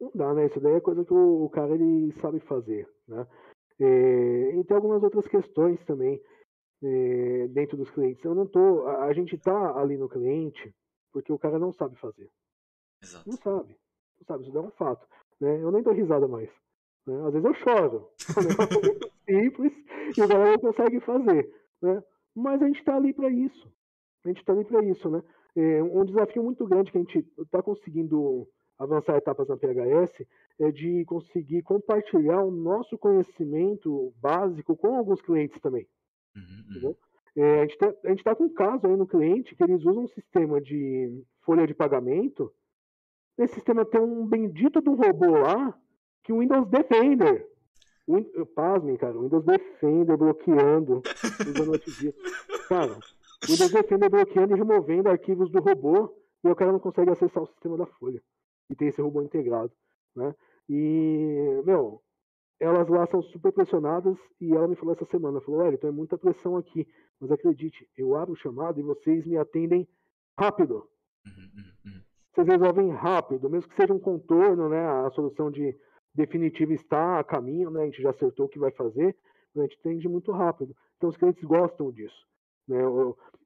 Não 0.00 0.10
dá, 0.14 0.32
né? 0.32 0.46
Isso 0.46 0.60
daí 0.60 0.74
é 0.74 0.80
coisa 0.80 1.04
que 1.04 1.12
o, 1.12 1.44
o 1.44 1.50
cara 1.50 1.74
ele 1.74 2.12
sabe 2.12 2.40
fazer, 2.40 2.88
né? 3.06 3.26
É, 3.80 4.56
e 4.56 4.64
tem 4.64 4.76
algumas 4.76 5.02
outras 5.02 5.26
questões 5.26 5.84
também 5.84 6.20
é, 6.82 7.48
dentro 7.48 7.76
dos 7.76 7.90
clientes. 7.90 8.24
Eu 8.24 8.34
não 8.34 8.46
tô, 8.46 8.86
a, 8.86 9.04
a 9.04 9.12
gente 9.12 9.36
tá 9.38 9.78
ali 9.78 9.96
no 9.96 10.08
cliente 10.08 10.74
porque 11.12 11.32
o 11.32 11.38
cara 11.38 11.58
não 11.58 11.72
sabe 11.72 11.96
fazer. 11.96 12.30
Exato. 13.02 13.28
Não 13.28 13.36
sabe, 13.36 13.76
não 14.18 14.26
sabe. 14.26 14.42
Isso 14.44 14.52
daí 14.52 14.62
é 14.62 14.66
um 14.66 14.70
fato, 14.70 15.06
né? 15.40 15.62
Eu 15.62 15.70
nem 15.70 15.82
dou 15.82 15.92
risada 15.92 16.26
mais. 16.28 16.50
Né? 17.08 17.26
Às 17.26 17.32
vezes 17.32 17.44
eu 17.44 17.54
choro. 17.54 18.08
É 19.28 19.34
um 19.34 19.42
simples 19.42 19.72
e 20.16 20.22
o 20.22 20.28
cara 20.28 20.52
não 20.52 20.58
consegue 20.58 21.00
fazer, 21.00 21.50
né? 21.80 22.02
Mas 22.34 22.62
a 22.62 22.66
gente 22.66 22.84
tá 22.84 22.96
ali 22.96 23.14
para 23.14 23.30
isso. 23.30 23.72
A 24.24 24.28
gente 24.28 24.44
tá 24.44 24.52
ali 24.52 24.64
para 24.64 24.84
isso, 24.84 25.08
né? 25.08 25.22
É 25.56 25.82
um 25.82 26.04
desafio 26.04 26.42
muito 26.42 26.66
grande 26.66 26.92
que 26.92 26.98
a 26.98 27.00
gente 27.00 27.26
está 27.38 27.62
conseguindo 27.62 28.46
avançar 28.78 29.16
etapas 29.16 29.48
na 29.48 29.56
PHS 29.56 30.24
é 30.60 30.70
de 30.70 31.04
conseguir 31.04 31.62
compartilhar 31.62 32.42
o 32.44 32.50
nosso 32.50 32.96
conhecimento 32.96 34.12
básico 34.20 34.76
com 34.76 34.94
alguns 34.94 35.20
clientes 35.20 35.58
também. 35.60 35.86
Uhum, 36.36 36.88
uhum. 36.88 36.94
É, 37.36 37.60
a 37.60 37.62
gente 37.62 37.78
tá, 37.78 37.94
está 38.04 38.34
com 38.36 38.44
um 38.44 38.54
caso 38.54 38.86
aí 38.86 38.96
no 38.96 39.06
cliente 39.06 39.56
que 39.56 39.62
eles 39.62 39.84
usam 39.84 40.04
um 40.04 40.08
sistema 40.08 40.60
de 40.60 41.24
folha 41.40 41.66
de 41.66 41.74
pagamento. 41.74 42.52
Esse 43.36 43.54
sistema 43.54 43.84
tem 43.84 44.00
um 44.00 44.26
bendito 44.26 44.80
de 44.80 44.88
um 44.88 44.94
robô 44.94 45.38
lá 45.38 45.76
que 46.22 46.32
o 46.32 46.40
Windows 46.40 46.68
Defender. 46.68 47.48
Win, 48.08 48.24
pasmem, 48.54 48.96
cara, 48.96 49.18
o 49.18 49.22
Windows 49.22 49.44
Defender 49.44 50.16
bloqueando 50.16 51.02
usando 51.46 51.74
antivírus. 51.74 52.16
Cara, 52.68 52.92
o 52.92 53.46
Windows 53.50 53.70
Defender 53.70 54.08
bloqueando 54.08 54.54
e 54.54 54.58
removendo 54.58 55.08
arquivos 55.08 55.50
do 55.50 55.60
robô 55.60 56.14
e 56.42 56.48
o 56.48 56.56
cara 56.56 56.72
não 56.72 56.78
consegue 56.78 57.10
acessar 57.10 57.42
o 57.42 57.46
sistema 57.46 57.76
da 57.76 57.86
folha. 57.86 58.22
E 58.70 58.74
tem 58.74 58.88
esse 58.88 59.00
robô 59.00 59.22
integrado, 59.22 59.72
né? 60.14 60.34
E, 60.68 61.62
meu, 61.64 62.02
elas 62.60 62.88
lá 62.88 63.06
são 63.06 63.22
super 63.22 63.52
pressionadas 63.52 64.18
e 64.40 64.52
ela 64.52 64.68
me 64.68 64.76
falou 64.76 64.94
essa 64.94 65.04
semana, 65.06 65.40
falou, 65.40 65.60
Wellington, 65.60 65.88
é 65.88 65.92
muita 65.92 66.18
pressão 66.18 66.56
aqui, 66.56 66.86
mas 67.20 67.30
acredite, 67.30 67.88
eu 67.96 68.16
abro 68.16 68.34
o 68.34 68.36
chamado 68.36 68.78
e 68.78 68.82
vocês 68.82 69.24
me 69.24 69.36
atendem 69.36 69.88
rápido. 70.38 70.88
Uhum, 71.26 71.32
uhum, 71.56 71.92
uhum. 71.92 72.02
Vocês 72.32 72.46
resolvem 72.46 72.90
rápido, 72.90 73.48
mesmo 73.48 73.68
que 73.68 73.76
seja 73.76 73.94
um 73.94 73.98
contorno, 73.98 74.68
né, 74.68 74.86
a 74.86 75.10
solução 75.10 75.50
de 75.50 75.76
definitiva 76.18 76.72
está 76.72 77.20
a 77.20 77.24
caminho, 77.24 77.70
né, 77.70 77.82
a 77.82 77.84
gente 77.86 78.02
já 78.02 78.10
acertou 78.10 78.46
o 78.46 78.48
que 78.48 78.58
vai 78.58 78.72
fazer, 78.72 79.16
a 79.56 79.60
gente 79.62 79.78
atende 79.80 80.08
muito 80.08 80.32
rápido. 80.32 80.76
Então 80.96 81.08
os 81.08 81.16
clientes 81.16 81.42
gostam 81.44 81.90
disso. 81.92 82.26
Né? 82.66 82.78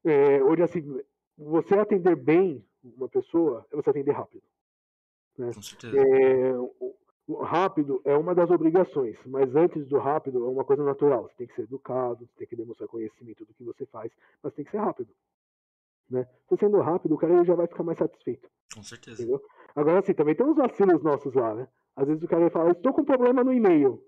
É, 0.05 0.43
hoje, 0.43 0.63
assim, 0.63 1.01
você 1.39 1.75
atender 1.75 2.17
bem 2.17 2.65
uma 2.83 3.09
pessoa 3.09 3.67
é 3.71 3.77
você 3.77 3.91
atender 3.91 4.13
rápido. 4.13 4.43
Né? 5.39 5.53
Com 5.55 5.63
certeza. 5.63 5.97
É, 5.97 6.53
rápido 7.45 8.01
é 8.05 8.17
uma 8.17 8.35
das 8.35 8.51
obrigações, 8.51 9.17
mas 9.27 9.55
antes 9.55 9.87
do 9.87 9.99
rápido 9.99 10.45
é 10.45 10.49
uma 10.49 10.65
coisa 10.65 10.83
natural. 10.83 11.25
Você 11.25 11.35
tem 11.37 11.47
que 11.47 11.55
ser 11.55 11.63
educado, 11.63 12.27
você 12.27 12.39
tem 12.39 12.49
que 12.49 12.57
demonstrar 12.57 12.89
conhecimento 12.89 13.45
do 13.45 13.55
que 13.55 13.65
você 13.65 13.87
faz, 13.87 14.11
mas 14.43 14.55
tem 14.55 14.65
que 14.65 14.71
ser 14.71 14.79
rápido. 14.79 15.11
Né? 16.11 16.27
Você 16.49 16.57
sendo 16.57 16.81
rápido, 16.81 17.15
o 17.15 17.19
cara 17.19 17.45
já 17.45 17.55
vai 17.55 17.67
ficar 17.67 17.85
mais 17.85 17.99
satisfeito. 17.99 18.49
Com 18.75 18.83
certeza. 18.83 19.23
Entendeu? 19.23 19.43
Agora, 19.75 20.01
assim, 20.01 20.15
também 20.15 20.35
tem 20.35 20.47
uns 20.47 20.57
vacilos 20.57 21.03
nossos 21.03 21.35
lá, 21.35 21.55
né? 21.55 21.69
Às 21.97 22.09
vezes 22.09 22.23
o 22.23 22.29
cara 22.29 22.43
vai 22.43 22.51
falar, 22.51 22.73
estou 22.73 22.93
com 22.93 23.05
problema 23.05 23.45
no 23.45 23.53
e-mail. 23.53 24.03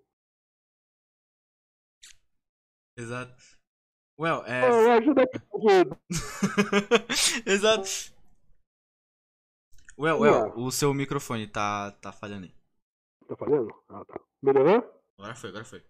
Exato. 2.96 3.34
Well, 4.18 4.44
é. 4.46 4.70
Oh, 4.70 4.90
ajuda 4.92 5.24
Exato. 7.46 8.14
Well, 9.98 10.20
well, 10.20 10.52
o 10.56 10.70
seu 10.70 10.94
microfone 10.94 11.46
tá, 11.46 11.92
tá 12.00 12.12
falhando 12.12 12.46
aí. 12.46 12.54
Tá 13.26 13.36
falhando? 13.36 13.74
Ah, 13.88 14.04
tá. 14.04 14.20
Melhorou? 14.42 14.84
Agora 15.18 15.34
foi, 15.34 15.50
agora 15.50 15.64
foi. 15.64 15.82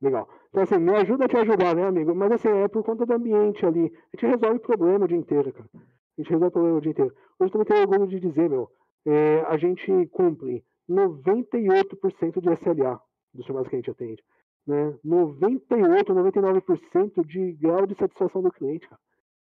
Legal. 0.00 0.28
Então, 0.48 0.62
assim, 0.62 0.78
me 0.78 0.96
ajuda 0.96 1.26
a 1.26 1.28
te 1.28 1.36
ajudar, 1.36 1.74
né, 1.74 1.86
amigo? 1.86 2.14
Mas, 2.14 2.32
assim, 2.32 2.48
é 2.48 2.68
por 2.68 2.82
conta 2.82 3.04
do 3.04 3.12
ambiente 3.12 3.64
ali. 3.64 3.86
A 3.86 4.16
gente 4.16 4.26
resolve 4.26 4.56
o 4.56 4.60
problema 4.60 5.04
o 5.04 5.08
dia 5.08 5.16
inteiro, 5.16 5.52
cara. 5.52 5.68
A 5.74 6.22
gente 6.22 6.30
resolve 6.30 6.48
o 6.48 6.52
problema 6.52 6.78
o 6.78 6.80
dia 6.80 6.90
inteiro. 6.90 7.14
Hoje 7.38 7.52
também 7.52 7.66
tenho 7.66 7.80
orgulho 7.80 8.06
de 8.06 8.20
dizer, 8.20 8.48
meu, 8.48 8.70
é, 9.06 9.40
a 9.42 9.56
gente 9.56 10.06
cumpre 10.08 10.64
98% 10.88 12.40
de 12.40 12.52
SLA 12.54 13.00
dos 13.32 13.46
chamados 13.46 13.68
que 13.68 13.76
a 13.76 13.78
gente 13.78 13.90
atende. 13.90 14.22
Né? 14.66 14.98
98, 15.02 16.12
99% 16.12 17.26
de 17.26 17.52
grau 17.52 17.86
de 17.86 17.94
satisfação 17.94 18.42
do 18.42 18.50
cliente, 18.50 18.88
cara. 18.88 19.00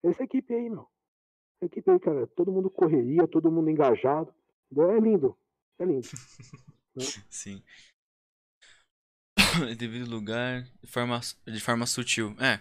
Essa 0.02 0.24
equipe 0.24 0.54
aí, 0.54 0.68
meu. 0.68 0.88
Essa 1.56 1.66
equipe 1.66 1.90
aí, 1.90 2.00
cara. 2.00 2.26
Todo 2.28 2.52
mundo 2.52 2.70
correria, 2.70 3.28
todo 3.28 3.50
mundo 3.50 3.70
engajado. 3.70 4.32
É 4.76 5.00
lindo. 5.00 5.36
É 5.78 5.84
lindo. 5.84 6.08
Né? 6.94 7.04
Sim. 7.30 7.62
Devido 9.78 10.10
lugar, 10.10 10.62
de 10.82 10.86
forma, 10.86 11.18
de 11.46 11.58
forma 11.58 11.86
sutil. 11.86 12.36
É. 12.38 12.60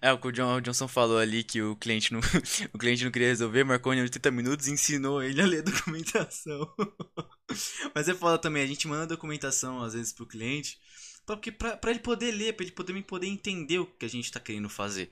É, 0.00 0.12
o 0.12 0.18
que 0.18 0.28
o, 0.28 0.32
John, 0.32 0.56
o 0.56 0.60
Johnson 0.60 0.88
falou 0.88 1.18
ali 1.18 1.42
que 1.42 1.62
o 1.62 1.76
cliente 1.76 2.12
não, 2.12 2.20
o 2.72 2.78
cliente 2.78 3.04
não 3.04 3.10
queria 3.10 3.28
resolver, 3.28 3.64
marcou 3.64 3.94
em 3.94 4.00
80 4.00 4.30
minutos 4.30 4.68
e 4.68 4.72
ensinou 4.72 5.22
ele 5.22 5.40
a 5.40 5.46
ler 5.46 5.62
documentação. 5.62 6.72
Mas 7.94 8.08
é 8.08 8.14
foda 8.14 8.38
também, 8.38 8.62
a 8.62 8.66
gente 8.66 8.86
manda 8.86 9.06
documentação 9.06 9.82
às 9.82 9.94
vezes 9.94 10.12
pro 10.12 10.26
cliente, 10.26 10.78
porque 11.26 11.50
pra, 11.50 11.76
pra 11.76 11.90
ele 11.90 12.00
poder 12.00 12.30
ler, 12.32 12.52
pra 12.54 12.64
ele 12.64 12.74
poder, 12.74 13.02
poder 13.04 13.26
entender 13.26 13.78
o 13.78 13.86
que 13.86 14.04
a 14.04 14.08
gente 14.08 14.30
tá 14.30 14.40
querendo 14.40 14.68
fazer. 14.68 15.10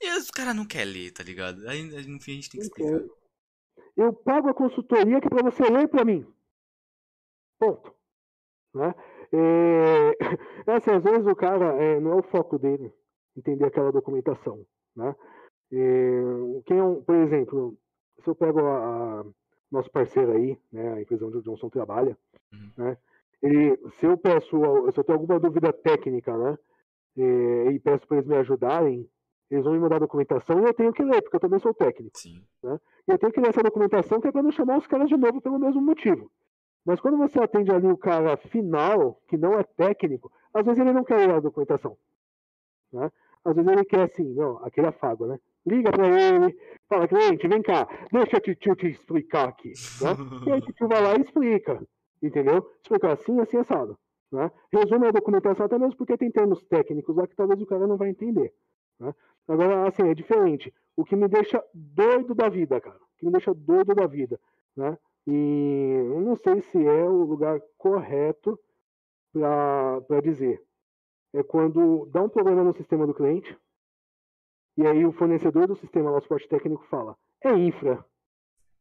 E 0.00 0.10
os 0.16 0.30
caras 0.30 0.56
não 0.56 0.64
querem 0.64 0.92
ler, 0.92 1.10
tá 1.10 1.22
ligado? 1.22 1.68
Aí 1.68 1.82
no 2.06 2.20
fim 2.20 2.32
a 2.32 2.34
gente 2.36 2.50
tem 2.50 2.60
que 2.60 2.66
explicar. 2.66 3.02
Eu 3.96 4.12
pago 4.12 4.48
a 4.48 4.54
consultoria 4.54 5.20
que 5.20 5.26
é 5.26 5.30
pra 5.30 5.42
você 5.42 5.62
ler 5.64 5.88
pra 5.88 6.04
mim. 6.04 6.26
Ponto. 7.58 7.94
Né? 8.72 8.94
É, 9.32 10.16
assim, 10.72 10.90
às 10.90 11.02
vezes 11.02 11.26
o 11.26 11.36
cara 11.36 11.74
é, 11.82 12.00
não 12.00 12.12
é 12.12 12.14
o 12.20 12.22
foco 12.22 12.58
dele 12.58 12.90
entender 13.36 13.64
aquela 13.64 13.92
documentação. 13.92 14.64
Né? 14.94 15.14
É, 15.72 16.22
quem 16.66 16.78
é 16.78 16.84
um, 16.84 17.02
por 17.02 17.14
exemplo, 17.14 17.76
se 18.22 18.28
eu 18.28 18.34
pego 18.34 18.60
a, 18.60 19.20
a 19.20 19.24
nosso 19.70 19.90
parceiro 19.90 20.32
aí, 20.32 20.58
né, 20.72 20.94
a 20.94 21.00
empresa 21.00 21.26
onde 21.26 21.38
o 21.38 21.42
Johnson 21.42 21.68
trabalha, 21.68 22.18
uhum. 22.52 22.70
né, 22.76 22.96
ele, 23.40 23.76
se 23.98 24.06
eu 24.06 24.18
peço, 24.18 24.58
se 24.92 24.98
eu 24.98 25.04
tenho 25.04 25.18
alguma 25.18 25.38
dúvida 25.38 25.72
técnica, 25.72 26.36
né, 26.36 26.58
é, 27.16 27.72
e 27.72 27.78
peço 27.78 28.06
para 28.06 28.18
eles 28.18 28.28
me 28.28 28.36
ajudarem, 28.36 29.08
eles 29.50 29.64
vão 29.64 29.72
me 29.72 29.80
mandar 29.80 29.96
a 29.96 30.00
documentação 30.00 30.60
e 30.60 30.64
eu 30.64 30.74
tenho 30.74 30.92
que 30.92 31.02
ler, 31.02 31.22
porque 31.22 31.36
eu 31.36 31.40
também 31.40 31.58
sou 31.58 31.74
técnico. 31.74 32.18
Sim. 32.18 32.44
Né? 32.62 32.78
E 33.08 33.12
eu 33.12 33.18
tenho 33.18 33.32
que 33.32 33.40
ler 33.40 33.48
essa 33.48 33.62
documentação 33.62 34.20
que 34.20 34.28
é 34.28 34.32
para 34.32 34.42
não 34.42 34.52
chamar 34.52 34.78
os 34.78 34.86
caras 34.86 35.08
de 35.08 35.16
novo 35.16 35.40
pelo 35.40 35.58
mesmo 35.58 35.80
motivo. 35.80 36.30
Mas 36.84 37.00
quando 37.00 37.18
você 37.18 37.38
atende 37.40 37.70
ali 37.70 37.88
o 37.88 37.96
cara 37.96 38.36
final, 38.36 39.20
que 39.28 39.36
não 39.36 39.58
é 39.58 39.64
técnico, 39.64 40.30
às 40.54 40.64
vezes 40.64 40.80
ele 40.80 40.92
não 40.92 41.04
quer 41.04 41.26
ler 41.26 41.34
a 41.34 41.40
documentação. 41.40 41.96
Né? 42.92 43.10
Às 43.44 43.54
vezes 43.54 43.70
ele 43.70 43.84
quer 43.84 44.02
assim, 44.02 44.34
não, 44.34 44.58
aquele 44.64 44.88
afago, 44.88 45.26
né? 45.26 45.38
Liga 45.66 45.90
para 45.90 46.08
ele, 46.08 46.56
fala, 46.88 47.08
cliente, 47.08 47.46
vem 47.46 47.62
cá, 47.62 47.86
deixa 48.10 48.36
o 48.36 48.54
tio 48.54 48.74
te 48.74 48.88
explicar 48.88 49.48
aqui. 49.48 49.72
Né? 50.00 50.46
E 50.46 50.52
aí 50.52 50.60
tio 50.60 50.88
vai 50.88 51.02
lá 51.02 51.14
e 51.16 51.20
explica, 51.20 51.82
entendeu? 52.22 52.66
Explica 52.82 53.12
assim, 53.12 53.38
assim, 53.40 53.58
assado. 53.58 53.98
Né? 54.32 54.50
Resume 54.72 55.08
a 55.08 55.10
documentação 55.10 55.66
até 55.66 55.78
mesmo 55.78 55.96
porque 55.96 56.16
tem 56.16 56.30
termos 56.30 56.62
técnicos 56.64 57.16
lá 57.16 57.26
que 57.26 57.34
talvez 57.34 57.60
o 57.60 57.66
cara 57.66 57.86
não 57.86 57.96
vai 57.96 58.08
entender. 58.10 58.52
Né? 58.98 59.14
Agora, 59.48 59.88
assim, 59.88 60.08
é 60.08 60.14
diferente. 60.14 60.72
O 60.96 61.04
que 61.04 61.16
me 61.16 61.26
deixa 61.28 61.62
doido 61.74 62.34
da 62.34 62.48
vida, 62.48 62.80
cara. 62.80 62.96
O 62.96 63.18
que 63.18 63.26
me 63.26 63.32
deixa 63.32 63.52
doido 63.54 63.94
da 63.94 64.06
vida, 64.06 64.38
né? 64.76 64.96
E 65.26 66.02
eu 66.06 66.20
não 66.20 66.36
sei 66.36 66.60
se 66.60 66.84
é 66.84 67.04
o 67.04 67.24
lugar 67.24 67.60
correto 67.76 68.58
para 69.32 70.20
dizer. 70.22 70.62
É 71.32 71.42
quando 71.42 72.06
dá 72.06 72.22
um 72.22 72.28
problema 72.28 72.64
no 72.64 72.74
sistema 72.74 73.06
do 73.06 73.14
cliente, 73.14 73.56
e 74.76 74.86
aí 74.86 75.04
o 75.04 75.12
fornecedor 75.12 75.66
do 75.66 75.76
sistema, 75.76 76.10
o 76.10 76.20
suporte 76.20 76.48
técnico, 76.48 76.84
fala: 76.88 77.16
é 77.44 77.52
infra. 77.52 78.04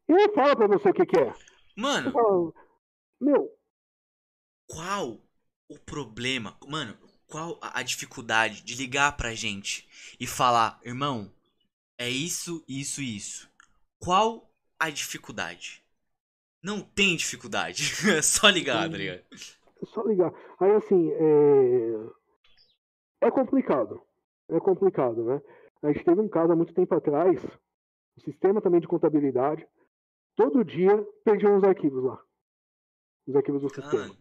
E 0.07 0.13
ele 0.13 0.34
fala 0.34 0.55
para 0.55 0.67
você 0.67 0.89
o 0.89 0.93
que, 0.93 1.05
que 1.05 1.19
é. 1.19 1.34
Mano. 1.76 2.11
Fala, 2.11 2.51
Meu. 3.19 3.49
Qual 4.67 5.19
o 5.67 5.80
problema? 5.80 6.57
Mano, 6.67 6.97
qual 7.27 7.59
a 7.61 7.84
dificuldade 7.84 8.63
de 8.63 8.76
ligar 8.76 9.15
pra 9.15 9.35
gente 9.35 9.88
e 10.19 10.26
falar, 10.26 10.80
irmão, 10.84 11.31
é 11.97 12.09
isso, 12.09 12.63
isso 12.67 13.01
e 13.01 13.17
isso? 13.17 13.49
Qual 13.99 14.49
a 14.80 14.89
dificuldade? 14.89 15.84
Não 16.63 16.81
tem 16.81 17.15
dificuldade. 17.15 17.84
É 18.17 18.21
só 18.21 18.49
ligar, 18.49 18.89
tá 18.89 18.97
ligado? 18.97 19.23
É 19.31 19.85
só 19.85 20.01
ligar. 20.03 20.34
Aí 20.59 20.71
assim, 20.71 21.11
é... 21.11 22.18
é 23.21 23.31
complicado. 23.31 24.01
É 24.49 24.59
complicado, 24.59 25.23
né? 25.23 25.41
A 25.81 25.91
gente 25.91 26.03
teve 26.03 26.19
um 26.19 26.27
caso 26.27 26.51
há 26.51 26.55
muito 26.55 26.73
tempo 26.73 26.93
atrás, 26.95 27.43
o 28.17 28.21
sistema 28.21 28.61
também 28.61 28.81
de 28.81 28.87
contabilidade, 28.87 29.65
todo 30.35 30.65
dia 30.65 31.05
perdiam 31.23 31.57
os 31.57 31.63
arquivos 31.63 32.03
lá. 32.03 32.21
Os 33.27 33.35
arquivos 33.35 33.61
do 33.61 33.69
Caramba. 33.69 33.91
sistema. 33.91 34.17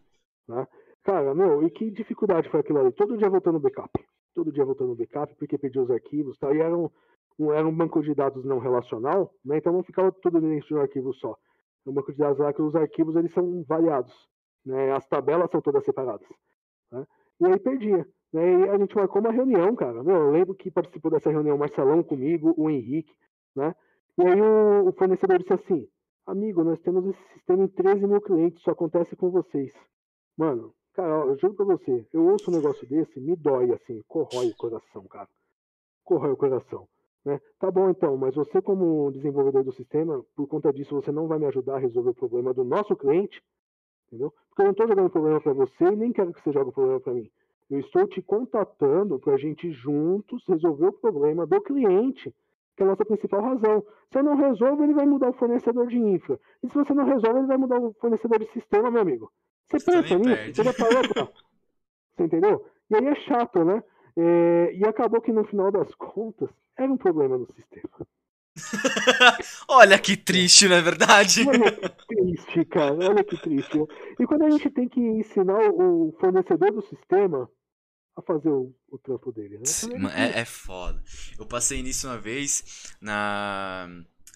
Né? 0.47 0.67
Cara, 1.03 1.33
meu, 1.33 1.63
e 1.63 1.69
que 1.69 1.89
dificuldade 1.89 2.49
foi 2.49 2.59
aquilo 2.59 2.79
ali? 2.79 2.91
Todo 2.91 3.17
dia 3.17 3.29
voltando 3.29 3.59
backup. 3.59 3.91
Todo 4.35 4.51
dia 4.51 4.63
voltando 4.63 4.95
backup, 4.95 5.35
porque 5.35 5.57
perdia 5.57 5.81
os 5.81 5.91
arquivos 5.91 6.37
tá? 6.37 6.53
e 6.53 6.59
era 6.59 6.77
um, 6.77 6.89
um, 7.37 7.51
era 7.51 7.67
um 7.67 7.75
banco 7.75 8.01
de 8.01 8.13
dados 8.13 8.45
não 8.45 8.59
relacional, 8.59 9.33
né? 9.43 9.57
Então 9.57 9.73
não 9.73 9.83
ficava 9.83 10.11
tudo 10.11 10.39
dentro 10.39 10.67
de 10.67 10.75
um 10.75 10.81
arquivo 10.81 11.13
só 11.15 11.37
no 11.85 11.93
banco 11.93 12.11
de 12.11 12.17
dados 12.17 12.39
lá 12.39 12.53
que 12.53 12.61
os 12.61 12.75
arquivos 12.75 13.15
eles 13.15 13.33
são 13.33 13.63
variados, 13.63 14.13
né? 14.65 14.91
As 14.91 15.05
tabelas 15.07 15.49
são 15.51 15.61
todas 15.61 15.83
separadas. 15.83 16.27
Né? 16.91 17.05
E 17.41 17.45
aí 17.45 17.59
perdia. 17.59 18.07
Né? 18.31 18.61
E 18.61 18.69
a 18.69 18.77
gente 18.77 18.95
marcou 18.95 19.21
uma 19.21 19.31
reunião, 19.31 19.75
cara. 19.75 20.03
Meu, 20.03 20.15
eu 20.15 20.31
lembro 20.31 20.55
que 20.55 20.71
participou 20.71 21.11
dessa 21.11 21.31
reunião 21.31 21.55
o 21.55 21.59
Marcelão 21.59 22.03
comigo, 22.03 22.53
o 22.57 22.69
Henrique, 22.69 23.13
né? 23.55 23.75
E 24.17 24.27
aí 24.27 24.41
o, 24.41 24.89
o 24.89 24.91
fornecedor 24.93 25.39
disse 25.39 25.53
assim, 25.53 25.87
amigo, 26.25 26.63
nós 26.63 26.79
temos 26.81 27.05
esse 27.05 27.33
sistema 27.33 27.63
em 27.63 27.67
13 27.67 28.05
mil 28.05 28.21
clientes, 28.21 28.59
isso 28.59 28.69
acontece 28.69 29.15
com 29.15 29.29
vocês. 29.29 29.73
Mano, 30.37 30.73
cara, 30.93 31.25
eu 31.25 31.37
juro 31.37 31.53
pra 31.53 31.65
você, 31.65 32.05
eu 32.13 32.25
ouço 32.25 32.51
um 32.51 32.53
negócio 32.53 32.87
desse, 32.87 33.19
me 33.19 33.35
dói, 33.35 33.71
assim, 33.71 34.01
corrói 34.07 34.49
o 34.49 34.55
coração, 34.55 35.03
cara. 35.07 35.29
Corrói 36.03 36.31
o 36.31 36.37
coração. 36.37 36.87
Né? 37.25 37.39
Tá 37.59 37.69
bom 37.69 37.89
então, 37.89 38.15
mas 38.17 38.35
você 38.35 38.61
como 38.61 39.11
desenvolvedor 39.11 39.63
do 39.63 39.73
sistema, 39.73 40.23
por 40.35 40.47
conta 40.47 40.71
disso 40.71 40.95
você 40.95 41.11
não 41.11 41.27
vai 41.27 41.37
me 41.37 41.45
ajudar 41.47 41.75
a 41.75 41.79
resolver 41.79 42.11
o 42.11 42.15
problema 42.15 42.53
do 42.53 42.63
nosso 42.63 42.95
cliente, 42.95 43.43
entendeu? 44.07 44.33
Porque 44.49 44.61
eu 44.61 44.65
não 44.65 44.71
estou 44.71 44.87
jogando 44.87 45.09
problema 45.09 45.41
para 45.41 45.53
você 45.53 45.85
e 45.85 45.95
nem 45.95 46.13
quero 46.13 46.33
que 46.33 46.41
você 46.41 46.51
jogue 46.51 46.69
o 46.69 46.73
problema 46.73 46.99
para 46.99 47.13
mim. 47.13 47.29
Eu 47.69 47.79
estou 47.79 48.07
te 48.07 48.21
contatando 48.21 49.19
para 49.19 49.33
a 49.33 49.37
gente 49.37 49.71
juntos 49.71 50.43
resolver 50.47 50.87
o 50.87 50.93
problema 50.93 51.45
do 51.45 51.61
cliente, 51.61 52.33
que 52.75 52.81
é 52.81 52.85
a 52.85 52.89
nossa 52.89 53.05
principal 53.05 53.41
razão. 53.41 53.85
Se 54.11 54.17
eu 54.17 54.23
não 54.23 54.35
resolvo, 54.35 54.83
ele 54.83 54.93
vai 54.93 55.05
mudar 55.05 55.29
o 55.29 55.33
fornecedor 55.33 55.87
de 55.87 55.97
infra. 55.97 56.39
E 56.63 56.67
se 56.67 56.73
você 56.73 56.93
não 56.93 57.05
resolve, 57.05 57.39
ele 57.39 57.47
vai 57.47 57.57
mudar 57.57 57.79
o 57.79 57.93
fornecedor 58.01 58.39
de 58.39 58.51
sistema, 58.51 58.89
meu 58.89 59.01
amigo. 59.01 59.31
Você, 59.69 59.79
você 59.79 59.91
pensa 60.01 60.17
nisso? 60.17 60.63
Você 60.63 60.73
falar, 60.73 61.03
Você 62.15 62.23
entendeu? 62.23 62.65
E 62.89 62.95
aí 62.95 63.05
é 63.05 63.15
chato, 63.15 63.63
né? 63.63 63.83
É, 64.17 64.73
e 64.73 64.83
acabou 64.85 65.21
que 65.21 65.31
no 65.31 65.43
final 65.43 65.71
das 65.71 65.93
contas 65.93 66.49
era 66.75 66.91
um 66.91 66.97
problema 66.97 67.37
no 67.37 67.45
sistema. 67.45 68.07
Olha 69.69 69.99
que 69.99 70.17
triste, 70.17 70.67
não 70.67 70.75
é 70.75 70.81
verdade? 70.81 71.47
Olha 71.47 71.71
que 71.71 72.07
triste, 72.07 72.65
cara. 72.65 72.95
Olha 72.95 73.23
que 73.23 73.37
triste. 73.37 73.77
E 74.19 74.25
quando 74.25 74.43
a 74.43 74.49
gente 74.49 74.69
tem 74.71 74.89
que 74.89 74.99
ensinar 74.99 75.69
o 75.71 76.13
fornecedor 76.19 76.71
do 76.71 76.81
sistema 76.81 77.49
a 78.19 78.21
fazer 78.21 78.49
o, 78.49 78.75
o 78.89 78.97
trampo 78.97 79.31
dele, 79.31 79.57
né? 79.57 79.63
É, 80.15 80.41
é 80.41 80.45
foda. 80.45 81.03
Eu 81.37 81.45
passei 81.45 81.81
nisso 81.81 82.07
uma 82.07 82.17
vez 82.17 82.93
na 83.01 83.87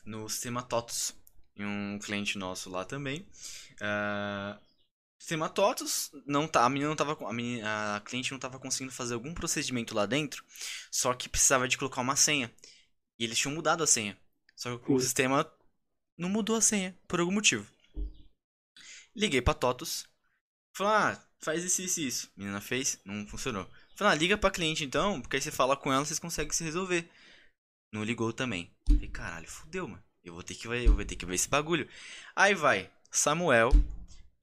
no 0.06 0.28
sistema 0.28 0.62
TOTOS, 0.62 1.16
em 1.56 1.66
um 1.66 2.00
cliente 2.00 2.38
nosso 2.38 2.70
lá 2.70 2.84
também. 2.84 3.28
Uh, 3.76 4.60
sistema 5.18 5.50
TOTOS, 5.50 6.12
não 6.26 6.48
tá, 6.48 6.66
a 6.66 6.70
menina 6.70 6.90
não 6.90 6.96
tava, 6.96 7.18
a, 7.26 7.34
menina, 7.34 7.96
a 7.96 8.02
cliente 8.02 8.32
não 8.32 8.38
estava 8.38 8.60
conseguindo 8.60 8.92
fazer 8.92 9.14
algum 9.14 9.34
procedimento 9.34 9.96
lá 9.96 10.06
dentro, 10.06 10.44
só 10.92 11.14
que 11.14 11.30
precisava 11.30 11.68
de 11.68 11.78
colocar 11.78 12.02
uma 12.02 12.16
senha. 12.16 12.54
E 13.18 13.24
eles 13.24 13.38
tinham 13.38 13.56
mudado 13.56 13.84
a 13.84 13.88
senha. 13.88 14.18
Só 14.56 14.78
que 14.78 14.92
o 14.92 15.00
sistema 15.00 15.50
não 16.18 16.30
mudou 16.30 16.56
a 16.56 16.62
senha, 16.62 16.98
por 17.08 17.20
algum 17.20 17.32
motivo. 17.32 17.66
Liguei 19.16 19.42
pra 19.42 19.54
TOTOS. 19.54 20.08
Falei, 20.76 20.94
ah, 20.94 21.26
faz 21.40 21.64
isso, 21.64 21.82
isso, 21.82 22.02
isso. 22.02 22.32
Menina 22.36 22.60
fez, 22.60 23.00
não 23.06 23.28
funcionou. 23.28 23.70
Falei, 23.96 24.14
ah, 24.14 24.16
liga 24.16 24.38
pra 24.38 24.52
cliente 24.52 24.84
então, 24.84 25.22
porque 25.22 25.36
aí 25.36 25.42
você 25.42 25.52
fala 25.52 25.78
com 25.78 25.94
ela, 25.94 26.04
vocês 26.04 26.20
conseguem 26.20 26.52
se 26.52 26.64
resolver. 26.64 27.10
Não 27.94 28.04
ligou 28.04 28.34
também. 28.34 28.72
Falei, 28.88 29.08
caralho, 29.08 29.48
fudeu, 29.48 29.88
mano. 29.88 30.04
Eu 30.24 30.34
vou 30.34 30.44
ter 30.44 30.56
que 30.56 30.68
ver, 30.68 30.86
eu 30.86 30.96
vou 30.96 31.06
ter 31.06 31.16
que 31.16 31.26
ver 31.26 31.36
esse 31.36 31.50
bagulho. 31.50 31.88
Aí 32.36 32.56
vai, 32.56 32.90
Samuel, 33.12 33.72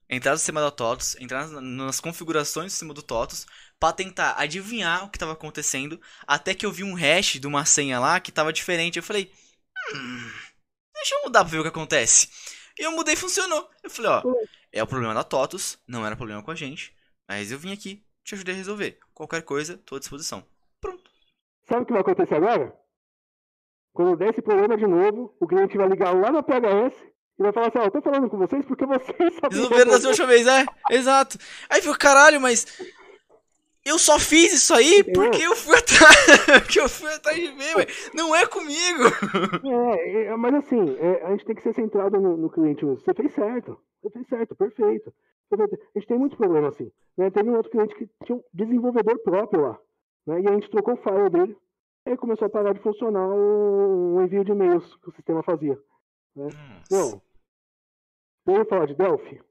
entrar 0.09 0.31
no 0.31 0.37
sistema 0.37 0.61
da 0.61 0.69
TOTOS, 0.69 1.15
entrar 1.19 1.47
nas 1.47 1.99
configurações 1.99 2.67
do 2.67 2.71
sistema 2.71 2.93
do 2.93 3.01
TOTOS, 3.01 3.47
para 3.79 3.93
tentar 3.93 4.35
adivinhar 4.37 5.03
o 5.03 5.09
que 5.09 5.17
estava 5.17 5.33
acontecendo, 5.33 5.99
até 6.27 6.53
que 6.53 6.65
eu 6.65 6.71
vi 6.71 6.83
um 6.83 6.93
hash 6.93 7.39
de 7.39 7.47
uma 7.47 7.65
senha 7.65 7.99
lá 7.99 8.19
que 8.19 8.29
estava 8.29 8.53
diferente. 8.53 8.97
Eu 8.97 9.03
falei, 9.03 9.31
hum, 9.93 10.31
deixa 10.93 11.15
eu 11.15 11.23
mudar 11.23 11.43
pra 11.43 11.51
ver 11.51 11.59
o 11.59 11.63
que 11.63 11.69
acontece. 11.69 12.29
E 12.79 12.83
eu 12.83 12.91
mudei 12.91 13.13
e 13.13 13.17
funcionou. 13.17 13.69
Eu 13.83 13.89
falei, 13.89 14.11
ó, 14.11 14.23
é 14.71 14.81
o 14.81 14.87
problema 14.87 15.13
da 15.13 15.23
TOTOS, 15.23 15.77
não 15.87 16.05
era 16.05 16.15
problema 16.15 16.43
com 16.43 16.51
a 16.51 16.55
gente, 16.55 16.95
mas 17.27 17.51
eu 17.51 17.59
vim 17.59 17.73
aqui, 17.73 18.03
te 18.23 18.35
ajudei 18.35 18.53
a 18.53 18.57
resolver. 18.57 18.99
Qualquer 19.13 19.41
coisa, 19.43 19.77
tô 19.85 19.95
à 19.95 19.99
disposição. 19.99 20.43
Pronto. 20.79 21.09
Sabe 21.67 21.83
o 21.83 21.85
que 21.85 21.93
vai 21.93 22.01
acontecer 22.01 22.35
agora? 22.35 22.75
Quando 23.93 24.15
der 24.15 24.29
esse 24.29 24.41
problema 24.41 24.77
de 24.77 24.87
novo, 24.87 25.35
o 25.39 25.47
cliente 25.47 25.77
vai 25.77 25.87
ligar 25.87 26.13
lá 26.15 26.31
na 26.31 26.41
PHS 26.41 26.95
e 27.39 27.43
vai 27.43 27.51
falar 27.51 27.67
assim, 27.67 27.79
ó, 27.79 27.81
oh, 27.81 27.85
eu 27.85 27.91
tô 27.91 28.01
falando 28.01 28.29
com 28.29 28.37
vocês 28.37 28.65
porque 28.65 28.85
vocês 28.85 29.33
sabem. 29.35 29.59
Resolveram 29.59 29.99
da 29.99 30.07
última 30.07 30.27
vez, 30.27 30.47
é? 30.47 30.65
Exato. 30.89 31.37
Aí 31.69 31.81
fica, 31.81 31.97
caralho, 31.97 32.39
mas 32.39 32.65
eu 33.83 33.97
só 33.97 34.19
fiz 34.19 34.53
isso 34.53 34.73
aí 34.73 35.03
porque 35.03 35.41
eu 35.41 35.55
fui 35.55 35.75
atrás. 35.77 36.61
porque 36.61 36.79
eu 36.79 36.87
fui 36.87 37.11
atrás 37.11 37.37
de 37.37 37.47
ver, 37.51 37.75
velho. 37.75 37.89
Não 38.13 38.35
é 38.35 38.45
comigo. 38.45 39.03
É, 39.65 40.25
é 40.25 40.35
mas 40.35 40.53
assim, 40.55 40.97
é, 40.99 41.23
a 41.25 41.31
gente 41.31 41.45
tem 41.45 41.55
que 41.55 41.63
ser 41.63 41.73
centrado 41.73 42.19
no, 42.19 42.37
no, 42.37 42.49
cliente 42.49 42.85
mesmo. 42.85 42.99
Você 42.99 43.13
fez 43.13 43.33
certo. 43.33 43.79
Você 44.01 44.09
fez 44.11 44.27
certo, 44.27 44.55
perfeito. 44.55 45.13
A 45.51 45.99
gente 45.99 46.07
tem 46.07 46.17
muitos 46.17 46.37
problemas 46.37 46.75
assim. 46.75 46.91
Né? 47.17 47.29
Teve 47.31 47.49
um 47.49 47.55
outro 47.55 47.71
cliente 47.71 47.95
que 47.95 48.09
tinha 48.23 48.37
um 48.37 48.43
desenvolvedor 48.53 49.17
próprio 49.19 49.61
lá. 49.61 49.79
Né? 50.27 50.41
E 50.41 50.47
a 50.47 50.53
gente 50.53 50.69
trocou 50.69 50.93
o 50.93 50.97
file 50.97 51.29
dele. 51.29 51.57
E 52.05 52.11
aí 52.11 52.17
começou 52.17 52.45
a 52.45 52.49
parar 52.49 52.73
de 52.73 52.81
funcionar 52.81 53.27
o, 53.27 54.15
o 54.15 54.21
envio 54.21 54.43
de 54.43 54.51
e-mails 54.51 54.95
que 54.97 55.09
o 55.09 55.13
sistema 55.13 55.43
fazia. 55.43 55.77
Né? 56.35 56.47
Então, 56.85 57.21
vamos 58.45 58.69
falar 58.69 58.85
de 58.85 58.95
Delphi? 58.95 59.41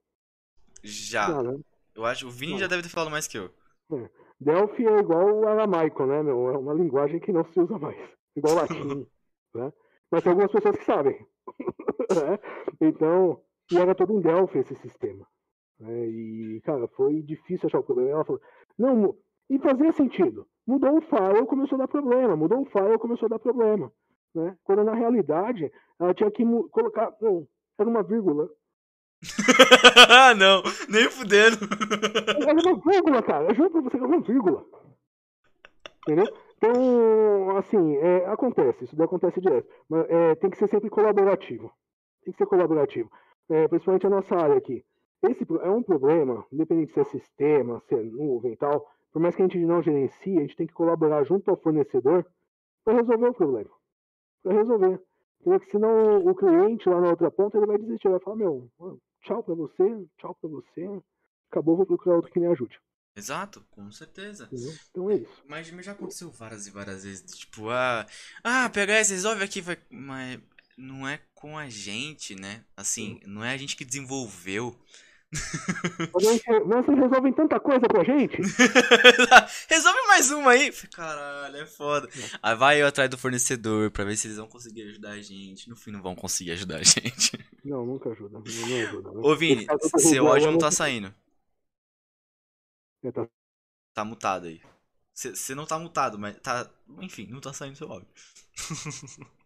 Já. 0.83 1.27
já 1.27 1.43
né? 1.43 1.59
Eu 1.95 2.05
acho 2.05 2.27
o 2.27 2.31
Vini 2.31 2.59
já 2.59 2.67
deve 2.67 2.83
ter 2.83 2.89
falado 2.89 3.11
mais 3.11 3.27
que 3.27 3.39
eu. 3.39 3.51
É. 3.93 4.20
Delphi 4.41 4.87
é 4.87 4.99
igual 4.99 5.41
o 5.41 5.47
aramaico, 5.47 6.07
né, 6.07 6.23
meu? 6.23 6.49
É 6.49 6.59
uma 6.59 6.73
linguagem 6.73 7.21
que 7.21 7.33
não 7.33 7.45
se 7.45 7.61
usa 7.61 7.79
mais. 7.79 7.97
Igual 8.35 8.55
latim, 8.55 9.07
né? 9.55 9.73
Mas 10.11 10.23
tem 10.23 10.31
algumas 10.31 10.51
pessoas 10.51 10.77
que 10.77 10.85
sabem. 10.85 11.15
né? 12.11 12.39
Então, 12.81 13.41
e 13.71 13.77
era 13.77 13.95
todo 13.95 14.13
em 14.13 14.21
Delphi 14.21 14.59
esse 14.59 14.75
sistema. 14.77 15.27
Né? 15.79 16.07
E, 16.07 16.61
cara, 16.65 16.89
foi 16.89 17.23
difícil 17.23 17.67
achar 17.67 17.81
o 17.81 17.85
problema. 17.85 18.11
Ela 18.11 18.25
falou, 18.25 18.41
não, 18.79 19.17
e 19.49 19.59
fazia 19.59 19.93
sentido. 19.93 20.47
Mudou 20.67 20.99
o 20.99 21.01
file, 21.03 21.47
começou 21.47 21.77
a 21.77 21.81
dar 21.81 21.89
problema. 21.89 22.37
Mudou 22.37 22.63
o 22.63 22.67
file, 22.67 22.99
começou 22.99 23.27
a 23.27 23.31
dar 23.31 23.39
problema. 23.39 23.93
Né? 24.35 24.57
Quando 24.65 24.85
na 24.85 24.95
realidade, 24.95 25.71
ela 25.99 26.15
tinha 26.15 26.31
que 26.31 26.45
colocar, 26.71 27.15
não, 27.21 27.47
era 27.79 27.89
uma 27.89 28.03
vírgula 28.03 28.49
não, 30.39 30.63
nem 30.89 31.11
fudendo. 31.11 31.59
É 32.47 32.53
uma 32.53 32.81
vírgula, 32.81 33.23
cara. 33.23 33.49
Eu 33.49 33.55
juro 33.55 33.71
pra 33.71 33.81
você 33.83 33.99
que 33.99 34.05
é 34.05 34.07
uma 34.07 34.21
vírgula. 34.21 34.65
Entendeu? 36.03 36.27
Então, 36.57 37.57
assim, 37.57 37.97
é, 37.97 38.27
acontece, 38.27 38.85
isso 38.85 38.97
daí 38.97 39.05
acontece 39.05 39.41
direto. 39.41 39.69
Mas 39.89 40.07
é, 40.09 40.35
tem 40.37 40.51
que 40.51 40.59
ser 40.59 40.69
sempre 40.69 40.91
colaborativo. 40.91 41.73
Tem 42.25 42.33
que 42.33 42.39
ser 42.39 42.47
colaborativo. 42.47 43.11
É, 43.49 43.69
principalmente 43.69 44.07
a 44.07 44.11
nossa 44.11 44.37
área 44.37 44.57
aqui. 44.57 44.85
Esse 45.23 45.47
é 45.63 45.71
um 45.71 45.83
problema, 45.83 46.47
independente 46.51 46.93
se 46.93 47.01
é 47.01 47.05
sistema, 47.05 47.81
se 47.81 47.95
é 47.95 48.03
nuvem 48.03 48.53
e 48.53 48.57
tal. 48.57 48.87
Por 49.13 49.21
mais 49.21 49.35
que 49.35 49.43
a 49.43 49.45
gente 49.47 49.59
não 49.59 49.83
gerencie, 49.83 50.39
a 50.39 50.41
gente 50.41 50.57
tem 50.57 50.67
que 50.67 50.73
colaborar 50.73 51.25
junto 51.25 51.51
ao 51.51 51.57
fornecedor 51.57 52.25
para 52.85 52.95
resolver 52.95 53.29
o 53.29 53.35
problema. 53.35 53.71
Para 54.43 54.55
resolver. 54.55 55.01
Porque 55.43 55.71
senão 55.71 56.25
o 56.27 56.35
cliente 56.35 56.89
lá 56.89 57.01
na 57.01 57.11
outra 57.11 57.31
ponta 57.31 57.59
ele 57.59 57.67
vai 57.67 57.79
desistir, 57.79 58.09
vai 58.09 58.21
falar, 58.21 58.37
meu, 58.37 58.69
tchau 59.23 59.43
pra 59.43 59.55
você, 59.55 60.07
tchau 60.19 60.35
pra 60.41 60.51
você, 60.51 61.03
acabou, 61.51 61.77
vou 61.77 61.87
procurar 61.87 62.17
outro 62.17 62.31
que 62.31 62.41
me 62.41 62.47
ajude. 62.47 62.79
Exato, 63.17 63.65
com 63.71 63.91
certeza. 63.91 64.49
Então 64.91 65.11
é 65.11 65.17
isso. 65.17 65.45
Mas 65.47 65.67
já 65.67 65.93
aconteceu 65.93 66.31
várias 66.31 66.67
e 66.67 66.71
várias 66.71 67.05
vezes, 67.05 67.39
tipo, 67.39 67.69
ah, 67.69 68.07
ah, 68.43 68.71
PHS, 68.71 69.11
resolve 69.11 69.45
aqui, 69.45 69.61
vai... 69.61 69.77
mas 69.91 70.41
não 70.77 71.07
é 71.07 71.21
com 71.35 71.59
a 71.59 71.69
gente, 71.69 72.35
né? 72.35 72.65
Assim, 72.77 73.21
não 73.27 73.45
é 73.45 73.53
a 73.53 73.57
gente 73.57 73.77
que 73.77 73.85
desenvolveu. 73.85 74.79
Vocês 76.13 76.99
resolvem 76.99 77.33
tanta 77.33 77.61
coisa 77.61 77.87
pra 77.87 78.03
gente? 78.03 78.37
Resolve 79.71 80.07
mais 80.09 80.31
uma 80.33 80.51
aí. 80.51 80.73
Caralho, 80.93 81.57
é 81.57 81.67
foda. 81.67 82.09
Aí 82.43 82.57
vai 82.57 82.83
eu 82.83 82.87
atrás 82.87 83.09
do 83.09 83.17
fornecedor 83.17 83.93
pra 83.93 84.05
ver 84.05 84.17
se 84.17 84.27
eles 84.27 84.39
vão 84.39 84.49
conseguir 84.49 84.83
ajudar 84.83 85.11
a 85.11 85.23
gente. 85.23 85.69
No 85.69 85.77
fim, 85.77 85.93
não 85.93 86.03
vão 86.03 86.17
conseguir 86.17 86.51
ajudar 86.53 86.79
a 86.79 86.83
gente. 86.83 87.39
Não, 87.65 87.87
nunca 87.87 88.11
ajuda. 88.11 88.41
Não 88.41 88.45
ajuda 88.83 89.13
né? 89.13 89.21
Ô, 89.23 89.37
Vini, 89.37 89.67
seu 89.99 90.27
áudio 90.27 90.51
não 90.51 90.59
tá 90.59 90.73
saindo. 90.73 91.15
Tá... 93.13 93.29
tá 93.95 94.05
mutado 94.05 94.47
aí. 94.47 94.61
Você 95.15 95.55
não 95.55 95.67
tá 95.67 95.79
mutado, 95.79 96.19
mas 96.19 96.37
tá. 96.41 96.69
Enfim, 97.01 97.29
não 97.31 97.41
tá 97.41 97.53
saindo 97.53 97.77
seu 97.77 97.91
áudio. 97.93 98.09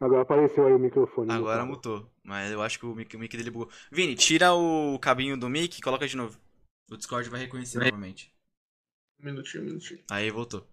Agora 0.00 0.22
apareceu 0.22 0.66
aí 0.66 0.72
o 0.72 0.80
microfone. 0.80 1.30
Agora 1.30 1.64
mutou. 1.64 2.11
Mas 2.24 2.52
eu 2.52 2.62
acho 2.62 2.78
que 2.78 2.86
o 2.86 2.94
mic, 2.94 3.14
o 3.16 3.18
mic 3.18 3.36
dele 3.36 3.50
bugou. 3.50 3.70
Vini, 3.90 4.14
tira 4.14 4.54
o 4.54 4.98
cabinho 4.98 5.36
do 5.36 5.48
mic 5.48 5.78
e 5.78 5.82
coloca 5.82 6.06
de 6.06 6.16
novo. 6.16 6.38
O 6.90 6.96
Discord 6.96 7.28
vai 7.28 7.40
reconhecer 7.40 7.78
novamente. 7.78 8.32
Um 9.20 9.24
minutinho, 9.26 9.62
um 9.62 9.66
minutinho. 9.66 10.00
Aí 10.10 10.30
voltou. 10.30 10.66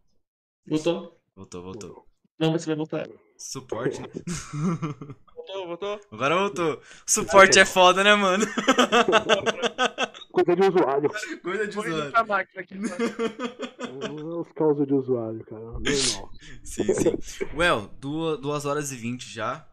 Voltou? 0.67 1.19
Voltou, 1.35 1.63
voltou. 1.63 2.07
Vamos 2.38 2.53
ver 2.53 2.59
se 2.59 2.67
vai 2.67 2.76
voltar. 2.76 3.09
Suporte. 3.38 4.01
voltou, 5.34 5.67
voltou? 5.67 5.99
Agora 6.11 6.35
voltou. 6.35 6.81
Suporte 7.05 7.59
é 7.59 7.65
foda, 7.65 8.03
né, 8.03 8.13
mano? 8.15 8.45
Coisa 10.31 10.55
de 10.55 10.61
usuário. 10.67 11.09
Coisa 11.41 11.67
de 11.67 11.80
usuário. 11.80 12.47
Aqui, 12.55 12.76
Os 14.39 14.51
causos 14.53 14.88
de 14.88 14.93
usuário, 14.93 15.43
cara. 15.45 15.61
Normal. 15.61 16.31
sim, 16.63 16.93
sim. 16.93 17.45
Well, 17.55 17.89
duas, 17.99 18.39
duas 18.39 18.65
horas 18.65 18.91
e 18.91 18.95
vinte 18.95 19.27
já. 19.27 19.67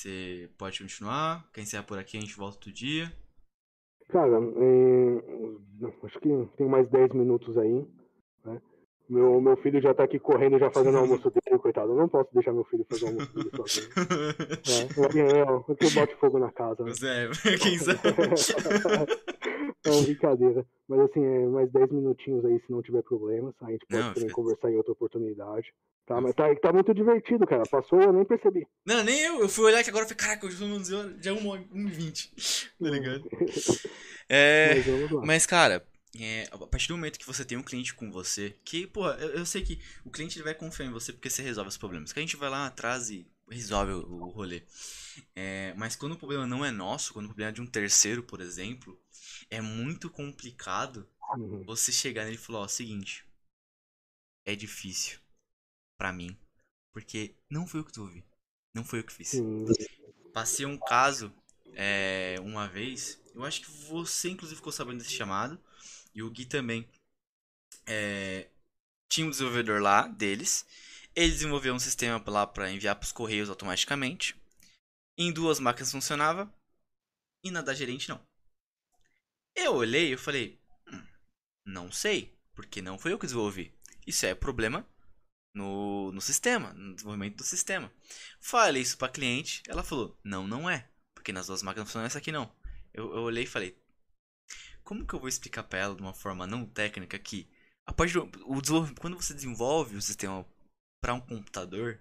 Você 0.00 0.48
pode 0.56 0.80
continuar. 0.80 1.46
Quem 1.52 1.62
encerra 1.62 1.82
por 1.82 1.98
aqui, 1.98 2.16
a 2.16 2.20
gente 2.20 2.34
volta 2.34 2.56
outro 2.56 2.72
dia. 2.72 3.12
Cara, 4.08 4.30
é... 4.30 6.06
acho 6.06 6.18
que 6.20 6.48
tem 6.56 6.66
mais 6.66 6.88
10 6.88 7.12
minutos 7.12 7.58
aí. 7.58 7.86
Né? 8.42 8.62
Meu, 9.10 9.38
meu 9.42 9.58
filho 9.58 9.78
já 9.78 9.92
tá 9.92 10.04
aqui 10.04 10.18
correndo, 10.18 10.58
já 10.58 10.70
fazendo 10.70 10.94
o 10.94 11.00
almoço 11.00 11.30
dele, 11.30 11.58
coitado. 11.58 11.92
Eu 11.92 11.96
não 11.96 12.08
posso 12.08 12.32
deixar 12.32 12.50
meu 12.50 12.64
filho 12.64 12.86
fazer 12.88 13.04
o 13.04 13.08
almoço 13.08 13.34
dele 13.34 13.50
sozinho. 13.54 13.88
é, 15.68 15.70
é, 15.70 15.74
que 15.74 15.84
eu 15.84 15.90
bote 15.90 16.16
fogo 16.16 16.38
na 16.38 16.50
casa. 16.50 16.82
Né? 16.82 16.94
Zé, 16.94 17.28
quem 17.60 17.76
sabe? 17.76 17.98
é 19.84 19.90
uma 19.90 20.02
brincadeira. 20.02 20.66
Mas 20.88 21.00
assim, 21.00 21.22
é 21.22 21.46
mais 21.46 21.70
10 21.72 21.92
minutinhos 21.92 22.42
aí, 22.46 22.58
se 22.60 22.72
não 22.72 22.80
tiver 22.80 23.02
problemas. 23.02 23.54
A 23.60 23.70
gente 23.70 23.84
pode 23.84 24.02
não, 24.02 24.14
também 24.14 24.30
conversar 24.30 24.70
em 24.70 24.76
outra 24.76 24.92
oportunidade. 24.92 25.74
Tá, 26.06 26.20
mas 26.20 26.34
tá, 26.34 26.52
tá 26.56 26.72
muito 26.72 26.92
divertido, 26.92 27.46
cara. 27.46 27.62
Passou, 27.70 28.00
eu 28.00 28.12
nem 28.12 28.24
percebi. 28.24 28.66
Não, 28.84 29.04
nem 29.04 29.20
eu. 29.20 29.40
Eu 29.40 29.48
fui 29.48 29.64
olhar 29.64 29.82
que 29.84 29.90
agora 29.90 30.04
eu 30.04 30.08
falei, 30.08 30.18
caraca, 30.18 30.46
eu 30.46 30.50
já 30.50 30.66
já 31.20 31.30
é 31.30 31.34
1h20. 31.34 32.32
Tá 32.80 32.90
ligado? 32.90 33.24
É. 34.28 34.74
Mas. 34.76 35.26
Mas, 35.26 35.46
cara, 35.46 35.84
é, 36.18 36.48
a 36.52 36.58
partir 36.58 36.88
do 36.88 36.96
momento 36.96 37.18
que 37.18 37.26
você 37.26 37.44
tem 37.44 37.58
um 37.58 37.62
cliente 37.62 37.94
com 37.94 38.10
você, 38.10 38.56
que, 38.64 38.86
porra, 38.86 39.16
eu, 39.20 39.30
eu 39.30 39.46
sei 39.46 39.62
que 39.62 39.80
o 40.04 40.10
cliente 40.10 40.38
ele 40.38 40.44
vai 40.44 40.54
confiar 40.54 40.86
em 40.86 40.92
você 40.92 41.12
porque 41.12 41.28
você 41.28 41.42
resolve 41.42 41.68
os 41.68 41.76
problemas. 41.76 42.12
Que 42.12 42.18
a 42.20 42.22
gente 42.22 42.36
vai 42.36 42.48
lá 42.48 42.66
atrás 42.66 43.10
e 43.10 43.26
resolve 43.48 43.92
o, 43.92 44.06
o 44.06 44.28
rolê. 44.30 44.62
É, 45.34 45.74
mas 45.76 45.96
quando 45.96 46.12
o 46.12 46.16
problema 46.18 46.46
não 46.46 46.64
é 46.64 46.70
nosso, 46.70 47.12
quando 47.12 47.26
o 47.26 47.28
problema 47.28 47.50
é 47.50 47.54
de 47.54 47.60
um 47.60 47.66
terceiro, 47.66 48.22
por 48.22 48.40
exemplo, 48.40 48.98
é 49.50 49.60
muito 49.60 50.08
complicado 50.10 51.08
Uhum. 51.36 51.62
você 51.64 51.92
chegar 51.92 52.24
nele 52.24 52.36
e 52.36 52.38
falar, 52.38 52.60
ó, 52.60 52.68
seguinte, 52.68 53.24
é 54.44 54.54
difícil 54.54 55.18
pra 56.00 56.14
mim, 56.14 56.34
porque 56.94 57.36
não 57.50 57.66
foi 57.66 57.80
eu 57.80 57.84
que 57.84 57.90
resolvi, 57.90 58.24
não 58.74 58.82
foi 58.82 59.00
eu 59.00 59.04
que 59.04 59.12
fiz. 59.12 59.34
Passei 60.32 60.64
um 60.64 60.78
caso 60.78 61.30
é, 61.74 62.36
uma 62.40 62.66
vez. 62.66 63.20
Eu 63.34 63.44
acho 63.44 63.60
que 63.60 63.70
você, 63.70 64.30
inclusive, 64.30 64.56
ficou 64.56 64.72
sabendo 64.72 64.96
desse 64.96 65.12
chamado. 65.12 65.60
E 66.14 66.22
o 66.22 66.30
Gui 66.30 66.46
também. 66.46 66.88
É, 67.86 68.48
tinha 69.10 69.26
um 69.26 69.30
desenvolvedor 69.30 69.82
lá 69.82 70.06
deles. 70.06 70.64
Ele 71.14 71.30
desenvolveu 71.32 71.74
um 71.74 71.78
sistema 71.78 72.22
lá 72.28 72.46
para 72.46 72.70
enviar 72.70 72.96
para 72.96 73.04
os 73.04 73.12
correios 73.12 73.50
automaticamente. 73.50 74.34
Em 75.18 75.30
duas 75.30 75.60
máquinas 75.60 75.92
funcionava. 75.92 76.50
E 77.44 77.50
na 77.50 77.60
da 77.60 77.74
gerente 77.74 78.08
não. 78.08 78.22
Eu 79.54 79.74
olhei 79.74 80.14
e 80.14 80.16
falei: 80.16 80.58
"Hum, 80.90 81.06
Não 81.66 81.92
sei. 81.92 82.34
Porque 82.54 82.80
não 82.80 82.98
foi 82.98 83.12
eu 83.12 83.18
que 83.18 83.26
desenvolvi. 83.26 83.74
Isso 84.06 84.24
é 84.24 84.34
problema 84.34 84.86
no, 85.54 86.12
no 86.12 86.20
sistema, 86.20 86.72
no 86.72 86.94
desenvolvimento 86.94 87.36
do 87.36 87.44
sistema. 87.44 87.92
Falei 88.40 88.82
isso 88.82 88.96
pra 88.96 89.08
cliente, 89.08 89.62
ela 89.68 89.82
falou, 89.82 90.18
não, 90.24 90.46
não 90.46 90.68
é. 90.68 90.88
Porque 91.14 91.32
nas 91.32 91.46
duas 91.46 91.62
máquinas 91.62 91.88
funciona 91.88 92.06
essa 92.06 92.18
aqui 92.18 92.32
não. 92.32 92.50
Eu, 92.92 93.14
eu 93.14 93.22
olhei 93.22 93.44
e 93.44 93.46
falei, 93.46 93.76
como 94.82 95.06
que 95.06 95.14
eu 95.14 95.20
vou 95.20 95.28
explicar 95.28 95.64
pra 95.64 95.78
ela 95.78 95.94
de 95.94 96.02
uma 96.02 96.14
forma 96.14 96.46
não 96.46 96.66
técnica 96.66 97.18
que 97.18 97.48
a 97.86 97.92
partir 97.92 98.14
do, 98.14 98.30
o 98.44 98.94
quando 99.00 99.16
você 99.16 99.34
desenvolve 99.34 99.96
o 99.96 100.02
sistema 100.02 100.46
pra 101.00 101.14
um 101.14 101.20
computador, 101.20 102.00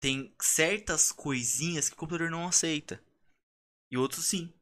tem 0.00 0.32
certas 0.40 1.10
coisinhas 1.10 1.88
que 1.88 1.94
o 1.94 1.98
computador 1.98 2.30
não 2.30 2.46
aceita. 2.46 3.02
E 3.90 3.96
outros 3.96 4.26
sim. 4.26 4.52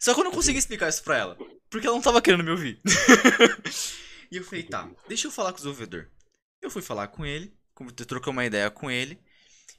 Só 0.00 0.14
que 0.14 0.20
eu 0.20 0.24
não 0.24 0.32
consegui 0.32 0.58
explicar 0.58 0.88
isso 0.88 1.02
pra 1.02 1.16
ela. 1.16 1.38
Porque 1.70 1.86
ela 1.86 1.96
não 1.96 2.02
tava 2.02 2.20
querendo 2.20 2.44
me 2.44 2.50
ouvir. 2.50 2.80
e 4.30 4.36
eu 4.36 4.44
falei, 4.44 4.64
tá, 4.64 4.90
deixa 5.08 5.26
eu 5.26 5.30
falar 5.30 5.52
com 5.52 5.58
o 5.58 5.62
desenvolvedor. 5.62 6.10
Eu 6.64 6.70
fui 6.70 6.82
falar 6.82 7.08
com 7.08 7.26
ele, 7.26 7.54
troquei 8.08 8.32
uma 8.32 8.46
ideia 8.46 8.70
com 8.70 8.90
ele, 8.90 9.20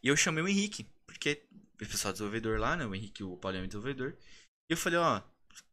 e 0.04 0.10
eu 0.10 0.18
chamei 0.18 0.44
o 0.44 0.50
Henrique, 0.50 0.90
porque 1.08 1.44
o 1.76 1.78
pessoal 1.88 2.14
desenvolvedor 2.14 2.60
lá, 2.60 2.78
né? 2.78 2.86
O 2.86 2.96
Henrique 2.96 3.24
o 3.24 3.38
Paulinho 3.38 3.66
é 3.66 3.68
desenvolvedor. 3.68 4.18
E 4.70 4.74
eu 4.74 4.78
falei, 4.78 5.00
ó, 5.00 5.22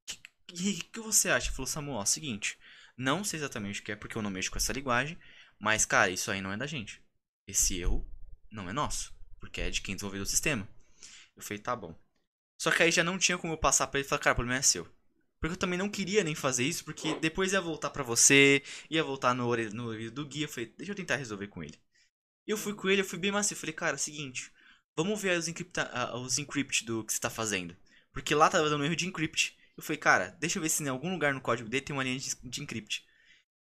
que- 0.06 0.20
Henrique, 0.54 0.88
o 0.88 0.92
que 0.92 1.00
você 1.00 1.30
acha? 1.30 1.48
Ele 1.48 1.56
falou, 1.56 1.66
Samuel, 1.68 1.98
ó, 1.98 2.04
seguinte, 2.04 2.58
não 2.96 3.24
sei 3.24 3.38
exatamente 3.40 3.80
o 3.80 3.84
que 3.84 3.92
é, 3.92 3.96
porque 3.96 4.16
eu 4.18 4.22
não 4.22 4.30
mexo 4.30 4.50
com 4.50 4.58
essa 4.58 4.72
linguagem, 4.74 5.18
mas, 5.60 5.86
cara, 5.86 6.10
isso 6.10 6.30
aí 6.32 6.40
não 6.42 6.52
é 6.52 6.58
da 6.58 6.66
gente. 6.68 7.02
Esse 7.48 7.80
erro 7.80 8.06
não 8.50 8.68
é 8.70 8.74
nosso, 8.74 9.14
porque 9.40 9.60
é 9.62 9.70
de 9.70 9.82
quem 9.82 9.96
desenvolveu 9.96 10.22
o 10.22 10.26
sistema. 10.26 10.68
Eu 11.36 11.42
falei, 11.42 11.62
tá 11.62 11.76
bom. 11.76 11.94
Só 12.60 12.70
que 12.72 12.82
aí 12.84 12.92
já 12.92 13.04
não 13.04 13.18
tinha 13.18 13.38
como 13.38 13.54
eu 13.54 13.58
passar 13.58 13.88
pra 13.88 14.00
ele 14.00 14.06
e 14.06 14.10
falar, 14.10 14.20
cara, 14.20 14.34
o 14.34 14.36
problema 14.36 14.58
é 14.60 14.62
seu. 14.62 14.88
Porque 15.42 15.54
eu 15.54 15.58
também 15.58 15.76
não 15.76 15.88
queria 15.88 16.22
nem 16.22 16.36
fazer 16.36 16.62
isso, 16.62 16.84
porque 16.84 17.16
depois 17.16 17.52
ia 17.52 17.60
voltar 17.60 17.90
pra 17.90 18.04
você, 18.04 18.62
ia 18.88 19.02
voltar 19.02 19.34
no, 19.34 19.56
no 19.72 20.10
do 20.12 20.24
guia. 20.24 20.44
Eu 20.44 20.48
falei, 20.48 20.72
deixa 20.78 20.92
eu 20.92 20.96
tentar 20.96 21.16
resolver 21.16 21.48
com 21.48 21.64
ele. 21.64 21.76
Eu 22.46 22.56
fui 22.56 22.72
com 22.72 22.88
ele, 22.88 23.00
eu 23.00 23.04
fui 23.04 23.18
bem 23.18 23.32
macio. 23.32 23.54
Eu 23.54 23.58
falei, 23.58 23.72
cara, 23.72 23.98
seguinte, 23.98 24.52
vamos 24.96 25.20
ver 25.20 25.36
os, 25.36 25.48
encrypta, 25.48 26.14
os 26.14 26.38
encrypt 26.38 26.84
do 26.84 27.02
que 27.02 27.12
você 27.12 27.18
tá 27.18 27.28
fazendo. 27.28 27.76
Porque 28.12 28.36
lá 28.36 28.48
tava 28.48 28.70
dando 28.70 28.84
erro 28.84 28.94
de 28.94 29.08
encrypt. 29.08 29.58
Eu 29.76 29.82
falei, 29.82 29.98
cara, 29.98 30.28
deixa 30.38 30.58
eu 30.58 30.62
ver 30.62 30.68
se 30.68 30.84
em 30.84 30.88
algum 30.88 31.10
lugar 31.10 31.34
no 31.34 31.40
código 31.40 31.68
dele 31.68 31.84
tem 31.84 31.96
uma 31.96 32.04
linha 32.04 32.20
de, 32.20 32.36
de 32.44 32.62
encrypt. 32.62 33.04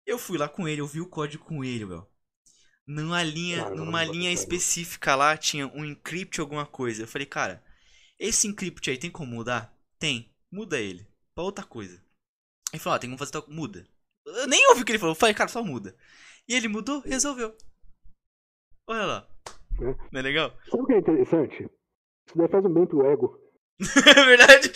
Eu 0.04 0.18
fui 0.18 0.38
lá 0.38 0.48
com 0.48 0.66
ele, 0.66 0.80
eu 0.80 0.88
vi 0.88 1.00
o 1.00 1.06
código 1.06 1.44
com 1.44 1.64
ele, 1.64 1.84
velho. 1.84 2.04
Numa 2.84 3.22
linha, 3.22 3.70
numa 3.70 4.02
linha 4.02 4.30
cara. 4.30 4.34
específica 4.34 5.14
lá 5.14 5.36
tinha 5.36 5.68
um 5.68 5.84
encrypt 5.84 6.40
alguma 6.40 6.66
coisa. 6.66 7.04
Eu 7.04 7.06
falei, 7.06 7.26
cara, 7.26 7.62
esse 8.18 8.48
encrypt 8.48 8.90
aí 8.90 8.98
tem 8.98 9.08
como 9.08 9.36
mudar? 9.36 9.72
Tem. 10.00 10.34
Muda 10.50 10.80
ele. 10.80 11.09
Pra 11.34 11.44
outra 11.44 11.64
coisa. 11.64 12.00
Ele 12.72 12.82
falou, 12.82 12.96
ah, 12.96 12.98
tem 12.98 13.08
como 13.10 13.18
fazer 13.18 13.32
tal. 13.32 13.44
Muda. 13.48 13.86
Eu 14.26 14.46
nem 14.46 14.68
ouvi 14.68 14.82
o 14.82 14.84
que 14.84 14.92
ele 14.92 14.98
falou. 14.98 15.14
Eu 15.14 15.18
falei, 15.18 15.34
cara, 15.34 15.48
só 15.48 15.62
muda. 15.62 15.94
E 16.48 16.54
ele 16.54 16.68
mudou, 16.68 17.00
resolveu. 17.00 17.54
Olha 18.86 19.04
lá. 19.06 19.28
É. 19.80 19.94
Não 20.12 20.20
é 20.20 20.22
legal? 20.22 20.52
Sabe 20.68 20.82
o 20.82 20.86
que 20.86 20.92
é 20.94 20.98
interessante? 20.98 21.70
Isso 22.26 22.36
daí 22.36 22.48
faz 22.48 22.64
um 22.64 22.72
bem 22.72 22.86
pro 22.86 23.06
ego. 23.06 23.38
é 23.80 24.24
verdade? 24.24 24.70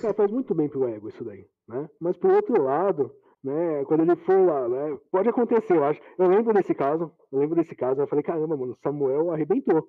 Cara, 0.00 0.14
faz 0.14 0.30
muito 0.30 0.54
bem 0.54 0.68
pro 0.68 0.88
ego 0.88 1.08
isso 1.08 1.22
daí, 1.24 1.46
né? 1.68 1.88
Mas 2.00 2.16
por 2.16 2.30
outro 2.32 2.62
lado, 2.62 3.14
né, 3.44 3.84
quando 3.86 4.00
ele 4.02 4.16
for 4.24 4.46
lá, 4.46 4.68
né, 4.68 4.98
pode 5.10 5.28
acontecer, 5.28 5.76
eu 5.76 5.84
acho. 5.84 6.00
Eu 6.18 6.28
lembro 6.28 6.54
desse 6.54 6.74
caso, 6.74 7.12
eu 7.30 7.38
lembro 7.38 7.56
desse 7.56 7.74
caso, 7.74 8.00
eu 8.00 8.06
falei, 8.06 8.22
caramba, 8.22 8.56
mano, 8.56 8.78
Samuel 8.82 9.30
arrebentou. 9.30 9.88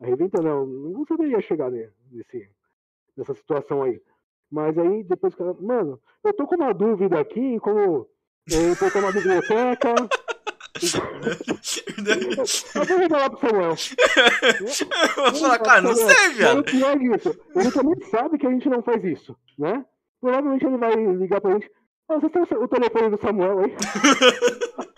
Arrebentou, 0.00 0.42
não, 0.42 0.66
não 0.66 1.04
saberia 1.06 1.40
chegar 1.42 1.70
ne- 1.70 1.92
nesse, 2.10 2.50
nessa 3.16 3.34
situação 3.34 3.82
aí. 3.82 4.00
Mas 4.52 4.76
aí, 4.76 5.02
depois, 5.04 5.32
o 5.32 5.36
cara, 5.38 5.56
mano, 5.58 5.98
eu 6.22 6.34
tô 6.34 6.46
com 6.46 6.56
uma 6.56 6.74
dúvida 6.74 7.18
aqui 7.18 7.58
como 7.60 8.06
eu 8.50 8.76
tô 8.76 8.98
uma 8.98 9.10
biblioteca. 9.10 9.94
Eu 12.74 12.84
vou 12.84 12.98
revelar 12.98 13.30
pro 13.30 13.40
Samuel. 13.40 13.74
Eu 14.60 15.32
vou 15.32 15.40
falar, 15.40 15.58
cara, 15.58 15.80
não 15.80 15.94
sei, 15.94 16.28
o 16.28 16.34
viado. 16.34 16.64
pior 16.64 16.98
disso, 16.98 17.34
ele 17.56 17.70
também 17.72 18.10
sabe 18.10 18.38
que 18.38 18.46
a 18.46 18.50
gente 18.50 18.68
não 18.68 18.82
faz 18.82 19.02
isso, 19.04 19.34
né? 19.58 19.84
Provavelmente 20.20 20.66
ele 20.66 20.76
vai 20.76 20.94
ligar 20.94 21.40
pra 21.40 21.52
gente. 21.52 21.70
Ah, 22.08 22.18
você 22.18 22.28
tem 22.28 22.42
o 22.42 22.68
telefone 22.68 23.10
do 23.10 23.20
Samuel 23.20 23.60
aí? 23.60 23.72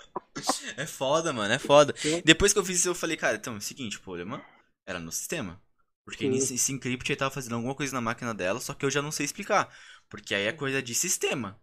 É 0.77 0.85
foda, 0.85 1.33
mano, 1.33 1.55
é 1.55 1.59
foda. 1.59 1.95
É. 2.05 2.21
Depois 2.23 2.53
que 2.53 2.59
eu 2.59 2.65
fiz 2.65 2.81
isso, 2.81 2.89
eu 2.89 2.95
falei, 2.95 3.17
cara, 3.17 3.37
então 3.37 3.55
é 3.55 3.59
o 3.59 3.61
seguinte, 3.61 3.97
o 3.97 4.03
problema 4.03 4.43
era 4.85 4.99
no 4.99 5.13
sistema. 5.13 5.61
Porque 6.05 6.25
Sim. 6.25 6.51
esse, 6.55 6.73
encrypt 6.73 7.11
aí 7.11 7.17
tava 7.17 7.31
fazendo 7.35 7.57
alguma 7.57 7.75
coisa 7.75 7.93
na 7.95 8.01
máquina 8.01 8.35
dela, 8.35 8.61
só 8.61 8.75
que 8.75 8.85
eu 8.85 8.91
já 8.91 9.03
não 9.03 9.13
sei 9.13 9.25
explicar. 9.27 9.75
Porque 10.09 10.35
aí 10.35 10.45
é 10.47 10.53
coisa 10.53 10.83
de 10.83 10.95
sistema. 10.95 11.61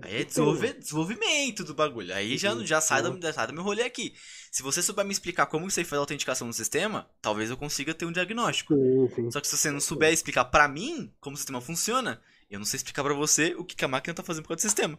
Aí 0.00 0.16
é 0.16 0.24
desenvolve- 0.24 0.74
desenvolvimento 0.74 1.64
do 1.64 1.74
bagulho. 1.74 2.14
Aí 2.14 2.36
já, 2.38 2.54
já 2.64 2.80
sai, 2.80 3.02
da, 3.02 3.32
sai 3.32 3.46
do 3.46 3.52
meu 3.54 3.62
rolê 3.62 3.82
aqui. 3.84 4.14
Se 4.50 4.62
você 4.62 4.82
souber 4.82 5.04
me 5.04 5.12
explicar 5.12 5.46
como 5.46 5.70
você 5.70 5.84
faz 5.84 5.98
a 5.98 6.02
autenticação 6.02 6.46
no 6.46 6.52
sistema, 6.52 7.08
talvez 7.20 7.50
eu 7.50 7.56
consiga 7.56 7.94
ter 7.94 8.06
um 8.06 8.12
diagnóstico. 8.12 8.72
Sim, 8.72 9.08
sim. 9.14 9.30
Só 9.30 9.40
que 9.40 9.48
se 9.48 9.56
você 9.56 9.70
não 9.70 9.80
souber 9.80 10.12
explicar 10.12 10.46
pra 10.46 10.68
mim 10.68 11.14
como 11.20 11.34
o 11.34 11.36
sistema 11.38 11.60
funciona, 11.60 12.22
eu 12.50 12.58
não 12.58 12.66
sei 12.66 12.78
explicar 12.78 13.04
pra 13.04 13.14
você 13.14 13.54
o 13.56 13.64
que, 13.64 13.76
que 13.76 13.84
a 13.84 13.88
máquina 13.88 14.14
tá 14.14 14.22
fazendo 14.22 14.42
por 14.44 14.48
causa 14.50 14.60
do 14.66 14.68
sistema. 14.70 14.98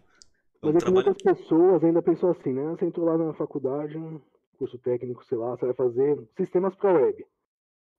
É 0.63 0.67
um 0.67 0.71
Mas 0.71 0.75
é 0.75 0.81
que 0.81 0.89
muitas 0.91 1.17
pessoas 1.17 1.83
ainda 1.83 2.01
pensam 2.01 2.31
assim, 2.31 2.53
né? 2.53 2.63
Você 2.71 2.85
entrou 2.85 3.05
lá 3.05 3.17
na 3.17 3.33
faculdade, 3.33 3.97
um 3.97 4.19
curso 4.57 4.77
técnico, 4.79 5.23
sei 5.25 5.37
lá, 5.37 5.51
você 5.51 5.65
vai 5.65 5.75
fazer 5.75 6.17
sistemas 6.37 6.73
para 6.75 6.93
web, 6.93 7.25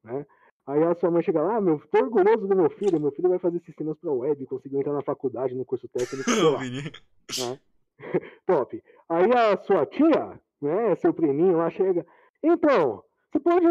né? 0.05 0.27
Aí 0.67 0.83
a 0.83 0.95
sua 0.95 1.11
mãe 1.11 1.23
chega 1.23 1.43
lá, 1.43 1.57
ah, 1.57 1.61
meu, 1.61 1.79
tô 1.91 1.99
orgulhoso 1.99 2.47
do 2.49 2.57
meu 2.57 2.71
filho, 2.71 2.99
meu 3.01 3.13
filho 3.13 3.29
vai 3.29 3.39
fazer 3.39 3.61
sistemas 3.61 3.99
para 3.99 4.11
web, 4.11 4.47
conseguiu 4.47 4.81
entrar 4.81 4.95
na 4.95 5.03
faculdade, 5.03 5.55
no 5.55 5.65
curso 5.65 5.87
técnico. 5.89 6.31
Menino. 6.59 6.91
né? 7.39 7.59
Top. 8.47 8.83
Aí 9.09 9.31
a 9.33 9.57
sua 9.63 9.85
tia, 9.87 10.41
né, 10.63 10.95
seu 10.97 11.13
priminho 11.13 11.59
lá 11.59 11.69
chega, 11.71 12.07
então, 12.43 13.03
você 13.31 13.41
pode 13.41 13.67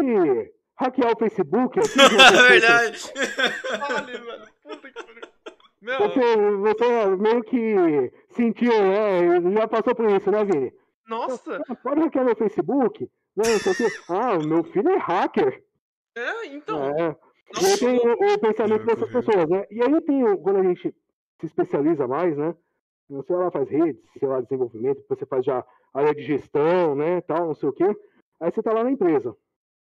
hackear 0.76 1.12
o 1.12 1.18
Facebook? 1.18 1.78
Assim, 1.80 1.98
É 2.00 2.48
verdade. 2.48 3.12
Olha, 3.90 4.06
velho. 4.20 4.46
Puta 4.62 4.90
que 4.90 5.04
pariu. 5.04 5.24
Meu, 5.82 5.98
Você, 5.98 6.56
você 6.56 7.16
meio 7.16 7.42
que 7.44 8.12
sentiu, 8.30 8.72
né? 8.72 9.52
Já 9.52 9.68
passou 9.68 9.94
por 9.94 10.08
isso, 10.10 10.30
né, 10.30 10.44
Vini? 10.44 10.72
nossa. 11.06 11.60
Ah, 11.68 11.74
pode 11.74 12.00
hackear 12.00 12.24
meu 12.24 12.36
Facebook? 12.36 13.10
Não, 13.36 13.44
não 13.50 13.58
sei 13.58 13.72
o 13.72 13.76
quê. 13.76 13.96
Ah, 14.08 14.32
o 14.38 14.46
meu 14.46 14.64
filho 14.64 14.88
é 14.90 14.96
hacker. 14.96 15.62
É, 16.16 16.46
então. 16.46 16.82
É. 16.84 17.16
E 17.60 17.66
aí 17.66 17.78
tem 17.78 17.98
o, 17.98 18.12
o 18.34 18.38
pensamento 18.38 18.84
dessas 18.86 19.10
pessoas, 19.10 19.48
né? 19.48 19.66
E 19.70 19.82
aí 19.82 20.00
tem, 20.02 20.24
o- 20.24 20.38
quando 20.38 20.58
a 20.58 20.62
gente 20.62 20.94
se 21.40 21.46
especializa 21.46 22.06
mais, 22.08 22.36
né? 22.36 22.54
Você 23.10 23.34
lá 23.34 23.50
faz 23.50 23.68
redes, 23.68 24.02
sei 24.18 24.26
lá, 24.28 24.40
desenvolvimento, 24.40 24.96
depois 24.98 25.18
você 25.18 25.26
faz 25.26 25.44
já 25.44 25.64
área 25.92 26.14
de 26.14 26.22
gestão, 26.22 26.94
né, 26.94 27.20
tal, 27.20 27.48
não 27.48 27.54
sei 27.54 27.68
o 27.68 27.72
quê. 27.72 27.84
Aí 28.40 28.50
você 28.50 28.62
tá 28.62 28.72
lá 28.72 28.82
na 28.82 28.90
empresa. 28.90 29.36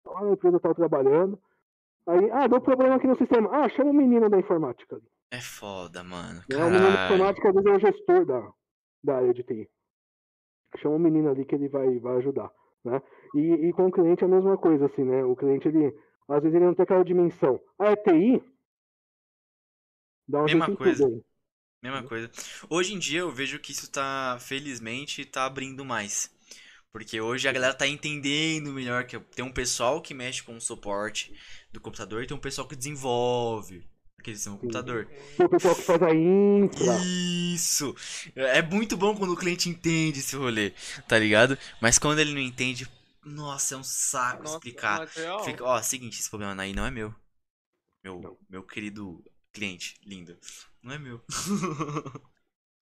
Tá 0.03 0.11
lá 0.11 0.23
na 0.23 0.33
empresa, 0.33 0.59
tá 0.59 0.73
trabalhando. 0.75 1.39
Aí, 2.07 2.31
ah, 2.31 2.47
deu 2.47 2.61
problema 2.61 2.95
aqui 2.97 3.07
no 3.07 3.17
sistema. 3.17 3.51
Ah, 3.53 3.69
chama 3.69 3.91
o 3.91 3.95
menino 3.95 4.29
da 4.31 4.39
informática. 4.39 4.97
ali. 4.97 5.05
É 5.31 5.41
foda, 5.41 6.03
mano. 6.03 6.41
Né? 6.49 6.57
O 6.57 6.71
menino 6.71 6.93
da 6.93 7.05
informática, 7.07 7.49
às 7.51 7.55
vezes, 7.55 7.71
é 7.71 7.77
o 7.77 7.79
gestor 7.79 8.25
da, 8.25 8.53
da 9.05 9.17
área 9.19 9.35
de 9.35 9.43
TI. 9.45 9.69
Chama 10.79 10.97
o 10.97 10.99
menino 10.99 11.29
ali 11.31 11.45
que 11.45 11.55
ele 11.55 11.69
vai, 11.69 11.99
vai 11.99 12.17
ajudar, 12.17 12.51
né? 12.85 13.03
E, 13.35 13.41
e 13.69 13.73
com 13.73 13.87
o 13.87 13.93
cliente 13.93 14.25
é 14.25 14.27
a 14.27 14.31
mesma 14.31 14.57
coisa, 14.57 14.87
assim, 14.87 15.05
né? 15.05 15.23
O 15.25 15.37
cliente, 15.37 15.69
ele, 15.69 15.95
às 16.31 16.43
vezes, 16.43 16.55
ele 16.57 16.65
não 16.67 16.75
tem 16.75 16.83
aquela 16.85 17.05
dimensão. 17.05 17.61
Ah, 17.79 17.91
é 17.91 17.97
TI? 17.97 18.43
Dá 20.29 20.39
uma 20.39 20.47
Mesma 20.47 20.77
coisa. 20.77 21.07
aí. 21.07 21.23
Mesma 21.83 22.03
coisa. 22.03 22.31
Hoje 22.69 22.95
em 22.95 22.99
dia 22.99 23.21
eu 23.21 23.33
vejo 23.33 23.59
que 23.59 23.73
isso 23.73 23.91
tá, 23.91 24.39
felizmente, 24.41 25.25
tá 25.25 25.45
abrindo 25.47 25.85
mais. 25.85 26.31
Porque 26.93 27.21
hoje 27.21 27.49
a 27.49 27.53
galera 27.53 27.73
tá 27.75 27.87
entendendo 27.87 28.73
melhor 28.73 29.05
que 29.05 29.19
tem 29.19 29.45
um 29.45 29.53
pessoal 29.53 30.03
que 30.03 30.13
mexe 30.13 30.43
com 30.43 30.57
o 30.57 30.61
suporte 30.61 31.33
do 31.73 31.81
computador 31.81 32.23
e 32.23 32.27
tem 32.27 32.37
um 32.37 32.41
pessoal 32.41 32.67
que 32.67 32.77
desenvolve 32.77 33.89
aquele 34.19 34.37
sistema 34.37 34.57
do 34.57 34.61
computador. 34.61 35.07
Tem 35.37 35.47
o 35.47 35.49
pessoal 35.49 35.75
que 35.75 35.83
faz 35.83 36.03
a 36.03 36.15
infra. 36.15 37.09
Isso! 37.55 37.95
É 38.37 38.61
muito 38.61 38.97
bom 38.97 39.17
quando 39.17 39.33
o 39.33 39.37
cliente 39.37 39.69
entende 39.69 40.19
esse 40.19 40.37
rolê, 40.37 40.73
tá 41.09 41.19
ligado? 41.19 41.57
Mas 41.81 41.99
quando 41.99 42.19
ele 42.19 42.35
não 42.35 42.41
entende, 42.41 42.87
nossa, 43.25 43.75
é 43.75 43.79
um 43.79 43.83
saco 43.85 44.43
Nossa, 44.43 44.55
explicar. 44.55 45.07
real. 45.09 45.45
Fica, 45.45 45.65
ó, 45.65 45.81
seguinte, 45.83 46.19
esse 46.21 46.31
problema 46.31 46.61
aí 46.63 46.75
não 46.75 46.87
é 46.87 46.91
meu. 46.91 47.15
Meu, 48.03 48.21
Não. 48.21 48.39
meu 48.49 48.63
querido 48.63 49.23
cliente, 49.53 50.01
lindo. 50.07 50.37
Não 50.83 50.95
é 50.95 50.99
meu. 50.99 51.21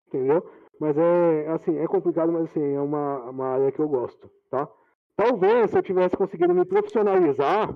entendeu? 0.08 0.50
Mas 0.80 0.98
é 0.98 1.48
assim, 1.50 1.78
é 1.78 1.88
complicado, 1.88 2.32
mas 2.32 2.44
assim, 2.50 2.62
é 2.62 2.80
uma, 2.80 3.30
uma 3.30 3.48
área 3.48 3.72
que 3.72 3.80
eu 3.80 3.88
gosto, 3.88 4.30
tá? 4.50 4.68
Talvez 5.16 5.72
se 5.72 5.78
eu 5.78 5.84
tivesse 5.84 6.16
conseguido 6.16 6.54
me 6.54 6.66
profissionalizar, 6.66 7.76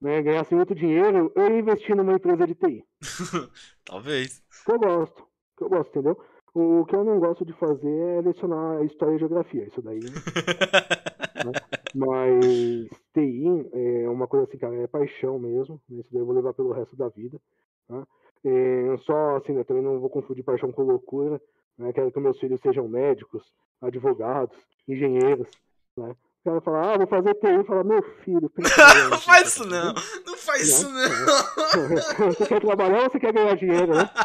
né, 0.00 0.22
ganhasse 0.22 0.54
muito 0.54 0.74
dinheiro, 0.74 1.30
eu 1.36 1.48
ia 1.48 1.58
investir 1.58 1.94
numa 1.94 2.14
empresa 2.14 2.46
de 2.46 2.54
TI. 2.54 2.84
Talvez. 3.84 4.42
Que 4.64 4.72
eu 4.72 4.78
gosto, 4.78 5.26
que 5.56 5.64
eu 5.64 5.68
gosto, 5.68 5.90
entendeu? 5.90 6.24
O 6.52 6.84
que 6.86 6.96
eu 6.96 7.04
não 7.04 7.20
gosto 7.20 7.44
de 7.44 7.52
fazer 7.52 8.18
é 8.18 8.20
lecionar 8.22 8.82
história 8.84 9.14
e 9.14 9.18
geografia, 9.18 9.66
isso 9.66 9.80
daí. 9.80 10.00
Mas 11.94 12.88
TI 13.14 13.68
é 13.72 14.08
uma 14.08 14.26
coisa 14.26 14.46
assim, 14.46 14.58
cara, 14.58 14.74
é 14.76 14.86
paixão 14.86 15.38
mesmo, 15.38 15.80
né? 15.88 16.00
isso 16.00 16.08
daí 16.12 16.20
eu 16.20 16.26
vou 16.26 16.34
levar 16.34 16.54
pelo 16.54 16.72
resto 16.72 16.96
da 16.96 17.08
vida, 17.08 17.40
tá? 17.88 18.06
É, 18.44 18.96
só 19.04 19.36
assim, 19.36 19.52
né, 19.52 19.64
também 19.64 19.82
não 19.82 20.00
vou 20.00 20.08
confundir 20.08 20.44
paixão 20.44 20.72
com 20.72 20.82
loucura, 20.82 21.40
né? 21.76 21.92
Quero 21.92 22.10
que 22.10 22.20
meus 22.20 22.38
filhos 22.38 22.60
sejam 22.60 22.88
médicos, 22.88 23.42
advogados, 23.80 24.56
engenheiros, 24.88 25.48
né? 25.96 26.14
O 26.40 26.44
cara 26.44 26.60
fala, 26.62 26.94
ah, 26.94 26.96
vou 26.96 27.06
fazer 27.06 27.34
TI, 27.34 27.64
fala, 27.66 27.84
meu 27.84 28.02
filho, 28.24 28.48
pensa 28.56 29.08
não 29.10 29.18
faz 29.18 29.48
isso 29.48 29.66
não. 29.66 29.94
Não 30.26 30.36
faz 30.36 30.62
isso 30.62 30.88
não. 30.88 32.28
você 32.28 32.46
quer 32.46 32.60
trabalhar 32.60 33.02
ou 33.02 33.10
você 33.10 33.20
quer 33.20 33.32
ganhar 33.32 33.56
dinheiro, 33.56 33.94
né? 33.94 34.08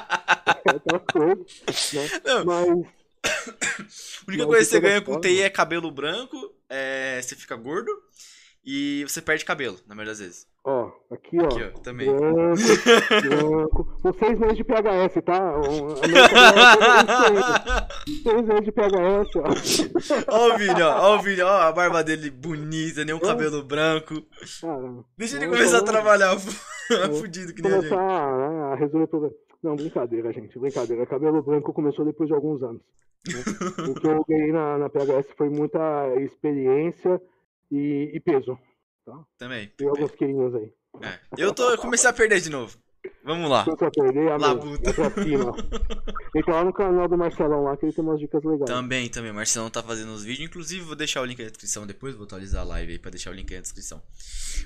Aquela 0.45 0.99
coisa, 0.99 1.45
né? 1.93 2.21
Não. 2.23 2.45
Mas 2.45 2.95
A 4.25 4.27
única 4.27 4.43
Não, 4.43 4.47
coisa 4.47 4.65
que 4.65 4.71
você 4.71 4.79
ganha 4.79 5.01
com 5.01 5.19
TI 5.19 5.41
é 5.41 5.49
cabelo 5.49 5.91
branco, 5.91 6.53
é, 6.69 7.21
você 7.21 7.35
fica 7.35 7.55
gordo 7.55 7.91
e 8.65 9.03
você 9.07 9.21
perde 9.21 9.45
cabelo, 9.45 9.77
na 9.87 9.93
maioria 9.95 10.11
das 10.11 10.19
vezes. 10.19 10.47
Ó, 10.67 10.89
aqui, 11.11 11.39
ó. 11.39 11.45
Aqui, 11.45 11.63
ó, 11.63 11.69
também. 11.81 12.07
Branco, 12.07 12.57
branco. 13.21 13.97
Com 14.01 14.13
seis 14.13 14.39
meses 14.39 14.57
de 14.57 14.63
PHS, 14.63 15.21
tá? 15.23 15.39
É 18.07 18.23
Seis 18.23 18.45
meses 18.47 18.65
de 18.65 18.71
PHS, 18.71 19.35
ó. 19.35 20.35
Ó 20.35 20.53
o 20.53 20.57
vídeo, 20.57 20.85
ó, 20.85 21.11
ó 21.11 21.15
o 21.17 21.21
vídeo, 21.21 21.45
ó 21.45 21.61
a 21.61 21.71
barba 21.71 22.03
dele 22.03 22.31
bonita, 22.31 23.05
nem 23.05 23.13
um 23.13 23.19
cabelo 23.19 23.63
branco. 23.63 24.15
Cara, 24.61 25.03
Deixa 25.17 25.37
ele 25.37 25.47
começar 25.47 25.77
a 25.79 25.83
trabalhar 25.83 26.35
fudido 27.19 27.53
que 27.53 27.61
nem 27.61 27.71
a 27.71 27.75
gente. 27.81 27.89
começar 27.89 28.01
a 28.03 28.75
resolver 28.75 29.07
problema. 29.07 29.35
Não, 29.65 29.75
brincadeira, 29.75 30.31
gente, 30.31 30.59
brincadeira. 30.59 31.07
Cabelo 31.07 31.41
branco 31.41 31.73
começou 31.73 32.05
depois 32.05 32.27
de 32.27 32.35
alguns 32.35 32.61
anos. 32.61 32.83
né? 33.27 33.41
O 33.89 33.99
que 33.99 34.05
eu 34.07 34.23
ganhei 34.29 34.51
na, 34.51 34.77
na 34.77 34.89
PHS 34.91 35.33
foi 35.35 35.49
muita 35.49 35.79
experiência 36.21 37.19
e, 37.71 38.11
e 38.13 38.19
peso. 38.19 38.55
Também. 39.39 39.71
E 39.81 39.85
alguns 39.85 40.11
quilinhos 40.11 40.53
aí. 40.53 40.71
É. 41.01 41.19
Eu, 41.35 41.51
tô, 41.51 41.71
eu 41.71 41.79
comecei 41.79 42.07
a 42.07 42.13
perder 42.13 42.39
de 42.41 42.51
novo. 42.51 42.77
Vamos 43.25 43.49
lá. 43.49 43.63
Começou 43.65 43.87
a 43.87 43.91
perder, 43.91 44.31
a 44.31 44.37
Labuta. 44.37 44.89
é. 44.91 46.39
Entra 46.39 46.53
lá 46.53 46.63
no 46.63 46.71
canal 46.71 47.07
do 47.07 47.17
Marcelão 47.17 47.63
lá 47.63 47.75
que 47.75 47.85
ele 47.87 47.93
tem 47.93 48.03
umas 48.03 48.19
dicas 48.19 48.43
legais. 48.43 48.69
Também, 48.69 49.09
também. 49.09 49.31
O 49.31 49.33
Marcelão 49.33 49.67
tá 49.69 49.81
fazendo 49.81 50.11
os 50.13 50.23
vídeos. 50.23 50.47
Inclusive, 50.47 50.85
vou 50.85 50.95
deixar 50.95 51.21
o 51.21 51.25
link 51.25 51.41
na 51.41 51.49
descrição 51.49 51.87
depois. 51.87 52.13
Vou 52.13 52.25
atualizar 52.25 52.61
a 52.61 52.65
live 52.65 52.91
aí 52.93 52.99
pra 52.99 53.09
deixar 53.09 53.31
o 53.31 53.33
link 53.33 53.51
na 53.51 53.61
descrição. 53.61 53.99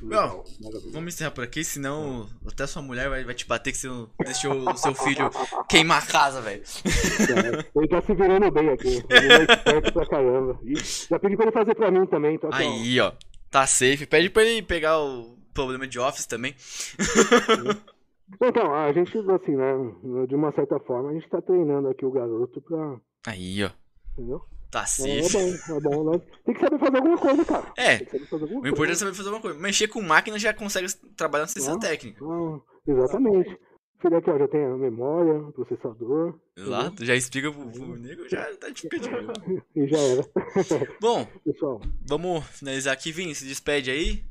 Legal, 0.01 0.43
maravilha. 0.61 0.91
Vamos 0.91 1.13
encerrar 1.13 1.31
por 1.31 1.43
aqui, 1.43 1.63
senão 1.63 2.27
até 2.45 2.67
sua 2.67 2.81
mulher 2.81 3.09
vai, 3.09 3.23
vai 3.23 3.33
te 3.33 3.47
bater 3.47 3.71
que 3.71 3.77
você 3.77 3.87
não 3.87 4.09
deixou 4.25 4.69
o 4.69 4.77
seu 4.77 4.93
filho 4.93 5.29
queimar 5.69 6.03
a 6.03 6.05
casa, 6.05 6.41
velho. 6.41 6.61
É, 6.85 7.65
Ele 7.79 7.87
tá 7.87 8.01
se 8.01 8.13
virando 8.13 8.51
bem 8.51 8.69
aqui. 8.69 9.03
Ele 9.09 9.33
é 9.33 9.43
esperto 9.43 9.93
pra 9.93 10.05
caramba. 10.05 10.59
E 10.63 10.75
já 11.09 11.17
pedi 11.17 11.35
pra 11.37 11.45
ele 11.45 11.53
fazer 11.53 11.75
pra 11.75 11.89
mim 11.91 12.05
também. 12.05 12.35
Então. 12.35 12.49
Aí, 12.51 12.99
ó. 12.99 13.13
Tá 13.49 13.65
safe. 13.65 14.05
Pede 14.05 14.29
pra 14.29 14.43
ele 14.43 14.61
pegar 14.61 14.99
o 14.99 15.37
problema 15.53 15.87
de 15.87 15.97
Office 15.99 16.25
também. 16.25 16.53
Então, 18.41 18.73
a 18.73 18.91
gente, 18.93 19.17
assim, 19.17 19.55
né? 19.55 20.25
De 20.27 20.35
uma 20.35 20.51
certa 20.53 20.79
forma, 20.79 21.09
a 21.09 21.13
gente 21.13 21.27
tá 21.29 21.41
treinando 21.41 21.87
aqui 21.89 22.05
o 22.05 22.11
garoto 22.11 22.61
pra. 22.61 22.99
Aí, 23.27 23.63
ó. 23.63 23.69
Entendeu? 24.13 24.41
Tá 24.71 24.83
É, 24.83 24.85
safe. 25.23 25.37
é 25.37 25.41
bom, 25.41 25.75
é 25.75 25.79
bom. 25.81 26.11
Né? 26.11 26.21
Tem 26.45 26.53
que 26.53 26.59
saber 26.61 26.77
fazer 26.79 26.97
alguma 26.97 27.17
coisa, 27.17 27.45
cara. 27.45 27.73
É. 27.75 27.97
Tem 27.97 28.05
que 28.05 28.11
saber 28.11 28.25
fazer 28.27 28.43
alguma 28.43 28.59
O 28.59 28.61
coisa. 28.61 28.73
importante 28.75 28.95
é 28.95 28.99
saber 28.99 29.13
fazer 29.15 29.29
uma 29.29 29.41
coisa. 29.41 29.59
Mexer 29.59 29.87
com 29.87 30.01
máquina 30.01 30.37
já 30.37 30.53
consegue 30.53 30.87
trabalhar 31.17 31.43
na 31.43 31.47
ciência 31.47 31.73
Ah. 31.73 31.79
técnica. 31.79 32.23
Ah, 32.23 32.59
exatamente. 32.87 33.59
Filho 34.01 34.15
aqui, 34.15 34.29
ó, 34.29 34.37
já 34.37 34.47
tem 34.47 34.63
a 34.63 34.77
memória, 34.77 35.41
processador, 35.51 36.39
Exato. 36.55 37.03
Já 37.03 37.15
explica 37.15 37.51
pro, 37.51 37.69
pro 37.69 37.95
nego, 37.97 38.29
já 38.29 38.45
tá 38.55 38.69
explicadinho. 38.69 39.33
e 39.75 39.87
já 39.87 39.97
era. 39.97 40.23
Bom, 41.01 41.27
Pessoal, 41.43 41.81
vamos 42.07 42.45
finalizar 42.47 42.93
aqui. 42.93 43.11
Vini, 43.11 43.35
se 43.35 43.45
despede 43.45 43.91
aí. 43.91 44.23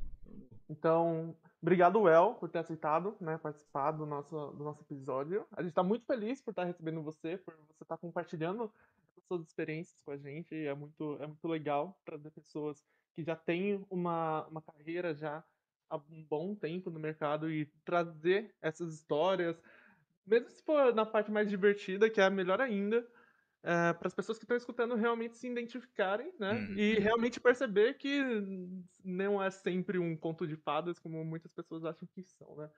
Então, 0.70 1.34
obrigado, 1.60 2.08
El, 2.08 2.34
por 2.34 2.48
ter 2.48 2.58
aceitado 2.58 3.16
né, 3.20 3.38
participar 3.38 3.92
do 3.92 4.06
nosso, 4.06 4.52
do 4.52 4.64
nosso 4.64 4.82
episódio. 4.82 5.46
A 5.52 5.62
gente 5.62 5.70
está 5.70 5.82
muito 5.82 6.04
feliz 6.06 6.40
por 6.40 6.50
estar 6.50 6.64
recebendo 6.64 7.02
você, 7.02 7.36
por 7.38 7.54
você 7.54 7.82
estar 7.82 7.96
compartilhando 7.96 8.72
as 9.16 9.24
suas 9.24 9.42
experiências 9.42 10.00
com 10.02 10.10
a 10.10 10.16
gente. 10.16 10.54
É 10.54 10.74
muito, 10.74 11.16
é 11.20 11.26
muito 11.26 11.48
legal 11.48 11.98
trazer 12.04 12.30
pessoas 12.30 12.84
que 13.14 13.22
já 13.22 13.34
têm 13.34 13.84
uma, 13.90 14.46
uma 14.46 14.62
carreira 14.62 15.14
já 15.14 15.42
há 15.90 15.96
um 15.96 16.22
bom 16.28 16.54
tempo 16.54 16.90
no 16.90 17.00
mercado 17.00 17.50
e 17.50 17.66
trazer 17.84 18.54
essas 18.60 18.94
histórias, 18.94 19.60
mesmo 20.26 20.50
se 20.50 20.62
for 20.62 20.94
na 20.94 21.06
parte 21.06 21.30
mais 21.30 21.48
divertida, 21.48 22.10
que 22.10 22.20
é 22.20 22.28
melhor 22.28 22.60
ainda, 22.60 23.06
para 23.62 24.06
as 24.06 24.14
pessoas 24.14 24.38
que 24.38 24.44
estão 24.44 24.56
escutando 24.56 24.94
realmente 24.94 25.36
se 25.36 25.48
identificarem, 25.48 26.32
né? 26.38 26.52
Uhum. 26.52 26.74
E 26.76 26.94
realmente 26.98 27.40
perceber 27.40 27.94
que 27.94 28.22
não 29.04 29.42
é 29.42 29.50
sempre 29.50 29.98
um 29.98 30.16
conto 30.16 30.46
de 30.46 30.56
fadas, 30.56 30.98
como 30.98 31.24
muitas 31.24 31.52
pessoas 31.52 31.84
acham 31.84 32.08
que 32.14 32.22
são, 32.22 32.56
né? 32.56 32.70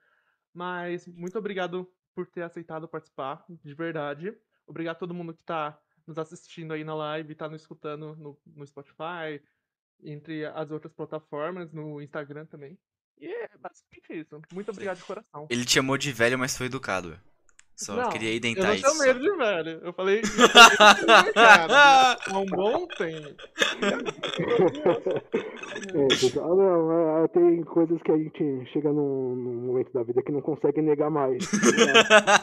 Mas 0.53 1.07
muito 1.07 1.37
obrigado 1.37 1.89
por 2.13 2.27
ter 2.27 2.41
aceitado 2.41 2.87
participar, 2.87 3.45
de 3.47 3.73
verdade. 3.73 4.35
Obrigado 4.67 4.95
a 4.95 4.99
todo 4.99 5.13
mundo 5.13 5.33
que 5.33 5.41
está 5.41 5.79
nos 6.05 6.17
assistindo 6.17 6.73
aí 6.73 6.83
na 6.83 6.95
live, 6.95 7.31
está 7.31 7.47
nos 7.47 7.61
escutando 7.61 8.15
no, 8.15 8.39
no 8.45 8.67
Spotify, 8.67 9.41
entre 10.03 10.45
as 10.45 10.71
outras 10.71 10.93
plataformas, 10.93 11.71
no 11.71 12.01
Instagram 12.01 12.45
também. 12.45 12.77
E 13.19 13.27
é 13.27 13.49
basicamente 13.57 14.19
isso. 14.19 14.41
Muito 14.51 14.71
obrigado 14.71 14.97
de 14.97 15.03
coração. 15.03 15.47
Ele 15.49 15.63
te 15.63 15.73
chamou 15.73 15.97
de 15.97 16.11
velho, 16.11 16.39
mas 16.39 16.57
foi 16.57 16.65
educado. 16.65 17.19
Só 17.81 17.95
Não, 17.95 18.09
queria 18.09 18.29
Eu 18.29 18.35
identar 18.35 18.67
não 18.67 18.75
isso. 18.75 18.87
chamei 18.87 19.09
ele 19.09 19.19
de 19.21 19.35
velho. 19.35 19.79
Eu 19.83 19.91
falei. 19.93 20.19
Eu 20.19 20.25
falei 20.27 21.33
cara, 21.33 22.15
há 22.29 22.37
um 22.37 22.45
bom 22.45 22.85
tempo. 22.95 23.41
é, 25.95 26.07
pessoal, 26.09 26.55
não, 26.55 27.23
é, 27.23 27.27
tem 27.29 27.63
coisas 27.63 27.99
que 28.03 28.11
a 28.11 28.17
gente 28.17 28.65
chega 28.71 28.93
num, 28.93 29.35
num 29.35 29.65
momento 29.65 29.91
da 29.93 30.03
vida 30.03 30.21
que 30.21 30.31
não 30.31 30.41
consegue 30.41 30.79
negar 30.79 31.09
mais. 31.09 31.43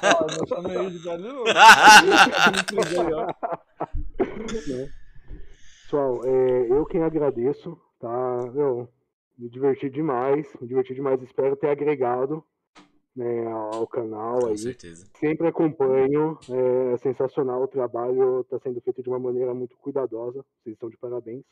Ó, 0.02 0.26
eu 0.26 0.38
não 0.38 0.46
chamei 0.48 0.76
ele 0.76 0.90
de 0.90 0.98
velho, 0.98 1.22
não. 1.22 1.44
né? 4.66 4.88
Pessoal, 5.84 6.20
é, 6.24 6.66
eu 6.68 6.84
quem 6.84 7.04
agradeço, 7.04 7.78
tá? 8.00 8.38
Eu 8.56 8.88
me 9.38 9.48
diverti 9.48 9.88
demais, 9.88 10.48
me 10.60 10.66
diverti 10.66 10.94
demais, 10.94 11.22
espero 11.22 11.54
ter 11.54 11.68
agregado 11.68 12.42
né, 13.18 13.50
ao 13.50 13.84
canal 13.88 14.38
Com 14.38 14.46
aí. 14.46 14.58
certeza. 14.58 15.08
Sempre 15.18 15.48
acompanho, 15.48 16.38
é 16.92 16.96
sensacional 16.98 17.64
o 17.64 17.68
trabalho, 17.68 18.42
está 18.42 18.60
sendo 18.60 18.80
feito 18.80 19.02
de 19.02 19.08
uma 19.08 19.18
maneira 19.18 19.52
muito 19.52 19.76
cuidadosa, 19.78 20.44
vocês 20.62 20.74
estão 20.74 20.88
de 20.88 20.96
parabéns. 20.96 21.42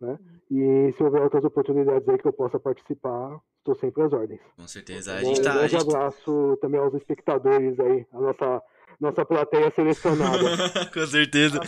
Né? 0.00 0.18
E 0.50 0.92
se 0.96 1.02
houver 1.02 1.22
outras 1.22 1.44
oportunidades 1.44 2.06
aí 2.08 2.18
que 2.18 2.26
eu 2.26 2.32
possa 2.32 2.58
participar, 2.58 3.40
estou 3.58 3.76
sempre 3.76 4.02
às 4.02 4.12
ordens. 4.12 4.40
Com 4.56 4.66
certeza. 4.66 5.12
A 5.12 5.22
Um 5.22 5.26
gente 5.26 5.42
tá. 5.42 5.52
A 5.52 5.54
grande 5.58 5.78
gente... 5.78 5.82
abraço 5.88 6.58
também 6.60 6.80
aos 6.80 6.92
espectadores 6.92 7.78
aí, 7.78 8.04
a 8.12 8.20
nossa, 8.20 8.62
nossa 9.00 9.24
plateia 9.24 9.72
selecionada. 9.74 10.86
Com 10.92 11.06
certeza. 11.06 11.60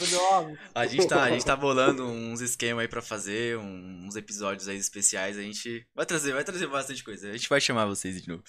A 0.74 0.86
gente 0.86 1.06
tá, 1.06 1.22
a 1.24 1.30
gente 1.30 1.44
tá 1.44 1.56
bolando 1.56 2.04
uns 2.06 2.40
esquemas 2.40 2.82
aí 2.82 2.88
pra 2.88 3.02
fazer, 3.02 3.56
um- 3.58 4.06
uns 4.06 4.16
episódios 4.16 4.68
aí 4.68 4.76
especiais. 4.76 5.36
A 5.38 5.42
gente 5.42 5.86
vai 5.94 6.06
trazer, 6.06 6.32
vai 6.32 6.44
trazer 6.44 6.66
bastante 6.66 7.04
coisa. 7.04 7.28
A 7.28 7.32
gente 7.32 7.48
vai 7.48 7.60
chamar 7.60 7.86
vocês 7.86 8.20
de 8.22 8.28
novo. 8.28 8.42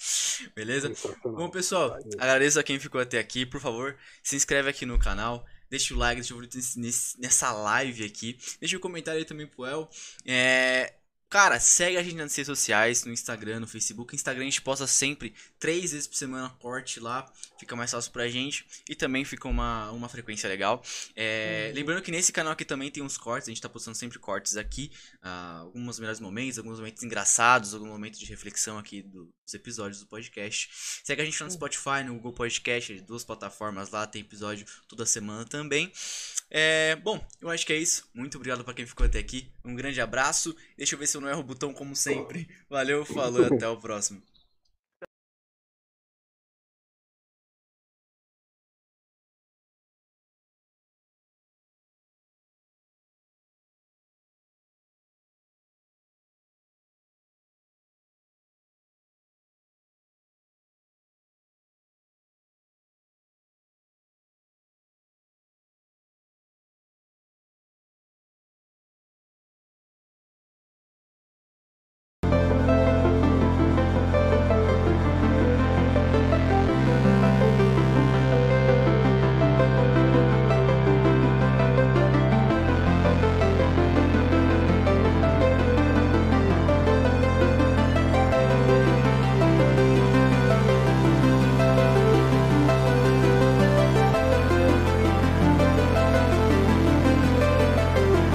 Beleza? 0.54 0.92
Bom, 1.24 1.48
pessoal, 1.50 1.96
agradeço 2.18 2.58
a 2.58 2.62
quem 2.62 2.78
ficou 2.78 3.00
até 3.00 3.18
aqui. 3.18 3.44
Por 3.46 3.60
favor, 3.60 3.96
se 4.22 4.36
inscreve 4.36 4.68
aqui 4.70 4.86
no 4.86 4.98
canal. 4.98 5.44
Deixa 5.70 5.94
o 5.94 5.96
like, 5.96 6.16
deixa 6.20 6.34
o 6.34 6.36
favorito 6.36 6.56
nesse- 6.78 7.20
nessa 7.20 7.52
live 7.52 8.04
aqui. 8.04 8.36
Deixa 8.58 8.76
o 8.76 8.80
comentário 8.80 9.20
aí 9.20 9.24
também 9.24 9.46
pro 9.46 9.64
El. 9.64 9.88
É, 10.26 10.94
Cara, 11.30 11.60
segue 11.60 11.96
a 11.96 12.02
gente 12.02 12.16
nas 12.16 12.34
redes 12.34 12.48
sociais, 12.48 13.04
no 13.04 13.12
Instagram, 13.12 13.60
no 13.60 13.66
Facebook. 13.68 14.16
Instagram 14.16 14.42
a 14.42 14.46
gente 14.46 14.60
posta 14.60 14.84
sempre, 14.84 15.32
três 15.60 15.92
vezes 15.92 16.08
por 16.08 16.16
semana, 16.16 16.50
corte 16.58 16.98
lá. 16.98 17.32
Fica 17.56 17.76
mais 17.76 17.92
fácil 17.92 18.10
pra 18.10 18.28
gente. 18.28 18.66
E 18.88 18.96
também 18.96 19.24
fica 19.24 19.46
uma, 19.46 19.92
uma 19.92 20.08
frequência 20.08 20.48
legal. 20.48 20.82
É, 21.14 21.68
uhum. 21.68 21.76
Lembrando 21.76 22.02
que 22.02 22.10
nesse 22.10 22.32
canal 22.32 22.52
aqui 22.52 22.64
também 22.64 22.90
tem 22.90 23.00
uns 23.00 23.16
cortes. 23.16 23.48
A 23.48 23.52
gente 23.52 23.62
tá 23.62 23.68
postando 23.68 23.96
sempre 23.96 24.18
cortes 24.18 24.56
aqui. 24.56 24.90
Uh, 25.22 25.66
alguns 25.66 26.00
melhores 26.00 26.18
momentos, 26.18 26.58
alguns 26.58 26.78
momentos 26.80 27.04
engraçados, 27.04 27.74
alguns 27.74 27.90
momentos 27.90 28.18
de 28.18 28.26
reflexão 28.26 28.76
aqui 28.76 29.00
dos 29.00 29.54
episódios 29.54 30.00
do 30.00 30.06
podcast. 30.06 30.68
Segue 31.04 31.22
a 31.22 31.24
gente 31.24 31.38
no 31.38 31.46
uhum. 31.46 31.52
Spotify, 31.52 32.02
no 32.04 32.14
Google 32.14 32.32
Podcast, 32.32 33.00
duas 33.02 33.22
plataformas 33.22 33.90
lá. 33.90 34.04
Tem 34.04 34.20
episódio 34.20 34.66
toda 34.88 35.06
semana 35.06 35.44
também. 35.44 35.92
É, 36.50 36.96
bom, 36.96 37.24
eu 37.40 37.48
acho 37.48 37.64
que 37.64 37.72
é 37.72 37.76
isso. 37.76 38.08
Muito 38.12 38.36
obrigado 38.36 38.64
para 38.64 38.74
quem 38.74 38.84
ficou 38.84 39.06
até 39.06 39.20
aqui. 39.20 39.48
Um 39.64 39.76
grande 39.76 40.00
abraço. 40.00 40.56
Deixa 40.76 40.96
eu 40.96 40.98
ver 40.98 41.06
se 41.06 41.16
eu 41.16 41.19
não 41.20 41.28
erro 41.28 41.40
o 41.40 41.44
botão 41.44 41.72
como 41.72 41.94
sempre. 41.94 42.48
Valeu, 42.68 43.04
falou, 43.04 43.44
até 43.44 43.68
o 43.68 43.76
próximo. 43.76 44.22